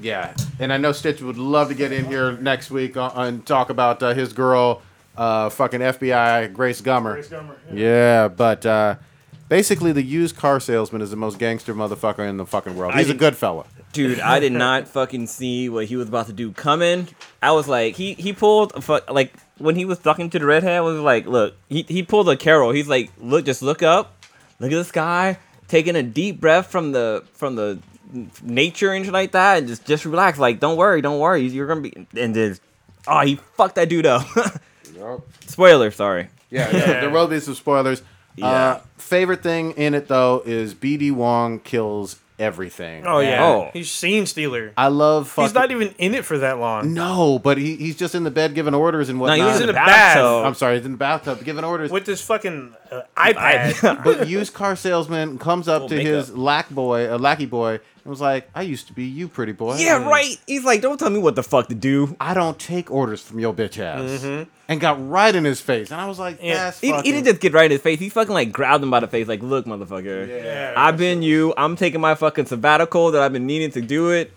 Yeah, 0.00 0.34
and 0.58 0.72
I 0.72 0.78
know 0.78 0.92
Stitch 0.92 1.20
would 1.20 1.36
love 1.38 1.68
to 1.68 1.74
get 1.74 1.92
in 1.92 2.06
here 2.06 2.32
next 2.32 2.70
week 2.70 2.96
on, 2.96 3.12
and 3.14 3.46
talk 3.46 3.70
about 3.70 4.02
uh, 4.02 4.14
his 4.14 4.32
girl, 4.32 4.82
uh, 5.16 5.50
fucking 5.50 5.80
FBI 5.80 6.52
Grace 6.52 6.80
Gummer. 6.80 7.12
Grace 7.14 7.28
Gummer. 7.28 7.56
Yeah, 7.72 8.28
but 8.28 8.64
uh, 8.64 8.96
basically, 9.48 9.92
the 9.92 10.02
used 10.02 10.36
car 10.36 10.60
salesman 10.60 11.02
is 11.02 11.10
the 11.10 11.16
most 11.16 11.38
gangster 11.38 11.74
motherfucker 11.74 12.26
in 12.28 12.36
the 12.36 12.46
fucking 12.46 12.76
world. 12.76 12.94
He's 12.94 13.10
a 13.10 13.14
good 13.14 13.36
fella. 13.36 13.66
Dude, 13.92 14.20
I 14.20 14.40
did 14.40 14.52
not 14.52 14.88
fucking 14.96 15.26
see 15.26 15.68
what 15.68 15.84
he 15.86 15.96
was 15.96 16.08
about 16.08 16.26
to 16.26 16.32
do 16.32 16.52
coming. 16.52 17.08
I 17.42 17.52
was 17.52 17.68
like, 17.68 17.94
he 17.94 18.14
he 18.14 18.32
pulled 18.32 18.72
a 18.74 18.80
fuck 18.80 19.10
like 19.10 19.34
when 19.58 19.76
he 19.76 19.84
was 19.84 19.98
talking 19.98 20.30
to 20.30 20.38
the 20.38 20.46
redhead. 20.46 20.72
I 20.72 20.80
was 20.80 20.98
like, 20.98 21.26
look, 21.26 21.54
he 21.68 21.82
he 21.82 22.02
pulled 22.02 22.28
a 22.30 22.36
Carol. 22.36 22.70
He's 22.70 22.88
like, 22.88 23.10
look, 23.20 23.44
just 23.44 23.60
look 23.60 23.82
up, 23.82 24.24
look 24.58 24.72
at 24.72 24.76
the 24.76 24.84
sky, 24.84 25.38
taking 25.68 25.96
a 25.96 26.02
deep 26.02 26.40
breath 26.40 26.68
from 26.68 26.92
the 26.92 27.24
from 27.34 27.56
the 27.56 27.78
nature 28.42 28.92
and 28.92 29.04
shit 29.04 29.12
like 29.14 29.32
that, 29.32 29.58
and 29.58 29.68
just 29.68 29.86
just 29.86 30.04
relax. 30.04 30.38
Like, 30.38 30.60
don't 30.60 30.76
worry, 30.76 31.00
don't 31.02 31.18
worry, 31.18 31.42
you're 31.46 31.66
gonna 31.66 31.80
be. 31.80 32.06
And 32.16 32.34
then 32.34 32.58
oh, 33.06 33.20
he 33.20 33.36
fucked 33.56 33.76
that 33.76 33.88
dude 33.88 34.06
up. 34.06 34.26
Spoiler, 35.46 35.90
sorry. 35.90 36.28
Yeah, 36.50 36.70
yeah, 36.70 37.00
there 37.00 37.10
will 37.10 37.26
be 37.28 37.40
some 37.40 37.54
spoilers. 37.54 38.02
Yeah. 38.36 38.46
Uh, 38.46 38.80
favorite 38.96 39.42
thing 39.42 39.72
in 39.72 39.94
it 39.94 40.08
though 40.08 40.42
is 40.44 40.74
BD 40.74 41.12
Wong 41.12 41.60
kills 41.60 42.18
everything. 42.38 43.06
Oh 43.06 43.20
yeah. 43.20 43.44
Oh. 43.44 43.70
He's 43.72 43.90
scene 43.90 44.26
stealer. 44.26 44.72
I 44.76 44.88
love. 44.88 45.28
Fucking, 45.28 45.44
He's 45.48 45.54
not 45.54 45.70
even 45.70 45.94
in 45.98 46.14
it 46.14 46.24
for 46.24 46.38
that 46.38 46.58
long. 46.58 46.92
No, 46.94 47.38
but 47.38 47.56
he, 47.58 47.76
he's 47.76 47.96
just 47.96 48.14
in 48.14 48.24
the 48.24 48.30
bed 48.30 48.54
giving 48.54 48.74
orders 48.74 49.08
and 49.08 49.18
No, 49.18 49.22
whatnot. 49.24 49.36
he 49.38 49.44
was 49.44 49.52
He's 49.54 49.62
in 49.64 49.68
in 49.70 49.74
the 49.74 49.82
a 49.82 49.84
bath. 49.86 50.14
bathtub. 50.16 50.46
I'm 50.46 50.54
sorry, 50.54 50.76
he's 50.76 50.86
in 50.86 50.92
the 50.92 50.98
bathtub 50.98 51.44
giving 51.44 51.64
orders. 51.64 51.90
With 51.90 52.04
this 52.06 52.22
fucking 52.22 52.74
uh, 52.90 53.02
iPad. 53.16 54.02
but 54.04 54.28
used 54.28 54.54
car 54.54 54.76
salesman 54.76 55.38
comes 55.38 55.68
up 55.68 55.82
Full 55.82 55.88
to 55.90 55.96
makeup. 55.96 56.12
his 56.12 56.36
lack 56.36 56.70
boy, 56.70 57.14
a 57.14 57.16
lackey 57.18 57.46
boy, 57.46 57.80
and 58.04 58.10
was 58.10 58.20
like, 58.20 58.48
"I 58.54 58.62
used 58.62 58.88
to 58.88 58.92
be 58.92 59.04
you, 59.04 59.28
pretty 59.28 59.52
boy. 59.52 59.76
Yeah, 59.76 60.08
right. 60.08 60.36
He's 60.46 60.64
like, 60.64 60.80
don't 60.80 60.98
tell 60.98 61.10
me 61.10 61.18
what 61.18 61.36
the 61.36 61.42
fuck 61.42 61.68
to 61.68 61.74
do. 61.74 62.16
I 62.20 62.34
don't 62.34 62.58
take 62.58 62.90
orders 62.90 63.22
from 63.22 63.38
your 63.38 63.54
bitch 63.54 63.78
ass." 63.78 64.24
And 64.68 64.80
got 64.80 65.06
right 65.08 65.34
in 65.34 65.44
his 65.44 65.60
face, 65.60 65.90
and 65.90 66.00
I 66.00 66.06
was 66.06 66.18
like, 66.18 66.38
Yeah. 66.42 66.54
"That's 66.54 66.80
He, 66.80 66.92
he 66.92 67.12
didn't 67.12 67.26
just 67.26 67.40
get 67.40 67.52
right 67.52 67.66
in 67.66 67.72
his 67.72 67.82
face. 67.82 67.98
He 67.98 68.08
fucking 68.08 68.32
like 68.32 68.52
grabbed 68.52 68.82
him 68.82 68.90
by 68.90 69.00
the 69.00 69.08
face, 69.08 69.28
like, 69.28 69.42
look, 69.42 69.66
motherfucker. 69.66 70.28
Yeah. 70.28 70.72
I've 70.76 70.96
been 70.96 71.22
you. 71.22 71.52
I'm 71.56 71.76
taking 71.76 72.00
my 72.00 72.14
fucking 72.14 72.46
sabbatical 72.46 73.10
that 73.10 73.22
I've 73.22 73.32
been 73.32 73.46
needing 73.46 73.70
to 73.72 73.80
do 73.82 74.10
it. 74.10 74.32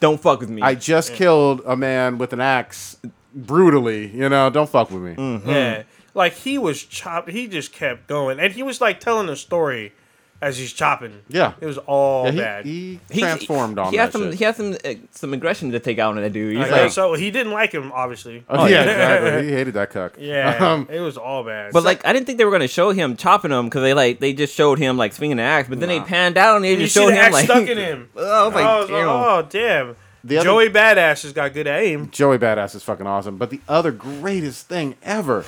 Don't 0.00 0.20
fuck 0.20 0.40
with 0.40 0.50
me. 0.50 0.62
I 0.62 0.74
just 0.74 1.12
killed 1.14 1.60
a 1.66 1.76
man 1.76 2.18
with 2.18 2.32
an 2.32 2.40
axe 2.40 2.96
brutally. 3.34 4.08
You 4.08 4.28
know, 4.28 4.50
don't 4.50 4.68
fuck 4.68 4.90
with 4.90 5.02
me. 5.02 5.14
Mm. 5.14 5.46
Yeah. 5.46 5.82
Like 6.14 6.32
he 6.32 6.58
was 6.58 6.82
chopped. 6.82 7.30
He 7.30 7.46
just 7.46 7.72
kept 7.72 8.08
going, 8.08 8.40
and 8.40 8.52
he 8.52 8.62
was 8.62 8.80
like 8.80 8.98
telling 8.98 9.28
a 9.28 9.36
story 9.36 9.92
as 10.42 10.56
he's 10.56 10.72
chopping. 10.72 11.20
Yeah. 11.28 11.52
It 11.60 11.66
was 11.66 11.76
all 11.78 12.24
Yeah, 12.26 12.30
he, 12.32 12.38
bad. 12.38 12.64
he 12.64 13.00
He- 13.10 13.20
transformed 13.20 13.78
on 13.78 13.90
he 13.90 13.96
that 13.98 14.04
had 14.04 14.12
some 14.12 14.22
shit. 14.30 14.34
he 14.34 14.44
had 14.44 14.56
some 14.56 14.76
uh, 14.84 14.94
some 15.10 15.34
aggression 15.34 15.70
to 15.72 15.80
take 15.80 15.98
out 15.98 16.16
on 16.16 16.22
that 16.22 16.32
dude. 16.32 16.56
He's 16.56 16.70
like, 16.70 16.90
so 16.92 17.14
he 17.14 17.30
didn't 17.30 17.52
like 17.52 17.72
him, 17.72 17.92
obviously. 17.92 18.42
Oh, 18.48 18.66
yeah, 18.66 18.82
exactly. 18.84 19.46
He 19.48 19.52
hated 19.52 19.74
that 19.74 19.90
cuck. 19.90 20.14
Yeah, 20.18 20.56
Um, 20.72 20.88
it 20.90 21.00
was 21.00 21.16
all 21.18 21.44
bad. 21.44 21.72
but 21.72 21.82
like 21.82 22.04
I 22.06 22.12
didn't 22.12 22.26
think 22.26 22.38
they 22.38 22.44
were 22.44 22.50
gonna 22.52 22.68
show 22.68 22.90
him 22.90 23.16
chopping 23.16 23.50
him 23.50 23.66
because 23.66 23.82
they 23.82 23.92
like 23.94 24.18
they 24.20 24.32
just 24.32 24.54
showed 24.54 24.78
him 24.78 24.96
like 24.96 25.12
swinging 25.12 25.36
the 25.36 25.42
axe, 25.42 25.68
but 25.68 25.78
then 25.80 25.88
they 25.88 26.00
panned 26.00 26.38
out 26.38 26.56
and 26.56 26.64
they 26.64 26.72
you 26.72 26.78
just 26.78 26.94
showed 26.94 27.10
him 27.10 27.18
axe 27.18 27.34
like 27.34 27.44
stuck 27.44 27.68
in 27.68 27.76
him. 27.90 28.08
I 28.16 28.44
was 28.46 28.54
like, 28.54 28.64
I 28.64 28.78
was 28.80 28.88
damn. 28.88 29.06
like, 29.06 29.26
oh 29.26 29.46
damn. 29.50 29.96
The 30.22 30.36
other- 30.38 30.44
Joey 30.44 30.68
Badass 30.68 31.22
has 31.22 31.32
got 31.32 31.54
good 31.54 31.66
aim. 31.66 32.10
Joey 32.10 32.36
Badass 32.38 32.74
is 32.74 32.82
fucking 32.82 33.06
awesome. 33.06 33.38
But 33.38 33.48
the 33.50 33.60
other 33.68 33.90
greatest 33.90 34.68
thing 34.68 34.96
ever, 35.02 35.44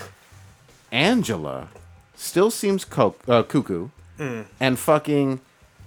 Angela 0.90 1.68
still 2.16 2.50
seems 2.50 2.84
co- 2.84 3.16
uh, 3.28 3.42
cuckoo, 3.42 3.88
Hmm. 4.22 4.42
and 4.60 4.78
fucking 4.78 5.40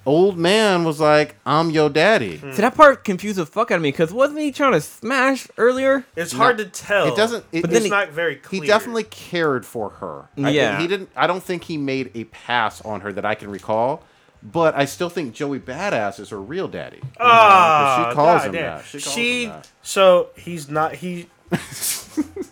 old 0.06 0.38
man 0.38 0.84
was 0.84 1.00
like, 1.00 1.36
"I'm 1.46 1.70
your 1.72 1.90
daddy." 1.90 2.38
Hmm. 2.38 2.52
See 2.52 2.62
that 2.62 2.76
part 2.76 3.04
confused 3.04 3.38
the 3.38 3.46
fuck 3.46 3.72
out 3.72 3.76
of 3.78 3.82
me 3.82 3.90
because 3.92 4.12
wasn't 4.14 4.40
he 4.40 4.52
trying 4.52 4.74
to 4.74 4.82
smash 4.82 5.48
earlier? 5.58 6.06
It's 6.16 6.34
No, 6.34 6.40
hard 6.40 6.58
to 6.60 6.66
tell. 6.66 7.08
it 7.08 7.16
doesn't- 7.16 7.44
it- 7.52 7.62
But 7.62 7.70
then 7.72 7.78
it's 7.78 7.86
he- 7.86 7.90
not 7.92 8.10
very 8.12 8.36
clear. 8.36 8.62
He 8.62 8.68
definitely 8.68 9.04
cared 9.06 9.66
for 9.66 9.90
her. 10.02 10.30
I 10.38 10.50
Yeah. 10.52 10.80
he 10.80 10.88
didn't. 10.88 11.10
I 11.16 11.26
don't 11.28 11.44
think 11.44 11.64
he 11.64 11.78
made 11.78 12.12
a 12.14 12.26
pass 12.26 12.82
on 12.82 13.02
her 13.02 13.12
that 13.14 13.26
I 13.26 13.34
can 13.36 13.50
recall. 13.50 14.04
But 14.44 14.76
I 14.78 14.86
still 14.86 15.10
think 15.10 15.34
Joey 15.34 15.58
Badass 15.60 16.20
is 16.20 16.30
her 16.30 16.40
real 16.40 16.68
daddy. 16.68 16.98
You 16.98 17.02
know, 17.04 17.10
'cause 17.18 17.26
Ah, 17.32 18.08
she 18.10 18.16
calls 18.16 18.44
him 18.44 18.52
goddamn. 18.52 18.78
that. 18.78 18.86
She 18.86 19.02
calls 19.02 19.16
She- 19.16 19.44
him 19.46 19.50
that. 19.50 19.68
So 19.82 20.28
he's 20.36 20.70
not 20.70 20.94
he. 20.96 21.28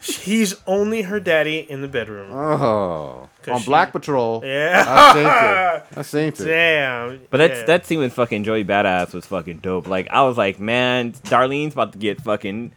he's 0.01 0.55
only 0.65 1.03
her 1.03 1.19
daddy 1.19 1.59
in 1.59 1.81
the 1.81 1.87
bedroom. 1.87 2.31
Oh, 2.33 2.47
'Cause 3.23 3.29
on 3.47 3.59
she- 3.59 3.65
Black 3.65 3.91
Patrol. 3.91 4.41
yeah. 4.43 4.83
I 4.87 5.13
seen 5.13 5.25
it. 5.25 5.97
I 5.97 6.01
seen 6.01 6.27
it. 6.27 6.37
Damn. 6.37 7.21
But 7.29 7.37
that's 7.37 7.59
yeah. 7.59 7.65
that 7.65 7.85
scene 7.85 7.99
with 7.99 8.13
fucking 8.13 8.43
Joey 8.43 8.63
Badass 8.65 9.13
was 9.13 9.25
fucking 9.25 9.59
dope. 9.59 9.87
Like 9.87 10.09
I 10.09 10.23
was 10.23 10.37
like, 10.37 10.59
man, 10.59 11.13
Darlene's 11.13 11.73
about 11.73 11.93
to 11.93 11.97
get 11.97 12.21
fucking 12.21 12.71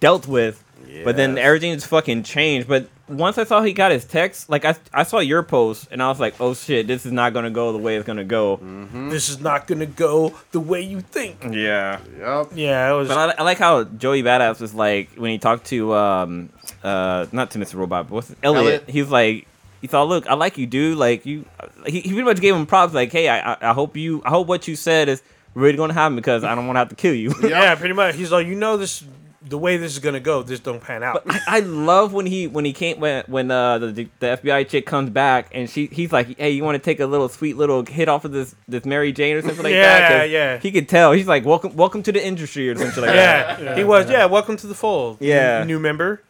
dealt 0.00 0.26
with. 0.26 0.62
But 1.04 1.16
then 1.16 1.30
everything 1.30 1.44
everything's 1.44 1.86
fucking 1.86 2.22
changed. 2.22 2.68
But 2.68 2.88
once 3.08 3.38
I 3.38 3.44
saw 3.44 3.62
he 3.62 3.72
got 3.72 3.92
his 3.92 4.04
text, 4.04 4.48
like 4.48 4.64
I, 4.64 4.76
I 4.92 5.02
saw 5.02 5.18
your 5.18 5.42
post 5.42 5.88
and 5.90 6.02
I 6.02 6.08
was 6.08 6.20
like, 6.20 6.40
oh 6.40 6.54
shit, 6.54 6.86
this 6.86 7.06
is 7.06 7.12
not 7.12 7.32
gonna 7.32 7.50
go 7.50 7.72
the 7.72 7.78
way 7.78 7.96
it's 7.96 8.06
gonna 8.06 8.24
go. 8.24 8.58
This 9.10 9.28
is 9.28 9.40
not 9.40 9.66
gonna 9.66 9.86
go 9.86 10.34
the 10.52 10.60
way 10.60 10.80
you 10.82 11.00
think. 11.00 11.44
Yeah. 11.50 12.00
Yep. 12.18 12.52
Yeah, 12.54 12.92
it 12.92 12.96
was. 12.96 13.08
But 13.08 13.38
I, 13.38 13.40
I 13.40 13.42
like 13.42 13.58
how 13.58 13.84
Joey 13.84 14.22
Badass 14.22 14.60
was 14.60 14.74
like 14.74 15.10
when 15.16 15.30
he 15.30 15.38
talked 15.38 15.66
to 15.66 15.94
um 15.94 16.50
uh 16.82 17.26
not 17.32 17.50
to 17.52 17.58
Mr. 17.58 17.74
Robot, 17.74 18.08
but 18.08 18.14
what's 18.14 18.34
Elliot? 18.42 18.64
Elliot. 18.64 18.84
He's 18.88 19.08
like 19.08 19.46
he 19.80 19.86
thought, 19.86 20.08
look, 20.08 20.26
I 20.26 20.34
like 20.34 20.58
you, 20.58 20.66
dude. 20.66 20.98
Like 20.98 21.26
you, 21.26 21.44
he, 21.86 22.00
he 22.00 22.08
pretty 22.10 22.22
much 22.24 22.40
gave 22.40 22.54
him 22.54 22.66
props. 22.66 22.94
Like, 22.94 23.12
hey, 23.12 23.28
I, 23.28 23.52
I 23.52 23.56
I 23.70 23.72
hope 23.72 23.96
you, 23.96 24.22
I 24.24 24.30
hope 24.30 24.46
what 24.46 24.66
you 24.68 24.76
said 24.76 25.08
is 25.08 25.22
really 25.54 25.76
gonna 25.76 25.94
happen 25.94 26.16
because 26.16 26.44
I 26.44 26.54
don't 26.54 26.66
want 26.66 26.76
to 26.76 26.80
have 26.80 26.88
to 26.90 26.96
kill 26.96 27.14
you. 27.14 27.34
yeah, 27.42 27.74
pretty 27.74 27.94
much. 27.94 28.14
He's 28.14 28.30
like, 28.32 28.46
you 28.46 28.54
know, 28.54 28.76
this 28.76 29.04
the 29.48 29.56
way 29.58 29.76
this 29.76 29.92
is 29.92 30.00
gonna 30.00 30.20
go. 30.20 30.42
This 30.42 30.58
don't 30.60 30.80
pan 30.82 31.02
out. 31.04 31.22
But 31.24 31.34
I, 31.34 31.58
I 31.58 31.60
love 31.60 32.12
when 32.12 32.26
he 32.26 32.46
when 32.48 32.64
he 32.64 32.72
came 32.72 32.98
when 32.98 33.22
when 33.28 33.50
uh, 33.50 33.78
the 33.78 34.08
the 34.18 34.26
FBI 34.26 34.68
chick 34.68 34.86
comes 34.86 35.10
back 35.10 35.50
and 35.52 35.70
she 35.70 35.86
he's 35.86 36.12
like, 36.12 36.36
hey, 36.36 36.50
you 36.50 36.64
want 36.64 36.74
to 36.76 36.82
take 36.84 37.00
a 37.00 37.06
little 37.06 37.28
sweet 37.28 37.56
little 37.56 37.84
hit 37.84 38.08
off 38.08 38.24
of 38.24 38.32
this 38.32 38.54
this 38.66 38.84
Mary 38.84 39.12
Jane 39.12 39.36
or 39.36 39.42
something 39.42 39.62
like 39.62 39.72
that? 39.74 40.10
Yeah, 40.10 40.24
yeah. 40.24 40.58
He 40.58 40.72
could 40.72 40.88
tell. 40.88 41.12
He's 41.12 41.28
like, 41.28 41.44
welcome 41.44 41.76
welcome 41.76 42.02
to 42.02 42.12
the 42.12 42.24
industry 42.24 42.68
or 42.68 42.76
something 42.76 43.02
like 43.04 43.12
that. 43.14 43.62
yeah, 43.62 43.76
he 43.76 43.84
was. 43.84 44.10
Yeah, 44.10 44.26
welcome 44.26 44.56
to 44.56 44.66
the 44.66 44.74
fold. 44.74 45.18
Yeah. 45.20 45.62
new 45.64 45.78
member. 45.78 46.22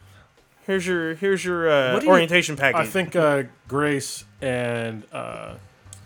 Here's 0.67 0.85
your 0.85 1.15
here's 1.15 1.43
your 1.43 1.69
uh, 1.69 1.93
What 1.93 2.03
you- 2.03 2.09
orientation 2.09 2.55
package. 2.57 2.81
I 2.81 2.85
think 2.85 3.15
uh, 3.15 3.43
Grace 3.67 4.25
and 4.41 5.03
uh, 5.11 5.55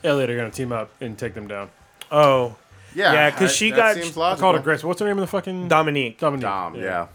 Elliot 0.03 0.29
are 0.29 0.38
gonna 0.38 0.51
team 0.51 0.71
up 0.71 0.91
and 1.01 1.17
take 1.17 1.33
them 1.33 1.47
down. 1.47 1.69
Oh, 2.11 2.55
Yeah. 2.93 3.13
Yeah, 3.13 3.31
'cause 3.31 3.49
I- 3.51 3.53
she 3.53 3.69
that 3.71 3.75
got- 3.75 3.95
Seems 4.03 4.17
I 4.17 4.35
called 4.35 4.55
her 4.55 4.61
Grace. 4.61 4.83
What's 4.83 4.99
her 5.01 5.05
name 5.07 5.17
in 5.17 5.21
the 5.21 5.27
fucking 5.27 5.67
Dominique. 5.67 6.19
Dominique? 6.19 6.43
Dom. 6.43 6.75
Yeah. 6.75 7.07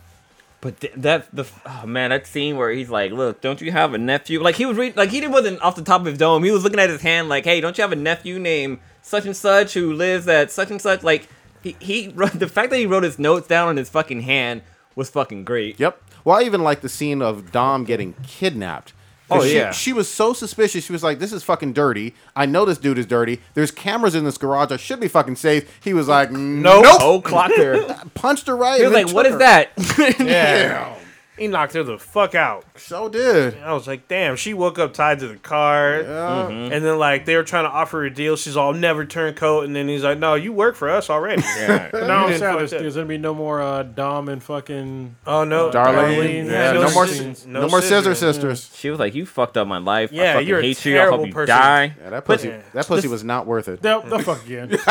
But 0.61 0.81
th- 0.81 0.93
that 0.97 1.27
the 1.35 1.45
oh 1.67 1.87
man, 1.87 2.11
that 2.11 2.27
scene 2.27 2.57
where 2.57 2.71
he's 2.73 2.91
like, 2.91 3.13
"Look, 3.13 3.41
don't 3.43 3.61
you 3.61 3.71
have 3.71 3.95
a 3.95 3.99
nephew?" 3.99 4.43
Like 4.43 4.57
he 4.57 4.65
was 4.67 4.77
reading, 4.77 4.97
like 4.97 5.11
he 5.11 5.21
didn't 5.21 5.33
wasn't 5.33 5.61
off 5.63 5.77
the 5.77 5.83
top 5.83 6.01
of 6.01 6.07
his 6.07 6.19
dome. 6.19 6.43
He 6.43 6.51
was 6.51 6.65
looking 6.65 6.81
at 6.81 6.91
his 6.91 7.03
hand, 7.03 7.29
like, 7.29 7.45
"Hey, 7.45 7.61
don't 7.61 7.77
you 7.79 7.83
have 7.83 7.93
a 7.93 7.97
nephew 7.97 8.39
named 8.41 8.79
such 9.03 9.27
and 9.27 9.37
such 9.37 9.75
who 9.75 9.93
lives 9.93 10.27
at 10.27 10.51
such 10.51 10.71
and 10.71 10.81
such?" 10.83 11.03
Like 11.05 11.29
he 11.63 11.77
he 11.79 12.09
wrote, 12.09 12.33
the 12.39 12.49
fact 12.49 12.71
that 12.71 12.79
he 12.79 12.87
wrote 12.87 13.05
his 13.05 13.19
notes 13.19 13.47
down 13.47 13.69
on 13.69 13.77
his 13.77 13.91
fucking 13.91 14.23
hand 14.23 14.63
was 14.97 15.11
fucking 15.11 15.45
great. 15.45 15.79
Yep. 15.79 16.01
Well, 16.27 16.37
I 16.39 16.43
even 16.43 16.65
like 16.65 16.81
the 16.81 16.89
scene 16.89 17.23
of 17.23 17.53
Dom 17.53 17.85
getting 17.85 18.15
kidnapped. 18.25 18.93
Oh, 19.31 19.37
'Cause 19.37 19.45
Oh, 19.45 19.49
she, 19.49 19.55
yeah. 19.55 19.71
She 19.71 19.93
was 19.93 20.09
so 20.09 20.33
suspicious. 20.33 20.85
She 20.85 20.93
was 20.93 21.05
like, 21.05 21.21
"This 21.21 21.33
is 21.33 21.45
fucking 21.45 21.73
dirty. 21.73 22.15
I 22.35 22.47
know 22.47 22.65
this 22.65 22.79
dude 22.79 22.99
is 22.99 23.07
dirty. 23.07 23.41
There's 23.55 23.71
cameras 23.71 24.17
in 24.17 24.25
this 24.25 24.37
garage. 24.37 24.73
I 24.73 24.77
should 24.77 24.99
be 24.99 25.07
fucking 25.09 25.37
safe." 25.37 25.79
He 25.83 25.95
was 25.95 26.09
like, 26.09 26.33
"Nope." 26.33 26.85
Oh, 27.01 27.21
clocked 27.21 27.57
her. 27.57 27.81
Punched 28.15 28.49
her 28.49 28.57
right. 28.57 28.81
He 28.81 28.85
was 28.87 28.93
like, 28.93 29.13
"What 29.13 29.23
took 29.23 29.35
is 29.35 29.35
her." 29.35 29.39
that?" 29.39 30.17
Yeah, 30.27 30.95
he 31.39 31.49
knocked 31.49 31.75
her 31.75 31.83
the 31.83 31.99
fuck 31.99 32.35
out. 32.35 32.65
So 32.77 33.09
did. 33.09 33.59
I 33.59 33.73
was 33.75 33.87
like, 33.87 34.09
damn. 34.09 34.37
She 34.37 34.55
woke 34.55 34.79
up 34.79 34.95
tied 34.95 35.19
to 35.21 35.29
the 35.29 35.37
car, 35.37 36.01
Yeah. 36.03 36.49
and 36.49 36.85
then 36.85 36.99
like 36.99 37.25
they 37.27 37.37
were 37.37 37.43
trying 37.43 37.65
to 37.65 37.71
offer 37.71 37.99
her 38.01 38.05
a 38.07 38.11
deal. 38.15 38.37
She's 38.37 38.57
all 38.57 38.73
never 38.73 39.05
turn 39.05 39.35
coat, 39.35 39.65
and 39.65 39.75
then 39.77 39.89
he's 39.89 40.03
like, 40.03 40.19
no, 40.19 40.35
you 40.35 40.53
work 40.53 40.77
for 40.77 40.89
us 40.91 41.11
already. 41.11 41.43
yeah. 41.59 41.89
But 41.93 42.01
now 42.07 42.21
You 42.21 42.25
I'm 42.25 42.29
didn't 42.29 42.41
sad. 42.41 42.59
There's, 42.59 42.71
there's 42.71 42.95
gonna 42.95 43.07
be 43.07 43.19
no 43.19 43.35
more 43.35 43.61
uh, 43.61 43.83
Dom 43.83 44.29
and 44.29 44.43
fucking. 44.43 45.17
Oh 45.27 45.45
no, 45.45 45.71
Darlene. 45.71 46.17
Darlene. 46.17 46.47
Yeah, 46.51 46.73
No 46.73 46.83
no, 46.85 46.91
more, 46.95 47.07
scenes. 47.07 47.47
no, 47.47 47.69
more 47.69 47.83
scissor 47.83 48.15
scissors. 48.15 48.19
sisters. 48.63 48.77
She 48.79 48.91
was 48.91 48.99
like, 48.99 49.15
"You 49.15 49.27
fucked 49.27 49.57
up 49.57 49.67
my 49.69 49.79
life. 49.79 50.13
I 50.13 50.17
Yeah, 50.17 50.33
fucking 50.35 50.49
you're 50.49 50.59
a 50.61 50.63
hate 50.63 50.85
you. 50.85 50.97
I 50.97 51.01
hope 51.01 51.09
terrible 51.11 51.27
you 51.27 51.33
person." 51.35 51.57
die." 51.57 51.95
Yeah, 52.03 52.11
that 52.11 52.25
pussy. 52.25 52.49
Yeah. 52.49 52.61
That 52.73 52.87
pussy 52.87 53.03
This- 53.03 53.11
was 53.11 53.25
not 53.25 53.47
worth 53.47 53.69
it. 53.69 53.83
They'll, 53.83 54.03
they'll 54.03 54.19
fuck 54.21 54.45
again. 54.45 54.77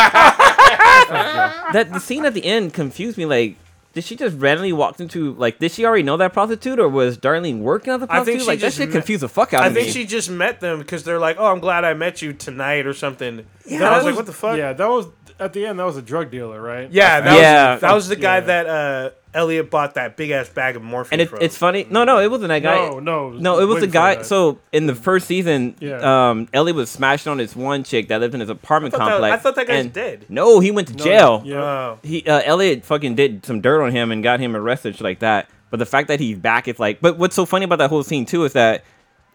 That 1.05 1.89
the 1.91 1.99
scene 1.99 2.25
at 2.25 2.33
the 2.33 2.45
end 2.45 2.73
confused 2.73 3.17
me. 3.17 3.25
Like, 3.25 3.55
did 3.95 4.03
she 4.03 4.17
just 4.17 4.37
randomly 4.37 4.73
walk 4.73 4.99
into 4.99 5.33
like? 5.35 5.57
Did 5.57 5.71
she 5.71 5.85
already 5.85 6.03
know 6.03 6.17
that 6.17 6.33
prostitute, 6.33 6.79
or 6.79 6.89
was 6.89 7.17
Darlene 7.17 7.59
working 7.61 7.93
at 7.93 8.01
the 8.01 8.05
I 8.09 8.23
think 8.23 8.39
prostitute? 8.39 8.41
she 8.41 8.47
like 8.47 8.59
that 8.59 8.65
just 8.67 8.77
shit 8.77 8.89
met- 8.89 8.93
confused 8.93 9.23
the 9.23 9.29
fuck 9.29 9.53
out 9.53 9.63
I 9.63 9.67
of 9.67 9.73
think 9.73 9.87
she 9.87 10.05
just 10.05 10.29
met 10.29 10.59
them 10.59 10.79
because 10.79 11.05
they're 11.05 11.17
like, 11.17 11.37
oh, 11.39 11.45
I'm 11.47 11.59
glad 11.59 11.85
I 11.85 11.93
met 11.93 12.21
you 12.21 12.33
tonight 12.33 12.85
or 12.85 12.93
something. 12.93 13.45
Yeah, 13.65 13.79
that 13.79 13.93
I 13.93 13.95
was, 13.97 14.05
like, 14.05 14.15
what 14.17 14.25
the 14.25 14.33
fuck? 14.33 14.57
yeah, 14.57 14.73
that 14.73 14.87
was 14.87 15.07
at 15.39 15.53
the 15.53 15.65
end. 15.65 15.79
That 15.79 15.85
was 15.85 15.97
a 15.97 16.01
drug 16.01 16.31
dealer, 16.31 16.61
right? 16.61 16.89
Yeah, 16.91 17.21
that 17.21 17.39
Yeah. 17.39 17.71
was 17.73 17.81
that 17.81 17.93
was 17.93 18.07
the 18.07 18.15
guy 18.15 18.35
Yeah. 18.37 18.39
that 18.41 18.65
uh, 18.67 19.09
Elliot 19.33 19.69
bought 19.69 19.95
that 19.95 20.15
big 20.15 20.31
ass 20.31 20.47
bag 20.47 20.75
of 20.77 20.81
morphine 20.81 21.19
and 21.19 21.21
it, 21.21 21.29
from. 21.29 21.39
it's 21.41 21.57
funny. 21.57 21.85
No, 21.89 22.03
no, 22.05 22.19
it 22.19 22.31
wasn't 22.31 22.47
that 22.49 22.63
guy. 22.63 22.75
No, 22.75 22.99
no, 22.99 23.29
No, 23.31 23.59
it 23.59 23.65
was 23.65 23.75
way 23.75 23.81
the 23.81 23.87
guy. 23.87 24.21
So 24.21 24.59
in 24.71 24.87
the 24.87 24.95
first 24.95 25.27
season, 25.27 25.75
Yeah. 25.79 26.29
um, 26.29 26.47
Elliot 26.53 26.75
was 26.77 26.89
smashing 26.89 27.29
on 27.31 27.37
this 27.37 27.53
one 27.55 27.83
chick 27.83 28.07
that 28.07 28.21
lived 28.21 28.33
in 28.33 28.39
his 28.39 28.49
apartment 28.49 28.93
I 28.93 28.97
thought 28.97 29.05
that- 29.05 29.11
complex. 29.11 29.33
I 29.33 29.37
thought 29.37 29.55
that 29.55 29.67
guy's 29.67 29.83
and- 29.85 29.93
dead. 29.93 30.25
No, 30.29 30.59
he 30.61 30.71
went 30.71 30.87
to 30.87 30.95
No, 30.95 31.03
jail. 31.03 31.41
Yeah. 31.45 31.55
Oh. 31.61 31.99
He 32.01 32.23
uh, 32.25 32.41
Elliot 32.45 32.85
fucking 32.85 33.15
did 33.15 33.45
some 33.45 33.59
dirt 33.61 33.83
on 33.83 33.91
him 33.91 34.11
and 34.11 34.23
got 34.23 34.39
him 34.39 34.55
arrested, 34.55 34.95
shit 34.95 35.03
like 35.03 35.19
that. 35.19 35.49
But 35.69 35.79
the 35.79 35.85
fact 35.85 36.07
that 36.07 36.21
he's 36.21 36.37
back 36.37 36.69
it's 36.69 36.79
like. 36.79 37.01
But 37.01 37.17
what's 37.17 37.35
so 37.35 37.45
funny 37.45 37.65
about 37.65 37.79
that 37.79 37.89
whole 37.89 38.03
scene 38.03 38.25
too 38.25 38.45
is 38.45 38.53
that 38.53 38.83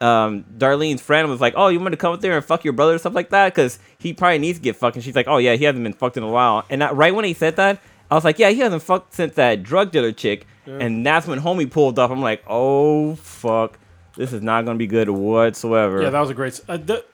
um, 0.01 0.45
Darlene's 0.57 1.01
friend 1.03 1.29
was 1.29 1.41
like, 1.41 1.55
"Oh, 1.57 1.69
you 1.69 1.79
want 1.81 1.93
to 1.93 1.97
come 1.99 2.13
up 2.15 2.21
there 2.21 2.37
and 2.37 2.45
fuck 2.45 2.65
your 2.65 2.73
brother 2.73 2.95
or 2.95 2.99
stuff 2.99 3.15
like 3.15 3.31
that?" 3.31 3.55
Because 3.55 3.79
he 3.99 4.13
probably 4.13 4.39
needs 4.39 4.59
to 4.59 4.63
get 4.63 4.77
fucked. 4.77 4.97
And 4.97 5.05
she's 5.05 5.15
like, 5.17 5.29
"Oh 5.29 5.37
yeah, 5.39 5.55
he 5.57 5.65
hasn't 5.65 5.83
been 5.85 5.93
fucked 5.93 6.17
in 6.17 6.23
a 6.23 6.29
while." 6.29 6.65
And 6.71 6.81
that, 6.83 6.95
right 6.97 7.15
when 7.15 7.25
he 7.25 7.35
said 7.35 7.57
that, 7.57 7.81
I 8.11 8.15
was 8.15 8.25
like, 8.25 8.39
"Yeah, 8.39 8.51
he 8.51 8.61
hasn't 8.61 8.83
fucked 8.83 9.15
since 9.15 9.35
that 9.35 9.63
drug 9.63 9.91
dealer 9.93 10.13
chick." 10.13 10.47
And 10.67 11.05
that's 11.05 11.27
when 11.27 11.41
homie 11.41 11.69
pulled 11.69 11.99
up. 11.99 12.11
I'm 12.13 12.21
like, 12.23 12.45
"Oh 12.47 13.17
fuck, 13.17 13.79
this 14.17 14.33
is 14.33 14.41
not 14.41 14.65
gonna 14.65 14.79
be 14.79 14.87
good 14.87 15.09
whatsoever." 15.11 16.01
Yeah, 16.03 16.11
that 16.11 16.21
was 16.21 16.31
a 16.31 16.35
great. 16.35 16.61
Uh, 16.69 16.77
the, 16.77 17.05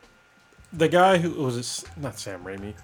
the 0.72 0.88
guy 0.88 1.16
who 1.18 1.30
was 1.42 1.56
it, 1.84 1.88
not 1.98 2.18
Sam 2.18 2.44
Raimi, 2.44 2.74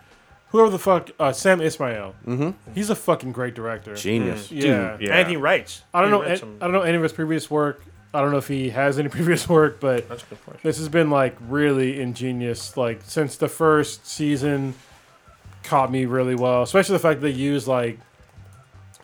whoever 0.48 0.70
the 0.70 0.78
fuck 0.78 1.10
uh, 1.20 1.32
Sam 1.32 1.58
Esmail. 1.60 2.14
Mm-hmm. 2.26 2.50
He's 2.74 2.88
a 2.88 2.94
fucking 2.94 3.32
great 3.32 3.54
director. 3.54 3.94
Genius. 3.94 4.50
Yeah. 4.50 4.96
yeah. 4.98 5.14
And 5.18 5.28
he 5.28 5.36
writes. 5.36 5.82
I 5.92 6.00
don't 6.00 6.10
He 6.10 6.18
know. 6.18 6.22
writes 6.24 6.42
an- 6.42 6.56
I 6.60 6.64
don't 6.64 6.72
know 6.72 6.82
any 6.82 6.96
of 6.96 7.02
his 7.02 7.12
previous 7.12 7.50
work. 7.50 7.84
I 8.14 8.20
don't 8.20 8.30
know 8.30 8.39
if 8.39 8.48
he 8.48 8.70
has 8.70 8.98
any 8.98 9.09
previous 9.18 9.48
work, 9.48 9.80
but 9.80 10.09
That's 10.09 10.22
a 10.22 10.26
good 10.26 10.43
question. 10.44 10.60
this 10.62 10.78
has 10.78 10.89
been 10.89 11.10
like 11.10 11.36
really 11.48 12.01
ingenious. 12.01 12.76
Like 12.76 13.01
since 13.05 13.36
the 13.36 13.48
first 13.48 14.06
season, 14.06 14.74
caught 15.62 15.90
me 15.90 16.05
really 16.06 16.34
well. 16.34 16.62
Especially 16.62 16.94
the 16.94 16.98
fact 16.98 17.20
that 17.20 17.26
they 17.28 17.32
use 17.34 17.66
like 17.68 17.98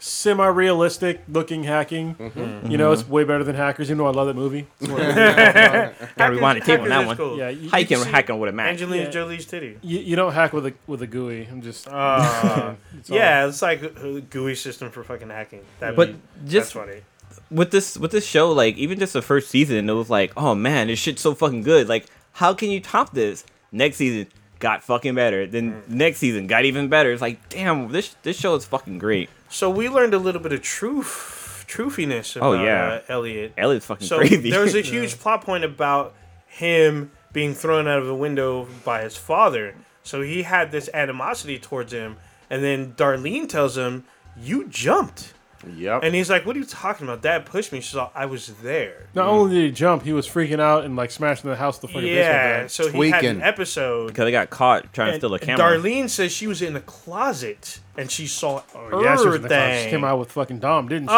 semi-realistic 0.01 1.23
looking 1.29 1.65
hacking. 1.65 2.15
Mm-hmm. 2.15 2.71
You 2.71 2.79
know, 2.79 2.93
it's 2.93 3.07
way 3.09 3.25
better 3.25 3.43
than 3.45 3.57
Hackers. 3.57 3.89
Even 3.91 3.99
though 3.99 4.07
I 4.07 4.11
love 4.13 4.27
that 4.29 4.35
movie. 4.37 4.67
It's 4.81 4.89
one 4.91 5.01
the- 5.01 5.95
Gotta 6.17 6.35
rewind 6.35 6.61
the 6.61 6.65
tape 6.65 6.81
on 6.81 6.89
that 6.89 7.07
one. 7.07 7.17
cool. 7.17 7.37
yeah, 7.39 7.49
you, 7.49 7.69
How 7.71 7.79
you 7.79 7.87
you, 7.89 7.97
can 7.97 8.07
hack 8.07 8.31
on 8.31 8.39
with 8.39 8.51
a 8.51 8.53
Mac? 8.53 8.69
Angelina 8.69 9.05
Yeah. 9.05 9.11
Jolie's 9.11 9.47
titty. 9.47 9.79
you, 9.83 9.99
you 10.01 10.17
don't 10.17 10.33
hack 10.33 10.53
with 10.53 10.67
a 10.67 10.75
with 10.87 11.03
a 11.03 11.07
GUI. 11.07 11.47
I'm 11.51 11.63
just 11.63 11.89
Uh, 11.89 12.75
it's 12.99 13.11
all- 13.11 13.17
yeah, 13.17 13.47
it's 13.47 13.63
like 13.63 13.83
a 13.83 14.21
GUI 14.21 14.55
system 14.55 14.91
for 14.91 15.03
fucking 15.03 15.31
hacking. 15.31 15.65
That'd 15.81 15.97
But 15.97 16.13
be, 16.13 16.19
just 16.51 16.73
that's 16.75 16.87
funny. 16.87 17.01
With 17.51 17.71
this 17.71 17.97
with 17.97 18.11
this 18.11 18.27
show, 18.27 18.53
like 18.53 18.77
even 18.77 18.99
just 18.99 19.13
the 19.13 19.23
first 19.23 19.49
season, 19.51 19.89
it 19.89 19.93
was 19.93 20.11
like, 20.11 20.33
oh 20.37 20.55
man, 20.55 20.87
this 20.89 20.99
shit's 20.99 21.23
so 21.23 21.35
fucking 21.35 21.63
good. 21.63 21.89
Like, 21.89 22.07
how 22.33 22.55
can 22.55 22.71
you 22.71 22.81
top 22.81 23.13
this? 23.13 23.45
Next 23.73 23.97
season 23.97 24.27
got 24.59 24.83
fucking 24.83 25.15
better. 25.15 25.47
Then 25.47 25.73
Mm. 25.83 25.89
next 25.89 26.19
season 26.19 26.47
got 26.47 26.65
even 26.65 26.89
better. 26.89 27.13
It's 27.13 27.23
like, 27.23 27.49
damn, 27.49 27.89
this 27.93 28.17
this 28.23 28.39
show 28.39 28.55
is 28.55 28.65
fucking 28.65 28.99
great. 28.99 29.31
So 29.49 29.71
we 29.71 29.89
learned 29.89 30.15
a 30.15 30.19
little 30.19 30.41
bit 30.43 30.53
of 30.53 30.61
truth, 30.63 31.65
truthiness 31.69 32.37
about 32.37 32.47
Oh, 32.57 32.63
yeah. 32.65 32.85
uh, 32.87 33.01
Elliot. 33.09 33.53
Elliot's 33.57 33.87
fucking 33.87 34.07
So 34.07 34.19
crazy. 34.19 34.51
there 34.51 34.61
was 34.63 34.75
a 34.75 34.81
huge 34.95 35.19
plot 35.19 35.43
point 35.43 35.65
about 35.65 36.15
him 36.47 37.11
being 37.33 37.55
thrown 37.55 37.87
out 37.89 37.99
of 38.01 38.09
a 38.09 38.15
window 38.15 38.67
by 38.85 39.03
his 39.03 39.17
father. 39.17 39.75
So 40.03 40.23
he 40.23 40.43
had 40.43 40.73
this 40.73 40.89
animosity 40.95 41.59
towards 41.59 41.93
him, 41.93 42.17
and 42.51 42.63
then 42.65 42.93
Darlene 42.95 43.49
tells 43.49 43.77
him, 43.77 44.05
"You 44.37 44.67
jumped," 44.69 45.35
Yep. 45.67 46.05
and 46.05 46.15
he's 46.15 46.31
like, 46.31 46.47
"What 46.47 46.55
are 46.55 46.59
you 46.61 46.65
talking 46.65 47.07
about? 47.07 47.21
Dad 47.23 47.45
pushed 47.45 47.73
me." 47.73 47.81
She's 47.81 47.95
like, 47.97 48.11
"I 48.15 48.27
was 48.27 48.47
there." 48.63 49.07
Not 49.15 49.27
only 49.29 49.55
did 49.57 49.65
he 49.67 49.71
jump, 49.73 50.05
he 50.05 50.13
was 50.13 50.27
freaking 50.29 50.61
out 50.61 50.85
and 50.85 50.95
like 50.95 51.11
smashing 51.11 51.51
the 51.51 51.57
house 51.57 51.79
the 51.79 51.89
fucking 51.89 52.07
Yeah, 52.07 52.63
basement. 52.63 52.71
so 52.71 52.83
he 53.03 53.11
had 53.11 53.25
an 53.25 53.31
Tweaking. 53.37 53.43
episode. 53.43 54.07
because 54.09 54.25
they 54.25 54.31
got 54.31 54.51
caught 54.51 54.93
trying 54.93 55.13
to 55.13 55.19
steal 55.19 55.35
a 55.35 55.39
camera. 55.39 55.65
Darlene 55.79 56.09
says 56.09 56.31
she 56.33 56.47
was 56.47 56.63
in 56.63 56.75
the 56.75 56.81
closet 56.81 57.81
and 57.97 58.11
she 58.11 58.27
saw 58.27 58.63
Oh, 58.75 59.03
yeah, 59.03 59.17
she 59.17 59.27
was 59.27 59.35
in 59.37 59.43
the 59.43 59.49
closet. 59.49 59.51
She 59.51 59.55
everything. 59.55 59.91
came 59.91 60.05
out 60.05 60.19
with 60.21 60.31
fucking 60.33 60.61
Dom, 60.61 60.89
didn't 60.89 61.09
she? 61.09 61.15
Oh, 61.15 61.17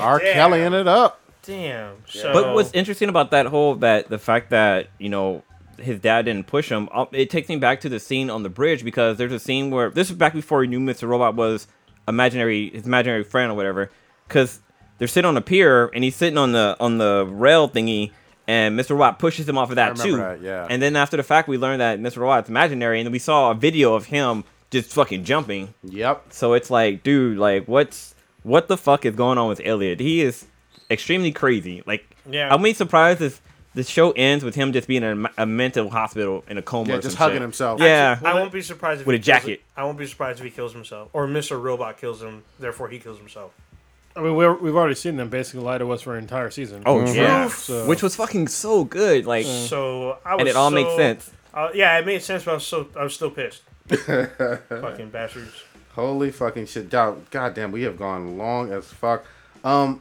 R. 0.00 0.18
damn. 0.18 0.32
Kelly 0.34 0.62
in 0.62 0.74
it 0.74 0.88
up. 0.88 1.20
Damn. 1.42 1.94
So, 2.08 2.32
But 2.32 2.54
what's 2.54 2.72
interesting 2.72 3.08
about 3.08 3.30
that 3.30 3.46
whole 3.46 3.76
that 3.76 4.08
the 4.08 4.18
fact 4.18 4.50
that 4.50 4.88
you 4.98 5.08
know 5.08 5.44
his 5.78 6.00
dad 6.00 6.24
didn't 6.24 6.46
push 6.48 6.70
him, 6.70 6.88
uh, 6.92 7.04
it 7.12 7.30
takes 7.30 7.48
me 7.48 7.56
back 7.56 7.80
to 7.82 7.88
the 7.88 8.00
scene 8.00 8.30
on 8.30 8.42
the 8.42 8.48
bridge 8.48 8.82
because 8.82 9.18
there's 9.18 9.30
a 9.32 9.38
scene 9.38 9.70
where 9.70 9.90
this 9.90 10.10
is 10.10 10.16
back 10.16 10.32
before 10.32 10.62
he 10.62 10.68
knew 10.68 10.80
Mr. 10.80 11.06
Robot 11.06 11.36
was 11.36 11.68
imaginary 12.08 12.70
his 12.70 12.86
imaginary 12.86 13.24
friend 13.24 13.52
or 13.52 13.54
whatever. 13.54 13.90
Because 14.28 14.60
they're 14.98 15.08
sitting 15.08 15.28
on 15.28 15.36
a 15.36 15.40
pier 15.42 15.86
and 15.94 16.02
he's 16.02 16.16
sitting 16.16 16.38
on 16.38 16.52
the 16.52 16.76
on 16.80 16.98
the 16.98 17.26
rail 17.30 17.68
thingy, 17.68 18.12
and 18.48 18.78
Mr. 18.78 18.96
Watt 18.96 19.18
pushes 19.18 19.48
him 19.48 19.58
off 19.58 19.70
of 19.70 19.76
that 19.76 19.98
remember 19.98 20.04
too. 20.04 20.16
that, 20.16 20.42
yeah. 20.42 20.66
And 20.68 20.80
then 20.80 20.96
after 20.96 21.16
the 21.16 21.22
fact, 21.22 21.48
we 21.48 21.58
learned 21.58 21.80
that 21.80 22.00
Mr. 22.00 22.24
Watt's 22.24 22.48
imaginary, 22.48 23.00
and 23.00 23.06
then 23.06 23.12
we 23.12 23.18
saw 23.18 23.50
a 23.50 23.54
video 23.54 23.94
of 23.94 24.06
him 24.06 24.44
just 24.70 24.90
fucking 24.92 25.24
jumping. 25.24 25.74
Yep. 25.84 26.26
So 26.30 26.54
it's 26.54 26.70
like, 26.70 27.02
dude, 27.02 27.38
like 27.38 27.66
what's 27.66 28.14
what 28.42 28.68
the 28.68 28.76
fuck 28.76 29.04
is 29.04 29.14
going 29.14 29.38
on 29.38 29.48
with 29.48 29.60
Elliot? 29.64 30.00
He 30.00 30.22
is 30.22 30.46
extremely 30.90 31.32
crazy. 31.32 31.82
Like, 31.86 32.16
Yeah. 32.28 32.52
I'm 32.52 32.62
be 32.62 32.72
surprised 32.72 33.20
if 33.20 33.40
the 33.76 33.84
show 33.84 34.10
ends 34.12 34.42
with 34.42 34.54
him 34.56 34.72
just 34.72 34.88
being 34.88 35.02
in 35.04 35.26
a, 35.26 35.30
a 35.42 35.46
mental 35.46 35.88
hospital 35.90 36.42
in 36.48 36.58
a 36.58 36.62
coma. 36.62 36.88
Yeah, 36.90 36.96
or 36.96 37.00
just 37.02 37.16
some 37.16 37.18
hugging 37.18 37.36
shit. 37.36 37.42
himself. 37.42 37.80
Yeah, 37.80 38.18
I 38.24 38.34
won't 38.34 38.50
be 38.52 38.62
surprised 38.62 39.02
if 39.02 39.06
With 39.06 39.14
he 39.14 39.18
a 39.18 39.22
kills- 39.22 39.42
jacket. 39.44 39.62
I 39.76 39.84
won't 39.84 39.98
be 39.98 40.06
surprised 40.06 40.38
if 40.40 40.44
he 40.44 40.50
kills 40.50 40.72
himself 40.72 41.10
or 41.12 41.26
Mr. 41.28 41.60
Robot 41.62 41.98
kills 42.00 42.20
him. 42.22 42.42
Therefore, 42.58 42.88
he 42.88 42.98
kills 42.98 43.18
himself. 43.18 43.52
I 44.16 44.20
mean, 44.22 44.34
we're, 44.34 44.54
we've 44.54 44.74
already 44.74 44.94
seen 44.94 45.16
them 45.16 45.28
basically 45.28 45.60
lie 45.60 45.76
to 45.78 45.90
us 45.92 46.00
for 46.02 46.16
an 46.16 46.22
entire 46.22 46.50
season. 46.50 46.82
Oh 46.86 47.04
yeah, 47.12 47.48
So- 47.48 47.86
which 47.86 48.02
was 48.02 48.16
fucking 48.16 48.48
so 48.48 48.82
good. 48.82 49.26
Like, 49.26 49.44
So 49.46 50.18
I 50.24 50.32
was 50.34 50.40
and 50.40 50.48
it 50.48 50.56
all 50.56 50.70
so, 50.70 50.74
makes 50.74 50.96
sense. 50.96 51.30
Uh, 51.54 51.68
yeah, 51.74 51.98
it 51.98 52.04
made 52.06 52.22
sense, 52.22 52.44
but 52.44 52.50
I 52.52 52.54
was 52.54 52.66
so 52.66 52.88
I 52.98 53.04
was 53.04 53.14
still 53.14 53.30
pissed. 53.30 53.62
Fucking 53.88 55.10
bastards. 55.10 55.52
Holy 55.92 56.30
fucking 56.30 56.66
shit. 56.66 56.90
God, 56.90 57.30
God 57.30 57.54
damn, 57.54 57.72
we 57.72 57.82
have 57.82 57.98
gone 57.98 58.36
long 58.38 58.72
as 58.72 58.86
fuck. 58.86 59.24
Um 59.64 60.00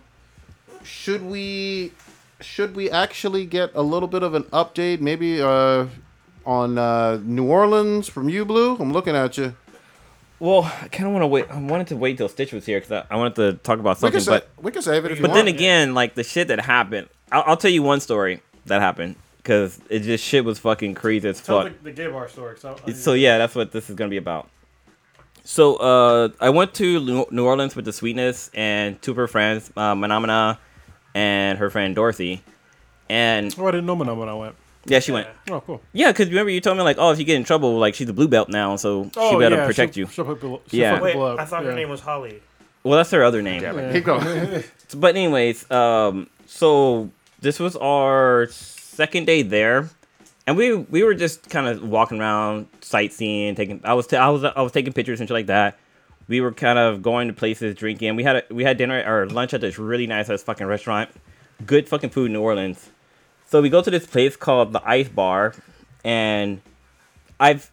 should 0.84 1.24
we 1.24 1.92
should 2.42 2.76
we 2.76 2.90
actually 2.90 3.46
get 3.46 3.72
a 3.76 3.82
little 3.82 4.08
bit 4.08 4.24
of 4.24 4.34
an 4.34 4.44
update 4.46 5.00
maybe 5.02 5.42
uh 5.42 5.88
on 6.46 6.78
uh 6.78 7.20
New 7.24 7.46
Orleans 7.48 8.08
from 8.10 8.30
you 8.30 8.46
Blue? 8.46 8.76
I'm 8.78 8.92
looking 8.94 9.16
at 9.16 9.38
you. 9.38 9.56
well, 10.40 10.64
I 10.82 10.88
kind 10.90 11.08
of 11.08 11.14
want 11.14 11.24
to 11.24 11.28
wait. 11.28 11.46
I 11.50 11.60
wanted 11.60 11.88
to 11.88 11.96
wait 11.96 12.18
till 12.18 12.28
Stitch 12.30 12.52
was 12.54 12.66
here 12.66 12.80
because 12.80 12.92
I, 13.10 13.14
I 13.14 13.18
wanted 13.18 13.36
to 13.36 13.54
talk 13.64 13.80
about 13.80 13.98
We 13.98 14.02
something. 14.02 14.12
can, 14.20 14.22
sa- 14.22 14.32
But 14.32 14.50
we 14.62 14.72
can 14.72 14.82
save 14.82 15.06
it 15.06 15.12
if 15.12 15.18
you 15.18 15.22
but 15.22 15.32
want. 15.32 15.46
then 15.46 15.54
again, 15.54 15.94
like 15.94 16.16
the 16.16 16.24
shit 16.24 16.50
that 16.50 16.60
happened. 16.60 17.08
I'll, 17.32 17.44
I'll 17.48 17.58
tell 17.58 17.72
you 17.72 17.82
one 17.84 18.00
story 18.02 18.42
that 18.68 18.82
happened 18.82 19.16
because 19.38 19.80
it 19.90 20.02
just 20.02 20.24
shit 20.24 20.44
was 20.44 20.60
fucking 20.60 20.96
crazy 20.96 21.30
as 21.30 21.40
Tell 21.42 21.64
fuck. 21.64 21.74
the, 21.78 21.84
the 21.86 21.92
gay 21.92 22.08
bar 22.08 22.28
story. 22.28 22.56
'cause 22.56 22.66
I- 22.66 22.90
I- 22.92 22.94
So 22.94 23.14
yeah, 23.14 23.38
that's 23.38 23.56
what 23.56 23.72
this 23.72 23.90
is 23.90 23.96
gonna 23.96 24.10
be 24.10 24.18
about. 24.18 24.50
So 25.44 25.76
uh, 25.78 26.30
I 26.42 26.50
went 26.50 26.74
to 26.76 27.26
New 27.32 27.46
Orleans 27.46 27.76
with 27.76 27.86
the 27.86 27.94
Sweetness 27.94 28.50
and 28.56 29.00
two 29.02 29.12
of 29.12 29.18
her 29.18 29.28
friends, 29.28 29.72
uh, 29.78 29.94
Manamana 29.94 30.58
and 31.16 31.58
her 31.58 31.72
friend 31.72 31.96
Dorothy, 31.96 32.44
and 33.10 33.56
Oh, 33.58 33.66
I 33.68 33.72
didn't 33.72 33.88
know 33.88 33.96
Manama 33.96 34.18
when 34.18 34.30
I 34.30 34.34
went. 34.36 34.56
yeah, 34.86 35.00
she 35.00 35.12
went. 35.12 35.28
Oh, 35.50 35.62
cool. 35.62 35.82
Yeah, 35.94 36.12
because 36.12 36.28
remember 36.30 36.52
you 36.52 36.62
told 36.62 36.78
me 36.78 36.84
like, 36.84 36.98
oh, 37.00 37.10
if 37.12 37.18
you 37.18 37.26
get 37.26 37.38
in 37.38 37.44
trouble, 37.44 37.80
like 37.80 37.96
she's 37.96 38.10
a 38.10 38.14
blue 38.14 38.28
belt 38.28 38.50
now, 38.50 38.76
so 38.76 39.06
she 39.06 39.38
better 39.40 39.66
protect 39.66 39.96
she'll, 39.96 40.02
you. 40.06 40.12
She'll 40.12 40.26
put 40.26 40.36
people, 40.42 40.62
she'll 40.68 40.80
Yeah. 40.80 41.02
Wait. 41.02 41.16
I 41.16 41.46
thought 41.46 41.64
yeah. 41.64 41.70
her 41.72 41.76
name 41.76 41.90
was 41.90 42.02
Holly. 42.02 42.42
Well, 42.84 42.98
that's 42.98 43.10
her 43.12 43.24
other 43.24 43.42
name. 43.42 43.64
Yeah. 43.64 43.92
Keep 43.94 44.04
going. 44.06 44.64
But 44.96 45.16
anyways, 45.16 45.70
um, 45.72 46.30
so 46.46 47.10
this 47.42 47.60
was 47.60 47.76
our 47.76 48.48
second 48.52 49.26
day 49.26 49.42
there, 49.42 49.90
and 50.46 50.56
we 50.56 50.76
we 50.76 51.04
were 51.04 51.16
just 51.16 51.50
kind 51.50 51.68
of 51.68 51.82
walking 51.82 52.20
around, 52.22 52.68
sightseeing, 52.82 53.56
taking. 53.56 53.82
I 53.84 53.96
was 53.96 54.06
t- 54.06 54.16
I 54.16 54.30
was 54.30 54.44
I 54.44 54.62
was 54.62 54.72
taking 54.72 54.94
pictures 54.94 55.20
and 55.20 55.28
shit 55.28 55.34
like 55.34 55.48
that. 55.48 55.80
We 56.28 56.42
were 56.42 56.52
kind 56.52 56.80
of 56.80 57.02
going 57.02 57.28
to 57.28 57.34
places, 57.34 57.76
drinking. 57.76 58.16
We 58.16 58.24
had 58.24 58.38
a, 58.38 58.54
we 58.54 58.64
had 58.64 58.78
dinner 58.78 59.04
or 59.06 59.28
lunch 59.28 59.54
at 59.54 59.62
this 59.62 59.78
really 59.78 60.08
nice 60.08 60.30
ass 60.30 60.44
fucking 60.44 60.66
restaurant. 60.66 61.10
Good 61.66 61.88
fucking 61.88 62.10
food 62.10 62.28
in 62.28 62.34
New 62.34 62.42
Orleans. 62.42 62.90
So 63.48 63.62
we 63.62 63.70
go 63.70 63.82
to 63.82 63.92
this 63.92 64.06
place 64.08 64.36
called 64.36 64.74
the 64.74 64.82
Ice 64.88 65.08
Bar, 65.08 65.54
and 66.04 66.62
I've 67.40 67.72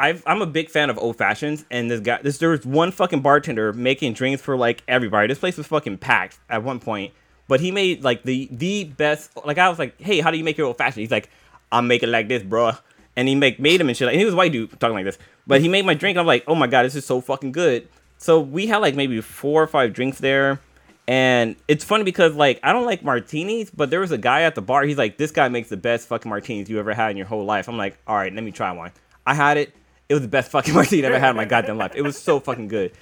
I've, 0.00 0.22
I'm 0.26 0.42
a 0.42 0.46
big 0.46 0.70
fan 0.70 0.90
of 0.90 0.98
old 0.98 1.16
fashions, 1.16 1.64
and 1.70 1.90
this 1.90 2.00
guy, 2.00 2.20
this 2.22 2.38
there 2.38 2.50
was 2.50 2.64
one 2.64 2.92
fucking 2.92 3.20
bartender 3.20 3.72
making 3.72 4.12
drinks 4.12 4.40
for 4.42 4.56
like 4.56 4.82
everybody. 4.86 5.26
This 5.26 5.38
place 5.38 5.56
was 5.56 5.66
fucking 5.66 5.98
packed 5.98 6.38
at 6.48 6.62
one 6.62 6.78
point, 6.78 7.12
but 7.48 7.60
he 7.60 7.72
made 7.72 8.04
like 8.04 8.22
the 8.22 8.48
the 8.52 8.84
best. 8.84 9.30
Like 9.44 9.58
I 9.58 9.68
was 9.68 9.78
like, 9.78 10.00
hey, 10.00 10.20
how 10.20 10.30
do 10.30 10.38
you 10.38 10.44
make 10.44 10.56
your 10.56 10.68
old 10.68 10.78
fashioned? 10.78 11.00
He's 11.00 11.10
like, 11.10 11.30
I'm 11.72 11.88
making 11.88 12.10
like 12.10 12.28
this, 12.28 12.42
bro. 12.42 12.72
And 13.18 13.26
he 13.26 13.34
make 13.34 13.58
made 13.58 13.80
him 13.80 13.88
and 13.88 13.96
shit. 13.96 14.06
Like, 14.06 14.12
and 14.14 14.20
he 14.20 14.24
was 14.24 14.34
white 14.36 14.52
dude 14.52 14.70
talking 14.78 14.94
like 14.94 15.04
this, 15.04 15.18
but 15.44 15.60
he 15.60 15.68
made 15.68 15.84
my 15.84 15.94
drink. 15.94 16.16
I'm 16.16 16.24
like, 16.24 16.44
oh 16.46 16.54
my 16.54 16.68
god, 16.68 16.84
this 16.84 16.94
is 16.94 17.04
so 17.04 17.20
fucking 17.20 17.50
good. 17.50 17.88
So 18.16 18.38
we 18.38 18.68
had 18.68 18.76
like 18.76 18.94
maybe 18.94 19.20
four 19.20 19.60
or 19.60 19.66
five 19.66 19.92
drinks 19.92 20.18
there. 20.18 20.60
And 21.08 21.56
it's 21.66 21.82
funny 21.82 22.04
because 22.04 22.36
like 22.36 22.60
I 22.62 22.72
don't 22.72 22.86
like 22.86 23.02
martinis, 23.02 23.70
but 23.70 23.90
there 23.90 23.98
was 23.98 24.12
a 24.12 24.18
guy 24.18 24.42
at 24.42 24.54
the 24.54 24.62
bar. 24.62 24.84
He's 24.84 24.98
like, 24.98 25.18
"This 25.18 25.32
guy 25.32 25.48
makes 25.48 25.68
the 25.68 25.76
best 25.76 26.06
fucking 26.06 26.28
martinis 26.28 26.70
you 26.70 26.78
ever 26.78 26.94
had 26.94 27.10
in 27.10 27.16
your 27.16 27.26
whole 27.26 27.44
life." 27.44 27.66
I'm 27.66 27.76
like, 27.76 27.98
"All 28.06 28.14
right, 28.14 28.32
let 28.32 28.44
me 28.44 28.52
try 28.52 28.70
one." 28.70 28.92
I 29.26 29.34
had 29.34 29.56
it. 29.56 29.74
It 30.08 30.14
was 30.14 30.22
the 30.22 30.28
best 30.28 30.50
fucking 30.52 30.74
martini 30.74 31.02
I 31.02 31.06
ever 31.06 31.18
had 31.18 31.30
in 31.30 31.36
my 31.36 31.44
goddamn 31.44 31.76
life. 31.76 31.92
It 31.96 32.02
was 32.02 32.16
so 32.16 32.38
fucking 32.38 32.68
good. 32.68 32.92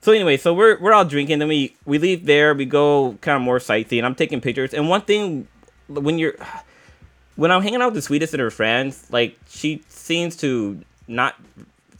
So 0.00 0.12
anyway, 0.12 0.38
so 0.38 0.54
we're 0.54 0.78
we're 0.80 0.94
all 0.94 1.04
drinking. 1.04 1.40
Then 1.40 1.48
we 1.48 1.76
we 1.84 1.98
leave 1.98 2.24
there. 2.24 2.54
We 2.54 2.64
go 2.64 3.18
kind 3.20 3.36
of 3.36 3.42
more 3.42 3.60
sightseeing. 3.60 4.04
I'm 4.04 4.14
taking 4.14 4.40
pictures. 4.40 4.72
And 4.72 4.88
one 4.88 5.02
thing, 5.02 5.48
when 5.88 6.18
you're 6.18 6.36
when 7.38 7.52
I'm 7.52 7.62
hanging 7.62 7.80
out 7.80 7.86
with 7.86 7.94
the 7.94 8.02
sweetest 8.02 8.34
of 8.34 8.40
her 8.40 8.50
friends, 8.50 9.06
like 9.12 9.38
she 9.48 9.80
seems 9.88 10.34
to 10.38 10.82
not 11.06 11.36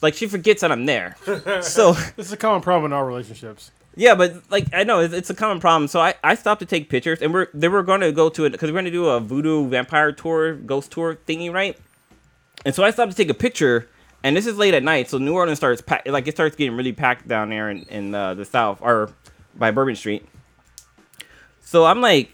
like 0.02 0.14
she 0.14 0.26
forgets 0.26 0.62
that 0.62 0.72
I'm 0.72 0.84
there. 0.84 1.14
so 1.62 1.92
This 2.16 2.26
is 2.26 2.32
a 2.32 2.36
common 2.36 2.60
problem 2.60 2.90
in 2.90 2.92
our 2.92 3.06
relationships. 3.06 3.70
yeah, 3.94 4.16
but 4.16 4.50
like 4.50 4.66
I 4.74 4.82
know 4.82 4.98
it's, 4.98 5.14
it's 5.14 5.30
a 5.30 5.34
common 5.34 5.60
problem. 5.60 5.86
So 5.86 6.00
I, 6.00 6.14
I 6.24 6.34
stopped 6.34 6.58
to 6.58 6.66
take 6.66 6.88
pictures, 6.90 7.22
and 7.22 7.32
we're 7.32 7.46
they 7.54 7.68
were 7.68 7.84
going 7.84 8.00
to 8.00 8.10
go 8.10 8.28
to 8.30 8.46
it 8.46 8.50
because 8.50 8.68
we're 8.68 8.80
going 8.80 8.86
to 8.86 8.90
do 8.90 9.06
a 9.06 9.20
voodoo 9.20 9.68
vampire 9.68 10.10
tour, 10.10 10.54
ghost 10.56 10.90
tour 10.90 11.16
thingy, 11.28 11.52
right? 11.52 11.78
And 12.66 12.74
so 12.74 12.82
I 12.82 12.90
stopped 12.90 13.12
to 13.12 13.16
take 13.16 13.30
a 13.30 13.34
picture, 13.34 13.88
and 14.24 14.36
this 14.36 14.44
is 14.44 14.58
late 14.58 14.74
at 14.74 14.82
night, 14.82 15.08
so 15.08 15.18
New 15.18 15.34
Orleans 15.34 15.58
starts 15.58 15.80
pack, 15.80 16.02
like 16.06 16.26
it 16.26 16.32
starts 16.34 16.56
getting 16.56 16.76
really 16.76 16.92
packed 16.92 17.28
down 17.28 17.50
there 17.50 17.70
in 17.70 17.82
in 17.84 18.12
uh, 18.12 18.34
the 18.34 18.44
south 18.44 18.78
or 18.82 19.10
by 19.54 19.70
Bourbon 19.70 19.94
Street. 19.94 20.26
So 21.60 21.84
I'm 21.84 22.00
like 22.00 22.32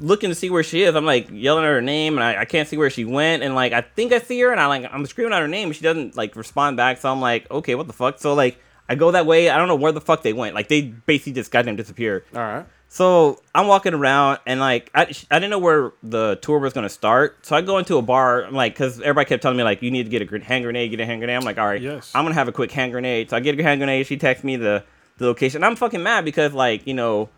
looking 0.00 0.30
to 0.30 0.34
see 0.34 0.50
where 0.50 0.62
she 0.62 0.82
is. 0.82 0.94
I'm 0.94 1.04
like 1.06 1.28
yelling 1.30 1.64
at 1.64 1.68
her 1.68 1.80
name, 1.82 2.18
and 2.18 2.24
I, 2.24 2.42
I 2.42 2.44
can't 2.44 2.68
see 2.68 2.76
where 2.76 2.90
she 2.90 3.04
went. 3.04 3.42
And 3.42 3.54
like 3.54 3.72
I 3.72 3.80
think 3.80 4.12
I 4.12 4.18
see 4.18 4.40
her, 4.40 4.50
and 4.50 4.60
I 4.60 4.66
like 4.66 4.88
I'm 4.92 5.04
screaming 5.06 5.32
out 5.32 5.40
her 5.42 5.48
name, 5.48 5.68
and 5.68 5.76
she 5.76 5.82
doesn't 5.82 6.16
like 6.16 6.36
respond 6.36 6.76
back. 6.76 6.98
So 6.98 7.10
I'm 7.10 7.20
like, 7.20 7.50
okay, 7.50 7.74
what 7.74 7.86
the 7.86 7.92
fuck? 7.92 8.18
So 8.18 8.34
like 8.34 8.58
I 8.88 8.94
go 8.94 9.10
that 9.10 9.26
way. 9.26 9.50
I 9.50 9.56
don't 9.58 9.68
know 9.68 9.76
where 9.76 9.92
the 9.92 10.00
fuck 10.00 10.22
they 10.22 10.32
went. 10.32 10.54
Like 10.54 10.68
they 10.68 10.82
basically 10.82 11.32
just 11.32 11.50
goddamn 11.50 11.76
disappeared. 11.76 12.24
All 12.34 12.40
right. 12.40 12.66
So 12.90 13.42
I'm 13.54 13.66
walking 13.66 13.92
around 13.92 14.38
and 14.46 14.60
like 14.60 14.90
I, 14.94 15.02
I 15.30 15.38
didn't 15.38 15.50
know 15.50 15.58
where 15.58 15.92
the 16.02 16.38
tour 16.40 16.58
was 16.58 16.72
gonna 16.72 16.88
start. 16.88 17.44
So 17.44 17.54
I 17.54 17.60
go 17.60 17.76
into 17.76 17.98
a 17.98 18.02
bar. 18.02 18.44
I'm 18.44 18.54
like, 18.54 18.74
cause 18.76 18.98
everybody 19.00 19.28
kept 19.28 19.42
telling 19.42 19.58
me 19.58 19.62
like 19.62 19.82
you 19.82 19.90
need 19.90 20.04
to 20.04 20.10
get 20.10 20.22
a 20.22 20.44
hand 20.44 20.64
grenade, 20.64 20.90
get 20.90 21.00
a 21.00 21.04
hand 21.04 21.20
grenade. 21.20 21.36
I'm 21.36 21.44
like, 21.44 21.58
all 21.58 21.66
right, 21.66 21.82
Yes. 21.82 22.10
I'm 22.14 22.24
gonna 22.24 22.34
have 22.34 22.48
a 22.48 22.52
quick 22.52 22.70
hand 22.72 22.92
grenade. 22.92 23.28
So 23.28 23.36
I 23.36 23.40
get 23.40 23.60
a 23.60 23.62
hand 23.62 23.80
grenade. 23.80 24.06
She 24.06 24.16
texts 24.16 24.42
me 24.42 24.56
the 24.56 24.84
the 25.18 25.26
location. 25.26 25.64
I'm 25.64 25.76
fucking 25.76 26.02
mad 26.02 26.24
because 26.24 26.54
like 26.54 26.86
you 26.86 26.94
know 26.94 27.28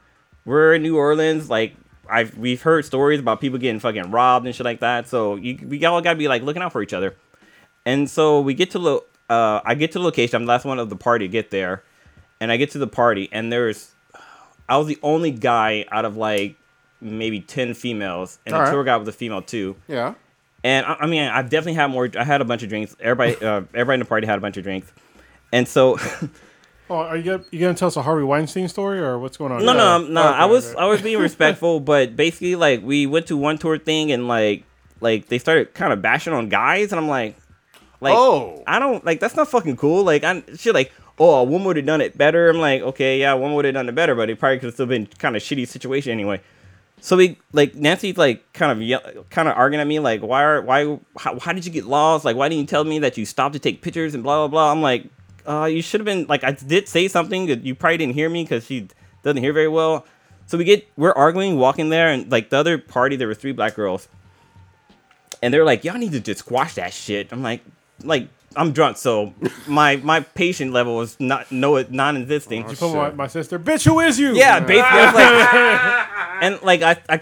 we're 0.44 0.74
in 0.74 0.82
New 0.82 0.96
Orleans. 0.96 1.50
Like 1.50 1.74
I've 2.10 2.36
we've 2.36 2.60
heard 2.62 2.84
stories 2.84 3.20
about 3.20 3.40
people 3.40 3.58
getting 3.58 3.80
fucking 3.80 4.10
robbed 4.10 4.46
and 4.46 4.54
shit 4.54 4.64
like 4.64 4.80
that. 4.80 5.08
So 5.08 5.36
you 5.36 5.58
we 5.66 5.84
all 5.84 6.00
gotta 6.00 6.18
be 6.18 6.28
like 6.28 6.42
looking 6.42 6.62
out 6.62 6.72
for 6.72 6.82
each 6.82 6.92
other. 6.92 7.14
And 7.86 8.08
so 8.10 8.40
we 8.40 8.54
get 8.54 8.70
to 8.72 8.78
lo- 8.78 9.04
uh 9.28 9.60
I 9.64 9.74
get 9.74 9.92
to 9.92 9.98
the 9.98 10.04
location. 10.04 10.36
I'm 10.36 10.44
the 10.46 10.48
last 10.50 10.64
one 10.64 10.78
of 10.78 10.90
the 10.90 10.96
party 10.96 11.26
to 11.26 11.32
get 11.32 11.50
there, 11.50 11.82
and 12.40 12.50
I 12.52 12.56
get 12.56 12.70
to 12.72 12.78
the 12.78 12.86
party 12.86 13.28
and 13.32 13.52
there's 13.52 13.92
I 14.68 14.76
was 14.76 14.86
the 14.86 14.98
only 15.02 15.30
guy 15.30 15.84
out 15.90 16.04
of 16.04 16.16
like 16.16 16.56
maybe 17.00 17.40
ten 17.40 17.74
females, 17.74 18.38
and 18.46 18.52
the 18.52 18.58
Alright. 18.58 18.72
tour 18.72 18.84
guide 18.84 18.96
was 18.98 19.08
a 19.08 19.12
female 19.12 19.42
too. 19.42 19.76
Yeah. 19.88 20.14
And 20.62 20.84
I, 20.84 20.92
I 21.00 21.06
mean, 21.06 21.22
I 21.22 21.42
definitely 21.42 21.74
had 21.74 21.86
more. 21.88 22.08
I 22.18 22.22
had 22.22 22.40
a 22.40 22.44
bunch 22.44 22.62
of 22.62 22.68
drinks. 22.68 22.94
Everybody, 23.00 23.34
uh, 23.44 23.62
everybody 23.74 23.94
in 23.94 24.00
the 24.00 24.04
party 24.06 24.26
had 24.26 24.36
a 24.36 24.42
bunch 24.42 24.58
of 24.58 24.62
drinks, 24.62 24.92
and 25.52 25.66
so 25.66 25.98
Oh, 26.90 26.96
are 26.96 27.16
you 27.16 27.22
gonna, 27.22 27.44
you 27.52 27.60
gonna 27.60 27.74
tell 27.74 27.86
us 27.88 27.96
a 27.96 28.02
Harvey 28.02 28.24
Weinstein 28.24 28.66
story 28.68 28.98
or 28.98 29.18
what's 29.18 29.36
going 29.36 29.52
on? 29.52 29.64
no, 29.64 29.72
no, 29.72 29.98
Yeah. 30.00 30.08
no. 30.12 30.28
Okay, 30.28 30.38
I 30.38 30.44
was 30.46 30.70
okay. 30.72 30.80
I 30.80 30.86
was 30.86 31.00
being 31.00 31.18
respectful, 31.28 31.78
but 31.80 32.16
basically, 32.16 32.56
like 32.56 32.82
we 32.82 33.06
went 33.06 33.28
to 33.28 33.36
one 33.36 33.58
tour 33.58 33.78
thing, 33.78 34.10
and 34.12 34.26
like 34.28 34.64
like 35.00 35.28
they 35.28 35.38
started 35.38 35.72
kind 35.72 35.92
of 35.92 36.02
bashing 36.02 36.32
on 36.32 36.48
guys, 36.48 36.92
and 36.92 37.00
I'm 37.00 37.08
like, 37.08 37.36
like 38.00 38.14
Oh. 38.16 38.62
I 38.66 38.78
don't 38.80 39.04
like 39.04 39.20
that's 39.20 39.36
not 39.36 39.48
fucking 39.48 39.76
cool. 39.76 40.04
Like 40.04 40.24
I 40.24 40.42
she 40.56 40.72
like. 40.72 40.92
Oh, 41.22 41.34
a 41.34 41.44
woman 41.44 41.66
would 41.66 41.76
have 41.76 41.84
done 41.84 42.00
it 42.00 42.16
better. 42.16 42.48
I'm 42.48 42.60
like, 42.60 42.80
okay, 42.80 43.20
yeah, 43.20 43.34
one 43.34 43.52
would 43.52 43.66
have 43.66 43.74
done 43.74 43.86
it 43.90 43.94
better, 43.94 44.14
but 44.14 44.30
it 44.30 44.38
probably 44.38 44.56
could 44.58 44.68
have 44.68 44.72
still 44.74 44.86
been 44.86 45.04
kind 45.18 45.36
of 45.36 45.42
shitty 45.42 45.68
situation 45.68 46.12
anyway. 46.12 46.40
So 47.02 47.14
we 47.14 47.36
like 47.52 47.74
Nancy's 47.74 48.16
like 48.16 48.50
kind 48.54 48.72
of 48.72 48.80
yell, 48.80 49.02
kind 49.28 49.46
of 49.46 49.54
arguing 49.54 49.82
at 49.82 49.86
me 49.86 49.98
like 49.98 50.22
why 50.22 50.42
are 50.42 50.62
why 50.62 50.98
how, 51.18 51.38
how 51.38 51.52
did 51.52 51.66
you 51.66 51.72
get 51.72 51.84
lost 51.84 52.24
like 52.24 52.36
why 52.36 52.48
didn't 52.48 52.60
you 52.62 52.66
tell 52.66 52.84
me 52.84 53.00
that 53.00 53.18
you 53.18 53.26
stopped 53.26 53.52
to 53.52 53.58
take 53.58 53.82
pictures 53.82 54.14
and 54.14 54.22
blah 54.22 54.38
blah 54.38 54.48
blah 54.48 54.72
I'm 54.72 54.80
like 54.80 55.04
uh 55.46 55.64
you 55.64 55.82
should 55.82 56.00
have 56.00 56.06
been 56.06 56.26
like 56.26 56.44
I 56.44 56.52
did 56.52 56.88
say 56.88 57.08
something 57.08 57.46
that 57.46 57.62
you 57.64 57.74
probably 57.74 57.98
didn't 57.98 58.14
hear 58.14 58.28
me 58.28 58.44
because 58.44 58.66
she 58.66 58.88
doesn't 59.22 59.42
hear 59.42 59.52
very 59.52 59.68
well. 59.68 60.06
So 60.46 60.58
we 60.58 60.64
get 60.64 60.88
we're 60.96 61.12
arguing 61.12 61.58
walking 61.58 61.90
there 61.90 62.08
and 62.08 62.30
like 62.30 62.50
the 62.50 62.56
other 62.56 62.78
party 62.78 63.16
there 63.16 63.28
were 63.28 63.34
three 63.34 63.52
black 63.52 63.74
girls. 63.74 64.08
And 65.42 65.54
they're 65.54 65.64
like 65.64 65.84
y'all 65.84 65.98
need 65.98 66.12
to 66.12 66.20
just 66.20 66.40
squash 66.40 66.74
that 66.74 66.92
shit. 66.92 67.32
I'm 67.32 67.42
like 67.42 67.62
like 68.02 68.28
I'm 68.56 68.72
drunk 68.72 68.96
so 68.96 69.32
my 69.68 69.96
my 69.96 70.20
patient 70.20 70.72
level 70.72 71.00
is 71.02 71.18
not 71.20 71.52
no 71.52 71.80
non-existing 71.88 72.64
oh, 72.64 72.70
You 72.70 72.76
put 72.76 72.94
my, 72.94 73.10
my 73.12 73.26
sister, 73.28 73.58
bitch. 73.60 73.84
Who 73.84 74.00
is 74.00 74.18
you? 74.18 74.34
yeah, 74.34 74.58
basically, 74.58 74.98
was 74.98 75.14
like, 75.14 76.08
and 76.42 76.62
like 76.62 76.82
I, 76.82 76.96
I, 77.08 77.20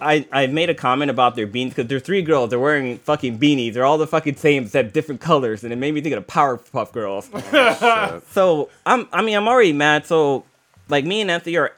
I, 0.00 0.28
I 0.32 0.46
made 0.46 0.70
a 0.70 0.74
comment 0.74 1.10
about 1.10 1.36
their 1.36 1.46
beanies 1.46 1.70
because 1.70 1.86
they're 1.86 2.00
three 2.00 2.22
girls. 2.22 2.48
They're 2.50 2.58
wearing 2.58 2.96
fucking 2.98 3.38
beanies. 3.38 3.74
They're 3.74 3.84
all 3.84 3.98
the 3.98 4.06
fucking 4.06 4.36
same 4.36 4.64
except 4.64 4.94
different 4.94 5.20
colors, 5.20 5.64
and 5.64 5.72
it 5.72 5.76
made 5.76 5.92
me 5.92 6.00
think 6.00 6.14
of 6.14 6.26
the 6.26 6.32
Powerpuff 6.32 6.92
Girls. 6.92 7.28
Oh, 7.52 8.20
shit. 8.20 8.28
so 8.32 8.70
I'm, 8.86 9.06
I 9.12 9.20
mean, 9.22 9.36
I'm 9.36 9.48
already 9.48 9.72
mad. 9.74 10.06
So 10.06 10.44
like 10.88 11.04
me 11.04 11.20
and 11.20 11.30
Anthony 11.30 11.56
are, 11.58 11.72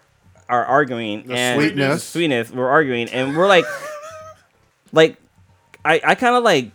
are 0.48 0.64
arguing, 0.64 1.26
The 1.26 1.34
and 1.34 1.60
sweetness. 1.60 2.04
sweetness, 2.04 2.50
we're 2.52 2.68
arguing, 2.68 3.08
and 3.08 3.36
we're 3.36 3.48
like, 3.48 3.64
like, 4.92 5.16
I, 5.84 6.00
I 6.04 6.14
kind 6.14 6.36
of 6.36 6.44
like. 6.44 6.70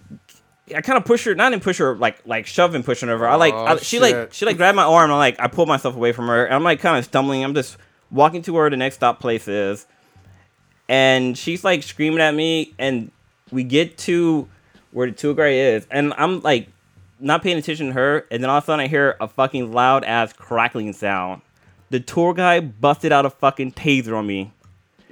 I 0.76 0.81
kind 0.81 0.98
of 0.98 1.06
push 1.06 1.23
her, 1.26 1.34
not 1.35 1.53
in 1.53 1.60
push 1.60 1.77
her, 1.77 1.95
like 1.95 2.19
like 2.26 2.45
shove 2.45 2.76
and 2.76 2.84
pushing 2.84 3.10
over. 3.10 3.27
I 3.27 3.35
like 3.35 3.53
Oh, 3.53 3.65
I, 3.65 3.77
she 3.77 3.99
like 3.99 4.34
she 4.34 4.45
like 4.45 4.57
grabbed 4.57 4.76
my 4.76 4.84
arm. 4.84 5.10
and 5.11 5.18
like 5.19 5.39
I 5.39 5.48
pulled 5.48 5.68
myself 5.68 5.95
away 5.95 6.11
from 6.11 6.27
her. 6.27 6.45
And 6.45 6.53
I'm 6.56 6.64
like 6.64 6.80
kind 6.80 6.98
of 6.98 7.06
stumbling. 7.06 7.44
I'm 7.44 7.53
just 7.53 7.77
walking 8.11 8.41
to 8.44 8.53
where 8.53 8.69
the 8.69 8.77
next 8.77 8.95
stop 8.95 9.19
place 9.19 9.48
is, 9.48 9.85
and 10.89 11.38
she's 11.38 11.64
like 11.64 11.84
screaming 11.84 12.19
at 12.19 12.34
me. 12.34 12.73
And 12.80 13.11
we 13.52 13.64
get 13.64 13.98
to 13.99 14.48
where 14.91 15.07
the 15.07 15.14
tour 15.14 15.34
guide 15.34 15.53
is, 15.53 15.88
and 15.91 16.14
I'm 16.18 16.41
like 16.41 16.68
not 17.19 17.41
paying 17.44 17.57
attention 17.57 17.88
to 17.88 17.94
her. 17.94 18.26
And 18.31 18.44
then 18.44 18.49
all 18.49 18.57
of 18.57 18.64
a 18.64 18.65
sudden 18.68 18.84
I 18.84 18.88
hear 18.88 19.15
a 19.19 19.27
fucking 19.27 19.72
loud 19.72 20.03
ass 20.03 20.34
crackling 20.34 20.94
sound. 20.94 21.41
the 21.89 21.99
tour 21.99 22.34
guide 22.34 22.80
busted 22.81 23.11
out 23.11 23.26
a 23.26 23.30
fucking 23.30 23.72
taser 23.72 24.15
on 24.18 24.27
me. 24.27 24.52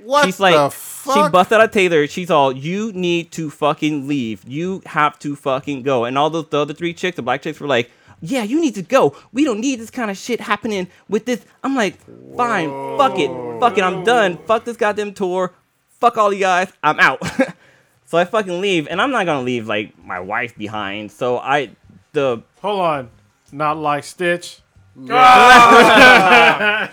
What 0.05 0.25
She's 0.25 0.39
like, 0.39 0.53
the 0.53 0.69
she 0.69 0.75
fuck? 0.75 1.31
busted 1.31 1.59
out 1.59 1.75
a 1.75 1.79
taser. 1.79 2.09
She's 2.09 2.29
all, 2.29 2.51
you 2.51 2.91
need 2.93 3.31
to 3.33 3.49
fucking 3.49 4.07
leave. 4.07 4.43
You 4.47 4.81
have 4.85 5.17
to 5.19 5.35
fucking 5.35 5.81
go. 5.81 6.05
And 6.05 6.17
all 6.17 6.29
those 6.29 6.47
the 6.49 6.59
other 6.59 6.73
three 6.73 6.93
chicks, 6.93 7.15
the 7.15 7.21
black 7.23 7.41
chicks, 7.41 7.59
were 7.59 7.67
like, 7.67 7.89
yeah, 8.21 8.43
you 8.43 8.61
need 8.61 8.75
to 8.75 8.81
go. 8.81 9.15
We 9.33 9.43
don't 9.43 9.59
need 9.59 9.79
this 9.79 9.89
kind 9.89 10.09
of 10.11 10.17
shit 10.17 10.39
happening 10.39 10.87
with 11.09 11.25
this. 11.25 11.43
I'm 11.63 11.75
like, 11.75 11.97
fine, 12.35 12.69
fuck 12.97 13.17
it, 13.17 13.29
fuck 13.59 13.77
it, 13.77 13.83
I'm 13.83 14.03
done. 14.03 14.37
Fuck 14.45 14.65
this 14.65 14.77
goddamn 14.77 15.13
tour. 15.13 15.53
Fuck 15.89 16.17
all 16.17 16.31
you 16.31 16.39
guys. 16.41 16.71
I'm 16.83 16.99
out. 16.99 17.21
so 18.05 18.17
I 18.17 18.25
fucking 18.25 18.61
leave, 18.61 18.87
and 18.87 19.01
I'm 19.01 19.11
not 19.11 19.25
gonna 19.25 19.43
leave 19.43 19.67
like 19.67 19.97
my 20.03 20.19
wife 20.19 20.55
behind. 20.55 21.11
So 21.11 21.37
I, 21.39 21.71
the 22.13 22.43
Hold 22.61 22.79
on. 22.79 23.09
Not 23.51 23.77
like 23.77 24.03
Stitch. 24.03 24.59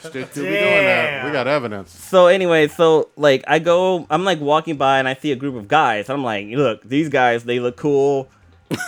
Stitch 0.01 0.35
will 0.35 0.43
be 0.43 0.51
doing 0.51 0.85
that. 0.85 1.25
We 1.25 1.31
got 1.31 1.47
evidence. 1.47 1.91
So 1.91 2.27
anyway, 2.27 2.67
so 2.69 3.11
like 3.17 3.45
I 3.47 3.61
go, 3.61 4.07
I'm 4.11 4.25
like 4.25 4.41
walking 4.41 4.77
by 4.77 4.99
and 4.99 5.07
I 5.07 5.15
see 5.15 5.31
a 5.31 5.37
group 5.37 5.55
of 5.55 5.69
guys. 5.69 6.11
I'm 6.11 6.25
like, 6.25 6.49
look, 6.49 6.83
these 6.83 7.09
guys, 7.09 7.45
they 7.45 7.61
look 7.61 7.77
cool. 7.77 8.29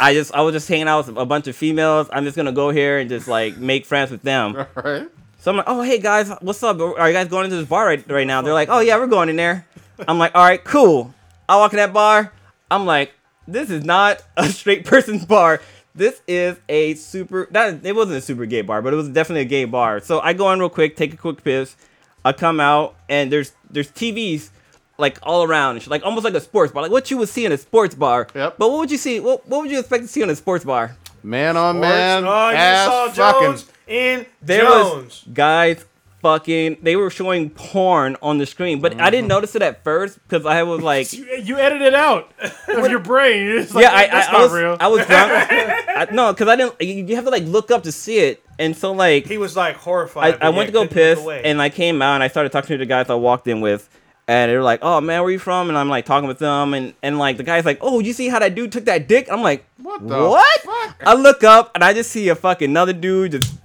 I 0.01 0.15
just, 0.15 0.35
I 0.35 0.41
was 0.41 0.53
just 0.55 0.67
hanging 0.67 0.89
out 0.89 1.07
with 1.07 1.17
a 1.17 1.27
bunch 1.27 1.47
of 1.47 1.55
females. 1.55 2.09
I'm 2.13 2.25
just 2.25 2.37
gonna 2.37 2.53
go 2.53 2.71
here 2.71 2.99
and 2.99 3.09
just 3.09 3.29
like 3.29 3.57
make 3.57 3.87
friends 3.87 4.11
with 4.11 4.23
them. 4.23 4.57
All 4.77 4.83
right. 4.83 5.09
So 5.39 5.51
I'm 5.51 5.59
like, 5.59 5.67
oh 5.69 5.83
hey 5.83 5.99
guys, 6.01 6.31
what's 6.41 6.63
up? 6.63 6.81
Are 6.81 7.07
you 7.09 7.15
guys 7.15 7.29
going 7.29 7.45
into 7.45 7.57
this 7.57 7.69
bar 7.69 7.87
right, 7.87 8.11
right 8.11 8.27
now? 8.27 8.43
They're 8.43 8.55
like, 8.55 8.69
oh 8.71 8.81
yeah, 8.81 8.97
we're 8.97 9.07
going 9.07 9.29
in 9.29 9.37
there. 9.37 9.67
I'm 10.09 10.19
like, 10.19 10.35
all 10.35 10.43
right, 10.43 10.63
cool. 10.65 11.15
I 11.49 11.57
walk 11.57 11.73
in 11.73 11.77
that 11.77 11.93
bar. 11.93 12.33
I'm 12.71 12.85
like, 12.87 13.13
this 13.47 13.71
is 13.71 13.85
not 13.85 14.23
a 14.37 14.49
straight 14.49 14.85
person's 14.87 15.25
bar. 15.25 15.61
This 15.95 16.21
is 16.27 16.57
a 16.69 16.95
super. 16.95 17.47
That 17.53 17.85
it 17.87 17.95
wasn't 17.95 18.17
a 18.19 18.21
super 18.21 18.47
gay 18.47 18.63
bar, 18.63 18.83
but 18.83 18.93
it 18.93 18.97
was 18.97 19.09
definitely 19.09 19.43
a 19.43 19.47
gay 19.47 19.65
bar. 19.65 20.01
So 20.01 20.21
I 20.21 20.33
go 20.33 20.51
in 20.53 20.59
real 20.59 20.69
quick, 20.69 20.97
take 20.97 21.15
a 21.15 21.17
quick 21.17 21.45
piss. 21.45 21.77
I 22.25 22.33
come 22.33 22.59
out 22.59 22.97
and 23.09 23.31
there's 23.31 23.53
there's 23.71 23.91
TVs 23.91 24.51
like 24.99 25.19
all 25.23 25.45
around, 25.45 25.87
like 25.89 26.03
almost 26.05 26.25
like 26.25 26.35
a 26.35 26.41
sports 26.41 26.73
bar, 26.73 26.83
like 26.83 26.91
what 26.93 27.11
you 27.11 27.19
would 27.19 27.29
see 27.29 27.45
in 27.45 27.53
a 27.53 27.59
sports 27.59 27.95
bar. 27.95 28.27
Yep. 28.35 28.57
But 28.59 28.71
what 28.71 28.79
would 28.79 28.91
you 28.91 28.97
see? 28.99 29.21
What, 29.21 29.47
what 29.49 29.63
would 29.63 29.71
you 29.71 29.79
expect 29.79 30.03
to 30.03 30.09
see 30.09 30.23
in 30.23 30.31
a 30.31 30.37
sports 30.37 30.65
bar? 30.65 30.97
Man 31.23 31.57
on 31.57 31.81
man, 31.81 32.25
oh, 32.25 32.51
you 32.51 32.57
ass 32.57 32.87
saw 33.15 33.33
fucking. 33.33 33.67
In 33.87 34.27
There 34.43 34.63
Jones. 34.63 35.25
was 35.27 35.35
guys 35.35 35.85
fucking. 36.25 36.79
They 36.83 36.97
were 36.97 37.11
showing 37.11 37.51
porn 37.51 38.17
on 38.23 38.39
the 38.39 38.47
screen, 38.47 38.81
but 38.81 38.99
I 38.99 39.11
didn't 39.11 39.31
uh-huh. 39.31 39.41
notice 39.41 39.55
it 39.55 39.61
at 39.61 39.85
first 39.85 40.19
because 40.27 40.47
I 40.47 40.63
was 40.63 40.81
like, 40.93 41.13
You, 41.13 41.27
you 41.37 41.59
edit 41.59 41.83
it 41.83 41.95
out 41.95 42.33
of 42.69 42.91
your 42.91 42.99
brain. 42.99 43.59
It's 43.59 43.75
like, 43.75 43.83
yeah, 43.83 43.93
I, 43.93 44.05
I, 44.07 44.39
I 44.39 44.43
was, 44.43 44.53
real. 44.53 44.77
I 44.81 44.89
was 44.89 45.07
drunk. 45.07 45.33
I, 45.53 46.09
no, 46.11 46.33
because 46.33 46.49
I 46.49 46.57
didn't. 46.57 46.81
You 46.81 47.15
have 47.15 47.25
to 47.25 47.31
like 47.31 47.45
look 47.45 47.71
up 47.71 47.83
to 47.85 47.93
see 47.93 48.19
it, 48.19 48.43
and 48.59 48.75
so 48.77 48.93
like 48.93 49.27
He 49.27 49.39
was 49.39 49.55
like 49.55 49.77
horrified. 49.77 50.39
I, 50.41 50.47
I 50.47 50.51
yeah, 50.51 50.57
went 50.57 50.69
to 50.69 50.73
go 50.73 50.87
piss, 50.89 51.21
and 51.45 51.61
I 51.61 51.69
came 51.69 52.01
out 52.01 52.15
and 52.15 52.23
I 52.23 52.29
started 52.29 52.51
talking 52.51 52.69
to 52.69 52.79
the 52.79 52.87
guys 52.87 53.11
I 53.11 53.15
walked 53.15 53.47
in 53.47 53.61
with, 53.61 53.89
and 54.27 54.51
they 54.51 54.57
were 54.57 54.63
like, 54.63 54.81
"Oh 54.83 55.03
man, 55.03 55.23
where 55.23 55.31
you 55.31 55.39
from?" 55.39 55.69
And 55.69 55.77
I'm 55.77 55.91
like 55.91 56.07
talking 56.07 56.27
with 56.27 56.39
them, 56.39 56.73
and 56.73 56.95
and 57.03 57.19
like 57.19 57.37
the 57.37 57.43
guy's 57.45 57.67
like, 57.67 57.79
"Oh, 57.83 58.01
you 58.01 58.15
see 58.15 58.29
how 58.29 58.39
that 58.39 58.55
dude 58.55 58.73
took 58.73 58.87
that 58.87 59.07
dick?" 59.09 59.29
I'm 59.31 59.43
like, 59.43 59.67
What 59.77 60.09
the 60.09 60.17
"What?" 60.17 60.61
fuck? 60.63 61.03
I 61.07 61.15
look 61.15 61.45
up 61.45 61.73
and 61.75 61.85
I 61.85 61.93
just 61.93 62.11
see 62.11 62.29
a 62.31 62.35
fucking 62.35 62.71
another 62.71 62.95
dude 62.95 63.33
just 63.33 63.59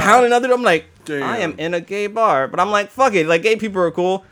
pounding 0.00 0.26
another. 0.26 0.52
I'm 0.52 0.62
like, 0.62 0.86
I 1.08 1.38
am 1.38 1.58
in 1.58 1.74
a 1.74 1.80
gay 1.80 2.06
bar, 2.06 2.48
but 2.48 2.60
I'm 2.60 2.70
like, 2.70 2.90
fuck 2.90 3.14
it, 3.14 3.26
like 3.26 3.42
gay 3.42 3.56
people 3.56 3.80
are 3.82 3.90
cool. 3.90 4.24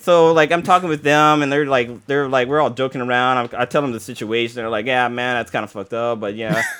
So 0.00 0.32
like 0.32 0.52
I'm 0.52 0.62
talking 0.62 0.88
with 0.88 1.02
them, 1.02 1.42
and 1.42 1.52
they're 1.52 1.66
like, 1.66 2.06
they're 2.06 2.28
like, 2.28 2.48
we're 2.48 2.60
all 2.60 2.70
joking 2.70 3.00
around. 3.00 3.54
I, 3.54 3.62
I 3.62 3.64
tell 3.64 3.82
them 3.82 3.92
the 3.92 4.00
situation. 4.00 4.56
They're 4.56 4.70
like, 4.70 4.86
yeah, 4.86 5.08
man, 5.08 5.36
that's 5.36 5.50
kind 5.50 5.64
of 5.64 5.70
fucked 5.70 5.94
up, 5.94 6.20
but 6.20 6.34
yeah. 6.34 6.62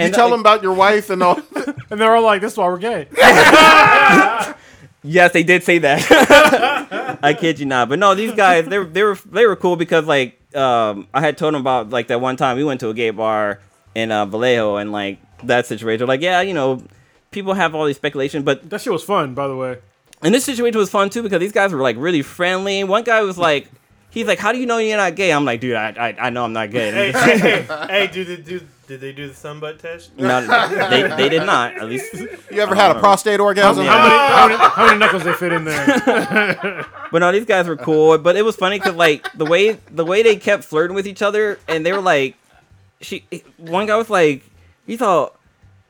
You 0.00 0.10
tell 0.10 0.24
like, 0.24 0.32
them 0.32 0.40
about 0.40 0.62
your 0.64 0.74
wife 0.74 1.08
and 1.10 1.22
all. 1.22 1.40
and 1.90 2.00
they're 2.00 2.16
all 2.16 2.24
like, 2.24 2.40
"This 2.40 2.54
is 2.54 2.58
why 2.58 2.66
we're 2.66 2.78
gay." 2.78 3.06
Yes, 5.06 5.32
they 5.32 5.42
did 5.42 5.62
say 5.62 5.78
that. 5.80 7.18
I 7.22 7.34
kid 7.34 7.60
you 7.60 7.66
not. 7.66 7.90
But 7.90 7.98
no, 7.98 8.14
these 8.14 8.32
guys 8.32 8.66
they 8.66 8.78
were 8.78 8.86
they 8.86 9.02
were 9.02 9.18
they 9.26 9.46
were 9.46 9.54
cool 9.54 9.76
because 9.76 10.06
like 10.06 10.40
um 10.56 11.06
I 11.12 11.20
had 11.20 11.36
told 11.36 11.52
them 11.52 11.60
about 11.60 11.90
like 11.90 12.08
that 12.08 12.22
one 12.22 12.36
time 12.36 12.56
we 12.56 12.64
went 12.64 12.80
to 12.80 12.88
a 12.88 12.94
gay 12.94 13.10
bar 13.10 13.60
in 13.94 14.10
uh, 14.10 14.24
Vallejo 14.24 14.76
and 14.76 14.92
like 14.92 15.18
that 15.42 15.66
situation. 15.66 15.98
They're 15.98 16.08
like, 16.08 16.22
yeah, 16.22 16.40
you 16.40 16.54
know, 16.54 16.82
people 17.34 17.52
have 17.54 17.74
all 17.74 17.84
these 17.84 17.96
speculation, 17.96 18.42
but 18.44 18.70
That 18.70 18.80
shit 18.80 18.92
was 18.92 19.04
fun, 19.04 19.34
by 19.34 19.46
the 19.48 19.56
way. 19.56 19.78
and 20.22 20.34
this 20.34 20.44
situation 20.44 20.78
was 20.78 20.88
fun 20.90 21.10
too 21.10 21.22
because 21.22 21.40
these 21.40 21.52
guys 21.52 21.72
were 21.72 21.82
like 21.82 21.96
really 21.98 22.22
friendly. 22.22 22.82
One 22.84 23.04
guy 23.04 23.20
was 23.22 23.36
like, 23.36 23.68
he's 24.10 24.26
like, 24.26 24.38
how 24.38 24.52
do 24.52 24.58
you 24.58 24.66
know 24.66 24.78
you're 24.78 24.96
not 24.96 25.14
gay? 25.16 25.32
I'm 25.32 25.44
like, 25.44 25.60
dude, 25.60 25.76
I 25.76 25.88
I, 25.90 26.26
I 26.26 26.30
know 26.30 26.44
I'm 26.44 26.52
not 26.54 26.70
gay. 26.70 26.90
hey, 26.90 27.12
hey, 27.12 27.38
hey, 27.38 27.62
hey, 27.90 28.06
did 28.06 28.26
they 28.28 28.36
do? 28.36 28.60
Did 28.86 29.00
they 29.00 29.12
do 29.12 29.28
the 29.28 29.32
thumb 29.32 29.60
butt 29.60 29.78
test? 29.78 30.14
No, 30.18 30.42
they, 30.90 31.02
they 31.16 31.28
did 31.34 31.46
not. 31.46 31.74
At 31.78 31.88
least, 31.88 32.12
You 32.52 32.60
ever 32.60 32.74
had 32.74 32.94
a 32.94 32.98
prostate 33.00 33.40
orgasm? 33.40 33.82
Yeah. 33.86 33.90
How 33.96 34.46
many, 34.46 34.58
how, 34.58 34.58
many, 34.58 34.70
how 34.76 34.86
many 34.86 34.98
knuckles 34.98 35.24
they 35.24 35.32
fit 35.32 35.52
in 35.54 35.64
there? 35.64 36.86
But 37.10 37.20
no, 37.20 37.32
these 37.32 37.46
guys 37.46 37.66
were 37.66 37.76
cool. 37.78 38.18
But 38.18 38.36
it 38.36 38.42
was 38.44 38.56
funny 38.56 38.78
because 38.78 38.94
like 38.94 39.26
the 39.32 39.46
way 39.46 39.78
the 39.90 40.04
way 40.04 40.22
they 40.22 40.36
kept 40.36 40.64
flirting 40.64 40.94
with 40.94 41.06
each 41.06 41.22
other, 41.22 41.58
and 41.66 41.86
they 41.86 41.92
were 41.92 42.02
like, 42.02 42.36
she 43.00 43.24
one 43.56 43.86
guy 43.86 43.96
was 43.96 44.10
like, 44.10 44.42
he 44.86 44.96
thought, 44.98 45.34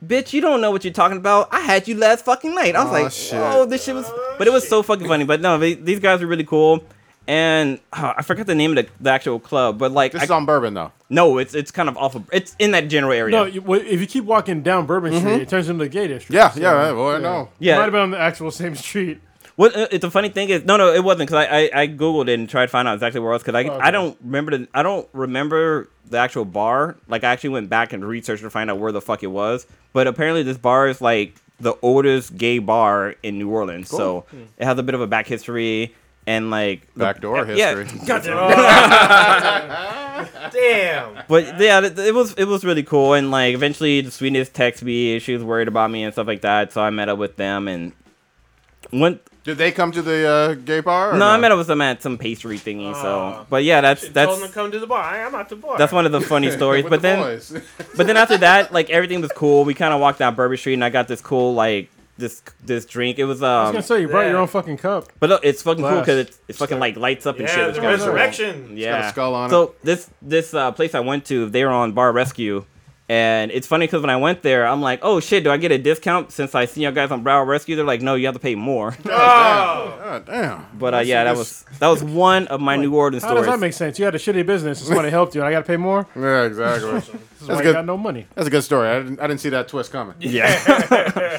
bitch, 0.05 0.33
you 0.33 0.41
don't 0.41 0.61
know 0.61 0.71
what 0.71 0.85
you're 0.85 0.93
talking 0.93 1.19
about. 1.19 1.49
I 1.53 1.61
had 1.61 1.87
you 1.89 1.97
last 1.97 2.25
fucking 2.25 2.55
night. 2.55 2.77
I 2.77 2.85
was 2.85 2.89
Aw, 2.93 3.03
like, 3.03 3.13
shit. 3.13 3.35
oh, 3.41 3.67
this 3.67 3.85
shit 3.85 3.95
was. 3.95 4.11
But 4.39 4.47
it 4.47 4.53
was 4.53 4.67
so 4.67 4.83
fucking 4.83 5.07
funny. 5.07 5.25
But 5.25 5.41
no, 5.41 5.59
they, 5.59 5.75
these 5.75 6.01
guys 6.01 6.21
were 6.21 6.27
really 6.27 6.45
cool. 6.45 6.85
And 7.27 7.81
uh, 7.93 8.13
I 8.19 8.23
forgot 8.23 8.47
the 8.47 8.55
name 8.55 8.77
of 8.77 8.85
the, 8.85 8.93
the 9.01 9.11
actual 9.11 9.41
club, 9.41 9.79
but 9.79 9.93
like, 9.93 10.13
This 10.13 10.21
I- 10.21 10.25
is 10.25 10.31
on 10.31 10.45
bourbon 10.45 10.75
though. 10.75 10.93
no, 11.09 11.39
it's 11.39 11.55
it's 11.55 11.71
kind 11.71 11.89
of 11.89 11.97
off 11.97 12.15
of 12.15 12.29
it's 12.33 12.55
in 12.59 12.73
that 12.73 12.89
general 12.89 13.15
area. 13.15 13.33
no, 13.35 13.45
you, 13.45 13.63
if 13.77 13.99
you 13.99 14.07
keep 14.07 14.25
walking 14.25 14.63
down 14.63 14.85
Bourbon 14.85 15.15
Street, 15.19 15.41
it 15.41 15.49
turns 15.49 15.71
into 15.71 15.85
the 15.85 15.89
gay 15.89 16.07
district. 16.07 16.35
Yeah, 16.35 16.51
so, 16.51 16.61
yeah. 16.61 16.93
Well, 16.93 17.13
I 17.15 17.19
know. 17.19 17.49
yeah, 17.59 17.77
Might 17.79 17.85
have 17.85 17.93
been 17.93 18.01
on 18.03 18.11
the 18.11 18.19
actual 18.19 18.51
same 18.51 18.75
street. 18.77 19.21
What 19.57 19.77
uh, 19.77 19.87
it's 19.93 20.05
a 20.05 20.11
funny 20.11 20.31
thing 20.31 20.49
is 20.49 20.65
no 20.65 20.77
no 20.77 20.93
it 20.93 21.05
wasn't 21.05 21.29
because 21.31 21.47
I, 21.49 21.59
I 21.59 21.71
I 21.83 21.89
googled 21.89 22.29
it 22.29 22.35
and 22.39 22.49
tried 22.49 22.67
to 22.67 22.69
find 22.69 22.89
out 22.89 22.95
exactly 22.95 23.21
where 23.21 23.31
it 23.31 23.35
was 23.35 23.43
because 23.43 23.55
I 23.55 23.65
Oh, 23.69 23.79
I 23.81 23.91
don't 23.93 24.17
remember 24.23 24.59
the 24.59 24.69
I 24.75 24.83
don't 24.83 25.09
remember 25.13 25.89
the 26.11 26.19
actual 26.19 26.45
bar. 26.45 26.97
Like 27.09 27.23
I 27.25 27.33
actually 27.33 27.51
went 27.51 27.69
back 27.69 27.93
and 27.93 28.05
researched 28.05 28.43
to 28.43 28.51
find 28.51 28.69
out 28.71 28.79
where 28.79 28.91
the 28.93 29.01
fuck 29.01 29.23
it 29.23 29.29
was. 29.29 29.67
But 29.93 30.07
apparently 30.09 30.43
this 30.43 30.59
bar 30.59 30.89
is 30.89 31.01
like 31.01 31.35
the 31.61 31.75
oldest 31.83 32.37
gay 32.37 32.59
bar 32.59 33.15
in 33.23 33.39
New 33.39 33.49
Orleans. 33.49 33.89
So 33.89 34.25
it 34.59 34.65
has 34.65 34.77
a 34.79 34.83
bit 34.83 34.95
of 34.97 35.01
a 35.01 35.07
back 35.07 35.27
history 35.29 35.95
and 36.27 36.51
like 36.51 36.93
the- 36.95 37.05
Backdoor 37.05 37.47
yeah, 37.53 37.77
history. 37.77 38.01
Damn. 40.51 41.23
but 41.29 41.61
yeah 41.61 41.81
it, 41.81 41.99
it 41.99 42.15
was 42.15 42.35
it 42.35 42.47
was 42.47 42.65
really 42.65 42.83
cool. 42.83 43.15
And 43.15 43.31
like 43.31 43.55
eventually 43.55 44.01
the 44.01 44.11
sweetness 44.11 44.51
texted 44.51 44.83
me 44.83 45.19
she 45.21 45.33
was 45.35 45.45
worried 45.45 45.69
about 45.69 45.91
me 45.93 46.03
and 46.03 46.13
stuff 46.13 46.27
like 46.27 46.41
that. 46.43 46.73
So 46.73 46.83
I 46.83 46.91
met 46.91 47.09
up 47.09 47.19
with 47.19 47.37
them 47.37 47.69
and 47.69 47.93
went 48.93 49.21
Did 49.45 49.59
they 49.59 49.73
come 49.73 49.93
to 49.93 50.01
the 50.01 50.27
uh, 50.27 50.55
gay 50.55 50.81
bar? 50.81 51.13
or 51.13 51.19
no, 51.19 51.27
I 51.27 51.37
met 51.37 51.53
up 51.53 51.59
with 51.59 51.67
them 51.67 51.83
at 51.83 52.03
some 52.03 52.17
pastry 52.17 52.59
thingy. 52.59 52.95
So, 52.95 53.47
but 53.51 53.63
yeah, 53.63 53.83
that's 53.83 54.01
Told 54.03 54.15
that's 54.15 54.41
him 54.41 54.47
to 54.49 54.53
come 54.53 54.71
to 54.73 54.79
the 54.79 54.87
bar. 54.87 55.03
I'm 55.03 55.35
at 55.35 55.51
the 55.51 55.57
bar. 55.57 55.77
that's 55.77 55.93
one 55.93 56.07
of 56.07 56.13
the 56.13 56.21
funny 56.23 56.51
stories. 56.59 56.85
But 56.89 57.03
the 57.03 57.51
then, 57.51 57.63
but 57.97 58.07
then 58.07 58.17
after 58.17 58.39
that, 58.39 58.73
like 58.73 58.89
everything 58.91 59.21
was 59.21 59.33
cool. 59.33 59.65
We 59.65 59.75
kind 59.75 59.93
of 59.93 60.01
walked 60.01 60.19
down 60.19 60.35
Bourbon 60.35 60.57
Street, 60.57 60.75
and 60.75 60.85
I 60.85 60.89
got 60.89 61.09
this 61.09 61.21
cool 61.21 61.53
like 61.55 61.91
this 62.17 62.43
this 62.65 62.87
drink. 62.87 63.19
It 63.19 63.25
was 63.27 63.43
um. 63.43 63.49
I 63.51 63.61
was 63.61 63.69
um, 63.69 63.73
gonna 63.75 63.83
say 63.83 64.01
you 64.01 64.09
brought 64.09 64.27
your 64.29 64.39
own 64.39 64.47
fucking 64.49 64.79
cup. 64.79 65.09
but 65.21 65.29
look, 65.29 65.45
it's 65.45 65.63
fucking 65.63 65.85
cool 65.85 66.01
because 66.01 66.19
it's, 66.27 66.39
it's 66.49 66.59
fucking 66.59 66.79
like 66.79 66.97
lights 66.97 67.27
up 67.27 67.39
and 67.39 67.47
yeah, 67.47 67.55
shit. 67.55 67.65
the 67.65 67.69
It's 67.71 67.79
kinda 67.81 67.99
cool. 67.99 68.07
resurrection. 68.07 68.77
Yeah, 68.79 68.93
got 69.01 69.05
a 69.05 69.09
skull 69.11 69.35
on 69.35 69.47
it. 69.47 69.51
so 69.51 69.75
this 69.83 70.09
this 70.23 70.55
uh, 70.55 70.73
place 70.73 70.95
I 70.95 71.01
went 71.01 71.27
to, 71.27 71.51
they 71.51 71.65
were 71.65 71.71
on 71.71 71.93
Bar 71.93 72.13
Rescue, 72.13 72.65
and 73.09 73.51
it's 73.51 73.67
funny 73.67 73.87
because 73.87 74.01
when 74.01 74.11
I 74.11 74.17
went 74.17 74.43
there, 74.43 74.67
I'm 74.67 74.81
like, 74.81 75.01
oh 75.03 75.21
shit, 75.21 75.45
do 75.45 75.51
I 75.51 75.57
get 75.59 75.71
a 75.73 75.79
discount 75.79 76.33
since 76.33 76.55
I 76.55 76.65
see 76.65 76.83
you 76.83 76.91
guys 76.93 77.11
on 77.11 77.23
Bar 77.23 77.45
Rescue? 77.45 77.77
They're 77.77 77.85
like, 77.85 78.01
no, 78.01 78.15
you 78.15 78.27
have 78.27 78.35
to 78.35 78.41
pay 78.41 78.55
more. 78.55 78.97
Oh. 79.07 79.99
God 80.05 80.27
damn. 80.27 80.67
But 80.79 80.95
uh, 80.95 80.99
yeah, 80.99 81.25
that 81.25 81.37
was 81.37 81.65
that 81.81 81.89
was 81.89 82.03
one 82.05 82.47
of 82.49 82.61
my 82.61 82.77
New 82.77 82.95
Orleans 82.95 83.25
How 83.25 83.31
does 83.35 83.45
stories. 83.45 83.51
that 83.53 83.59
make 83.61 83.73
sense? 83.73 83.99
You 83.99 84.05
had 84.05 84.15
a 84.15 84.19
shitty 84.19 84.47
business, 84.47 84.79
and 84.81 84.87
somebody 84.89 85.11
helped 85.11 85.35
you, 85.35 85.41
and 85.41 85.49
I 85.49 85.51
got 85.51 85.61
to 85.61 85.67
pay 85.67 85.77
more. 85.77 86.07
Yeah, 86.17 86.43
exactly. 86.45 86.91
This 86.93 87.09
is 87.09 87.15
That's 87.15 87.49
why 87.49 87.57
you 87.57 87.63
good. 87.63 87.73
got 87.75 87.85
no 87.87 87.97
money. 87.97 88.27
That's 88.35 88.47
a 88.47 88.51
good 88.51 88.63
story. 88.63 88.89
I 88.89 88.99
didn't, 89.01 89.21
I 89.21 89.27
didn't 89.27 89.41
see 89.41 89.49
that 89.49 89.67
twist 89.69 89.91
coming. 89.91 90.15
yeah. 90.21 90.57
Shit 90.59 90.91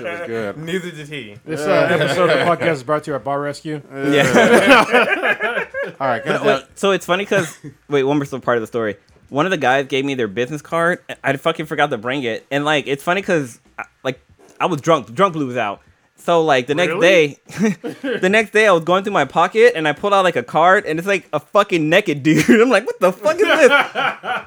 was 0.04 0.22
good. 0.28 0.58
Neither 0.58 0.92
did 0.92 1.08
he. 1.08 1.38
This 1.46 1.62
uh, 1.62 1.72
episode 1.90 2.30
of 2.32 2.40
the 2.40 2.46
podcast 2.46 2.74
is 2.74 2.84
brought 2.84 3.04
to 3.06 3.12
you 3.12 3.18
by 3.18 3.24
Bar 3.24 3.40
Rescue. 3.40 3.82
yeah. 3.94 5.66
All 6.00 6.08
right. 6.08 6.24
Good. 6.24 6.42
Wait, 6.42 6.66
so 6.76 6.92
it's 6.92 7.06
funny 7.06 7.24
because 7.24 7.58
wait, 7.88 8.04
one 8.04 8.18
more 8.18 8.40
part 8.42 8.58
of 8.58 8.62
the 8.62 8.68
story. 8.68 8.98
One 9.30 9.46
of 9.46 9.52
the 9.52 9.58
guys 9.58 9.88
gave 9.88 10.06
me 10.06 10.16
their 10.16 10.28
business 10.28 10.62
card. 10.62 11.00
I 11.24 11.36
fucking 11.36 11.66
forgot 11.66 11.90
to 11.90 11.98
bring 11.98 12.24
it, 12.24 12.46
and 12.52 12.64
like 12.66 12.88
it's 12.88 13.04
funny 13.04 13.22
because 13.22 13.60
like 14.04 14.20
I 14.60 14.68
was 14.68 14.82
drunk. 14.82 15.14
Drunk 15.14 15.34
blue 15.34 15.48
was 15.48 15.58
out. 15.58 15.82
So 16.26 16.44
like 16.44 16.66
the 16.68 16.74
next 16.76 16.94
Really? 16.94 17.08
day, 17.08 17.40
the 18.20 18.30
next 18.30 18.52
day 18.52 18.66
I 18.68 18.72
was 18.72 18.84
going 18.84 19.04
through 19.04 19.14
my 19.14 19.26
pocket 19.26 19.74
and 19.76 19.88
I 19.88 19.94
pulled 19.94 20.12
out 20.14 20.24
like 20.24 20.36
a 20.36 20.42
card 20.44 20.86
and 20.88 20.98
it's 20.98 21.08
like 21.08 21.30
a 21.32 21.40
fucking 21.40 21.88
naked 21.88 22.24
dude. 22.24 22.50
I'm 22.62 22.70
like, 22.70 22.86
what 22.88 23.00
the 23.00 23.14
fuck 23.14 23.36
is 23.36 23.42
this? 23.44 23.70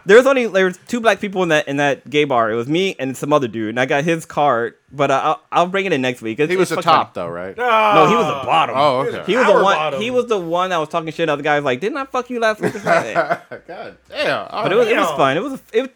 there 0.05 0.17
was 0.17 0.27
only 0.27 0.47
there 0.49 0.65
was 0.67 0.79
two 0.89 1.01
black 1.01 1.21
people 1.21 1.43
in 1.45 1.51
that 1.51 1.69
in 1.69 1.77
that 1.77 2.11
gay 2.11 2.25
bar. 2.25 2.51
It 2.51 2.57
was 2.57 2.67
me 2.69 2.97
and 2.99 3.17
some 3.17 3.33
other 3.33 3.47
dude, 3.49 3.69
and 3.71 3.79
I 3.81 3.87
got 3.87 4.03
his 4.05 4.27
card. 4.27 4.75
But 4.91 5.11
uh, 5.11 5.21
I'll 5.23 5.43
I'll 5.53 5.67
bring 5.69 5.85
it 5.87 5.93
in 5.93 6.01
next 6.03 6.21
week. 6.23 6.41
It's- 6.41 6.51
He 6.51 6.57
was 6.57 6.71
the 6.71 6.77
fucking 6.77 6.91
top 6.91 7.15
though, 7.15 7.29
right? 7.29 7.57
No, 7.57 8.07
he 8.09 8.15
was 8.17 8.27
the 8.27 8.47
bottom. 8.47 8.75
Oh, 8.77 9.01
okay. 9.01 9.23
He 9.31 9.37
was 9.37 9.47
the 9.47 9.53
one. 9.53 9.77
bottom. 9.77 10.01
He 10.01 10.11
was 10.11 10.27
the 10.27 10.39
one 10.39 10.71
that 10.71 10.79
was 10.79 10.89
talking 10.89 11.13
shit. 11.13 11.29
Other 11.29 11.43
guy 11.43 11.57
was 11.57 11.65
like, 11.65 11.79
"Didn't 11.81 11.99
I 11.99 12.07
fuck 12.07 12.29
you 12.31 12.41
last 12.41 12.61
week?" 12.61 12.73
God 12.83 13.97
damn. 14.09 14.49
All 14.51 14.63
but 14.65 14.73
it 14.73 14.77
was 14.77 14.89
it 14.89 14.97
was 14.97 15.11
fun. 15.17 15.37
It 15.37 15.43
was 15.43 15.61
it. 15.73 15.95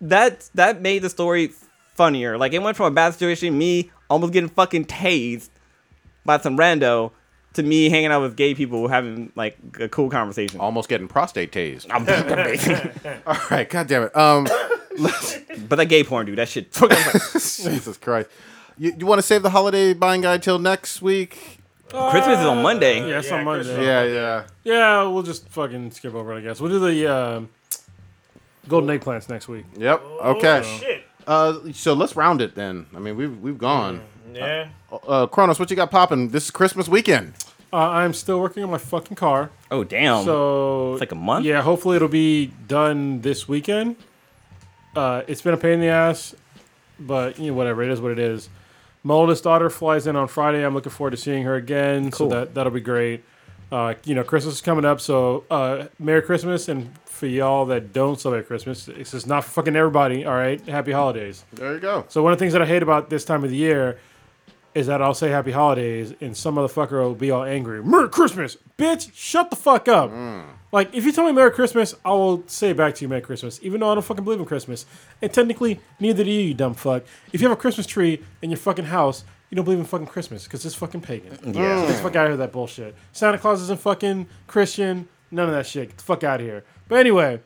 That 0.00 0.48
that 0.54 0.80
made 0.82 1.02
the 1.02 1.10
story 1.10 1.52
funnier. 1.98 2.38
Like 2.38 2.52
it 2.54 2.62
went 2.62 2.76
from 2.76 2.86
a 2.86 2.90
bad 2.94 3.12
situation, 3.12 3.58
me 3.58 3.90
almost 4.08 4.32
getting 4.32 4.48
fucking 4.48 4.86
tased 4.86 5.50
by 6.24 6.38
some 6.38 6.56
rando, 6.56 7.10
to 7.54 7.62
me 7.62 7.88
hanging 7.90 8.12
out 8.12 8.22
with 8.22 8.36
gay 8.36 8.54
people 8.54 8.86
having 8.88 9.32
like 9.34 9.58
a 9.80 9.88
cool 9.88 10.08
conversation. 10.08 10.60
Almost 10.60 10.88
getting 10.88 11.08
prostate 11.08 11.50
tased. 11.52 11.86
I'm 11.90 12.06
amazing. 12.32 12.90
All 13.26 13.36
right, 13.50 13.68
god 13.68 13.88
damn 13.88 14.04
it. 14.04 14.16
Um, 14.16 14.44
but 15.68 15.76
that 15.76 15.86
gay 15.88 16.04
porn, 16.04 16.26
dude, 16.26 16.38
that 16.38 16.48
shit. 16.48 16.70
Jesus 17.32 17.96
Christ. 17.98 18.28
You, 18.78 18.94
you 18.96 19.06
want 19.06 19.18
to 19.18 19.26
save 19.26 19.42
the 19.42 19.50
holiday 19.50 19.92
buying 19.92 20.20
guide 20.20 20.42
till 20.42 20.58
next 20.60 21.02
week? 21.02 21.58
Christmas 21.88 22.38
is 22.38 22.44
on 22.46 22.62
Monday. 22.62 23.00
Yeah, 23.08 23.18
it's 23.18 23.28
Yeah, 23.28 23.36
on 23.38 23.44
Monday. 23.44 23.64
Christmas. 23.64 23.86
Yeah, 23.86 24.02
yeah. 24.04 24.44
Yeah, 24.62 25.02
we'll 25.08 25.22
just 25.24 25.48
fucking 25.48 25.90
skip 25.90 26.14
over 26.14 26.34
it, 26.34 26.38
I 26.38 26.40
guess. 26.42 26.60
We'll 26.60 26.70
do 26.70 26.78
the 26.78 27.06
uh, 27.10 27.40
golden 28.68 28.96
eggplants 28.96 29.28
next 29.28 29.48
week. 29.48 29.64
Yep. 29.76 30.00
Oh, 30.04 30.34
Okay. 30.36 30.62
shit. 30.78 31.04
Uh, 31.28 31.72
so 31.72 31.92
let's 31.92 32.16
round 32.16 32.40
it 32.40 32.54
then. 32.54 32.86
I 32.96 32.98
mean, 32.98 33.16
we've 33.16 33.38
we've 33.40 33.58
gone. 33.58 34.00
Yeah. 34.32 34.68
Uh, 34.90 35.26
Kronos, 35.26 35.58
what 35.60 35.68
you 35.70 35.76
got 35.76 35.90
popping? 35.90 36.30
This 36.30 36.44
is 36.46 36.50
Christmas 36.50 36.88
weekend. 36.88 37.34
Uh, 37.70 37.76
I'm 37.76 38.14
still 38.14 38.40
working 38.40 38.64
on 38.64 38.70
my 38.70 38.78
fucking 38.78 39.16
car. 39.16 39.50
Oh 39.70 39.84
damn. 39.84 40.24
So 40.24 40.94
It's 40.94 41.00
like 41.00 41.12
a 41.12 41.16
month? 41.16 41.44
Yeah, 41.44 41.60
hopefully 41.60 41.96
it'll 41.96 42.08
be 42.08 42.46
done 42.66 43.20
this 43.20 43.46
weekend. 43.46 43.96
Uh, 44.96 45.22
it's 45.26 45.42
been 45.42 45.52
a 45.52 45.58
pain 45.58 45.72
in 45.74 45.80
the 45.80 45.88
ass, 45.88 46.34
but 46.98 47.38
you 47.38 47.48
know 47.48 47.54
whatever. 47.54 47.82
It 47.82 47.90
is 47.90 48.00
what 48.00 48.12
it 48.12 48.18
is. 48.18 48.48
My 49.04 49.12
oldest 49.14 49.44
daughter 49.44 49.68
flies 49.68 50.06
in 50.06 50.16
on 50.16 50.28
Friday. 50.28 50.64
I'm 50.64 50.74
looking 50.74 50.90
forward 50.92 51.10
to 51.10 51.18
seeing 51.18 51.44
her 51.44 51.56
again. 51.56 52.10
Cool. 52.10 52.30
So 52.30 52.34
that 52.36 52.54
that'll 52.54 52.72
be 52.72 52.80
great. 52.80 53.22
Uh, 53.70 53.94
you 54.04 54.14
know, 54.14 54.24
Christmas 54.24 54.54
is 54.54 54.60
coming 54.62 54.86
up, 54.86 54.98
so 54.98 55.44
uh, 55.50 55.88
Merry 55.98 56.22
Christmas, 56.22 56.68
and 56.68 56.90
for 57.18 57.26
y'all 57.26 57.66
that 57.66 57.92
don't 57.92 58.18
celebrate 58.18 58.46
Christmas, 58.46 58.88
it's 58.88 59.10
just 59.10 59.26
not 59.26 59.44
for 59.44 59.50
fucking 59.50 59.76
everybody. 59.76 60.24
All 60.24 60.34
right, 60.34 60.60
Happy 60.66 60.92
Holidays. 60.92 61.44
There 61.52 61.74
you 61.74 61.80
go. 61.80 62.04
So 62.08 62.22
one 62.22 62.32
of 62.32 62.38
the 62.38 62.42
things 62.42 62.52
that 62.52 62.62
I 62.62 62.66
hate 62.66 62.82
about 62.82 63.10
this 63.10 63.24
time 63.24 63.44
of 63.44 63.50
the 63.50 63.56
year 63.56 63.98
is 64.74 64.86
that 64.86 65.02
I'll 65.02 65.14
say 65.14 65.30
Happy 65.30 65.50
Holidays 65.50 66.14
and 66.20 66.36
some 66.36 66.54
motherfucker 66.54 67.02
will 67.02 67.14
be 67.14 67.30
all 67.30 67.42
angry. 67.42 67.82
Merry 67.82 68.08
Christmas, 68.08 68.56
bitch! 68.78 69.10
Shut 69.12 69.50
the 69.50 69.56
fuck 69.56 69.88
up. 69.88 70.10
Mm. 70.10 70.44
Like 70.70 70.94
if 70.94 71.04
you 71.04 71.12
tell 71.12 71.26
me 71.26 71.32
Merry 71.32 71.50
Christmas, 71.50 71.94
I 72.04 72.10
will 72.10 72.44
say 72.46 72.72
back 72.72 72.94
to 72.96 73.04
you 73.04 73.08
Merry 73.08 73.22
Christmas, 73.22 73.58
even 73.62 73.80
though 73.80 73.90
I 73.90 73.94
don't 73.94 74.04
fucking 74.04 74.24
believe 74.24 74.38
in 74.38 74.46
Christmas. 74.46 74.86
And 75.20 75.32
technically, 75.32 75.80
neither 75.98 76.22
do 76.22 76.30
you, 76.30 76.40
you 76.42 76.54
dumb 76.54 76.74
fuck. 76.74 77.04
If 77.32 77.40
you 77.40 77.48
have 77.48 77.56
a 77.56 77.60
Christmas 77.60 77.86
tree 77.86 78.22
in 78.42 78.50
your 78.50 78.58
fucking 78.58 78.84
house, 78.84 79.24
you 79.50 79.56
don't 79.56 79.64
believe 79.64 79.80
in 79.80 79.86
fucking 79.86 80.06
Christmas 80.06 80.44
because 80.44 80.64
it's 80.64 80.74
fucking 80.74 81.00
pagan. 81.00 81.36
Mm. 81.38 81.56
Yeah. 81.56 81.86
Get 81.86 81.88
the 81.88 81.94
fuck 81.94 82.16
out 82.16 82.26
of 82.26 82.32
here 82.32 82.36
that 82.36 82.52
bullshit. 82.52 82.94
Santa 83.12 83.38
Claus 83.38 83.62
isn't 83.62 83.80
fucking 83.80 84.28
Christian. 84.46 85.08
None 85.30 85.48
of 85.48 85.54
that 85.54 85.66
shit. 85.66 85.88
Get 85.88 85.96
the 85.96 86.04
fuck 86.04 86.24
out 86.24 86.40
of 86.40 86.46
here. 86.46 86.64
But 86.88 87.00
anyway, 87.00 87.40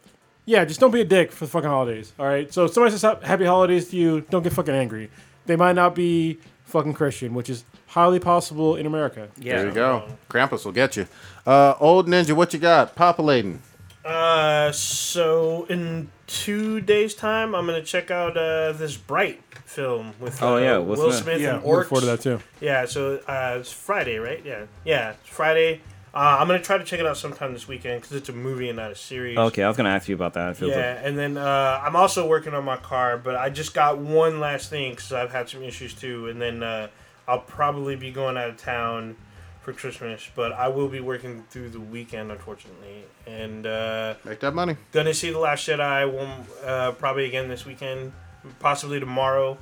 yeah, 0.46 0.64
just 0.64 0.80
don't 0.80 0.90
be 0.92 1.00
a 1.00 1.04
dick 1.04 1.32
for 1.32 1.44
the 1.46 1.50
fucking 1.50 1.68
holidays. 1.68 2.12
All 2.18 2.26
right. 2.26 2.52
So 2.52 2.64
if 2.66 2.72
somebody 2.72 2.92
says 2.92 3.02
hap- 3.02 3.22
happy 3.22 3.44
holidays 3.44 3.88
to 3.90 3.96
you, 3.96 4.20
don't 4.30 4.42
get 4.42 4.52
fucking 4.52 4.74
angry. 4.74 5.10
They 5.46 5.56
might 5.56 5.74
not 5.74 5.94
be 5.94 6.38
fucking 6.64 6.94
Christian, 6.94 7.34
which 7.34 7.50
is 7.50 7.64
highly 7.88 8.18
possible 8.20 8.76
in 8.76 8.86
America. 8.86 9.28
yeah. 9.38 9.58
There 9.58 9.66
you 9.68 9.74
go. 9.74 10.04
Krampus 10.30 10.64
will 10.64 10.72
get 10.72 10.96
you. 10.96 11.06
Uh, 11.46 11.74
old 11.80 12.06
ninja, 12.08 12.32
what 12.34 12.52
you 12.54 12.58
got? 12.60 12.94
Populating. 12.94 13.60
Uh, 14.04 14.72
so 14.72 15.64
in 15.68 16.08
two 16.26 16.80
days' 16.80 17.14
time, 17.14 17.54
I'm 17.54 17.66
gonna 17.66 17.82
check 17.82 18.10
out 18.10 18.36
uh, 18.36 18.72
this 18.72 18.96
Bright 18.96 19.40
film 19.64 20.14
with 20.18 20.42
uh, 20.42 20.54
Oh, 20.54 20.56
yeah, 20.58 20.78
Will 20.78 20.96
Will 20.96 21.12
Smith. 21.12 21.22
Smith 21.24 21.40
Yeah, 21.40 21.54
and 21.56 21.64
look 21.64 21.84
Orcs. 21.84 21.88
forward 21.88 22.00
to 22.00 22.06
that 22.06 22.20
too. 22.20 22.40
Yeah, 22.60 22.84
so 22.86 23.20
uh, 23.28 23.58
it's 23.60 23.70
Friday, 23.72 24.18
right? 24.18 24.42
Yeah, 24.44 24.64
yeah, 24.84 25.10
it's 25.20 25.28
Friday. 25.28 25.80
Uh, 26.14 26.36
I'm 26.40 26.46
gonna 26.46 26.60
try 26.60 26.76
to 26.76 26.84
check 26.84 27.00
it 27.00 27.06
out 27.06 27.16
sometime 27.16 27.54
this 27.54 27.66
weekend 27.66 28.02
because 28.02 28.14
it's 28.16 28.28
a 28.28 28.34
movie 28.34 28.68
and 28.68 28.76
not 28.76 28.90
a 28.90 28.94
series. 28.94 29.38
Okay, 29.38 29.62
I 29.62 29.68
was 29.68 29.78
gonna 29.78 29.88
ask 29.88 30.08
you 30.08 30.14
about 30.14 30.34
that. 30.34 30.50
It 30.50 30.56
feels 30.58 30.72
Yeah, 30.72 31.00
and 31.02 31.16
then 31.18 31.38
uh, 31.38 31.80
I'm 31.82 31.96
also 31.96 32.28
working 32.28 32.52
on 32.52 32.64
my 32.64 32.76
car, 32.76 33.16
but 33.16 33.34
I 33.34 33.48
just 33.48 33.72
got 33.72 33.96
one 33.96 34.38
last 34.38 34.68
thing 34.68 34.90
because 34.90 35.10
I've 35.12 35.32
had 35.32 35.48
some 35.48 35.62
issues 35.62 35.94
too, 35.94 36.28
and 36.28 36.40
then 36.40 36.62
uh, 36.62 36.88
I'll 37.26 37.38
probably 37.40 37.96
be 37.96 38.10
going 38.10 38.36
out 38.36 38.50
of 38.50 38.58
town 38.58 39.16
for 39.62 39.72
Christmas, 39.72 40.28
but 40.34 40.52
I 40.52 40.68
will 40.68 40.88
be 40.88 41.00
working 41.00 41.44
through 41.48 41.70
the 41.70 41.80
weekend, 41.80 42.30
unfortunately, 42.30 43.04
and 43.26 43.66
uh, 43.66 44.14
Make 44.24 44.40
that 44.40 44.54
money. 44.54 44.76
gonna 44.90 45.14
see 45.14 45.30
the 45.30 45.38
Last 45.38 45.66
Jedi 45.66 46.12
one 46.12 46.44
uh, 46.62 46.92
probably 46.92 47.24
again 47.24 47.48
this 47.48 47.64
weekend, 47.64 48.12
possibly 48.60 49.00
tomorrow, 49.00 49.56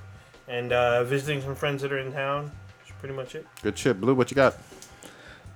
and 0.48 0.72
uh, 0.72 1.04
visiting 1.04 1.42
some 1.42 1.54
friends 1.54 1.82
that 1.82 1.92
are 1.92 1.98
in 1.98 2.12
town. 2.12 2.50
That's 2.80 2.98
pretty 2.98 3.14
much 3.14 3.36
it. 3.36 3.46
Good 3.62 3.78
shit. 3.78 4.00
Blue, 4.00 4.14
what 4.14 4.32
you 4.32 4.34
got? 4.34 4.56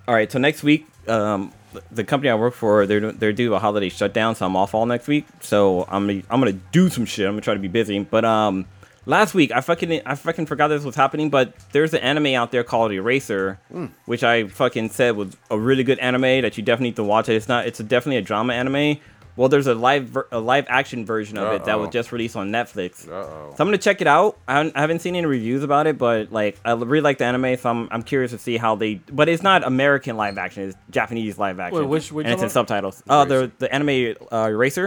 All 0.06 0.14
right, 0.14 0.31
so 0.31 0.39
next 0.39 0.62
week, 0.62 0.86
um, 1.09 1.52
the 1.90 2.05
company 2.05 2.31
I 2.31 2.35
work 2.35 2.55
for, 2.55 2.86
they're 2.86 3.12
they're 3.12 3.32
due 3.32 3.55
a 3.55 3.59
holiday 3.59 3.89
shutdown, 3.89 4.35
so 4.35 4.47
I'm 4.47 4.55
off 4.56 4.74
all 4.74 4.86
next 4.86 5.09
week. 5.09 5.26
So 5.40 5.86
I'm 5.89 6.06
gonna, 6.06 6.22
I'm 6.31 6.40
gonna 6.40 6.52
do 6.52 6.90
some 6.90 7.06
shit. 7.06 7.26
I'm 7.26 7.32
gonna 7.32 7.43
try 7.43 7.55
to 7.55 7.60
be 7.60 7.68
busy. 7.68 7.98
But 8.01 8.24
um, 8.24 8.66
last 9.06 9.35
week 9.35 9.51
I 9.51 9.60
fucking 9.60 10.02
I 10.05 10.14
fucking 10.14 10.47
forgot 10.47 10.68
this 10.68 10.85
was 10.85 10.94
happening. 10.94 11.31
But 11.31 11.55
there's 11.72 11.94
an 11.94 12.01
anime 12.01 12.35
out 12.35 12.52
there 12.52 12.64
called 12.64 12.93
Erased, 12.93 13.56
which 14.05 14.22
I 14.22 14.47
fucking 14.47 14.90
said 14.90 15.16
was 15.16 15.36
a 15.51 15.59
really 15.59 15.85
good 15.85 15.98
anime 16.01 16.43
that 16.43 16.56
you 16.59 16.62
definitely 16.62 16.90
need 16.90 16.97
to 16.97 17.05
watch. 17.05 17.28
It. 17.28 17.36
It's 17.36 17.48
not. 17.48 17.66
It's 17.66 17.81
a, 17.81 17.85
definitely 17.85 18.18
a 18.18 18.22
drama 18.22 18.52
anime. 18.52 18.98
Well, 19.36 19.48
there's 19.48 19.66
a 19.66 19.74
live 19.74 20.05
ver- 20.05 20.28
a 20.31 20.39
live 20.39 20.66
action 20.69 21.05
version 21.05 21.39
of 21.39 21.52
it 21.55 21.65
that 21.65 21.78
was 21.81 21.90
just 21.90 22.12
released 22.12 22.36
on 22.36 22.51
Netflix. 22.51 23.09
Uh-oh. 23.09 23.55
So 23.56 23.62
I'm 23.62 23.66
gonna 23.66 23.78
check 23.78 24.01
it 24.01 24.06
out. 24.06 24.39
I 24.47 24.55
haven't, 24.59 24.77
I 24.77 24.81
haven't 24.81 25.01
seen 25.01 25.16
any 25.16 25.27
reviews 25.27 25.62
about 25.65 25.86
it, 25.89 25.98
but 25.98 26.31
like 26.31 26.61
I 26.65 26.73
really 26.73 27.01
like 27.01 27.19
the 27.19 27.24
anime, 27.24 27.56
so 27.56 27.69
I'm, 27.70 27.89
I'm 27.90 28.02
curious 28.05 28.31
to 28.31 28.39
see 28.39 28.56
how 28.59 28.77
they. 28.77 28.94
But 29.11 29.28
it's 29.28 29.43
not 29.43 29.65
American 29.65 30.16
live 30.16 30.39
action; 30.39 30.69
it's 30.69 30.77
Japanese 30.90 31.36
live 31.36 31.59
action. 31.59 31.81
Wait, 31.81 31.89
which- 31.89 32.12
which 32.12 32.27
and 32.27 32.35
it's 32.35 32.43
in 32.44 32.48
subtitles. 32.51 33.02
Oh, 33.09 33.24
the 33.24 33.51
the 33.59 33.74
anime 33.74 34.15
uh, 34.31 34.47
Erased. 34.48 34.78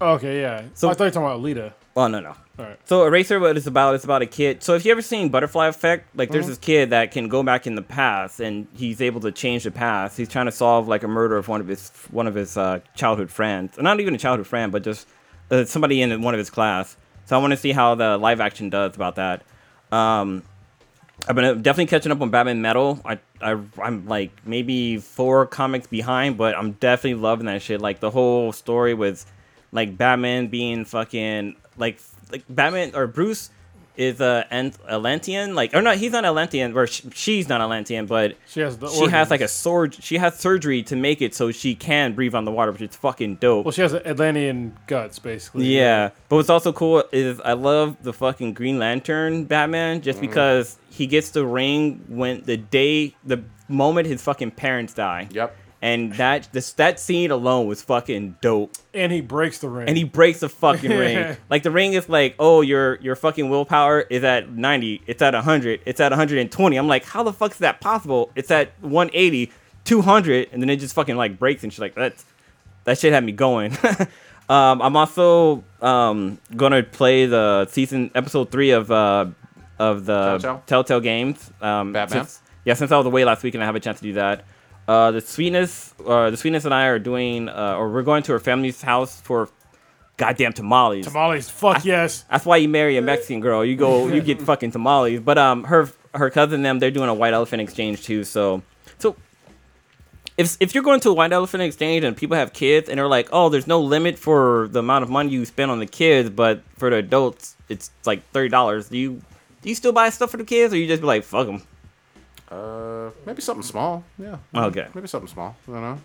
Okay, 0.00 0.40
yeah. 0.40 0.62
So- 0.62 0.66
So 0.74 0.90
I 0.90 0.94
thought 0.94 1.04
you 1.04 1.04
were 1.06 1.10
talking 1.12 1.26
about 1.26 1.40
Alita. 1.40 1.72
Oh 1.96 2.08
no 2.08 2.18
no. 2.20 2.34
Right. 2.58 2.78
So 2.84 3.04
Erased, 3.06 3.30
what 3.30 3.56
it's 3.56 3.66
about? 3.66 3.94
It's 3.94 4.04
about 4.04 4.20
a 4.22 4.26
kid. 4.26 4.62
So 4.62 4.74
if 4.74 4.84
you 4.84 4.92
ever 4.92 5.00
seen 5.02 5.30
Butterfly 5.30 5.68
Effect, 5.68 6.14
like 6.14 6.28
Mm-hmm. 6.28 6.32
there's 6.34 6.46
this 6.46 6.58
kid 6.58 6.90
that 6.90 7.10
can 7.10 7.28
go 7.28 7.42
back 7.42 7.66
in 7.66 7.74
the 7.76 7.82
past 7.82 8.40
and 8.40 8.66
he's 8.74 9.00
able 9.00 9.20
to 9.22 9.32
change 9.32 9.64
the 9.64 9.70
past. 9.70 10.18
He's 10.18 10.28
trying 10.28 10.46
to 10.46 10.52
solve 10.52 10.86
like 10.86 11.02
a 11.02 11.08
murder 11.08 11.36
of 11.38 11.48
one 11.48 11.60
of 11.62 11.68
his 11.68 11.90
one 12.10 12.26
of 12.26 12.34
his 12.34 12.56
uh, 12.56 12.80
childhood 12.94 13.30
friends, 13.30 13.76
not 13.78 14.00
even 14.00 14.14
a 14.14 14.18
childhood 14.18 14.46
friend, 14.46 14.70
but 14.70 14.84
just 14.84 15.08
uh, 15.50 15.64
somebody 15.64 16.02
in 16.02 16.20
one 16.22 16.34
of 16.34 16.38
his 16.38 16.50
class. 16.50 16.96
So 17.24 17.36
I 17.36 17.40
want 17.40 17.52
to 17.52 17.56
see 17.56 17.72
how 17.72 17.94
the 17.94 18.18
live 18.18 18.40
action 18.40 18.68
does 18.68 18.94
about 18.96 19.16
that. 19.16 19.42
Um, 19.90 20.42
I've 21.26 21.36
been 21.36 21.44
uh, 21.44 21.54
definitely 21.54 21.86
catching 21.86 22.12
up 22.12 22.20
on 22.20 22.30
Batman 22.30 22.60
Metal. 22.60 23.00
I, 23.04 23.18
I 23.40 23.58
I'm 23.80 24.06
like 24.06 24.30
maybe 24.44 24.98
four 24.98 25.46
comics 25.46 25.86
behind, 25.86 26.36
but 26.36 26.54
I'm 26.56 26.72
definitely 26.72 27.14
loving 27.22 27.46
that 27.46 27.62
shit. 27.62 27.80
Like 27.80 28.00
the 28.00 28.10
whole 28.10 28.52
story 28.52 28.92
with 28.92 29.24
like 29.70 29.96
Batman 29.96 30.48
being 30.48 30.84
fucking 30.84 31.56
like 31.78 31.98
like 32.32 32.44
Batman 32.48 32.94
or 32.94 33.06
Bruce 33.06 33.50
is 33.96 34.20
a 34.20 34.46
Ant- 34.50 34.78
Atlantean, 34.88 35.54
like 35.54 35.74
or 35.74 35.82
not, 35.82 35.96
he's 35.96 36.12
not 36.12 36.24
Atlantean, 36.24 36.76
or 36.76 36.86
sh- 36.86 37.02
she's 37.12 37.48
not 37.48 37.60
Atlantean, 37.60 38.06
but 38.06 38.36
She 38.46 38.60
has 38.60 38.78
the. 38.78 38.88
she 38.88 39.06
has 39.08 39.30
like 39.30 39.40
a 39.40 39.48
sword. 39.48 39.94
She 39.94 40.16
has 40.18 40.38
surgery 40.38 40.82
to 40.84 40.96
make 40.96 41.20
it 41.20 41.34
so 41.34 41.50
she 41.50 41.74
can 41.74 42.14
breathe 42.14 42.34
on 42.34 42.44
the 42.44 42.50
water, 42.50 42.72
which 42.72 42.82
is 42.82 42.96
fucking 42.96 43.36
dope. 43.36 43.66
Well, 43.66 43.72
she 43.72 43.82
has 43.82 43.94
Atlantean 43.94 44.76
guts, 44.86 45.18
basically. 45.18 45.66
Yeah, 45.66 46.10
but 46.28 46.36
what's 46.36 46.50
also 46.50 46.72
cool 46.72 47.04
is 47.12 47.40
I 47.40 47.52
love 47.52 47.96
the 48.02 48.12
fucking 48.12 48.54
Green 48.54 48.78
Lantern 48.78 49.44
Batman 49.44 50.00
just 50.00 50.18
mm. 50.18 50.22
because 50.22 50.78
he 50.90 51.06
gets 51.06 51.30
the 51.30 51.44
ring 51.44 52.04
when 52.08 52.42
the 52.42 52.56
day, 52.56 53.14
the 53.24 53.44
moment 53.68 54.06
his 54.06 54.22
fucking 54.22 54.52
parents 54.52 54.94
die. 54.94 55.28
Yep. 55.30 55.56
And 55.82 56.12
that 56.12 56.48
this 56.52 56.72
that 56.74 57.00
scene 57.00 57.32
alone 57.32 57.66
was 57.66 57.82
fucking 57.82 58.36
dope. 58.40 58.76
And 58.94 59.10
he 59.10 59.20
breaks 59.20 59.58
the 59.58 59.68
ring. 59.68 59.88
And 59.88 59.96
he 59.96 60.04
breaks 60.04 60.38
the 60.38 60.48
fucking 60.48 60.90
ring. 60.96 61.36
Like 61.50 61.64
the 61.64 61.72
ring 61.72 61.94
is 61.94 62.08
like, 62.08 62.36
oh, 62.38 62.60
your 62.60 63.00
your 63.00 63.16
fucking 63.16 63.50
willpower 63.50 64.02
is 64.02 64.22
at 64.22 64.48
90. 64.48 65.02
It's 65.08 65.20
at 65.20 65.34
100. 65.34 65.80
It's 65.84 65.98
at 65.98 66.12
120. 66.12 66.76
I'm 66.76 66.86
like, 66.86 67.04
how 67.04 67.24
the 67.24 67.32
fuck 67.32 67.50
is 67.50 67.58
that 67.58 67.80
possible? 67.80 68.30
It's 68.36 68.52
at 68.52 68.70
180, 68.80 69.50
200, 69.84 70.50
and 70.52 70.62
then 70.62 70.70
it 70.70 70.76
just 70.76 70.94
fucking 70.94 71.16
like 71.16 71.36
breaks 71.36 71.64
and 71.64 71.72
she's 71.72 71.80
like, 71.80 71.96
that's 71.96 72.24
that 72.84 72.96
shit 72.98 73.12
had 73.12 73.24
me 73.24 73.32
going. 73.32 73.76
um, 74.48 74.80
I'm 74.80 74.96
also 74.96 75.64
um, 75.80 76.38
gonna 76.54 76.84
play 76.84 77.26
the 77.26 77.66
season 77.66 78.12
episode 78.14 78.52
three 78.52 78.70
of 78.70 78.88
uh, 78.92 79.26
of 79.80 80.06
the 80.06 80.38
Telltale? 80.38 80.62
Telltale 80.66 81.00
games. 81.00 81.50
Um, 81.60 81.92
Batman? 81.92 82.24
since- 82.24 82.38
yeah, 82.64 82.74
since 82.74 82.92
I 82.92 82.96
was 82.96 83.06
away 83.06 83.24
last 83.24 83.42
week 83.42 83.54
and 83.54 83.62
I 83.64 83.66
have 83.66 83.74
a 83.74 83.80
chance 83.80 83.98
to 83.98 84.04
do 84.04 84.12
that. 84.12 84.44
Uh, 84.88 85.12
the 85.12 85.20
sweetness, 85.20 85.94
uh, 86.06 86.30
the 86.30 86.36
sweetness 86.36 86.64
and 86.64 86.74
I 86.74 86.86
are 86.86 86.98
doing, 86.98 87.48
uh, 87.48 87.76
or 87.76 87.90
we're 87.90 88.02
going 88.02 88.22
to 88.24 88.32
her 88.32 88.40
family's 88.40 88.82
house 88.82 89.20
for 89.20 89.48
goddamn 90.16 90.52
tamales. 90.52 91.06
Tamales, 91.06 91.48
fuck 91.48 91.84
yes. 91.84 92.24
That's 92.30 92.44
why 92.44 92.56
you 92.58 92.68
marry 92.68 92.96
a 92.96 93.02
Mexican 93.02 93.40
girl. 93.40 93.64
You 93.64 93.76
go, 93.76 94.08
you 94.08 94.20
get 94.20 94.42
fucking 94.50 94.72
tamales. 94.72 95.20
But 95.20 95.38
um, 95.38 95.64
her 95.64 95.90
her 96.14 96.30
cousin 96.30 96.56
and 96.56 96.64
them, 96.64 96.78
they're 96.78 96.90
doing 96.90 97.08
a 97.08 97.14
white 97.14 97.32
elephant 97.32 97.62
exchange 97.62 98.02
too. 98.02 98.24
So, 98.24 98.62
so 98.98 99.16
if 100.36 100.56
if 100.60 100.74
you're 100.74 100.84
going 100.84 101.00
to 101.00 101.10
a 101.10 101.14
white 101.14 101.32
elephant 101.32 101.62
exchange 101.62 102.04
and 102.04 102.16
people 102.16 102.36
have 102.36 102.52
kids 102.52 102.88
and 102.88 102.98
they're 102.98 103.08
like, 103.08 103.28
oh, 103.32 103.48
there's 103.48 103.66
no 103.66 103.80
limit 103.80 104.18
for 104.18 104.68
the 104.68 104.80
amount 104.80 105.04
of 105.04 105.10
money 105.10 105.30
you 105.30 105.44
spend 105.44 105.70
on 105.70 105.78
the 105.78 105.86
kids, 105.86 106.28
but 106.28 106.62
for 106.76 106.90
the 106.90 106.96
adults, 106.96 107.56
it's 107.68 107.90
like 108.04 108.28
thirty 108.30 108.48
dollars. 108.48 108.88
Do 108.88 108.98
you 108.98 109.22
do 109.62 109.68
you 109.68 109.74
still 109.74 109.92
buy 109.92 110.10
stuff 110.10 110.30
for 110.30 110.38
the 110.38 110.44
kids, 110.44 110.74
or 110.74 110.76
you 110.76 110.86
just 110.86 111.02
be 111.02 111.06
like, 111.06 111.24
fuck 111.24 111.46
them? 111.46 111.62
Uh, 112.52 113.10
maybe 113.26 113.40
something 113.40 113.62
small. 113.62 114.04
Yeah. 114.18 114.36
Okay. 114.54 114.86
Maybe 114.94 115.08
something 115.08 115.28
small. 115.28 115.56
I 115.68 115.70
don't 115.72 115.80
know. 115.80 115.98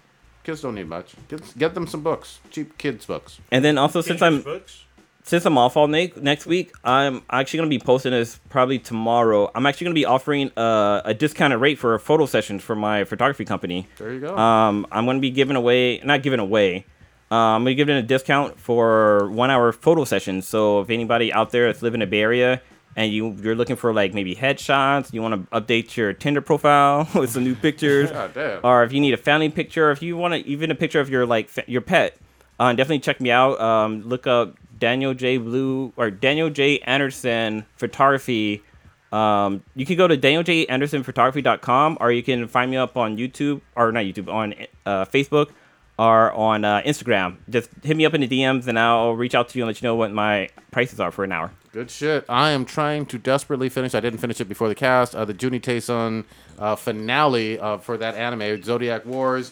Kids 0.43 0.61
don't 0.61 0.75
need 0.75 0.87
much. 0.87 1.13
Get, 1.27 1.57
get 1.57 1.73
them 1.73 1.87
some 1.87 2.01
books. 2.03 2.39
Cheap 2.51 2.77
kids 2.77 3.05
books. 3.05 3.39
And 3.51 3.65
then 3.65 3.77
also 3.77 3.99
since 4.01 4.21
I'm 4.21 4.41
Books. 4.41 4.85
since 5.23 5.45
I'm 5.45 5.57
off 5.57 5.75
all 5.75 5.87
ne- 5.89 6.13
next 6.15 6.45
week, 6.45 6.71
I'm 6.85 7.21
actually 7.29 7.57
gonna 7.57 7.69
be 7.69 7.79
posting 7.79 8.11
this 8.13 8.39
probably 8.49 8.79
tomorrow. 8.79 9.51
I'm 9.53 9.65
actually 9.65 9.85
gonna 9.85 9.95
be 9.95 10.05
offering 10.05 10.51
uh, 10.55 11.01
a 11.03 11.13
discounted 11.13 11.59
rate 11.59 11.79
for 11.79 11.95
a 11.95 11.99
photo 11.99 12.25
sessions 12.25 12.63
for 12.63 12.75
my 12.77 13.03
photography 13.03 13.43
company. 13.43 13.89
There 13.97 14.13
you 14.13 14.21
go. 14.21 14.37
Um, 14.37 14.87
I'm 14.89 15.05
gonna 15.05 15.19
be 15.19 15.31
giving 15.31 15.57
away, 15.57 15.99
not 16.05 16.23
giving 16.23 16.39
away. 16.39 16.85
Uh, 17.29 17.35
I'm 17.35 17.63
gonna 17.65 17.75
give 17.75 17.89
it 17.89 17.97
a 17.97 18.01
discount 18.01 18.57
for 18.57 19.29
one 19.29 19.51
hour 19.51 19.73
photo 19.73 20.05
sessions. 20.05 20.47
So 20.47 20.79
if 20.79 20.89
anybody 20.89 21.33
out 21.33 21.51
there 21.51 21.65
that's 21.67 21.81
living 21.81 22.01
in 22.01 22.07
the 22.07 22.09
Bay 22.09 22.21
Area 22.21 22.61
and 22.97 23.13
you 23.13 23.31
you're 23.41 23.55
looking 23.55 23.75
for 23.75 23.93
like 23.93 24.13
maybe 24.13 24.35
headshots, 24.35 25.13
you 25.13 25.21
want 25.21 25.49
to 25.49 25.61
update 25.61 25.95
your 25.95 26.11
Tinder 26.11 26.41
profile 26.41 27.07
with 27.15 27.29
some 27.29 27.43
new 27.43 27.55
pictures, 27.55 28.09
damn. 28.33 28.59
or 28.63 28.83
if 28.83 28.91
you 28.91 28.99
need 28.99 29.13
a 29.13 29.17
family 29.17 29.49
picture, 29.49 29.91
if 29.91 30.01
you 30.01 30.17
want 30.17 30.33
to 30.33 30.45
even 30.45 30.71
a 30.71 30.75
picture 30.75 30.99
of 30.99 31.09
your 31.09 31.25
like 31.25 31.47
fa- 31.47 31.63
your 31.67 31.81
pet, 31.81 32.17
uh, 32.59 32.73
definitely 32.73 32.99
check 32.99 33.21
me 33.21 33.29
out. 33.31 33.61
Um, 33.61 34.01
look 34.01 34.25
up 34.27 34.57
Daniel 34.77 35.13
J 35.13 35.37
Blue 35.37 35.93
or 35.95 36.09
Daniel 36.09 36.49
J 36.49 36.79
Anderson 36.79 37.65
Photography. 37.77 38.63
Um, 39.11 39.63
you 39.75 39.85
can 39.85 39.95
go 39.95 40.07
to 40.07 40.17
danieljandersonphotography.com 40.17 41.97
or 42.01 42.11
you 42.11 42.23
can 42.23 42.47
find 42.47 42.69
me 42.69 42.77
up 42.77 42.97
on 42.97 43.15
YouTube 43.15 43.61
or 43.75 43.91
not 43.91 44.03
YouTube 44.03 44.27
on 44.27 44.53
uh, 44.85 45.05
Facebook 45.05 45.51
or 45.97 46.33
on 46.33 46.65
uh, 46.65 46.81
Instagram. 46.81 47.37
Just 47.49 47.69
hit 47.83 47.95
me 47.95 48.05
up 48.05 48.13
in 48.13 48.21
the 48.21 48.27
DMs 48.27 48.67
and 48.67 48.77
I'll 48.77 49.13
reach 49.13 49.33
out 49.33 49.49
to 49.49 49.57
you 49.57 49.63
and 49.63 49.67
let 49.67 49.81
you 49.81 49.87
know 49.87 49.95
what 49.95 50.11
my 50.11 50.49
prices 50.71 50.99
are 50.99 51.11
for 51.11 51.23
an 51.23 51.31
hour. 51.31 51.51
Good 51.77 51.91
shit. 51.91 52.25
I 52.27 52.49
am 52.49 52.65
trying 52.65 53.05
to 53.05 53.19
desperately 53.19 53.69
finish. 53.69 53.93
I 53.93 53.99
didn't 53.99 54.17
finish 54.17 54.41
it 54.41 54.45
before 54.45 54.67
the 54.67 54.73
cast. 54.73 55.13
Uh, 55.13 55.25
the 55.25 55.33
Juuni 55.35 55.61
Taisen 55.61 56.23
uh, 56.57 56.75
finale 56.75 57.59
uh, 57.59 57.77
for 57.77 57.97
that 57.97 58.15
anime, 58.15 58.63
Zodiac 58.63 59.05
Wars. 59.05 59.51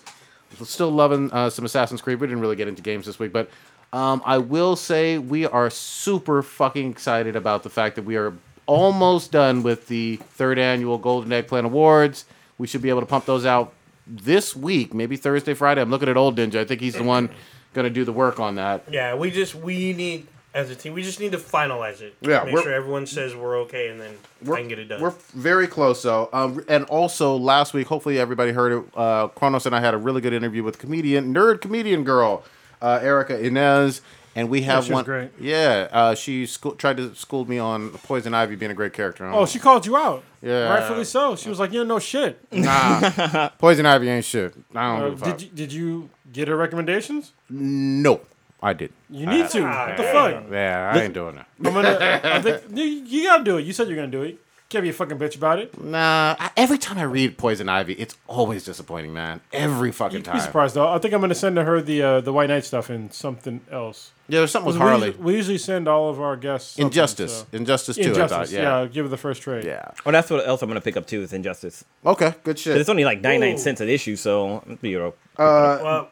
Still 0.64 0.90
loving 0.90 1.32
uh, 1.32 1.52
some 1.52 1.66
Assassin's 1.66 2.02
Creed. 2.02 2.20
We 2.20 2.26
didn't 2.26 2.42
really 2.42 2.56
get 2.56 2.68
into 2.68 2.82
games 2.82 3.06
this 3.06 3.20
week, 3.20 3.32
but 3.32 3.52
um, 3.94 4.24
I 4.26 4.40
will 4.40 4.76
say 4.76 5.20
we 5.20 5.46
are 5.46 5.70
super 5.70 6.42
fucking 6.42 6.90
excited 6.90 7.36
about 7.36 7.62
the 7.62 7.70
fact 7.70 7.96
that 7.96 8.06
we 8.06 8.16
are 8.16 8.34
almost 8.66 9.32
done 9.32 9.62
with 9.62 9.88
the 9.88 10.16
third 10.16 10.58
annual 10.58 10.98
Golden 10.98 11.32
Eggplant 11.32 11.68
Awards. 11.68 12.26
We 12.58 12.66
should 12.66 12.82
be 12.82 12.90
able 12.90 13.02
to 13.02 13.06
pump 13.06 13.26
those 13.26 13.46
out 13.46 13.72
this 14.08 14.56
week, 14.56 14.96
maybe 14.96 15.16
Thursday, 15.16 15.54
Friday. 15.54 15.80
I'm 15.80 15.92
looking 15.92 16.10
at 16.10 16.18
Old 16.18 16.38
Ninja. 16.38 16.56
I 16.56 16.66
think 16.66 16.82
he's 16.82 16.96
the 16.96 17.04
one 17.04 17.30
going 17.76 17.86
to 17.86 17.94
do 17.94 18.04
the 18.04 18.14
work 18.14 18.40
on 18.40 18.56
that. 18.56 18.86
Yeah, 18.90 19.14
we 19.14 19.30
just 19.30 19.54
we 19.54 19.94
need 19.94 20.26
as 20.56 20.72
a 20.72 20.76
team. 20.76 20.94
We 20.94 21.04
just 21.04 21.20
need 21.20 21.34
to 21.34 21.38
finalize 21.38 22.02
it. 22.02 22.16
Yeah, 22.22 22.44
make 22.46 22.58
sure 22.58 22.74
everyone 22.74 23.06
says 23.06 23.36
we're 23.36 23.58
okay, 23.60 23.90
and 23.90 24.02
then 24.02 24.16
I 24.52 24.56
can 24.58 24.68
get 24.68 24.80
it 24.80 24.86
done. 24.86 25.02
We're 25.02 25.14
very 25.36 25.68
close, 25.68 26.02
though. 26.02 26.30
Um, 26.34 26.64
and 26.68 26.86
also, 26.86 27.36
last 27.36 27.74
week, 27.76 27.86
hopefully 27.88 28.18
everybody 28.18 28.52
heard 28.54 28.72
it. 28.72 28.84
Uh, 28.96 29.28
Kronos 29.28 29.68
and 29.68 29.76
I 29.76 29.82
had 29.82 29.94
a 29.94 29.98
really 29.98 30.22
good 30.22 30.34
interview 30.34 30.64
with 30.64 30.80
comedian, 30.80 31.34
nerd 31.34 31.62
comedian 31.62 32.04
girl, 32.04 32.44
uh, 32.82 33.00
Erica 33.04 33.40
Inez. 33.40 34.02
And 34.38 34.50
we 34.50 34.64
have 34.64 34.84
she 34.84 34.90
was 34.92 34.96
one. 34.96 35.06
great. 35.06 35.32
Yeah, 35.40 35.88
uh, 35.94 36.14
she 36.14 36.46
school, 36.46 36.74
tried 36.74 36.98
to 36.98 37.16
school 37.16 37.46
me 37.46 37.58
on 37.58 37.92
Poison 37.92 38.34
Ivy 38.34 38.58
being 38.58 38.70
a 38.70 38.74
great 38.74 38.92
character. 38.92 39.26
Oh, 39.28 39.46
she 39.46 39.60
called 39.60 39.86
you 39.86 39.96
out. 39.96 40.26
Yeah. 40.42 40.74
Rightfully 40.74 41.06
so. 41.06 41.38
She 41.38 41.48
was 41.48 41.58
like, 41.58 41.72
you 41.72 41.86
don't 41.86 42.04
shit. 42.04 42.38
nah, 42.52 43.48
Poison 43.60 43.86
Ivy 43.86 44.10
ain't 44.10 44.26
shit. 44.26 44.54
I 44.76 44.88
don't 44.98 45.02
Uh, 45.02 45.10
give 45.12 45.22
a 45.22 45.26
fuck. 45.26 45.38
did, 45.38 45.42
you, 45.46 45.50
did 45.56 45.72
you 45.72 46.10
get 46.34 46.50
her 46.50 46.58
recommendations? 46.58 47.32
No, 47.50 48.20
I 48.66 48.74
did. 48.74 48.92
You 49.10 49.26
need 49.28 49.48
to. 49.50 49.64
Ah, 49.64 49.88
What 49.88 49.98
the 49.98 50.04
yeah. 50.04 50.12
fuck? 50.14 50.44
Yeah, 50.52 50.92
I 50.96 51.02
ain't 51.04 51.14
doing 51.14 51.36
that. 51.36 51.48
I'm 51.64 51.74
gonna, 51.74 52.20
I 52.24 52.42
think, 52.42 52.64
you, 52.74 52.84
you 52.84 53.24
gotta 53.30 53.44
do 53.44 53.58
it. 53.58 53.62
You 53.66 53.74
said 53.74 53.88
you're 53.88 53.96
gonna 53.96 54.08
do 54.08 54.24
it. 54.24 54.40
Can't 54.68 54.82
be 54.82 54.90
a 54.90 54.94
fucking 54.94 55.20
bitch 55.20 55.38
about 55.38 55.60
it. 55.60 55.80
Nah, 55.80 56.36
I, 56.40 56.50
every 56.58 56.80
time 56.80 56.98
I 56.98 57.04
read 57.04 57.38
Poison 57.38 57.70
Ivy, 57.70 57.94
it's 57.94 58.16
always 58.28 58.64
disappointing, 58.66 59.14
man. 59.14 59.40
Every 59.54 59.92
fucking 59.92 60.18
You'd 60.18 60.24
be 60.26 60.32
time. 60.32 60.40
surprised 60.42 60.74
though. 60.74 60.88
I 60.92 60.98
think 60.98 61.14
I'm 61.14 61.22
gonna 61.22 61.36
send 61.36 61.56
to 61.58 61.64
her 61.64 61.80
the 61.82 62.02
uh, 62.02 62.22
the 62.22 62.34
White 62.34 62.50
Knight 62.50 62.66
stuff 62.66 62.90
and 62.90 63.14
something 63.14 63.62
else. 63.72 64.12
Yeah, 64.28 64.40
there's 64.40 64.50
something 64.50 64.66
with 64.66 64.78
We 64.78 64.82
Harley. 64.82 65.08
usually, 65.10 65.24
we 65.24 65.36
usually 65.36 65.58
send 65.60 65.88
all 65.88 66.10
of 66.10 66.20
our 66.20 66.36
guests 66.36 66.72
something, 66.72 66.88
Injustice. 66.88 67.42
so- 67.42 67.46
Injustice 67.54 67.96
too. 67.98 68.02
Injustice. 68.10 68.32
I 68.32 68.38
thought. 68.38 68.50
yeah. 68.52 68.82
Yeah. 68.82 68.88
give 68.88 69.06
it 69.06 69.10
the 69.10 69.18
first 69.18 69.44
trade. 69.44 69.66
Yeah. 69.66 69.92
Oh, 70.04 70.12
that's 70.12 70.32
what 70.32 70.48
else 70.48 70.64
I'm 70.64 70.68
gonna 70.68 70.82
pick 70.82 70.98
up 70.98 71.06
too 71.06 71.22
is 71.22 71.32
Injustice. 71.32 71.86
Okay. 72.04 72.34
Good 72.44 72.58
shit. 72.58 72.76
it's 72.78 72.90
only 72.90 73.06
like 73.06 73.22
99 73.22 73.54
Ooh. 73.54 73.58
cents 73.60 73.82
an 73.82 73.90
issue, 73.90 74.16
so 74.16 74.64
you 74.82 74.98
know. 74.98 75.14
well, 75.38 76.10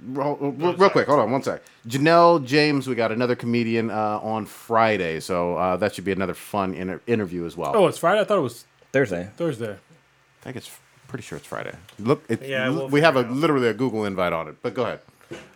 Real, 0.00 0.36
real- 0.36 0.74
real 0.76 0.90
quick, 0.90 1.06
hold 1.08 1.18
on 1.20 1.30
one 1.32 1.42
sec. 1.42 1.60
Janelle 1.86 2.44
James, 2.44 2.86
we 2.86 2.94
got 2.94 3.10
another 3.10 3.34
comedian 3.34 3.90
uh, 3.90 4.20
on 4.22 4.46
Friday, 4.46 5.18
so 5.20 5.56
uh, 5.56 5.76
that 5.78 5.94
should 5.94 6.04
be 6.04 6.12
another 6.12 6.34
fun 6.34 6.74
inter- 6.74 7.00
interview 7.06 7.44
as 7.46 7.56
well. 7.56 7.72
Oh, 7.74 7.86
it's 7.88 7.98
Friday. 7.98 8.20
I 8.20 8.24
thought 8.24 8.38
it 8.38 8.42
was 8.42 8.64
Thursday. 8.92 9.28
Thursday. 9.36 9.72
I 9.72 10.44
think 10.44 10.56
it's 10.56 10.70
pretty 11.08 11.22
sure 11.24 11.36
it's 11.38 11.46
Friday. 11.46 11.74
Look, 11.98 12.22
it, 12.28 12.42
Yeah, 12.42 12.68
we'll 12.70 12.88
we 12.88 13.00
have 13.00 13.16
a 13.16 13.20
out. 13.20 13.30
literally 13.32 13.68
a 13.68 13.74
Google 13.74 14.04
invite 14.04 14.32
on 14.32 14.46
it. 14.48 14.56
But 14.62 14.74
go 14.74 14.82
ahead. 14.84 15.00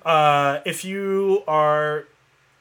uh, 0.04 0.58
if 0.66 0.84
you 0.84 1.44
are 1.46 2.04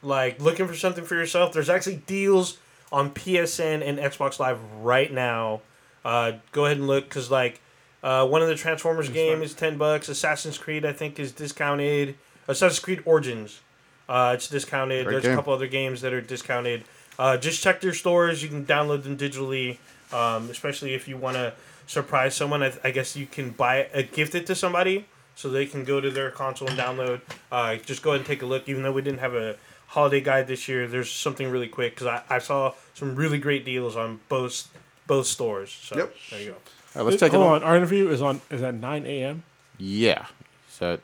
like 0.04 0.40
looking 0.42 0.68
for 0.68 0.76
something 0.76 1.04
for 1.04 1.16
yourself, 1.16 1.54
there's 1.54 1.70
actually 1.70 1.98
deals 2.06 2.58
on 2.92 3.12
PSN 3.12 3.82
and 3.88 3.98
Xbox 3.98 4.40
Live 4.40 4.60
right 4.82 5.12
now. 5.12 5.62
Uh, 6.04 6.34
go 6.52 6.66
ahead 6.66 6.78
and 6.78 6.88
look 6.88 7.06
because 7.06 7.32
like 7.32 7.61
uh, 8.04 8.26
one 8.28 8.42
of 8.42 8.48
the 8.48 8.56
Transformers 8.56 9.10
game 9.10 9.42
is 9.42 9.54
ten 9.54 9.78
bucks. 9.78 10.10
Assassin's 10.10 10.58
Creed 10.58 10.86
I 10.86 10.94
think 10.94 11.20
is 11.20 11.32
discounted. 11.32 12.16
Assassin's 12.48 12.80
Creed 12.80 13.02
Origins, 13.06 13.62
uh, 14.10 14.32
it's 14.36 14.48
discounted. 14.48 15.06
Great 15.06 15.14
There's 15.14 15.24
game. 15.24 15.34
a 15.34 15.36
couple 15.36 15.54
other 15.54 15.68
games 15.68 16.02
that 16.02 16.14
are 16.14 16.22
discounted. 16.22 16.84
Uh, 17.20 17.38
just 17.38 17.62
check 17.62 17.82
their 17.82 17.94
stores. 17.94 18.42
You 18.42 18.50
can 18.50 18.66
download 18.66 19.04
them 19.04 19.18
digitally, 19.18 19.78
um, 20.12 20.50
especially 20.50 20.94
if 20.96 21.08
you 21.08 21.18
want 21.18 21.36
to 21.38 21.54
surprise 21.86 22.36
someone. 22.36 22.64
I, 22.64 22.74
I 22.84 22.92
guess 22.92 23.16
you 23.16 23.26
can 23.28 23.52
buy 23.52 23.88
a 23.94 24.02
gift 24.04 24.34
it 24.34 24.46
to 24.48 24.56
somebody 24.56 25.06
so 25.36 25.50
they 25.50 25.66
can 25.66 25.84
go 25.84 26.02
to 26.02 26.10
their 26.10 26.32
console 26.32 26.68
and 26.70 26.78
download. 26.80 27.22
Uh, 27.52 27.76
just 27.76 28.02
go 28.02 28.12
ahead 28.12 28.22
and 28.22 28.28
take 28.28 28.42
a 28.42 28.46
look. 28.46 28.68
Even 28.68 28.82
though 28.84 28.92
we 28.92 29.02
didn't 29.02 29.20
have 29.20 29.36
a 29.36 29.56
holiday 29.88 30.22
guide 30.22 30.48
this 30.48 30.68
year, 30.68 30.88
there's 30.88 31.12
something 31.12 31.50
really 31.52 31.68
quick 31.68 31.94
because 31.94 32.08
I, 32.08 32.24
I 32.30 32.40
saw 32.40 32.74
some 32.96 33.16
really 33.16 33.38
great 33.38 33.64
deals 33.66 33.96
on 33.96 34.20
both 34.30 34.68
both 35.06 35.28
stores. 35.28 35.70
So 35.72 35.98
Yep. 35.98 36.16
there 36.32 36.42
you 36.42 36.50
go. 36.52 36.56
All 36.96 37.04
right, 37.04 37.10
let's 37.10 37.20
take 37.20 37.34
it. 37.34 37.38
Hold 37.38 37.48
on. 37.48 37.62
on. 37.62 37.64
Our 37.64 37.78
interview 37.78 38.10
is 38.10 38.22
on 38.22 38.42
is 38.50 38.62
at 38.62 38.76
9 38.76 39.06
a.m. 39.06 39.44
Yeah. 39.78 40.26
So, 40.70 41.00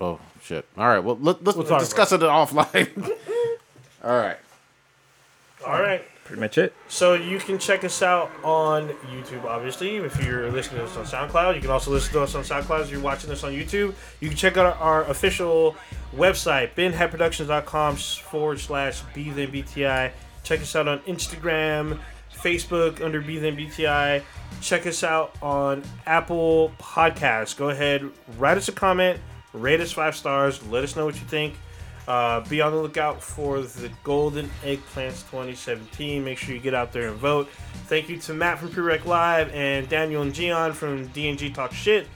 oh 0.00 0.20
shit. 0.42 0.66
All 0.76 0.88
right. 0.88 0.98
Well, 0.98 1.18
let, 1.20 1.42
let's 1.44 1.56
We'll 1.56 1.66
talk 1.66 1.80
discuss 1.80 2.12
it 2.12 2.20
offline. 2.20 2.88
All 4.04 4.16
right. 4.16 4.38
All 5.66 5.80
right. 5.80 6.02
Pretty 6.24 6.40
much 6.40 6.58
it. 6.58 6.72
So 6.88 7.14
you 7.14 7.38
can 7.38 7.58
check 7.58 7.82
us 7.82 8.02
out 8.02 8.30
on 8.44 8.88
YouTube, 9.12 9.44
obviously. 9.44 9.96
If 9.96 10.24
you're 10.24 10.50
listening 10.50 10.78
to 10.78 10.84
us 10.84 10.96
on 10.96 11.04
SoundCloud, 11.04 11.56
you 11.56 11.60
can 11.60 11.70
also 11.70 11.90
listen 11.90 12.12
to 12.12 12.22
us 12.22 12.34
on 12.36 12.44
SoundCloud 12.44 12.82
if 12.82 12.90
you're 12.90 13.00
watching 13.00 13.30
us 13.30 13.42
on 13.42 13.52
YouTube. 13.52 13.94
You 14.20 14.28
can 14.28 14.36
check 14.36 14.56
out 14.56 14.76
our 14.80 15.04
official 15.06 15.74
website, 16.14 16.74
benheadproductions.com 16.76 17.96
forward 17.96 18.60
slash 18.60 19.00
be 19.12 19.30
then 19.30 19.50
BTI. 19.50 20.12
Check 20.44 20.60
us 20.60 20.76
out 20.76 20.86
on 20.86 21.00
Instagram, 21.00 21.98
Facebook 22.42 23.02
under 23.02 23.20
be 23.20 23.38
then 23.38 23.56
BTI. 23.56 24.22
Check 24.60 24.86
us 24.86 25.04
out 25.04 25.36
on 25.42 25.82
Apple 26.06 26.72
Podcasts. 26.78 27.56
Go 27.56 27.70
ahead, 27.70 28.08
write 28.38 28.56
us 28.56 28.68
a 28.68 28.72
comment, 28.72 29.20
rate 29.52 29.80
us 29.80 29.92
five 29.92 30.16
stars, 30.16 30.64
let 30.66 30.84
us 30.84 30.96
know 30.96 31.04
what 31.04 31.14
you 31.14 31.26
think. 31.26 31.54
Uh, 32.08 32.40
be 32.48 32.60
on 32.60 32.72
the 32.72 32.78
lookout 32.78 33.22
for 33.22 33.60
the 33.60 33.90
Golden 34.02 34.50
Eggplants 34.64 35.22
2017. 35.30 36.24
Make 36.24 36.38
sure 36.38 36.54
you 36.54 36.60
get 36.60 36.74
out 36.74 36.92
there 36.92 37.08
and 37.08 37.16
vote. 37.16 37.48
Thank 37.86 38.08
you 38.08 38.18
to 38.18 38.34
Matt 38.34 38.58
from 38.58 38.70
Prereq 38.70 39.04
Live 39.04 39.54
and 39.54 39.88
Daniel 39.88 40.22
and 40.22 40.34
Gian 40.34 40.72
from 40.72 41.08
DNG 41.10 41.54
Talk 41.54 41.72
Shit. 41.72 42.08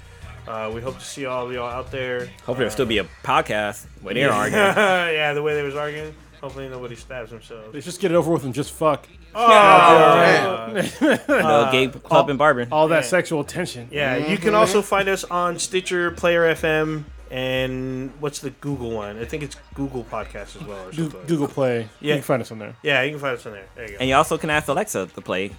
Uh, 0.48 0.70
we 0.74 0.80
hope 0.80 0.98
to 0.98 1.04
see 1.04 1.26
all 1.26 1.46
of 1.46 1.52
y'all 1.52 1.70
out 1.70 1.90
there. 1.90 2.26
Hopefully, 2.38 2.56
there'll 2.56 2.70
still 2.70 2.86
be 2.86 2.98
a 2.98 3.04
podcast 3.22 3.86
where 4.02 4.14
they're 4.14 4.28
yeah. 4.28 4.34
arguing. 4.34 4.62
yeah, 5.14 5.32
the 5.32 5.42
way 5.42 5.54
they 5.54 5.62
was 5.62 5.76
arguing. 5.76 6.14
Hopefully 6.40 6.68
nobody 6.68 6.96
stabs 6.96 7.30
themselves. 7.30 7.72
Let's 7.72 7.86
just 7.86 8.00
get 8.00 8.10
it 8.10 8.14
over 8.14 8.30
with 8.32 8.44
and 8.44 8.52
just 8.52 8.72
fuck. 8.72 9.08
Uh, 9.34 10.72
the 10.74 11.68
gay 11.72 11.88
club 11.88 12.30
in 12.30 12.36
Barbara. 12.36 12.66
All 12.70 12.88
that 12.88 13.02
Yeah. 13.04 13.08
sexual 13.08 13.44
tension. 13.44 13.88
yeah, 13.90 14.16
you 14.16 14.38
can 14.38 14.54
also 14.54 14.82
find 14.82 15.08
us 15.08 15.24
on 15.24 15.58
Stitcher, 15.58 16.10
Player 16.12 16.42
FM, 16.54 17.04
and 17.30 18.12
what's 18.20 18.38
the 18.40 18.50
Google 18.50 18.90
one? 18.92 19.18
I 19.18 19.24
think 19.24 19.42
it's 19.42 19.56
Google 19.74 20.04
Podcast 20.04 20.56
as 20.56 20.62
well. 20.66 20.86
Or 20.86 20.90
Goo- 20.90 21.10
something. 21.10 21.26
Google 21.26 21.48
Play. 21.48 21.88
Yeah. 22.00 22.14
You 22.14 22.20
can 22.20 22.22
find 22.22 22.42
us 22.42 22.50
on 22.52 22.58
there. 22.58 22.74
Yeah, 22.82 23.02
you 23.02 23.10
can 23.10 23.20
find 23.20 23.36
us 23.36 23.44
on 23.46 23.52
there. 23.52 23.64
There 23.74 23.84
you 23.86 23.90
go. 23.92 23.96
And 24.00 24.08
you 24.08 24.14
also 24.14 24.38
can 24.38 24.50
ask 24.50 24.68
Alexa 24.68 25.06
to 25.14 25.20
play 25.20 25.50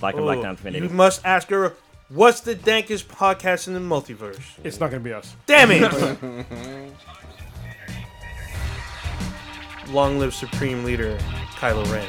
Black 0.00 0.14
and 0.14 0.24
Black 0.24 0.38
Oh, 0.38 0.42
Down 0.42 0.56
you 0.74 0.88
must 0.88 1.20
ask 1.24 1.48
her, 1.50 1.74
what's 2.08 2.40
the 2.40 2.54
dankest 2.54 3.04
podcast 3.06 3.66
in 3.68 3.74
the 3.74 3.80
multiverse? 3.80 4.40
It's 4.64 4.80
not 4.80 4.90
gonna 4.90 5.00
be 5.02 5.12
us. 5.12 5.34
Damn 5.46 5.70
it! 5.72 5.92
Long 9.90 10.18
live 10.18 10.34
Supreme 10.34 10.84
Leader 10.84 11.16
Kylo 11.56 11.84
Ren. 11.90 12.06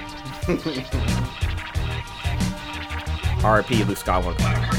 RP 3.43 3.85
Luke 3.87 3.97
Skywalker. 3.99 4.78